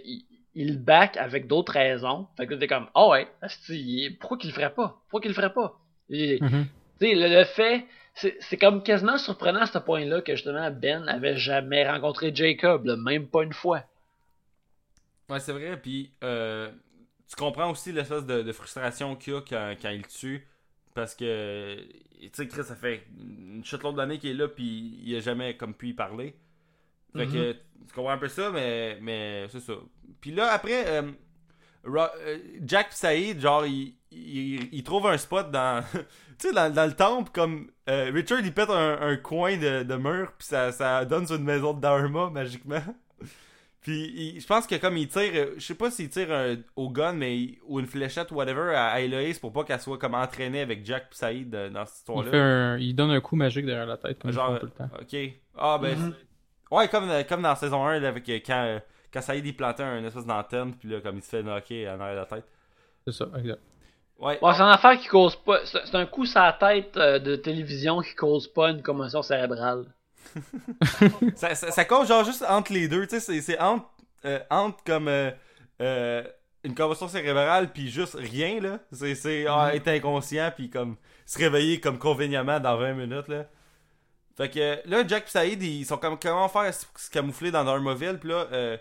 il 0.55 0.81
back 0.81 1.17
avec 1.17 1.45
d'autres 1.45 1.73
raisons. 1.73 2.27
Fait 2.37 2.47
que 2.47 2.53
t'es 2.53 2.67
comme, 2.67 2.87
oh 2.95 3.11
ouais, 3.11 3.27
pourquoi 4.21 4.37
qu'il 4.37 4.51
le 4.51 4.55
ferait 4.55 4.73
pas? 4.73 5.01
Pourquoi 5.09 5.19
qu'il 5.19 5.31
le 5.31 5.35
ferait 5.35 5.51
pas? 5.51 5.73
Mm-hmm. 6.09 6.65
le, 7.01 7.43
fait, 7.43 7.85
c'est 8.39 8.57
comme 8.57 8.83
quasiment 8.83 9.17
surprenant 9.17 9.61
à 9.61 9.65
ce 9.65 9.77
point-là 9.77 10.21
que 10.21 10.35
justement 10.35 10.69
Ben 10.71 11.07
avait 11.07 11.37
jamais 11.37 11.89
rencontré 11.89 12.33
Jacob, 12.33 12.85
même 12.97 13.27
pas 13.27 13.43
une 13.43 13.53
fois. 13.53 13.83
Ouais, 15.29 15.39
c'est 15.39 15.53
vrai, 15.53 15.79
puis 15.79 16.11
euh, 16.23 16.71
tu 17.27 17.35
comprends 17.35 17.69
aussi 17.69 17.91
l'espèce 17.91 18.25
de, 18.25 18.41
de 18.41 18.51
frustration 18.51 19.15
qu'il 19.15 19.35
a 19.35 19.41
quand, 19.41 19.75
quand, 19.81 19.89
il 19.89 20.07
tue. 20.07 20.47
Parce 20.95 21.13
que, 21.13 21.77
tu 22.19 22.29
sais, 22.33 22.47
Chris, 22.47 22.63
ça 22.63 22.75
fait 22.75 23.05
une 23.19 23.63
chute 23.63 23.81
d'années 23.95 24.17
qu'il 24.17 24.31
est 24.31 24.33
là, 24.33 24.47
puis 24.47 24.99
il 25.03 25.15
a 25.15 25.19
jamais 25.19 25.55
comme 25.55 25.75
pu 25.75 25.89
y 25.89 25.93
parler. 25.93 26.35
Fait 27.15 27.25
que, 27.25 27.31
mm-hmm. 27.31 27.57
tu 27.87 27.93
comprends 27.93 28.11
un 28.11 28.17
peu 28.17 28.27
ça, 28.27 28.51
mais, 28.51 28.97
mais 29.01 29.47
c'est 29.49 29.59
ça. 29.59 29.73
Puis 30.19 30.31
là, 30.31 30.51
après, 30.51 30.87
euh, 30.87 31.11
Jack 32.63 32.87
Saïd, 32.91 33.39
genre, 33.39 33.65
il, 33.65 33.95
il, 34.11 34.83
trouve 34.83 35.07
un 35.07 35.17
spot 35.17 35.49
dans. 35.51 35.83
tu 36.39 36.47
sais, 36.47 36.53
dans, 36.53 36.73
dans, 36.73 36.85
le 36.85 36.93
temple, 36.93 37.31
comme. 37.33 37.69
Euh, 37.89 38.11
Richard, 38.13 38.39
il 38.41 38.53
pète 38.53 38.69
un, 38.69 38.99
un 39.01 39.15
coin 39.17 39.57
de, 39.57 39.83
de 39.83 39.95
mur, 39.95 40.33
puis 40.37 40.47
ça, 40.47 40.71
ça 40.71 41.05
donne 41.05 41.25
sur 41.25 41.37
une 41.37 41.43
maison 41.43 41.73
de 41.73 41.81
Dharma, 41.81 42.29
magiquement. 42.29 42.81
Puis 43.81 44.11
il- 44.13 44.41
je 44.41 44.45
pense 44.45 44.67
que 44.67 44.75
comme 44.75 44.97
il 44.97 45.07
tire, 45.07 45.31
euh, 45.33 45.53
je 45.55 45.61
sais 45.61 45.73
pas 45.73 45.89
s'il 45.89 46.09
tire 46.09 46.33
un- 46.33 46.57
au 46.75 46.89
gun, 46.89 47.13
mais 47.13 47.37
il- 47.39 47.59
ou 47.65 47.79
une 47.79 47.85
fléchette, 47.85 48.29
whatever, 48.31 48.75
à, 48.75 48.87
à 48.89 48.99
Héloïse 48.99 49.39
pour 49.39 49.53
pas 49.53 49.63
qu'elle 49.63 49.79
soit 49.79 49.97
comme 49.97 50.15
entraînée 50.15 50.59
avec 50.59 50.85
Jack 50.85 51.09
pis 51.09 51.17
Saïd 51.17 51.55
euh, 51.55 51.69
dans 51.69 51.85
cette 51.85 51.95
Il, 51.95 51.99
histoire-là. 51.99 52.29
fait 52.31 52.37
un... 52.37 52.77
il 52.77 52.93
donne 52.93 53.11
un 53.11 53.21
coup 53.21 53.37
magique 53.37 53.65
derrière 53.65 53.85
la 53.85 53.95
tête, 53.95 54.19
comme 54.19 54.33
Genre, 54.33 54.59
tout 54.59 54.65
le 54.65 54.71
temps. 54.73 54.89
Ok. 55.01 55.15
Ah, 55.57 55.79
ben. 55.81 55.97
Mhm. 55.97 56.13
Ouais, 56.71 56.89
comme, 56.89 57.09
euh, 57.09 57.23
comme 57.23 57.41
dans 57.41 57.55
saison 57.55 57.85
1, 57.85 57.99
là, 58.01 58.09
avec 58.09 58.27
euh, 58.27 58.79
quand, 59.13 59.19
euh, 59.19 59.21
quand 59.21 59.21
Saïd 59.21 59.45
il 59.45 59.55
plantait 59.55 59.83
un 59.83 60.03
espèce 60.03 60.25
d'antenne, 60.25 60.73
puis 60.75 60.89
là, 60.89 61.01
comme 61.01 61.17
il 61.17 61.23
se 61.23 61.29
fait 61.29 61.43
knocker 61.43 61.87
en 61.89 61.99
arrière 61.99 62.15
de 62.15 62.19
la 62.19 62.25
tête. 62.25 62.45
C'est 63.05 63.13
ça, 63.13 63.25
exact. 63.37 63.59
Ouais. 64.19 64.37
Bon, 64.41 64.51
c'est 64.53 64.61
une 64.61 64.67
affaire 64.69 64.99
qui 64.99 65.07
cause 65.07 65.35
pas. 65.37 65.59
C'est 65.65 65.95
un 65.95 66.05
coup 66.05 66.25
sur 66.25 66.41
la 66.41 66.51
tête 66.53 66.97
euh, 66.97 67.19
de 67.19 67.35
télévision 67.37 68.01
qui 68.01 68.13
cause 68.15 68.47
pas 68.51 68.69
une 68.71 68.81
commotion 68.81 69.21
cérébrale. 69.21 69.85
Ça, 71.35 71.55
ça, 71.55 71.71
ça 71.71 71.85
cause 71.85 72.07
genre 72.07 72.23
juste 72.23 72.43
entre 72.47 72.73
les 72.73 72.87
deux, 72.87 73.07
tu 73.07 73.19
sais, 73.19 73.41
c'est- 73.41 73.59
entre, 73.59 73.89
euh, 74.25 74.39
entre 74.49 74.83
comme 74.83 75.07
euh, 75.07 75.31
euh, 75.81 76.23
une 76.63 76.75
commotion 76.75 77.07
cérébrale 77.07 77.71
puis 77.71 77.89
juste 77.89 78.15
rien, 78.15 78.59
là. 78.59 78.79
C'est 78.91 79.15
c'est, 79.15 79.45
ah, 79.47 79.73
être 79.73 79.87
inconscient 79.87 80.51
puis 80.55 80.69
comme 80.69 80.97
se 81.25 81.39
réveiller 81.39 81.79
comme 81.79 81.97
convenablement 81.97 82.59
dans 82.59 82.77
20 82.77 82.93
minutes, 82.93 83.27
là. 83.29 83.45
Fait 84.37 84.49
que 84.49 84.87
là, 84.87 85.07
Jack 85.07 85.25
et 85.27 85.29
Saïd, 85.29 85.63
ils 85.63 85.85
sont 85.85 85.97
comme 85.97 86.19
comment 86.19 86.47
faire 86.49 86.73
se 86.73 86.85
se 86.95 87.09
camoufler 87.09 87.51
dans 87.51 87.63
Darmoville, 87.63 88.19
puis 88.19 88.29
là, 88.29 88.45
euh, 88.51 88.77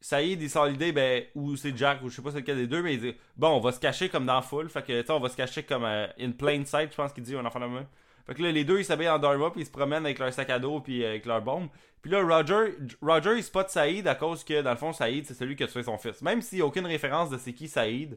Saïd, 0.00 0.40
il 0.40 0.48
sort 0.50 0.66
l'idée, 0.66 0.92
ben, 0.92 1.24
ou 1.34 1.56
c'est 1.56 1.76
Jack, 1.76 2.02
ou 2.02 2.08
je 2.08 2.16
sais 2.16 2.22
pas 2.22 2.30
c'est 2.30 2.40
lequel 2.40 2.56
des 2.56 2.66
deux, 2.68 2.82
mais 2.82 2.94
il 2.94 3.00
dit, 3.00 3.14
bon, 3.36 3.48
on 3.48 3.60
va 3.60 3.72
se 3.72 3.80
cacher 3.80 4.08
comme 4.08 4.26
dans 4.26 4.40
foule, 4.42 4.68
fait 4.70 4.82
que, 4.82 5.00
tu 5.00 5.06
sais, 5.06 5.12
on 5.12 5.18
va 5.20 5.28
se 5.28 5.36
cacher 5.36 5.64
comme 5.64 5.84
euh, 5.84 6.06
in 6.20 6.30
plain 6.30 6.64
sight, 6.64 6.90
je 6.92 6.96
pense 6.96 7.12
qu'il 7.12 7.24
dit, 7.24 7.34
un 7.36 7.44
enfant 7.44 7.60
de 7.60 7.66
main. 7.66 7.86
Fait 8.26 8.34
que 8.34 8.42
là, 8.42 8.52
les 8.52 8.64
deux, 8.64 8.78
ils 8.78 8.84
s'habillent 8.84 9.08
en 9.08 9.18
Dharma, 9.18 9.50
puis 9.50 9.62
ils 9.62 9.66
se 9.66 9.70
promènent 9.70 10.04
avec 10.04 10.18
leur 10.18 10.32
sac 10.32 10.50
à 10.50 10.58
dos, 10.58 10.80
puis 10.80 11.02
euh, 11.02 11.08
avec 11.08 11.26
leur 11.26 11.42
bombe. 11.42 11.68
Puis 12.00 12.12
là, 12.12 12.22
Roger, 12.22 12.74
Roger, 13.02 13.34
il 13.38 13.42
spot 13.42 13.68
Saïd 13.70 14.06
à 14.06 14.14
cause 14.14 14.44
que, 14.44 14.62
dans 14.62 14.70
le 14.70 14.76
fond, 14.76 14.92
Saïd, 14.92 15.26
c'est 15.26 15.34
celui 15.34 15.56
qui 15.56 15.64
a 15.64 15.66
tué 15.66 15.82
son 15.82 15.98
fils. 15.98 16.22
Même 16.22 16.42
s'il 16.42 16.58
n'y 16.58 16.62
a 16.62 16.66
aucune 16.66 16.86
référence 16.86 17.28
de 17.30 17.38
c'est 17.38 17.52
qui 17.52 17.66
Saïd, 17.66 18.16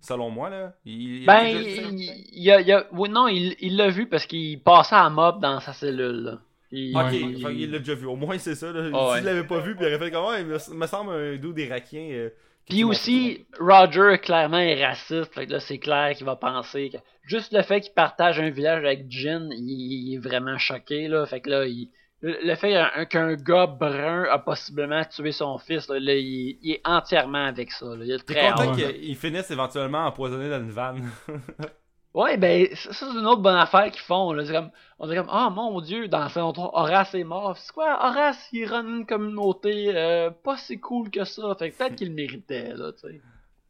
selon 0.00 0.28
moi, 0.28 0.50
là. 0.50 0.74
Il, 0.84 1.24
Ben, 1.24 1.44
il- 1.46 2.26
il, 2.32 2.50
a, 2.72 2.86
oui, 2.92 3.08
non, 3.08 3.28
il 3.28 3.56
il 3.60 3.76
l'a 3.76 3.88
vu 3.88 4.08
parce 4.08 4.26
qu'il 4.26 4.60
passait 4.62 4.94
à 4.96 5.08
mob 5.08 5.40
dans 5.40 5.58
sa 5.60 5.72
cellule. 5.72 6.22
Là. 6.24 6.38
Il- 6.70 6.96
Ok, 6.96 7.12
il- 7.12 7.42
fait 7.42 7.54
qu'il 7.54 7.70
l'a 7.70 7.78
déjà 7.78 7.94
vu. 7.94 8.06
Au 8.06 8.16
moins, 8.16 8.36
c'est 8.38 8.54
ça. 8.54 8.72
Ah 8.74 9.08
ouais. 9.10 9.16
S'il 9.16 9.24
l'avait 9.24 9.46
pas 9.46 9.60
vu, 9.60 9.74
puis 9.74 9.84
il 9.84 9.88
aurait 9.88 9.98
fait 10.04 10.10
comment, 10.10 10.34
il 10.34 10.46
me, 10.46 10.86
semble 10.86 11.12
un 11.12 11.36
dos 11.36 11.52
des 11.52 11.68
raquiens. 11.68 12.08
euh, 12.12 12.30
Puis 12.68 12.84
aussi, 12.84 13.46
Roger 13.58 14.18
clairement 14.22 14.58
est 14.58 14.84
raciste, 14.84 15.32
fait 15.34 15.46
que 15.46 15.52
là 15.52 15.60
c'est 15.60 15.78
clair 15.78 16.14
qu'il 16.14 16.26
va 16.26 16.36
penser 16.36 16.90
que 16.90 16.98
juste 17.22 17.52
le 17.54 17.62
fait 17.62 17.80
qu'il 17.80 17.94
partage 17.94 18.38
un 18.38 18.50
village 18.50 18.84
avec 18.84 19.06
Jin, 19.08 19.48
il, 19.52 20.10
il 20.10 20.14
est 20.16 20.18
vraiment 20.18 20.58
choqué 20.58 21.08
là, 21.08 21.24
fait 21.24 21.40
que 21.40 21.48
là 21.48 21.64
il 21.64 21.88
le 22.20 22.54
fait 22.56 22.74
qu'un 23.08 23.34
gars 23.36 23.66
brun 23.68 24.24
a 24.24 24.38
possiblement 24.40 25.02
tué 25.04 25.30
son 25.32 25.56
fils, 25.56 25.88
là, 25.88 26.00
là, 26.00 26.14
il, 26.14 26.58
il 26.62 26.72
est 26.72 26.80
entièrement 26.84 27.44
avec 27.46 27.70
ça. 27.70 27.86
Là. 27.86 28.04
Il 28.04 28.10
est 28.10 28.18
très 28.26 28.50
content 28.50 28.72
hâte. 28.72 28.76
qu'ils 28.76 29.14
finissent 29.16 29.50
éventuellement 29.52 30.04
empoisonnés 30.04 30.50
dans 30.50 30.58
une 30.60 30.70
vanne. 30.72 31.08
Ouais, 32.18 32.36
ben, 32.36 32.66
ça, 32.74 32.92
ça, 32.92 33.06
c'est 33.12 33.18
une 33.18 33.26
autre 33.26 33.42
bonne 33.42 33.54
affaire 33.56 33.90
qu'ils 33.92 34.00
font. 34.02 34.32
Là. 34.32 34.44
C'est 34.44 34.52
comme, 34.52 34.70
on 34.98 35.06
dirait 35.06 35.18
comme, 35.18 35.30
ah 35.30 35.50
mon 35.50 35.80
dieu, 35.80 36.08
dans 36.08 36.26
3, 36.28 36.52
Horace 36.74 37.14
est 37.14 37.22
mort. 37.22 37.56
C'est 37.56 37.72
quoi, 37.72 37.96
Horace, 38.04 38.48
il 38.52 38.64
run 38.66 38.84
une 38.86 39.06
communauté 39.06 39.92
euh, 39.94 40.30
pas 40.30 40.56
si 40.56 40.80
cool 40.80 41.10
que 41.10 41.24
ça. 41.24 41.54
Fait 41.56 41.70
que 41.70 41.76
peut-être 41.78 41.94
qu'il 41.94 42.08
le 42.08 42.14
méritait, 42.14 42.74
là, 42.74 42.90
tu 42.92 43.00
sais. 43.08 43.20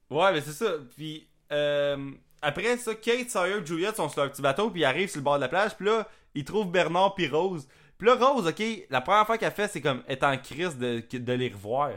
Ouais, 0.09 0.33
mais 0.33 0.41
c'est 0.41 0.53
ça. 0.53 0.73
Puis 0.97 1.29
euh, 1.53 2.11
après 2.41 2.79
ça, 2.79 2.95
Kate, 2.95 3.29
Sawyer, 3.29 3.67
Juliette 3.67 3.97
sont 3.97 4.09
sur 4.09 4.23
leur 4.23 4.33
petit 4.33 4.41
bateau, 4.41 4.71
puis 4.71 4.81
ils 4.81 4.85
arrivent 4.87 5.11
sur 5.11 5.19
le 5.21 5.25
bord 5.25 5.37
de 5.37 5.43
la 5.43 5.49
plage, 5.49 5.77
puis 5.77 5.85
là, 5.87 6.07
ils 6.35 6.45
trouvent 6.45 6.71
Bernard 6.71 7.15
puis 7.15 7.29
Rose. 7.29 7.69
Puis 7.99 8.07
là, 8.09 8.15
Rose, 8.15 8.47
ok, 8.47 8.63
la 8.89 9.01
première 9.03 9.27
fois 9.27 9.37
qu'elle 9.37 9.53
fait, 9.53 9.69
c'est 9.69 9.83
comme 9.83 10.03
être 10.09 10.25
en 10.25 10.39
crise 10.39 10.79
de, 10.79 11.03
de 11.13 11.33
les 11.35 11.49
revoir. 11.49 11.91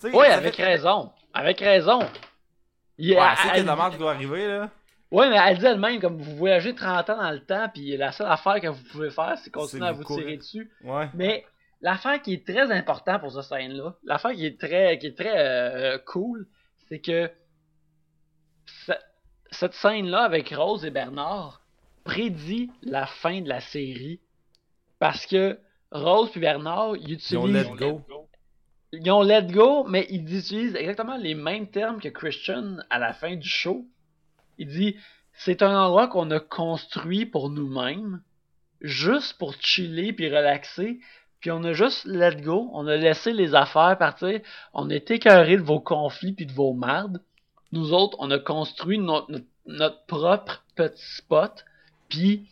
Tu 0.00 0.10
sais, 0.10 0.14
Ouais, 0.14 0.28
ça 0.28 0.36
avec 0.36 0.56
fait- 0.56 0.64
raison. 0.64 1.10
Avec 1.32 1.60
raison. 1.60 2.00
Il- 2.98 3.12
Ouais, 3.14 3.20
elle- 3.22 3.50
elle 3.52 3.56
sait 3.56 3.62
de 3.62 3.66
la 3.68 3.90
doit 3.96 4.10
arriver, 4.12 4.46
là. 4.48 4.68
Ouais, 5.12 5.30
mais 5.30 5.36
elle 5.36 5.58
dit 5.58 5.64
elle-même, 5.66 6.00
comme 6.00 6.16
vous 6.20 6.36
voyagez 6.36 6.74
30 6.74 7.10
ans 7.10 7.16
dans 7.16 7.30
le 7.30 7.40
temps, 7.44 7.68
puis 7.72 7.96
la 7.96 8.10
seule 8.12 8.26
affaire 8.26 8.60
que 8.60 8.66
vous 8.68 8.82
pouvez 8.90 9.10
faire, 9.10 9.36
c'est 9.38 9.50
continuer 9.52 9.86
à 9.86 9.92
vous 9.92 10.02
courir. 10.02 10.24
tirer 10.24 10.36
dessus. 10.36 10.70
Ouais. 10.82 11.08
Mais 11.14 11.44
l'affaire 11.80 12.20
qui 12.20 12.34
est 12.34 12.44
très 12.46 12.72
importante 12.72 13.20
pour 13.20 13.30
cette 13.32 13.44
scène-là, 13.44 13.94
l'affaire 14.04 14.32
qui 14.32 14.46
est 14.46 14.58
très, 14.60 14.98
qui 14.98 15.06
est 15.06 15.16
très 15.16 15.32
euh, 15.38 15.98
cool, 16.06 16.48
c'est 16.88 16.98
que 17.00 17.30
ce- 18.86 18.92
cette 19.50 19.74
scène-là 19.74 20.22
avec 20.22 20.50
Rose 20.50 20.84
et 20.84 20.90
Bernard 20.90 21.62
prédit 22.04 22.70
la 22.82 23.06
fin 23.06 23.40
de 23.40 23.48
la 23.48 23.60
série 23.60 24.20
parce 24.98 25.26
que 25.26 25.58
Rose 25.92 26.30
et 26.36 26.40
Bernard 26.40 26.96
ils 26.96 27.10
Ils 27.12 27.36
ont 27.38 27.46
utilisent 27.46 27.70
let 27.70 27.76
go. 27.76 28.02
ils 28.92 29.10
ont 29.10 29.22
let 29.22 29.42
go, 29.46 29.84
mais 29.84 30.06
ils 30.10 30.22
utilisent 30.36 30.74
exactement 30.74 31.16
les 31.16 31.34
mêmes 31.34 31.68
termes 31.70 32.00
que 32.00 32.08
Christian 32.08 32.78
à 32.90 32.98
la 32.98 33.12
fin 33.12 33.36
du 33.36 33.48
show. 33.48 33.86
Il 34.58 34.68
dit 34.68 34.96
c'est 35.38 35.62
un 35.62 35.78
endroit 35.78 36.08
qu'on 36.08 36.30
a 36.30 36.40
construit 36.40 37.26
pour 37.26 37.50
nous-mêmes, 37.50 38.22
juste 38.80 39.36
pour 39.38 39.54
chiller 39.60 40.12
puis 40.12 40.28
relaxer. 40.28 40.98
Puis 41.40 41.50
on 41.50 41.62
a 41.64 41.74
juste 41.74 42.06
let 42.06 42.40
go, 42.40 42.70
on 42.72 42.86
a 42.86 42.96
laissé 42.96 43.32
les 43.32 43.54
affaires 43.54 43.96
partir, 43.98 44.40
on 44.72 44.88
est 44.88 45.10
écœuré 45.10 45.58
de 45.58 45.62
vos 45.62 45.80
conflits 45.80 46.32
puis 46.32 46.46
de 46.46 46.52
vos 46.52 46.72
mardes. 46.72 47.22
Nous 47.72 47.92
autres, 47.92 48.16
on 48.20 48.30
a 48.30 48.38
construit 48.38 48.98
notre, 48.98 50.06
propre 50.06 50.64
petit 50.74 51.16
spot, 51.16 51.64
puis 52.08 52.48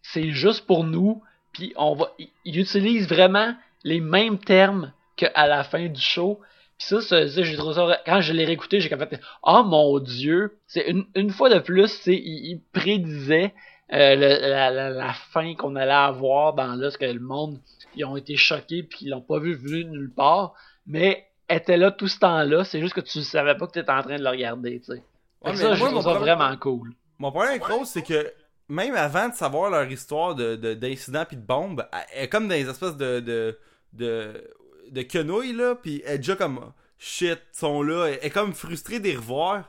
c'est 0.00 0.30
juste 0.30 0.66
pour 0.66 0.84
nous, 0.84 1.22
puis 1.52 1.72
on 1.76 1.94
va, 1.94 2.10
il 2.44 2.58
utilise 2.58 3.06
vraiment 3.06 3.54
les 3.82 4.00
mêmes 4.00 4.38
termes 4.38 4.92
qu'à 5.16 5.46
la 5.46 5.62
fin 5.62 5.88
du 5.88 6.00
show. 6.00 6.40
Puis 6.78 6.88
ça, 6.88 7.00
ça, 7.00 7.28
ça, 7.28 7.42
j'ai 7.42 7.56
trouvé 7.56 7.74
ça 7.74 8.00
quand 8.04 8.20
je 8.20 8.32
l'ai 8.32 8.44
réécouté, 8.44 8.80
j'ai 8.80 8.88
comme 8.88 8.98
fait 8.98 9.20
oh 9.44 9.62
mon 9.64 9.98
dieu, 10.00 10.58
c'est 10.66 10.88
une, 10.88 11.04
une 11.14 11.30
fois 11.30 11.48
de 11.48 11.58
plus, 11.60 11.88
c'est 11.88 12.14
il, 12.16 12.50
il 12.52 12.60
prédisait 12.72 13.54
euh, 13.92 14.14
le- 14.16 14.40
la, 14.48 14.70
la, 14.70 14.90
la 14.90 15.12
fin 15.12 15.54
qu'on 15.54 15.76
allait 15.76 15.92
avoir 15.92 16.54
dans 16.54 16.74
là, 16.74 16.90
ce 16.90 16.98
que 16.98 17.04
le 17.04 17.20
monde 17.20 17.60
ils 17.96 18.04
ont 18.04 18.16
été 18.16 18.36
choqués 18.36 18.82
puis 18.82 19.00
ils 19.02 19.10
l'ont 19.10 19.20
pas 19.20 19.38
vu 19.38 19.54
venu 19.54 19.84
nulle 19.84 20.10
part, 20.12 20.54
mais 20.86 21.26
était 21.48 21.76
là 21.76 21.90
tout 21.92 22.08
ce 22.08 22.18
temps-là, 22.18 22.64
c'est 22.64 22.80
juste 22.80 22.94
que 22.94 23.00
tu 23.00 23.22
savais 23.22 23.54
pas 23.56 23.66
que 23.66 23.72
tu 23.72 23.78
étais 23.78 23.92
en 23.92 24.02
train 24.02 24.16
de 24.16 24.22
le 24.24 24.30
regarder, 24.30 24.80
tu 24.80 24.86
sais. 24.94 25.02
Ouais, 25.44 25.54
ça, 25.56 25.74
je 25.74 25.80
trouve 25.84 25.94
ça 26.02 26.10
problème- 26.10 26.22
vraiment 26.38 26.56
cool. 26.56 26.92
Mon 27.18 27.30
problème 27.30 27.50
avec 27.52 27.64
Rose, 27.64 27.86
c'est 27.86 28.02
que 28.02 28.32
même 28.68 28.94
avant 28.96 29.28
de 29.28 29.34
savoir 29.34 29.70
leur 29.70 29.88
histoire 29.88 30.34
de, 30.34 30.56
de- 30.56 30.72
d'incidents 30.74 31.24
puis 31.28 31.36
de 31.36 31.42
bombes, 31.46 31.86
elle 32.14 32.24
est 32.24 32.28
comme 32.28 32.48
dans 32.48 32.54
des 32.54 32.68
espèces 32.68 32.96
de 32.96 33.20
de 33.20 33.58
de, 33.92 34.50
de 34.90 35.02
quenouilles 35.02 35.52
là, 35.52 35.74
puis 35.74 36.02
elle 36.06 36.14
est 36.14 36.18
déjà 36.18 36.36
comme 36.36 36.60
shit, 36.98 37.40
sont 37.52 37.82
là, 37.82 38.06
elle 38.06 38.18
est 38.22 38.30
comme 38.30 38.52
frustrée 38.52 38.98
de 38.98 39.04
les 39.04 39.16
revoir, 39.16 39.64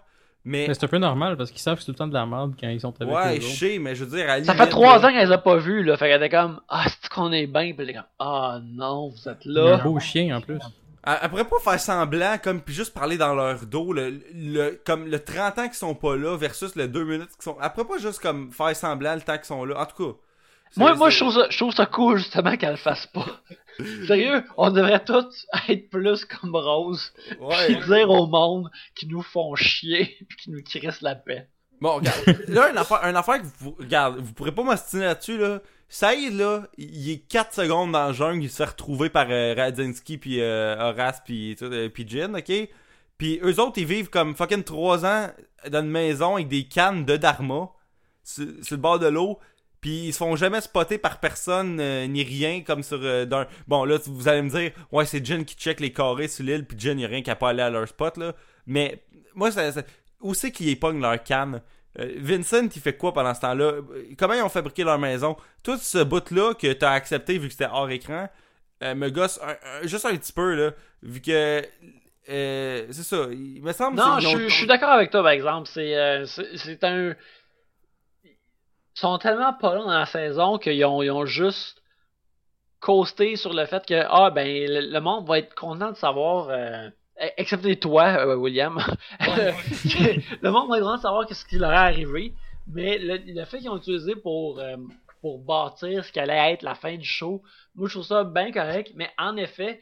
mais 0.45 0.67
Mais 0.67 0.73
c'est 0.75 0.85
un 0.85 0.89
peu 0.89 0.99
normal 0.99 1.37
parce 1.37 1.49
qu'ils 1.49 1.59
savent 1.59 1.75
que 1.75 1.81
c'est 1.81 1.87
tout 1.87 1.93
le 1.93 1.97
temps 1.97 2.07
de 2.07 2.13
la 2.13 2.25
merde 2.27 2.53
quand 2.59 2.69
ils 2.69 2.79
sont 2.79 2.93
avec 3.01 3.13
ouais, 3.13 3.37
eux 3.37 3.41
je 3.41 3.47
sais, 3.47 3.79
mais 3.79 3.95
je 3.95 4.05
veux 4.05 4.15
dire, 4.15 4.29
à 4.29 4.43
Ça 4.43 4.53
fait 4.53 4.67
trois 4.67 4.99
là, 4.99 5.07
ans 5.07 5.11
qu'elle 5.11 5.27
les 5.27 5.33
a 5.33 5.39
pas 5.39 5.57
vus, 5.57 5.83
là. 5.83 5.97
Fait 5.97 6.07
qu'elle 6.07 6.23
était 6.23 6.35
comme, 6.35 6.61
ah, 6.69 6.85
c'est 6.87 7.09
qu'on 7.09 7.31
est 7.31 7.47
bien, 7.47 7.73
puis 7.73 7.75
elle 7.79 7.89
était 7.89 7.93
comme, 7.95 8.07
ah 8.19 8.59
non, 8.63 9.09
vous 9.09 9.27
êtes 9.27 9.45
a 9.47 9.49
un 9.49 9.77
là. 9.77 9.77
beau 9.77 9.99
chien 9.99 10.37
en 10.37 10.41
plus. 10.41 10.59
Elle, 11.03 11.17
elle 11.21 11.29
pourrait 11.29 11.45
pas 11.45 11.59
faire 11.63 11.79
semblant 11.79 12.37
comme 12.43 12.61
puis 12.61 12.73
juste 12.73 12.93
parler 12.93 13.17
dans 13.17 13.33
leur 13.33 13.65
dos 13.65 13.93
le, 13.93 14.21
le 14.33 14.79
comme 14.85 15.05
le 15.07 15.19
30 15.19 15.59
ans 15.59 15.65
qu'ils 15.65 15.73
sont 15.73 15.93
pas 15.93 16.15
là 16.15 16.35
versus 16.37 16.75
le 16.75 16.87
2 16.87 17.03
minutes 17.03 17.29
qu'ils 17.29 17.43
sont. 17.43 17.57
Elle 17.61 17.69
pourrait 17.71 17.87
pas 17.87 17.97
juste 17.97 18.19
comme 18.19 18.51
faire 18.51 18.75
semblant 18.75 19.15
le 19.15 19.21
temps 19.21 19.37
qu'ils 19.37 19.45
sont 19.45 19.65
là. 19.65 19.81
En 19.81 19.85
tout 19.85 20.11
cas. 20.11 20.17
Moi, 20.77 20.95
moi 20.95 21.09
je, 21.09 21.19
trouve 21.19 21.33
ça, 21.33 21.47
je 21.49 21.57
trouve 21.57 21.73
ça 21.73 21.85
cool, 21.85 22.17
justement, 22.17 22.55
qu'elle 22.57 22.71
le 22.71 22.77
fasse 22.77 23.07
pas. 23.07 23.25
Sérieux, 24.07 24.43
on 24.57 24.71
devrait 24.71 25.03
tous 25.03 25.45
être 25.69 25.89
plus 25.89 26.25
comme 26.25 26.55
Rose, 26.55 27.13
Ouais. 27.39 27.65
puis 27.67 27.77
dire 27.87 28.09
au 28.09 28.27
monde 28.27 28.69
qu'ils 28.95 29.09
nous 29.09 29.21
font 29.21 29.55
chier, 29.55 30.17
puis 30.29 30.37
qu'ils 30.37 30.53
nous 30.53 30.63
crissent 30.63 31.01
la 31.01 31.15
paix. 31.15 31.47
Bon, 31.81 31.95
regarde. 31.95 32.17
là, 32.47 32.69
une 32.71 32.77
affaire, 32.77 33.03
une 33.03 33.15
affaire 33.17 33.41
que 33.41 33.47
vous. 33.59 33.75
Regarde, 33.77 34.17
vous 34.19 34.33
pourrez 34.33 34.53
pas 34.53 34.63
m'ostiner 34.63 35.03
là-dessus, 35.05 35.37
là. 35.37 35.59
Saïd, 35.89 36.33
là, 36.33 36.63
il 36.77 37.11
est 37.11 37.19
4 37.27 37.53
secondes 37.53 37.91
dans 37.91 38.07
le 38.07 38.13
jungle, 38.13 38.43
il 38.43 38.49
se 38.49 38.55
fait 38.57 38.69
retrouver 38.69 39.09
par 39.09 39.27
euh, 39.29 39.53
Radzinski, 39.55 40.17
puis 40.17 40.41
euh, 40.41 40.75
Horace, 40.79 41.21
puis 41.23 41.55
euh, 41.61 41.89
puis 41.89 42.07
Jin, 42.07 42.33
ok? 42.33 42.51
Puis 43.17 43.39
eux 43.43 43.59
autres, 43.61 43.77
ils 43.77 43.85
vivent 43.85 44.09
comme 44.09 44.35
fucking 44.35 44.63
3 44.63 45.05
ans 45.05 45.27
dans 45.69 45.81
une 45.81 45.89
maison 45.91 46.35
avec 46.35 46.47
des 46.47 46.63
cannes 46.63 47.05
de 47.05 47.17
Dharma, 47.17 47.69
sur, 48.23 48.47
sur 48.63 48.75
le 48.77 48.81
bord 48.81 48.97
de 48.99 49.07
l'eau, 49.07 49.37
puis 49.85 50.07
ils 50.07 50.13
se 50.13 50.17
font 50.17 50.35
jamais 50.35 50.61
spotter 50.61 50.97
par 50.97 51.19
personne, 51.19 51.79
euh, 51.79 52.07
ni 52.07 52.23
rien, 52.23 52.61
comme 52.61 52.81
sur 52.81 52.97
euh, 53.03 53.25
d'un... 53.25 53.45
Bon, 53.67 53.85
là, 53.85 53.99
vous 54.07 54.27
allez 54.27 54.41
me 54.41 54.49
dire, 54.49 54.71
ouais, 54.91 55.05
c'est 55.05 55.23
Jin 55.23 55.43
qui 55.43 55.53
check 55.55 55.79
les 55.79 55.93
carrés 55.93 56.27
sur 56.27 56.43
l'île, 56.43 56.65
puis 56.65 56.75
Jin, 56.79 56.97
il 56.97 57.05
a 57.05 57.07
rien 57.07 57.21
qu'à 57.21 57.35
pas 57.35 57.49
aller 57.49 57.61
à 57.61 57.69
leur 57.69 57.87
spot, 57.87 58.17
là. 58.17 58.33
Mais, 58.65 59.03
moi, 59.35 59.51
ça... 59.51 59.71
ça- 59.71 59.83
où 60.21 60.33
c'est 60.33 60.51
qu'ils 60.51 60.69
épognent 60.69 61.01
leur 61.01 61.21
canne? 61.21 61.61
Euh, 61.99 62.13
Vincent, 62.17 62.63
il 62.75 62.81
fait 62.81 62.97
quoi 62.97 63.13
pendant 63.13 63.35
ce 63.35 63.41
temps-là? 63.41 63.73
Comment 64.17 64.33
ils 64.33 64.41
ont 64.41 64.49
fabriqué 64.49 64.83
leur 64.83 64.97
maison? 64.97 65.37
Tout 65.63 65.77
ce 65.77 65.99
bout-là 66.03 66.55
que 66.55 66.73
t'as 66.73 66.91
accepté 66.93 67.37
vu 67.37 67.45
que 67.47 67.53
c'était 67.53 67.69
hors 67.71 67.89
écran, 67.91 68.27
euh, 68.81 68.95
me 68.95 69.09
gosse 69.11 69.39
un- 69.43 69.51
un- 69.83 69.87
juste 69.87 70.05
un 70.05 70.15
petit 70.15 70.33
peu, 70.33 70.55
là. 70.55 70.71
Vu 71.03 71.21
que. 71.21 71.61
euh, 72.29 72.85
c'est 72.89 73.03
ça. 73.03 73.27
Il 73.31 73.61
me 73.61 73.71
semble 73.71 73.97
Non, 73.97 74.19
je, 74.19 74.27
suis- 74.29 74.49
je 74.49 74.55
suis 74.55 74.67
d'accord 74.67 74.89
avec 74.89 75.11
toi, 75.11 75.21
par 75.21 75.31
exemple. 75.31 75.69
C'est 75.71 75.95
euh, 75.95 76.25
c'est 76.25 76.57
c'est 76.57 76.83
un. 76.83 77.13
Sont 78.95 79.17
tellement 79.17 79.53
pas 79.53 79.75
là 79.75 79.81
dans 79.83 79.99
la 79.99 80.05
saison 80.05 80.57
qu'ils 80.57 80.83
ont, 80.85 81.03
ils 81.03 81.11
ont 81.11 81.25
juste 81.25 81.81
coaster 82.79 83.35
sur 83.35 83.53
le 83.53 83.65
fait 83.65 83.85
que 83.85 84.05
ah 84.09 84.29
ben 84.29 84.47
le, 84.47 84.99
monde 84.99 85.27
va 85.27 85.39
être 85.39 85.53
content 85.55 85.91
de 85.91 85.97
savoir 85.97 86.49
euh, 86.49 86.89
excepté 87.37 87.77
toi 87.77 88.05
euh, 88.19 88.35
William. 88.35 88.77
Le 89.19 90.49
monde 90.49 90.69
va 90.69 90.77
être 90.77 90.83
content 90.83 90.97
de 90.97 91.01
savoir 91.01 91.27
ce 91.29 91.45
qui 91.45 91.57
leur 91.57 91.71
est 91.71 91.75
arrivé. 91.75 92.33
Mais 92.67 92.97
le, 92.99 93.43
fait 93.45 93.59
qu'ils 93.59 93.69
ont 93.69 93.77
utilisé 93.77 94.15
pour 94.15 94.59
euh, 94.59 94.77
pour 95.21 95.39
bâtir 95.39 96.05
ce 96.05 96.11
qui 96.11 96.19
allait 96.19 96.53
être 96.53 96.61
la 96.61 96.75
fin 96.75 96.95
du 96.95 97.05
show 97.05 97.41
moi 97.73 97.87
je 97.87 97.95
trouve 97.95 98.05
ça 98.05 98.23
bien 98.23 98.51
correct. 98.51 98.91
Mais 98.95 99.09
en 99.17 99.35
effet 99.35 99.81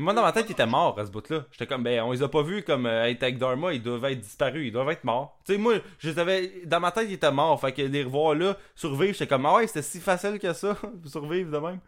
moi, 0.00 0.14
dans 0.14 0.22
ma 0.22 0.32
tête, 0.32 0.46
il 0.48 0.52
était 0.52 0.66
mort 0.66 0.98
à 0.98 1.06
ce 1.06 1.10
bout-là. 1.10 1.44
J'étais 1.52 1.66
comme, 1.66 1.82
ben, 1.82 2.02
on 2.02 2.12
les 2.12 2.22
a 2.22 2.28
pas 2.28 2.42
vus 2.42 2.62
comme 2.62 2.86
être 2.86 3.22
avec 3.22 3.38
Dharma, 3.38 3.72
ils 3.72 3.82
doivent 3.82 4.04
être 4.06 4.20
disparus, 4.20 4.66
ils 4.66 4.72
doivent 4.72 4.90
être 4.90 5.04
morts. 5.04 5.38
Tu 5.46 5.52
sais, 5.52 5.58
moi, 5.58 5.74
je 5.98 6.10
savais, 6.10 6.52
dans 6.66 6.80
ma 6.80 6.90
tête, 6.90 7.06
il 7.08 7.14
était 7.14 7.30
mort. 7.30 7.60
Fait 7.60 7.72
que 7.72 7.82
les 7.82 8.02
revoir 8.02 8.34
là, 8.34 8.56
survivre, 8.74 9.12
j'étais 9.12 9.26
comme, 9.26 9.46
ah 9.46 9.56
ouais, 9.56 9.66
c'était 9.66 9.82
si 9.82 10.00
facile 10.00 10.38
que 10.38 10.52
ça, 10.52 10.76
survivre 11.06 11.50
de 11.50 11.58
même. 11.58 11.80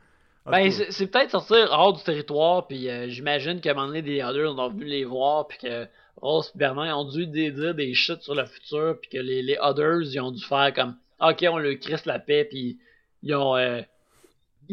Ben, 0.44 0.70
c'est 0.70 1.06
peut-être 1.06 1.30
sortir 1.30 1.68
hors 1.70 1.92
du 1.92 2.02
territoire, 2.02 2.66
puis 2.66 2.88
euh, 2.88 3.08
j'imagine 3.08 3.60
qu'à 3.60 3.70
un 3.70 3.74
moment 3.74 3.86
donné, 3.86 4.02
des 4.02 4.22
others 4.22 4.58
ont 4.58 4.68
venu 4.70 4.84
les 4.84 5.04
voir, 5.04 5.46
puis 5.46 5.58
que 5.58 5.86
Ross 6.20 6.50
et 6.54 6.58
Bernard 6.58 6.98
ont 6.98 7.08
dû 7.08 7.28
dire 7.28 7.74
des 7.74 7.94
shit 7.94 8.20
sur 8.22 8.34
le 8.34 8.44
futur, 8.46 8.96
puis 9.00 9.10
que 9.10 9.18
les, 9.18 9.42
les 9.42 9.56
others, 9.60 10.02
ils 10.02 10.20
ont 10.20 10.32
dû 10.32 10.42
faire 10.42 10.72
comme, 10.74 10.96
ok, 11.20 11.44
on 11.48 11.58
le 11.58 11.76
crisse 11.76 12.06
la 12.06 12.18
paix, 12.18 12.44
puis 12.44 12.78
ils 13.22 13.34
ont, 13.36 13.56
euh, 13.56 13.82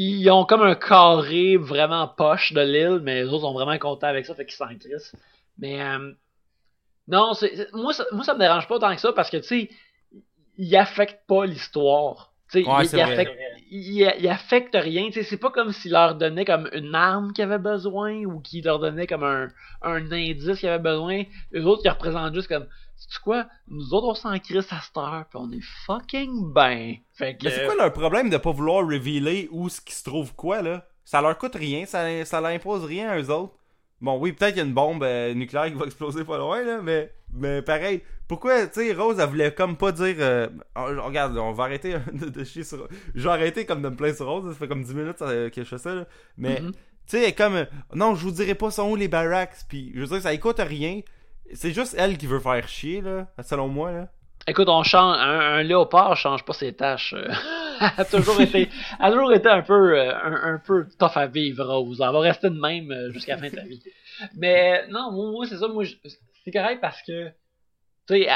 ils 0.01 0.29
ont 0.29 0.45
comme 0.45 0.61
un 0.61 0.75
carré 0.75 1.57
vraiment 1.57 2.07
poche 2.07 2.53
de 2.53 2.61
l'île, 2.61 3.01
mais 3.03 3.15
les 3.15 3.27
autres 3.27 3.41
sont 3.41 3.51
vraiment 3.51 3.77
contents 3.77 4.07
avec 4.07 4.25
ça, 4.25 4.33
fait 4.33 4.45
qu'ils 4.45 4.55
s'en 4.55 4.67
crissent. 4.67 5.13
Mais, 5.57 5.81
euh, 5.81 6.13
non, 7.09 7.33
c'est, 7.33 7.67
moi, 7.73 7.91
ça, 7.91 8.05
moi, 8.13 8.23
ça 8.23 8.33
me 8.33 8.39
dérange 8.39 8.65
pas 8.69 8.79
tant 8.79 8.95
que 8.95 9.01
ça, 9.01 9.11
parce 9.11 9.29
que, 9.29 9.35
tu 9.35 9.43
sais, 9.43 9.69
ils 10.57 10.75
affectent 10.77 11.27
pas 11.27 11.45
l'histoire. 11.45 12.31
Tu 12.49 12.63
sais, 12.63 12.69
ils, 12.93 12.99
affectent 13.01 13.37
il, 13.71 14.27
affecte 14.29 14.75
rien. 14.75 15.09
C'est 15.11 15.37
pas 15.37 15.51
comme 15.51 15.73
s'il 15.73 15.91
leur 15.91 16.15
donnait 16.15 16.45
comme 16.45 16.69
une 16.71 16.95
arme 16.95 17.33
qu'ils 17.33 17.43
avaient 17.43 17.59
besoin 17.59 18.23
ou 18.23 18.39
qu'il 18.39 18.63
leur 18.63 18.79
donnait 18.79 19.05
comme 19.05 19.25
un, 19.25 19.49
un 19.81 20.11
indice 20.11 20.59
qu'ils 20.59 20.69
avaient 20.69 20.81
besoin. 20.81 21.23
Les 21.51 21.65
autres, 21.65 21.81
ils 21.83 21.89
représentent 21.89 22.33
juste 22.33 22.47
comme 22.47 22.67
sais 23.07 23.19
quoi? 23.23 23.47
Nous 23.67 23.93
autres, 23.93 24.07
on 24.07 24.15
s'en 24.15 24.37
crisse 24.39 24.71
à 24.71 24.81
cette 24.81 24.97
heure, 24.97 25.25
pis 25.29 25.37
on 25.37 25.51
est 25.51 25.63
fucking 25.85 26.53
ben. 26.53 26.95
Mais 27.19 27.37
c'est 27.41 27.65
quoi 27.65 27.75
leur 27.75 27.93
problème 27.93 28.29
de 28.29 28.37
pas 28.37 28.51
vouloir 28.51 28.87
révéler 28.87 29.47
où 29.51 29.69
ce 29.69 29.81
qui 29.81 29.93
se 29.93 30.03
trouve 30.03 30.33
quoi, 30.35 30.61
là? 30.61 30.85
Ça 31.05 31.21
leur 31.21 31.37
coûte 31.37 31.55
rien, 31.55 31.85
ça, 31.85 32.25
ça 32.25 32.41
leur 32.41 32.51
impose 32.51 32.85
rien 32.85 33.09
à 33.09 33.19
eux 33.19 33.29
autres. 33.31 33.53
Bon, 34.01 34.17
oui, 34.17 34.31
peut-être 34.31 34.51
qu'il 34.51 34.59
y 34.59 34.65
a 34.65 34.67
une 34.67 34.73
bombe 34.73 35.03
euh, 35.03 35.33
nucléaire 35.33 35.67
qui 35.67 35.73
va 35.73 35.85
exploser 35.87 36.23
pas 36.23 36.37
loin, 36.37 36.63
là, 36.63 36.81
mais, 36.81 37.11
mais 37.33 37.61
pareil. 37.61 38.01
Pourquoi, 38.27 38.67
tu 38.67 38.81
sais, 38.81 38.93
Rose, 38.93 39.17
elle 39.19 39.27
voulait 39.27 39.53
comme 39.53 39.75
pas 39.75 39.91
dire. 39.91 40.15
Euh, 40.19 40.47
regarde, 40.75 41.37
on 41.37 41.51
va 41.51 41.63
arrêter 41.65 41.95
de, 42.13 42.43
chier 42.43 42.63
sur. 42.63 42.87
Je 43.15 43.23
vais 43.23 43.33
arrêter 43.33 43.65
comme 43.65 43.81
de 43.81 43.89
me 43.89 43.95
plaindre 43.95 44.15
sur 44.15 44.27
Rose, 44.27 44.53
ça 44.53 44.57
fait 44.57 44.67
comme 44.67 44.83
10 44.83 44.93
minutes 44.93 45.21
euh, 45.21 45.49
que 45.49 45.63
je 45.63 45.67
fais 45.67 45.77
ça, 45.77 45.95
là. 45.95 46.05
Mais, 46.37 46.61
mm-hmm. 46.61 46.71
tu 46.71 46.77
sais, 47.07 47.33
comme. 47.33 47.65
Non, 47.93 48.15
je 48.15 48.23
vous 48.23 48.31
dirai 48.31 48.55
pas 48.55 48.71
sont 48.71 48.89
où 48.91 48.95
les 48.95 49.07
barracks, 49.07 49.57
puis 49.67 49.91
je 49.95 50.01
veux 50.01 50.07
dire, 50.07 50.21
ça 50.21 50.33
écoute 50.33 50.59
rien. 50.59 51.01
C'est 51.53 51.71
juste 51.71 51.95
elle 51.97 52.17
qui 52.17 52.27
veut 52.27 52.39
faire 52.39 52.67
chier, 52.67 53.01
là, 53.01 53.27
selon 53.41 53.67
moi, 53.67 53.91
là. 53.91 54.07
Écoute, 54.47 54.69
on 54.69 54.83
change, 54.83 55.17
un, 55.19 55.61
léopard 55.61 56.15
change 56.15 56.43
pas 56.43 56.53
ses 56.53 56.73
tâches. 56.73 57.13
elle, 57.81 57.91
a 57.97 58.05
toujours 58.05 58.39
été, 58.41 58.69
a 58.99 59.11
toujours 59.11 59.33
été 59.33 59.47
un 59.47 59.61
peu, 59.61 59.99
un, 59.99 60.53
un, 60.53 60.57
peu 60.57 60.87
tough 60.97 61.15
à 61.15 61.27
vivre, 61.27 61.63
Rose. 61.65 62.01
Elle 62.01 62.11
va 62.11 62.19
rester 62.19 62.49
de 62.49 62.59
même 62.59 63.11
jusqu'à 63.11 63.35
la 63.35 63.41
fin 63.41 63.49
de 63.49 63.55
sa 63.55 63.63
vie. 63.63 63.81
Mais 64.35 64.87
non, 64.87 65.11
moi, 65.11 65.45
c'est 65.47 65.57
ça. 65.57 65.67
Moi, 65.67 65.83
c'est 66.43 66.51
correct 66.51 66.79
parce 66.81 67.01
que, 67.03 67.27
tu 68.07 68.23
sais, 68.23 68.29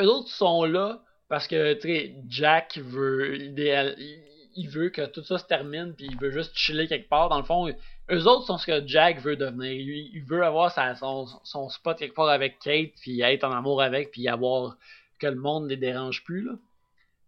eux 0.00 0.08
autres 0.08 0.30
sont 0.30 0.64
là 0.64 1.02
parce 1.28 1.46
que, 1.46 1.74
tu 1.74 1.88
sais, 1.88 2.14
Jack 2.28 2.78
veut, 2.78 3.36
il 3.36 4.68
veut 4.68 4.90
que 4.90 5.06
tout 5.06 5.22
ça 5.22 5.38
se 5.38 5.44
termine 5.44 5.94
puis 5.94 6.06
il 6.10 6.18
veut 6.18 6.30
juste 6.30 6.56
chiller 6.56 6.86
quelque 6.86 7.08
part. 7.08 7.28
Dans 7.28 7.38
le 7.38 7.44
fond, 7.44 7.68
eux 8.10 8.26
autres 8.26 8.46
sont 8.46 8.58
ce 8.58 8.66
que 8.66 8.86
Jack 8.86 9.20
veut 9.20 9.36
devenir. 9.36 9.72
Il, 9.72 10.22
veut 10.24 10.44
avoir 10.44 10.72
son, 11.44 11.68
spot 11.68 11.98
quelque 11.98 12.14
part 12.14 12.28
avec 12.28 12.58
Kate 12.58 12.92
puis 13.00 13.20
être 13.20 13.44
en 13.44 13.52
amour 13.52 13.82
avec 13.82 14.10
puis 14.10 14.28
avoir 14.28 14.76
que 15.18 15.26
le 15.26 15.36
monde 15.36 15.68
les 15.68 15.76
dérange 15.76 16.24
plus, 16.24 16.42
là. 16.42 16.52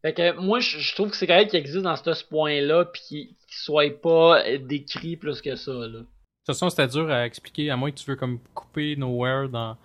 Fait 0.02 0.12
que 0.12 0.38
moi, 0.38 0.60
je, 0.60 0.94
trouve 0.94 1.10
que 1.10 1.16
c'est 1.16 1.26
correct 1.26 1.50
qu'il 1.50 1.58
existe 1.58 1.82
dans 1.82 1.96
ce, 1.96 2.24
point-là 2.24 2.84
puis 2.84 3.02
qu'il 3.08 3.28
soit 3.48 4.00
pas 4.00 4.40
décrit 4.58 5.16
plus 5.16 5.40
que 5.40 5.56
ça, 5.56 5.72
là. 5.72 5.86
De 5.88 5.98
toute 5.98 6.06
façon, 6.46 6.70
c'était 6.70 6.86
dur 6.86 7.10
à 7.10 7.26
expliquer, 7.26 7.70
à 7.70 7.76
moins 7.76 7.90
que 7.90 7.96
tu 7.96 8.08
veux 8.08 8.14
comme 8.14 8.38
couper 8.54 8.94
Nowhere 8.96 9.48
dans. 9.48 9.76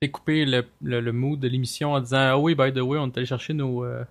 Découper 0.00 0.44
le, 0.44 0.64
le, 0.80 1.12
mood 1.12 1.40
de 1.40 1.48
l'émission 1.48 1.94
en 1.94 2.00
disant 2.00 2.18
Ah 2.18 2.38
oui, 2.38 2.54
by 2.54 2.72
the 2.72 2.78
way, 2.78 3.00
on 3.00 3.08
est 3.08 3.16
allé 3.16 3.26
chercher 3.26 3.52
nos, 3.52 3.84
euh, 3.84 4.04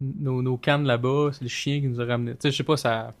nos, 0.00 0.56
cannes 0.56 0.84
là-bas, 0.84 1.30
c'est 1.32 1.42
le 1.42 1.48
chien 1.48 1.80
qui 1.80 1.88
nous 1.88 2.00
a 2.00 2.04
ramené. 2.04 2.32
Tu 2.32 2.42
sais, 2.42 2.50
je 2.52 2.56
sais 2.56 2.64
pas, 2.64 2.76
ça, 2.76 3.12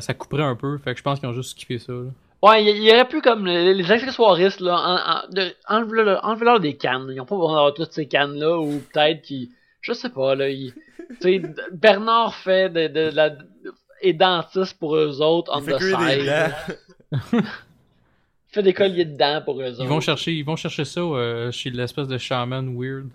ça, 0.00 0.14
couperait 0.14 0.42
un 0.42 0.56
peu, 0.56 0.78
fait 0.78 0.92
que 0.92 0.98
je 0.98 1.02
pense 1.02 1.20
qu'ils 1.20 1.28
ont 1.28 1.32
juste 1.32 1.50
skippé 1.50 1.78
ça. 1.78 1.92
Là. 1.92 2.10
Ouais, 2.42 2.62
il 2.62 2.82
y, 2.82 2.92
aurait 2.92 3.08
plus 3.08 3.22
comme 3.22 3.46
les, 3.46 3.90
accessoiristes, 3.90 4.60
là, 4.60 5.24
en, 5.68 5.76
en, 5.76 5.80
leur 5.80 6.60
des 6.60 6.76
cannes. 6.76 7.08
Ils 7.10 7.20
ont 7.20 7.24
pas 7.24 7.36
besoin 7.36 7.54
d'avoir 7.54 7.72
toutes 7.72 7.92
ces 7.92 8.06
cannes-là, 8.06 8.58
ou 8.58 8.82
peut-être 8.92 9.22
qu'ils. 9.22 9.48
Je 9.80 9.94
sais 9.94 10.10
pas, 10.10 10.34
là. 10.34 10.48
Tu 10.48 10.72
sais, 11.20 11.42
Bernard 11.72 12.34
fait 12.34 12.68
de, 12.68 12.88
de, 12.88 13.10
de 13.10 13.16
la 13.16 13.30
et 14.04 14.12
dentiste 14.12 14.78
pour 14.78 14.96
eux 14.96 15.20
autres 15.20 15.50
on 15.54 15.62
the 15.62 15.78
side. 15.80 16.54
fait 18.48 18.62
des 18.62 18.74
colliers 18.74 19.06
de 19.06 19.16
dents 19.16 19.42
pour 19.44 19.60
eux 19.60 19.74
ils 19.78 19.88
Vont 19.88 20.00
chercher, 20.00 20.32
ils 20.32 20.44
vont 20.44 20.56
chercher 20.56 20.84
ça 20.84 21.00
euh, 21.00 21.50
chez 21.50 21.70
l'espèce 21.70 22.06
de 22.06 22.18
shaman 22.18 22.76
weird. 22.78 23.08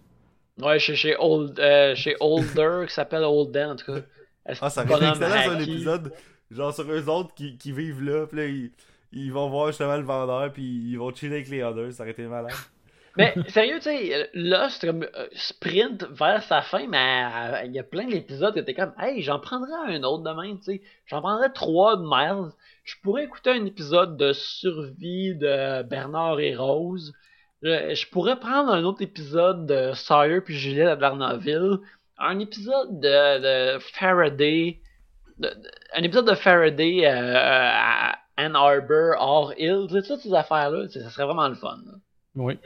Ouais, 0.59 0.79
chez, 0.79 0.95
chez, 0.95 1.15
old, 1.17 1.57
euh, 1.59 1.95
cchez 1.95 2.15
Older, 2.19 2.85
qui 2.87 2.93
s'appelle 2.93 3.23
Olden 3.23 3.71
en 3.71 3.75
tout 3.75 3.93
cas. 3.93 3.99
Ah, 4.61 4.69
ça 4.69 4.83
aurait 4.83 4.95
été 4.95 5.23
excellent 5.23 5.51
un 5.51 5.59
épisode. 5.59 6.13
Genre 6.51 6.73
sur 6.73 6.91
eux 6.91 7.09
autres 7.09 7.33
qui, 7.33 7.57
qui 7.57 7.71
vivent 7.71 8.03
là, 8.03 8.25
pis 8.27 8.35
là, 8.35 8.45
ils, 8.45 8.71
ils, 9.11 9.31
vont 9.31 9.49
voir 9.49 9.67
justement 9.67 9.97
le 9.97 10.03
vendeur, 10.03 10.51
puis 10.51 10.63
ils 10.63 10.97
vont 10.97 11.13
chiller 11.13 11.35
avec 11.35 11.49
les 11.49 11.61
others, 11.61 11.93
ça 11.93 12.03
aurait 12.03 12.11
été 12.11 12.23
malade. 12.23 12.51
Mais 13.17 13.33
sérieux, 13.49 13.79
tu 13.79 13.89
sais, 13.89 14.87
comme 14.87 15.03
euh, 15.03 15.27
sprint 15.33 16.05
vers 16.11 16.41
sa 16.43 16.61
fin, 16.61 16.87
mais 16.87 17.25
euh, 17.25 17.65
il 17.65 17.73
y 17.73 17.79
a 17.79 17.83
plein 17.83 18.07
d'épisodes 18.07 18.55
où 18.57 18.61
t'es 18.61 18.73
comme, 18.73 18.93
hey, 18.99 19.21
j'en 19.21 19.39
prendrais 19.39 19.73
un 19.87 20.03
autre 20.03 20.23
demain, 20.23 20.55
tu 20.57 20.63
sais. 20.63 20.81
J'en 21.05 21.19
prendrais 21.19 21.51
trois 21.51 21.97
de 21.97 22.03
Miles. 22.03 22.51
Je 22.83 22.95
pourrais 23.03 23.25
écouter 23.25 23.49
un 23.49 23.65
épisode 23.65 24.15
de 24.15 24.31
survie 24.31 25.35
de 25.35 25.83
Bernard 25.83 26.39
et 26.39 26.55
Rose. 26.55 27.13
Je, 27.61 28.09
pourrais 28.09 28.39
prendre 28.39 28.71
un 28.71 28.83
autre 28.85 29.01
épisode 29.01 29.65
de 29.65 29.91
Sawyer 29.93 30.39
puis 30.39 30.55
Juliette 30.55 30.87
à 30.87 30.95
Bernardville. 30.95 31.79
Un 32.17 32.39
épisode 32.39 33.01
de, 33.01 33.79
Faraday. 33.79 34.79
Un 35.95 36.03
épisode 36.03 36.27
de 36.27 36.35
Faraday 36.35 37.05
euh, 37.05 37.35
à 37.35 38.19
Ann 38.37 38.55
Arbor, 38.55 39.15
hors 39.19 39.53
Hill. 39.57 39.87
Tu 39.89 39.95
sais, 39.95 40.07
toutes 40.07 40.21
ces 40.21 40.33
affaires-là, 40.33 40.87
ça 40.89 41.09
serait 41.09 41.25
vraiment 41.25 41.47
le 41.47 41.55
fun. 41.55 41.79
Oui. 42.35 42.57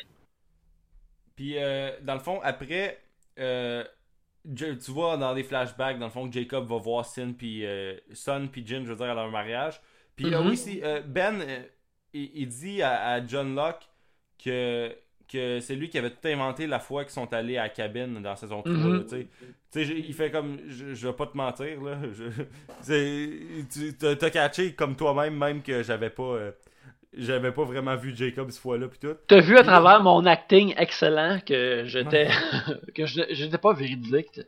Puis, 1.36 1.58
euh, 1.58 1.92
dans 2.02 2.14
le 2.14 2.20
fond, 2.20 2.40
après, 2.44 3.00
euh, 3.40 3.84
tu 4.56 4.92
vois 4.92 5.18
dans 5.18 5.34
des 5.34 5.44
flashbacks, 5.44 5.98
dans 6.00 6.06
le 6.06 6.12
fond, 6.12 6.28
que 6.28 6.34
Jacob 6.34 6.68
va 6.68 6.78
voir 6.78 7.06
Sin, 7.06 7.34
puis 7.34 7.66
euh, 7.66 7.98
Son, 8.14 8.48
puis 8.52 8.66
Jin, 8.66 8.84
je 8.86 8.92
veux 8.92 8.96
dire, 8.96 9.10
à 9.10 9.14
leur 9.14 9.32
mariage. 9.32 9.82
Puis, 10.16 10.28
mm 10.28 10.48
oui, 10.48 10.82
Ben, 11.08 11.44
il, 12.14 12.48
dit 12.48 12.84
à, 12.84 13.26
John 13.26 13.56
Locke 13.56 13.90
que, 14.44 14.96
que 15.32 15.60
c'est 15.60 15.76
lui 15.76 15.90
qui 15.90 15.98
avait 15.98 16.10
tout 16.10 16.28
inventé 16.28 16.68
la 16.68 16.80
fois 16.80 17.04
qu'ils 17.04 17.14
sont 17.14 17.32
allés 17.34 17.58
à 17.58 17.64
la 17.64 17.70
cabine 17.70 18.22
dans 18.22 18.36
saison 18.36 18.62
3. 18.62 18.74
Mm 18.74 19.06
tu 19.72 19.84
sais, 19.84 19.92
il 19.92 20.14
fait 20.14 20.30
comme, 20.30 20.60
je, 20.68 20.94
je 20.94 21.08
vais 21.08 21.14
pas 21.14 21.26
te 21.26 21.36
mentir, 21.36 21.82
là. 21.82 21.98
tu 22.86 23.94
t'as 23.98 24.30
catché 24.30 24.74
comme 24.74 24.96
toi-même, 24.96 25.36
même 25.36 25.64
que 25.64 25.82
j'avais 25.82 26.12
pas 26.12 26.54
j'avais 27.16 27.52
pas 27.52 27.64
vraiment 27.64 27.96
vu 27.96 28.16
Jacob 28.16 28.50
cette 28.50 28.62
fois-là 28.62 28.88
puis 28.88 29.00
tout. 29.00 29.16
T'as 29.28 29.40
vu 29.40 29.58
à 29.58 29.64
travers 29.64 30.02
mon 30.02 30.26
acting 30.26 30.74
excellent 30.78 31.40
que 31.46 31.84
j'étais 31.86 32.30
que 32.96 33.06
j'étais 33.06 33.58
pas 33.58 33.74
véridique. 33.74 34.42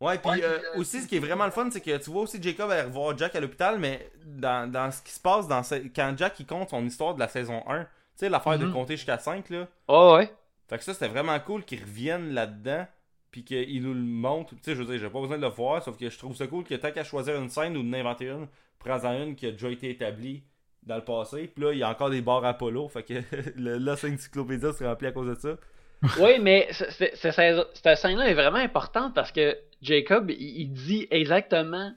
Ouais, 0.00 0.18
puis 0.18 0.42
euh, 0.42 0.58
aussi 0.76 1.00
ce 1.00 1.06
qui 1.06 1.16
est 1.16 1.20
vraiment 1.20 1.44
le 1.44 1.52
fun, 1.52 1.68
c'est 1.70 1.80
que 1.80 1.96
tu 1.96 2.10
vois 2.10 2.22
aussi 2.22 2.42
Jacob 2.42 2.70
aller 2.70 2.82
revoir 2.82 3.16
Jack 3.16 3.36
à 3.36 3.40
l'hôpital, 3.40 3.78
mais 3.78 4.10
dans, 4.24 4.68
dans, 4.68 4.90
ce 4.90 5.00
qui 5.00 5.12
se 5.12 5.20
passe 5.20 5.46
dans 5.46 5.62
quand 5.94 6.14
Jack 6.16 6.40
il 6.40 6.46
compte 6.46 6.70
son 6.70 6.84
histoire 6.84 7.14
de 7.14 7.20
la 7.20 7.28
saison 7.28 7.62
1, 7.68 7.84
tu 7.84 7.88
sais 8.16 8.28
l'affaire 8.28 8.58
de 8.58 8.66
mhm. 8.66 8.72
compter 8.72 8.96
jusqu'à 8.96 9.18
5 9.18 9.50
là. 9.50 9.68
Oh 9.88 10.14
ouais. 10.16 10.30
Fait 10.68 10.78
que 10.78 10.84
ça 10.84 10.94
c'était 10.94 11.08
vraiment 11.08 11.38
cool 11.40 11.64
qu'il 11.64 11.80
revienne 11.80 12.32
là-dedans 12.32 12.86
puis 13.30 13.44
qu'il 13.44 13.82
nous 13.82 13.94
le 13.94 14.00
montre. 14.00 14.54
Tu 14.54 14.60
sais, 14.62 14.74
je 14.74 14.82
veux 14.82 14.84
dire, 14.84 14.98
j'ai 14.98 15.10
pas 15.10 15.20
besoin 15.20 15.38
de 15.38 15.42
le 15.42 15.48
voir, 15.48 15.82
sauf 15.82 15.96
que 15.96 16.08
je 16.08 16.18
trouve 16.18 16.36
ça 16.36 16.46
cool 16.46 16.64
que 16.64 16.74
tant 16.74 16.92
qu'à 16.92 17.02
choisir 17.02 17.40
une 17.40 17.48
scène 17.48 17.76
ou 17.76 17.82
d'inventer 17.82 18.28
une, 18.28 18.46
prends-en 18.78 19.22
une 19.22 19.34
qui 19.34 19.46
a 19.46 19.52
déjà 19.52 19.70
été 19.70 19.88
établie 19.88 20.44
dans 20.82 20.96
le 20.96 21.04
passé. 21.04 21.48
Puis 21.48 21.64
là, 21.64 21.72
il 21.72 21.78
y 21.78 21.82
a 21.82 21.88
encore 21.88 22.10
des 22.10 22.20
bars 22.20 22.44
Apollo. 22.44 22.88
Fait 22.88 23.02
que 23.02 24.10
encyclopédia 24.12 24.72
se 24.72 24.84
remplit 24.84 25.08
à 25.08 25.12
cause 25.12 25.28
de 25.28 25.40
ça. 25.40 25.56
oui, 26.20 26.38
mais 26.40 26.68
cette 26.72 27.96
scène-là 27.96 28.28
est 28.28 28.34
vraiment 28.34 28.56
importante 28.56 29.14
parce 29.14 29.30
que 29.30 29.56
Jacob, 29.80 30.30
il, 30.30 30.72
dit 30.72 31.06
exactement 31.10 31.92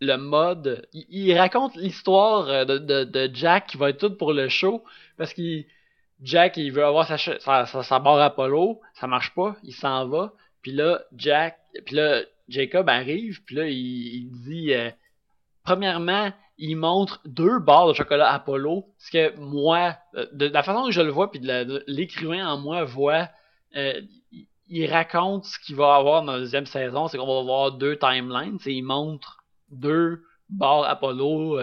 le 0.00 0.16
mode. 0.16 0.86
Il, 0.92 1.36
raconte 1.36 1.76
l'histoire 1.76 2.66
de, 2.66 2.78
de, 2.78 3.30
Jack 3.34 3.68
qui 3.68 3.76
va 3.76 3.90
être 3.90 3.98
tout 3.98 4.16
pour 4.16 4.32
le 4.32 4.48
show. 4.48 4.84
Parce 5.16 5.34
que 5.34 5.64
Jack, 6.22 6.56
il 6.56 6.72
veut 6.72 6.84
avoir 6.84 7.06
sa, 7.06 7.18
sa, 7.18 7.66
sa, 7.66 7.98
barre 7.98 8.20
Apollo. 8.20 8.80
Ça 8.94 9.06
marche 9.06 9.34
pas. 9.34 9.56
Il 9.62 9.74
s'en 9.74 10.06
va. 10.08 10.32
Puis 10.62 10.72
là, 10.72 11.00
Jack. 11.16 11.58
Puis 11.84 11.96
là, 11.96 12.22
Jacob 12.48 12.88
arrive, 12.88 13.42
puis 13.44 13.56
là, 13.56 13.68
il, 13.68 14.30
dit 14.44 14.72
euh, 14.72 14.90
premièrement, 15.64 16.32
il 16.56 16.76
montre 16.76 17.20
deux 17.26 17.58
barres 17.58 17.88
de 17.88 17.92
chocolat 17.92 18.32
Apollo, 18.32 18.86
ce 18.98 19.10
que 19.10 19.36
moi, 19.36 19.96
euh, 20.14 20.26
de, 20.32 20.46
la 20.46 20.62
façon 20.62 20.86
que 20.86 20.92
je 20.92 21.02
le 21.02 21.10
vois, 21.10 21.30
puis 21.30 21.40
de 21.40 21.84
l'écrivain 21.86 22.48
en 22.48 22.58
moi 22.58 22.84
voit, 22.84 23.28
euh, 23.76 24.00
il 24.70 24.90
raconte 24.90 25.44
ce 25.44 25.58
qu'il 25.60 25.76
va 25.76 25.94
avoir 25.94 26.22
dans 26.22 26.32
la 26.32 26.38
deuxième 26.38 26.66
saison, 26.66 27.08
c'est 27.08 27.18
qu'on 27.18 27.26
va 27.26 27.40
avoir 27.40 27.72
deux 27.72 27.98
timelines, 27.98 28.58
il 28.66 28.82
montre 28.82 29.37
deux 29.70 30.24
barres 30.48 30.84
Apollo, 30.84 31.60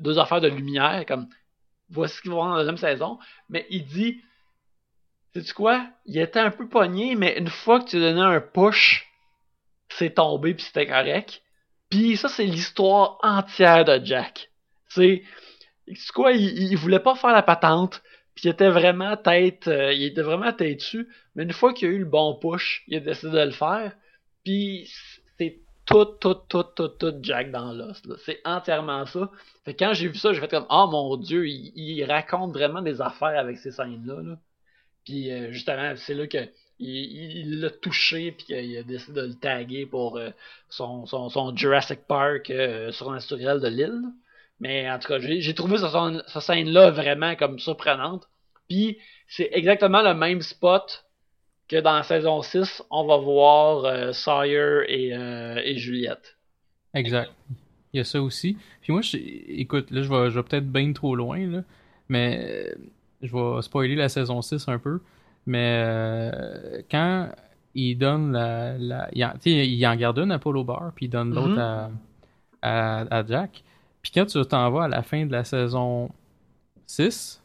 deux 0.00 0.18
affaires 0.18 0.40
de 0.40 0.48
lumière, 0.48 1.04
comme 1.06 1.28
voici 1.90 2.16
ce 2.16 2.22
qu'il 2.22 2.30
va 2.30 2.36
avoir 2.36 2.50
dans 2.50 2.56
la 2.56 2.62
deuxième 2.62 2.76
saison, 2.76 3.18
mais 3.48 3.66
il 3.70 3.84
dit 3.84 4.20
sais 5.42 5.52
quoi? 5.52 5.86
Il 6.06 6.18
était 6.18 6.40
un 6.40 6.50
peu 6.50 6.68
pogné, 6.68 7.14
mais 7.14 7.38
une 7.38 7.48
fois 7.48 7.80
que 7.80 7.90
tu 7.90 8.00
donnais 8.00 8.20
un 8.20 8.40
push, 8.40 9.08
c'est 9.88 10.14
tombé 10.14 10.54
puis 10.54 10.64
c'était 10.64 10.86
correct. 10.86 11.42
Puis 11.90 12.16
ça, 12.16 12.28
c'est 12.28 12.44
l'histoire 12.44 13.18
entière 13.22 13.84
de 13.84 14.04
Jack. 14.04 14.50
C'est 14.88 15.22
quoi? 16.14 16.32
Il, 16.32 16.76
voulait 16.76 17.00
pas 17.00 17.14
faire 17.14 17.32
la 17.32 17.42
patente, 17.42 18.02
puis 18.34 18.44
il 18.46 18.50
était 18.50 18.68
vraiment 18.68 19.16
tête, 19.16 19.68
euh, 19.68 19.92
il 19.92 20.04
était 20.04 20.22
vraiment 20.22 20.52
têtu. 20.52 21.08
Mais 21.34 21.44
une 21.44 21.52
fois 21.52 21.72
qu'il 21.72 21.88
a 21.88 21.90
eu 21.90 21.98
le 22.00 22.04
bon 22.04 22.34
push, 22.34 22.84
il 22.88 22.96
a 22.96 23.00
décidé 23.00 23.32
de 23.32 23.44
le 23.44 23.50
faire. 23.50 23.92
Puis 24.44 24.90
tout, 25.88 26.04
tout, 26.20 26.34
tout, 26.48 26.64
tout, 26.76 26.88
tout 26.88 27.14
Jack 27.22 27.50
dans 27.50 27.72
l'os. 27.72 28.02
C'est 28.24 28.40
entièrement 28.44 29.06
ça. 29.06 29.30
Fait 29.64 29.74
quand 29.74 29.94
j'ai 29.94 30.08
vu 30.08 30.18
ça, 30.18 30.32
j'ai 30.32 30.40
fait 30.40 30.50
comme, 30.50 30.66
oh 30.68 30.86
mon 30.90 31.16
dieu, 31.16 31.48
il, 31.48 32.04
raconte 32.04 32.52
vraiment 32.52 32.82
des 32.82 33.00
affaires 33.00 33.38
avec 33.38 33.58
ces 33.58 33.72
scènes-là. 33.72 34.22
Là. 34.22 34.38
Puis 35.04 35.32
euh, 35.32 35.50
justement, 35.50 35.94
c'est 35.96 36.14
là 36.14 36.26
que 36.26 36.46
il 36.80 37.60
l'a 37.60 37.70
touché 37.70 38.30
puis 38.32 38.46
qu'il 38.46 38.76
a 38.76 38.82
décidé 38.84 39.20
de 39.20 39.26
le 39.26 39.34
taguer 39.34 39.84
pour 39.84 40.16
euh, 40.16 40.30
son, 40.68 41.06
Jurassic 41.56 42.06
Park 42.06 42.50
euh, 42.50 42.92
surnaturel 42.92 43.60
de 43.60 43.68
l'île. 43.68 44.02
Mais 44.60 44.88
en 44.90 44.98
tout 44.98 45.08
cas, 45.08 45.18
j'ai 45.18 45.54
trouvé 45.54 45.78
cette, 45.78 46.42
scène-là 46.42 46.90
vraiment 46.90 47.34
comme 47.34 47.58
surprenante. 47.58 48.28
Puis 48.68 48.98
c'est 49.26 49.48
exactement 49.52 50.02
le 50.02 50.14
même 50.14 50.42
spot 50.42 51.04
que 51.68 51.80
dans 51.80 51.96
la 51.96 52.02
saison 52.02 52.42
6, 52.42 52.82
on 52.90 53.06
va 53.06 53.18
voir 53.18 54.14
Sawyer 54.14 54.84
et, 54.88 55.10
et, 55.10 55.76
Juliette. 55.76 56.36
Exact. 56.94 57.30
Il 57.92 57.98
y 57.98 58.00
a 58.00 58.04
ça 58.04 58.22
aussi. 58.22 58.56
Puis 58.80 58.92
moi, 58.92 59.02
je, 59.02 59.16
écoute, 59.16 59.90
là, 59.90 60.02
je 60.02 60.08
vais, 60.08 60.30
je 60.30 60.38
vais 60.38 60.42
peut-être 60.42 60.70
bien 60.70 60.92
trop 60.92 61.14
loin, 61.14 61.46
là, 61.46 61.62
mais 62.08 62.74
je 63.22 63.32
vais 63.32 63.62
spoiler 63.62 63.96
la 63.96 64.08
saison 64.08 64.42
6 64.42 64.68
un 64.68 64.78
peu, 64.78 65.00
mais 65.46 65.82
euh, 65.84 66.82
quand 66.90 67.30
il 67.74 67.96
donne 67.96 68.32
la. 68.32 68.78
la 68.78 69.08
il, 69.12 69.24
en, 69.24 69.32
il 69.44 69.86
en 69.86 69.96
garde 69.96 70.18
une 70.18 70.32
à 70.32 70.38
Polo 70.38 70.64
Bar, 70.64 70.92
puis 70.94 71.06
il 71.06 71.08
donne 71.08 71.34
l'autre 71.34 71.56
mm-hmm. 71.56 71.90
à, 72.62 73.00
à, 73.10 73.26
Jack. 73.26 73.64
Puis 74.02 74.12
quand 74.14 74.26
tu 74.26 74.40
t'en 74.46 74.70
vas 74.70 74.84
à 74.84 74.88
la 74.88 75.02
fin 75.02 75.26
de 75.26 75.32
la 75.32 75.44
saison 75.44 76.10
6, 76.86 77.42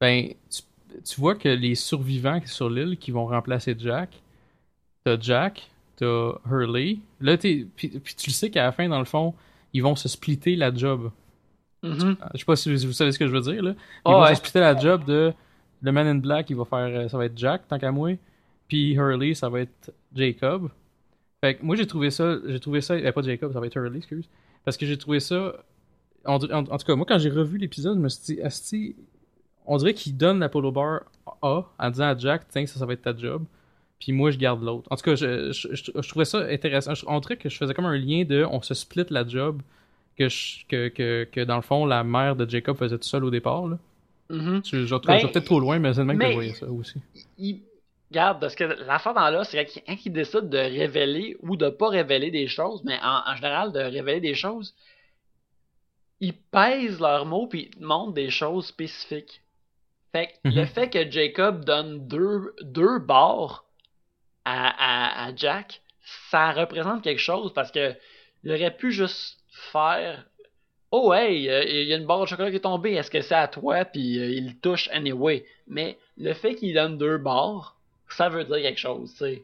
ben, 0.00 0.28
tu, 0.50 0.62
tu 1.04 1.20
vois 1.20 1.34
que 1.34 1.48
les 1.48 1.74
survivants 1.74 2.40
sur 2.44 2.70
l'île 2.70 2.96
qui 2.96 3.10
vont 3.10 3.26
remplacer 3.26 3.74
Jack, 3.78 4.10
t'as 5.04 5.18
Jack, 5.18 5.70
t'as 5.96 6.32
Hurley. 6.50 6.98
Là, 7.20 7.36
puis, 7.36 7.64
puis 7.74 8.14
tu 8.16 8.30
le 8.30 8.34
sais 8.34 8.50
qu'à 8.50 8.64
la 8.64 8.72
fin, 8.72 8.88
dans 8.88 8.98
le 8.98 9.04
fond, 9.04 9.34
ils 9.72 9.82
vont 9.82 9.96
se 9.96 10.08
splitter 10.08 10.56
la 10.56 10.74
job. 10.74 11.10
Mm-hmm. 11.82 12.16
Je 12.34 12.38
sais 12.38 12.44
pas 12.44 12.56
si 12.56 12.74
vous 12.74 12.92
savez 12.92 13.12
ce 13.12 13.18
que 13.18 13.26
je 13.26 13.32
veux 13.32 13.40
dire. 13.40 13.62
Là. 13.62 13.74
Ils 14.06 14.12
vont 14.12 14.26
expliquer 14.26 14.60
la 14.60 14.76
job 14.76 15.04
de 15.04 15.32
le 15.82 15.92
Man 15.92 16.06
in 16.06 16.14
Black, 16.16 16.50
il 16.50 16.56
va 16.56 16.64
faire, 16.64 16.78
euh, 16.78 17.08
ça 17.08 17.18
va 17.18 17.26
être 17.26 17.36
Jack, 17.36 17.68
tant 17.68 17.78
qu'à 17.78 17.92
moi. 17.92 18.16
Puis 18.68 18.94
Hurley, 18.94 19.34
ça 19.34 19.48
va 19.48 19.60
être 19.60 19.92
Jacob. 20.14 20.70
Fait 21.40 21.56
que 21.56 21.64
moi, 21.64 21.76
j'ai 21.76 21.86
trouvé 21.86 22.10
ça, 22.10 22.36
j'ai 22.46 22.58
trouvé 22.60 22.80
ça, 22.80 22.98
eh, 22.98 23.12
pas 23.12 23.22
Jacob, 23.22 23.52
ça 23.52 23.60
va 23.60 23.66
être 23.66 23.76
Hurley, 23.76 23.98
excuse. 23.98 24.28
Parce 24.64 24.76
que 24.76 24.86
j'ai 24.86 24.96
trouvé 24.96 25.20
ça, 25.20 25.54
en, 26.24 26.38
tout 26.38 26.48
cas, 26.48 26.96
moi, 26.96 27.06
quand 27.06 27.18
j'ai 27.18 27.30
revu 27.30 27.58
l'épisode, 27.58 27.96
je 27.96 28.02
me 28.02 28.08
suis 28.08 28.34
dit, 28.34 28.42
Asti, 28.42 28.96
on 29.66 29.76
dirait 29.76 29.94
qu'il 29.94 30.16
donne 30.16 30.38
la 30.38 30.48
polo 30.48 30.70
bar 30.72 31.00
A 31.42 31.62
en 31.78 31.90
disant 31.90 32.06
à 32.06 32.16
Jack, 32.16 32.42
tiens, 32.48 32.66
ça, 32.66 32.78
ça 32.78 32.86
va 32.86 32.92
être 32.92 33.02
ta 33.02 33.16
job. 33.16 33.44
Puis 33.98 34.12
moi, 34.12 34.30
je 34.30 34.38
garde 34.38 34.62
l'autre. 34.62 34.86
En 34.90 34.96
tout 34.96 35.02
cas, 35.02 35.14
je, 35.14 35.52
je, 35.52 36.08
trouvais 36.08 36.24
ça 36.26 36.38
intéressant. 36.40 36.92
on 37.06 37.18
dirait 37.20 37.36
que 37.36 37.48
je 37.48 37.56
faisais 37.56 37.72
comme 37.72 37.86
un 37.86 37.96
lien 37.96 38.24
de, 38.24 38.44
on 38.44 38.60
se 38.60 38.74
split 38.74 39.06
la 39.08 39.26
job 39.26 39.62
que, 40.18 40.28
que, 40.68 41.24
que, 41.24 41.44
dans 41.44 41.56
le 41.56 41.62
fond, 41.62 41.86
la 41.86 42.04
mère 42.04 42.36
de 42.36 42.48
Jacob 42.48 42.76
faisait 42.76 42.98
tout 42.98 43.08
seul 43.08 43.24
au 43.24 43.30
départ. 43.30 43.66
Là. 43.66 43.78
Mm-hmm. 44.30 44.68
Je, 44.68 44.86
je, 44.86 44.94
ben, 44.96 45.28
peut-être 45.28 45.44
trop 45.44 45.60
loin, 45.60 45.78
mais 45.78 45.94
c'est 45.94 46.00
le 46.00 46.06
même 46.06 46.18
que 46.18 46.26
je 46.26 46.34
voyais 46.34 46.52
ça 46.52 46.66
aussi. 46.66 47.00
Il, 47.38 47.60
regarde, 48.10 48.40
parce 48.40 48.54
que 48.54 48.64
l'affaire 48.64 49.14
dans 49.14 49.30
là, 49.30 49.44
c'est 49.44 49.64
quand 49.64 49.96
il 50.04 50.12
décide 50.12 50.48
de 50.48 50.58
révéler 50.58 51.36
ou 51.42 51.56
de 51.56 51.68
pas 51.68 51.88
révéler 51.88 52.30
des 52.30 52.48
choses, 52.48 52.82
mais 52.84 52.98
en, 53.02 53.34
général, 53.36 53.72
de 53.72 53.80
révéler 53.80 54.20
des 54.20 54.34
choses, 54.34 54.74
ils 56.20 56.34
pèsent 56.34 57.00
leurs 57.00 57.26
mots 57.26 57.46
puis 57.46 57.70
ils 57.76 57.84
montrent 57.84 58.14
des 58.14 58.30
choses 58.30 58.66
spécifiques. 58.66 59.42
Fait 60.16 60.28
que 60.28 60.32
le 60.44 60.50
mm-hmm. 60.50 60.66
fait 60.66 60.88
que 60.88 61.10
Jacob 61.10 61.64
donne 61.64 62.08
deux, 62.08 62.54
deux 62.62 62.98
barres 62.98 63.66
à, 64.46 65.24
à, 65.24 65.26
à 65.26 65.36
Jack, 65.36 65.82
ça 66.30 66.52
représente 66.52 67.02
quelque 67.02 67.20
chose 67.20 67.52
parce 67.52 67.70
que 67.70 67.94
il 68.42 68.52
aurait 68.52 68.74
pu 68.74 68.92
juste 68.92 69.38
faire 69.50 70.24
Oh 70.90 71.12
hey, 71.12 71.50
euh, 71.50 71.64
il 71.64 71.88
y 71.88 71.92
a 71.92 71.96
une 71.96 72.06
barre 72.06 72.22
de 72.22 72.26
chocolat 72.26 72.50
qui 72.50 72.56
est 72.56 72.60
tombée, 72.60 72.92
est-ce 72.92 73.10
que 73.10 73.20
c'est 73.20 73.34
à 73.34 73.48
toi? 73.48 73.84
Puis 73.84 74.18
euh, 74.18 74.30
il 74.30 74.56
touche 74.60 74.88
anyway. 74.92 75.44
Mais 75.66 75.98
le 76.16 76.32
fait 76.32 76.54
qu'il 76.54 76.72
donne 76.72 76.96
deux 76.96 77.18
barres, 77.18 77.76
ça 78.08 78.28
veut 78.28 78.44
dire 78.44 78.62
quelque 78.62 78.78
chose, 78.78 79.10
tu 79.12 79.18
sais. 79.18 79.42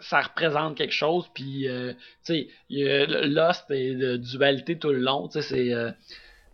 Ça, 0.00 0.20
représente 0.20 0.76
quelque 0.76 0.92
chose, 0.92 1.28
puis 1.34 1.66
euh, 1.66 1.92
tu 2.24 2.34
sais, 2.34 2.48
Lost 2.68 3.68
et 3.70 3.94
de 3.94 4.16
dualité 4.16 4.78
tout 4.78 4.90
le 4.90 4.98
long, 4.98 5.28
tu 5.28 5.40
sais, 5.42 5.72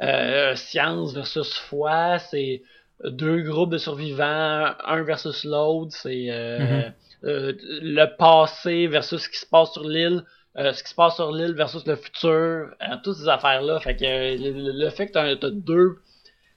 c'est 0.01 0.56
science 0.56 1.12
versus 1.12 1.52
foi, 1.52 2.19
c'est 2.19 2.62
deux 3.04 3.42
groupes 3.42 3.70
de 3.70 3.78
survivants, 3.78 4.74
un 4.84 5.02
versus 5.02 5.44
l'autre, 5.44 5.92
c'est 5.92 6.10
mm-hmm. 6.10 6.92
le 7.22 8.16
passé 8.16 8.86
versus 8.86 9.22
ce 9.22 9.28
qui 9.28 9.38
se 9.38 9.46
passe 9.46 9.72
sur 9.72 9.88
l'île, 9.88 10.24
euh, 10.58 10.72
ce 10.74 10.82
qui 10.82 10.90
se 10.90 10.94
passe 10.94 11.14
sur 11.14 11.32
l'île 11.32 11.54
versus 11.54 11.86
le 11.86 11.96
futur, 11.96 12.30
euh, 12.30 12.96
toutes 13.02 13.16
ces 13.16 13.28
affaires-là. 13.28 13.80
Fait 13.80 13.96
que 13.96 14.04
euh, 14.04 14.36
le, 14.38 14.90
fait 14.90 15.06
que 15.08 15.12
t'as, 15.12 15.50
deux. 15.50 15.98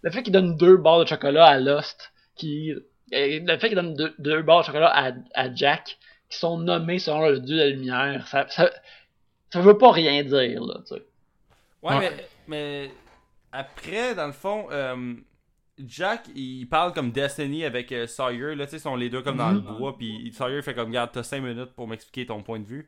Le 0.02 0.12
fait 0.12 0.22
qu'il 0.22 0.34
donne 0.34 0.58
deux 0.58 0.76
barres 0.76 1.00
de 1.00 1.08
chocolat 1.08 1.46
à 1.46 1.60
Lost, 1.60 2.12
qui. 2.36 2.74
le 3.12 3.58
fait 3.58 3.70
qu'il 3.70 3.76
donne 3.76 3.96
deux, 4.20 4.42
barres 4.42 4.62
de 4.62 4.66
chocolat 4.66 4.92
à, 4.94 5.12
à, 5.34 5.54
Jack, 5.56 5.98
qui 6.30 6.38
sont 6.38 6.58
nommés 6.58 7.00
selon 7.00 7.30
le 7.30 7.40
dieu 7.40 7.56
de 7.56 7.62
la 7.62 7.70
lumière, 7.70 8.28
ça, 8.28 8.46
ça, 8.50 8.70
ça 9.50 9.62
veut 9.62 9.78
pas 9.78 9.92
rien 9.92 10.24
dire, 10.24 10.62
là, 10.62 10.80
tu 10.86 10.96
sais. 10.96 11.06
Ouais, 11.82 12.00
Mais, 12.00 12.12
mais, 12.48 12.92
après, 13.54 14.14
dans 14.14 14.28
le 14.28 14.34
fond, 14.34 14.68
Jack, 15.80 16.30
il 16.36 16.66
parle 16.66 16.94
comme 16.94 17.12
Destiny 17.12 17.66
avec 17.66 17.94
Sawyer, 18.08 18.56
là, 18.56 18.66
tu 18.66 18.72
sais, 18.72 18.80
sont 18.80 18.96
les 18.96 19.10
deux 19.10 19.22
comme 19.22 19.38
dans 19.38 19.52
le 19.52 19.60
mm-hmm. 19.60 19.78
bois, 19.78 19.98
puis 19.98 20.32
Sawyer 20.34 20.62
fait 20.62 20.74
comme, 20.74 20.92
garde, 20.92 21.12
t'as 21.12 21.24
5 21.24 21.42
minutes 21.42 21.74
pour 21.76 21.88
m'expliquer 21.88 22.26
ton 22.26 22.42
point 22.42 22.60
de 22.60 22.66
vue. 22.66 22.88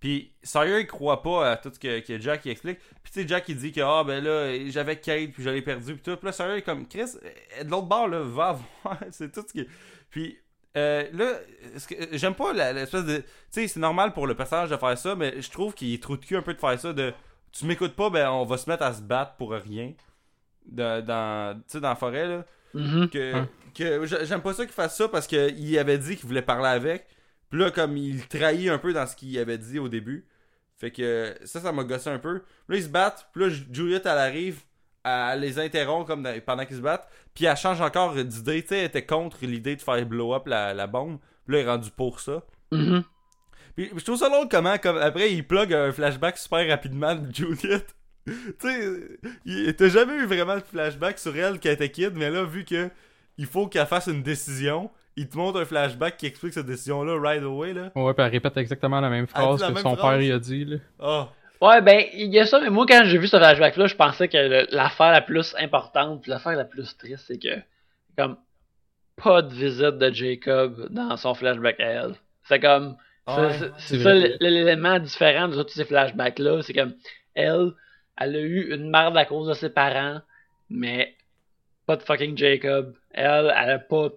Puis 0.00 0.32
Sawyer 0.42 0.80
il 0.80 0.86
croit 0.86 1.22
pas 1.22 1.52
à 1.52 1.56
tout 1.58 1.70
ce 1.72 1.78
que, 1.78 2.20
Jack 2.20 2.46
explique. 2.46 2.78
Puis 3.02 3.12
tu 3.12 3.20
sais 3.20 3.28
Jack 3.28 3.48
il 3.48 3.56
dit 3.56 3.70
que 3.70 3.82
ah 3.82 4.02
ben 4.02 4.24
là 4.24 4.70
j'avais 4.70 4.96
Kate 4.96 5.30
puis 5.32 5.42
j'avais 5.42 5.60
perdu 5.60 5.94
puis 5.94 6.02
tout. 6.02 6.16
Puis 6.16 6.26
là 6.26 6.32
Sawyer 6.32 6.56
est 6.56 6.62
comme 6.62 6.88
Chris 6.88 7.04
euh, 7.22 7.64
de 7.64 7.70
l'autre 7.70 7.86
bord 7.86 8.08
là 8.08 8.20
va 8.20 8.58
voir 8.82 8.98
c'est 9.10 9.30
tout 9.30 9.44
ce 9.46 9.52
qui 9.52 9.66
puis 10.08 10.38
euh, 10.76 11.04
là 11.12 11.34
j'aime 12.12 12.34
pas 12.34 12.52
l'espèce 12.72 13.04
de 13.04 13.18
tu 13.18 13.24
sais 13.50 13.68
c'est 13.68 13.80
normal 13.80 14.14
pour 14.14 14.26
le 14.26 14.34
personnage 14.34 14.70
de 14.70 14.76
faire 14.76 14.96
ça 14.96 15.14
mais 15.14 15.42
je 15.42 15.50
trouve 15.50 15.74
qu'il 15.74 15.92
est 15.92 16.02
trop 16.02 16.16
de 16.16 16.24
cul 16.24 16.36
un 16.36 16.42
peu 16.42 16.54
de 16.54 16.60
faire 16.60 16.80
ça 16.80 16.94
de 16.94 17.12
tu 17.52 17.66
m'écoutes 17.66 17.94
pas 17.94 18.08
ben 18.08 18.30
on 18.30 18.44
va 18.44 18.56
se 18.56 18.70
mettre 18.70 18.84
à 18.84 18.94
se 18.94 19.02
battre 19.02 19.34
pour 19.34 19.50
rien 19.50 19.92
de, 20.70 21.00
dans 21.00 21.56
tu 21.56 21.62
sais 21.66 21.80
dans 21.80 21.90
la 21.90 21.96
forêt 21.96 22.26
là. 22.26 22.44
Mm-hmm. 22.74 23.08
Que, 23.08 23.44
que 23.74 24.24
j'aime 24.24 24.42
pas 24.42 24.54
ça 24.54 24.64
qu'il 24.64 24.74
fasse 24.74 24.96
ça 24.96 25.08
parce 25.08 25.26
qu'il 25.26 25.78
avait 25.78 25.98
dit 25.98 26.16
qu'il 26.16 26.26
voulait 26.26 26.42
parler 26.42 26.68
avec. 26.68 27.06
Puis 27.50 27.60
là, 27.60 27.70
comme 27.70 27.96
il 27.96 28.26
trahit 28.28 28.68
un 28.68 28.78
peu 28.78 28.92
dans 28.92 29.06
ce 29.06 29.16
qu'il 29.16 29.36
avait 29.38 29.58
dit 29.58 29.78
au 29.78 29.88
début. 29.88 30.26
Fait 30.76 30.90
que 30.90 31.36
ça, 31.44 31.60
ça 31.60 31.72
m'a 31.72 31.84
gossé 31.84 32.08
un 32.08 32.18
peu. 32.18 32.42
Là, 32.68 32.76
ils 32.76 32.84
se 32.84 32.88
battent. 32.88 33.28
Puis 33.32 33.42
là, 33.42 33.50
Juliette, 33.70 34.06
elle 34.06 34.18
arrive. 34.18 34.62
Elle 35.04 35.40
les 35.40 35.58
interrompt 35.58 36.06
comme 36.06 36.26
pendant 36.46 36.64
qu'ils 36.64 36.76
se 36.76 36.80
battent. 36.80 37.08
Puis 37.34 37.44
elle 37.44 37.56
change 37.56 37.80
encore 37.80 38.14
d'idée. 38.14 38.62
Tu 38.62 38.68
sais, 38.68 38.78
elle 38.78 38.84
était 38.86 39.04
contre 39.04 39.38
l'idée 39.42 39.76
de 39.76 39.82
faire 39.82 40.04
blow 40.06 40.34
up 40.34 40.46
la, 40.46 40.86
bombe. 40.86 41.18
Puis 41.44 41.54
là, 41.54 41.60
elle 41.60 41.66
est 41.66 41.70
rendue 41.70 41.90
pour 41.90 42.20
ça. 42.20 42.44
Mm-hmm. 42.72 43.02
Puis 43.76 43.90
je 43.94 44.04
trouve 44.04 44.18
ça 44.18 44.28
long 44.28 44.48
comment, 44.48 44.78
comme 44.78 44.98
après, 44.98 45.32
il 45.32 45.46
plug 45.46 45.72
un 45.74 45.92
flashback 45.92 46.38
super 46.38 46.66
rapidement 46.66 47.14
de 47.14 47.34
Juliette. 47.34 47.94
Tu 48.26 48.34
sais, 48.58 49.74
t'as 49.74 49.88
jamais 49.88 50.14
eu 50.14 50.26
vraiment 50.26 50.56
de 50.56 50.62
flashback 50.62 51.18
sur 51.18 51.36
elle 51.36 51.58
qui 51.58 51.68
était 51.68 51.90
kid, 51.90 52.12
mais 52.14 52.30
là, 52.30 52.44
vu 52.44 52.64
que 52.64 52.90
il 53.38 53.46
faut 53.46 53.66
qu'elle 53.66 53.86
fasse 53.86 54.06
une 54.06 54.22
décision, 54.22 54.90
il 55.16 55.28
te 55.28 55.36
montre 55.36 55.60
un 55.60 55.64
flashback 55.64 56.16
qui 56.16 56.26
explique 56.26 56.52
cette 56.52 56.66
décision-là 56.66 57.18
right 57.18 57.42
away. 57.42 57.72
Là. 57.72 57.90
Ouais, 57.94 58.12
puis 58.12 58.24
elle 58.24 58.32
répète 58.32 58.56
exactement 58.56 59.00
la 59.00 59.08
même 59.08 59.26
phrase 59.26 59.62
que 59.62 59.80
son 59.80 59.96
père 59.96 60.20
il 60.20 60.32
a 60.32 60.38
dit. 60.38 60.64
Là. 60.64 60.76
Oh. 60.98 61.24
Ouais, 61.60 61.82
ben, 61.82 62.04
il 62.14 62.32
y 62.32 62.38
a 62.38 62.46
ça, 62.46 62.58
mais 62.60 62.70
moi, 62.70 62.86
quand 62.88 63.02
j'ai 63.04 63.18
vu 63.18 63.26
ce 63.26 63.36
flashback-là, 63.36 63.86
je 63.86 63.94
pensais 63.94 64.28
que 64.28 64.74
l'affaire 64.74 65.12
la 65.12 65.20
plus 65.20 65.54
importante, 65.58 66.26
l'affaire 66.26 66.56
la 66.56 66.64
plus 66.64 66.96
triste, 66.96 67.24
c'est 67.26 67.38
que, 67.38 67.60
comme, 68.16 68.36
pas 69.22 69.42
de 69.42 69.52
visite 69.52 69.98
de 69.98 70.10
Jacob 70.12 70.88
dans 70.90 71.16
son 71.18 71.34
flashback 71.34 71.78
à 71.80 71.84
elle. 71.84 72.14
C'est 72.44 72.60
comme, 72.60 72.96
C'est 73.28 73.72
c'est 73.76 73.98
ça 73.98 74.14
l'élément 74.14 74.98
différent 74.98 75.48
de 75.48 75.62
tous 75.62 75.74
ces 75.74 75.84
flashbacks-là. 75.84 76.62
C'est 76.62 76.72
comme 76.72 76.94
elle, 77.34 77.72
elle 78.20 78.36
a 78.36 78.40
eu 78.40 78.74
une 78.74 78.90
merde 78.90 79.16
à 79.16 79.24
cause 79.24 79.48
de 79.48 79.54
ses 79.54 79.70
parents, 79.70 80.20
mais 80.68 81.14
pas 81.86 81.96
de 81.96 82.02
fucking 82.02 82.36
Jacob. 82.36 82.94
Elle, 83.12 83.52
elle 83.56 83.70
a 83.70 83.78
pas. 83.78 84.10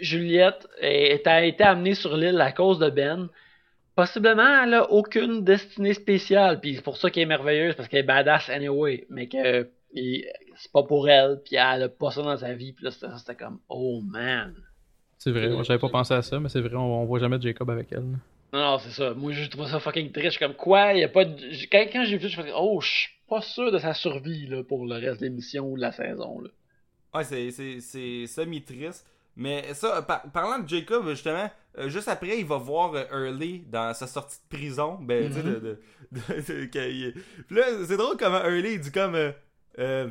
Juliette 0.00 0.68
a 0.80 1.44
été 1.44 1.64
amenée 1.64 1.94
sur 1.94 2.16
l'île 2.16 2.40
à 2.40 2.52
cause 2.52 2.78
de 2.78 2.90
Ben. 2.90 3.28
Possiblement, 3.96 4.62
elle 4.62 4.74
a 4.74 4.92
aucune 4.92 5.42
destinée 5.42 5.94
spéciale, 5.94 6.60
puis 6.60 6.76
c'est 6.76 6.84
pour 6.84 6.96
ça 6.98 7.10
qu'elle 7.10 7.24
est 7.24 7.26
merveilleuse, 7.26 7.74
parce 7.74 7.88
qu'elle 7.88 8.00
est 8.00 8.04
badass 8.04 8.48
anyway, 8.48 9.06
mais 9.10 9.26
que 9.26 9.68
c'est 9.92 10.72
pas 10.72 10.84
pour 10.84 11.08
elle, 11.08 11.40
puis 11.44 11.56
elle 11.56 11.82
a 11.82 11.88
pas 11.88 12.12
ça 12.12 12.22
dans 12.22 12.36
sa 12.36 12.54
vie, 12.54 12.72
puis 12.72 12.84
là 12.84 12.92
c'était 12.92 13.34
comme 13.34 13.58
oh 13.68 14.00
man. 14.02 14.54
C'est 15.18 15.32
vrai, 15.32 15.48
moi 15.48 15.64
j'avais 15.64 15.80
pas 15.80 15.88
pensé 15.88 16.14
à 16.14 16.22
ça, 16.22 16.38
mais 16.38 16.48
c'est 16.48 16.60
vrai, 16.60 16.76
on, 16.76 17.02
on 17.02 17.04
voit 17.06 17.18
jamais 17.18 17.40
Jacob 17.40 17.68
avec 17.70 17.88
elle. 17.90 18.04
Non, 18.52 18.60
non, 18.60 18.78
c'est 18.78 18.90
ça. 18.90 19.12
Moi, 19.14 19.32
je 19.32 19.48
trouve 19.48 19.66
ça 19.68 19.78
fucking 19.80 20.10
triste. 20.10 20.26
Je 20.26 20.30
suis 20.36 20.38
comme, 20.38 20.54
quoi? 20.54 20.94
Y 20.94 21.04
a 21.04 21.08
pas 21.08 21.24
de... 21.26 21.36
j'ai- 21.50 21.66
Quand, 21.66 21.84
quand 21.92 22.04
j'ai 22.04 22.16
vu 22.16 22.22
ça, 22.22 22.28
je 22.28 22.36
me 22.38 22.42
suis 22.44 22.52
dit, 22.52 22.58
oh, 22.58 22.80
je 22.80 22.86
suis 22.88 23.08
pas 23.28 23.42
sûr 23.42 23.70
de 23.70 23.78
sa 23.78 23.92
survie, 23.94 24.46
là, 24.46 24.62
pour 24.64 24.86
le 24.86 24.94
reste 24.94 25.20
de 25.20 25.26
l'émission 25.26 25.70
ou 25.70 25.76
de 25.76 25.82
la 25.82 25.92
saison, 25.92 26.40
là. 26.40 26.48
Ouais, 27.14 27.24
c'est- 27.24 27.50
c'est 27.50 27.80
c'est 27.80 28.26
semi-triste. 28.26 29.06
Mais 29.36 29.72
ça, 29.74 30.02
par- 30.02 30.22
parlant 30.32 30.58
de 30.62 30.68
Jacob, 30.68 31.08
justement, 31.10 31.48
euh, 31.78 31.88
juste 31.88 32.08
après, 32.08 32.38
il 32.38 32.44
va 32.46 32.56
voir 32.56 32.92
euh, 32.94 33.04
Early 33.12 33.64
dans 33.70 33.94
sa 33.94 34.06
sortie 34.06 34.38
de 34.50 34.56
prison. 34.56 34.98
Ben, 35.00 35.28
tu 35.28 35.34
sais, 35.34 35.42
de. 35.42 35.50
de, 35.50 35.78
de- 36.12 36.40
de- 36.60 36.64
qu'il- 36.66 37.14
Puis 37.46 37.56
là, 37.56 37.64
c'est 37.86 37.96
drôle 37.96 38.16
comment 38.18 38.42
Early, 38.42 38.72
il 38.74 38.80
dit 38.80 38.90
comme. 38.92 39.14
euh, 39.14 39.30
euh, 39.78 40.08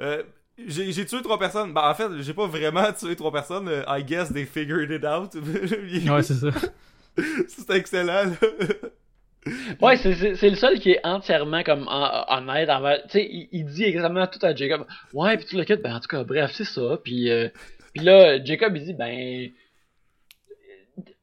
euh, 0.00 0.22
j'ai 0.66 0.92
j'ai 0.92 1.04
tué 1.04 1.20
trois 1.22 1.38
personnes. 1.38 1.74
Ben, 1.74 1.88
en 1.90 1.94
fait, 1.94 2.08
j'ai 2.22 2.32
pas 2.34 2.46
vraiment 2.46 2.90
tué 2.92 3.14
trois 3.16 3.32
personnes. 3.32 3.68
euh, 3.68 3.82
I 3.88 4.02
guess 4.04 4.32
they 4.32 4.46
figured 4.46 4.90
it 4.90 5.04
out. 5.04 5.34
Ouais, 6.10 6.22
c'est 6.22 6.34
ça. 6.34 6.48
c'est 7.48 7.70
excellent, 7.70 8.24
là. 8.24 8.36
Ouais, 9.82 9.98
c'est- 9.98 10.40
le 10.48 10.56
seul 10.56 10.80
qui 10.80 10.92
est 10.92 11.04
entièrement 11.04 11.62
comme 11.62 11.86
en- 11.86 12.24
honnête 12.28 12.70
envers. 12.70 13.02
Tu 13.02 13.10
sais, 13.10 13.28
il, 13.30 13.48
il 13.52 13.66
dit 13.66 13.84
exactement 13.84 14.26
tout 14.26 14.38
à 14.40 14.54
Jacob. 14.54 14.86
Ouais, 15.12 15.36
puis 15.36 15.44
tu 15.44 15.56
le 15.58 15.64
quittes, 15.64 15.82
ben 15.82 15.94
en 15.94 16.00
tout 16.00 16.08
cas, 16.08 16.24
bref, 16.24 16.52
c'est 16.54 16.64
ça. 16.64 16.98
Puis, 17.04 17.28
euh, 17.30 17.48
là, 17.94 18.42
Jacob, 18.42 18.74
il 18.74 18.84
dit, 18.84 18.94
ben. 18.94 19.50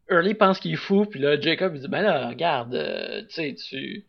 Early 0.07 0.35
pense 0.35 0.59
qu'il 0.59 0.73
est 0.73 0.75
fou, 0.75 1.05
puis 1.05 1.19
là, 1.19 1.39
Jacob, 1.41 1.73
il 1.75 1.81
dit, 1.81 1.87
ben 1.87 2.01
là, 2.03 2.27
regarde, 2.27 2.75
euh, 2.75 3.21
tu 3.23 3.33
sais, 3.33 3.55
tu. 3.55 4.05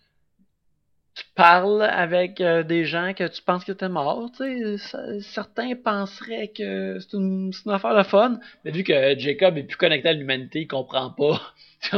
Tu 1.14 1.24
parles 1.34 1.82
avec 1.82 2.40
euh, 2.40 2.62
des 2.62 2.86
gens 2.86 3.12
que 3.12 3.28
tu 3.28 3.42
penses 3.42 3.64
que 3.64 3.72
t'es 3.72 3.88
mort, 3.88 4.30
tu 4.34 4.78
sais. 4.78 5.20
Certains 5.20 5.74
penseraient 5.74 6.48
que 6.48 6.98
c'est 7.00 7.12
une, 7.16 7.52
affaire 7.66 7.96
de 7.96 8.02
fun, 8.02 8.40
mais 8.64 8.70
vu 8.70 8.82
que 8.82 9.18
Jacob 9.18 9.58
est 9.58 9.64
plus 9.64 9.76
connecté 9.76 10.08
à 10.08 10.12
l'humanité, 10.14 10.60
il 10.60 10.68
comprend 10.68 11.10
pas. 11.10 11.40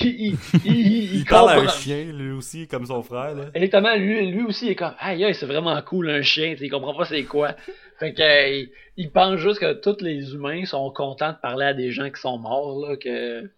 Il, 0.00 0.34
il, 0.34 0.36
il, 0.64 1.14
il, 1.18 1.24
parle 1.24 1.50
à 1.50 1.60
un 1.60 1.68
chien, 1.68 2.06
lui 2.12 2.32
aussi, 2.32 2.66
comme 2.66 2.84
son 2.84 3.04
frère, 3.04 3.36
là. 3.36 3.44
Exactement, 3.54 3.94
lui, 3.94 4.32
lui 4.32 4.42
aussi 4.42 4.66
il 4.66 4.70
est 4.72 4.74
comme 4.74 4.94
aïe 4.98 5.32
c'est 5.32 5.46
vraiment 5.46 5.80
cool 5.82 6.10
un 6.10 6.22
chien, 6.22 6.54
tu 6.54 6.58
sais, 6.58 6.66
il 6.66 6.70
comprend 6.70 6.92
pas 6.92 7.04
c'est 7.04 7.22
quoi. 7.22 7.54
Fait 7.98 8.12
que 8.12 8.20
euh, 8.20 8.66
il, 8.96 9.10
pense 9.12 9.36
juste 9.36 9.60
que 9.60 9.74
tous 9.74 10.02
les 10.02 10.34
humains 10.34 10.64
sont 10.64 10.90
contents 10.90 11.30
de 11.30 11.38
parler 11.38 11.66
à 11.66 11.74
des 11.74 11.92
gens 11.92 12.10
qui 12.10 12.20
sont 12.20 12.36
morts 12.38 12.84
là 12.84 12.96
que 12.96 13.48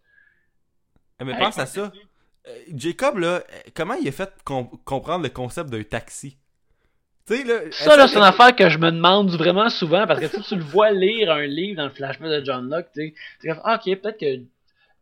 Eh, 1.20 1.24
Mais 1.24 1.38
pense 1.38 1.58
à 1.58 1.64
ça. 1.64 1.90
Euh, 2.48 2.58
Jacob, 2.74 3.18
là, 3.18 3.28
euh, 3.36 3.40
comment 3.74 3.94
il 3.94 4.08
a 4.08 4.12
fait 4.12 4.32
com- 4.44 4.68
comprendre 4.84 5.24
le 5.24 5.30
concept 5.30 5.70
d'un 5.70 5.82
taxi? 5.82 6.36
Là. 7.28 7.60
ça 7.70 7.96
là 7.96 8.08
c'est 8.08 8.16
une 8.16 8.24
affaire 8.24 8.56
que 8.56 8.68
je 8.68 8.78
me 8.78 8.90
demande 8.90 9.30
vraiment 9.30 9.68
souvent 9.68 10.04
parce 10.06 10.18
que 10.20 10.26
tu 10.26 10.42
tu 10.42 10.56
le 10.56 10.64
vois 10.64 10.90
lire 10.90 11.30
un 11.30 11.46
livre 11.46 11.76
dans 11.76 11.84
le 11.84 11.90
flashback 11.90 12.28
de 12.28 12.44
John 12.44 12.68
Locke, 12.68 12.88
tu 12.92 13.14
sais, 13.40 13.50
ah, 13.62 13.76
OK, 13.76 14.00
peut-être 14.00 14.18
que 14.18 14.40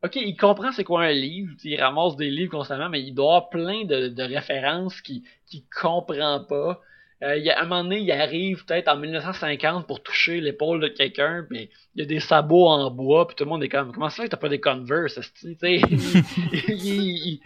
OK, 0.05 0.17
il 0.17 0.37
comprend 0.37 0.71
c'est 0.73 0.85
quoi 0.85 1.05
un 1.05 1.13
livre, 1.13 1.55
il 1.65 1.81
ramasse 1.81 2.17
des 2.17 2.31
livres 2.31 2.51
constamment 2.51 2.91
mais 2.91 3.01
il 3.03 3.15
doit 3.15 3.37
avoir 3.37 3.49
plein 3.49 3.85
de, 3.85 4.09
de 4.09 4.23
références 4.23 5.01
qu'il 5.01 5.23
qu'il 5.47 5.63
comprend 5.75 6.45
pas. 6.45 6.81
Euh, 7.23 7.37
il 7.37 7.45
y 7.45 7.51
a, 7.51 7.59
à 7.59 7.63
un 7.63 7.67
moment 7.67 7.83
donné, 7.83 7.99
il 7.99 8.13
arrive 8.13 8.65
peut-être 8.65 8.87
en 8.89 8.97
1950 8.97 9.87
pour 9.89 10.03
toucher 10.03 10.41
l'épaule 10.41 10.81
de 10.81 10.87
quelqu'un, 10.89 11.47
mais 11.51 11.69
il 11.97 12.01
y 12.01 12.03
a 12.03 12.07
des 12.07 12.21
sabots 12.21 12.69
en 12.69 12.91
bois, 12.93 13.27
puis 13.27 13.35
tout 13.35 13.43
le 13.45 13.51
monde 13.51 13.65
est 13.65 13.69
comme 13.69 13.93
comment 13.93 14.09
ça 14.09 14.29
t'as 14.29 14.37
pas 14.37 14.49
des 14.49 14.61
Converse, 14.61 15.19
tu 15.41 15.57
sais? 15.59 15.81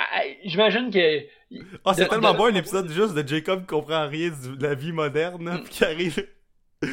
Ah, 0.00 0.22
J'imagine 0.44 0.90
que 0.90 1.22
Ah, 1.84 1.92
c'est 1.94 2.08
tellement 2.08 2.32
de- 2.32 2.38
bon 2.38 2.46
un 2.46 2.54
épisode 2.54 2.88
juste 2.90 3.14
de 3.14 3.26
Jacob 3.26 3.60
qui 3.62 3.66
comprend 3.66 4.06
rien 4.08 4.30
de 4.30 4.62
la 4.62 4.74
vie 4.74 4.92
moderne, 4.92 5.44
là, 5.44 5.58
pis 5.58 5.70
qui 5.70 5.84
arrive. 5.84 6.26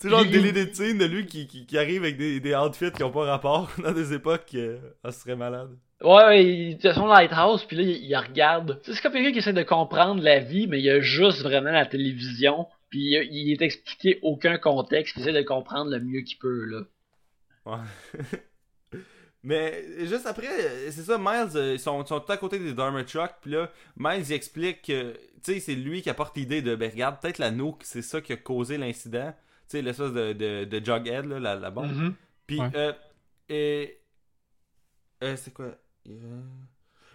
Tu 0.00 0.08
sais, 0.08 0.10
genre 0.10 0.24
le 0.24 0.28
délai 0.28 0.52
de 0.66 0.74
scène 0.74 0.98
de 0.98 1.04
lui 1.06 1.24
qui, 1.24 1.46
qui, 1.46 1.64
qui 1.66 1.78
arrive 1.78 2.02
avec 2.02 2.18
des, 2.18 2.38
des 2.38 2.54
outfits 2.54 2.90
qui 2.92 3.02
ont 3.04 3.10
pas 3.12 3.24
rapport 3.24 3.70
dans 3.82 3.92
des 3.92 4.12
époques. 4.12 4.50
Euh, 4.54 4.76
ah, 5.02 5.10
ce 5.12 5.20
serait 5.20 5.36
malade. 5.36 5.70
Ouais, 6.02 6.24
ouais, 6.24 6.44
il 6.44 6.86
à 6.86 6.94
son 6.94 7.06
lighthouse, 7.06 7.64
puis 7.64 7.76
là, 7.76 7.82
il, 7.82 8.04
il 8.04 8.16
regarde. 8.16 8.80
C'est 8.84 9.00
comme 9.00 9.12
quelqu'un 9.12 9.32
qui 9.32 9.38
essaie 9.38 9.52
de 9.52 9.62
comprendre 9.62 10.22
la 10.22 10.38
vie, 10.40 10.66
mais 10.66 10.80
il 10.80 10.90
a 10.90 11.00
juste 11.00 11.42
vraiment 11.42 11.70
la 11.70 11.86
télévision, 11.86 12.66
puis 12.90 13.00
il, 13.00 13.28
il 13.32 13.52
est 13.52 13.62
expliqué 13.62 14.18
aucun 14.22 14.58
contexte, 14.58 15.14
puis 15.14 15.22
il 15.22 15.28
essaie 15.28 15.42
de 15.42 15.46
comprendre 15.46 15.90
le 15.90 16.00
mieux 16.00 16.20
qu'il 16.22 16.38
peut, 16.38 16.64
là. 16.66 16.80
Ouais. 17.66 17.78
Mais 19.42 20.06
juste 20.06 20.26
après, 20.26 20.46
c'est 20.90 21.02
ça, 21.02 21.18
Miles, 21.18 21.54
euh, 21.56 21.74
ils 21.74 21.78
sont, 21.78 22.02
ils 22.02 22.06
sont 22.06 22.18
tout 22.18 22.32
à 22.32 22.36
côté 22.38 22.58
des 22.58 22.72
Dharma 22.72 23.04
Truck, 23.04 23.30
puis 23.42 23.50
là, 23.50 23.70
Miles 23.96 24.24
il 24.26 24.32
explique 24.32 24.80
que, 24.82 25.12
tu 25.12 25.18
sais, 25.42 25.60
c'est 25.60 25.74
lui 25.74 26.00
qui 26.00 26.08
apporte 26.08 26.34
l'idée 26.36 26.62
de, 26.62 26.74
ben 26.76 26.90
regarde, 26.90 27.20
peut-être 27.20 27.36
la 27.38 27.50
nuke, 27.50 27.82
c'est 27.82 28.00
ça 28.00 28.22
qui 28.22 28.32
a 28.32 28.38
causé 28.38 28.78
l'incident. 28.78 29.32
Tu 29.68 29.78
sais, 29.78 29.82
l'espèce 29.82 30.12
de, 30.12 30.32
de, 30.32 30.64
de 30.64 30.84
Jughead, 30.84 31.26
là, 31.26 31.38
la, 31.40 31.56
la 31.56 31.70
bombe. 31.70 31.92
Mm-hmm. 31.92 32.12
Puis, 32.46 32.60
Ouais. 32.60 32.70
euh, 32.74 32.92
et, 33.50 33.98
euh, 35.22 35.36
c'est 35.36 35.52
quoi? 35.52 35.76
Euh, 36.08 36.40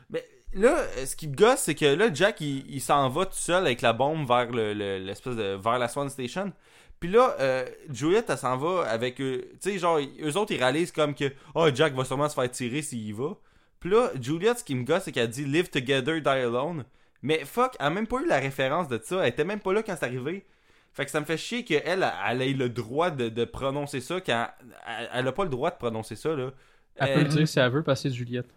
Mais 0.09 0.25
là, 0.53 0.77
euh, 0.97 1.05
ce 1.05 1.15
qui 1.15 1.27
me 1.27 1.35
gosse, 1.35 1.59
c'est 1.59 1.75
que 1.75 1.85
là, 1.85 2.09
Jack, 2.13 2.41
il, 2.41 2.69
il 2.69 2.81
s'en 2.81 3.09
va 3.09 3.25
tout 3.25 3.33
seul 3.33 3.65
avec 3.65 3.81
la 3.81 3.93
bombe 3.93 4.27
vers 4.27 4.51
le, 4.51 4.73
le- 4.73 4.97
l'espèce 4.99 5.35
de, 5.35 5.55
vers 5.61 5.77
la 5.79 5.87
Swan 5.87 6.09
Station. 6.09 6.51
Puis 6.99 7.09
là, 7.09 7.35
euh, 7.39 7.65
Juliette, 7.91 8.25
elle 8.29 8.37
s'en 8.37 8.57
va 8.57 8.83
avec 8.89 9.21
eux. 9.21 9.45
Tu 9.61 9.71
sais, 9.71 9.77
genre, 9.79 9.99
eux 9.99 10.37
autres, 10.37 10.51
ils 10.53 10.59
réalisent 10.59 10.91
comme 10.91 11.15
que, 11.15 11.31
oh, 11.55 11.67
Jack 11.73 11.93
va 11.93 12.03
sûrement 12.03 12.27
se 12.27 12.33
faire 12.35 12.49
tirer 12.51 12.81
s'il 12.81 13.07
y 13.07 13.11
va. 13.13 13.37
Puis 13.79 13.89
là, 13.89 14.09
Juliette, 14.19 14.59
ce 14.59 14.63
qui 14.65 14.75
me 14.75 14.83
gosse, 14.83 15.03
c'est 15.03 15.11
qu'elle 15.13 15.29
dit 15.29 15.45
Live 15.45 15.69
together, 15.69 16.19
die 16.19 16.27
alone. 16.27 16.83
Mais 17.21 17.45
fuck, 17.45 17.75
elle 17.79 17.85
a 17.85 17.89
même 17.89 18.07
pas 18.07 18.17
eu 18.21 18.25
la 18.27 18.39
référence 18.39 18.87
de 18.89 18.99
ça. 19.01 19.21
Elle 19.21 19.29
était 19.29 19.45
même 19.45 19.59
pas 19.61 19.71
là 19.73 19.83
quand 19.83 19.95
c'est 19.97 20.05
arrivé. 20.05 20.45
Fait 20.93 21.05
que 21.05 21.11
ça 21.11 21.19
me 21.21 21.25
fait 21.25 21.37
chier 21.37 21.63
qu'elle, 21.63 21.83
elle, 21.85 22.11
elle 22.27 22.41
ait 22.41 22.53
le 22.53 22.67
droit 22.69 23.11
de, 23.11 23.29
de 23.29 23.45
prononcer 23.45 24.01
ça 24.01 24.19
quand 24.19 24.47
elle, 24.87 25.09
elle 25.13 25.27
a 25.27 25.31
pas 25.31 25.43
le 25.43 25.49
droit 25.49 25.69
de 25.71 25.77
prononcer 25.77 26.15
ça, 26.15 26.35
là. 26.35 26.51
Elle 26.95 27.09
Euh, 27.11 27.13
peut 27.15 27.21
le 27.21 27.27
dire 27.29 27.47
si 27.47 27.59
elle 27.59 27.71
veut, 27.71 27.83
c'est 27.95 28.09
Juliette. 28.09 28.47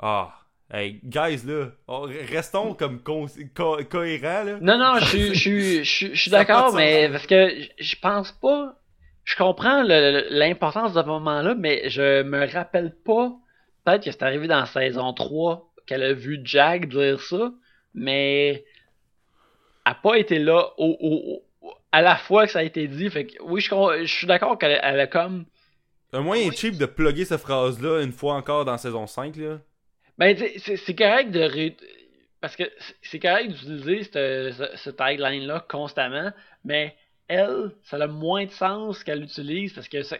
Ah, 0.00 0.32
hey, 0.72 1.00
guys, 1.04 1.42
là, 1.46 1.68
on- 1.88 2.02
restons 2.02 2.74
comme 2.74 3.00
co- 3.02 3.26
co- 3.54 3.78
cohérents, 3.88 4.44
là. 4.44 4.58
Non, 4.60 4.78
non, 4.78 4.98
je 5.00 5.04
suis- 5.06 5.34
d'accord, 6.30 6.72
mais 6.76 7.08
parce 7.12 7.26
que 7.26 7.54
je- 7.78 7.96
pense 8.00 8.32
pas. 8.32 8.74
Je 9.24 9.36
comprends 9.36 9.82
l'importance 9.82 10.92
de 10.92 11.00
ce 11.00 11.06
moment-là, 11.06 11.54
mais 11.54 11.88
je 11.88 12.22
me 12.22 12.46
rappelle 12.52 12.94
pas. 13.04 13.32
Peut-être 13.84 14.04
que 14.04 14.10
c'est 14.10 14.22
arrivé 14.22 14.46
dans 14.48 14.66
saison 14.66 15.12
3 15.14 15.70
qu'elle 15.86 16.02
a 16.02 16.12
vu 16.12 16.40
Jack 16.44 16.88
dire 16.88 17.20
ça, 17.22 17.50
mais 17.94 18.48
elle 18.50 18.62
a 19.86 19.94
pas 19.94 20.16
été 20.16 20.38
là 20.38 20.68
au, 20.76 20.96
au- 21.00 21.36
au- 21.66 21.74
à 21.92 22.02
la 22.02 22.16
fois 22.16 22.44
que 22.46 22.52
ça 22.52 22.58
a 22.58 22.62
été 22.64 22.86
dit. 22.86 23.08
Fait 23.08 23.26
que 23.26 23.42
oui, 23.42 23.60
je, 23.62 23.70
je 24.04 24.12
suis 24.12 24.26
d'accord 24.26 24.58
qu'elle 24.58 24.78
elle 24.82 25.00
a 25.00 25.06
comme. 25.06 25.46
Un 26.12 26.20
moyen 26.20 26.50
cheap 26.52 26.76
de 26.76 26.86
plugger 26.86 27.24
cette 27.24 27.40
phrase-là 27.40 28.02
une 28.02 28.12
fois 28.12 28.34
encore 28.34 28.64
dans 28.66 28.76
saison 28.78 29.06
5, 29.06 29.36
là. 29.36 29.58
Ben, 30.18 30.36
c'est 30.58 30.94
correct 30.96 31.30
de. 31.30 31.40
ré- 31.40 31.76
Parce 32.40 32.56
que 32.56 32.64
c'est- 33.02 33.18
correct 33.18 33.48
d'utiliser 33.48 34.04
ce, 34.04 34.70
ce, 34.76 34.90
tagline-là 34.90 35.64
constamment, 35.68 36.30
mais 36.64 36.94
elle, 37.28 37.72
ça 37.84 37.96
a 37.96 38.06
moins 38.06 38.44
de 38.44 38.50
sens 38.50 39.02
qu'elle 39.02 39.20
l'utilise 39.20 39.72
parce 39.72 39.88
que 39.88 40.02
ça, 40.02 40.18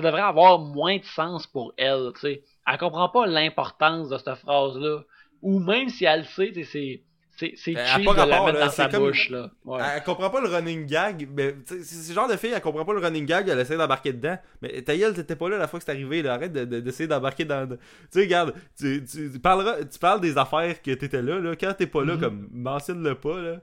devrait 0.00 0.22
avoir 0.22 0.58
moins 0.58 0.96
de 0.98 1.04
sens 1.04 1.46
pour 1.46 1.74
elle, 1.76 2.12
sais. 2.20 2.42
Elle 2.66 2.78
comprend 2.78 3.08
pas 3.10 3.26
l'importance 3.26 4.08
de 4.08 4.16
cette 4.18 4.34
phrase-là. 4.36 5.02
Ou 5.42 5.60
même 5.60 5.88
si 5.90 6.04
elle 6.06 6.20
le 6.20 6.24
sait, 6.26 6.52
c'est. 6.64 7.02
C'est 7.36 7.52
Ben, 7.72 7.84
cheap 7.86 8.04
la 8.06 8.12
rapport, 8.24 8.46
mettre 8.46 8.58
là, 8.58 8.64
dans 8.64 8.70
sa 8.72 8.84
c'est 8.84 8.90
comme- 8.90 9.08
bouche, 9.08 9.28
là. 9.30 9.50
Ouais. 9.66 9.80
Elle, 9.96 10.02
comprend 10.04 10.30
pas 10.30 10.40
le 10.40 10.48
running 10.48 10.86
gag, 10.86 11.28
mais 11.36 11.54
c'est 11.66 11.82
ce 11.84 12.12
genre 12.12 12.28
de 12.28 12.36
fille, 12.36 12.52
elle 12.54 12.60
comprend 12.62 12.84
pas 12.84 12.94
le 12.94 13.00
running 13.00 13.26
gag, 13.26 13.48
elle 13.48 13.58
essaie 13.60 13.76
d'embarquer 13.76 14.12
dedans. 14.14 14.38
Mais 14.62 14.80
ta 14.82 14.96
gueule, 14.96 15.12
t'étais 15.14 15.36
pas 15.36 15.48
là 15.50 15.58
la 15.58 15.68
fois 15.68 15.78
que 15.78 15.84
c'est 15.84 15.90
arrivé, 15.92 16.22
là. 16.22 16.34
arrête 16.34 16.52
de- 16.52 16.64
de- 16.64 16.80
d'essayer 16.80 17.06
d'embarquer 17.06 17.44
dans. 17.44 17.68
Tu 17.68 17.76
sais, 18.10 18.20
regarde, 18.20 18.54
tu, 18.78 19.04
tu, 19.04 19.30
tu 19.32 19.38
parleras, 19.38 19.84
tu 19.84 19.98
parles 19.98 20.20
des 20.22 20.38
affaires 20.38 20.80
que 20.80 20.90
t'étais 20.92 21.20
là, 21.22 21.38
là. 21.38 21.54
Quand 21.56 21.72
t'es 21.76 21.86
pas 21.86 22.04
là, 22.04 22.14
Mhm. 22.14 22.20
comme, 22.20 22.48
mentionne-le 22.52 23.14
pas, 23.16 23.38
là. 23.40 23.56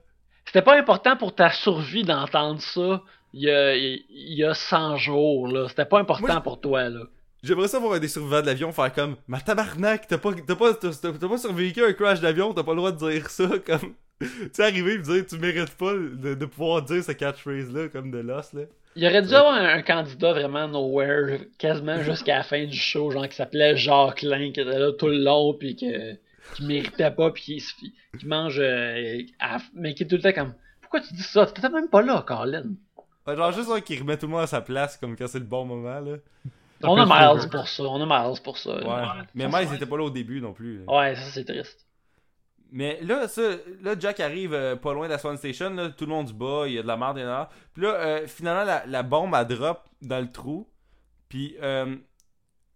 C'était 0.45 0.61
pas 0.61 0.77
important 0.77 1.17
pour 1.17 1.33
ta 1.33 1.49
survie 1.51 2.03
d'entendre 2.03 2.61
ça 2.61 3.01
il 3.33 3.41
y 3.41 3.49
a, 3.49 3.75
il 3.75 4.03
y 4.09 4.43
a 4.43 4.53
100 4.53 4.97
jours, 4.97 5.47
là. 5.47 5.67
C'était 5.67 5.85
pas 5.85 5.99
important 5.99 6.27
Moi, 6.27 6.41
pour 6.41 6.61
toi, 6.61 6.89
là. 6.89 7.01
J'aimerais 7.43 7.67
ça 7.67 7.77
voir 7.79 7.99
des 7.99 8.07
survivants 8.07 8.41
de 8.41 8.45
l'avion 8.45 8.71
faire 8.71 8.93
comme, 8.93 9.17
ma 9.27 9.41
tabarnak, 9.41 10.07
t'as 10.07 10.17
pas, 10.17 10.31
t'as 10.33 10.55
pas, 10.55 10.73
t'as, 10.73 10.91
t'as 10.93 11.27
pas 11.27 11.37
survécu 11.37 11.83
à 11.83 11.87
un 11.87 11.93
crash 11.93 12.21
d'avion, 12.21 12.53
t'as 12.53 12.63
pas 12.63 12.71
le 12.71 12.77
droit 12.77 12.91
de 12.93 12.97
dire 13.11 13.29
ça, 13.29 13.47
comme. 13.65 13.93
tu 14.21 14.27
sais, 14.53 14.63
arriver 14.63 14.93
et 14.93 14.99
dire 14.99 15.25
tu 15.27 15.37
mérites 15.37 15.75
pas 15.75 15.93
de, 15.93 16.35
de 16.35 16.45
pouvoir 16.45 16.81
dire 16.83 17.03
ce 17.03 17.11
catchphrase-là 17.11 17.89
comme 17.89 18.11
de 18.11 18.19
l'os, 18.19 18.53
là. 18.53 18.61
Il 18.95 19.05
aurait 19.07 19.23
dû 19.23 19.33
avoir 19.33 19.55
un, 19.55 19.65
un 19.65 19.81
candidat 19.81 20.31
vraiment 20.33 20.67
nowhere, 20.67 21.39
quasiment 21.57 22.01
jusqu'à 22.03 22.37
la 22.37 22.43
fin 22.43 22.63
du 22.63 22.77
show, 22.77 23.09
genre 23.11 23.27
qui 23.27 23.35
s'appelait 23.35 23.75
Jacqueline, 23.75 24.53
qui 24.53 24.61
était 24.61 24.79
là 24.79 24.91
tout 24.93 25.07
le 25.07 25.17
long, 25.17 25.53
puis 25.55 25.75
que, 25.75 26.13
qui 26.55 26.65
méritait 26.65 27.09
pas, 27.11 27.31
puis 27.31 27.61
qui, 28.19 28.25
mange, 28.25 28.59
euh, 28.59 29.19
à- 29.39 29.57
mais 29.73 29.95
qui 29.95 30.03
est 30.03 30.07
tout 30.07 30.15
le 30.15 30.21
temps 30.21 30.31
comme, 30.31 30.53
pourquoi 30.79 30.99
tu 31.01 31.13
dis 31.15 31.23
ça? 31.23 31.47
T'étais 31.47 31.69
même 31.69 31.89
pas 31.89 32.03
là, 32.03 32.23
Colin. 32.25 32.63
Ouais, 33.25 33.35
genre 33.35 33.51
juste 33.51 33.69
un 33.71 33.81
qui 33.81 33.97
remet 33.97 34.15
tout 34.15 34.27
le 34.27 34.31
monde 34.33 34.43
à 34.43 34.47
sa 34.47 34.61
place, 34.61 34.95
comme 34.97 35.15
quand 35.17 35.27
c'est 35.27 35.39
le 35.39 35.45
bon 35.45 35.65
moment, 35.65 35.99
là. 35.99 36.17
On 36.83 36.97
a 36.97 37.05
Miles 37.35 37.49
pour 37.49 37.67
ça, 37.67 37.83
on 37.83 38.01
a 38.01 38.05
Miles 38.29 38.41
pour 38.43 38.57
ça. 38.57 38.75
Ouais. 38.75 39.03
Mais 39.35 39.47
Miles 39.47 39.73
était 39.73 39.85
pas 39.85 39.97
là 39.97 40.03
au 40.03 40.09
début 40.09 40.41
non 40.41 40.53
plus. 40.53 40.83
Ouais, 40.87 41.15
ça 41.15 41.21
c'est 41.31 41.45
triste. 41.45 41.85
Mais 42.75 42.99
là, 43.03 43.27
ça, 43.27 43.41
là, 43.83 43.93
Jack 43.99 44.19
arrive 44.19 44.53
euh, 44.55 44.75
pas 44.75 44.93
loin 44.93 45.05
de 45.05 45.11
la 45.11 45.19
Swan 45.19 45.37
Station, 45.37 45.69
là, 45.75 45.89
tout 45.89 46.05
le 46.05 46.11
monde 46.11 46.27
se 46.29 46.33
bat, 46.33 46.63
il 46.65 46.73
y 46.73 46.79
a 46.79 46.81
de 46.81 46.87
la 46.87 46.97
merde, 46.97 47.17
il 47.19 47.21
y 47.21 47.23
en 47.25 47.29
a. 47.29 47.49
Puis 47.71 47.83
là, 47.83 47.89
euh, 47.93 48.27
finalement, 48.27 48.63
la, 48.63 48.83
la 48.87 49.03
bombe, 49.03 49.35
elle 49.37 49.45
drop 49.55 49.83
dans 50.01 50.19
le 50.19 50.31
trou. 50.31 50.67
Puis, 51.29 51.55
euh, 51.61 51.95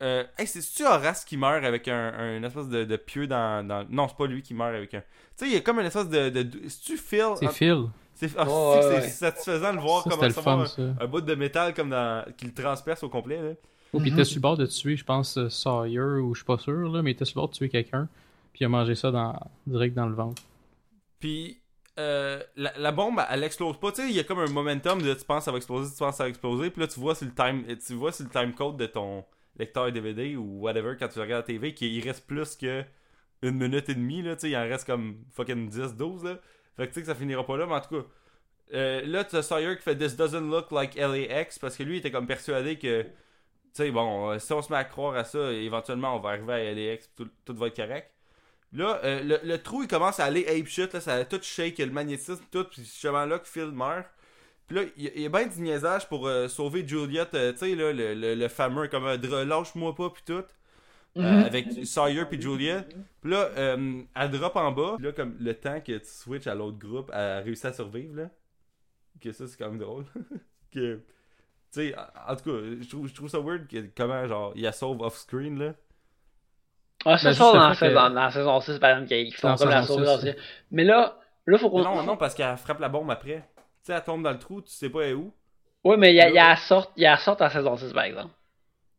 euh, 0.04 0.24
hey, 0.38 0.46
c'est-tu 0.46 0.86
Horace 0.86 1.26
qui 1.26 1.36
meurt 1.36 1.66
avec 1.66 1.88
un, 1.88 2.14
un 2.14 2.44
espèce 2.44 2.68
de, 2.68 2.84
de 2.84 2.96
pieu 2.96 3.26
dans, 3.26 3.68
dans... 3.68 3.88
Non, 3.90 4.08
c'est 4.08 4.18
pas 4.18 4.28
lui 4.28 4.44
qui 4.44 4.54
meurt 4.54 4.76
avec 4.76 4.94
un... 4.94 5.00
Tu 5.02 5.06
sais, 5.36 5.48
il 5.48 5.54
y 5.54 5.58
a 5.58 5.62
comme 5.62 5.80
une 5.80 5.88
espèce 5.88 6.10
de... 6.10 6.30
de... 6.30 6.48
C'est-tu 6.68 6.98
Phil? 6.98 7.34
C'est 7.40 7.48
En- 7.48 7.52
Phil. 7.52 7.84
C'est 8.14 8.30
ah, 8.38 8.46
Ouais, 8.46 8.86
ouais. 8.86 9.02
satisfaisant 9.10 9.74
de 9.74 9.80
voir 9.80 10.04
Ça, 10.04 10.10
comment 10.12 10.16
c'était 10.24 10.28
le 10.28 10.34
ça 10.34 10.42
fun, 10.44 10.58
va 10.58 10.66
ça. 10.68 10.82
un, 10.82 10.96
un 11.00 11.08
bout 11.08 11.22
de 11.22 11.34
métal 11.34 11.74
comme 11.74 11.90
dans... 11.90 12.24
qui 12.38 12.46
le 12.46 12.54
transperce 12.54 13.02
au 13.02 13.10
complet, 13.10 13.42
là. 13.42 13.50
Oh, 13.94 14.00
puis 14.00 14.10
il 14.10 14.14
était 14.14 14.26
sur 14.26 14.38
le 14.38 14.42
bord 14.42 14.58
de 14.58 14.66
tuer, 14.66 14.96
je 14.98 15.04
pense, 15.06 15.38
euh, 15.38 15.50
Sawyer, 15.50 16.00
ou 16.22 16.34
je 16.36 16.40
suis 16.40 16.46
pas 16.46 16.58
sûr, 16.58 16.90
là, 16.92 17.02
mais 17.02 17.12
il 17.12 17.14
était 17.14 17.26
sur 17.26 17.36
bord 17.36 17.50
de 17.50 17.54
tuer 17.54 17.70
quelqu'un. 17.70 18.10
Puis 18.54 18.62
il 18.62 18.66
a 18.66 18.70
mangé 18.70 18.96
ça 18.96 19.12
dans, 19.12 19.40
direct 19.66 19.96
dans 19.96 20.08
le 20.08 20.16
ventre. 20.16 20.42
Puis 21.20 21.62
euh, 22.00 22.42
la, 22.56 22.74
la 22.78 22.92
bombe, 22.92 23.22
elle 23.30 23.44
explose 23.44 23.80
pas. 23.80 23.92
Tu 23.92 24.02
sais, 24.04 24.10
il 24.10 24.16
y 24.16 24.20
a 24.20 24.24
comme 24.24 24.40
un 24.40 24.48
momentum 24.48 25.02
de 25.02 25.14
tu 25.14 25.26
penses 25.26 25.40
que 25.40 25.46
ça 25.46 25.52
va 25.52 25.58
exploser, 25.58 25.92
tu 25.92 25.98
penses 25.98 26.12
que 26.12 26.18
ça 26.18 26.24
va 26.24 26.30
exploser. 26.30 26.70
Puis 26.70 26.82
là, 26.82 26.88
tu 26.88 27.00
vois 27.00 27.16
sur 27.16 27.26
le 27.26 27.34
time, 27.34 27.66
tu 27.86 27.94
vois 27.94 28.12
sur 28.12 28.26
le 28.26 28.32
time 28.32 28.54
code 28.54 28.78
de 28.78 28.86
ton 28.86 29.26
lecteur 29.58 29.92
DVD 29.92 30.36
ou 30.36 30.60
whatever 30.62 30.96
quand 31.00 31.08
tu 31.08 31.20
regardes 31.20 31.48
la 31.48 31.54
TV 31.54 31.74
qu'il 31.74 32.04
reste 32.08 32.28
plus 32.28 32.56
que 32.56 32.84
une 33.42 33.56
minute 33.58 33.90
et 33.90 33.96
demie. 33.96 34.22
Là, 34.22 34.36
tu 34.36 34.42
sais, 34.42 34.50
il 34.52 34.58
en 34.58 34.62
reste 34.64 34.86
comme 34.86 35.18
fucking 35.34 35.70
10-12. 35.70 36.24
Là. 36.26 36.40
Fait 36.76 36.84
que 36.88 36.90
tu 36.90 36.94
sais 36.96 37.02
que 37.02 37.08
ça 37.08 37.16
finira 37.16 37.46
pas 37.46 37.58
là, 37.58 37.66
mais 37.66 37.74
en 37.76 37.82
tout 37.82 37.96
cas. 38.02 38.08
euh, 38.74 39.02
là, 39.06 39.24
tu 39.24 39.36
as 39.36 39.42
Sawyer 39.44 39.76
qui 39.78 39.84
fait 39.84 39.96
This 39.96 40.16
doesn't 40.16 40.50
look 40.50 40.72
like 40.72 40.96
LAX 40.96 41.58
parce 41.60 41.76
que 41.78 41.84
lui, 41.84 41.96
il 41.96 42.00
était 42.00 42.12
comme 42.12 42.28
persuadé 42.28 42.78
que. 42.78 43.06
Tu 43.78 43.84
sais, 43.84 43.92
bon, 43.92 44.32
euh, 44.32 44.40
si 44.40 44.52
on 44.54 44.62
se 44.62 44.72
met 44.72 44.80
à 44.80 44.84
croire 44.86 45.16
à 45.16 45.24
ça, 45.24 45.52
éventuellement, 45.54 46.16
on 46.16 46.20
va 46.20 46.30
arriver 46.32 46.54
à 46.54 46.74
LAX, 46.74 47.12
tout, 47.16 47.30
tout 47.46 47.56
va 47.56 47.68
être 47.68 47.76
correct. 47.76 48.12
Là, 48.74 49.00
euh, 49.04 49.24
le, 49.24 49.40
le 49.44 49.58
trou, 49.62 49.84
il 49.84 49.88
commence 49.88 50.20
à 50.20 50.26
aller 50.26 50.46
ape 50.48 50.68
shit, 50.68 50.94
là, 50.94 51.02
ça 51.02 51.16
a 51.16 51.26
tout 51.26 51.40
shake, 51.42 51.78
le 51.80 51.88
magnétisme, 51.92 52.44
tout, 52.52 52.66
puis 52.66 52.78
c'est 52.78 52.84
justement 52.86 53.26
là 53.26 53.40
que 53.40 53.48
Phil 53.48 53.72
meurt. 53.72 54.08
Puis 54.68 54.78
là, 54.78 54.84
il 54.98 55.04
y, 55.06 55.08
a- 55.10 55.12
il 55.16 55.22
y 55.24 55.26
a 55.28 55.30
bien 55.30 55.48
du 55.48 55.62
niaisage 55.62 56.08
pour 56.10 56.28
euh, 56.28 56.48
sauver 56.50 56.88
Juliet, 56.88 57.28
euh, 57.36 57.54
tu 57.54 57.60
sais, 57.60 57.76
là, 57.76 57.94
le, 57.94 58.14
le, 58.16 58.36
le 58.36 58.48
fameux, 58.50 58.88
comme, 58.90 59.06
lâche-moi 59.06 59.96
pas, 59.96 60.10
puis 60.12 60.24
tout, 60.26 60.44
euh, 61.24 61.46
avec 61.46 61.68
Sawyer 61.86 62.26
puis 62.26 62.42
Juliet. 62.42 62.86
Puis 63.22 63.32
là, 63.32 63.50
euh, 63.58 64.02
elle 64.16 64.32
drop 64.32 64.56
en 64.58 64.72
bas, 64.72 64.96
puis 64.98 65.06
là, 65.08 65.12
comme 65.14 65.38
le 65.40 65.54
temps 65.56 65.82
que 65.82 65.98
tu 65.98 66.06
switches 66.08 66.48
à 66.48 66.56
l'autre 66.56 66.78
groupe, 66.80 67.10
elle 67.14 67.20
a 67.20 67.40
réussi 67.42 67.68
à 67.68 67.74
survivre, 67.74 68.16
là. 68.16 68.30
Que 69.22 69.32
ça, 69.32 69.48
c'est 69.48 69.58
quand 69.58 69.70
même 69.70 69.80
drôle. 69.80 70.06
que, 70.72 71.02
tu 71.72 71.80
sais, 71.92 71.96
en 72.28 72.36
tout 72.36 72.44
cas, 72.44 72.58
je 72.82 72.90
trouve, 72.90 73.08
je 73.08 73.14
trouve 73.16 73.30
ça 73.30 73.40
weird 73.40 73.68
que, 73.68 73.90
comment, 73.96 74.28
genre, 74.28 74.54
il 74.56 74.64
la 74.64 74.72
sauve 74.72 75.02
off-screen, 75.02 75.60
là. 75.60 75.74
Ah, 77.06 77.18
c'est 77.18 77.30
Ben, 77.30 77.34
ça 77.34 77.54
le 77.54 77.60
dans, 77.60 77.74
fait 77.76 77.94
dans 77.94 78.10
la 78.10 78.32
saison 78.32 78.60
6, 78.60 78.80
par 78.80 78.90
exemple, 78.92 79.08
qu'ils 79.08 79.34
font 79.36 79.50
Dans 79.50 79.58
comme 79.58 79.70
la 79.70 79.82
saison 79.82 79.96
sauvegarde. 79.96 80.22
6, 80.22 80.36
Mais 80.72 80.84
là, 80.84 81.18
là, 81.46 81.58
faut 81.58 81.70
qu'on. 81.70 81.84
Non, 81.84 82.04
non, 82.04 82.18
parce 82.18 82.34
qu'elle 82.36 82.58
frappe 82.58 82.80
la 82.80 82.90
bombe 82.90 83.10
après. 83.12 83.48
Tu 83.56 83.64
sais, 83.84 83.94
elle 83.94 84.04
tombe 84.04 84.24
dans 84.24 84.32
le 84.32 84.40
trou, 84.40 84.62
tu 84.62 84.72
sais 84.72 84.90
pas 84.90 85.04
elle 85.04 85.12
est 85.12 85.14
où. 85.14 85.34
Ouais, 85.84 85.98
mais 85.98 86.12
il 86.12 86.16
y 86.16 86.22
a, 86.22 86.30
il 86.30 86.36
y 86.36 86.40
a 86.40 86.50
la 86.50 86.56
sorte, 86.58 86.92
il 86.98 87.04
y 87.04 87.06
a 87.06 87.12
la 87.12 87.18
sorte 87.18 87.42
en 87.42 87.50
saison 87.50 87.78
6, 87.78 87.94
par 87.94 88.04
exemple. 88.04 88.34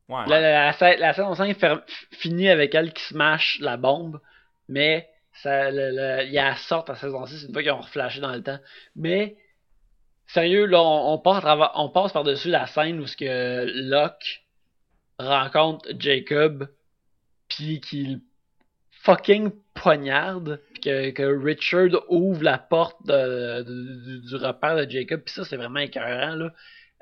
Ouais. 0.09 0.25
La, 0.27 0.41
la, 0.41 0.67
la, 0.67 0.73
sa- 0.73 0.97
la 0.97 1.15
saison 1.15 1.35
5 1.35 1.57
fer- 1.59 1.83
finit 2.13 2.49
avec 2.49 2.75
elle 2.75 2.93
qui 2.93 3.03
smash 3.05 3.59
la 3.61 3.77
bombe, 3.77 4.21
mais 4.69 5.09
ça, 5.33 5.71
le- 5.71 5.91
le- 5.93 6.25
il 6.27 6.33
y 6.33 6.39
a 6.39 6.51
la 6.51 6.57
sorte 6.57 6.91
en 6.91 6.95
saison 6.95 7.27
6 7.27 7.45
une 7.45 7.53
fois 7.53 7.63
qu'ils 7.63 7.73
ont 7.73 7.81
reflashé 7.81 8.21
dans 8.21 8.33
le 8.33 8.43
temps. 8.43 8.59
Mais, 8.97 9.37
sérieux, 10.29 10.67
là, 10.67 10.81
on, 10.81 11.19
passe, 11.19 12.13
par-dessus 12.13 12.49
la 12.49 12.67
scène 12.67 13.01
où 13.01 13.07
Locke 13.21 14.45
rencontre 15.19 15.89
Jacob, 15.99 16.69
puis 17.49 17.81
qu'il 17.81 18.21
fucking 18.91 19.51
poignarde, 19.75 20.61
puis 20.75 21.13
que, 21.13 21.45
Richard 21.45 22.05
ouvre 22.09 22.43
la 22.43 22.59
porte 22.59 23.05
du, 23.07 24.37
repère 24.37 24.77
de 24.77 24.91
Jacob, 24.91 25.23
puis 25.23 25.35
ça, 25.35 25.45
c'est 25.45 25.57
vraiment 25.57 25.81
écœurant, 25.81 26.37
là. 26.37 26.53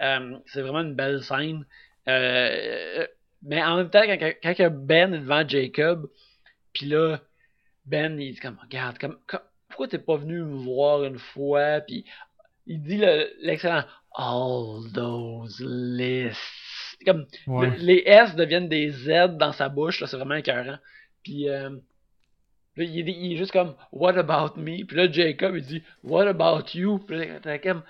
Euh, 0.03 0.39
c'est 0.47 0.61
vraiment 0.61 0.83
une 0.83 0.95
belle 0.95 1.23
scène. 1.23 1.65
Euh, 2.09 3.07
mais 3.43 3.63
en 3.63 3.77
même 3.77 3.91
temps, 3.91 4.03
quand, 4.03 4.71
Ben 4.71 5.15
est 5.15 5.21
devant 5.21 5.49
Jacob, 5.49 6.11
puis 6.73 6.87
là, 6.87 7.21
Ben, 7.87 8.21
il 8.21 8.35
dit 8.35 8.41
comme, 8.41 8.59
regarde, 8.63 8.99
comme, 8.99 9.19
comme- 9.27 9.41
pourquoi 9.69 9.89
t'es 9.89 9.99
pas 9.99 10.17
venu 10.17 10.43
me 10.43 10.57
voir 10.65 11.05
une 11.05 11.19
fois, 11.19 11.81
puis 11.81 12.05
il 12.67 12.83
dit 12.83 12.97
le- 12.99 13.31
l'excellent 13.43 13.85
All 14.19 14.91
those 14.95 15.61
lists. 15.61 16.99
Comme, 17.05 17.27
Ouais. 17.47 17.71
le- 17.71 17.77
les 17.85 18.03
S 18.07 18.35
deviennent 18.35 18.69
des 18.69 18.91
Z 18.91 19.37
dans 19.37 19.53
sa 19.53 19.69
bouche, 19.69 20.01
là, 20.01 20.07
c'est 20.07 20.17
vraiment 20.17 20.35
écœurant. 20.37 20.79
Puis 21.23 21.49
euh, 21.49 21.71
là, 22.77 22.85
il, 22.85 23.09
est- 23.09 23.13
il 23.13 23.33
est 23.35 23.37
juste 23.37 23.53
comme 23.53 23.75
What 23.93 24.17
about 24.17 24.59
me? 24.61 24.85
Puis 24.85 24.97
là, 24.97 25.11
Jacob, 25.11 25.55
il 25.57 25.63
dit 25.65 25.83
What 26.03 26.27
about 26.27 26.65
you? 26.75 26.99
Puis 27.01 27.19
là, 27.19 27.41
t'es 27.41 27.61
comme 27.61 27.83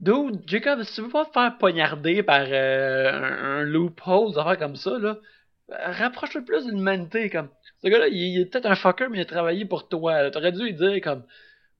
Dude, 0.00 0.40
Jacob, 0.46 0.82
si 0.82 0.94
tu 0.94 1.02
veux 1.02 1.10
pas 1.10 1.26
te 1.26 1.32
faire 1.32 1.58
poignarder 1.58 2.22
par 2.22 2.46
euh, 2.48 3.12
un, 3.12 3.58
un 3.60 3.62
loophole, 3.64 4.32
des 4.32 4.38
affaires 4.38 4.58
comme 4.58 4.76
ça, 4.76 4.98
là, 4.98 5.18
rapproche-toi 5.68 6.40
plus 6.40 6.64
de 6.64 6.70
l'humanité. 6.70 7.28
Comme, 7.28 7.50
ce 7.82 7.88
gars-là, 7.88 8.08
il, 8.08 8.16
il 8.16 8.40
est 8.40 8.46
peut-être 8.46 8.64
un 8.66 8.76
fucker, 8.76 9.08
mais 9.10 9.18
il 9.18 9.20
a 9.20 9.26
travaillé 9.26 9.66
pour 9.66 9.88
toi. 9.88 10.30
T'aurais 10.30 10.52
dû 10.52 10.62
lui 10.62 10.72
dire 10.72 11.00
comme 11.02 11.24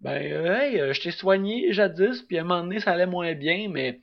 Ben, 0.01 0.23
euh, 0.33 0.59
hey, 0.59 0.81
euh, 0.81 0.93
je 0.93 1.03
t'ai 1.03 1.11
soigné 1.11 1.73
jadis, 1.73 2.23
puis 2.23 2.39
à 2.39 2.41
un 2.41 2.45
moment 2.45 2.63
donné, 2.63 2.81
ça 2.81 2.93
allait 2.93 3.07
moins 3.07 3.35
bien, 3.35 3.69
mais 3.69 4.01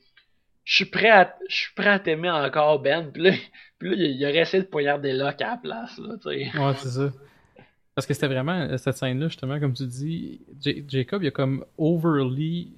je 0.64 0.76
suis 0.76 0.86
prêt 0.86 1.10
à 1.10 1.36
je 1.50 1.56
suis 1.56 1.74
prêt 1.74 1.90
à 1.90 2.00
t'aimer 2.00 2.30
encore, 2.30 2.80
Ben. 2.80 3.10
Puis 3.12 3.24
là, 3.24 3.32
puis 3.80 3.90
là, 3.90 3.96
il, 3.98 4.24
aurait 4.26 4.38
essayé 4.40 4.64
de 4.64 4.68
poignarder 4.68 5.14
Locke 5.14 5.42
à 5.42 5.52
la 5.52 5.58
place, 5.58 5.98
là, 5.98 6.16
tu 6.22 6.30
sais. 6.30 6.58
Ouais, 6.58 6.74
c'est 6.78 6.90
ça. 6.90 7.12
Parce 7.96 8.06
que 8.06 8.14
c'était 8.14 8.28
vraiment 8.28 8.60
euh, 8.60 8.78
cette 8.78 8.96
scène-là, 8.96 9.28
justement, 9.28 9.60
comme 9.60 9.74
tu 9.74 9.88
dis, 9.88 10.42
J- 10.62 10.86
Jacob, 10.88 11.24
il 11.24 11.28
a 11.30 11.32
comme 11.32 11.66
overly 11.80 12.72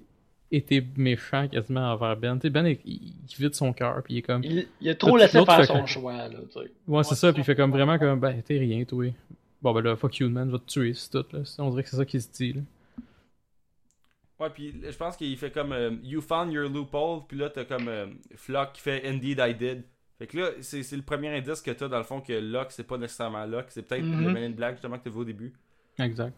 été 0.49 0.81
méchant 0.95 1.47
quasiment 1.49 1.91
envers 1.91 2.15
Ben. 2.15 2.37
Tu 2.37 2.43
sais, 2.43 2.49
Ben, 2.49 2.65
il, 2.65 2.79
il 2.85 3.35
vide 3.37 3.53
son 3.53 3.73
cœur, 3.73 4.01
puis 4.01 4.13
il 4.13 4.17
est 4.19 4.21
comme. 4.21 4.45
Il, 4.45 4.65
il 4.79 4.89
a 4.89 4.95
trop 4.95 5.17
laissé 5.17 5.43
faire 5.43 5.65
son 5.65 5.85
choix, 5.85 6.13
là, 6.29 6.37
tu 6.53 6.61
sais. 6.61 6.71
Ouais, 6.87 7.03
c'est 7.03 7.15
ça, 7.15 7.33
puis 7.33 7.41
il 7.41 7.45
fait 7.45 7.55
comme 7.55 7.71
vraiment 7.71 7.99
comme, 7.99 8.19
ben, 8.21 8.41
t'es 8.41 8.59
rien, 8.59 8.85
toi. 8.85 9.13
Bon, 9.61 9.73
ben 9.73 9.81
là, 9.81 9.97
fuck 9.97 10.17
you, 10.19 10.29
man, 10.29 10.49
va 10.49 10.57
te 10.57 10.67
tuer, 10.67 10.93
c'est 10.93 11.09
tout, 11.09 11.25
là. 11.33 11.39
On 11.57 11.69
dirait 11.69 11.83
que 11.83 11.89
c'est 11.89 11.97
ça 11.97 12.05
qu'il 12.05 12.21
se 12.21 12.31
dit, 12.31 12.53
là. 12.53 12.61
Ouais, 14.39 14.49
puis 14.49 14.73
je 14.81 14.95
pense 14.97 15.17
qu'il 15.17 15.35
fait 15.37 15.51
comme 15.51 15.73
euh, 15.73 15.91
You 16.03 16.21
found 16.21 16.51
your 16.53 16.69
loophole, 16.69 17.21
puis 17.27 17.37
là 17.37 17.49
t'as 17.49 17.65
comme 17.65 17.87
euh, 17.89 18.07
Flock 18.35 18.73
qui 18.73 18.81
fait 18.81 19.05
Indeed 19.07 19.39
I 19.39 19.53
did. 19.53 19.83
Fait 20.17 20.27
que 20.27 20.37
là, 20.37 20.49
c'est 20.61 20.95
le 20.95 21.01
premier 21.01 21.29
indice 21.37 21.61
que 21.61 21.71
t'as 21.71 21.87
dans 21.87 21.97
le 21.97 22.03
fond 22.03 22.19
que 22.19 22.33
Locke, 22.33 22.71
c'est 22.71 22.83
pas 22.83 22.97
nécessairement 22.97 23.45
Locke, 23.45 23.67
c'est 23.69 23.83
peut-être 23.83 24.03
Mhm. 24.03 24.25
le 24.27 24.31
Man 24.33 24.43
in 24.43 24.49
Black 24.49 24.73
justement 24.75 24.97
que 24.97 25.03
t'as 25.05 25.09
vu 25.09 25.19
au 25.19 25.23
début. 25.25 25.53
Exact. 25.97 26.33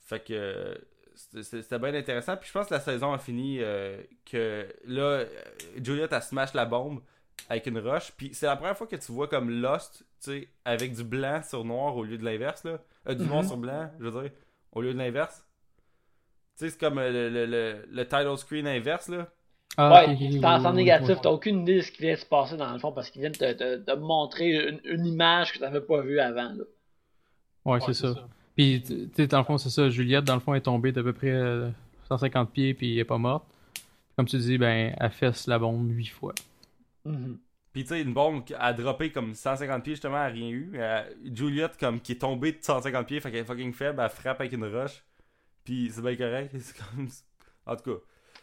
Fait 0.00 0.20
que 0.24 0.80
c'était- 1.14 1.78
bien 1.78 1.94
intéressant. 1.94 2.36
Puis 2.36 2.48
je 2.48 2.52
pense 2.52 2.68
que 2.68 2.74
la 2.74 2.80
saison 2.80 3.12
a 3.12 3.18
fini 3.18 3.58
euh, 3.60 4.00
que 4.24 4.66
là, 4.86 5.02
euh, 5.02 5.26
Juliet 5.82 6.12
a 6.14 6.20
smash 6.20 6.54
la 6.54 6.66
bombe 6.66 7.00
avec 7.48 7.66
une 7.66 7.78
roche. 7.78 8.12
Puis 8.16 8.30
c'est 8.32 8.46
la 8.46 8.54
première 8.56 8.76
fois 8.76 8.86
que 8.86 8.96
tu 8.96 9.10
vois 9.12 9.26
comme 9.28 9.50
Lost, 9.50 10.04
tu 10.22 10.30
sais, 10.30 10.48
avec 10.64 10.94
du 10.94 11.02
blanc 11.04 11.42
sur 11.42 11.64
noir 11.64 11.96
au 11.96 12.04
lieu 12.04 12.18
de 12.18 12.24
l'inverse, 12.24 12.62
là. 12.64 12.80
Euh, 13.08 13.14
du 13.14 13.24
noir 13.24 13.42
Mhm. 13.42 13.48
sur 13.48 13.56
blanc, 13.56 13.90
je 13.98 14.04
veux 14.08 14.22
dire, 14.22 14.30
au 14.72 14.82
lieu 14.82 14.92
de 14.92 14.98
l'inverse. 14.98 15.44
Tu 16.58 16.64
sais, 16.64 16.70
c'est 16.70 16.80
comme 16.80 16.98
euh, 16.98 17.10
le, 17.10 17.28
le, 17.28 17.46
le, 17.46 17.86
le 17.90 18.04
title 18.04 18.36
screen 18.38 18.66
inverse, 18.66 19.08
là. 19.08 19.28
Ah, 19.78 19.92
ouais, 19.92 20.04
ok, 20.04 20.10
ok, 20.12 20.18
c'est 20.18 20.38
oui, 20.38 20.44
en 20.44 20.62
sens 20.62 20.74
négatif, 20.74 21.18
t'as 21.22 21.30
aucune 21.30 21.60
idée 21.60 21.76
de 21.76 21.80
ce 21.82 21.92
qui 21.92 22.02
vient 22.02 22.14
de 22.14 22.18
se 22.18 22.24
passer 22.24 22.56
dans 22.56 22.72
le 22.72 22.78
fond 22.78 22.92
parce 22.92 23.10
qu'ils 23.10 23.20
viennent 23.20 23.32
te, 23.32 23.52
te, 23.52 23.76
te 23.76 23.96
montrer 23.96 24.68
une, 24.68 24.80
une 24.84 25.04
image 25.04 25.52
que 25.52 25.58
t'avais 25.58 25.82
pas 25.82 26.00
vue 26.00 26.18
avant. 26.18 26.54
Là. 26.54 26.64
Ouais, 27.66 27.80
c'est 27.80 27.92
ça. 27.92 28.14
Puis, 28.56 28.82
tu 28.82 29.10
sais, 29.14 29.26
dans 29.26 29.38
le 29.38 29.44
fond, 29.44 29.58
c'est 29.58 29.68
ça. 29.68 29.90
Juliette, 29.90 30.24
dans 30.24 30.34
le 30.34 30.40
fond, 30.40 30.54
est 30.54 30.62
tombée 30.62 30.92
d'à 30.92 31.02
peu 31.02 31.12
près 31.12 31.30
euh, 31.30 31.68
150 32.08 32.50
pieds, 32.50 32.72
puis 32.72 32.94
elle 32.94 33.00
est 33.00 33.04
pas 33.04 33.18
morte. 33.18 33.44
Comme 34.16 34.26
tu 34.26 34.38
dis, 34.38 34.56
ben, 34.56 34.94
elle 34.98 35.10
fesse 35.10 35.46
la 35.46 35.58
bombe 35.58 35.90
8 35.90 36.06
fois. 36.06 36.32
Mhm. 37.04 37.38
Puis 37.74 37.82
tu 37.82 37.88
sais, 37.90 38.00
une 38.00 38.14
bombe 38.14 38.44
qui 38.44 38.54
a 38.54 38.72
droppé 38.72 39.12
comme 39.12 39.34
150 39.34 39.82
pieds, 39.84 39.92
justement, 39.92 40.16
elle 40.16 40.32
a 40.32 40.34
rien 40.34 40.48
eu. 40.48 40.72
Euh, 40.76 41.02
Juliet, 41.34 41.68
comme, 41.78 42.00
qui 42.00 42.12
est 42.12 42.20
tombée 42.22 42.52
de 42.52 42.58
150 42.62 43.06
pieds, 43.06 43.20
fait 43.20 43.30
qu'elle 43.30 43.40
est 43.40 43.44
fucking 43.44 43.74
faible, 43.74 44.00
elle 44.02 44.08
frappe 44.08 44.40
avec 44.40 44.54
une 44.54 44.64
roche. 44.64 45.04
Puis 45.66 45.90
c'est 45.92 46.00
bien 46.00 46.16
correct. 46.16 46.54
C'est 46.58 46.76
comme... 46.78 47.08
En 47.66 47.74
tout 47.76 47.96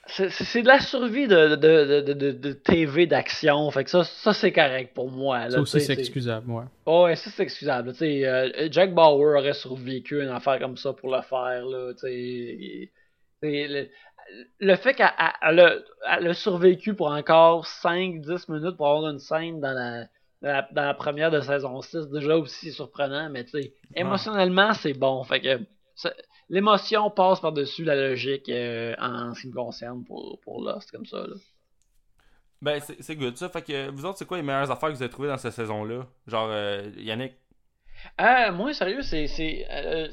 cas. 0.08 0.30
c'est 0.30 0.61
de 0.61 0.68
la 0.68 0.82
survie 0.82 1.27
de, 1.27 1.56
de, 1.56 2.02
de, 2.02 2.32
de 2.32 2.52
TV 2.52 3.08
d'action. 3.08 3.72
Fait 3.72 3.85
que 3.85 3.90
ça, 3.90 4.03
ça 4.03 4.34
c'est 4.34 4.52
correct 4.52 4.93
pour 4.93 5.10
moi. 5.10 5.45
Là, 5.45 5.52
ça 5.52 5.60
aussi, 5.61 5.80
c'est 5.80 5.93
excusable, 5.93 6.52
ouais. 6.52 6.66
Oh, 6.85 7.06
ouais, 7.06 7.16
ça, 7.16 7.30
c'est 7.30 7.43
excusable. 7.43 7.93
Euh, 8.02 8.68
Jack 8.69 8.93
Bauer 8.93 9.40
aurait 9.40 9.53
survécu 9.53 10.22
une 10.22 10.27
affaire 10.27 10.60
comme 10.60 10.76
ça 10.76 10.92
pour 10.92 11.10
le 11.10 11.22
faire. 11.22 11.66
Là, 11.66 11.93
le, 13.42 13.88
le 14.60 14.76
fait 14.76 14.93
qu'elle 14.93 15.10
a 15.16 16.34
survécu 16.34 16.95
pour 16.95 17.08
encore 17.08 17.66
5-10 17.66 18.52
minutes 18.52 18.76
pour 18.76 18.90
avoir 18.90 19.10
une 19.10 19.19
scène 19.19 19.61
dans 19.61 19.72
la, 19.72 20.08
dans 20.42 20.84
la, 20.84 20.93
première 20.93 21.32
de 21.32 21.40
saison 21.40 21.82
6, 21.82 22.10
déjà 22.10 22.35
aussi 22.35 22.74
surprenant, 22.74 23.30
mais 23.30 23.45
tu 23.45 23.61
sais, 23.61 23.74
émotionnellement, 23.95 24.74
c'est 24.74 24.93
bon. 24.93 25.24
Fait 25.24 25.40
que 25.40 25.60
l'émotion 26.53 27.09
passe 27.09 27.40
par-dessus 27.40 27.83
la 27.83 27.95
logique 27.95 28.48
euh, 28.48 28.93
en 28.99 29.33
ce 29.33 29.41
qui 29.41 29.48
me 29.48 29.53
concerne 29.53 30.03
pour, 30.03 30.40
pour 30.41 30.64
Lost, 30.64 30.91
comme 30.91 31.06
ça. 31.06 31.17
Là. 31.17 31.35
Ben, 32.61 32.80
c'est 32.99 33.15
good 33.15 33.35
ça. 33.35 33.49
Fait 33.49 33.64
que 33.64 33.90
vous 33.90 34.06
autres, 34.06 34.19
c'est 34.19 34.27
quoi 34.27 34.38
les 34.38 34.43
meilleures 34.43 34.69
affaires 34.69 34.90
que 34.90 34.93
vous 34.93 35.01
avez 35.01 35.11
trouvées 35.11 35.30
dans 35.30 35.38
cette 35.38 35.53
saison-là? 35.53 36.06
Genre, 36.27 36.49
euh, 36.51 36.91
Yannick? 36.95 37.33
Euh, 38.22 38.51
Moi, 38.51 38.73
sérieux, 38.73 39.01
c'est. 39.01 39.25
C'est 39.25 39.65
euh, 39.72 40.07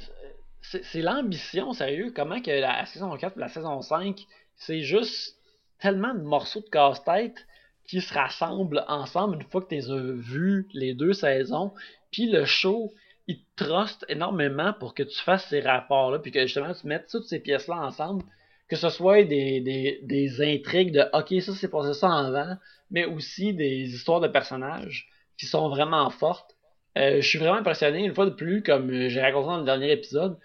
l'ambition, 0.95 1.75
sérieux. 1.75 2.11
Comment 2.17 2.41
que 2.41 2.51
la 2.51 2.87
saison 2.87 3.15
4 3.15 3.37
et 3.37 3.41
la 3.41 3.49
saison 3.49 3.83
5, 3.83 4.27
c'est 4.57 4.81
juste 4.81 5.37
tellement 5.79 6.15
de 6.15 6.23
morceaux 6.23 6.61
de 6.61 6.71
casse-tête 6.71 7.47
qui 7.85 8.01
se 8.01 8.15
rassemblent 8.15 8.85
ensemble 8.89 9.37
une 9.37 9.49
fois 9.49 9.61
que 9.61 9.69
tu 9.69 9.77
as 9.77 10.13
vu 10.15 10.67
les 10.73 10.95
deux 10.95 11.13
saisons. 11.13 11.73
Puis 12.11 12.31
le 12.31 12.47
show, 12.47 12.93
il 13.31 13.45
te 13.57 13.65
truste 13.65 14.05
énormément 14.09 14.73
pour 14.73 14.95
que 14.95 15.05
tu 15.05 15.19
fasses 15.21 15.47
ces 15.49 15.61
rapports-là, 15.61 16.19
puis 16.19 16.33
que 16.33 16.43
justement 16.43 16.75
tu 16.75 16.87
mettes 16.87 17.09
toutes 17.09 17.27
ces 17.27 17.39
pièces-là 17.39 17.77
ensemble, 17.77 18.25
que 18.69 18.77
ce 18.77 18.89
soit 18.89 19.23
des, 19.23 19.61
des, 19.61 20.01
des 20.03 20.43
intrigues 20.43 20.93
de 20.93 21.05
OK, 21.13 21.41
ça 21.41 21.53
c'est 21.55 21.71
passé 21.71 21.95
ça 21.95 22.09
en 22.09 22.25
avant, 22.27 22.57
mais 22.91 23.05
aussi 23.05 23.55
des 23.55 23.95
histoires 23.95 24.21
de 24.21 24.29
personnages 24.29 25.09
qui 25.39 25.47
sont 25.47 25.69
vraiment 25.69 26.11
fortes. 26.11 26.57
Euh, 26.99 27.21
je 27.21 27.29
suis 27.29 27.39
vraiment 27.39 27.59
impressionné, 27.59 28.05
une 28.05 28.15
fois 28.15 28.27
de 28.27 28.31
plus, 28.31 28.63
comme 28.63 29.09
j'ai 29.09 29.21
raconté 29.21 29.47
dans 29.47 29.59
le 29.59 29.65
dernier 29.65 29.93
épisode, 29.93 30.37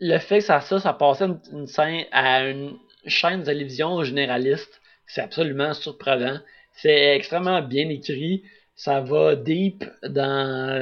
le 0.00 0.18
fait 0.18 0.38
que 0.38 0.44
ça, 0.44 0.60
ça, 0.60 0.80
ça 0.80 0.92
passait 0.92 1.26
une, 1.52 1.66
scène 1.66 2.04
à 2.10 2.44
une 2.48 2.76
chaîne 3.06 3.40
de 3.40 3.46
télévision 3.46 4.02
généraliste, 4.02 4.80
c'est 5.06 5.20
absolument 5.20 5.72
surprenant. 5.72 6.40
C'est 6.72 7.16
extrêmement 7.16 7.62
bien 7.62 7.88
écrit 7.88 8.42
ça 8.78 9.00
va 9.00 9.34
deep 9.34 9.84
dans 10.08 10.80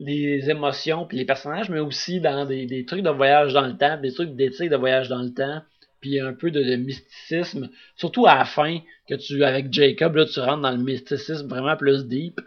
les 0.00 0.50
émotions 0.50 1.04
puis 1.04 1.18
les 1.18 1.26
personnages, 1.26 1.68
mais 1.68 1.78
aussi 1.78 2.20
dans 2.20 2.46
des, 2.46 2.86
trucs 2.86 3.02
de 3.02 3.10
voyage 3.10 3.52
dans 3.52 3.66
le 3.66 3.76
temps, 3.76 4.00
des 4.00 4.14
trucs 4.14 4.34
d'éthique 4.34 4.70
de 4.70 4.76
voyage 4.76 5.10
dans 5.10 5.20
le 5.20 5.32
temps, 5.32 5.62
puis 6.00 6.20
un 6.20 6.32
peu 6.32 6.50
de, 6.50 6.76
mysticisme, 6.76 7.68
surtout 7.96 8.26
à 8.26 8.36
la 8.36 8.46
fin, 8.46 8.78
que 9.06 9.14
tu, 9.14 9.44
avec 9.44 9.70
Jacob, 9.70 10.16
là, 10.16 10.24
tu 10.24 10.40
rentres 10.40 10.62
dans 10.62 10.70
le 10.70 10.82
mysticisme 10.82 11.46
vraiment 11.48 11.76
plus 11.76 12.06
deep. 12.06 12.40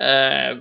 Euh, 0.00 0.56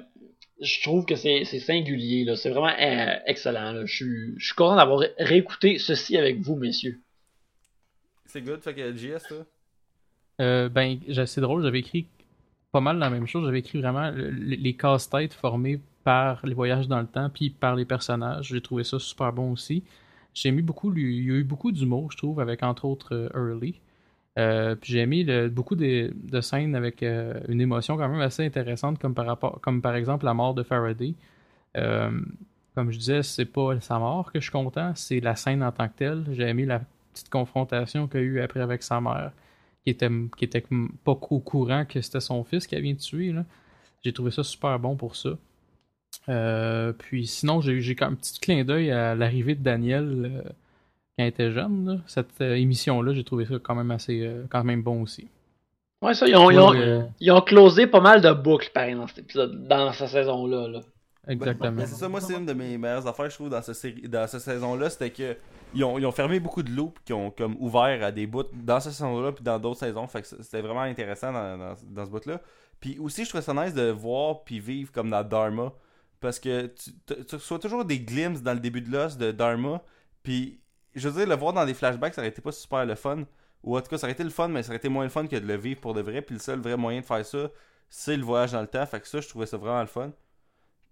je 0.62 0.82
trouve 0.84 1.08
que 1.08 1.16
c'est 1.16 1.44
singulier, 1.44 2.26
là. 2.26 2.36
C'est 2.36 2.52
vraiment 2.52 2.76
euh, 2.80 3.16
excellent, 3.26 3.88
Je 3.88 3.96
suis, 3.96 4.34
je 4.38 4.46
suis 4.46 4.56
content 4.56 4.76
d'avoir 4.76 5.04
réécouté 5.18 5.80
ceci 5.80 6.16
avec 6.16 6.38
vous, 6.38 6.58
messieurs. 6.58 7.00
C'est 8.28 8.42
good, 8.42 8.62
fait 8.62 8.76
que 8.76 8.96
JS, 8.96 9.24
toi? 9.28 9.46
Euh, 10.42 10.70
ben, 10.70 11.00
c'est 11.26 11.42
drôle, 11.42 11.64
j'avais 11.64 11.80
écrit 11.80 12.06
pas 12.72 12.82
mal 12.82 12.98
la 12.98 13.10
même 13.10 13.28
chose. 13.28 13.46
J'avais 13.46 13.60
écrit 13.60 13.82
vraiment 13.82 14.12
les 14.16 14.74
casse-têtes 14.76 15.34
formés 15.34 15.80
par 16.04 16.46
les 16.46 16.54
voyages 16.54 16.88
dans 16.88 17.00
le 17.00 17.08
temps 17.08 17.30
puis 17.30 17.50
par 17.50 17.76
les 17.76 17.86
personnages. 17.86 18.48
J'ai 18.48 18.62
trouvé 18.62 18.84
ça 18.84 19.00
super 19.00 19.34
bon 19.34 19.52
aussi. 19.52 19.84
J'ai 20.34 20.52
mis 20.52 20.62
beaucoup, 20.62 20.94
il 20.96 21.26
y 21.26 21.32
a 21.32 21.36
eu 21.36 21.44
beaucoup 21.44 21.72
d'humour, 21.72 22.12
je 22.12 22.18
trouve, 22.18 22.40
avec 22.40 22.64
entre 22.64 22.86
autres 22.86 23.14
euh, 23.14 23.30
Early. 23.36 23.80
Euh, 24.40 24.76
puis 24.76 24.94
j'ai 24.94 25.06
mis 25.06 25.26
beaucoup 25.50 25.76
de, 25.76 26.14
scènes 26.42 26.76
avec 26.76 27.04
euh, 27.04 27.40
une 27.50 27.60
émotion 27.60 27.98
quand 27.98 28.08
même 28.08 28.22
assez 28.22 28.46
intéressante, 28.46 28.98
comme 28.98 29.14
par, 29.14 29.26
rapport, 29.26 29.60
comme 29.62 29.82
par 29.82 29.96
exemple 29.96 30.26
la 30.26 30.34
mort 30.34 30.54
de 30.54 30.64
Faraday. 30.64 31.16
comme 31.76 32.92
je 32.92 32.98
disais, 32.98 33.24
c'est 33.24 33.46
pas 33.46 33.80
sa 33.82 34.00
mort 34.00 34.32
que 34.32 34.40
je 34.40 34.46
suis 34.46 34.52
content, 34.52 34.94
c'est 34.96 35.20
la 35.20 35.36
scène 35.36 35.62
en 35.64 35.72
tant 35.74 35.88
que 35.90 35.98
telle. 35.98 36.24
J'ai 36.32 36.44
aimé 36.44 36.66
la 36.66 36.82
petite 37.12 37.30
confrontation 37.30 38.08
qu'il 38.08 38.22
y 38.22 38.24
a 38.24 38.26
eu 38.26 38.40
après 38.42 38.62
avec 38.62 38.84
sa 38.84 39.02
mère 39.02 39.34
qui 39.84 39.90
était, 39.92 40.10
qui 40.38 40.46
était 40.46 40.64
pas 41.04 41.12
au 41.12 41.40
courant 41.40 41.86
que 41.86 42.02
c'était 42.02 42.20
son 42.20 42.44
fils 42.44 42.68
qui 42.68 42.76
avait 42.76 42.96
tué. 42.96 43.34
J'ai 44.04 44.14
trouvé 44.14 44.32
ça 44.32 44.44
super 44.44 44.80
bon 44.80 44.96
pour 44.96 45.16
ça. 45.16 45.32
Euh, 46.30 46.94
puis 46.94 47.26
sinon, 47.26 47.62
j'ai 47.62 47.96
quand 47.96 48.06
même 48.06 48.14
un 48.14 48.18
petit 48.18 48.40
clin 48.40 48.64
d'œil 48.64 48.92
à 48.92 49.16
l'arrivée 49.16 49.56
de 49.56 49.64
Daniel 49.64 50.32
euh, 50.46 50.50
quand 51.18 51.24
il 51.24 51.28
était 51.28 51.52
jeune. 51.52 52.04
Cette 52.08 52.42
euh, 52.42 52.56
émission-là, 52.56 53.14
j'ai 53.14 53.24
trouvé 53.24 53.46
ça 53.46 53.56
quand 53.62 53.76
même 53.76 53.92
assez 53.92 54.30
quand 54.50 54.64
même 54.64 54.84
bon 54.84 55.02
aussi. 55.02 55.28
Ouais, 56.02 56.16
ça, 56.16 56.28
ils 56.28 56.36
ont, 56.36 56.50
ils 57.20 57.32
ont, 57.32 57.42
closé 57.42 57.86
pas 57.86 58.02
mal 58.02 58.22
de 58.22 58.32
boucles, 58.32 58.72
pareil, 58.74 58.96
dans 58.96 59.08
cet 59.08 59.20
épisode, 59.20 59.68
dans 59.68 59.94
cette 59.94 60.10
saison-là. 60.10 60.68
Là. 60.68 60.82
Exactement. 61.28 61.86
c'est 61.86 61.96
ça, 61.96 62.10
moi, 62.10 62.20
c'est 62.20 62.34
une 62.34 62.46
de 62.46 62.54
mes 62.54 62.78
meilleures 62.78 63.08
affaires, 63.08 63.30
je 63.30 63.36
trouve, 63.36 63.50
dans, 63.50 63.60
dans 63.60 64.28
cette 64.28 64.42
saison-là. 64.42 64.90
C'était 64.90 65.12
que 65.12 65.38
ils 65.74 65.84
ont, 65.84 65.98
ils 65.98 66.06
ont, 66.06 66.12
fermé 66.12 66.40
beaucoup 66.40 66.64
de 66.64 66.72
loops 66.72 67.00
qui 67.06 67.14
ont 67.14 67.32
comme 67.32 67.56
ouvert 67.60 68.04
à 68.04 68.12
des 68.12 68.28
bouts 68.28 68.44
dans 68.54 68.80
cette 68.80 68.94
saison-là 68.94 69.32
puis 69.32 69.44
dans 69.44 69.60
d'autres 69.60 69.80
saisons. 69.80 70.08
Fait 70.08 70.22
que 70.22 70.28
c'était 70.28 70.62
vraiment 70.62 70.82
intéressant 70.82 71.32
dans, 71.32 71.76
dans, 71.90 72.06
ce 72.06 72.10
bout-là. 72.10 72.42
Puis 72.80 72.98
aussi, 73.00 73.24
je 73.24 73.30
trouvais 73.30 73.44
ça 73.44 73.54
nice 73.54 73.74
de 73.74 73.90
voir 73.90 74.44
puis 74.44 74.60
vivre 74.60 74.92
comme 74.92 75.10
dans 75.10 75.24
Dharma. 75.24 75.72
Parce 76.20 76.40
que 76.40 76.68
tu, 76.68 76.92
tu 77.26 77.36
reçois 77.36 77.60
toujours 77.60 77.86
des 77.86 78.00
glimpses 78.00 78.42
dans 78.42 78.54
le 78.54 78.60
début 78.60 78.82
de 78.82 78.92
l'os 78.92 79.18
de 79.18 79.32
Dharma. 79.32 79.82
Puis, 80.24 80.60
je 80.96 81.08
veux 81.08 81.20
dire, 81.20 81.28
le 81.28 81.36
voir 81.36 81.54
dans 81.54 81.66
des 81.66 81.74
flashbacks, 81.74 82.14
ça 82.14 82.22
aurait 82.22 82.30
été 82.30 82.42
pas 82.42 82.52
super 82.52 82.86
le 82.86 82.96
fun. 82.96 83.24
Ou 83.64 83.78
en 83.78 83.82
tout 83.82 83.90
cas, 83.90 83.98
ça 83.98 84.08
aurait 84.08 84.14
été 84.14 84.24
le 84.24 84.30
fun, 84.30 84.48
mais 84.48 84.64
ça 84.64 84.70
aurait 84.70 84.78
été 84.78 84.90
moins 84.90 85.04
le 85.04 85.10
fun 85.10 85.26
que 85.28 85.36
de 85.36 85.46
le 85.46 85.56
vivre 85.56 85.80
pour 85.80 85.94
de 85.94 86.02
vrai. 86.02 86.22
Puis 86.22 86.36
le 86.36 86.42
seul 86.42 86.60
vrai 86.60 86.78
moyen 86.78 87.02
de 87.02 87.06
faire 87.06 87.26
ça, 87.26 87.50
c'est 87.90 88.18
le 88.18 88.24
voyage 88.24 88.52
dans 88.52 88.62
le 88.62 88.68
temps. 88.68 88.86
Fait 88.86 89.00
que 89.00 89.08
ça, 89.08 89.22
je 89.22 89.30
trouvais 89.30 89.46
ça 89.46 89.58
vraiment 89.58 89.82
le 89.82 89.88
fun. 89.88 90.12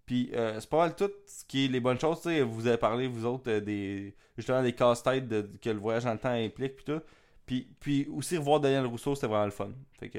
Puis 0.09 0.31
euh, 0.33 0.59
c'est 0.59 0.67
pas 0.67 0.77
mal 0.77 0.95
tout 0.95 1.11
ce 1.27 1.45
qui 1.45 1.65
est 1.65 1.67
les 1.67 1.79
bonnes 1.79 1.99
choses. 1.99 2.21
sais 2.21 2.41
vous 2.41 2.65
avez 2.65 2.77
parlé, 2.77 3.05
vous 3.05 3.27
autres, 3.27 3.47
euh, 3.47 3.59
des 3.59 4.15
justement 4.35 4.63
des 4.63 4.73
casse-têtes 4.73 5.29
que 5.61 5.69
le 5.69 5.77
voyage 5.77 6.03
dans 6.03 6.13
le 6.13 6.17
temps 6.17 6.31
implique. 6.31 6.77
Puis 6.77 6.85
tout. 6.85 7.01
Puis, 7.45 7.67
puis 7.79 8.07
aussi 8.11 8.35
revoir 8.35 8.59
Daniel 8.59 8.88
Rousseau, 8.88 9.13
c'était 9.13 9.27
vraiment 9.27 9.45
le 9.45 9.51
fun. 9.51 9.69
Fait 9.99 10.09
que, 10.09 10.17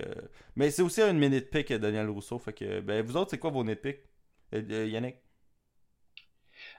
mais 0.55 0.71
c'est 0.71 0.83
aussi 0.83 1.03
une 1.03 1.19
minute 1.19 1.51
pick 1.51 1.73
Daniel 1.73 2.09
Rousseau. 2.09 2.39
Fait 2.39 2.53
que, 2.53 2.79
ben, 2.79 3.05
vous 3.05 3.17
autres, 3.17 3.31
c'est 3.31 3.39
quoi 3.39 3.51
vos 3.51 3.65
nitpicks, 3.65 3.99
euh, 4.55 4.87
Yannick? 4.87 5.17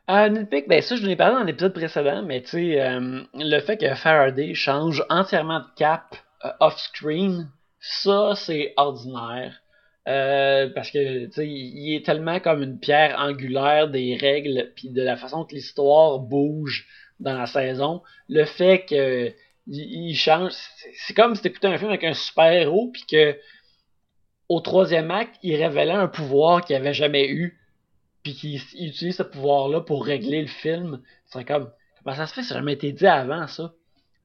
Euh, 0.09 0.29
nitpick, 0.29 0.69
ben 0.69 0.81
ça 0.81 0.95
je 0.95 1.01
vous 1.01 1.09
ai 1.09 1.17
parlé 1.17 1.35
dans 1.35 1.43
l'épisode 1.43 1.73
précédent, 1.73 2.23
mais 2.23 2.41
tu 2.43 2.47
sais, 2.47 2.99
le 3.33 3.59
fait 3.59 3.75
que 3.75 3.93
Faraday 3.93 4.53
change 4.53 5.03
entièrement 5.09 5.59
de 5.59 5.67
cap 5.75 6.15
off-screen, 6.61 7.51
ça 7.81 8.35
c'est 8.37 8.73
ordinaire. 8.77 9.61
Euh, 10.07 10.67
parce 10.73 10.89
que 10.89 11.25
tu 11.25 11.31
sais, 11.31 11.47
il 11.47 11.95
est 11.95 12.05
tellement 12.05 12.39
comme 12.39 12.63
une 12.63 12.79
pierre 12.79 13.19
angulaire 13.19 13.87
des 13.87 14.15
règles 14.15 14.71
puis 14.75 14.89
de 14.89 15.03
la 15.03 15.15
façon 15.15 15.45
que 15.45 15.53
l'histoire 15.53 16.19
bouge 16.19 16.87
dans 17.19 17.37
la 17.37 17.45
saison. 17.45 18.01
Le 18.27 18.45
fait 18.45 18.85
que 18.85 19.31
il, 19.67 20.15
change, 20.15 20.53
c'est 20.95 21.13
comme 21.13 21.35
si 21.35 21.43
t'écoutais 21.43 21.67
un 21.67 21.77
film 21.77 21.89
avec 21.89 22.03
un 22.03 22.15
super 22.15 22.51
héros 22.51 22.89
puis 22.91 23.03
que 23.09 23.37
au 24.49 24.59
troisième 24.59 25.11
acte, 25.11 25.35
il 25.43 25.55
révélait 25.55 25.91
un 25.91 26.07
pouvoir 26.07 26.65
qu'il 26.65 26.75
avait 26.75 26.93
jamais 26.93 27.29
eu 27.29 27.59
puis 28.23 28.33
qu'il 28.33 28.55
utilise 28.55 29.17
ce 29.17 29.23
pouvoir-là 29.23 29.81
pour 29.81 30.03
régler 30.03 30.41
le 30.41 30.47
film. 30.47 31.01
C'est 31.27 31.45
comme 31.45 31.71
comment 32.03 32.15
ça 32.15 32.25
se 32.25 32.33
fait, 32.33 32.43
ça 32.43 32.55
jamais 32.55 32.73
été 32.73 32.91
dit 32.91 33.05
avant 33.05 33.47
ça. 33.47 33.73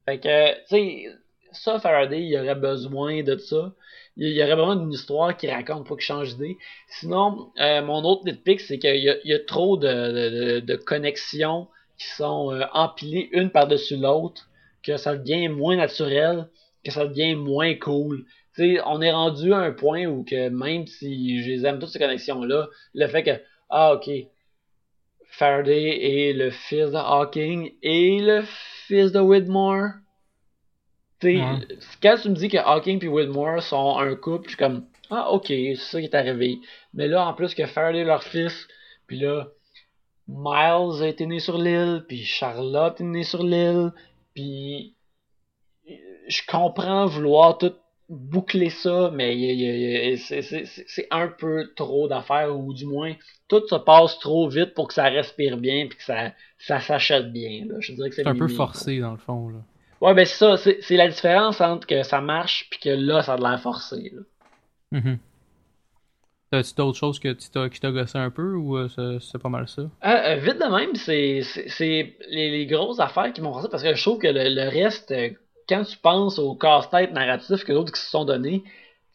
Fait 0.07 0.19
que 0.19 0.55
tu 0.61 0.67
sais, 0.69 1.07
ça 1.53 1.79
Faraday, 1.79 2.23
il 2.23 2.37
aurait 2.39 2.55
besoin 2.55 3.23
de 3.23 3.37
ça 3.37 3.75
il 4.17 4.33
y 4.33 4.43
aurait 4.43 4.55
vraiment 4.55 4.83
une 4.83 4.93
histoire 4.93 5.37
qui 5.37 5.51
raconte, 5.51 5.87
pas 5.87 5.95
qu'il 5.95 6.05
change 6.05 6.37
d'idée. 6.37 6.57
Sinon, 6.89 7.51
euh, 7.61 7.83
mon 7.83 8.03
autre 8.05 8.25
nitpick, 8.25 8.61
c'est 8.61 8.79
qu'il 8.79 9.21
y, 9.25 9.33
a 9.33 9.39
trop 9.41 9.77
de, 9.77 10.77
connexions 10.77 11.69
qui 11.99 12.09
sont 12.09 12.53
euh, 12.53 12.65
empilées 12.73 13.29
une 13.33 13.51
par-dessus 13.51 13.97
l'autre, 13.97 14.49
que 14.83 14.97
ça 14.97 15.17
devient 15.17 15.49
moins 15.49 15.77
naturel, 15.77 16.49
que 16.85 16.91
ça 16.91 17.07
devient 17.07 17.35
moins 17.35 17.75
cool. 17.75 18.25
on 18.59 19.03
est 19.03 19.13
rendu 19.13 19.53
à 19.53 19.59
un 19.59 19.73
point 19.73 20.07
où 20.07 20.25
que 20.25 20.49
même 20.49 20.87
si 20.87 21.43
je 21.43 21.51
les 21.51 21.67
aime 21.67 21.79
toutes 21.79 21.91
ces 21.91 21.99
connexions-là, 21.99 22.69
le 22.95 23.07
fait 23.09 23.23
que, 23.23 23.43
ah 23.69 23.95
ok, 23.95 24.09
Faraday 25.31 26.29
est 26.29 26.33
le 26.33 26.51
fils 26.51 26.91
de 26.91 26.97
Hawking 26.97 27.73
et 27.83 28.21
le 28.21 28.43
fils 28.87 29.13
de 29.13 29.21
Whitmore, 29.21 29.91
quand 31.21 32.17
tu 32.23 32.29
me 32.29 32.35
dis 32.35 32.49
que 32.49 32.59
Hawking 32.59 33.05
et 33.05 33.09
Whitmore 33.09 33.63
sont 33.63 33.99
un 33.99 34.15
couple, 34.17 34.45
je 34.45 34.51
suis 34.51 34.59
comme 34.59 34.87
Ah 35.11 35.31
ok, 35.31 35.47
c'est 35.47 35.77
ça 35.77 36.01
qui 36.01 36.07
est 36.07 36.15
arrivé. 36.15 36.59
Mais 36.95 37.09
là, 37.09 37.27
en 37.27 37.35
plus 37.35 37.55
que 37.55 37.67
Faraday 37.67 38.05
leur 38.05 38.23
fils, 38.23 38.69
puis 39.07 39.19
là, 39.19 39.49
Miles 40.29 41.03
a 41.03 41.07
été 41.07 41.27
né 41.27 41.39
sur 41.39 41.59
l'île, 41.59 42.05
puis 42.09 42.25
Charlotte 42.25 43.01
est 43.01 43.05
née 43.05 43.23
sur 43.23 43.43
l'île, 43.43 43.93
puis 44.35 44.95
je 46.29 46.43
comprends 46.47 47.07
vouloir 47.07 47.59
tout 47.59 47.73
boucler 48.09 48.71
ça, 48.71 49.11
mais 49.13 50.17
c'est 50.17 51.09
un 51.11 51.29
peu 51.29 51.73
trop 51.75 52.09
d'affaires, 52.09 52.57
ou 52.57 52.73
du 52.73 52.87
moins, 52.87 53.15
tout 53.49 53.67
se 53.67 53.75
passe 53.77 54.19
trop 54.19 54.49
vite 54.49 54.75
pour 54.75 54.89
que 54.89 54.95
ça 54.95 55.05
respire 55.05 55.57
bien, 55.57 55.87
puis 55.89 55.99
que 55.99 56.05
ça, 56.05 56.33
ça 56.59 56.81
s'achète 56.81 57.33
bien. 57.33 57.67
Je 57.81 57.93
dirais 57.93 58.11
que 58.11 58.17
c'est 58.17 58.27
un 58.27 58.35
peu 58.35 58.49
forcé, 58.49 59.01
dans 59.01 59.13
le 59.13 59.19
fond. 59.19 59.49
Là. 59.49 59.59
Ouais, 60.01 60.15
ben 60.15 60.27
c'est 60.27 60.37
ça, 60.37 60.57
c'est 60.57 60.97
la 60.97 61.09
différence 61.09 61.61
entre 61.61 61.87
que 61.87 62.03
ça 62.03 62.21
marche 62.21 62.69
puis 62.71 62.81
que 62.81 62.91
là, 62.91 63.23
ça 63.23 63.35
a 63.35 63.37
de 63.39 63.43
l'air 63.43 63.61
forcé. 63.61 64.13
Là. 64.15 64.23
Mhm. 64.93 65.19
T'as-tu 66.51 66.75
d'autres 66.75 66.99
choses 66.99 67.19
que 67.19 67.33
qui 67.33 67.81
t'a 67.81 67.91
gossé 67.91 68.19
un 68.19 68.31
peu 68.31 68.55
ou 68.55 68.77
euh, 68.77 68.89
c'est- 69.21 69.39
pas 69.39 69.49
mal 69.49 69.67
ça? 69.69 69.83
Ah, 70.01 70.31
euh, 70.31 70.37
vite 70.37 70.59
de 70.59 70.71
même, 70.77 70.95
c'est 70.95 72.17
les, 72.31 72.51
les 72.51 72.67
grosses 72.67 73.01
affaires 73.01 73.33
qui 73.33 73.41
m'ont 73.41 73.53
forcé 73.53 73.69
parce 73.69 73.83
que 73.83 73.95
je 73.95 74.03
trouve 74.03 74.19
que 74.19 74.29
le, 74.29 74.55
le 74.55 74.69
reste, 74.69 75.11
euh, 75.11 75.31
quand 75.69 75.83
tu 75.83 75.97
penses 75.99 76.39
au 76.39 76.55
casse-tête 76.55 77.13
narratif 77.13 77.65
que 77.65 77.73
d'autres 77.73 77.93
qui 77.93 78.01
se 78.01 78.11
sont 78.11 78.25
donnés, 78.25 78.63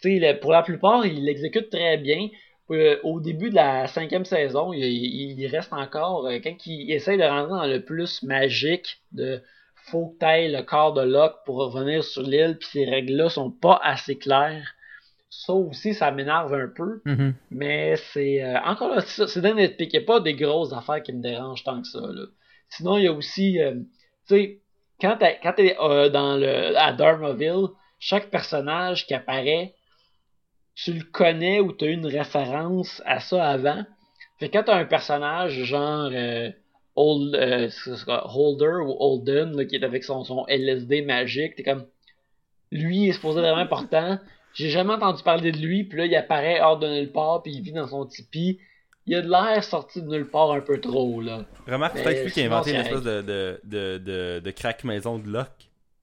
tu 0.01 0.19
sais, 0.19 0.33
le- 0.33 0.39
pour 0.39 0.51
la 0.51 0.61
plupart, 0.61 1.05
ils 1.05 1.23
l'exécutent 1.23 1.69
très 1.69 1.97
bien. 1.97 2.27
Euh, 2.69 2.97
au 3.03 3.19
début 3.19 3.49
de 3.49 3.55
la 3.55 3.87
cinquième 3.87 4.23
saison, 4.25 4.71
il, 4.73 4.83
il- 4.83 5.47
reste 5.47 5.73
encore, 5.73 6.25
euh, 6.27 6.39
quand 6.43 6.55
il 6.65 6.91
essaye 6.91 7.17
de 7.17 7.23
rentrer 7.23 7.49
dans 7.51 7.65
le 7.65 7.81
plus 7.83 8.23
magique 8.23 9.01
de 9.11 9.41
faut 9.85 10.09
que 10.09 10.19
t'ailles 10.19 10.51
le 10.51 10.61
corps 10.61 10.93
de 10.93 11.01
Locke 11.01 11.37
pour 11.45 11.57
revenir 11.57 12.03
sur 12.03 12.21
l'île, 12.21 12.57
puis 12.59 12.69
ces 12.71 12.85
règles-là 12.85 13.29
sont 13.29 13.51
pas 13.51 13.79
assez 13.83 14.17
claires. 14.17 14.73
Ça 15.29 15.53
aussi, 15.53 15.93
ça 15.93 16.11
m'énerve 16.11 16.53
un 16.53 16.67
peu. 16.67 17.01
Mhm. 17.05 17.33
Mais 17.51 17.95
c'est 17.95 18.43
euh, 18.43 18.59
encore 18.61 18.93
là, 18.93 19.01
c'est 19.01 19.41
d'un 19.41 19.57
a 19.57 20.01
pas 20.05 20.19
des 20.19 20.35
grosses 20.35 20.73
affaires 20.73 21.01
qui 21.01 21.13
me 21.13 21.21
dérangent 21.21 21.63
tant 21.63 21.81
que 21.81 21.87
ça. 21.87 22.01
Là. 22.01 22.25
Sinon, 22.69 22.97
il 22.97 23.05
y 23.05 23.07
a 23.07 23.13
aussi, 23.13 23.59
euh, 23.61 23.75
tu 24.27 24.35
sais, 24.35 24.61
quand 24.99 25.17
t'es 25.17 25.39
quand 25.41 25.53
t'es, 25.53 25.77
euh, 25.79 26.09
dans 26.09 26.37
le 26.37 26.77
à 26.77 26.93
Darmaville, 26.93 27.67
chaque 27.99 28.29
personnage 28.29 29.07
qui 29.07 29.13
apparaît, 29.13 29.73
tu 30.75 30.93
le 30.93 31.03
connais 31.03 31.59
ou 31.59 31.71
tu 31.71 31.85
as 31.85 31.87
eu 31.89 31.93
une 31.93 32.05
référence 32.05 33.01
à 33.05 33.19
ça 33.19 33.49
avant. 33.49 33.83
Fait 34.39 34.49
que 34.49 34.57
quand 34.57 34.63
t'as 34.63 34.77
un 34.77 34.85
personnage 34.85 35.63
genre 35.63 36.11
Hold- 36.95 37.35
euh, 37.35 37.69
Holder 38.07 38.77
ou 38.85 38.95
Holden 38.99 39.55
là, 39.55 39.65
qui 39.65 39.75
est 39.75 39.83
avec 39.83 40.03
son, 40.03 40.23
son 40.23 40.45
LSD 40.47 41.01
magique, 41.03 41.55
t'es 41.55 41.63
comme 41.63 41.85
lui 42.71 43.07
est 43.09 43.13
supposé 43.13 43.39
être 43.39 43.43
vraiment 43.45 43.61
important. 43.61 44.19
J'ai 44.53 44.69
jamais 44.69 44.93
entendu 44.93 45.23
parler 45.23 45.51
de 45.51 45.57
lui, 45.57 45.83
puis 45.85 45.97
là 45.97 46.05
il 46.05 46.15
apparaît 46.15 46.59
hors 46.61 46.77
de 46.79 46.87
nulle 46.87 47.11
part, 47.11 47.41
puis 47.43 47.53
il 47.53 47.61
vit 47.61 47.71
dans 47.71 47.87
son 47.87 48.05
tipi. 48.05 48.59
Il 49.07 49.15
a 49.15 49.21
de 49.21 49.29
l'air 49.29 49.63
sorti 49.63 50.01
de 50.01 50.07
nulle 50.07 50.29
part 50.29 50.51
un 50.51 50.61
peu 50.61 50.79
trop 50.79 51.21
là. 51.21 51.45
Remarque, 51.67 51.95
peut-être 52.03 52.23
lui 52.25 52.31
qui 52.31 52.41
a 52.41 52.45
inventé 52.45 52.71
une 52.71 52.75
espèce 52.81 53.03
de, 53.03 53.21
de, 53.21 53.59
de, 53.63 53.97
de, 53.97 54.39
de 54.43 54.51
crack 54.51 54.83
maison 54.83 55.17
de 55.17 55.27
Locke. 55.27 55.60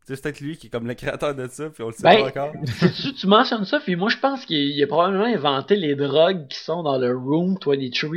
Tu 0.09 0.17
c'est 0.17 0.23
peut-être 0.23 0.41
lui 0.41 0.57
qui 0.57 0.69
est 0.69 0.71
comme 0.71 0.87
le 0.87 0.95
créateur 0.95 1.35
de 1.35 1.47
ça, 1.49 1.69
puis 1.69 1.83
on 1.83 1.89
le 1.89 1.93
sait 1.93 2.03
Ben, 2.03 2.31
pas 2.33 2.47
encore. 2.47 2.53
tu, 3.03 3.13
tu 3.13 3.27
mentionnes 3.27 3.67
ça, 3.67 3.79
puis 3.79 3.95
moi 3.95 4.09
je 4.09 4.17
pense 4.17 4.47
qu'il 4.47 4.57
il 4.57 4.83
a 4.83 4.87
probablement 4.87 5.25
inventé 5.25 5.77
les 5.77 5.95
drogues 5.97 6.49
qui 6.49 6.59
sont 6.59 6.83
dans 6.83 6.97
le 6.97 7.15
Room 7.15 7.59
23 7.65 7.77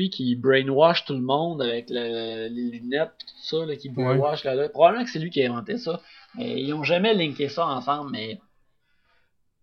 qui 0.10 0.36
brainwash 0.38 1.04
tout 1.04 1.14
le 1.14 1.20
monde 1.22 1.62
avec 1.62 1.90
le- 1.90 2.48
les 2.48 2.80
lunettes 2.80 3.12
tout 3.20 3.36
ça, 3.44 3.66
là, 3.66 3.76
qui 3.76 3.90
brainwash 3.90 4.46
là, 4.46 4.56
là. 4.56 4.70
Probablement 4.70 5.04
que 5.04 5.10
c'est 5.12 5.20
lui 5.20 5.30
qui 5.30 5.44
a 5.44 5.52
inventé 5.52 5.78
ça. 5.78 6.00
Mais 6.38 6.62
ils 6.62 6.74
ont 6.74 6.84
jamais 6.84 7.14
linké 7.14 7.50
ça 7.50 7.66
ensemble, 7.68 8.12
mais. 8.12 8.40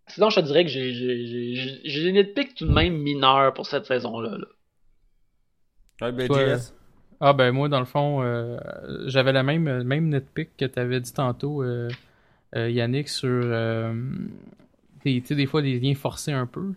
Sinon, 0.08 0.28
je 0.30 0.40
te 0.40 0.44
dirais 0.44 0.64
que 0.64 0.70
j'ai 0.70 2.02
des 2.04 2.12
nitpicks 2.12 2.54
tout 2.54 2.66
de 2.66 2.72
même 2.72 2.96
mineurs 2.98 3.54
pour 3.54 3.66
cette 3.66 3.86
saison-là. 3.86 4.36
là. 4.38 4.46
Ouais, 6.02 6.12
ben, 6.12 6.26
Toi, 6.26 6.56
JS. 6.56 6.74
Ah 7.20 7.32
ben 7.32 7.50
moi 7.50 7.68
dans 7.68 7.80
le 7.80 7.84
fond 7.84 8.22
euh, 8.22 8.58
j'avais 9.06 9.32
la 9.32 9.42
même 9.42 9.82
même 9.82 10.08
nitpick 10.08 10.56
que 10.56 10.64
t'avais 10.66 11.00
dit 11.00 11.12
tantôt 11.12 11.64
euh, 11.64 11.88
euh, 11.88 11.88
Yannick 12.54 13.08
sur 13.08 13.28
euh, 13.30 13.94
des, 15.04 15.20
tu 15.20 15.28
sais, 15.28 15.34
des 15.34 15.46
fois 15.46 15.62
des 15.62 15.78
liens 15.78 15.94
forcés 15.94 16.32
un 16.32 16.46
peu. 16.46 16.72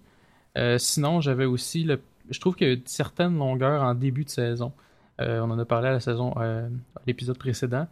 Euh, 0.58 0.77
sinon 0.77 1.22
j'avais 1.22 1.45
aussi 1.45 1.83
le 1.83 2.00
je 2.30 2.40
trouve 2.40 2.56
qu'il 2.56 2.67
y 2.67 2.69
a 2.69 2.74
une 2.74 2.85
certaine 2.85 3.38
longueur 3.38 3.82
en 3.83 3.93
début 3.93 4.24
de 4.25 4.30
saison. 4.30 4.72
Euh, 5.19 5.40
on 5.41 5.51
en 5.51 5.59
a 5.59 5.66
parlé 5.66 5.90
à 5.90 5.91
la 5.91 6.00
saison 6.00 6.33
euh, 6.38 6.67
à 6.95 7.01
l'épisode 7.08 7.38
précédent. 7.38 7.88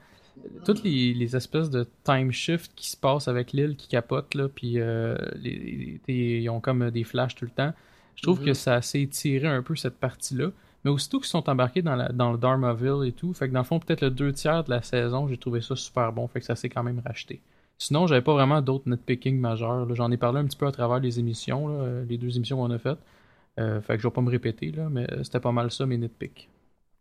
Toutes 0.63 0.83
les, 0.83 1.13
les 1.13 1.35
espèces 1.35 1.69
de 1.69 1.85
time 2.05 2.31
shift 2.31 2.71
qui 2.75 2.89
se 2.89 2.95
passent 2.95 3.27
avec 3.27 3.51
l'île 3.51 3.75
qui 3.75 3.89
capote 3.89 4.33
là 4.35 4.47
puis 4.47 4.75
euh, 4.79 5.17
les, 5.35 5.99
les- 6.07 6.39
ils 6.41 6.49
ont 6.49 6.61
comme 6.61 6.89
des 6.91 7.03
flashs 7.03 7.35
tout 7.35 7.43
le 7.45 7.51
temps. 7.51 7.73
Je 8.15 8.21
trouve 8.23 8.39
Mhm. 8.39 8.45
que 8.45 8.53
ça 8.53 8.81
s'est 8.81 9.01
étiré 9.01 9.47
un 9.47 9.61
peu 9.63 9.75
cette 9.75 9.97
partie-là. 9.97 10.51
Mais 10.85 10.91
aussitôt 10.91 11.19
qu'ils 11.19 11.27
sont 11.27 11.49
embarqués 11.49 11.81
dans, 11.81 11.95
la, 11.97 12.07
dans 12.09 12.31
le 12.31 12.37
Dharmaville 12.37 13.05
et 13.05 13.11
tout, 13.11 13.33
fait 13.33 13.49
que 13.49 13.53
dans 13.53 13.59
le 13.59 13.65
fond, 13.65 13.79
peut-être 13.79 13.99
le 14.01 14.11
deux 14.11 14.31
tiers 14.31 14.63
de 14.63 14.69
la 14.69 14.81
saison, 14.81 15.27
j'ai 15.27 15.37
trouvé 15.37 15.59
ça 15.59 15.75
super 15.75 16.13
bon, 16.13 16.25
fait 16.29 16.39
que 16.39 16.45
ça 16.45 16.55
s'est 16.55 16.69
quand 16.69 16.83
même 16.83 17.01
racheté. 17.05 17.41
Sinon, 17.79 18.07
j'avais 18.07 18.21
pas 18.21 18.33
vraiment 18.33 18.61
d'autres 18.61 18.89
nitpicking 18.89 19.39
majeurs. 19.39 19.95
J'en 19.95 20.11
ai 20.11 20.17
parlé 20.17 20.39
un 20.39 20.45
petit 20.45 20.57
peu 20.57 20.67
à 20.67 20.71
travers 20.71 20.99
les 20.99 21.17
émissions, 21.17 21.81
euh, 21.81 22.03
les 22.07 22.17
deux 22.17 22.35
émissions 22.35 22.57
qu'on 22.57 22.69
a 22.71 22.77
faites. 22.77 22.99
Euh, 23.59 23.81
fait 23.81 23.95
que 23.95 24.01
je 24.03 24.07
vais 24.07 24.13
pas 24.13 24.21
me 24.21 24.29
répéter, 24.29 24.71
mais 24.91 25.07
c'était 25.23 25.39
pas 25.39 25.51
mal 25.53 25.71
ça 25.71 25.85
mes 25.85 25.97
nitpicks. 25.97 26.49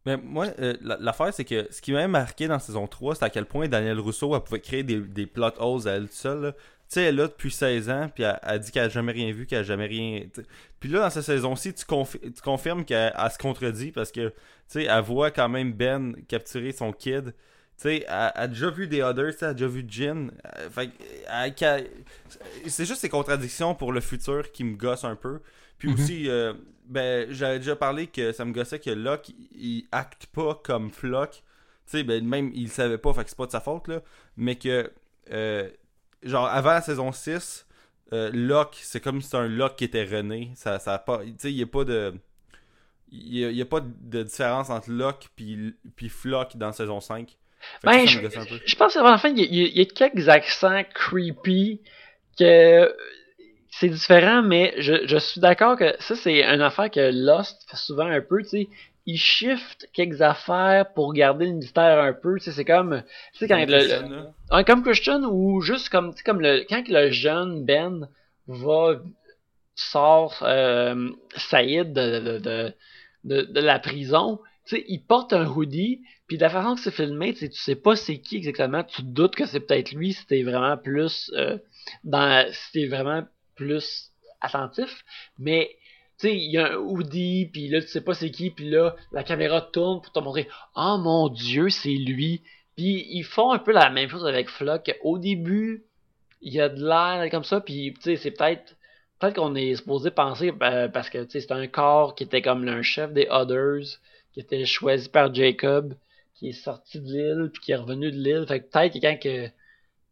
Mais 0.07 0.17
moi, 0.17 0.47
euh, 0.61 0.75
la- 0.81 0.97
l'affaire, 0.99 1.35
c'est 1.35 1.45
que 1.45 1.67
ce 1.71 1.83
qui 1.83 1.93
m'a 1.93 2.07
marqué 2.09 2.47
dans 2.49 2.59
saison 2.61 2.87
3, 2.87 3.17
c'est 3.17 3.25
à 3.25 3.31
quel 3.31 3.45
point 3.45 3.69
Daniel 3.69 3.99
Rousseau 3.99 4.35
elle 4.35 4.41
pouvait 4.43 4.61
créer 4.61 4.83
des, 4.85 5.27
plot 5.27 5.51
holes 5.59 5.89
à 5.89 5.93
elle 5.97 6.09
seule. 6.09 6.55
Tu 6.89 6.95
sais, 6.95 7.03
elle 7.03 7.15
est 7.17 7.19
là 7.19 7.27
depuis 7.29 7.51
16 7.51 7.91
ans, 7.91 8.09
puis 8.15 8.23
elle, 8.25 8.39
elle 8.43 8.61
dit 8.61 8.71
qu'elle 8.71 8.85
a 8.85 8.89
jamais 8.89 9.13
rien 9.13 9.31
vu, 9.33 9.47
qu'elle 9.47 9.59
a 9.59 9.63
jamais 9.65 9.87
rien. 9.87 10.23
Puis 10.81 10.89
là, 10.89 11.01
dans 11.01 11.11
cette 11.11 11.25
saison-ci, 11.25 11.75
tu, 11.75 11.85
confi- 11.85 12.33
tu 12.33 12.41
confirmes 12.41 12.85
qu'elle 12.85 13.13
elle 13.19 13.31
se 13.31 13.37
contredit 13.39 13.91
parce 13.93 14.11
que, 14.13 14.29
tu 14.29 14.35
sais, 14.69 14.85
elle 14.85 15.03
voit 15.03 15.31
quand 15.31 15.49
même 15.49 15.73
Ben 15.73 16.15
capturer 16.29 16.73
son 16.73 16.93
kid. 16.93 17.35
Tu 17.79 17.83
sais, 17.85 18.05
elle, 18.09 18.33
elle 18.35 18.43
a 18.43 18.49
déjà 18.49 18.71
vu 18.71 18.89
des 18.89 19.03
others, 19.03 19.33
tu 19.33 19.39
sais, 19.39 19.45
elle 19.45 19.51
a 19.51 19.55
déjà 19.55 19.69
vu 19.69 19.85
Jin. 19.89 20.31
Euh, 20.59 20.69
c'est 22.67 22.85
juste 22.85 23.01
ces 23.01 23.09
contradictions 23.09 23.75
pour 23.75 23.93
le 23.93 24.01
futur 24.01 24.51
qui 24.53 24.65
me 24.65 24.77
gossent 24.77 25.05
un 25.05 25.17
peu. 25.17 25.41
Puis 25.79 25.89
Mhm. 25.89 25.95
aussi, 25.95 26.29
euh, 26.29 26.55
ben, 26.87 27.31
j'avais 27.31 27.59
déjà 27.59 27.77
parlé 27.77 28.07
que 28.09 28.33
ça 28.33 28.45
me 28.45 28.53
gossait 28.53 28.81
que 28.81 28.91
Locke, 28.91 29.31
il, 29.55 29.87
acte 29.93 30.27
pas 30.27 30.55
comme 30.65 30.91
Flock. 30.91 31.31
Tu 31.87 31.99
sais, 31.99 32.03
ben, 32.03 32.27
même, 32.27 32.51
il 32.55 32.69
savait 32.71 32.99
pas, 32.99 33.13
fait 33.15 33.25
que 33.25 33.31
c'est 33.31 33.39
pas 33.39 33.47
de 33.47 33.53
sa 33.53 33.61
faute, 33.61 33.89
là. 33.89 34.03
Mais 34.37 34.57
que, 34.57 34.91
euh, 35.33 35.69
genre, 36.23 36.47
avant 36.47 36.71
la 36.73 36.83
saison 36.83 37.13
6, 37.13 37.67
euh, 38.13 38.31
Locke, 38.33 38.77
c'est 38.83 39.01
comme 39.01 39.21
si 39.21 39.27
c'était 39.27 39.39
un 39.39 39.49
Locke 39.49 39.77
qui 39.77 39.85
était 39.85 40.05
René. 40.05 40.51
Ça, 40.57 40.79
ça 40.79 40.95
a 40.95 40.99
pas, 40.99 41.19
tu 41.25 41.35
sais, 41.39 41.53
il 41.53 41.59
y 41.59 41.63
a 41.63 41.67
pas 41.67 41.85
de... 41.85 42.15
Il 43.11 43.39
y 43.39 43.45
a, 43.45 43.51
il 43.51 43.57
y 43.57 43.63
a 43.63 43.67
pas 43.67 43.81
de 43.81 44.23
différence 44.23 44.69
entre 44.69 44.91
Locke 44.91 45.31
puis, 45.35 45.75
puis 45.97 46.09
Flock 46.11 46.57
dans 46.59 46.73
saison 46.73 47.01
5. 47.01 47.39
Ben, 47.85 48.07
je, 48.07 48.21
je 48.67 48.77
pense 48.77 48.95
qu'à 48.95 49.03
la 49.03 49.19
fin, 49.19 49.29
il 49.31 49.39
y, 49.39 49.43
a- 49.65 49.67
y 49.69 49.81
y 49.81 49.87
quelques 49.87 50.29
accents 50.29 50.83
creepy 50.95 51.81
que 52.39 52.95
c'est 53.71 53.89
différent, 53.89 54.43
mais 54.43 54.75
je, 54.79 55.07
je 55.07 55.17
suis 55.19 55.41
d'accord 55.41 55.77
que 55.77 55.95
ça, 56.01 56.17
c'est 56.17 56.43
une 56.43 56.61
affaire 56.63 56.91
que 56.91 57.11
Lost 57.13 57.65
fait 57.71 57.77
souvent 57.77 58.07
un 58.07 58.21
peu, 58.21 58.43
tu 58.43 58.49
sais. 58.49 58.69
Il 59.07 59.17
shift 59.19 59.89
quelques 59.95 60.21
affaires 60.21 60.93
pour 60.93 61.15
garder 61.15 61.47
le 61.47 61.53
mystère 61.53 61.99
un 62.03 62.13
peu, 62.13 62.35
tu 62.39 62.45
sais, 62.45 62.53
c'est 62.53 62.65
comme, 62.65 63.03
tu 63.33 63.39
sais, 63.39 63.49
quand 63.49 63.57
le, 63.59 63.79
Christian, 64.83 65.23
comme 65.23 65.31
ou 65.33 65.61
juste 65.63 65.89
comme, 65.89 66.11
tu 66.11 66.19
sais, 66.19 66.25
comme 66.25 66.41
le, 66.43 66.67
quand 66.69 66.87
le 66.89 67.11
jeune 67.11 67.65
Ben 67.65 68.09
va, 68.49 69.01
sort, 69.75 70.39
euh, 70.43 71.09
Saïd 71.37 71.93
de, 71.93 72.19
de, 72.21 72.39
de, 72.39 72.75
de, 73.25 73.43
de 73.43 73.61
la 73.61 73.79
prison, 73.79 74.41
tu 74.69 74.77
sais, 74.77 74.85
il 74.89 75.03
porte 75.03 75.33
un 75.33 75.47
hoodie, 75.47 76.03
puis 76.27 76.37
de 76.37 76.43
la 76.43 76.51
façon 76.51 76.75
que 76.75 76.81
c'est 76.81 76.91
filmé, 76.91 77.33
tu 77.33 77.47
sais, 77.47 77.51
sais 77.53 77.75
pas 77.75 77.97
c'est 77.97 78.19
qui 78.19 78.37
exactement, 78.37 78.85
tu 78.85 79.03
te 79.03 79.07
doutes 79.07 79.35
que 79.35 79.47
c'est 79.47 79.61
peut-être 79.61 79.93
lui 79.93 80.13
si 80.13 80.27
t'es 80.27 80.43
vraiment 80.43 80.77
plus, 80.77 81.31
euh, 81.35 81.57
dans, 82.05 82.47
si 82.53 82.87
vraiment 82.87 83.23
plus 83.57 84.13
attentif, 84.41 85.05
mais, 85.39 85.71
tu 86.19 86.31
il 86.31 86.51
y 86.51 86.59
a 86.59 86.73
un 86.73 86.77
hoodie, 86.77 87.49
puis 87.53 87.69
là, 87.69 87.81
tu 87.81 87.89
sais 87.89 88.03
pas 88.03 88.13
c'est 88.13 88.31
qui, 88.31 88.51
puis 88.51 88.69
là, 88.69 88.95
la 89.13 89.23
caméra 89.23 89.63
tourne 89.63 90.03
pour 90.03 90.13
te 90.13 90.19
montrer, 90.19 90.49
oh 90.77 90.99
mon 90.99 91.29
dieu, 91.29 91.71
c'est 91.71 91.89
lui, 91.89 92.43
puis 92.77 93.07
ils 93.09 93.25
font 93.25 93.53
un 93.53 93.59
peu 93.59 93.73
la 93.73 93.89
même 93.91 94.09
chose 94.11 94.27
avec 94.27 94.49
Flock. 94.49 94.95
Au 95.03 95.19
début, 95.19 95.85
il 96.43 96.53
y 96.53 96.61
a 96.61 96.69
de 96.69 96.85
l'air 96.85 97.29
comme 97.31 97.45
ça, 97.45 97.61
puis 97.61 97.95
tu 97.95 98.03
sais, 98.03 98.17
c'est 98.17 98.33
peut-être 98.33 98.77
peut-être 99.19 99.37
qu'on 99.37 99.55
est 99.55 99.75
supposé 99.77 100.11
penser 100.11 100.53
euh, 100.63 100.89
parce 100.89 101.11
que 101.11 101.25
tu 101.25 101.31
sais, 101.31 101.41
c'est 101.41 101.53
un 101.53 101.67
corps 101.67 102.15
qui 102.15 102.25
était 102.25 102.43
comme 102.43 102.67
un 102.69 102.83
chef 102.83 103.13
des 103.13 103.27
Others, 103.31 103.99
qui 104.39 104.43
était 104.45 104.65
choisi 104.67 105.09
par 105.09 105.35
Jacob, 105.35 105.95
qui 106.35 106.51
est 106.51 106.53
sorti 106.53 107.01
de 107.01 107.07
l'île 107.07 107.51
puis 107.53 107.61
qui 107.61 107.73
est 107.73 107.77
revenu 107.77 108.13
de 108.13 108.17
l'île. 108.17 108.45
Fait 108.47 108.61
que 108.61 108.71
peut-être 108.71 109.21
que 109.21 109.51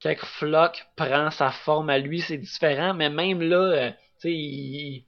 quand 0.02 0.14
que 0.16 0.26
Flock 0.26 0.84
prend 0.96 1.30
sa 1.30 1.52
forme 1.52 1.90
à 1.90 1.98
lui, 1.98 2.20
c'est 2.20 2.36
différent, 2.36 2.92
mais 2.92 3.08
même 3.08 3.40
là, 3.40 3.56
euh, 3.56 3.90
tu 3.90 3.96
sais, 4.18 4.32
ils, 4.32 5.05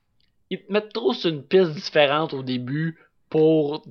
te 0.50 0.72
mettent 0.72 0.92
trop 0.92 1.12
sur 1.14 1.30
une 1.30 1.42
piste 1.42 1.72
différente 1.72 2.32
au 2.32 2.44
début 2.44 2.96
pour, 3.28 3.84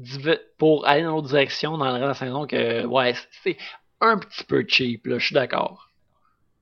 pour 0.58 0.88
aller 0.88 1.04
dans 1.04 1.12
l'autre 1.12 1.28
direction 1.28 1.78
dans 1.78 1.86
le 1.86 1.92
reste 1.92 2.04
de 2.04 2.08
la 2.08 2.14
saison 2.14 2.48
que, 2.48 2.86
ouais, 2.86 3.14
c'est 3.44 3.58
un 4.00 4.18
petit 4.18 4.46
peu 4.46 4.64
cheap, 4.66 5.08
là, 5.08 5.20
je 5.20 5.26
suis 5.26 5.36
d'accord. 5.36 5.92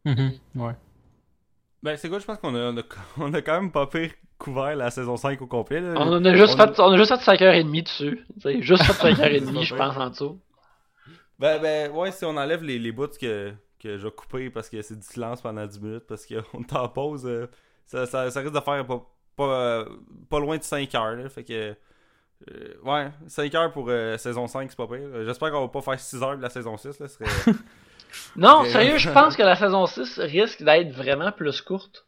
Mhm, 0.05 0.39
Ouais. 0.55 0.73
Ben, 1.85 1.95
c'est 1.97 2.09
quoi, 2.09 2.17
je 2.17 2.25
pense 2.25 2.39
qu'on 2.39 2.55
a, 2.55 2.73
on 3.19 3.33
a, 3.33 3.41
quand 3.43 3.61
même 3.61 3.71
pas 3.71 3.85
pire 3.85 4.09
couvert 4.39 4.75
la 4.75 4.89
saison 4.89 5.17
5 5.17 5.39
au 5.43 5.45
complet. 5.45 5.81
Là. 5.81 5.93
On 5.97 6.25
a 6.25 6.35
juste 6.35 6.55
on- 6.55 6.57
fait, 6.57 6.79
on 6.79 6.91
a 6.91 6.97
juste 6.97 7.15
fait 7.15 7.37
5h30 7.37 7.83
dessus. 7.83 8.25
tu 8.33 8.41
sais, 8.41 8.59
juste 8.63 8.83
fait 8.83 9.13
5h30, 9.13 9.61
je 9.63 9.75
pense, 9.75 9.95
en 9.95 10.09
dessous. 10.09 10.41
Ben, 11.37 11.61
ben, 11.61 11.91
ouais, 11.91 12.11
si 12.11 12.25
on 12.25 12.35
enlève 12.35 12.63
les, 12.63 12.79
les 12.79 12.91
bouts 12.91 13.07
que, 13.21 13.53
que 13.79 13.99
j'ai 13.99 14.09
coupés 14.09 14.49
parce 14.49 14.67
que 14.67 14.81
c'est 14.81 14.95
du 14.95 15.05
silence 15.05 15.43
pendant 15.43 15.63
10 15.63 15.79
minutes, 15.79 16.07
parce 16.07 16.25
qu'on 16.25 16.59
est 16.61 16.73
en 16.75 16.89
pause, 16.89 17.27
euh, 17.27 17.45
ça, 17.85 18.07
ça, 18.07 18.31
ça 18.31 18.39
risque 18.39 18.55
de 18.55 18.59
faire 18.61 18.83
pas, 18.87 19.05
pas, 19.35 19.43
euh, 19.43 19.85
pas 20.27 20.39
loin 20.39 20.57
de 20.57 20.63
5 20.63 20.95
heures. 20.95 21.15
Là, 21.15 21.29
fait 21.29 21.43
que, 21.43 21.75
euh, 22.51 22.73
ouais, 22.83 23.11
5 23.27 23.53
heures 23.53 23.71
pour 23.71 23.85
euh, 23.89 24.17
saison 24.17 24.47
5, 24.47 24.71
c'est 24.71 24.75
pas 24.75 24.87
pire. 24.87 25.23
J'espère 25.23 25.51
qu'on 25.51 25.61
va 25.61 25.67
pas 25.67 25.81
faire 25.81 25.99
6 25.99 26.23
heures 26.23 26.37
de 26.37 26.41
la 26.41 26.49
saison 26.49 26.77
6. 26.77 26.99
Là, 26.99 27.07
ce 27.07 27.13
serait, 27.13 27.53
Non, 28.35 28.63
sérieux, 28.65 28.97
je 28.97 29.09
pense 29.09 29.35
que 29.35 29.43
la 29.43 29.55
saison 29.55 29.85
6 29.85 30.19
risque 30.19 30.63
d'être 30.63 30.91
vraiment 30.91 31.31
plus 31.31 31.61
courte. 31.61 32.05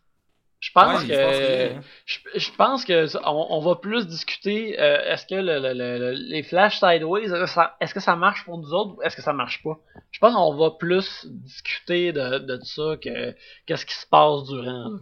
Je 0.59 0.71
pense 0.71 1.01
Ouais, 1.03 1.07
que 1.07 1.13
je 1.13 1.21
pense 1.21 1.37
que 1.37 1.67
oui, 1.69 1.75
hein. 1.77 1.83
je, 2.07 2.39
je 2.39 2.51
pense 2.57 2.83
que 2.83 3.05
ça- 3.05 3.21
on, 3.25 3.47
on 3.51 3.59
va 3.61 3.75
plus 3.75 4.07
discuter 4.07 4.79
euh, 4.81 5.13
est-ce 5.13 5.27
que 5.27 5.35
le, 5.35 5.59
le- 5.59 5.73
le- 5.73 5.99
le- 5.99 6.11
les 6.13 6.41
flash 6.41 6.79
sideways 6.79 7.25
est-ce 7.25 7.93
que, 7.93 7.99
ça, 7.99 8.15
marche 8.15 8.43
pour 8.43 8.57
nous 8.57 8.73
autres 8.73 8.95
ou 8.97 9.01
est-ce 9.03 9.15
que 9.15 9.21
ça 9.21 9.33
marche 9.33 9.61
pas? 9.63 9.77
Je 10.11 10.19
pense 10.19 10.33
qu'on 10.33 10.55
va 10.55 10.71
plus 10.71 11.27
discuter 11.29 12.11
de, 12.11 12.39
de 12.39 12.59
ça 12.63 12.97
que 12.99 13.35
qu'est-ce 13.67 13.85
qui 13.85 13.93
se 13.93 14.07
passe 14.07 14.45
durant. 14.45 14.93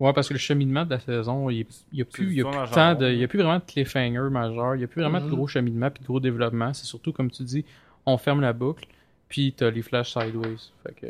Ouais, 0.00 0.12
parce 0.12 0.26
que 0.28 0.32
le 0.32 0.38
cheminement 0.38 0.84
de 0.84 0.90
la 0.90 1.00
saison, 1.00 1.48
il 1.50 1.66
n'y 1.92 2.00
a 2.02 2.04
plus, 2.06 2.28
il 2.32 2.38
y 2.38 2.40
a 2.40 2.44
plus 2.44 2.72
tant 2.72 2.94
de, 2.94 3.10
il 3.12 3.18
y 3.18 3.24
a 3.24 3.28
plus 3.28 3.38
vraiment 3.38 3.58
de 3.58 3.64
cliffhanger 3.64 4.30
majeur, 4.30 4.74
il 4.74 4.78
n'y 4.78 4.84
a 4.84 4.88
plus 4.88 5.02
vraiment 5.02 5.20
Mhm. 5.20 5.30
de 5.30 5.34
gros 5.36 5.46
cheminement 5.46 5.90
puis 5.90 6.00
de 6.02 6.06
gros 6.06 6.18
développement. 6.18 6.72
C'est 6.72 6.86
surtout, 6.86 7.12
comme 7.12 7.30
tu 7.30 7.44
dis, 7.44 7.64
on 8.06 8.16
ferme 8.18 8.40
la 8.40 8.52
boucle, 8.52 8.86
puis 9.32 9.54
t'as 9.54 9.70
les 9.70 9.80
flash 9.80 10.12
sideways. 10.12 10.58
Fait 10.82 10.94
que, 10.94 11.06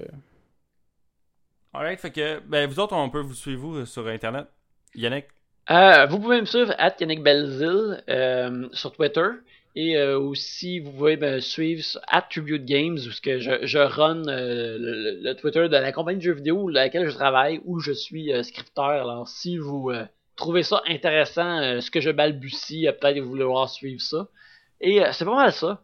Alright, 1.74 1.98
fait 1.98 2.12
que, 2.12 2.38
ben, 2.46 2.68
vous 2.70 2.78
autres, 2.78 2.94
on 2.94 3.10
peut 3.10 3.20
vous 3.20 3.34
suivre 3.34 3.60
vous, 3.60 3.76
euh, 3.78 3.84
sur 3.84 4.06
Internet. 4.06 4.46
Yannick, 4.94 5.26
Euh, 5.70 6.06
vous 6.06 6.20
pouvez 6.20 6.40
me 6.40 6.46
suivre 6.46 6.72
at 6.78 6.94
Yannick 7.00 7.20
Belzil 7.22 8.04
euh, 8.08 8.68
sur 8.72 8.92
Twitter. 8.92 9.26
Et 9.74 9.96
euh, 9.96 10.20
aussi, 10.20 10.78
vous 10.78 10.92
pouvez 10.92 11.16
me 11.16 11.40
suivre 11.40 11.82
sur 11.82 12.00
at 12.06 12.22
Tribute 12.30 12.64
Games, 12.64 12.94
où 12.94 13.10
ce 13.10 13.20
que 13.20 13.40
je, 13.40 13.66
je 13.66 13.78
run 13.78 14.28
euh, 14.28 14.76
le, 14.78 15.20
le 15.22 15.34
Twitter 15.34 15.68
de 15.68 15.76
la 15.76 15.90
compagnie 15.90 16.18
de 16.18 16.22
jeux 16.22 16.34
vidéo 16.34 16.70
dans 16.70 16.78
laquelle 16.78 17.08
je 17.08 17.14
travaille, 17.16 17.60
où 17.64 17.80
je 17.80 17.92
suis 17.92 18.32
euh, 18.32 18.44
scripteur. 18.44 18.84
Alors, 18.84 19.26
si 19.26 19.56
vous 19.56 19.90
euh, 19.90 20.04
trouvez 20.36 20.62
ça 20.62 20.80
intéressant, 20.86 21.58
euh, 21.58 21.80
ce 21.80 21.90
que 21.90 22.00
je 22.00 22.10
balbutie, 22.10 22.86
euh, 22.86 22.92
peut-être 22.92 23.16
que 23.16 23.20
vous 23.20 23.30
voulez 23.30 23.44
voir 23.44 23.68
suivre 23.68 24.00
ça. 24.00 24.28
Et 24.80 25.02
euh, 25.02 25.10
c'est 25.12 25.24
pas 25.24 25.34
mal 25.34 25.52
ça. 25.52 25.82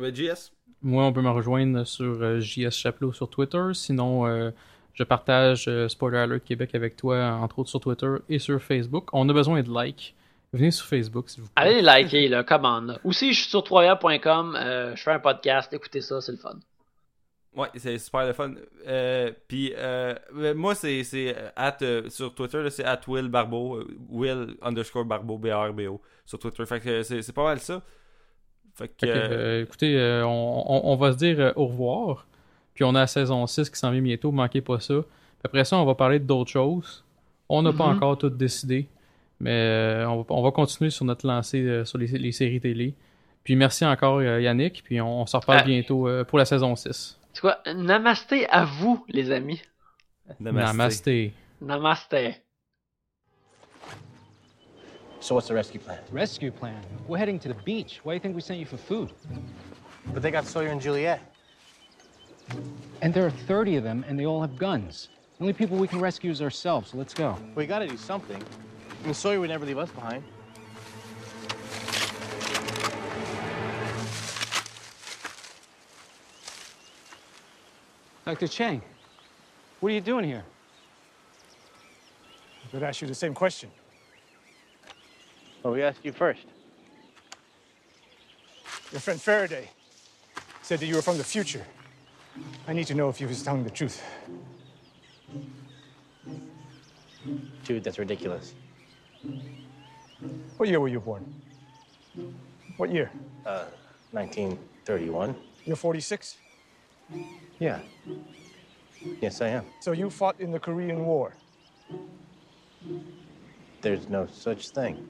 Ben, 0.00 0.14
JS. 0.14 0.52
moi, 0.82 1.04
on 1.04 1.12
peut 1.12 1.22
me 1.22 1.30
rejoindre 1.30 1.84
sur 1.84 2.22
euh, 2.22 2.40
JS 2.40 2.70
Chapelot 2.72 3.12
sur 3.12 3.28
Twitter. 3.28 3.62
Sinon, 3.74 4.26
euh, 4.26 4.50
je 4.94 5.02
partage 5.02 5.66
euh, 5.68 5.88
Spoiler 5.88 6.18
Alert 6.18 6.44
Québec 6.44 6.74
avec 6.74 6.96
toi, 6.96 7.38
entre 7.42 7.58
autres 7.60 7.70
sur 7.70 7.80
Twitter 7.80 8.14
et 8.28 8.38
sur 8.38 8.60
Facebook. 8.62 9.08
On 9.12 9.28
a 9.28 9.32
besoin 9.32 9.62
de 9.62 9.70
likes. 9.84 10.14
Venez 10.52 10.70
sur 10.70 10.86
Facebook, 10.86 11.28
s'il 11.30 11.42
vous 11.42 11.48
plaît. 11.48 11.64
Allez 11.64 11.82
liker, 11.82 12.28
là, 12.28 12.44
commande. 12.44 12.86
là. 12.86 12.98
Aussi, 13.02 13.32
je 13.32 13.40
suis 13.40 13.50
sur 13.50 13.64
troya.com, 13.64 14.56
euh, 14.56 14.94
je 14.94 15.02
fais 15.02 15.10
un 15.10 15.18
podcast, 15.18 15.72
écoutez 15.72 16.00
ça, 16.00 16.20
c'est 16.20 16.30
le 16.30 16.38
fun. 16.38 16.60
Ouais, 17.56 17.68
c'est 17.76 17.98
super 17.98 18.24
le 18.24 18.32
fun. 18.32 18.54
Euh, 18.86 19.32
Puis, 19.48 19.72
euh, 19.76 20.14
moi, 20.54 20.76
c'est 20.76 21.02
c'est, 21.02 21.34
at, 21.56 21.78
sur 22.08 22.34
Twitter, 22.36 22.62
là, 22.62 22.70
c'est 22.70 22.84
at 22.84 23.00
Will 23.08 23.28
Barbeau, 23.28 23.82
Will 24.08 24.56
underscore 24.62 25.04
Barbeau, 25.04 25.38
B-A-R-B-O, 25.38 26.00
sur 26.24 26.38
Twitter. 26.38 26.66
Fait 26.66 26.80
que 26.80 27.02
c'est 27.02 27.22
c'est 27.22 27.32
pas 27.32 27.44
mal 27.44 27.58
ça. 27.58 27.82
Fait 28.74 28.88
que. 28.88 28.94
Fait 29.00 29.06
que, 29.06 29.12
euh, 29.12 29.28
euh, 29.32 29.62
écoutez, 29.62 29.96
euh, 29.98 30.26
on, 30.26 30.64
on- 30.66 30.92
on 30.92 30.96
va 30.96 31.12
se 31.12 31.16
dire 31.16 31.38
euh, 31.40 31.52
au 31.56 31.66
revoir. 31.66 32.26
Puis 32.74 32.82
on 32.84 32.94
a 32.94 33.00
la 33.00 33.06
saison 33.06 33.46
6 33.46 33.70
qui 33.70 33.78
s'en 33.78 33.90
vient 33.92 34.02
bientôt, 34.02 34.32
manquez 34.32 34.60
pas 34.60 34.80
ça. 34.80 34.94
Puis 34.94 35.42
après 35.44 35.64
ça, 35.64 35.76
on 35.78 35.84
va 35.84 35.94
parler 35.94 36.18
d'autres 36.18 36.50
choses. 36.50 37.04
On 37.48 37.62
n'a 37.62 37.72
pas 37.72 37.86
Mhm. 37.88 37.96
encore 37.96 38.18
tout 38.18 38.30
décidé. 38.30 38.88
Mais 39.40 39.50
euh, 39.52 40.08
on, 40.08 40.18
va, 40.18 40.24
on 40.30 40.42
va 40.42 40.50
continuer 40.50 40.90
sur 40.90 41.04
notre 41.04 41.26
lancée 41.26 41.60
euh, 41.60 41.84
sur 41.84 41.98
les, 41.98 42.06
les 42.06 42.32
séries 42.32 42.60
télé. 42.60 42.94
Puis 43.44 43.54
merci 43.56 43.84
encore 43.84 44.18
euh, 44.18 44.40
Yannick. 44.40 44.82
Puis 44.84 45.00
on, 45.00 45.22
on 45.22 45.26
se 45.26 45.36
reparle 45.36 45.58
Ah. 45.62 45.64
bientôt 45.66 46.08
euh, 46.08 46.24
pour 46.24 46.38
la 46.38 46.44
saison 46.44 46.74
6. 46.74 47.18
C'est 47.32 47.40
quoi? 47.40 47.58
Namasté 47.74 48.48
à 48.48 48.64
vous, 48.64 49.04
les 49.08 49.30
amis. 49.30 49.60
Namasté. 50.40 50.72
Namasté. 50.72 51.32
Namasté. 51.60 52.36
So 55.24 55.34
what's 55.34 55.48
the 55.48 55.54
rescue 55.54 55.80
plan? 55.80 56.00
Rescue 56.12 56.50
plan. 56.50 56.84
We're 57.08 57.16
heading 57.16 57.38
to 57.38 57.48
the 57.48 57.54
beach. 57.54 58.00
Why 58.02 58.12
do 58.12 58.16
you 58.16 58.20
think 58.20 58.34
we 58.34 58.42
sent 58.42 58.60
you 58.60 58.66
for 58.66 58.76
food? 58.76 59.10
But 60.12 60.22
they 60.22 60.30
got 60.30 60.44
Sawyer 60.44 60.68
and 60.68 60.78
Juliet. 60.78 61.18
And 63.00 63.14
there 63.14 63.24
are 63.24 63.30
30 63.30 63.76
of 63.76 63.84
them, 63.84 64.04
and 64.06 64.20
they 64.20 64.26
all 64.26 64.42
have 64.42 64.58
guns. 64.58 65.08
The 65.38 65.44
only 65.44 65.54
people 65.54 65.78
we 65.78 65.88
can 65.88 65.98
rescue 65.98 66.30
is 66.30 66.42
ourselves, 66.42 66.90
so 66.90 66.98
let's 66.98 67.14
go. 67.14 67.38
We 67.54 67.64
gotta 67.64 67.86
do 67.86 67.96
something. 67.96 68.36
I 68.36 69.04
mean, 69.06 69.14
Sawyer 69.14 69.40
would 69.40 69.48
never 69.48 69.64
leave 69.64 69.78
us 69.78 69.88
behind. 69.92 70.22
Dr. 78.26 78.46
Chang, 78.46 78.82
what 79.80 79.90
are 79.90 79.94
you 79.94 80.02
doing 80.02 80.26
here? 80.26 80.44
I 82.66 82.70
could 82.70 82.82
ask 82.82 83.00
you 83.00 83.08
the 83.08 83.14
same 83.14 83.32
question. 83.32 83.70
Well, 85.64 85.72
we 85.72 85.82
asked 85.82 86.04
you 86.04 86.12
first. 86.12 86.44
Your 88.92 89.00
friend 89.00 89.18
Faraday 89.20 89.70
said 90.60 90.78
that 90.78 90.86
you 90.86 90.94
were 90.94 91.00
from 91.00 91.16
the 91.16 91.24
future. 91.24 91.64
I 92.68 92.74
need 92.74 92.86
to 92.88 92.94
know 92.94 93.08
if 93.08 93.16
he 93.16 93.24
was 93.24 93.42
telling 93.42 93.64
the 93.64 93.70
truth. 93.70 94.02
Dude, 97.64 97.82
that's 97.82 97.98
ridiculous. 97.98 98.52
What 100.58 100.68
year 100.68 100.80
were 100.80 100.88
you 100.88 101.00
born? 101.00 101.24
What 102.76 102.92
year? 102.92 103.10
Uh, 103.46 103.64
1931? 104.12 105.34
You're 105.64 105.76
46? 105.76 106.36
Yeah. 107.58 107.78
Yes, 109.22 109.40
I 109.40 109.48
am. 109.48 109.64
So 109.80 109.92
you 109.92 110.10
fought 110.10 110.38
in 110.40 110.52
the 110.52 110.60
Korean 110.60 111.06
War. 111.06 111.32
There's 113.80 114.10
no 114.10 114.26
such 114.26 114.68
thing. 114.68 115.08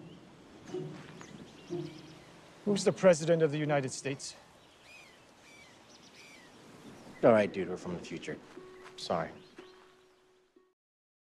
Who's 2.64 2.84
the 2.84 2.92
president 2.92 3.42
of 3.42 3.52
the 3.52 3.58
United 3.58 3.92
States? 3.92 4.36
All 7.22 7.32
right, 7.32 7.52
dude, 7.52 7.68
we're 7.68 7.76
from 7.76 7.94
the 7.94 8.04
future. 8.04 8.36
Sorry. 8.96 9.28